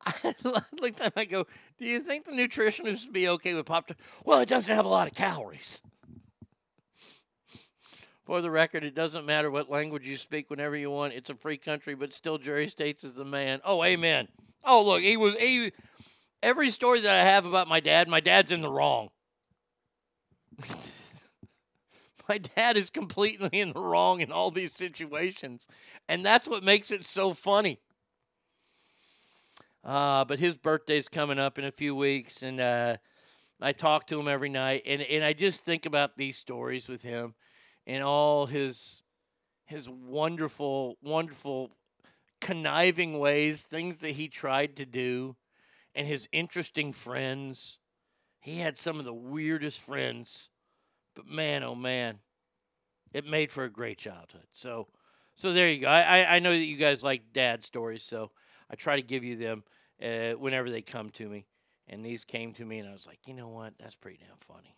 I 0.05 0.33
him. 0.81 1.11
I 1.15 1.25
go, 1.25 1.45
"Do 1.81 1.87
you 1.87 1.99
think 1.99 2.25
the 2.25 2.31
nutritionist 2.31 3.05
would 3.05 3.13
be 3.13 3.27
okay 3.27 3.55
with 3.55 3.65
Pop 3.65 3.87
Tarts?" 3.87 4.01
Well, 4.23 4.39
it 4.39 4.47
doesn't 4.47 4.73
have 4.73 4.85
a 4.85 4.89
lot 4.89 5.07
of 5.07 5.15
calories. 5.15 5.81
For 8.23 8.39
the 8.39 8.51
record, 8.51 8.83
it 8.83 8.93
doesn't 8.93 9.25
matter 9.25 9.49
what 9.49 9.69
language 9.69 10.07
you 10.07 10.15
speak 10.15 10.51
whenever 10.51 10.75
you 10.75 10.91
want. 10.91 11.15
It's 11.15 11.31
a 11.31 11.35
free 11.35 11.57
country, 11.57 11.95
but 11.95 12.13
still, 12.13 12.37
Jerry 12.37 12.67
States 12.67 13.03
is 13.03 13.15
the 13.15 13.25
man. 13.25 13.61
Oh, 13.65 13.83
amen. 13.83 14.27
Oh, 14.63 14.85
look, 14.85 15.01
he 15.01 15.17
was 15.17 15.35
he. 15.37 15.71
Every 16.43 16.69
story 16.69 17.01
that 17.01 17.09
I 17.09 17.29
have 17.29 17.45
about 17.45 17.67
my 17.67 17.79
dad, 17.79 18.07
my 18.07 18.19
dad's 18.19 18.51
in 18.51 18.61
the 18.61 18.71
wrong. 18.71 19.09
my 22.29 22.37
dad 22.37 22.77
is 22.77 22.91
completely 22.91 23.59
in 23.59 23.73
the 23.73 23.81
wrong 23.81 24.21
in 24.21 24.31
all 24.31 24.51
these 24.51 24.73
situations, 24.73 25.67
and 26.07 26.23
that's 26.23 26.47
what 26.47 26.63
makes 26.63 26.91
it 26.91 27.05
so 27.05 27.33
funny. 27.33 27.79
Uh, 29.83 30.25
but 30.25 30.39
his 30.39 30.57
birthday's 30.57 31.09
coming 31.09 31.39
up 31.39 31.57
in 31.57 31.65
a 31.65 31.71
few 31.71 31.95
weeks, 31.95 32.43
and 32.43 32.59
uh, 32.59 32.97
I 33.61 33.71
talk 33.71 34.07
to 34.07 34.19
him 34.19 34.27
every 34.27 34.49
night, 34.49 34.83
and, 34.85 35.01
and 35.01 35.23
I 35.23 35.33
just 35.33 35.63
think 35.63 35.85
about 35.85 36.17
these 36.17 36.37
stories 36.37 36.87
with 36.87 37.01
him 37.01 37.33
and 37.87 38.03
all 38.03 38.45
his 38.45 39.03
his 39.65 39.87
wonderful, 39.87 40.97
wonderful 41.01 41.71
conniving 42.41 43.19
ways, 43.19 43.63
things 43.65 44.01
that 44.01 44.11
he 44.11 44.27
tried 44.27 44.75
to 44.75 44.85
do, 44.85 45.35
and 45.95 46.07
his 46.07 46.27
interesting 46.33 46.91
friends, 46.91 47.79
He 48.41 48.57
had 48.57 48.77
some 48.77 48.99
of 48.99 49.05
the 49.05 49.13
weirdest 49.13 49.81
friends, 49.81 50.49
but 51.15 51.27
man, 51.27 51.63
oh 51.63 51.75
man, 51.75 52.19
it 53.13 53.25
made 53.25 53.51
for 53.51 53.63
a 53.63 53.69
great 53.69 53.97
childhood. 53.97 54.47
So, 54.51 54.87
so 55.35 55.53
there 55.53 55.69
you 55.69 55.81
go. 55.81 55.87
I, 55.87 56.01
I, 56.01 56.35
I 56.35 56.39
know 56.39 56.51
that 56.51 56.65
you 56.65 56.77
guys 56.77 57.03
like 57.03 57.33
dad 57.33 57.63
stories, 57.63 58.03
so 58.03 58.31
I 58.71 58.75
try 58.75 58.95
to 58.95 59.01
give 59.01 59.23
you 59.23 59.35
them 59.35 59.63
uh, 60.01 60.31
whenever 60.31 60.69
they 60.69 60.81
come 60.81 61.09
to 61.11 61.27
me. 61.27 61.45
And 61.87 62.05
these 62.05 62.23
came 62.23 62.53
to 62.53 62.65
me, 62.65 62.79
and 62.79 62.87
I 62.87 62.93
was 62.93 63.05
like, 63.05 63.19
you 63.27 63.33
know 63.33 63.49
what? 63.49 63.73
That's 63.77 63.95
pretty 63.95 64.19
damn 64.19 64.37
funny. 64.39 64.75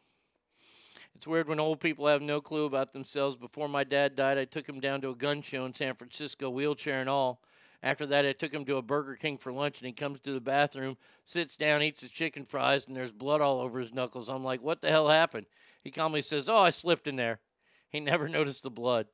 It's 1.15 1.27
weird 1.27 1.47
when 1.47 1.59
old 1.59 1.79
people 1.79 2.07
have 2.07 2.23
no 2.23 2.41
clue 2.41 2.65
about 2.65 2.91
themselves. 2.91 3.35
Before 3.35 3.69
my 3.69 3.83
dad 3.83 4.15
died, 4.15 4.39
I 4.39 4.45
took 4.45 4.67
him 4.67 4.79
down 4.79 5.01
to 5.01 5.11
a 5.11 5.15
gun 5.15 5.43
show 5.43 5.65
in 5.65 5.73
San 5.73 5.93
Francisco, 5.93 6.49
wheelchair 6.49 7.01
and 7.01 7.09
all. 7.09 7.39
After 7.83 8.05
that, 8.07 8.25
I 8.25 8.31
took 8.31 8.53
him 8.53 8.65
to 8.65 8.77
a 8.77 8.81
Burger 8.81 9.15
King 9.15 9.37
for 9.37 9.51
lunch, 9.51 9.79
and 9.79 9.85
he 9.85 9.93
comes 9.93 10.21
to 10.21 10.31
the 10.31 10.41
bathroom, 10.41 10.97
sits 11.25 11.57
down, 11.57 11.83
eats 11.83 12.01
his 12.01 12.11
chicken 12.11 12.45
fries, 12.45 12.87
and 12.87 12.95
there's 12.95 13.11
blood 13.11 13.41
all 13.41 13.59
over 13.59 13.79
his 13.79 13.93
knuckles. 13.93 14.29
I'm 14.29 14.43
like, 14.43 14.63
what 14.63 14.81
the 14.81 14.89
hell 14.89 15.09
happened? 15.09 15.45
He 15.83 15.91
calmly 15.91 16.21
says, 16.21 16.49
oh, 16.49 16.57
I 16.57 16.71
slipped 16.71 17.07
in 17.07 17.17
there. 17.17 17.41
He 17.89 17.99
never 17.99 18.27
noticed 18.27 18.63
the 18.63 18.71
blood. 18.71 19.07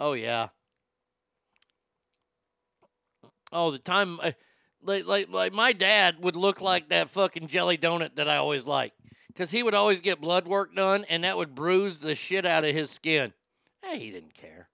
Oh, 0.00 0.14
yeah. 0.14 0.48
Oh, 3.52 3.70
the 3.70 3.78
time, 3.78 4.18
uh, 4.20 4.32
like, 4.82 5.06
like, 5.06 5.30
like 5.30 5.52
my 5.52 5.72
dad 5.72 6.16
would 6.22 6.36
look 6.36 6.60
like 6.60 6.88
that 6.88 7.10
fucking 7.10 7.48
jelly 7.48 7.76
donut 7.76 8.16
that 8.16 8.28
I 8.28 8.36
always 8.36 8.64
like 8.64 8.94
because 9.28 9.50
he 9.50 9.62
would 9.62 9.74
always 9.74 10.00
get 10.00 10.20
blood 10.20 10.46
work 10.46 10.74
done, 10.74 11.04
and 11.08 11.24
that 11.24 11.36
would 11.36 11.54
bruise 11.54 12.00
the 12.00 12.14
shit 12.14 12.44
out 12.44 12.64
of 12.64 12.74
his 12.74 12.90
skin. 12.90 13.32
Hey, 13.82 13.98
he 13.98 14.10
didn't 14.10 14.34
care. 14.34 14.68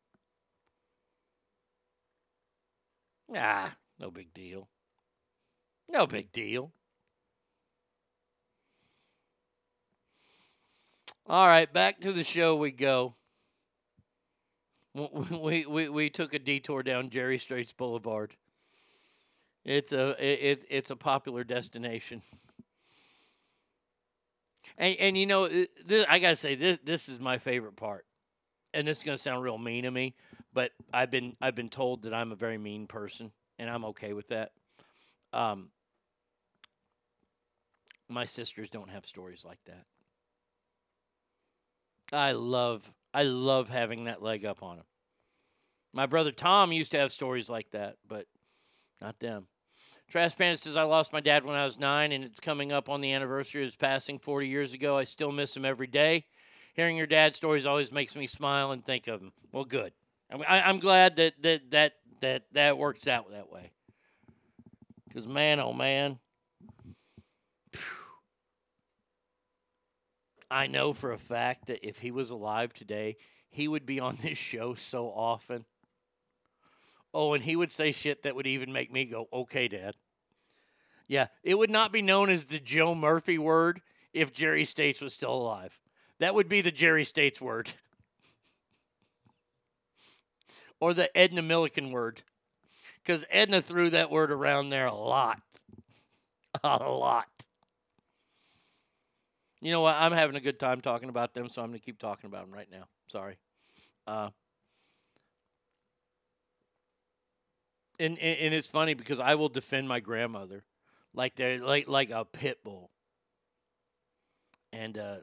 Ah, 3.34 3.76
no 3.98 4.10
big 4.10 4.32
deal. 4.32 4.68
No 5.88 6.06
big 6.06 6.32
deal. 6.32 6.72
All 11.26 11.46
right, 11.46 11.70
back 11.70 12.00
to 12.00 12.12
the 12.12 12.24
show 12.24 12.56
we 12.56 12.70
go. 12.70 13.14
We, 14.94 15.64
we, 15.64 15.88
we 15.88 16.10
took 16.10 16.34
a 16.34 16.40
detour 16.40 16.82
down 16.82 17.10
Jerry 17.10 17.38
States 17.38 17.72
Boulevard. 17.72 18.34
It's 19.64 19.92
a 19.92 20.10
it, 20.18 20.64
it's 20.70 20.90
a 20.90 20.96
popular 20.96 21.44
destination. 21.44 22.22
And 24.76 24.96
and 24.98 25.16
you 25.16 25.26
know, 25.26 25.48
this, 25.48 26.06
I 26.08 26.18
gotta 26.18 26.36
say 26.36 26.54
this 26.54 26.78
this 26.84 27.08
is 27.08 27.20
my 27.20 27.38
favorite 27.38 27.76
part, 27.76 28.06
and 28.74 28.86
this 28.86 28.98
is 28.98 29.04
gonna 29.04 29.18
sound 29.18 29.42
real 29.42 29.58
mean 29.58 29.84
to 29.84 29.90
me, 29.90 30.14
but 30.52 30.72
I've 30.92 31.10
been 31.10 31.36
I've 31.40 31.54
been 31.54 31.70
told 31.70 32.02
that 32.02 32.14
I'm 32.14 32.32
a 32.32 32.36
very 32.36 32.58
mean 32.58 32.86
person, 32.86 33.32
and 33.58 33.70
I'm 33.70 33.84
okay 33.86 34.12
with 34.12 34.28
that. 34.28 34.52
Um, 35.32 35.70
my 38.08 38.24
sisters 38.24 38.70
don't 38.70 38.90
have 38.90 39.06
stories 39.06 39.44
like 39.44 39.58
that. 39.66 39.84
I 42.12 42.32
love 42.32 42.90
I 43.12 43.24
love 43.24 43.68
having 43.68 44.04
that 44.04 44.22
leg 44.22 44.44
up 44.44 44.62
on 44.62 44.76
them. 44.76 44.86
My 45.92 46.06
brother 46.06 46.32
Tom 46.32 46.72
used 46.72 46.92
to 46.92 46.98
have 46.98 47.12
stories 47.12 47.48
like 47.50 47.70
that, 47.72 47.96
but 48.06 48.26
not 49.00 49.18
them. 49.20 49.46
Trash 50.08 50.36
says, 50.36 50.76
I 50.76 50.84
lost 50.84 51.12
my 51.12 51.20
dad 51.20 51.44
when 51.44 51.54
I 51.54 51.66
was 51.66 51.78
nine, 51.78 52.12
and 52.12 52.24
it's 52.24 52.40
coming 52.40 52.72
up 52.72 52.88
on 52.88 53.02
the 53.02 53.12
anniversary 53.12 53.62
of 53.62 53.66
his 53.66 53.76
passing 53.76 54.18
40 54.18 54.48
years 54.48 54.72
ago. 54.72 54.96
I 54.96 55.04
still 55.04 55.32
miss 55.32 55.54
him 55.54 55.66
every 55.66 55.86
day. 55.86 56.24
Hearing 56.74 56.96
your 56.96 57.06
dad's 57.06 57.36
stories 57.36 57.66
always 57.66 57.92
makes 57.92 58.16
me 58.16 58.26
smile 58.26 58.70
and 58.70 58.82
think 58.82 59.06
of 59.06 59.20
him. 59.20 59.32
Well, 59.52 59.64
good. 59.64 59.92
I, 60.30 60.62
I'm 60.62 60.78
glad 60.78 61.16
that 61.16 61.34
that 61.42 61.70
that 61.70 61.92
that, 62.20 62.44
that 62.52 62.78
works 62.78 63.06
out 63.06 63.30
that 63.32 63.50
way. 63.52 63.70
Because, 65.06 65.26
man, 65.26 65.60
oh, 65.60 65.72
man. 65.72 66.18
I 70.50 70.66
know 70.66 70.92
for 70.92 71.12
a 71.12 71.18
fact 71.18 71.66
that 71.66 71.86
if 71.86 71.98
he 71.98 72.10
was 72.10 72.30
alive 72.30 72.72
today, 72.72 73.16
he 73.50 73.68
would 73.68 73.86
be 73.86 74.00
on 74.00 74.16
this 74.16 74.38
show 74.38 74.74
so 74.74 75.06
often. 75.08 75.64
Oh, 77.20 77.32
and 77.34 77.42
he 77.42 77.56
would 77.56 77.72
say 77.72 77.90
shit 77.90 78.22
that 78.22 78.36
would 78.36 78.46
even 78.46 78.72
make 78.72 78.92
me 78.92 79.04
go, 79.04 79.26
okay, 79.32 79.66
Dad. 79.66 79.96
Yeah, 81.08 81.26
it 81.42 81.58
would 81.58 81.68
not 81.68 81.90
be 81.90 82.00
known 82.00 82.30
as 82.30 82.44
the 82.44 82.60
Joe 82.60 82.94
Murphy 82.94 83.38
word 83.38 83.80
if 84.12 84.32
Jerry 84.32 84.64
States 84.64 85.00
was 85.00 85.14
still 85.14 85.32
alive. 85.34 85.80
That 86.20 86.36
would 86.36 86.48
be 86.48 86.60
the 86.60 86.70
Jerry 86.70 87.02
States 87.02 87.40
word. 87.40 87.70
or 90.80 90.94
the 90.94 91.14
Edna 91.18 91.42
Milliken 91.42 91.90
word. 91.90 92.22
Because 93.02 93.24
Edna 93.30 93.62
threw 93.62 93.90
that 93.90 94.12
word 94.12 94.30
around 94.30 94.70
there 94.70 94.86
a 94.86 94.94
lot. 94.94 95.40
A 96.62 96.88
lot. 96.88 97.26
You 99.60 99.72
know 99.72 99.80
what? 99.80 99.96
I'm 99.96 100.12
having 100.12 100.36
a 100.36 100.40
good 100.40 100.60
time 100.60 100.80
talking 100.80 101.08
about 101.08 101.34
them, 101.34 101.48
so 101.48 101.62
I'm 101.62 101.70
going 101.70 101.80
to 101.80 101.84
keep 101.84 101.98
talking 101.98 102.28
about 102.28 102.46
them 102.46 102.54
right 102.54 102.70
now. 102.70 102.84
Sorry. 103.08 103.38
Uh, 104.06 104.30
and, 107.98 108.18
and 108.18 108.38
and 108.38 108.54
it's 108.54 108.68
funny 108.68 108.94
because 108.94 109.20
I 109.20 109.34
will 109.34 109.48
defend 109.48 109.88
my 109.88 110.00
grandmother 110.00 110.64
like 111.14 111.34
they're 111.34 111.58
like 111.58 111.88
like 111.88 112.10
a 112.10 112.24
pit 112.24 112.62
bull. 112.62 112.90
And 114.72 114.98
uh, 114.98 115.16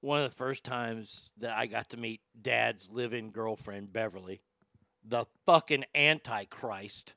one 0.00 0.22
of 0.22 0.30
the 0.30 0.36
first 0.36 0.64
times 0.64 1.32
that 1.38 1.56
I 1.56 1.66
got 1.66 1.90
to 1.90 1.96
meet 1.96 2.20
Dad's 2.40 2.88
live-in 2.90 3.30
girlfriend 3.30 3.92
Beverly, 3.92 4.40
the 5.04 5.26
fucking 5.44 5.84
Antichrist. 5.94 7.14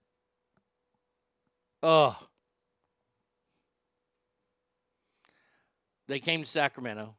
Ugh. 1.82 2.16
They 6.08 6.20
came 6.20 6.42
to 6.44 6.50
Sacramento, 6.50 7.16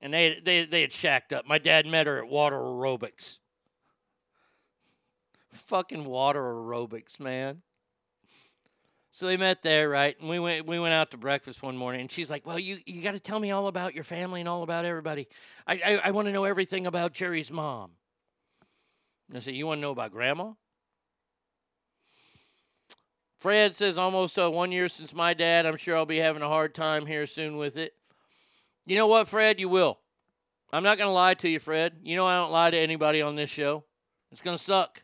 and 0.00 0.14
they 0.14 0.40
they 0.42 0.64
they 0.64 0.80
had 0.80 0.92
shacked 0.92 1.32
up. 1.32 1.46
My 1.46 1.58
dad 1.58 1.86
met 1.86 2.06
her 2.06 2.18
at 2.18 2.28
water 2.28 2.56
aerobics. 2.56 3.38
Fucking 5.52 6.04
water 6.04 6.40
aerobics, 6.40 7.18
man. 7.18 7.62
So 9.10 9.26
they 9.26 9.36
met 9.36 9.62
there, 9.62 9.88
right? 9.88 10.18
And 10.20 10.28
we 10.28 10.38
went 10.38 10.66
we 10.66 10.78
went 10.78 10.94
out 10.94 11.10
to 11.12 11.16
breakfast 11.16 11.62
one 11.62 11.76
morning, 11.76 12.02
and 12.02 12.10
she's 12.10 12.30
like, 12.30 12.46
"Well, 12.46 12.58
you 12.58 12.78
you 12.86 13.02
got 13.02 13.12
to 13.12 13.20
tell 13.20 13.40
me 13.40 13.50
all 13.50 13.66
about 13.66 13.94
your 13.94 14.04
family 14.04 14.40
and 14.40 14.48
all 14.48 14.62
about 14.62 14.84
everybody. 14.84 15.26
I 15.66 15.80
I, 15.84 16.00
I 16.04 16.10
want 16.10 16.26
to 16.26 16.32
know 16.32 16.44
everything 16.44 16.86
about 16.86 17.14
Jerry's 17.14 17.50
mom." 17.50 17.92
And 19.28 19.36
I 19.36 19.40
said, 19.40 19.54
"You 19.54 19.66
want 19.66 19.78
to 19.78 19.82
know 19.82 19.90
about 19.90 20.12
Grandma?" 20.12 20.52
Fred 23.38 23.74
says 23.74 23.98
almost 23.98 24.38
uh, 24.38 24.50
one 24.50 24.72
year 24.72 24.88
since 24.88 25.14
my 25.14 25.32
dad. 25.32 25.64
I'm 25.64 25.76
sure 25.76 25.96
I'll 25.96 26.06
be 26.06 26.18
having 26.18 26.42
a 26.42 26.48
hard 26.48 26.74
time 26.74 27.06
here 27.06 27.24
soon 27.24 27.56
with 27.56 27.76
it. 27.76 27.94
You 28.84 28.96
know 28.96 29.06
what, 29.06 29.28
Fred? 29.28 29.60
You 29.60 29.68
will. 29.68 29.98
I'm 30.72 30.82
not 30.82 30.98
going 30.98 31.08
to 31.08 31.12
lie 31.12 31.34
to 31.34 31.48
you, 31.48 31.60
Fred. 31.60 31.94
You 32.02 32.16
know 32.16 32.26
I 32.26 32.36
don't 32.36 32.52
lie 32.52 32.70
to 32.70 32.78
anybody 32.78 33.22
on 33.22 33.36
this 33.36 33.48
show. 33.48 33.84
It's 34.30 34.42
going 34.42 34.56
to 34.56 34.62
suck. 34.62 35.02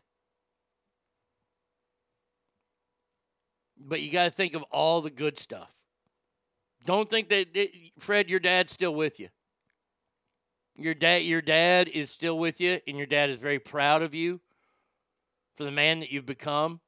But 3.87 4.01
you 4.01 4.11
got 4.11 4.25
to 4.25 4.31
think 4.31 4.55
of 4.55 4.63
all 4.71 5.01
the 5.01 5.11
good 5.11 5.37
stuff. 5.37 5.71
Don't 6.85 7.09
think 7.09 7.29
that, 7.29 7.53
that 7.53 7.69
Fred, 7.99 8.29
your 8.29 8.39
dad's 8.39 8.73
still 8.73 8.95
with 8.95 9.19
you. 9.19 9.29
Your 10.75 10.93
dad, 10.93 11.23
your 11.23 11.41
dad 11.41 11.87
is 11.87 12.09
still 12.09 12.37
with 12.37 12.59
you, 12.59 12.79
and 12.87 12.97
your 12.97 13.05
dad 13.05 13.29
is 13.29 13.37
very 13.37 13.59
proud 13.59 14.01
of 14.01 14.13
you 14.13 14.41
for 15.55 15.63
the 15.63 15.71
man 15.71 15.99
that 16.01 16.11
you've 16.11 16.25
become 16.25 16.81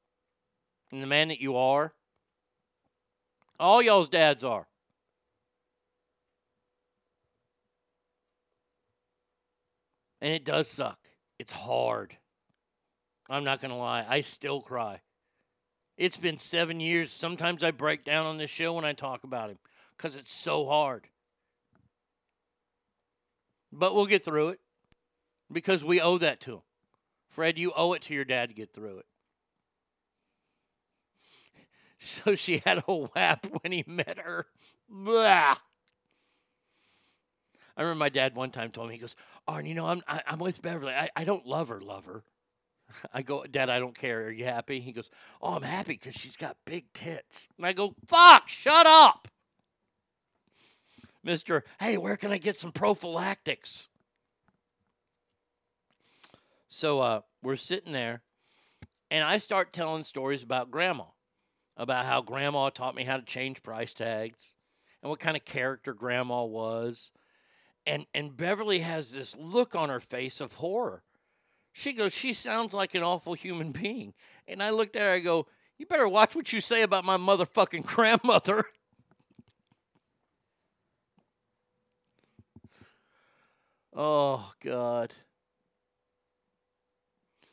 and 0.91 1.01
the 1.01 1.07
man 1.07 1.29
that 1.29 1.39
you 1.39 1.55
are. 1.55 1.93
All 3.59 3.81
y'all's 3.81 4.09
dads 4.09 4.43
are. 4.43 4.67
And 10.19 10.33
it 10.33 10.43
does 10.43 10.67
suck. 10.67 10.99
It's 11.37 11.51
hard. 11.51 12.17
I'm 13.29 13.43
not 13.43 13.61
going 13.61 13.71
to 13.71 13.77
lie. 13.77 14.05
I 14.07 14.21
still 14.21 14.61
cry. 14.61 15.01
It's 15.97 16.17
been 16.17 16.37
seven 16.37 16.79
years. 16.79 17.11
Sometimes 17.11 17.63
I 17.63 17.71
break 17.71 18.03
down 18.03 18.25
on 18.25 18.37
this 18.37 18.51
show 18.51 18.73
when 18.73 18.85
I 18.85 18.93
talk 18.93 19.23
about 19.23 19.49
him 19.49 19.57
because 19.95 20.15
it's 20.15 20.31
so 20.31 20.65
hard. 20.65 21.07
But 23.71 23.95
we'll 23.95 24.05
get 24.05 24.23
through 24.23 24.49
it 24.49 24.59
because 25.51 25.83
we 25.83 25.99
owe 25.99 26.17
that 26.19 26.39
to 26.41 26.53
him. 26.55 26.61
Fred, 27.29 27.57
you 27.57 27.73
owe 27.75 27.93
it 27.93 28.03
to 28.03 28.13
your 28.13 28.25
dad 28.25 28.49
to 28.49 28.55
get 28.55 28.73
through 28.73 28.99
it. 28.99 29.05
So 31.99 32.35
she 32.35 32.59
had 32.59 32.83
a 32.87 32.93
whap 32.93 33.47
when 33.61 33.71
he 33.71 33.83
met 33.87 34.19
her. 34.19 34.45
Blah. 34.87 35.55
I 37.75 37.81
remember 37.81 37.97
my 37.97 38.09
dad 38.09 38.35
one 38.35 38.51
time 38.51 38.69
told 38.69 38.89
me, 38.89 38.93
he 38.93 39.01
goes, 39.01 39.15
Arn, 39.47 39.65
you 39.65 39.73
know, 39.73 39.87
I'm, 39.87 40.03
I, 40.07 40.17
am 40.17 40.21
i 40.27 40.33
am 40.33 40.39
with 40.39 40.61
Beverly. 40.61 40.93
I, 40.93 41.09
I 41.15 41.23
don't 41.23 41.47
love 41.47 41.69
her, 41.69 41.81
love 41.81 42.05
her. 42.05 42.23
I 43.13 43.21
go, 43.21 43.43
Dad, 43.45 43.69
I 43.69 43.79
don't 43.79 43.97
care. 43.97 44.25
Are 44.25 44.31
you 44.31 44.45
happy? 44.45 44.79
He 44.79 44.91
goes, 44.91 45.09
Oh, 45.41 45.53
I'm 45.55 45.63
happy 45.63 45.93
because 45.93 46.15
she's 46.15 46.37
got 46.37 46.57
big 46.65 46.91
tits. 46.93 47.47
And 47.57 47.65
I 47.65 47.73
go, 47.73 47.95
Fuck, 48.05 48.49
shut 48.49 48.85
up. 48.87 49.27
Mr. 51.25 51.63
Hey, 51.79 51.97
where 51.97 52.17
can 52.17 52.31
I 52.31 52.37
get 52.37 52.59
some 52.59 52.71
prophylactics? 52.71 53.89
So 56.69 56.99
uh, 57.01 57.21
we're 57.43 57.55
sitting 57.57 57.93
there, 57.93 58.21
and 59.11 59.23
I 59.23 59.37
start 59.37 59.73
telling 59.73 60.03
stories 60.03 60.43
about 60.43 60.71
grandma. 60.71 61.05
about 61.75 62.05
how 62.05 62.21
grandma 62.21 62.69
taught 62.69 62.95
me 62.95 63.03
how 63.03 63.17
to 63.17 63.23
change 63.23 63.63
price 63.63 63.93
tags 63.93 64.55
and 65.01 65.09
what 65.09 65.19
kind 65.19 65.37
of 65.37 65.45
character 65.45 65.93
grandma 65.93 66.43
was. 66.43 67.11
And 67.85 68.05
and 68.13 68.35
Beverly 68.35 68.79
has 68.79 69.13
this 69.13 69.35
look 69.37 69.75
on 69.75 69.89
her 69.89 69.99
face 69.99 70.41
of 70.41 70.55
horror. 70.55 71.03
She 71.77 71.93
goes, 71.93 72.11
"She 72.11 72.33
sounds 72.33 72.73
like 72.73 72.95
an 72.95 73.03
awful 73.03 73.35
human 73.35 73.71
being." 73.71 74.15
And 74.47 74.63
I 74.63 74.71
looked 74.71 74.95
at 74.95 75.03
her 75.03 75.11
I 75.11 75.19
go, 75.19 75.45
"You 75.77 75.85
better 75.85 76.07
watch 76.07 76.33
what 76.35 76.51
you 76.51 76.59
say 76.59 76.81
about 76.81 77.05
my 77.05 77.17
motherfucking 77.17 77.85
grandmother." 77.93 78.65
oh 83.93 84.51
god. 84.59 85.13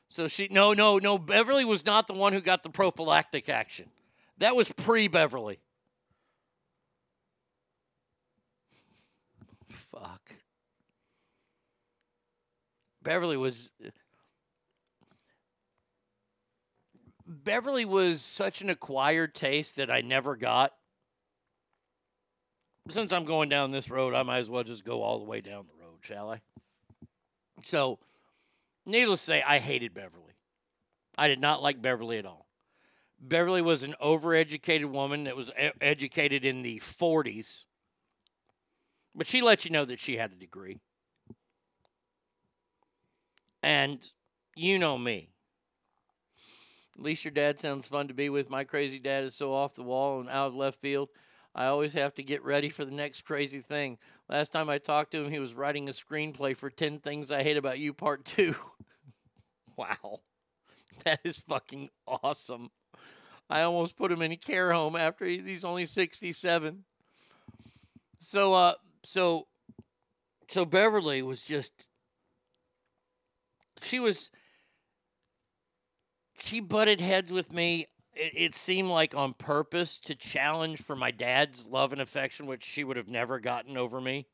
So 0.08 0.26
she 0.26 0.48
no 0.50 0.72
no 0.72 0.96
no 0.96 1.18
Beverly 1.18 1.66
was 1.66 1.84
not 1.84 2.06
the 2.06 2.14
one 2.14 2.32
who 2.32 2.40
got 2.40 2.62
the 2.62 2.70
prophylactic 2.70 3.50
action. 3.50 3.90
That 4.38 4.56
was 4.56 4.72
pre 4.72 5.06
Beverly. 5.06 5.58
Fuck. 9.92 10.32
Beverly 13.02 13.36
was 13.36 13.70
Beverly 17.44 17.84
was 17.84 18.22
such 18.22 18.62
an 18.62 18.70
acquired 18.70 19.34
taste 19.34 19.76
that 19.76 19.90
I 19.90 20.00
never 20.00 20.34
got. 20.34 20.72
Since 22.88 23.12
I'm 23.12 23.24
going 23.24 23.48
down 23.48 23.70
this 23.70 23.90
road, 23.90 24.14
I 24.14 24.22
might 24.22 24.38
as 24.38 24.50
well 24.50 24.64
just 24.64 24.84
go 24.84 25.02
all 25.02 25.18
the 25.18 25.24
way 25.24 25.40
down 25.40 25.66
the 25.66 25.84
road, 25.84 25.98
shall 26.00 26.30
I? 26.30 26.40
So, 27.62 27.98
needless 28.84 29.20
to 29.20 29.26
say, 29.26 29.42
I 29.42 29.58
hated 29.58 29.94
Beverly. 29.94 30.34
I 31.16 31.28
did 31.28 31.40
not 31.40 31.62
like 31.62 31.80
Beverly 31.80 32.18
at 32.18 32.26
all. 32.26 32.46
Beverly 33.20 33.62
was 33.62 33.84
an 33.84 33.94
overeducated 34.02 34.86
woman 34.86 35.24
that 35.24 35.36
was 35.36 35.50
educated 35.80 36.44
in 36.44 36.62
the 36.62 36.80
40s, 36.80 37.64
but 39.14 39.26
she 39.26 39.40
let 39.40 39.64
you 39.64 39.70
know 39.70 39.84
that 39.84 40.00
she 40.00 40.16
had 40.16 40.32
a 40.32 40.36
degree. 40.36 40.80
And 43.62 44.04
you 44.54 44.78
know 44.78 44.98
me. 44.98 45.33
At 46.96 47.02
least 47.02 47.24
your 47.24 47.32
dad 47.32 47.58
sounds 47.58 47.88
fun 47.88 48.08
to 48.08 48.14
be 48.14 48.28
with. 48.28 48.50
My 48.50 48.64
crazy 48.64 48.98
dad 48.98 49.24
is 49.24 49.34
so 49.34 49.52
off 49.52 49.74
the 49.74 49.82
wall 49.82 50.20
and 50.20 50.28
out 50.28 50.48
of 50.48 50.54
left 50.54 50.80
field. 50.80 51.08
I 51.54 51.66
always 51.66 51.94
have 51.94 52.14
to 52.14 52.22
get 52.22 52.44
ready 52.44 52.68
for 52.68 52.84
the 52.84 52.90
next 52.90 53.22
crazy 53.22 53.60
thing. 53.60 53.98
Last 54.28 54.50
time 54.50 54.68
I 54.68 54.78
talked 54.78 55.12
to 55.12 55.24
him, 55.24 55.30
he 55.30 55.38
was 55.38 55.54
writing 55.54 55.88
a 55.88 55.92
screenplay 55.92 56.56
for 56.56 56.70
10 56.70 56.98
Things 57.00 57.30
I 57.30 57.42
Hate 57.42 57.56
About 57.56 57.78
You 57.78 57.92
Part 57.92 58.24
2. 58.24 58.54
wow. 59.76 60.20
That 61.04 61.20
is 61.24 61.38
fucking 61.38 61.90
awesome. 62.06 62.70
I 63.50 63.62
almost 63.62 63.96
put 63.96 64.10
him 64.10 64.22
in 64.22 64.32
a 64.32 64.36
care 64.36 64.72
home 64.72 64.96
after 64.96 65.26
he's 65.26 65.64
only 65.64 65.86
67. 65.86 66.84
So 68.18 68.54
uh 68.54 68.74
so 69.02 69.48
so 70.48 70.64
Beverly 70.64 71.20
was 71.20 71.42
just 71.42 71.88
she 73.82 74.00
was 74.00 74.30
she 76.38 76.60
butted 76.60 77.00
heads 77.00 77.32
with 77.32 77.52
me 77.52 77.86
it, 78.14 78.32
it 78.34 78.54
seemed 78.54 78.88
like 78.88 79.14
on 79.14 79.34
purpose 79.34 79.98
to 79.98 80.14
challenge 80.14 80.80
for 80.82 80.96
my 80.96 81.10
dad's 81.10 81.66
love 81.66 81.92
and 81.92 82.00
affection 82.00 82.46
which 82.46 82.62
she 82.64 82.84
would 82.84 82.96
have 82.96 83.08
never 83.08 83.40
gotten 83.40 83.76
over 83.76 84.00
me 84.00 84.26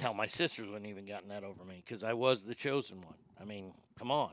hell 0.00 0.14
my 0.14 0.26
sisters 0.26 0.68
wouldn't 0.68 0.86
even 0.86 1.04
gotten 1.04 1.28
that 1.28 1.44
over 1.44 1.64
me 1.64 1.82
because 1.84 2.04
i 2.04 2.12
was 2.12 2.44
the 2.44 2.54
chosen 2.54 3.00
one 3.02 3.18
i 3.40 3.44
mean 3.44 3.72
come 3.98 4.10
on 4.10 4.32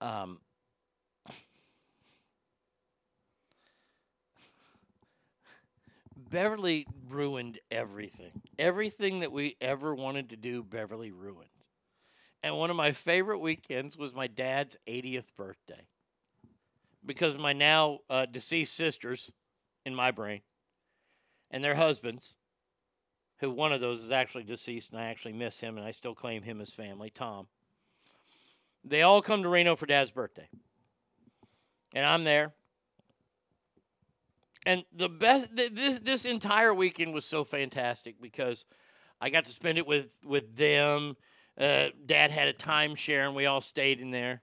um 0.00 0.38
Beverly 6.30 6.86
ruined 7.08 7.58
everything. 7.72 8.30
Everything 8.58 9.20
that 9.20 9.32
we 9.32 9.56
ever 9.60 9.94
wanted 9.94 10.30
to 10.30 10.36
do, 10.36 10.62
Beverly 10.62 11.10
ruined. 11.10 11.49
And 12.42 12.56
one 12.56 12.70
of 12.70 12.76
my 12.76 12.92
favorite 12.92 13.40
weekends 13.40 13.98
was 13.98 14.14
my 14.14 14.26
dad's 14.26 14.76
80th 14.88 15.34
birthday. 15.36 15.86
Because 17.04 17.36
my 17.36 17.52
now 17.52 17.98
uh, 18.08 18.26
deceased 18.26 18.74
sisters 18.74 19.32
in 19.84 19.94
my 19.94 20.10
brain 20.10 20.40
and 21.50 21.64
their 21.64 21.74
husbands, 21.74 22.36
who 23.38 23.50
one 23.50 23.72
of 23.72 23.80
those 23.80 24.02
is 24.02 24.12
actually 24.12 24.44
deceased 24.44 24.92
and 24.92 25.00
I 25.00 25.06
actually 25.06 25.32
miss 25.32 25.58
him 25.60 25.76
and 25.78 25.86
I 25.86 25.90
still 25.90 26.14
claim 26.14 26.42
him 26.42 26.60
as 26.60 26.72
family, 26.72 27.10
Tom. 27.10 27.46
They 28.84 29.02
all 29.02 29.22
come 29.22 29.42
to 29.42 29.48
Reno 29.48 29.76
for 29.76 29.86
dad's 29.86 30.10
birthday. 30.10 30.48
And 31.94 32.04
I'm 32.04 32.24
there. 32.24 32.52
And 34.66 34.84
the 34.94 35.08
best 35.08 35.56
th- 35.56 35.72
this 35.72 35.98
this 36.00 36.26
entire 36.26 36.74
weekend 36.74 37.14
was 37.14 37.24
so 37.24 37.44
fantastic 37.44 38.20
because 38.20 38.66
I 39.20 39.30
got 39.30 39.46
to 39.46 39.52
spend 39.52 39.78
it 39.78 39.86
with 39.86 40.16
with 40.24 40.54
them. 40.54 41.16
Uh, 41.60 41.90
dad 42.06 42.30
had 42.30 42.48
a 42.48 42.54
timeshare 42.54 43.26
and 43.26 43.36
we 43.36 43.44
all 43.44 43.60
stayed 43.60 44.00
in 44.00 44.10
there. 44.10 44.40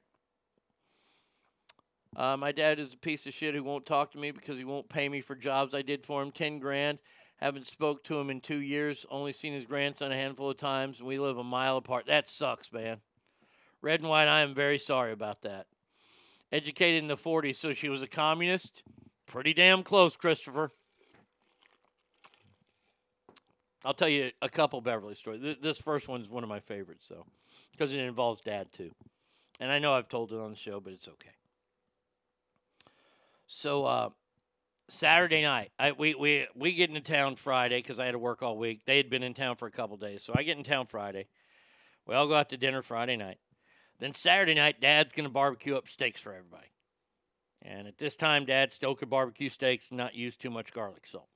Uh, 2.15 2.37
my 2.37 2.51
dad 2.51 2.79
is 2.79 2.93
a 2.93 2.97
piece 2.97 3.25
of 3.25 3.33
shit 3.33 3.55
who 3.55 3.63
won't 3.63 3.85
talk 3.85 4.11
to 4.11 4.19
me 4.19 4.29
because 4.31 4.57
he 4.57 4.63
won't 4.63 4.87
pay 4.87 5.09
me 5.09 5.19
for 5.21 5.35
jobs 5.35 5.73
I 5.73 5.81
did 5.81 6.05
for 6.05 6.21
him. 6.21 6.31
Ten 6.31 6.59
grand. 6.59 6.99
Haven't 7.37 7.67
spoke 7.67 8.03
to 8.05 8.19
him 8.19 8.29
in 8.29 8.41
two 8.41 8.61
years. 8.61 9.05
Only 9.09 9.31
seen 9.31 9.53
his 9.53 9.65
grandson 9.65 10.11
a 10.11 10.15
handful 10.15 10.49
of 10.49 10.57
times, 10.57 10.99
and 10.99 11.07
we 11.07 11.19
live 11.19 11.37
a 11.37 11.43
mile 11.43 11.77
apart. 11.77 12.07
That 12.07 12.27
sucks, 12.27 12.71
man. 12.73 12.97
Red 13.81 13.99
and 13.99 14.09
white. 14.09 14.27
I 14.27 14.39
am 14.39 14.55
very 14.55 14.79
sorry 14.79 15.11
about 15.11 15.43
that. 15.43 15.67
Educated 16.51 17.03
in 17.03 17.07
the 17.07 17.15
40s, 17.15 17.55
so 17.55 17.73
she 17.73 17.89
was 17.89 18.01
a 18.01 18.07
communist. 18.07 18.83
Pretty 19.27 19.53
damn 19.53 19.83
close, 19.83 20.15
Christopher. 20.15 20.71
I'll 23.87 23.93
tell 23.93 24.09
you 24.09 24.31
a 24.41 24.49
couple 24.49 24.81
Beverly 24.81 25.15
stories. 25.15 25.41
Th- 25.41 25.61
This 25.61 25.79
first 25.79 26.09
one 26.09 26.19
is 26.19 26.29
one 26.29 26.43
of 26.43 26.49
my 26.49 26.59
favorites, 26.59 27.07
though, 27.07 27.25
because 27.71 27.93
it 27.93 27.99
involves 28.01 28.41
dad 28.41 28.73
too. 28.73 28.91
And 29.61 29.71
I 29.71 29.79
know 29.79 29.93
I've 29.93 30.09
told 30.09 30.33
it 30.33 30.39
on 30.39 30.49
the 30.49 30.57
show, 30.57 30.81
but 30.81 30.91
it's 30.91 31.07
okay. 31.07 31.31
So 33.47 33.85
uh, 33.85 34.09
Saturday 34.89 35.41
night, 35.41 35.71
I 35.79 35.93
we 35.93 36.15
we 36.15 36.47
we 36.53 36.73
get 36.73 36.89
into 36.89 36.99
town 36.99 37.37
Friday 37.37 37.77
because 37.77 37.97
I 37.97 38.03
had 38.03 38.11
to 38.11 38.19
work 38.19 38.43
all 38.43 38.57
week. 38.57 38.83
They 38.83 38.97
had 38.97 39.09
been 39.09 39.23
in 39.23 39.33
town 39.33 39.55
for 39.55 39.69
a 39.69 39.71
couple 39.71 39.95
days, 39.95 40.21
so 40.21 40.33
I 40.35 40.43
get 40.43 40.57
in 40.57 40.65
town 40.65 40.87
Friday. 40.87 41.27
We 42.05 42.13
all 42.13 42.27
go 42.27 42.35
out 42.35 42.49
to 42.49 42.57
dinner 42.57 42.81
Friday 42.81 43.15
night. 43.15 43.37
Then 43.99 44.13
Saturday 44.13 44.53
night, 44.53 44.81
Dad's 44.81 45.15
gonna 45.15 45.29
barbecue 45.29 45.77
up 45.77 45.87
steaks 45.87 46.19
for 46.19 46.33
everybody. 46.33 46.67
And 47.61 47.87
at 47.87 47.97
this 47.99 48.17
time, 48.17 48.43
Dad 48.43 48.73
still 48.73 48.95
could 48.95 49.09
barbecue 49.09 49.49
steaks 49.49 49.91
and 49.91 49.97
not 49.97 50.13
use 50.13 50.35
too 50.35 50.49
much 50.49 50.73
garlic 50.73 51.07
salt. 51.07 51.29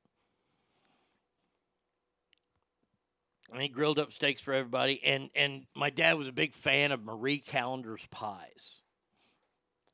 And 3.52 3.62
he 3.62 3.68
grilled 3.68 4.00
up 4.00 4.12
steaks 4.12 4.42
for 4.42 4.54
everybody. 4.54 5.04
And, 5.04 5.30
and 5.36 5.66
my 5.76 5.90
dad 5.90 6.18
was 6.18 6.28
a 6.28 6.34
big 6.34 6.54
fan 6.54 6.92
of 6.92 7.04
Marie 7.04 7.40
Callender's 7.40 8.08
pies. 8.10 8.82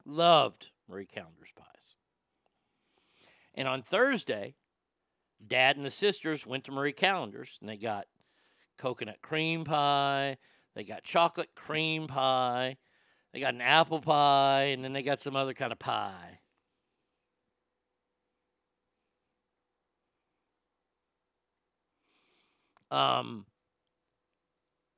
Loved 0.05 0.69
Marie 0.87 1.07
Callender's 1.07 1.51
pies. 1.55 1.95
And 3.55 3.67
on 3.67 3.81
Thursday, 3.81 4.55
Dad 5.45 5.75
and 5.75 5.85
the 5.85 5.91
sisters 5.91 6.45
went 6.45 6.63
to 6.65 6.71
Marie 6.71 6.93
Callender's 6.93 7.57
and 7.59 7.69
they 7.69 7.77
got 7.77 8.05
coconut 8.77 9.21
cream 9.21 9.63
pie, 9.63 10.37
they 10.75 10.83
got 10.83 11.03
chocolate 11.03 11.55
cream 11.55 12.07
pie, 12.07 12.77
they 13.33 13.39
got 13.39 13.55
an 13.55 13.61
apple 13.61 13.99
pie, 13.99 14.69
and 14.73 14.83
then 14.83 14.93
they 14.93 15.01
got 15.01 15.21
some 15.21 15.35
other 15.35 15.53
kind 15.53 15.71
of 15.71 15.79
pie. 15.79 16.39
Um, 22.89 23.46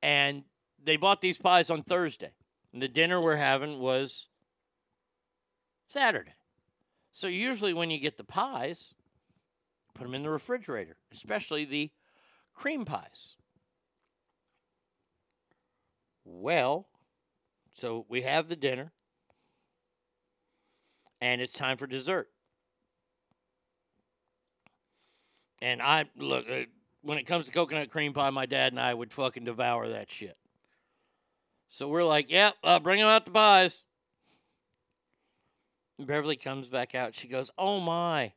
and 0.02 0.44
they 0.82 0.96
bought 0.96 1.20
these 1.20 1.38
pies 1.38 1.70
on 1.70 1.82
Thursday. 1.82 2.32
And 2.72 2.80
the 2.80 2.88
dinner 2.88 3.20
we're 3.20 3.36
having 3.36 3.78
was 3.80 4.28
Saturday. 5.88 6.34
So 7.10 7.26
usually 7.26 7.74
when 7.74 7.90
you 7.90 7.98
get 7.98 8.16
the 8.16 8.24
pies, 8.24 8.94
put 9.94 10.04
them 10.04 10.14
in 10.14 10.22
the 10.22 10.30
refrigerator, 10.30 10.96
especially 11.12 11.64
the 11.64 11.90
cream 12.54 12.84
pies. 12.84 13.36
Well, 16.24 16.86
so 17.72 18.06
we 18.08 18.22
have 18.22 18.48
the 18.48 18.56
dinner, 18.56 18.92
and 21.20 21.40
it's 21.40 21.52
time 21.52 21.76
for 21.76 21.86
dessert. 21.86 22.28
And 25.60 25.82
I 25.82 26.06
look 26.16 26.46
uh, 26.48 26.64
when 27.02 27.18
it 27.18 27.24
comes 27.24 27.46
to 27.46 27.52
coconut 27.52 27.90
cream 27.90 28.12
pie, 28.12 28.30
my 28.30 28.46
dad 28.46 28.72
and 28.72 28.80
I 28.80 28.92
would 28.92 29.12
fucking 29.12 29.44
devour 29.44 29.88
that 29.88 30.10
shit. 30.10 30.36
So 31.68 31.88
we're 31.88 32.04
like, 32.04 32.30
"Yep, 32.30 32.56
uh, 32.62 32.78
bring 32.80 32.98
them 32.98 33.08
out 33.08 33.24
the 33.24 33.30
pies." 33.30 33.84
And 35.98 36.06
Beverly 36.06 36.36
comes 36.36 36.68
back 36.68 36.94
out. 36.94 37.14
She 37.14 37.28
goes, 37.28 37.50
"Oh 37.56 37.80
my, 37.80 38.32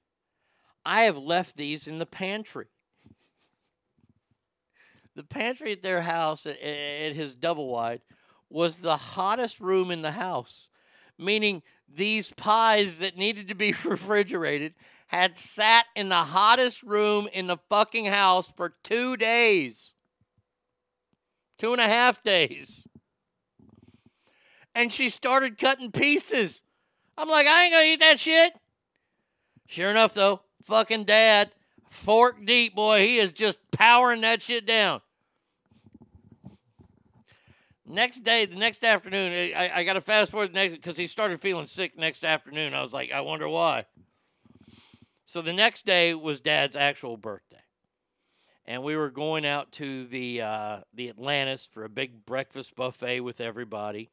I 0.86 1.04
have 1.04 1.18
left 1.18 1.58
these 1.58 1.88
in 1.88 1.98
the 1.98 2.06
pantry." 2.06 2.68
The 5.16 5.24
pantry 5.24 5.72
at 5.72 5.82
their 5.82 6.02
house 6.02 6.46
at, 6.46 6.60
at 6.60 7.14
his 7.14 7.36
double 7.36 7.68
wide 7.68 8.02
was 8.50 8.78
the 8.78 8.98
hottest 8.98 9.60
room 9.60 9.92
in 9.92 10.02
the 10.02 10.12
house 10.12 10.70
meaning 11.18 11.62
these 11.88 12.32
pies 12.34 13.00
that 13.00 13.18
needed 13.18 13.48
to 13.48 13.56
be 13.56 13.74
refrigerated 13.84 14.74
had 15.14 15.38
sat 15.38 15.86
in 15.96 16.10
the 16.10 16.16
hottest 16.16 16.82
room 16.82 17.28
in 17.34 17.46
the 17.46 17.58
fucking 17.70 18.06
house 18.06 18.52
for 18.52 18.74
two 18.84 19.16
days. 19.16 19.94
Two 21.60 21.72
and 21.72 21.80
a 21.80 21.88
half 21.88 22.24
days. 22.24 22.88
And 24.74 24.92
she 24.92 25.10
started 25.10 25.60
cutting 25.60 25.92
pieces. 25.92 26.64
I'm 27.16 27.30
like, 27.30 27.46
I 27.46 27.64
ain't 27.64 27.74
gonna 27.74 27.86
eat 27.86 28.00
that 28.00 28.20
shit. 28.20 28.54
Sure 29.68 29.92
enough, 29.92 30.16
though, 30.16 30.42
fucking 30.64 31.04
dad, 31.04 31.52
fork 31.92 32.44
deep, 32.44 32.74
boy, 32.74 33.06
he 33.06 33.18
is 33.18 33.32
just 33.32 33.60
powering 33.72 34.22
that 34.22 34.42
shit 34.42 34.66
down. 34.66 35.00
Next 37.86 38.22
day, 38.22 38.48
the 38.48 38.56
next 38.56 38.84
afternoon, 38.84 39.54
I, 39.56 39.72
I 39.76 39.84
got 39.84 39.94
to 39.94 40.02
fast 40.02 40.32
forward 40.32 40.50
the 40.50 40.54
next 40.54 40.74
because 40.74 40.98
he 40.98 41.06
started 41.06 41.40
feeling 41.40 41.68
sick 41.68 41.96
next 41.98 42.24
afternoon. 42.24 42.74
I 42.74 42.82
was 42.82 42.94
like, 42.94 43.12
I 43.12 43.22
wonder 43.22 43.48
why. 43.48 43.86
So 45.34 45.42
the 45.42 45.52
next 45.52 45.88
day 45.88 46.14
was 46.14 46.40
Dad's 46.40 46.76
actual 46.76 47.18
birthday, 47.18 47.64
and 48.68 48.84
we 48.84 48.96
were 48.96 49.10
going 49.10 49.48
out 49.48 49.72
to 49.72 50.06
the 50.06 50.44
uh, 50.44 50.82
the 50.94 51.10
Atlantis 51.10 51.66
for 51.66 51.86
a 51.86 51.90
big 51.90 52.24
breakfast 52.24 52.76
buffet 52.76 53.22
with 53.22 53.42
everybody. 53.42 54.12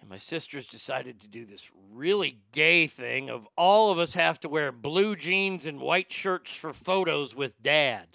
And 0.00 0.08
my 0.08 0.18
sisters 0.18 0.68
decided 0.68 1.22
to 1.22 1.28
do 1.28 1.44
this 1.44 1.68
really 1.90 2.38
gay 2.52 2.86
thing 2.86 3.28
of 3.28 3.48
all 3.56 3.90
of 3.90 3.98
us 3.98 4.14
have 4.14 4.38
to 4.42 4.48
wear 4.48 4.70
blue 4.70 5.16
jeans 5.16 5.66
and 5.66 5.80
white 5.80 6.12
shirts 6.12 6.54
for 6.54 6.72
photos 6.72 7.34
with 7.34 7.60
Dad. 7.60 8.06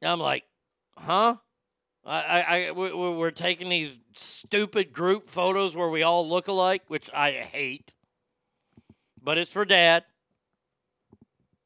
I'm 0.00 0.20
like, 0.20 0.44
huh? 0.96 1.38
I, 2.04 2.20
I, 2.22 2.66
I 2.68 2.70
we- 2.72 2.92
we- 2.92 3.16
we're 3.16 3.30
taking 3.30 3.68
these 3.68 3.98
stupid 4.14 4.92
group 4.92 5.28
photos 5.28 5.76
where 5.76 5.88
we 5.88 6.02
all 6.02 6.28
look 6.28 6.48
alike, 6.48 6.82
which 6.88 7.10
I 7.12 7.32
hate. 7.32 7.94
But 9.22 9.38
it's 9.38 9.52
for 9.52 9.64
dad. 9.64 10.04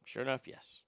Sure 0.04 0.22
enough, 0.22 0.46
yes. 0.46 0.82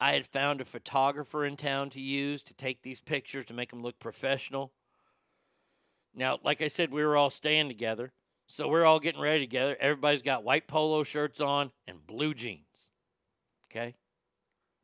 I 0.00 0.12
had 0.12 0.26
found 0.26 0.60
a 0.60 0.64
photographer 0.64 1.44
in 1.44 1.56
town 1.56 1.90
to 1.90 2.00
use 2.00 2.42
to 2.44 2.54
take 2.54 2.82
these 2.82 3.00
pictures 3.00 3.44
to 3.46 3.54
make 3.54 3.70
them 3.70 3.82
look 3.82 3.98
professional. 3.98 4.72
Now, 6.14 6.38
like 6.42 6.62
I 6.62 6.68
said, 6.68 6.90
we 6.90 7.04
were 7.04 7.16
all 7.16 7.30
staying 7.30 7.68
together. 7.68 8.12
So 8.46 8.66
we're 8.68 8.84
all 8.84 8.98
getting 8.98 9.20
ready 9.20 9.40
together. 9.40 9.76
Everybody's 9.78 10.22
got 10.22 10.42
white 10.42 10.66
polo 10.66 11.04
shirts 11.04 11.40
on 11.40 11.70
and 11.86 12.04
blue 12.06 12.34
jeans. 12.34 12.90
Okay? 13.70 13.94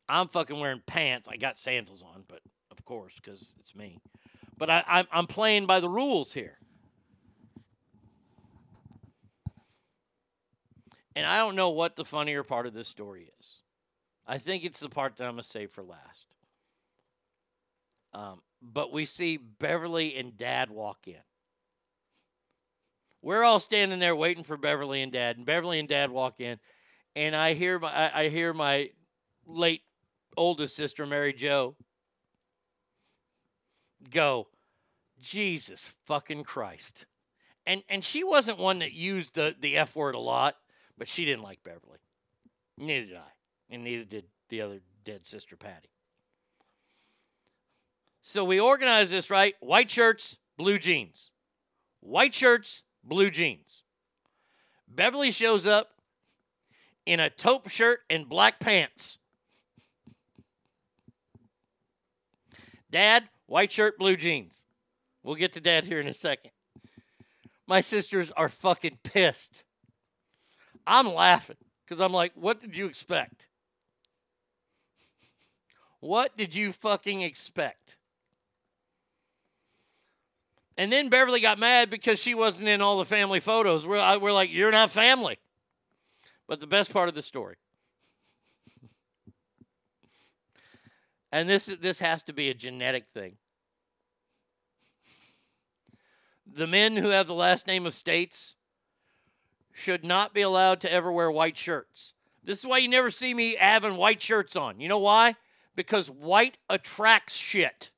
I'm 0.09 0.29
fucking 0.29 0.59
wearing 0.59 0.83
pants. 0.87 1.29
I 1.29 1.37
got 1.37 1.59
sandals 1.59 2.03
on, 2.03 2.25
but 2.29 2.41
of 2.71 2.85
course, 2.85 3.15
because 3.17 3.55
it's 3.61 3.75
me. 3.75 3.99
But 4.59 4.71
I, 4.71 4.85
I'm, 4.87 5.07
I'm 5.11 5.27
playing 5.27 5.67
by 5.67 5.81
the 5.81 5.89
rules 5.89 6.33
here. 6.33 6.59
And 11.15 11.27
I 11.27 11.39
don't 11.39 11.57
know 11.57 11.71
what 11.71 11.97
the 11.97 12.05
funnier 12.05 12.43
part 12.43 12.67
of 12.67 12.75
this 12.75 12.89
story 12.89 13.31
is. 13.41 13.63
I 14.27 14.39
think 14.39 14.65
it's 14.65 14.81
the 14.81 14.89
part 14.89 15.17
that 15.17 15.25
I'm 15.25 15.35
going 15.35 15.43
to 15.43 15.49
save 15.49 15.71
for 15.71 15.83
last. 15.83 16.27
Um, 18.13 18.43
but 18.63 18.93
we 18.93 19.05
see 19.05 19.37
Beverly 19.37 20.17
and 20.17 20.37
Dad 20.37 20.71
walk 20.71 21.07
in. 21.07 21.15
We're 23.23 23.45
all 23.45 23.61
standing 23.61 23.99
there 23.99 24.15
waiting 24.15 24.45
for 24.45 24.57
Beverly 24.57 25.03
and 25.03 25.13
Dad, 25.13 25.37
and 25.37 25.47
Beverly 25.47 25.79
and 25.79 25.89
Dad 25.89 26.11
walk 26.11 26.41
in, 26.41 26.59
and 27.17 27.35
I 27.35 27.55
hear 27.55 27.79
my 27.79 27.89
I, 27.89 28.21
I 28.23 28.29
hear 28.29 28.55
my 28.55 28.91
late 29.47 29.83
oldest 30.37 30.77
sister, 30.77 31.07
Mary 31.07 31.33
Jo, 31.33 31.77
go, 34.11 34.49
Jesus 35.21 35.95
fucking 36.07 36.45
Christ. 36.45 37.07
And 37.67 37.83
and 37.89 38.05
she 38.05 38.23
wasn't 38.23 38.59
one 38.59 38.79
that 38.79 38.93
used 38.93 39.35
the, 39.35 39.55
the 39.59 39.77
F 39.77 39.97
word 39.97 40.15
a 40.15 40.21
lot, 40.21 40.57
but 40.97 41.09
she 41.09 41.25
didn't 41.25 41.43
like 41.43 41.65
Beverly. 41.65 41.99
Neither 42.79 43.07
did 43.07 43.17
I. 43.17 43.31
And 43.71 43.83
neither 43.83 44.05
did 44.05 44.25
the 44.49 44.61
other 44.61 44.81
dead 45.05 45.27
sister 45.27 45.57
Patty. 45.57 45.91
So 48.23 48.45
we 48.45 48.61
organize 48.61 49.11
this, 49.11 49.31
right? 49.31 49.55
White 49.61 49.91
shirts, 49.91 50.39
blue 50.57 50.79
jeans. 50.79 51.33
White 52.01 52.35
shirts, 52.35 52.83
blue 53.05 53.31
jeans. 53.31 53.85
Beverly 54.89 55.31
shows 55.31 55.67
up 55.67 55.91
in 57.05 57.21
a 57.21 57.31
taupe 57.31 57.69
shirt 57.69 58.01
and 58.11 58.29
black 58.29 58.59
pants. 58.61 59.19
Dad, 62.91 63.29
white 63.47 63.73
shirt, 63.73 63.99
blue 63.99 64.17
jeans. 64.17 64.67
We'll 65.23 65.35
get 65.35 65.53
to 65.55 65.61
dad 65.61 65.85
here 65.85 66.01
in 66.01 66.07
a 66.07 66.15
second. 66.15 66.53
My 67.67 67.81
sisters 67.81 68.31
are 68.33 68.49
fucking 68.49 68.99
pissed. 69.03 69.65
I'm 70.87 71.13
laughing 71.13 71.57
because 71.85 72.01
I'm 72.01 72.13
like, 72.13 72.33
what 72.35 72.61
did 72.61 72.77
you 72.77 72.87
expect? 72.87 73.49
What 76.01 76.37
did 76.37 76.55
you 76.55 76.71
fucking 76.71 77.23
expect? 77.23 77.97
And 80.77 80.93
then 80.93 81.09
Beverly 81.09 81.41
got 81.41 81.59
mad 81.59 81.91
because 81.91 82.21
she 82.21 82.35
wasn't 82.35 82.69
in 82.69 82.81
all 82.81 82.99
the 82.99 83.05
family 83.05 83.41
photos. 83.41 83.87
We're, 83.87 84.19
we're 84.19 84.33
like, 84.33 84.53
you're 84.53 84.71
not 84.71 84.91
family. 84.91 85.39
But 86.47 86.61
the 86.61 86.67
best 86.67 86.93
part 86.93 87.09
of 87.09 87.15
the 87.15 87.23
story, 87.23 87.57
and 91.37 91.49
this 91.49 91.67
this 91.67 92.01
has 92.01 92.23
to 92.25 92.33
be 92.33 92.49
a 92.49 92.55
genetic 92.55 93.09
thing. 93.09 93.37
The 96.47 96.67
men 96.67 96.97
who 96.97 97.09
have 97.09 97.27
the 97.27 97.35
last 97.35 97.67
name 97.67 97.87
of 97.87 97.95
States 97.95 98.57
should 99.73 100.05
not 100.05 100.33
be 100.33 100.43
allowed 100.43 100.81
to 100.81 100.93
ever 100.93 101.13
wear 101.13 101.31
white 101.31 101.59
shirts. 101.59 102.15
This 102.43 102.61
is 102.61 102.67
why 102.67 102.79
you 102.79 102.89
never 102.89 103.11
see 103.11 103.35
me 103.35 103.57
having 103.57 103.97
white 103.97 104.23
shirts 104.23 104.57
on. 104.57 104.81
You 104.81 104.89
know 104.89 104.99
why? 104.99 105.37
Because 105.75 106.09
white 106.09 106.57
attracts 106.71 107.37
shit 107.37 107.91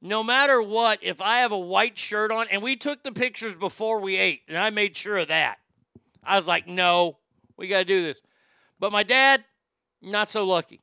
no 0.00 0.22
matter 0.22 0.62
what, 0.62 1.00
if 1.02 1.20
I 1.20 1.38
have 1.38 1.52
a 1.52 1.58
white 1.58 1.98
shirt 1.98 2.30
on, 2.30 2.46
and 2.50 2.62
we 2.62 2.76
took 2.76 3.02
the 3.02 3.12
pictures 3.12 3.56
before 3.56 4.00
we 4.00 4.16
ate, 4.16 4.42
and 4.48 4.56
I 4.56 4.70
made 4.70 4.96
sure 4.96 5.18
of 5.18 5.28
that. 5.28 5.58
I 6.22 6.36
was 6.36 6.46
like, 6.46 6.68
no, 6.68 7.18
we 7.56 7.68
got 7.68 7.78
to 7.78 7.84
do 7.84 8.02
this. 8.02 8.22
But 8.78 8.92
my 8.92 9.02
dad, 9.02 9.44
not 10.00 10.30
so 10.30 10.46
lucky. 10.46 10.82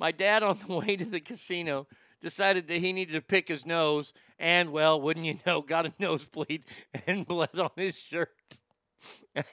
My 0.00 0.12
dad, 0.12 0.42
on 0.42 0.58
the 0.66 0.74
way 0.74 0.96
to 0.96 1.04
the 1.04 1.20
casino, 1.20 1.86
decided 2.20 2.66
that 2.66 2.78
he 2.78 2.92
needed 2.92 3.12
to 3.12 3.20
pick 3.20 3.46
his 3.46 3.64
nose, 3.64 4.12
and, 4.38 4.72
well, 4.72 5.00
wouldn't 5.00 5.26
you 5.26 5.38
know, 5.46 5.60
got 5.60 5.86
a 5.86 5.92
nosebleed 6.00 6.64
and 7.06 7.28
bled 7.28 7.56
on 7.56 7.70
his 7.76 7.96
shirt. 7.96 8.30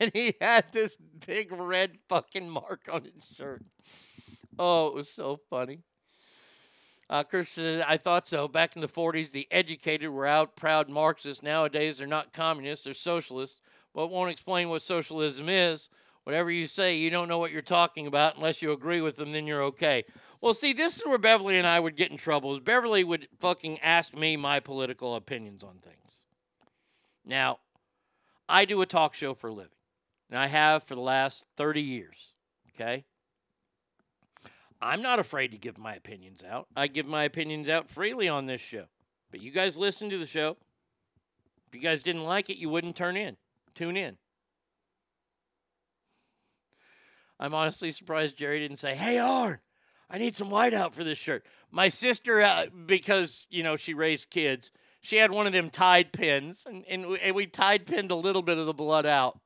And 0.01 0.11
he 0.13 0.33
had 0.41 0.65
this 0.73 0.97
big 1.25 1.53
red 1.53 1.99
fucking 2.09 2.49
mark 2.49 2.89
on 2.91 3.03
his 3.03 3.29
shirt. 3.33 3.63
Oh, 4.59 4.87
it 4.87 4.93
was 4.93 5.09
so 5.09 5.39
funny. 5.49 5.83
Uh, 7.09 7.23
Chris 7.23 7.47
said, 7.47 7.85
I 7.87 7.95
thought 7.95 8.27
so. 8.27 8.49
Back 8.49 8.75
in 8.75 8.81
the 8.81 8.89
40s, 8.89 9.31
the 9.31 9.47
educated 9.49 10.09
were 10.09 10.27
out 10.27 10.57
proud 10.57 10.89
Marxists. 10.89 11.41
Nowadays, 11.41 11.99
they're 11.99 12.07
not 12.07 12.33
communists, 12.33 12.83
they're 12.83 12.93
socialists. 12.93 13.61
But 13.93 14.07
won't 14.07 14.31
explain 14.31 14.67
what 14.67 14.81
socialism 14.81 15.47
is. 15.47 15.89
Whatever 16.27 16.51
you 16.51 16.67
say, 16.67 16.97
you 16.97 17.09
don't 17.09 17.29
know 17.29 17.37
what 17.37 17.53
you're 17.53 17.61
talking 17.61 18.05
about 18.05 18.35
unless 18.35 18.61
you 18.61 18.73
agree 18.73 18.99
with 18.99 19.15
them, 19.15 19.31
then 19.31 19.47
you're 19.47 19.63
okay. 19.63 20.03
Well, 20.41 20.53
see, 20.53 20.73
this 20.73 20.99
is 20.99 21.05
where 21.05 21.17
Beverly 21.17 21.57
and 21.57 21.65
I 21.65 21.79
would 21.79 21.95
get 21.95 22.11
in 22.11 22.17
trouble. 22.17 22.51
Is 22.51 22.59
Beverly 22.59 23.05
would 23.05 23.29
fucking 23.39 23.79
ask 23.79 24.13
me 24.13 24.35
my 24.35 24.59
political 24.59 25.15
opinions 25.15 25.63
on 25.63 25.77
things. 25.77 26.17
Now, 27.23 27.59
I 28.49 28.65
do 28.65 28.81
a 28.81 28.85
talk 28.85 29.13
show 29.13 29.35
for 29.35 29.47
a 29.47 29.53
living, 29.53 29.71
and 30.29 30.37
I 30.37 30.47
have 30.47 30.83
for 30.83 30.95
the 30.95 31.01
last 31.01 31.45
30 31.55 31.81
years. 31.81 32.33
Okay? 32.75 33.05
I'm 34.81 35.01
not 35.01 35.19
afraid 35.19 35.53
to 35.53 35.57
give 35.57 35.77
my 35.77 35.95
opinions 35.95 36.43
out. 36.43 36.67
I 36.75 36.87
give 36.87 37.05
my 37.05 37.23
opinions 37.23 37.69
out 37.69 37.89
freely 37.89 38.27
on 38.27 38.47
this 38.47 38.59
show. 38.59 38.87
But 39.31 39.41
you 39.41 39.51
guys 39.51 39.77
listen 39.77 40.09
to 40.09 40.17
the 40.17 40.27
show. 40.27 40.57
If 41.69 41.73
you 41.73 41.79
guys 41.79 42.03
didn't 42.03 42.25
like 42.25 42.49
it, 42.49 42.57
you 42.57 42.67
wouldn't 42.67 42.97
turn 42.97 43.15
in, 43.15 43.37
tune 43.73 43.95
in. 43.95 44.17
I'm 47.39 47.53
honestly 47.53 47.91
surprised 47.91 48.37
Jerry 48.37 48.59
didn't 48.59 48.77
say, 48.77 48.95
"Hey, 48.95 49.17
Arn, 49.17 49.59
I 50.09 50.17
need 50.17 50.35
some 50.35 50.49
whiteout 50.49 50.93
for 50.93 51.03
this 51.03 51.17
shirt." 51.17 51.45
My 51.71 51.89
sister, 51.89 52.41
uh, 52.41 52.67
because 52.85 53.45
you 53.49 53.63
know 53.63 53.75
she 53.77 53.93
raised 53.93 54.29
kids, 54.29 54.71
she 55.01 55.17
had 55.17 55.31
one 55.31 55.47
of 55.47 55.53
them 55.53 55.69
Tide 55.69 56.11
pens, 56.11 56.65
and, 56.69 56.83
and, 56.89 57.07
we- 57.07 57.19
and 57.19 57.35
we 57.35 57.47
pinned 57.47 58.11
a 58.11 58.15
little 58.15 58.41
bit 58.41 58.57
of 58.57 58.65
the 58.65 58.73
blood 58.73 59.05
out. 59.05 59.39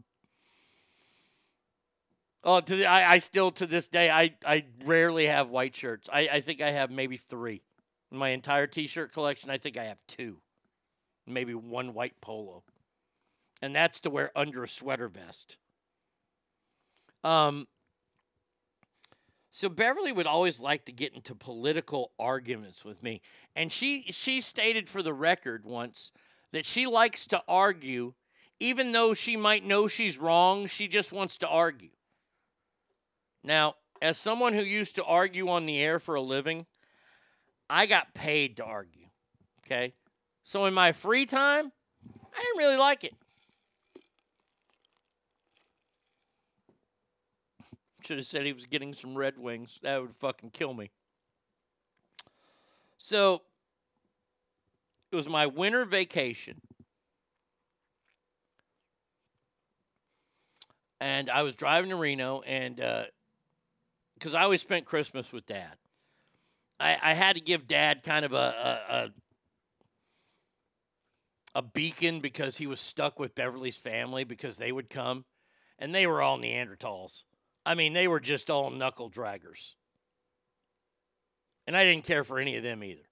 Oh, 2.44 2.60
to 2.60 2.76
the, 2.76 2.86
I, 2.88 3.14
I 3.14 3.18
still 3.20 3.52
to 3.52 3.68
this 3.68 3.88
day 3.88 4.10
I, 4.10 4.34
I 4.44 4.66
rarely 4.86 5.28
have 5.28 5.50
white 5.50 5.76
shirts. 5.76 6.10
I, 6.12 6.28
I 6.34 6.42
think 6.42 6.60
I 6.62 6.72
have 6.72 6.90
maybe 6.90 7.18
three. 7.18 7.62
In 8.12 8.18
my 8.18 8.30
entire 8.30 8.68
T-shirt 8.68 9.14
collection, 9.14 9.50
I 9.50 9.58
think 9.58 9.78
I 9.78 9.84
have 9.86 10.02
two, 10.08 10.38
maybe 11.28 11.54
one 11.54 11.94
white 11.94 12.20
polo, 12.20 12.64
and 13.62 13.76
that's 13.76 14.00
to 14.02 14.10
wear 14.10 14.32
under 14.36 14.64
a 14.64 14.68
sweater 14.68 15.08
vest. 15.08 15.58
Um, 17.24 17.68
So 19.52 19.68
Beverly 19.68 20.14
would 20.14 20.28
always 20.28 20.62
like 20.62 20.86
to 20.86 20.94
get 20.94 21.14
into 21.14 21.36
political 21.36 22.12
arguments 22.18 22.86
with 22.86 23.04
me. 23.04 23.22
And 23.56 23.72
she 23.72 24.06
she 24.10 24.40
stated 24.40 24.88
for 24.88 25.04
the 25.04 25.14
record 25.14 25.66
once 25.66 26.14
that 26.54 26.66
she 26.66 26.88
likes 26.88 27.28
to 27.28 27.44
argue 27.48 28.14
even 28.62 28.92
though 28.92 29.16
she 29.16 29.36
might 29.36 29.66
know 29.66 29.88
she's 29.88 30.20
wrong, 30.20 30.68
she 30.68 30.88
just 30.88 31.12
wants 31.12 31.40
to 31.40 31.48
argue. 31.48 31.90
Now, 33.44 33.76
as 34.02 34.20
someone 34.20 34.54
who 34.54 34.62
used 34.62 34.96
to 34.96 35.04
argue 35.04 35.50
on 35.50 35.66
the 35.66 35.80
air 35.80 36.00
for 36.00 36.14
a 36.14 36.22
living, 36.22 36.68
I 37.68 37.88
got 37.88 38.14
paid 38.14 38.58
to 38.58 38.64
argue. 38.64 39.08
Okay? 39.66 39.94
So 40.44 40.66
in 40.66 40.76
my 40.76 40.92
free 40.92 41.26
time, 41.26 41.72
I 42.36 42.40
didn't 42.40 42.58
really 42.58 42.78
like 42.78 43.04
it. 43.04 43.16
Should 48.04 48.18
have 48.18 48.26
said 48.26 48.46
he 48.46 48.54
was 48.54 48.66
getting 48.66 48.94
some 48.94 49.16
Red 49.16 49.38
Wings. 49.38 49.80
That 49.84 50.02
would 50.02 50.16
fucking 50.16 50.52
kill 50.52 50.74
me. 50.74 50.90
So 52.98 53.42
it 55.12 55.16
was 55.16 55.30
my 55.30 55.46
winter 55.46 55.86
vacation. 55.86 56.62
And 61.00 61.30
I 61.30 61.44
was 61.44 61.56
driving 61.56 61.90
to 61.90 61.96
Reno, 61.96 62.42
and 62.42 62.80
uh, 62.80 63.04
because 64.14 64.36
I 64.36 64.44
always 64.44 64.62
spent 64.62 64.86
Christmas 64.86 65.34
with 65.34 65.48
dad, 65.48 65.78
I, 66.80 66.98
I 67.02 67.14
had 67.14 67.36
to 67.36 67.42
give 67.42 67.68
dad 67.68 68.04
kind 68.04 68.24
of 68.24 68.34
a, 68.34 68.36
a, 68.36 68.96
a 68.96 69.12
a 71.54 71.62
beacon 71.62 72.20
because 72.22 72.58
he 72.58 72.68
was 72.68 72.80
stuck 72.80 73.20
with 73.20 73.36
Beverly's 73.36 73.78
family 73.78 74.24
because 74.24 74.58
they 74.58 74.72
would 74.72 74.90
come 74.90 75.26
and 75.78 75.94
they 75.94 76.08
were 76.08 76.22
all 76.22 76.38
Neanderthals. 76.38 77.24
I 77.66 77.76
mean, 77.76 77.94
they 77.94 78.08
were 78.08 78.20
just 78.20 78.50
all 78.50 78.70
knuckle 78.70 79.10
draggers. 79.10 79.74
And 81.68 81.78
I 81.78 81.84
didn't 81.84 82.06
care 82.06 82.24
for 82.24 82.40
any 82.40 82.56
of 82.58 82.64
them 82.64 82.84
either. 82.84 83.08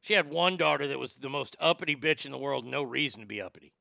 She 0.00 0.14
had 0.14 0.30
one 0.30 0.56
daughter 0.56 0.86
that 0.88 0.98
was 0.98 1.16
the 1.16 1.28
most 1.28 1.56
uppity 1.60 1.96
bitch 1.96 2.26
in 2.26 2.32
the 2.32 2.38
world, 2.38 2.64
no 2.64 2.82
reason 2.82 3.20
to 3.20 3.26
be 3.26 3.40
uppity. 3.40 3.72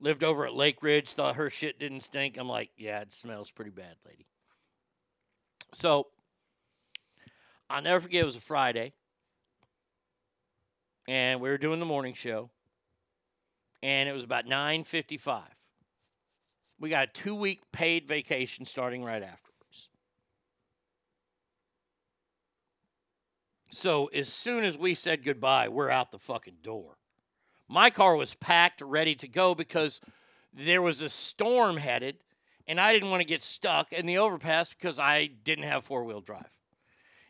Lived 0.00 0.24
over 0.24 0.46
at 0.46 0.54
Lake 0.54 0.82
Ridge, 0.82 1.10
thought 1.12 1.36
her 1.36 1.50
shit 1.50 1.78
didn't 1.78 2.00
stink. 2.00 2.38
I'm 2.38 2.48
like, 2.48 2.70
yeah, 2.76 3.00
it 3.00 3.12
smells 3.12 3.50
pretty 3.50 3.70
bad, 3.70 3.96
lady. 4.06 4.26
So 5.74 6.06
I'll 7.68 7.82
never 7.82 8.00
forget 8.00 8.22
it 8.22 8.24
was 8.24 8.36
a 8.36 8.40
Friday 8.40 8.92
and 11.06 11.40
we 11.40 11.48
were 11.48 11.58
doing 11.58 11.80
the 11.80 11.86
morning 11.86 12.14
show 12.14 12.50
and 13.82 14.08
it 14.08 14.12
was 14.12 14.24
about 14.24 14.46
9.55 14.46 15.42
we 16.80 16.88
got 16.88 17.08
a 17.08 17.12
two 17.12 17.34
week 17.34 17.60
paid 17.70 18.08
vacation 18.08 18.64
starting 18.64 19.04
right 19.04 19.22
afterwards. 19.22 19.90
So 23.70 24.06
as 24.06 24.32
soon 24.32 24.64
as 24.64 24.76
we 24.76 24.94
said 24.94 25.22
goodbye 25.22 25.68
we're 25.68 25.90
out 25.90 26.10
the 26.10 26.18
fucking 26.18 26.58
door. 26.62 26.96
My 27.68 27.90
car 27.90 28.16
was 28.16 28.34
packed 28.34 28.80
ready 28.80 29.14
to 29.16 29.28
go 29.28 29.54
because 29.54 30.00
there 30.52 30.82
was 30.82 31.02
a 31.02 31.08
storm 31.08 31.76
headed 31.76 32.16
and 32.66 32.80
i 32.80 32.92
didn't 32.92 33.10
want 33.10 33.20
to 33.20 33.26
get 33.26 33.42
stuck 33.42 33.92
in 33.92 34.06
the 34.06 34.18
overpass 34.18 34.74
because 34.74 34.98
i 34.98 35.26
didn't 35.44 35.64
have 35.64 35.84
four-wheel 35.84 36.20
drive. 36.20 36.56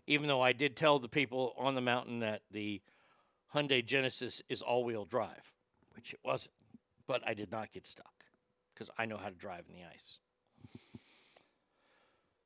Even 0.06 0.28
though 0.28 0.40
i 0.40 0.52
did 0.52 0.76
tell 0.76 0.98
the 0.98 1.08
people 1.08 1.54
on 1.58 1.74
the 1.74 1.80
mountain 1.80 2.20
that 2.20 2.42
the 2.50 2.80
Hyundai 3.54 3.84
Genesis 3.84 4.40
is 4.48 4.62
all 4.62 4.84
wheel 4.84 5.04
drive, 5.04 5.52
which 5.96 6.14
it 6.14 6.20
wasn't. 6.24 6.54
But 7.08 7.26
I 7.26 7.34
did 7.34 7.50
not 7.50 7.72
get 7.72 7.84
stuck 7.84 8.19
because 8.80 8.92
I 8.96 9.04
know 9.04 9.18
how 9.18 9.28
to 9.28 9.34
drive 9.34 9.66
in 9.68 9.74
the 9.74 9.82
ice. 9.82 10.18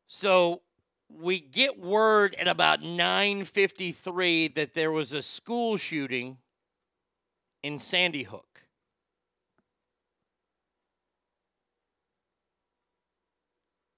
So 0.08 0.62
we 1.08 1.38
get 1.38 1.78
word 1.78 2.34
at 2.34 2.48
about 2.48 2.82
9:53 2.82 4.48
that 4.48 4.74
there 4.74 4.90
was 4.90 5.12
a 5.12 5.22
school 5.22 5.76
shooting 5.76 6.38
in 7.62 7.78
Sandy 7.78 8.24
Hook. 8.24 8.66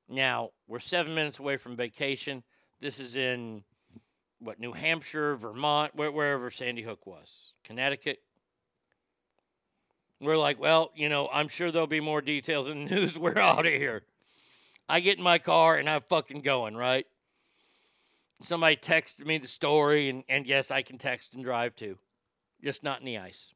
Now, 0.07 0.51
we're 0.69 0.79
7 0.79 1.15
minutes 1.15 1.39
away 1.39 1.57
from 1.57 1.75
vacation. 1.75 2.45
This 2.81 3.01
is 3.01 3.17
in 3.17 3.65
what 4.41 4.61
New 4.61 4.73
Hampshire, 4.73 5.37
Vermont, 5.37 5.95
wherever 5.95 6.51
Sandy 6.51 6.83
Hook 6.83 7.07
was, 7.07 7.55
Connecticut. 7.65 8.23
We're 10.21 10.39
like, 10.39 10.59
well, 10.59 10.93
you 10.95 11.09
know, 11.09 11.29
I'm 11.33 11.49
sure 11.49 11.71
there'll 11.71 11.87
be 11.87 12.01
more 12.01 12.21
details 12.21 12.69
in 12.69 12.87
the 12.87 12.95
news. 12.95 13.19
We're 13.19 13.39
out 13.39 13.67
of 13.67 13.73
here. 13.73 14.03
I 14.89 15.01
get 15.01 15.19
in 15.19 15.25
my 15.25 15.39
car 15.39 15.77
and 15.77 15.91
I'm 15.91 16.03
fucking 16.09 16.41
going, 16.41 16.77
right? 16.77 17.07
Somebody 18.41 18.77
texted 18.77 19.25
me 19.25 19.39
the 19.39 19.49
story, 19.49 20.11
and, 20.11 20.23
and 20.29 20.47
yes, 20.47 20.71
I 20.71 20.83
can 20.83 20.99
text 20.99 21.33
and 21.33 21.43
drive 21.43 21.75
too, 21.75 21.97
just 22.63 22.83
not 22.83 23.01
in 23.01 23.07
the 23.07 23.17
ice. 23.17 23.55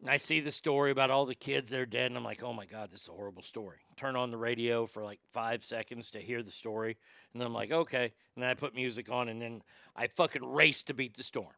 And 0.00 0.10
I 0.10 0.16
see 0.16 0.40
the 0.40 0.50
story 0.50 0.90
about 0.90 1.10
all 1.10 1.24
the 1.24 1.34
kids 1.34 1.70
that 1.70 1.78
are 1.78 1.86
dead, 1.86 2.06
and 2.06 2.16
I'm 2.16 2.24
like, 2.24 2.42
oh 2.42 2.52
my 2.52 2.66
God, 2.66 2.90
this 2.90 3.02
is 3.02 3.08
a 3.08 3.12
horrible 3.12 3.42
story. 3.42 3.78
Turn 3.96 4.16
on 4.16 4.32
the 4.32 4.36
radio 4.36 4.84
for 4.84 5.04
like 5.04 5.20
five 5.32 5.64
seconds 5.64 6.10
to 6.10 6.18
hear 6.18 6.42
the 6.42 6.50
story, 6.50 6.96
and 7.32 7.40
then 7.40 7.46
I'm 7.46 7.54
like, 7.54 7.70
okay. 7.70 8.12
And 8.34 8.42
then 8.42 8.50
I 8.50 8.54
put 8.54 8.74
music 8.74 9.10
on, 9.10 9.28
and 9.28 9.40
then 9.40 9.62
I 9.94 10.08
fucking 10.08 10.44
race 10.44 10.82
to 10.84 10.94
beat 10.94 11.16
the 11.16 11.22
storm. 11.22 11.54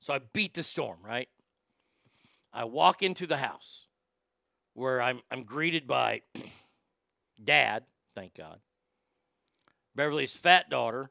So 0.00 0.12
I 0.12 0.18
beat 0.32 0.54
the 0.54 0.64
storm, 0.64 0.98
right? 1.02 1.28
I 2.52 2.64
walk 2.64 3.02
into 3.02 3.26
the 3.26 3.36
house 3.36 3.86
where 4.74 5.02
I'm, 5.02 5.20
I'm 5.30 5.42
greeted 5.42 5.86
by 5.86 6.22
dad, 7.44 7.84
thank 8.14 8.34
God, 8.34 8.60
Beverly's 9.94 10.34
fat 10.34 10.70
daughter 10.70 11.10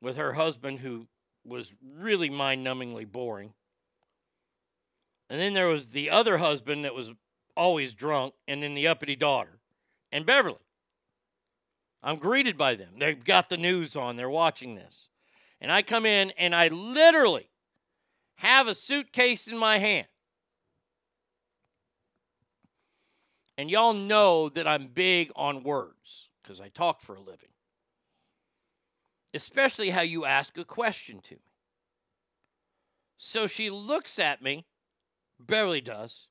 with 0.00 0.16
her 0.16 0.34
husband, 0.34 0.80
who 0.80 1.06
was 1.44 1.74
really 1.96 2.28
mind 2.28 2.66
numbingly 2.66 3.10
boring. 3.10 3.54
And 5.30 5.40
then 5.40 5.54
there 5.54 5.68
was 5.68 5.88
the 5.88 6.10
other 6.10 6.38
husband 6.38 6.84
that 6.84 6.94
was 6.94 7.12
always 7.56 7.94
drunk, 7.94 8.34
and 8.46 8.62
then 8.62 8.74
the 8.74 8.88
uppity 8.88 9.16
daughter, 9.16 9.58
and 10.12 10.26
Beverly. 10.26 10.58
I'm 12.02 12.16
greeted 12.16 12.58
by 12.58 12.74
them. 12.74 12.90
They've 12.98 13.24
got 13.24 13.48
the 13.48 13.56
news 13.56 13.96
on, 13.96 14.16
they're 14.16 14.28
watching 14.28 14.74
this. 14.74 15.08
And 15.60 15.72
I 15.72 15.80
come 15.80 16.04
in, 16.04 16.32
and 16.36 16.54
I 16.54 16.68
literally 16.68 17.48
have 18.36 18.68
a 18.68 18.74
suitcase 18.74 19.46
in 19.48 19.56
my 19.56 19.78
hand. 19.78 20.06
And 23.56 23.70
y'all 23.70 23.94
know 23.94 24.48
that 24.48 24.66
I'm 24.66 24.88
big 24.88 25.30
on 25.36 25.62
words 25.62 26.28
because 26.42 26.60
I 26.60 26.68
talk 26.68 27.00
for 27.00 27.14
a 27.14 27.20
living, 27.20 27.50
especially 29.32 29.90
how 29.90 30.02
you 30.02 30.24
ask 30.24 30.58
a 30.58 30.64
question 30.64 31.20
to 31.22 31.34
me. 31.34 31.40
So 33.16 33.46
she 33.46 33.70
looks 33.70 34.18
at 34.18 34.42
me 34.42 34.66
barely 35.38 35.80
does. 35.80 36.28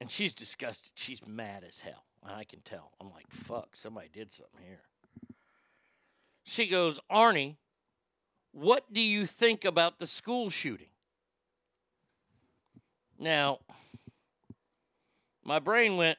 And 0.00 0.10
she's 0.10 0.34
disgusted. 0.34 0.92
She's 0.94 1.26
mad 1.26 1.64
as 1.66 1.80
hell. 1.80 2.04
I 2.22 2.44
can 2.44 2.60
tell. 2.60 2.92
I'm 3.00 3.10
like, 3.10 3.30
fuck, 3.30 3.74
somebody 3.74 4.08
did 4.12 4.32
something 4.32 4.60
here. 4.66 4.82
She 6.44 6.66
goes, 6.66 7.00
Arnie, 7.10 7.56
what 8.52 8.92
do 8.92 9.00
you 9.00 9.26
think 9.26 9.64
about 9.64 9.98
the 9.98 10.06
school 10.06 10.50
shooting? 10.50 10.88
Now, 13.18 13.60
my 15.46 15.60
brain 15.60 15.96
went, 15.96 16.18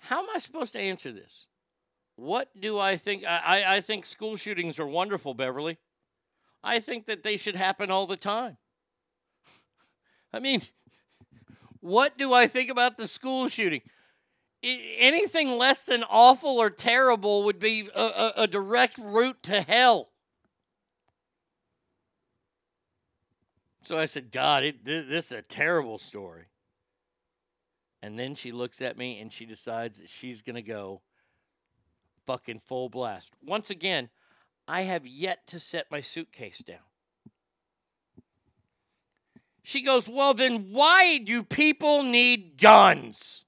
how 0.00 0.20
am 0.20 0.26
I 0.34 0.38
supposed 0.40 0.72
to 0.72 0.80
answer 0.80 1.12
this? 1.12 1.46
What 2.16 2.48
do 2.60 2.78
I 2.78 2.96
think? 2.96 3.24
I, 3.24 3.40
I, 3.44 3.76
I 3.76 3.80
think 3.80 4.04
school 4.04 4.36
shootings 4.36 4.80
are 4.80 4.86
wonderful, 4.86 5.32
Beverly. 5.32 5.78
I 6.64 6.80
think 6.80 7.06
that 7.06 7.22
they 7.22 7.36
should 7.36 7.54
happen 7.54 7.90
all 7.90 8.08
the 8.08 8.16
time. 8.16 8.56
I 10.32 10.40
mean, 10.40 10.62
what 11.80 12.18
do 12.18 12.32
I 12.32 12.48
think 12.48 12.68
about 12.68 12.98
the 12.98 13.06
school 13.06 13.48
shooting? 13.48 13.82
I- 14.64 14.96
anything 14.98 15.56
less 15.56 15.82
than 15.82 16.02
awful 16.10 16.58
or 16.58 16.70
terrible 16.70 17.44
would 17.44 17.60
be 17.60 17.88
a, 17.94 18.00
a, 18.02 18.32
a 18.38 18.46
direct 18.48 18.98
route 18.98 19.40
to 19.44 19.60
hell. 19.60 20.08
So 23.86 23.96
I 23.96 24.06
said, 24.06 24.32
God, 24.32 24.64
it, 24.64 24.84
this 24.84 25.26
is 25.26 25.32
a 25.32 25.42
terrible 25.42 25.98
story. 25.98 26.46
And 28.02 28.18
then 28.18 28.34
she 28.34 28.50
looks 28.50 28.82
at 28.82 28.98
me 28.98 29.20
and 29.20 29.32
she 29.32 29.46
decides 29.46 30.00
that 30.00 30.10
she's 30.10 30.42
going 30.42 30.56
to 30.56 30.62
go 30.62 31.02
fucking 32.26 32.62
full 32.64 32.88
blast. 32.88 33.30
Once 33.44 33.70
again, 33.70 34.08
I 34.66 34.80
have 34.80 35.06
yet 35.06 35.46
to 35.46 35.60
set 35.60 35.88
my 35.88 36.00
suitcase 36.00 36.58
down. 36.66 36.80
She 39.62 39.82
goes, 39.82 40.08
Well, 40.08 40.34
then 40.34 40.72
why 40.72 41.18
do 41.18 41.44
people 41.44 42.02
need 42.02 42.60
guns? 42.60 43.44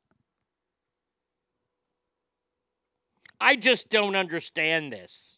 I 3.40 3.56
just 3.56 3.90
don't 3.90 4.14
understand 4.14 4.92
this. 4.92 5.37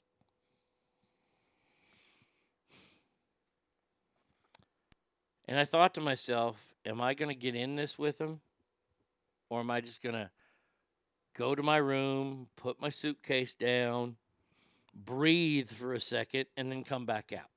And 5.51 5.59
I 5.59 5.65
thought 5.65 5.95
to 5.95 6.01
myself, 6.01 6.65
Am 6.87 7.01
I 7.03 7.13
going 7.13 7.29
to 7.29 7.35
get 7.35 7.55
in 7.55 7.77
this 7.77 7.99
with 7.99 8.19
him? 8.19 8.41
Or 9.51 9.61
am 9.61 9.71
I 9.71 9.83
just 9.83 10.01
going 10.01 10.15
to 10.15 10.31
go 11.37 11.55
to 11.55 11.63
my 11.63 11.77
room, 11.77 12.47
put 12.57 12.81
my 12.81 12.89
suitcase 12.89 13.55
down, 13.55 14.17
breathe 14.95 15.69
for 15.69 15.93
a 15.93 16.01
second, 16.01 16.47
and 16.57 16.71
then 16.71 16.85
come 16.85 17.05
back 17.05 17.33
out. 17.33 17.51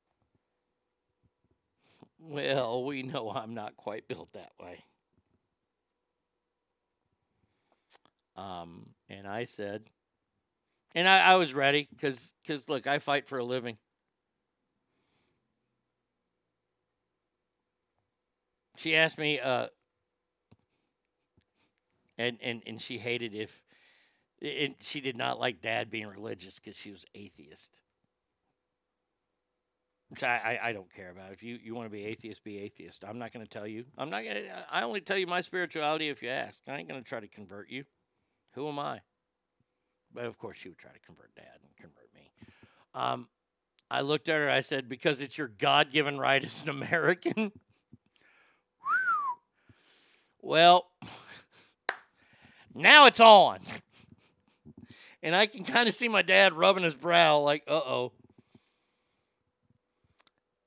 Well, 2.19 2.83
we 2.83 3.03
know 3.03 3.31
I'm 3.31 3.53
not 3.53 3.77
quite 3.77 4.07
built 4.07 4.33
that 4.33 4.51
way. 4.61 4.83
Um, 8.35 8.89
and 9.07 9.27
I 9.27 9.45
said, 9.45 9.83
and 10.95 11.07
I, 11.07 11.33
I 11.33 11.35
was 11.35 11.53
ready 11.53 11.87
because, 11.89 12.33
because 12.41 12.67
look, 12.67 12.87
I 12.87 12.99
fight 12.99 13.27
for 13.27 13.37
a 13.37 13.43
living. 13.43 13.77
She 18.75 18.95
asked 18.95 19.17
me, 19.17 19.39
uh, 19.39 19.67
and 22.17 22.37
and 22.41 22.63
and 22.65 22.81
she 22.81 22.97
hated 22.97 23.33
if, 23.33 23.63
and 24.41 24.75
she 24.79 25.01
did 25.01 25.15
not 25.15 25.39
like 25.39 25.61
Dad 25.61 25.89
being 25.89 26.07
religious 26.07 26.59
because 26.59 26.75
she 26.75 26.91
was 26.91 27.05
atheist. 27.13 27.81
Which 30.09 30.23
I, 30.23 30.59
I, 30.61 30.69
I 30.69 30.73
don't 30.73 30.93
care 30.93 31.09
about. 31.09 31.31
If 31.31 31.41
you, 31.41 31.57
you 31.63 31.73
want 31.73 31.87
to 31.87 31.91
be 31.91 32.05
atheist, 32.05 32.43
be 32.43 32.59
atheist. 32.59 33.03
I'm 33.03 33.17
not 33.17 33.33
going 33.33 33.43
to 33.43 33.49
tell 33.49 33.65
you. 33.65 33.85
I'm 33.97 34.11
not 34.11 34.23
going. 34.23 34.45
I 34.71 34.83
only 34.83 35.01
tell 35.01 35.17
you 35.17 35.25
my 35.25 35.41
spirituality 35.41 36.09
if 36.09 36.21
you 36.21 36.29
ask. 36.29 36.61
I 36.67 36.75
ain't 36.75 36.87
going 36.87 37.01
to 37.01 37.07
try 37.07 37.19
to 37.19 37.27
convert 37.27 37.69
you. 37.71 37.85
Who 38.51 38.67
am 38.67 38.77
I? 38.77 39.01
But 40.13 40.25
of 40.25 40.37
course, 40.37 40.57
she 40.57 40.69
would 40.69 40.77
try 40.77 40.91
to 40.91 40.99
convert 40.99 41.33
Dad 41.35 41.57
and 41.63 41.75
convert 41.75 42.13
me. 42.13 42.29
Um, 42.93 43.27
I 43.89 44.01
looked 44.01 44.29
at 44.29 44.35
her. 44.35 44.51
I 44.51 44.61
said, 44.61 44.87
"Because 44.87 45.19
it's 45.19 45.35
your 45.35 45.47
God-given 45.47 46.19
right 46.19 46.43
as 46.43 46.61
an 46.61 46.69
American." 46.69 47.51
well, 50.43 50.87
now 52.75 53.05
it's 53.05 53.21
on, 53.21 53.59
and 55.23 55.33
I 55.33 55.45
can 55.45 55.63
kind 55.63 55.87
of 55.87 55.95
see 55.95 56.09
my 56.09 56.21
dad 56.21 56.53
rubbing 56.53 56.83
his 56.83 56.93
brow, 56.93 57.39
like, 57.39 57.63
"Uh 57.65 57.71
oh." 57.75 58.11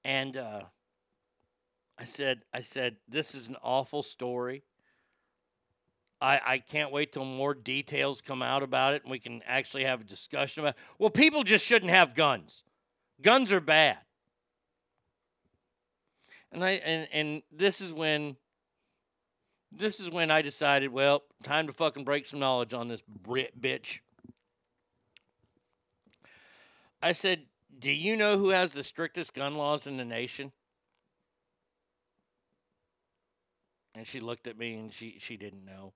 And 0.02 0.36
uh, 0.36 0.62
I 1.98 2.06
said, 2.06 2.40
"I 2.55 2.60
said 2.60 2.96
this 3.06 3.34
is 3.34 3.48
an 3.48 3.56
awful 3.62 4.02
story." 4.02 4.64
I, 6.18 6.40
I 6.46 6.58
can't 6.58 6.92
wait 6.92 7.12
till 7.12 7.26
more 7.26 7.52
details 7.52 8.22
come 8.22 8.40
out 8.40 8.62
about 8.62 8.94
it 8.94 9.02
and 9.02 9.10
we 9.10 9.18
can 9.18 9.42
actually 9.46 9.84
have 9.84 10.00
a 10.00 10.05
discussion 10.05 10.62
about 10.62 10.70
it. 10.70 10.80
Well, 10.98 11.10
people 11.10 11.44
just 11.44 11.66
shouldn't 11.66 11.90
have 11.90 12.14
guns. 12.14 12.64
Guns 13.20 13.52
are 13.52 13.60
bad. 13.60 13.98
And 16.50 16.64
I 16.64 16.70
and, 16.70 17.08
and 17.12 17.42
this 17.52 17.82
is 17.82 17.92
when 17.92 18.36
this 19.72 20.00
is 20.00 20.10
when 20.10 20.30
I 20.30 20.42
decided, 20.42 20.92
well, 20.92 21.22
time 21.42 21.66
to 21.66 21.72
fucking 21.72 22.04
break 22.04 22.26
some 22.26 22.40
knowledge 22.40 22.74
on 22.74 22.88
this 22.88 23.02
Brit 23.02 23.60
bitch. 23.60 24.00
I 27.02 27.12
said, 27.12 27.42
Do 27.78 27.90
you 27.90 28.16
know 28.16 28.38
who 28.38 28.50
has 28.50 28.72
the 28.72 28.82
strictest 28.82 29.34
gun 29.34 29.56
laws 29.56 29.86
in 29.86 29.96
the 29.96 30.04
nation? 30.04 30.52
And 33.94 34.06
she 34.06 34.20
looked 34.20 34.46
at 34.46 34.58
me 34.58 34.74
and 34.74 34.92
she, 34.92 35.16
she 35.18 35.36
didn't 35.36 35.64
know 35.64 35.92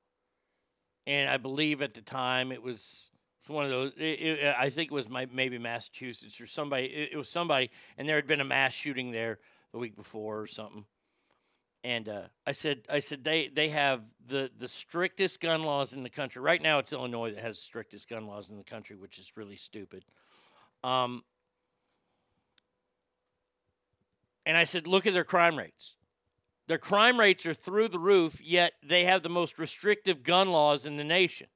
and 1.07 1.29
I 1.29 1.37
believe 1.39 1.83
at 1.83 1.95
the 1.95 2.03
time 2.03 2.53
it 2.53 2.63
was, 2.63 3.11
it 3.43 3.49
was 3.49 3.55
one 3.55 3.65
of 3.65 3.71
those. 3.71 3.93
It, 3.97 4.21
it, 4.21 4.55
I 4.57 4.71
think 4.71 4.91
it 4.91 4.95
was 4.95 5.09
my, 5.09 5.27
maybe 5.33 5.59
Massachusetts 5.59 6.41
or 6.41 6.47
somebody. 6.47 6.85
It, 6.85 7.11
it, 7.13 7.17
was 7.17 7.29
somebody, 7.29 7.71
and 7.99 8.09
there 8.09 8.17
had 8.17 8.27
been 8.27 8.41
a 8.41 8.45
mass 8.45 8.73
shooting 8.73 9.11
there 9.11 9.39
the 9.73 9.79
week 9.79 9.97
before 9.97 10.41
or 10.41 10.47
something. 10.47 10.85
And 11.83 12.09
uh, 12.09 12.23
I 12.47 12.53
said, 12.53 12.83
I 12.91 13.01
said 13.01 13.25
they 13.25 13.49
they 13.49 13.71
have 13.71 14.03
the 14.29 14.51
the 14.59 14.69
strictest 14.69 15.41
gun 15.41 15.63
laws 15.63 15.95
in 15.95 16.03
the 16.03 16.11
country. 16.11 16.43
Right 16.43 16.61
now, 16.61 16.79
it's 16.79 16.93
Illinois 16.93 17.33
that 17.33 17.43
has 17.43 17.57
the 17.57 17.63
strictest 17.63 18.09
gun 18.09 18.27
laws 18.27 18.51
in 18.51 18.59
the 18.59 18.65
country, 18.65 18.97
which 18.97 19.19
is 19.19 19.33
really 19.35 19.57
stupid. 19.57 20.05
Um, 20.85 21.25
and 24.45 24.57
I 24.57 24.65
said, 24.65 24.87
look 24.87 25.07
at 25.07 25.15
their 25.15 25.25
crime 25.25 25.57
rates. 25.57 25.97
Their 26.67 26.79
crime 26.79 27.19
rates 27.19 27.47
are 27.47 27.55
through 27.55 27.89
the 27.89 27.99
roof, 27.99 28.41
yet 28.43 28.75
they 28.83 29.05
have 29.05 29.23
the 29.23 29.29
most 29.29 29.59
restrictive 29.59 30.23
gun 30.23 30.51
laws 30.51 30.87
in 30.87 30.97
the 30.97 31.05
nation. 31.05 31.49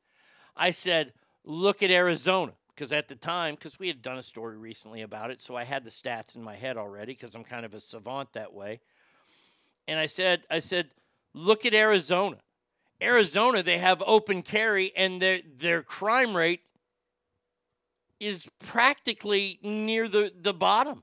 I 0.57 0.71
said, 0.71 1.13
look 1.45 1.83
at 1.83 1.91
Arizona, 1.91 2.53
because 2.75 2.93
at 2.93 3.09
the 3.09 3.15
time, 3.15 3.55
because 3.55 3.79
we 3.79 3.89
had 3.89 4.03
done 4.03 4.19
a 4.19 4.23
story 4.23 4.57
recently 4.57 5.03
about 5.03 5.31
it, 5.31 5.41
so 5.41 5.55
I 5.55 5.65
had 5.65 5.85
the 5.85 5.91
stats 5.91 6.35
in 6.35 6.43
my 6.43 6.57
head 6.57 6.77
already, 6.77 7.13
because 7.13 7.35
I'm 7.35 7.45
kind 7.45 7.65
of 7.65 7.75
a 7.75 7.81
savant 7.81 8.33
that 8.33 8.53
way. 8.53 8.81
And 9.87 9.99
I 9.99 10.07
said, 10.07 10.43
I 10.51 10.61
said, 10.61 10.91
look 11.35 11.67
at 11.67 11.75
Arizona. 11.75 12.39
Arizona, 13.03 13.63
they 13.63 13.79
have 13.79 14.03
open 14.07 14.43
carry, 14.43 14.93
and 14.97 15.21
their 15.21 15.41
their 15.59 15.83
crime 15.83 16.37
rate 16.37 16.63
is 18.21 18.49
practically 18.61 19.59
near 19.63 20.09
the, 20.09 20.33
the 20.41 20.55
bottom. 20.55 21.03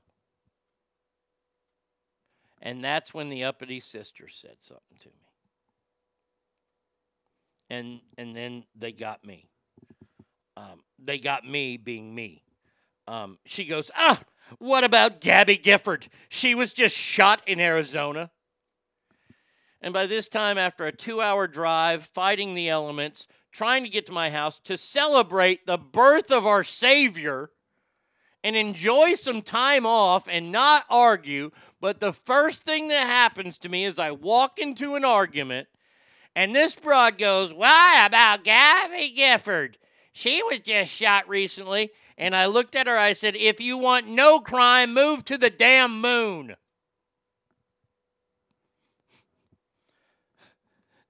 And 2.60 2.82
that's 2.82 3.12
when 3.12 3.28
the 3.28 3.44
uppity 3.44 3.80
sister 3.80 4.28
said 4.28 4.56
something 4.60 4.98
to 5.00 5.08
me. 5.08 5.14
And 7.70 8.00
and 8.18 8.34
then 8.36 8.64
they 8.74 8.92
got 8.92 9.24
me. 9.24 9.48
Um, 10.56 10.82
they 10.98 11.18
got 11.18 11.46
me 11.46 11.76
being 11.76 12.14
me. 12.14 12.42
Um, 13.08 13.38
she 13.44 13.64
goes, 13.64 13.90
ah, 13.96 14.20
what 14.58 14.84
about 14.84 15.20
Gabby 15.20 15.56
Gifford? 15.56 16.08
She 16.28 16.54
was 16.54 16.72
just 16.72 16.96
shot 16.96 17.42
in 17.46 17.58
Arizona. 17.58 18.30
And 19.82 19.92
by 19.92 20.06
this 20.06 20.28
time, 20.28 20.56
after 20.56 20.86
a 20.86 20.92
two 20.92 21.20
hour 21.20 21.46
drive, 21.46 22.04
fighting 22.04 22.54
the 22.54 22.70
elements, 22.70 23.26
trying 23.50 23.82
to 23.84 23.90
get 23.90 24.06
to 24.06 24.12
my 24.12 24.30
house 24.30 24.58
to 24.60 24.78
celebrate 24.78 25.66
the 25.66 25.76
birth 25.76 26.30
of 26.30 26.46
our 26.46 26.64
Savior 26.64 27.50
and 28.42 28.56
enjoy 28.56 29.14
some 29.14 29.42
time 29.42 29.84
off 29.84 30.26
and 30.30 30.50
not 30.50 30.84
argue 30.88 31.50
but 31.82 31.98
the 31.98 32.12
first 32.12 32.62
thing 32.62 32.86
that 32.88 33.08
happens 33.08 33.58
to 33.58 33.68
me 33.68 33.84
is 33.84 33.98
I 33.98 34.12
walk 34.12 34.60
into 34.60 34.94
an 34.94 35.04
argument, 35.04 35.66
and 36.36 36.54
this 36.54 36.76
broad 36.76 37.18
goes, 37.18 37.52
Why 37.52 38.06
about 38.06 38.44
Gabby 38.44 39.10
Gifford? 39.10 39.78
She 40.12 40.44
was 40.44 40.60
just 40.60 40.92
shot 40.92 41.28
recently. 41.28 41.90
And 42.16 42.36
I 42.36 42.46
looked 42.46 42.76
at 42.76 42.86
her, 42.86 42.96
I 42.96 43.14
said, 43.14 43.34
If 43.34 43.60
you 43.60 43.76
want 43.78 44.06
no 44.06 44.38
crime, 44.38 44.94
move 44.94 45.24
to 45.24 45.36
the 45.36 45.50
damn 45.50 46.00
moon. 46.00 46.54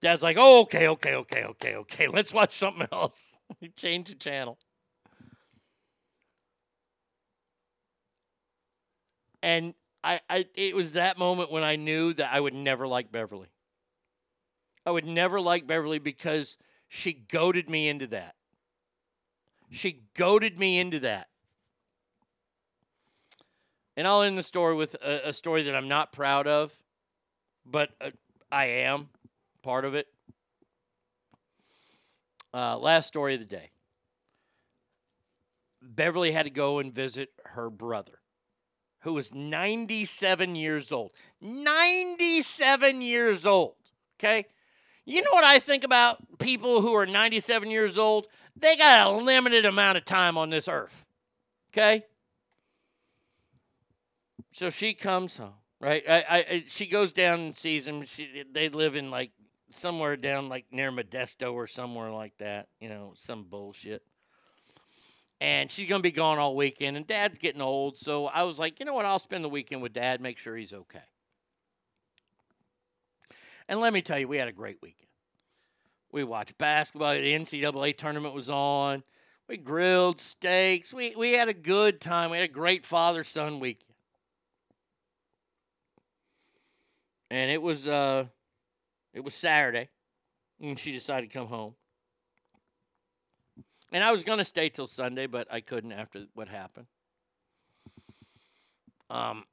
Dad's 0.03 0.23
like, 0.23 0.37
Oh, 0.39 0.63
okay, 0.63 0.89
okay, 0.89 1.15
okay, 1.15 1.45
okay, 1.45 1.77
okay. 1.77 2.09
Let's 2.09 2.35
watch 2.35 2.53
something 2.55 2.89
else. 2.93 3.39
Change 3.77 4.09
the 4.09 4.15
channel. 4.17 4.59
And 9.43 9.75
I, 10.05 10.21
I 10.29 10.47
it 10.55 10.75
was 10.75 10.93
that 10.93 11.19
moment 11.19 11.51
when 11.51 11.63
I 11.63 11.77
knew 11.77 12.13
that 12.15 12.33
I 12.33 12.41
would 12.41 12.55
never 12.55 12.87
like 12.87 13.13
Beverly. 13.13 13.49
I 14.85 14.91
would 14.91 15.07
never 15.07 15.41
like 15.41 15.67
Beverly 15.67 16.01
because 16.01 16.57
she 16.89 17.13
goaded 17.13 17.71
me 17.71 17.89
into 17.89 18.09
that. 18.09 18.35
She 19.71 20.03
goaded 20.15 20.59
me 20.59 20.79
into 20.81 20.99
that. 21.01 21.29
And 23.97 24.07
I'll 24.07 24.23
end 24.23 24.37
the 24.37 24.43
story 24.43 24.75
with 24.75 24.95
a, 24.97 25.29
a 25.29 25.33
story 25.33 25.63
that 25.65 25.77
I'm 25.77 25.89
not 25.89 26.13
proud 26.13 26.47
of, 26.47 26.75
but 27.65 27.91
uh, 28.01 28.11
I 28.51 28.65
am 28.67 29.09
part 29.63 29.85
of 29.85 29.95
it. 29.95 30.09
Uh, 32.55 32.77
last 32.79 33.07
story 33.07 33.35
of 33.35 33.41
the 33.41 33.47
day. 33.47 33.71
Beverly 35.81 36.33
had 36.33 36.45
to 36.45 36.51
go 36.51 36.79
and 36.79 36.95
visit 36.95 37.31
her 37.45 37.71
brother 37.71 38.23
who 39.03 39.15
was 39.15 39.35
97 39.35 40.55
years 40.55 40.93
old. 40.93 41.13
97 41.41 43.03
years 43.03 43.45
old. 43.45 43.75
Okay? 44.19 44.47
You 45.05 45.23
know 45.23 45.33
what 45.33 45.45
I 45.45 45.59
think 45.59 45.85
about 45.85 46.39
people 46.39 46.81
who 46.81 46.95
are 46.95 47.07
97 47.07 47.71
years 47.71 47.99
old? 47.99 48.29
They 48.57 48.77
got 48.77 49.09
a 49.09 49.11
limited 49.11 49.65
amount 49.65 49.99
of 49.99 50.05
time 50.05 50.39
on 50.39 50.51
this 50.51 50.69
earth. 50.69 51.05
Okay? 51.73 52.05
So 54.53 54.71
she 54.71 54.95
comes 54.95 55.37
home, 55.37 55.55
right? 55.81 56.05
I, 56.09 56.25
I 56.29 56.65
she 56.69 56.87
goes 56.87 57.13
down 57.13 57.41
and 57.41 57.57
sees 57.57 57.87
him. 57.87 58.05
She, 58.05 58.45
they 58.53 58.69
live 58.69 58.95
in 58.95 59.11
like 59.11 59.31
somewhere 59.75 60.17
down 60.17 60.49
like 60.49 60.67
near 60.71 60.93
Modesto 60.93 61.53
or 61.53 61.67
somewhere 61.67 62.11
like 62.11 62.37
that. 62.39 62.69
You 62.81 62.89
know, 62.89 63.13
some 63.17 63.45
bullshit 63.45 64.03
and 65.43 65.73
she's 65.73 65.89
going 65.89 65.99
to 65.99 66.09
be 66.09 66.13
gone 66.13 66.39
all 66.39 66.55
weekend. 66.55 66.97
And 66.97 67.05
dad's 67.05 67.37
getting 67.37 67.61
old. 67.61 67.99
So 67.99 68.27
I 68.29 68.45
was 68.45 68.61
like, 68.61 68.79
you 68.79 68.87
know 68.87 68.95
what? 68.95 69.05
I'll 69.05 69.19
spend 69.19 69.43
the 69.43 69.49
weekend 69.49 69.83
with 69.83 69.93
dad, 69.93 70.21
make 70.21 70.39
sure 70.39 70.57
he's 70.57 70.73
okay. 70.73 71.01
And 73.69 73.81
let 73.81 73.93
me 73.93 74.03
tell 74.03 74.21
you, 74.21 74.29
we 74.29 74.39
had 74.39 74.47
a 74.47 74.53
great 74.53 74.79
weekend. 74.81 75.09
We 76.13 76.23
watched 76.23 76.57
basketball. 76.59 77.15
The 77.15 77.33
NCAA 77.33 77.97
tournament 77.97 78.37
was 78.37 78.49
on. 78.49 79.03
We 79.49 79.57
grilled 79.57 80.21
steaks. 80.21 80.95
We, 80.95 81.17
we 81.17 81.33
had 81.33 81.49
a 81.49 81.55
good 81.55 82.01
time. 82.01 82.31
We 82.31 82.37
had 82.37 82.49
a 82.49 82.53
great 82.53 82.87
father 82.87 83.25
son 83.25 83.59
weekend. 83.59 83.97
And 87.33 87.51
it 87.51 87.61
was 87.61 87.89
uh 87.89 88.27
it 89.13 89.21
was 89.21 89.35
Saturday. 89.35 89.89
And 90.61 90.79
she 90.79 90.93
decided 90.93 91.31
to 91.31 91.39
come 91.39 91.49
home. 91.49 91.75
And 93.93 94.03
I 94.03 94.13
was 94.13 94.23
going 94.23 94.39
to 94.39 94.45
stay 94.45 94.71
till 94.71 94.87
Sunday, 94.87 95.27
but 95.27 95.47
I 95.51 95.61
couldn't 95.61 95.93
after 95.93 96.25
what 96.35 96.49
happened. 96.49 96.87
Um, 99.11 99.45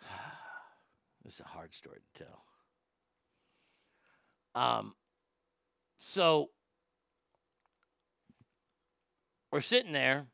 this 1.22 1.34
is 1.34 1.40
a 1.40 1.44
hard 1.44 1.74
story 1.74 1.98
to 2.14 2.24
tell. 2.24 2.44
Um, 4.54 4.94
so 5.98 6.50
we're 9.50 9.60
sitting 9.60 9.92
there, 9.92 10.28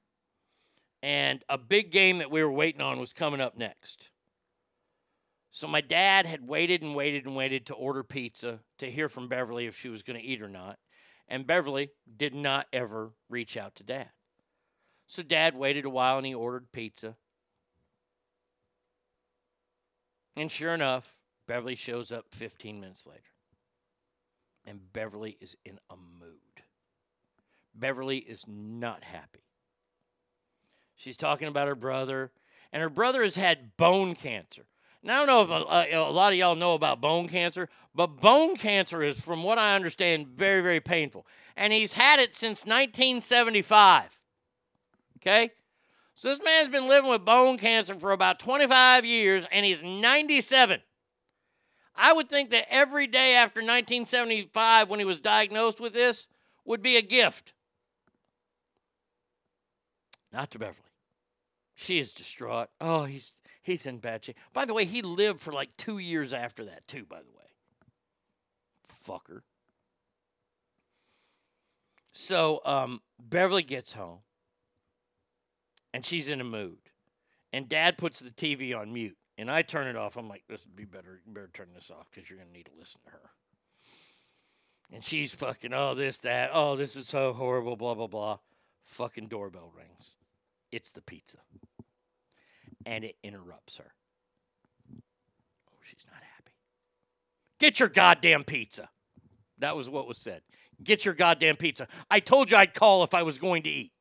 and 1.02 1.44
a 1.48 1.58
big 1.58 1.90
game 1.90 2.18
that 2.18 2.30
we 2.30 2.42
were 2.42 2.52
waiting 2.52 2.80
on 2.80 3.00
was 3.00 3.12
coming 3.12 3.40
up 3.40 3.56
next. 3.56 4.10
So 5.50 5.66
my 5.66 5.80
dad 5.80 6.26
had 6.26 6.46
waited 6.46 6.82
and 6.82 6.94
waited 6.94 7.24
and 7.26 7.34
waited 7.34 7.66
to 7.66 7.74
order 7.74 8.02
pizza 8.02 8.60
to 8.78 8.90
hear 8.90 9.08
from 9.08 9.28
Beverly 9.28 9.66
if 9.66 9.78
she 9.78 9.88
was 9.88 10.02
going 10.02 10.18
to 10.18 10.24
eat 10.24 10.42
or 10.42 10.48
not. 10.48 10.78
And 11.26 11.46
Beverly 11.46 11.90
did 12.16 12.34
not 12.34 12.66
ever 12.72 13.12
reach 13.28 13.56
out 13.56 13.74
to 13.76 13.84
dad. 13.84 14.10
So 15.06 15.22
dad 15.22 15.56
waited 15.56 15.84
a 15.84 15.90
while 15.90 16.18
and 16.18 16.26
he 16.26 16.34
ordered 16.34 16.70
pizza. 16.72 17.16
And 20.36 20.52
sure 20.52 20.74
enough, 20.74 21.16
Beverly 21.46 21.74
shows 21.74 22.12
up 22.12 22.26
15 22.30 22.78
minutes 22.80 23.06
later. 23.06 23.20
And 24.64 24.92
Beverly 24.92 25.36
is 25.40 25.56
in 25.64 25.80
a 25.90 25.96
mood. 25.96 26.62
Beverly 27.74 28.18
is 28.18 28.44
not 28.46 29.02
happy. 29.02 29.40
She's 30.94 31.16
talking 31.16 31.48
about 31.48 31.68
her 31.68 31.74
brother, 31.74 32.32
and 32.72 32.82
her 32.82 32.90
brother 32.90 33.22
has 33.22 33.36
had 33.36 33.76
bone 33.76 34.14
cancer. 34.14 34.66
Now, 35.02 35.22
I 35.22 35.26
don't 35.26 35.48
know 35.48 35.56
if 35.56 35.90
a, 35.90 35.96
a, 35.96 36.10
lot 36.10 36.32
of 36.32 36.38
y'all 36.38 36.56
know 36.56 36.74
about 36.74 37.00
bone 37.00 37.28
cancer, 37.28 37.68
but 37.94 38.20
bone 38.20 38.56
cancer 38.56 39.02
is, 39.02 39.20
from 39.20 39.42
what 39.42 39.58
I 39.58 39.74
understand, 39.74 40.28
very, 40.28 40.60
very 40.60 40.80
painful. 40.80 41.26
And 41.56 41.72
he's 41.72 41.94
had 41.94 42.18
it 42.18 42.34
since 42.34 42.66
1975. 42.66 44.18
Okay? 45.18 45.52
So 46.14 46.28
this 46.28 46.42
man's 46.42 46.68
been 46.68 46.88
living 46.88 47.10
with 47.10 47.24
bone 47.24 47.58
cancer 47.58 47.94
for 47.94 48.10
about 48.10 48.40
25 48.40 49.04
years, 49.04 49.46
and 49.52 49.64
he's 49.64 49.82
97. 49.82 50.80
I 51.94 52.12
would 52.12 52.28
think 52.28 52.50
that 52.50 52.66
every 52.68 53.06
day 53.06 53.34
after 53.34 53.60
1975, 53.60 54.90
when 54.90 54.98
he 54.98 55.04
was 55.04 55.20
diagnosed 55.20 55.80
with 55.80 55.92
this, 55.92 56.28
would 56.64 56.82
be 56.82 56.96
a 56.96 57.02
gift. 57.02 57.54
Not 60.32 60.50
to 60.50 60.58
Beverly. 60.58 60.76
She 61.74 61.98
is 61.98 62.12
distraught. 62.12 62.68
Oh, 62.80 63.04
he's 63.04 63.34
he's 63.68 63.86
in 63.86 63.98
bad 63.98 64.24
shape. 64.24 64.36
By 64.52 64.64
the 64.64 64.74
way, 64.74 64.84
he 64.84 65.02
lived 65.02 65.40
for 65.40 65.52
like 65.52 65.76
two 65.76 65.98
years 65.98 66.32
after 66.32 66.64
that, 66.64 66.86
too, 66.86 67.04
by 67.08 67.18
the 67.18 67.30
way. 67.30 67.44
Fucker. 69.06 69.42
So 72.12 72.60
um, 72.64 73.00
Beverly 73.20 73.62
gets 73.62 73.92
home 73.92 74.18
and 75.94 76.04
she's 76.04 76.28
in 76.28 76.40
a 76.40 76.44
mood. 76.44 76.78
And 77.52 77.68
dad 77.68 77.96
puts 77.96 78.18
the 78.18 78.30
TV 78.30 78.76
on 78.76 78.92
mute. 78.92 79.16
And 79.38 79.50
I 79.50 79.62
turn 79.62 79.86
it 79.86 79.96
off. 79.96 80.16
I'm 80.16 80.28
like, 80.28 80.42
this 80.48 80.66
would 80.66 80.74
be 80.74 80.84
better. 80.84 81.20
You 81.24 81.32
better 81.32 81.50
turn 81.52 81.68
this 81.74 81.90
off 81.90 82.10
because 82.10 82.28
you're 82.28 82.38
going 82.38 82.48
to 82.48 82.56
need 82.56 82.66
to 82.66 82.72
listen 82.78 83.00
to 83.04 83.10
her. 83.12 83.30
And 84.92 85.04
she's 85.04 85.32
fucking, 85.32 85.72
oh, 85.72 85.94
this, 85.94 86.18
that. 86.18 86.50
Oh, 86.52 86.74
this 86.74 86.96
is 86.96 87.06
so 87.06 87.32
horrible, 87.32 87.76
blah, 87.76 87.94
blah, 87.94 88.08
blah. 88.08 88.38
Fucking 88.82 89.28
doorbell 89.28 89.70
rings. 89.76 90.16
It's 90.72 90.90
the 90.90 91.02
pizza. 91.02 91.38
And 92.88 93.04
it 93.04 93.16
interrupts 93.22 93.76
her. 93.76 93.92
Oh, 94.96 95.80
she's 95.82 96.06
not 96.10 96.22
happy. 96.22 96.52
Get 97.60 97.80
your 97.80 97.90
goddamn 97.90 98.44
pizza. 98.44 98.88
That 99.58 99.76
was 99.76 99.90
what 99.90 100.08
was 100.08 100.16
said. 100.16 100.40
Get 100.82 101.04
your 101.04 101.12
goddamn 101.12 101.56
pizza. 101.56 101.86
I 102.10 102.20
told 102.20 102.50
you 102.50 102.56
I'd 102.56 102.72
call 102.72 103.04
if 103.04 103.12
I 103.12 103.24
was 103.24 103.36
going 103.36 103.64
to 103.64 103.68
eat. 103.68 103.92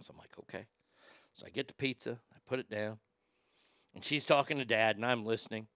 So 0.00 0.14
I'm 0.14 0.18
like, 0.18 0.30
okay. 0.40 0.64
So 1.34 1.44
I 1.46 1.50
get 1.50 1.68
the 1.68 1.74
pizza, 1.74 2.18
I 2.32 2.38
put 2.48 2.58
it 2.58 2.70
down, 2.70 2.96
and 3.94 4.02
she's 4.02 4.24
talking 4.24 4.56
to 4.56 4.64
dad, 4.64 4.96
and 4.96 5.04
I'm 5.04 5.26
listening. 5.26 5.66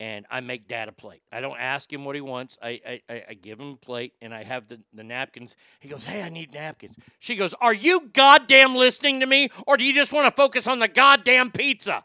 And 0.00 0.26
I 0.30 0.40
make 0.40 0.68
dad 0.68 0.88
a 0.88 0.92
plate. 0.92 1.22
I 1.32 1.40
don't 1.40 1.58
ask 1.58 1.92
him 1.92 2.04
what 2.04 2.14
he 2.14 2.20
wants. 2.20 2.56
I, 2.62 3.00
I, 3.08 3.22
I 3.30 3.34
give 3.34 3.58
him 3.58 3.72
a 3.72 3.76
plate, 3.76 4.12
and 4.22 4.32
I 4.32 4.44
have 4.44 4.68
the, 4.68 4.80
the 4.94 5.02
napkins. 5.02 5.56
He 5.80 5.88
goes, 5.88 6.04
Hey, 6.04 6.22
I 6.22 6.28
need 6.28 6.54
napkins. 6.54 6.96
She 7.18 7.34
goes, 7.34 7.52
Are 7.60 7.74
you 7.74 8.08
goddamn 8.12 8.76
listening 8.76 9.18
to 9.20 9.26
me, 9.26 9.50
or 9.66 9.76
do 9.76 9.82
you 9.82 9.92
just 9.92 10.12
want 10.12 10.26
to 10.26 10.40
focus 10.40 10.68
on 10.68 10.78
the 10.78 10.86
goddamn 10.86 11.50
pizza? 11.50 12.04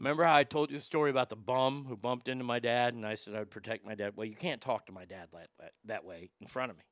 Remember 0.00 0.24
how 0.24 0.34
I 0.34 0.44
told 0.44 0.70
you 0.70 0.78
the 0.78 0.82
story 0.82 1.10
about 1.10 1.28
the 1.28 1.36
bum 1.36 1.84
who 1.86 1.94
bumped 1.94 2.28
into 2.28 2.42
my 2.42 2.58
dad, 2.58 2.94
and 2.94 3.06
I 3.06 3.14
said 3.14 3.34
I 3.34 3.40
would 3.40 3.50
protect 3.50 3.84
my 3.84 3.94
dad? 3.94 4.14
Well, 4.16 4.26
you 4.26 4.34
can't 4.34 4.62
talk 4.62 4.86
to 4.86 4.92
my 4.92 5.04
dad 5.04 5.28
that, 5.34 5.72
that 5.84 6.06
way 6.06 6.30
in 6.40 6.46
front 6.46 6.70
of 6.70 6.78
me. 6.78 6.84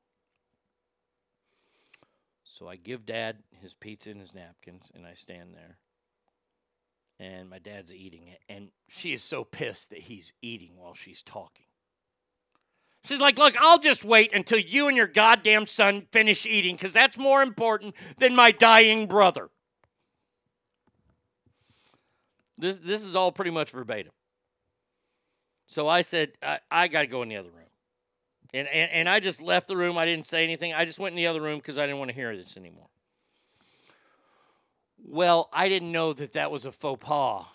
So 2.44 2.68
I 2.68 2.76
give 2.76 3.06
dad 3.06 3.38
his 3.62 3.72
pizza 3.72 4.10
and 4.10 4.20
his 4.20 4.34
napkins, 4.34 4.92
and 4.94 5.06
I 5.06 5.14
stand 5.14 5.54
there. 5.54 5.78
And 7.20 7.50
my 7.50 7.58
dad's 7.58 7.92
eating 7.92 8.28
it, 8.28 8.40
and 8.48 8.68
she 8.88 9.12
is 9.12 9.24
so 9.24 9.42
pissed 9.42 9.90
that 9.90 9.98
he's 9.98 10.32
eating 10.40 10.76
while 10.76 10.94
she's 10.94 11.20
talking. 11.20 11.66
She's 13.04 13.20
like, 13.20 13.38
Look, 13.38 13.54
I'll 13.60 13.80
just 13.80 14.04
wait 14.04 14.32
until 14.32 14.58
you 14.58 14.86
and 14.86 14.96
your 14.96 15.06
goddamn 15.08 15.66
son 15.66 16.06
finish 16.12 16.46
eating 16.46 16.76
because 16.76 16.92
that's 16.92 17.18
more 17.18 17.42
important 17.42 17.96
than 18.18 18.36
my 18.36 18.52
dying 18.52 19.06
brother. 19.06 19.50
This, 22.56 22.78
this 22.78 23.04
is 23.04 23.16
all 23.16 23.32
pretty 23.32 23.50
much 23.50 23.70
verbatim. 23.70 24.12
So 25.66 25.86
I 25.86 26.02
said, 26.02 26.32
I, 26.42 26.58
I 26.70 26.88
got 26.88 27.02
to 27.02 27.06
go 27.06 27.22
in 27.22 27.28
the 27.28 27.36
other 27.36 27.50
room. 27.50 27.68
And, 28.54 28.66
and, 28.68 28.90
and 28.90 29.08
I 29.08 29.20
just 29.20 29.42
left 29.42 29.68
the 29.68 29.76
room. 29.76 29.98
I 29.98 30.06
didn't 30.06 30.26
say 30.26 30.42
anything. 30.42 30.72
I 30.72 30.84
just 30.84 30.98
went 30.98 31.12
in 31.12 31.16
the 31.16 31.26
other 31.26 31.40
room 31.40 31.58
because 31.58 31.78
I 31.78 31.86
didn't 31.86 31.98
want 31.98 32.10
to 32.10 32.14
hear 32.14 32.36
this 32.36 32.56
anymore. 32.56 32.88
Well, 35.10 35.48
I 35.52 35.70
didn't 35.70 35.90
know 35.90 36.12
that 36.12 36.34
that 36.34 36.50
was 36.50 36.66
a 36.66 36.72
faux 36.72 37.02
pas. 37.02 37.46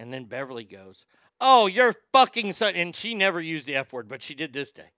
And 0.00 0.12
then 0.12 0.24
Beverly 0.24 0.64
goes, 0.64 1.06
Oh, 1.40 1.66
your 1.66 1.94
fucking 2.12 2.52
son. 2.52 2.74
And 2.74 2.96
she 2.96 3.14
never 3.14 3.40
used 3.40 3.66
the 3.66 3.76
F 3.76 3.92
word, 3.92 4.08
but 4.08 4.22
she 4.22 4.34
did 4.34 4.52
this 4.52 4.72
day. 4.72 4.90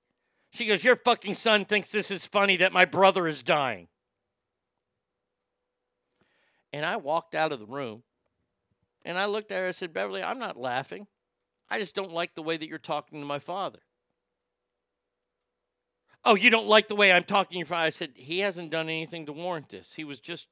She 0.51 0.65
goes, 0.65 0.85
Your 0.85 0.97
fucking 0.97 1.35
son 1.35 1.67
thinks 1.67 1.93
this 1.93 2.11
is 2.11 2.27
funny 2.27 2.57
that 2.57 2.73
my 2.73 2.87
brother 2.87 3.27
is 3.27 3.43
dying. 3.43 3.89
And 6.73 6.85
I 6.87 6.97
walked 6.97 7.35
out 7.35 7.53
of 7.53 7.61
the 7.61 7.67
room 7.67 8.05
and 9.05 9.19
I 9.19 9.27
looked 9.27 9.53
at 9.53 9.59
her 9.59 9.67
and 9.67 9.75
said, 9.75 9.93
Beverly, 9.93 10.23
I'm 10.23 10.39
not 10.39 10.57
laughing. 10.57 11.07
I 11.69 11.79
just 11.79 11.95
don't 11.95 12.13
like 12.13 12.35
the 12.35 12.43
way 12.43 12.57
that 12.57 12.69
you're 12.69 12.79
talking 12.79 13.21
to 13.21 13.27
my 13.27 13.39
father. 13.39 13.81
Oh, 16.29 16.35
you 16.35 16.51
don't 16.51 16.67
like 16.67 16.89
the 16.89 16.97
way 16.97 17.13
I'm 17.13 17.23
talking 17.23 17.57
your 17.57 17.67
father? 17.67 17.87
I 17.87 17.91
said, 17.91 18.11
he 18.17 18.41
hasn't 18.41 18.73
done 18.73 18.89
anything 18.89 19.27
to 19.27 19.33
warrant 19.33 19.69
this. 19.69 19.95
He 19.95 20.03
was 20.03 20.19
just, 20.19 20.49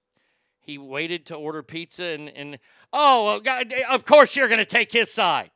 he 0.61 0.79
waited 0.79 1.27
to 1.27 1.35
order 1.35 1.65
pizza 1.65 2.05
and, 2.05 2.29
and 2.29 2.61
oh, 2.93 3.25
well, 3.25 3.41
God, 3.41 3.75
of 3.91 4.05
course 4.05 4.37
you're 4.37 4.47
going 4.47 4.61
to 4.61 4.65
take 4.65 4.93
his 4.93 5.13
side. 5.13 5.51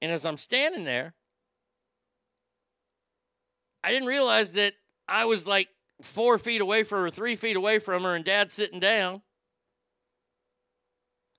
And 0.00 0.10
as 0.10 0.24
I'm 0.24 0.38
standing 0.38 0.84
there, 0.84 1.12
I 3.84 3.92
didn't 3.92 4.08
realize 4.08 4.52
that 4.52 4.72
I 5.06 5.26
was 5.26 5.46
like 5.46 5.68
four 6.00 6.38
feet 6.38 6.62
away 6.62 6.82
from 6.82 7.02
her, 7.02 7.10
three 7.10 7.36
feet 7.36 7.56
away 7.56 7.80
from 7.80 8.04
her, 8.04 8.14
and 8.14 8.24
dad's 8.24 8.54
sitting 8.54 8.80
down. 8.80 9.20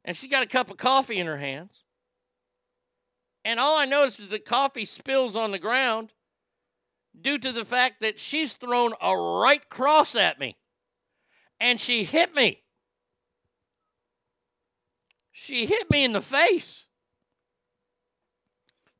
And 0.05 0.15
she's 0.15 0.29
got 0.29 0.43
a 0.43 0.47
cup 0.47 0.69
of 0.69 0.77
coffee 0.77 1.17
in 1.17 1.25
her 1.25 1.37
hands. 1.37 1.83
And 3.43 3.59
all 3.59 3.75
I 3.75 3.85
notice 3.85 4.19
is 4.19 4.27
the 4.27 4.37
coffee 4.37 4.85
spills 4.85 5.35
on 5.35 5.49
the 5.49 5.57
ground 5.57 6.13
due 7.19 7.37
to 7.37 7.51
the 7.51 7.65
fact 7.65 8.01
that 8.01 8.19
she's 8.19 8.55
thrown 8.55 8.93
a 9.01 9.15
right 9.15 9.67
cross 9.69 10.15
at 10.15 10.39
me. 10.39 10.57
And 11.59 11.79
she 11.79 12.03
hit 12.03 12.33
me. 12.33 12.63
She 15.31 15.65
hit 15.65 15.89
me 15.89 16.03
in 16.03 16.13
the 16.13 16.21
face. 16.21 16.87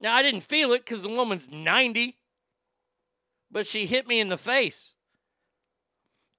Now, 0.02 0.16
I 0.16 0.22
didn't 0.22 0.42
feel 0.42 0.72
it 0.72 0.86
because 0.86 1.04
the 1.04 1.10
woman's 1.10 1.50
90, 1.50 2.18
but 3.52 3.68
she 3.68 3.86
hit 3.86 4.08
me 4.08 4.20
in 4.20 4.30
the 4.30 4.38
face. 4.38 4.96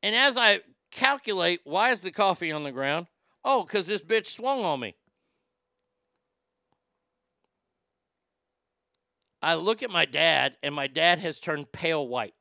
And 0.02 0.14
as 0.14 0.38
I 0.38 0.60
calculate, 0.90 1.60
why 1.64 1.90
is 1.90 2.00
the 2.00 2.10
coffee 2.10 2.52
on 2.52 2.64
the 2.64 2.72
ground? 2.72 3.06
Oh, 3.44 3.64
because 3.64 3.86
this 3.86 4.02
bitch 4.02 4.26
swung 4.26 4.64
on 4.64 4.80
me. 4.80 4.96
I 9.42 9.54
look 9.54 9.82
at 9.82 9.90
my 9.90 10.04
dad, 10.04 10.56
and 10.62 10.74
my 10.74 10.86
dad 10.86 11.18
has 11.20 11.38
turned 11.40 11.72
pale 11.72 12.06
white. 12.06 12.34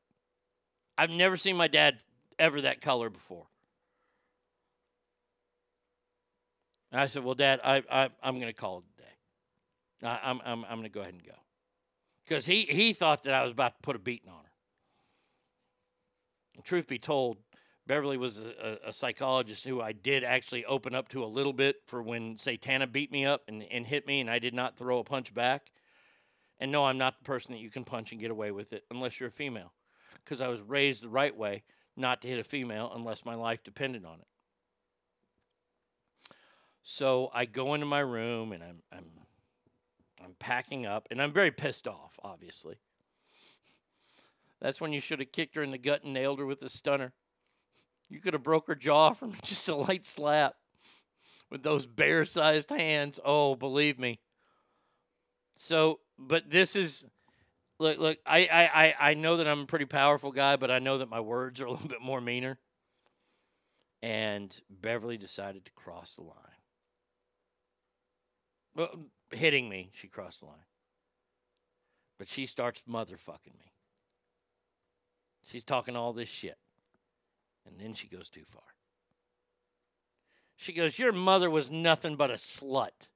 I've 0.97 1.09
never 1.09 1.37
seen 1.37 1.55
my 1.55 1.67
dad 1.67 1.99
ever 2.37 2.61
that 2.61 2.81
color 2.81 3.09
before. 3.09 3.47
And 6.91 6.99
I 6.99 7.05
said, 7.05 7.23
Well, 7.23 7.35
Dad, 7.35 7.61
I, 7.63 7.83
I, 7.89 8.09
I'm 8.21 8.35
going 8.35 8.47
to 8.47 8.53
call 8.53 8.79
it 8.79 8.83
a 8.97 9.01
day. 9.01 10.07
I, 10.09 10.29
I'm, 10.29 10.41
I'm, 10.43 10.65
I'm 10.65 10.79
going 10.79 10.83
to 10.83 10.89
go 10.89 11.01
ahead 11.01 11.13
and 11.13 11.23
go. 11.23 11.35
Because 12.27 12.45
he, 12.45 12.63
he 12.63 12.93
thought 12.93 13.23
that 13.23 13.33
I 13.33 13.43
was 13.43 13.51
about 13.51 13.75
to 13.75 13.81
put 13.81 13.95
a 13.95 13.99
beating 13.99 14.29
on 14.29 14.37
her. 14.37 14.51
And 16.55 16.63
truth 16.63 16.87
be 16.87 16.99
told, 16.99 17.37
Beverly 17.87 18.17
was 18.17 18.39
a, 18.39 18.77
a, 18.85 18.89
a 18.89 18.93
psychologist 18.93 19.65
who 19.65 19.81
I 19.81 19.93
did 19.93 20.23
actually 20.23 20.65
open 20.65 20.93
up 20.93 21.09
to 21.09 21.23
a 21.23 21.25
little 21.25 21.53
bit 21.53 21.77
for 21.85 22.03
when 22.03 22.35
Satana 22.35 22.91
beat 22.91 23.11
me 23.11 23.25
up 23.25 23.43
and, 23.47 23.63
and 23.63 23.87
hit 23.87 24.05
me, 24.05 24.19
and 24.19 24.29
I 24.29 24.39
did 24.39 24.53
not 24.53 24.77
throw 24.77 24.99
a 24.99 25.03
punch 25.03 25.33
back. 25.33 25.71
And 26.59 26.71
no, 26.71 26.85
I'm 26.85 26.97
not 26.97 27.17
the 27.17 27.23
person 27.23 27.53
that 27.53 27.59
you 27.59 27.69
can 27.69 27.85
punch 27.85 28.11
and 28.11 28.19
get 28.19 28.31
away 28.31 28.51
with 28.51 28.73
it 28.73 28.83
unless 28.91 29.19
you're 29.19 29.29
a 29.29 29.31
female, 29.31 29.71
because 30.23 30.41
I 30.41 30.47
was 30.47 30.61
raised 30.61 31.03
the 31.03 31.09
right 31.09 31.35
way 31.35 31.63
not 31.95 32.21
to 32.21 32.27
hit 32.27 32.39
a 32.39 32.43
female 32.43 32.91
unless 32.95 33.25
my 33.25 33.35
life 33.35 33.63
depended 33.63 34.05
on 34.05 34.19
it. 34.19 34.27
So 36.83 37.29
I 37.33 37.45
go 37.45 37.73
into 37.73 37.85
my 37.85 37.99
room 37.99 38.51
and 38.51 38.63
I'm 38.63 38.81
I'm 38.91 39.05
I'm 40.23 40.35
packing 40.39 40.85
up 40.85 41.07
and 41.11 41.21
I'm 41.21 41.31
very 41.31 41.51
pissed 41.51 41.87
off, 41.87 42.19
obviously. 42.23 42.77
That's 44.59 44.81
when 44.81 44.91
you 44.91 44.99
should 44.99 45.19
have 45.19 45.31
kicked 45.31 45.55
her 45.55 45.63
in 45.63 45.71
the 45.71 45.77
gut 45.77 46.03
and 46.03 46.13
nailed 46.13 46.39
her 46.39 46.45
with 46.45 46.61
a 46.63 46.69
stunner. 46.69 47.13
You 48.09 48.19
could 48.19 48.33
have 48.33 48.43
broke 48.43 48.67
her 48.67 48.75
jaw 48.75 49.11
from 49.11 49.33
just 49.43 49.69
a 49.69 49.75
light 49.75 50.05
slap 50.05 50.55
with 51.49 51.63
those 51.63 51.85
bear-sized 51.85 52.69
hands. 52.69 53.19
Oh, 53.23 53.55
believe 53.55 53.99
me. 53.99 54.19
So, 55.55 55.99
but 56.19 56.49
this 56.49 56.75
is 56.75 57.07
look 57.79 57.97
look 57.97 58.17
I, 58.25 58.93
I 58.99 59.09
I 59.11 59.13
know 59.13 59.37
that 59.37 59.47
I'm 59.47 59.61
a 59.61 59.65
pretty 59.65 59.85
powerful 59.85 60.31
guy, 60.31 60.57
but 60.57 60.69
I 60.69 60.79
know 60.79 60.97
that 60.99 61.09
my 61.09 61.21
words 61.21 61.61
are 61.61 61.65
a 61.65 61.71
little 61.71 61.87
bit 61.89 62.01
more 62.01 62.21
meaner. 62.21 62.59
And 64.01 64.57
Beverly 64.69 65.17
decided 65.17 65.65
to 65.65 65.71
cross 65.73 66.15
the 66.15 66.23
line. 66.23 66.35
Well, 68.73 69.07
hitting 69.31 69.67
me, 69.67 69.89
she 69.93 70.07
crossed 70.07 70.39
the 70.39 70.45
line. 70.45 70.55
But 72.17 72.29
she 72.29 72.45
starts 72.45 72.83
motherfucking 72.87 73.57
me. 73.59 73.73
She's 75.43 75.65
talking 75.65 75.97
all 75.97 76.13
this 76.13 76.29
shit. 76.29 76.57
And 77.65 77.79
then 77.79 77.93
she 77.93 78.07
goes 78.07 78.29
too 78.29 78.45
far. 78.45 78.63
She 80.55 80.73
goes, 80.73 80.99
Your 80.99 81.11
mother 81.11 81.49
was 81.49 81.69
nothing 81.69 82.15
but 82.15 82.31
a 82.31 82.35
slut. 82.35 83.09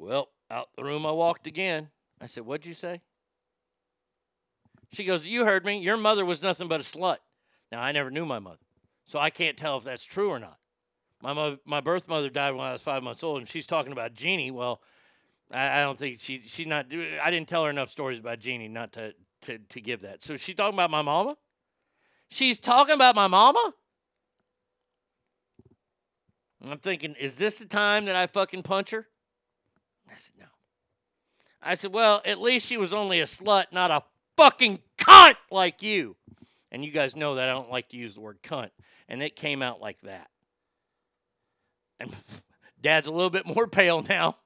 Well, 0.00 0.30
out 0.50 0.70
the 0.76 0.82
room 0.82 1.04
I 1.04 1.12
walked 1.12 1.46
again. 1.46 1.90
I 2.20 2.26
said, 2.26 2.46
What'd 2.46 2.66
you 2.66 2.72
say? 2.72 3.02
She 4.92 5.04
goes, 5.04 5.26
You 5.26 5.44
heard 5.44 5.64
me. 5.64 5.78
Your 5.78 5.98
mother 5.98 6.24
was 6.24 6.42
nothing 6.42 6.68
but 6.68 6.80
a 6.80 6.84
slut. 6.84 7.18
Now, 7.70 7.82
I 7.82 7.92
never 7.92 8.10
knew 8.10 8.24
my 8.24 8.38
mother, 8.38 8.64
so 9.04 9.18
I 9.18 9.30
can't 9.30 9.56
tell 9.56 9.76
if 9.76 9.84
that's 9.84 10.02
true 10.02 10.30
or 10.30 10.38
not. 10.38 10.58
My, 11.22 11.34
mo- 11.34 11.58
my 11.66 11.80
birth 11.80 12.08
mother 12.08 12.30
died 12.30 12.52
when 12.52 12.66
I 12.66 12.72
was 12.72 12.80
five 12.80 13.02
months 13.02 13.22
old, 13.22 13.38
and 13.38 13.48
she's 13.48 13.66
talking 13.66 13.92
about 13.92 14.14
Jeannie. 14.14 14.50
Well, 14.50 14.80
I, 15.52 15.80
I 15.80 15.82
don't 15.82 15.98
think 15.98 16.18
she 16.18 16.42
she's 16.46 16.66
not. 16.66 16.86
I 17.22 17.30
didn't 17.30 17.48
tell 17.48 17.64
her 17.64 17.70
enough 17.70 17.90
stories 17.90 18.18
about 18.18 18.40
Jeannie 18.40 18.68
not 18.68 18.92
to, 18.92 19.12
to, 19.42 19.58
to 19.58 19.80
give 19.82 20.00
that. 20.00 20.22
So 20.22 20.36
she's 20.36 20.54
talking 20.54 20.74
about 20.74 20.90
my 20.90 21.02
mama? 21.02 21.36
She's 22.30 22.58
talking 22.58 22.94
about 22.94 23.14
my 23.14 23.26
mama? 23.26 23.74
I'm 26.68 26.78
thinking, 26.78 27.14
is 27.20 27.36
this 27.36 27.58
the 27.58 27.66
time 27.66 28.06
that 28.06 28.16
I 28.16 28.26
fucking 28.26 28.62
punch 28.62 28.90
her? 28.92 29.06
I 30.10 30.16
said, 30.16 30.34
no. 30.38 30.46
I 31.62 31.74
said, 31.74 31.92
well, 31.92 32.22
at 32.24 32.40
least 32.40 32.66
she 32.66 32.76
was 32.76 32.92
only 32.92 33.20
a 33.20 33.24
slut, 33.24 33.66
not 33.72 33.90
a 33.90 34.02
fucking 34.36 34.80
cunt 34.98 35.36
like 35.50 35.82
you. 35.82 36.16
And 36.72 36.84
you 36.84 36.90
guys 36.90 37.16
know 37.16 37.34
that 37.34 37.48
I 37.48 37.52
don't 37.52 37.70
like 37.70 37.88
to 37.90 37.96
use 37.96 38.14
the 38.14 38.20
word 38.20 38.42
cunt. 38.42 38.70
And 39.08 39.22
it 39.22 39.36
came 39.36 39.62
out 39.62 39.80
like 39.80 40.00
that. 40.02 40.30
And 41.98 42.14
dad's 42.80 43.08
a 43.08 43.12
little 43.12 43.30
bit 43.30 43.46
more 43.46 43.66
pale 43.68 44.02
now. 44.02 44.36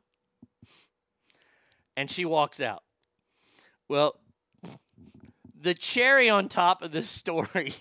And 1.96 2.10
she 2.10 2.24
walks 2.24 2.60
out. 2.60 2.82
Well, 3.88 4.18
the 5.60 5.74
cherry 5.74 6.28
on 6.28 6.48
top 6.48 6.82
of 6.82 6.90
this 6.90 7.08
story 7.08 7.74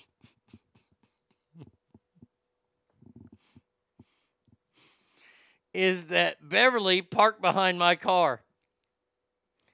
is 5.74 6.08
that 6.08 6.48
Beverly 6.48 7.02
parked 7.02 7.42
behind 7.42 7.80
my 7.80 7.96
car. 7.96 8.42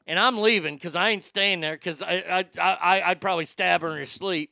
And 0.08 0.18
I'm 0.18 0.40
leaving 0.40 0.76
because 0.76 0.96
I 0.96 1.10
ain't 1.10 1.24
staying 1.24 1.60
there 1.60 1.74
because 1.74 2.02
I, 2.02 2.46
I, 2.58 2.62
I, 2.62 3.02
I'd 3.12 3.22
probably 3.22 3.46
stab 3.46 3.82
her 3.82 3.92
in 3.92 3.98
her 3.98 4.06
sleep. 4.06 4.52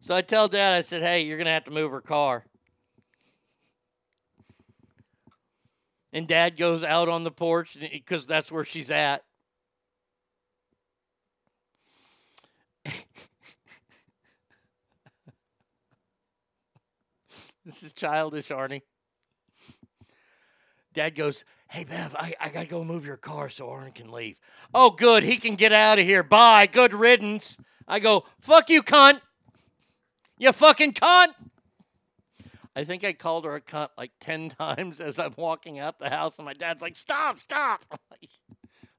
So 0.00 0.14
I 0.14 0.22
tell 0.22 0.48
dad, 0.48 0.74
I 0.74 0.80
said, 0.82 1.02
hey, 1.02 1.22
you're 1.22 1.36
going 1.38 1.46
to 1.46 1.52
have 1.52 1.64
to 1.64 1.70
move 1.70 1.90
her 1.92 2.00
car. 2.00 2.44
And 6.12 6.26
dad 6.26 6.56
goes 6.56 6.82
out 6.82 7.08
on 7.08 7.22
the 7.22 7.30
porch 7.30 7.78
because 7.80 8.26
that's 8.26 8.50
where 8.50 8.64
she's 8.64 8.90
at. 8.90 9.22
this 17.64 17.82
is 17.82 17.92
childish, 17.92 18.48
Arnie. 18.48 18.82
Dad 20.92 21.14
goes, 21.14 21.44
Hey, 21.68 21.84
Bev, 21.84 22.16
I, 22.18 22.34
I 22.40 22.48
got 22.48 22.62
to 22.62 22.66
go 22.66 22.82
move 22.82 23.06
your 23.06 23.16
car 23.16 23.48
so 23.48 23.68
Arnie 23.68 23.94
can 23.94 24.10
leave. 24.10 24.40
Oh, 24.74 24.90
good. 24.90 25.22
He 25.22 25.36
can 25.36 25.54
get 25.54 25.72
out 25.72 25.98
of 25.98 26.04
here. 26.04 26.22
Bye. 26.22 26.66
Good 26.66 26.92
riddance. 26.92 27.56
I 27.86 28.00
go, 28.00 28.24
Fuck 28.40 28.70
you, 28.70 28.82
cunt. 28.82 29.20
You 30.38 30.52
fucking 30.52 30.94
cunt. 30.94 31.34
I 32.74 32.84
think 32.84 33.04
I 33.04 33.12
called 33.12 33.44
her 33.44 33.56
a 33.56 33.60
cunt 33.60 33.88
like 33.98 34.12
10 34.20 34.50
times 34.58 35.00
as 35.00 35.18
I'm 35.18 35.34
walking 35.36 35.78
out 35.78 35.98
the 35.98 36.10
house, 36.10 36.38
and 36.38 36.46
my 36.46 36.54
dad's 36.54 36.82
like, 36.82 36.96
Stop, 36.96 37.38
stop. 37.38 37.84
I'm 37.90 37.98
like, 38.10 38.30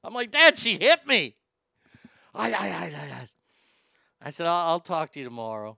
I'm 0.04 0.14
like 0.14 0.32
Dad, 0.32 0.58
she 0.58 0.78
hit 0.78 1.06
me. 1.06 1.36
I, 2.34 2.52
I, 2.52 2.68
I, 2.68 2.86
I, 2.86 3.28
I 4.22 4.30
said, 4.30 4.48
I'll, 4.48 4.68
I'll 4.68 4.80
talk 4.80 5.12
to 5.14 5.20
you 5.20 5.26
tomorrow. 5.26 5.78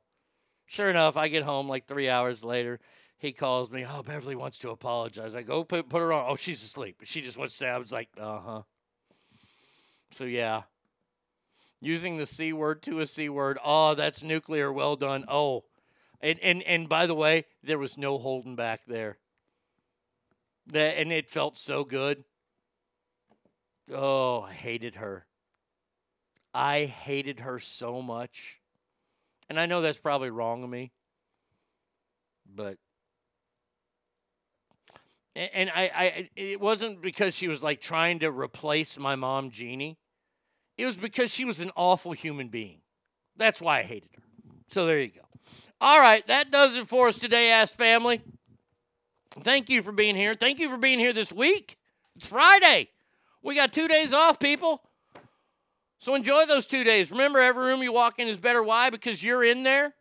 Sure 0.66 0.90
enough, 0.90 1.18
I 1.18 1.28
get 1.28 1.44
home 1.44 1.68
like 1.68 1.88
three 1.88 2.10
hours 2.10 2.44
later. 2.44 2.80
He 3.24 3.32
calls 3.32 3.72
me. 3.72 3.86
Oh, 3.90 4.04
Beverly 4.04 4.36
wants 4.36 4.60
to 4.60 4.70
apologize. 4.72 5.34
I 5.34 5.44
go 5.44 5.64
put, 5.64 5.88
put 5.88 6.02
her 6.02 6.12
on. 6.12 6.26
Oh, 6.28 6.36
she's 6.36 6.62
asleep. 6.62 6.98
She 7.06 7.22
just 7.22 7.38
wants 7.38 7.54
to 7.54 7.58
say, 7.58 7.70
I 7.70 7.78
was 7.78 7.90
like, 7.90 8.10
uh 8.20 8.40
huh. 8.40 8.62
So, 10.12 10.26
yeah. 10.26 10.64
Using 11.80 12.18
the 12.18 12.26
C 12.26 12.52
word 12.52 12.82
to 12.82 13.00
a 13.00 13.06
C 13.08 13.30
word. 13.30 13.60
Oh, 13.64 13.96
that's 13.96 14.24
nuclear. 14.24 14.74
Well 14.74 14.98
done. 14.98 15.24
Oh. 15.30 15.64
And, 16.20 16.38
and, 16.42 16.64
and 16.64 16.90
by 16.90 17.08
the 17.08 17.16
way, 17.16 17.46
there 17.64 17.80
was 17.80 17.98
no 17.98 18.18
holding 18.18 18.58
back 18.58 18.82
there. 18.88 19.20
That, 20.68 21.00
and 21.00 21.14
it 21.14 21.30
felt 21.30 21.56
so 21.56 21.86
good. 21.86 22.26
Oh, 23.90 24.42
I 24.42 24.52
hated 24.52 24.96
her. 24.96 25.28
I 26.54 26.84
hated 26.84 27.40
her 27.40 27.58
so 27.58 28.02
much. 28.02 28.60
And 29.50 29.58
I 29.58 29.66
know 29.66 29.80
that's 29.80 29.98
probably 29.98 30.30
wrong 30.30 30.62
of 30.66 30.70
me. 30.70 30.92
But 32.54 32.80
and 35.36 35.70
I, 35.70 35.92
I 35.96 36.30
it 36.36 36.60
wasn't 36.60 37.02
because 37.02 37.36
she 37.36 37.48
was 37.48 37.64
like 37.64 37.82
trying 37.82 38.20
to 38.20 38.32
replace 38.32 38.98
my 38.98 39.16
mom 39.16 39.50
Jeannie. 39.50 39.98
It 40.78 40.86
was 40.86 40.98
because 40.98 41.34
she 41.34 41.46
was 41.46 41.60
an 41.60 41.72
awful 41.76 42.12
human 42.12 42.50
being. 42.50 42.82
That's 43.38 43.62
why 43.62 43.80
I 43.80 43.84
hated 43.84 44.10
her. 44.16 44.24
So 44.68 44.86
there 44.86 45.00
you 45.00 45.10
go. 45.10 45.22
All 45.82 46.00
right, 46.00 46.26
that 46.28 46.52
does 46.52 46.76
it 46.76 46.88
for 46.88 47.08
us 47.08 47.18
today, 47.18 47.52
Ask 47.52 47.76
Family. 47.76 48.22
Thank 49.42 49.70
you 49.70 49.82
for 49.82 49.92
being 49.92 50.16
here. 50.16 50.36
Thank 50.36 50.60
you 50.60 50.70
for 50.70 50.78
being 50.78 51.00
here 51.00 51.14
this 51.14 51.34
week. 51.34 51.78
It's 52.16 52.28
Friday. 52.28 52.90
We 53.42 53.56
got 53.56 53.74
two 53.74 53.88
days 53.88 54.14
off, 54.14 54.40
people. 54.40 54.82
So 56.00 56.16
enjoy 56.16 56.46
those 56.46 56.66
two 56.66 56.84
days. 56.84 57.12
Remember, 57.12 57.40
every 57.40 57.66
room 57.66 57.82
you 57.82 57.92
walk 57.92 58.20
in 58.20 58.28
is 58.28 58.38
better. 58.38 58.62
Why? 58.62 58.90
Because 58.90 59.24
you're 59.24 59.44
in 59.44 59.64
there. 59.64 59.94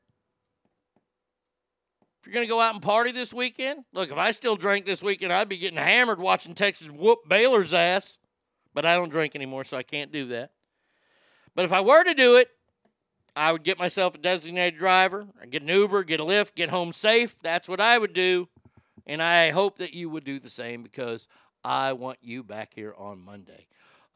You're 2.33 2.39
going 2.39 2.49
to 2.49 2.55
go 2.55 2.61
out 2.63 2.73
and 2.73 2.83
party 2.83 3.13
this 3.13 3.35
weekend, 3.35 3.85
look, 3.93 4.11
if 4.11 4.17
I 4.17 4.31
still 4.31 4.57
drank 4.57 4.87
this 4.87 5.03
weekend, 5.03 5.35
I'd 5.35 5.51
be 5.51 5.59
getting 5.59 5.77
hammered 5.77 6.19
watching 6.19 6.55
Texas 6.55 6.89
whoop 6.89 7.29
Baylor's 7.29 7.75
ass. 7.75 8.17
But 8.73 8.87
I 8.87 8.95
don't 8.95 9.11
drink 9.11 9.35
anymore, 9.37 9.65
so 9.65 9.77
I 9.77 9.83
can't 9.83 10.11
do 10.11 10.29
that. 10.29 10.51
But 11.55 11.67
if 11.67 11.75
I 11.75 11.83
were 11.83 12.03
to 12.03 12.15
do 12.15 12.37
it, 12.37 12.49
I 13.37 13.53
would 13.53 13.63
get 13.65 13.79
myself 13.79 14.15
a 14.15 14.19
designated 14.19 14.79
driver, 14.79 15.27
I'd 15.43 15.51
get 15.51 15.61
an 15.61 15.69
Uber, 15.69 16.05
get 16.05 16.21
a 16.21 16.25
Lyft, 16.25 16.55
get 16.55 16.71
home 16.71 16.95
safe. 16.95 17.37
That's 17.43 17.69
what 17.69 17.83
I 17.83 17.99
would 17.99 18.15
do. 18.15 18.49
And 19.07 19.23
I 19.23 19.51
hope 19.51 19.77
that 19.77 19.93
you 19.93 20.09
would 20.09 20.25
do 20.25 20.41
the 20.41 20.49
same 20.49 20.83
because 20.83 21.29
I 21.63 21.93
want 21.93 22.17
you 22.23 22.43
back 22.43 22.73
here 22.75 22.95
on 22.97 23.21
Monday. 23.21 23.67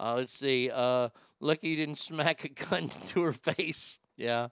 Uh, 0.00 0.14
let's 0.14 0.32
see. 0.32 0.70
Uh, 0.72 1.10
lucky 1.38 1.68
you 1.68 1.76
didn't 1.76 1.98
smack 1.98 2.44
a 2.44 2.48
gun 2.48 2.88
to 2.88 3.20
her 3.24 3.34
face. 3.34 3.98
Yeah. 4.16 4.48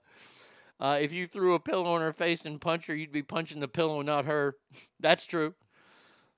Uh, 0.84 0.98
if 1.00 1.14
you 1.14 1.26
threw 1.26 1.54
a 1.54 1.58
pillow 1.58 1.94
on 1.94 2.02
her 2.02 2.12
face 2.12 2.44
and 2.44 2.60
punched 2.60 2.88
her, 2.88 2.94
you'd 2.94 3.10
be 3.10 3.22
punching 3.22 3.58
the 3.58 3.66
pillow, 3.66 4.02
not 4.02 4.26
her. 4.26 4.54
That's 5.00 5.24
true. 5.24 5.54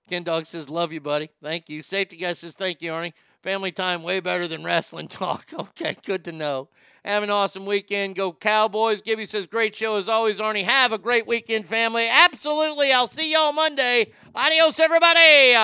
Ken 0.08 0.22
Dog 0.22 0.46
says, 0.46 0.70
Love 0.70 0.92
you, 0.92 1.00
buddy. 1.00 1.30
Thank 1.42 1.68
you. 1.68 1.82
Safety 1.82 2.16
guy 2.16 2.32
says, 2.32 2.54
Thank 2.54 2.80
you, 2.80 2.92
Arnie. 2.92 3.12
Family 3.42 3.72
time, 3.72 4.04
way 4.04 4.20
better 4.20 4.46
than 4.46 4.62
wrestling 4.62 5.08
talk. 5.18 5.46
Okay, 5.52 5.96
good 6.04 6.24
to 6.26 6.30
know. 6.30 6.68
Have 7.04 7.24
an 7.24 7.30
awesome 7.30 7.66
weekend. 7.66 8.14
Go 8.14 8.32
Cowboys. 8.32 9.02
Gibby 9.02 9.26
says, 9.26 9.48
Great 9.48 9.74
show 9.74 9.96
as 9.96 10.08
always, 10.08 10.38
Arnie. 10.38 10.62
Have 10.62 10.92
a 10.92 10.98
great 10.98 11.26
weekend, 11.26 11.66
family. 11.66 12.06
Absolutely. 12.08 12.92
I'll 12.92 13.08
see 13.08 13.32
y'all 13.32 13.52
Monday. 13.52 14.12
Adios, 14.32 14.78
everybody. 14.78 15.54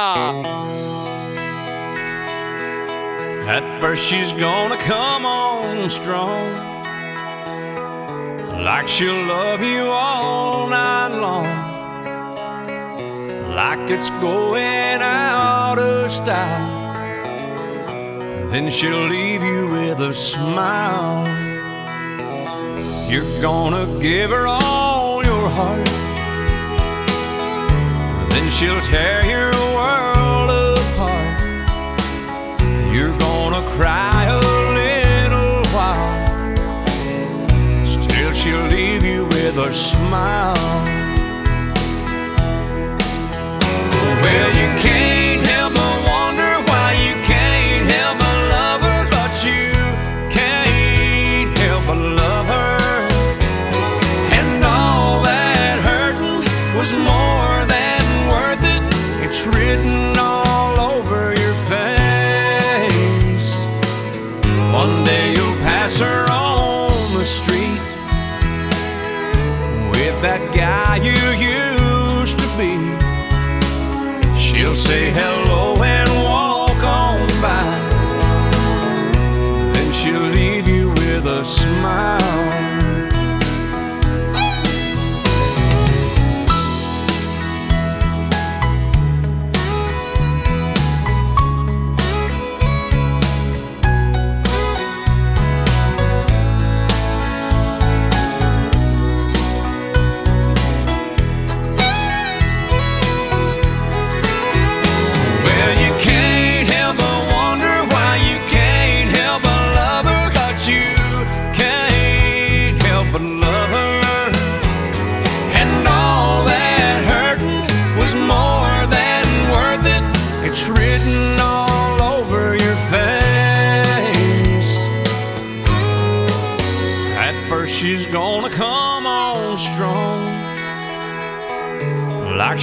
At 3.47 3.81
first, 3.81 4.03
she's 4.03 4.33
gonna 4.33 4.77
come 4.79 5.25
on 5.25 5.89
strong. 5.89 6.72
Like 8.61 8.89
she'll 8.89 9.25
love 9.27 9.63
you 9.63 9.85
all 9.87 10.69
night 10.69 11.15
long, 11.25 11.47
like 13.55 13.91
it's 13.91 14.11
going 14.21 15.01
out 15.01 15.79
of 15.79 16.11
style. 16.11 16.81
Then 18.51 18.71
she'll 18.71 19.07
leave 19.09 19.43
you 19.43 19.69
with 19.71 20.01
a 20.01 20.13
smile. 20.13 21.27
You're 23.11 23.41
gonna 23.41 23.87
give 24.01 24.31
her 24.31 24.47
all 24.47 25.25
your 25.25 25.49
heart. 25.51 25.89
Then 28.31 28.51
she'll 28.51 28.81
tear 28.93 29.25
your 29.25 29.53
world 29.79 30.79
apart. 30.79 31.41
You're 32.95 33.17
gonna 33.19 33.63
cry 33.77 34.02
a 39.65 39.73
smile. 39.73 40.92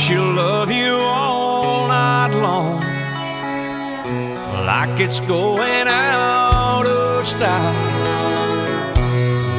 She'll 0.10 0.34
love 0.34 0.72
you 0.72 0.96
all 0.96 1.88
night 1.88 2.34
long, 2.34 2.82
like 4.66 5.00
it's 5.00 5.20
going 5.20 5.88
out 5.88 6.88
of 6.88 7.28
style. 7.28 7.76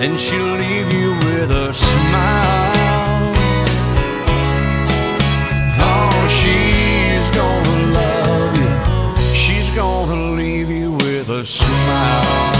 Then 0.00 0.18
she'll 0.18 0.56
leave 0.64 0.92
you 0.92 1.12
with 1.26 1.52
a 1.52 1.72
smile. 1.72 3.32
Oh, 5.92 6.26
she's 6.40 7.26
gonna 7.30 7.92
love 8.00 8.58
you, 8.58 8.72
she's 9.32 9.70
gonna 9.76 10.32
leave 10.32 10.68
you 10.68 10.90
with 10.90 11.30
a 11.30 11.44
smile. 11.44 12.59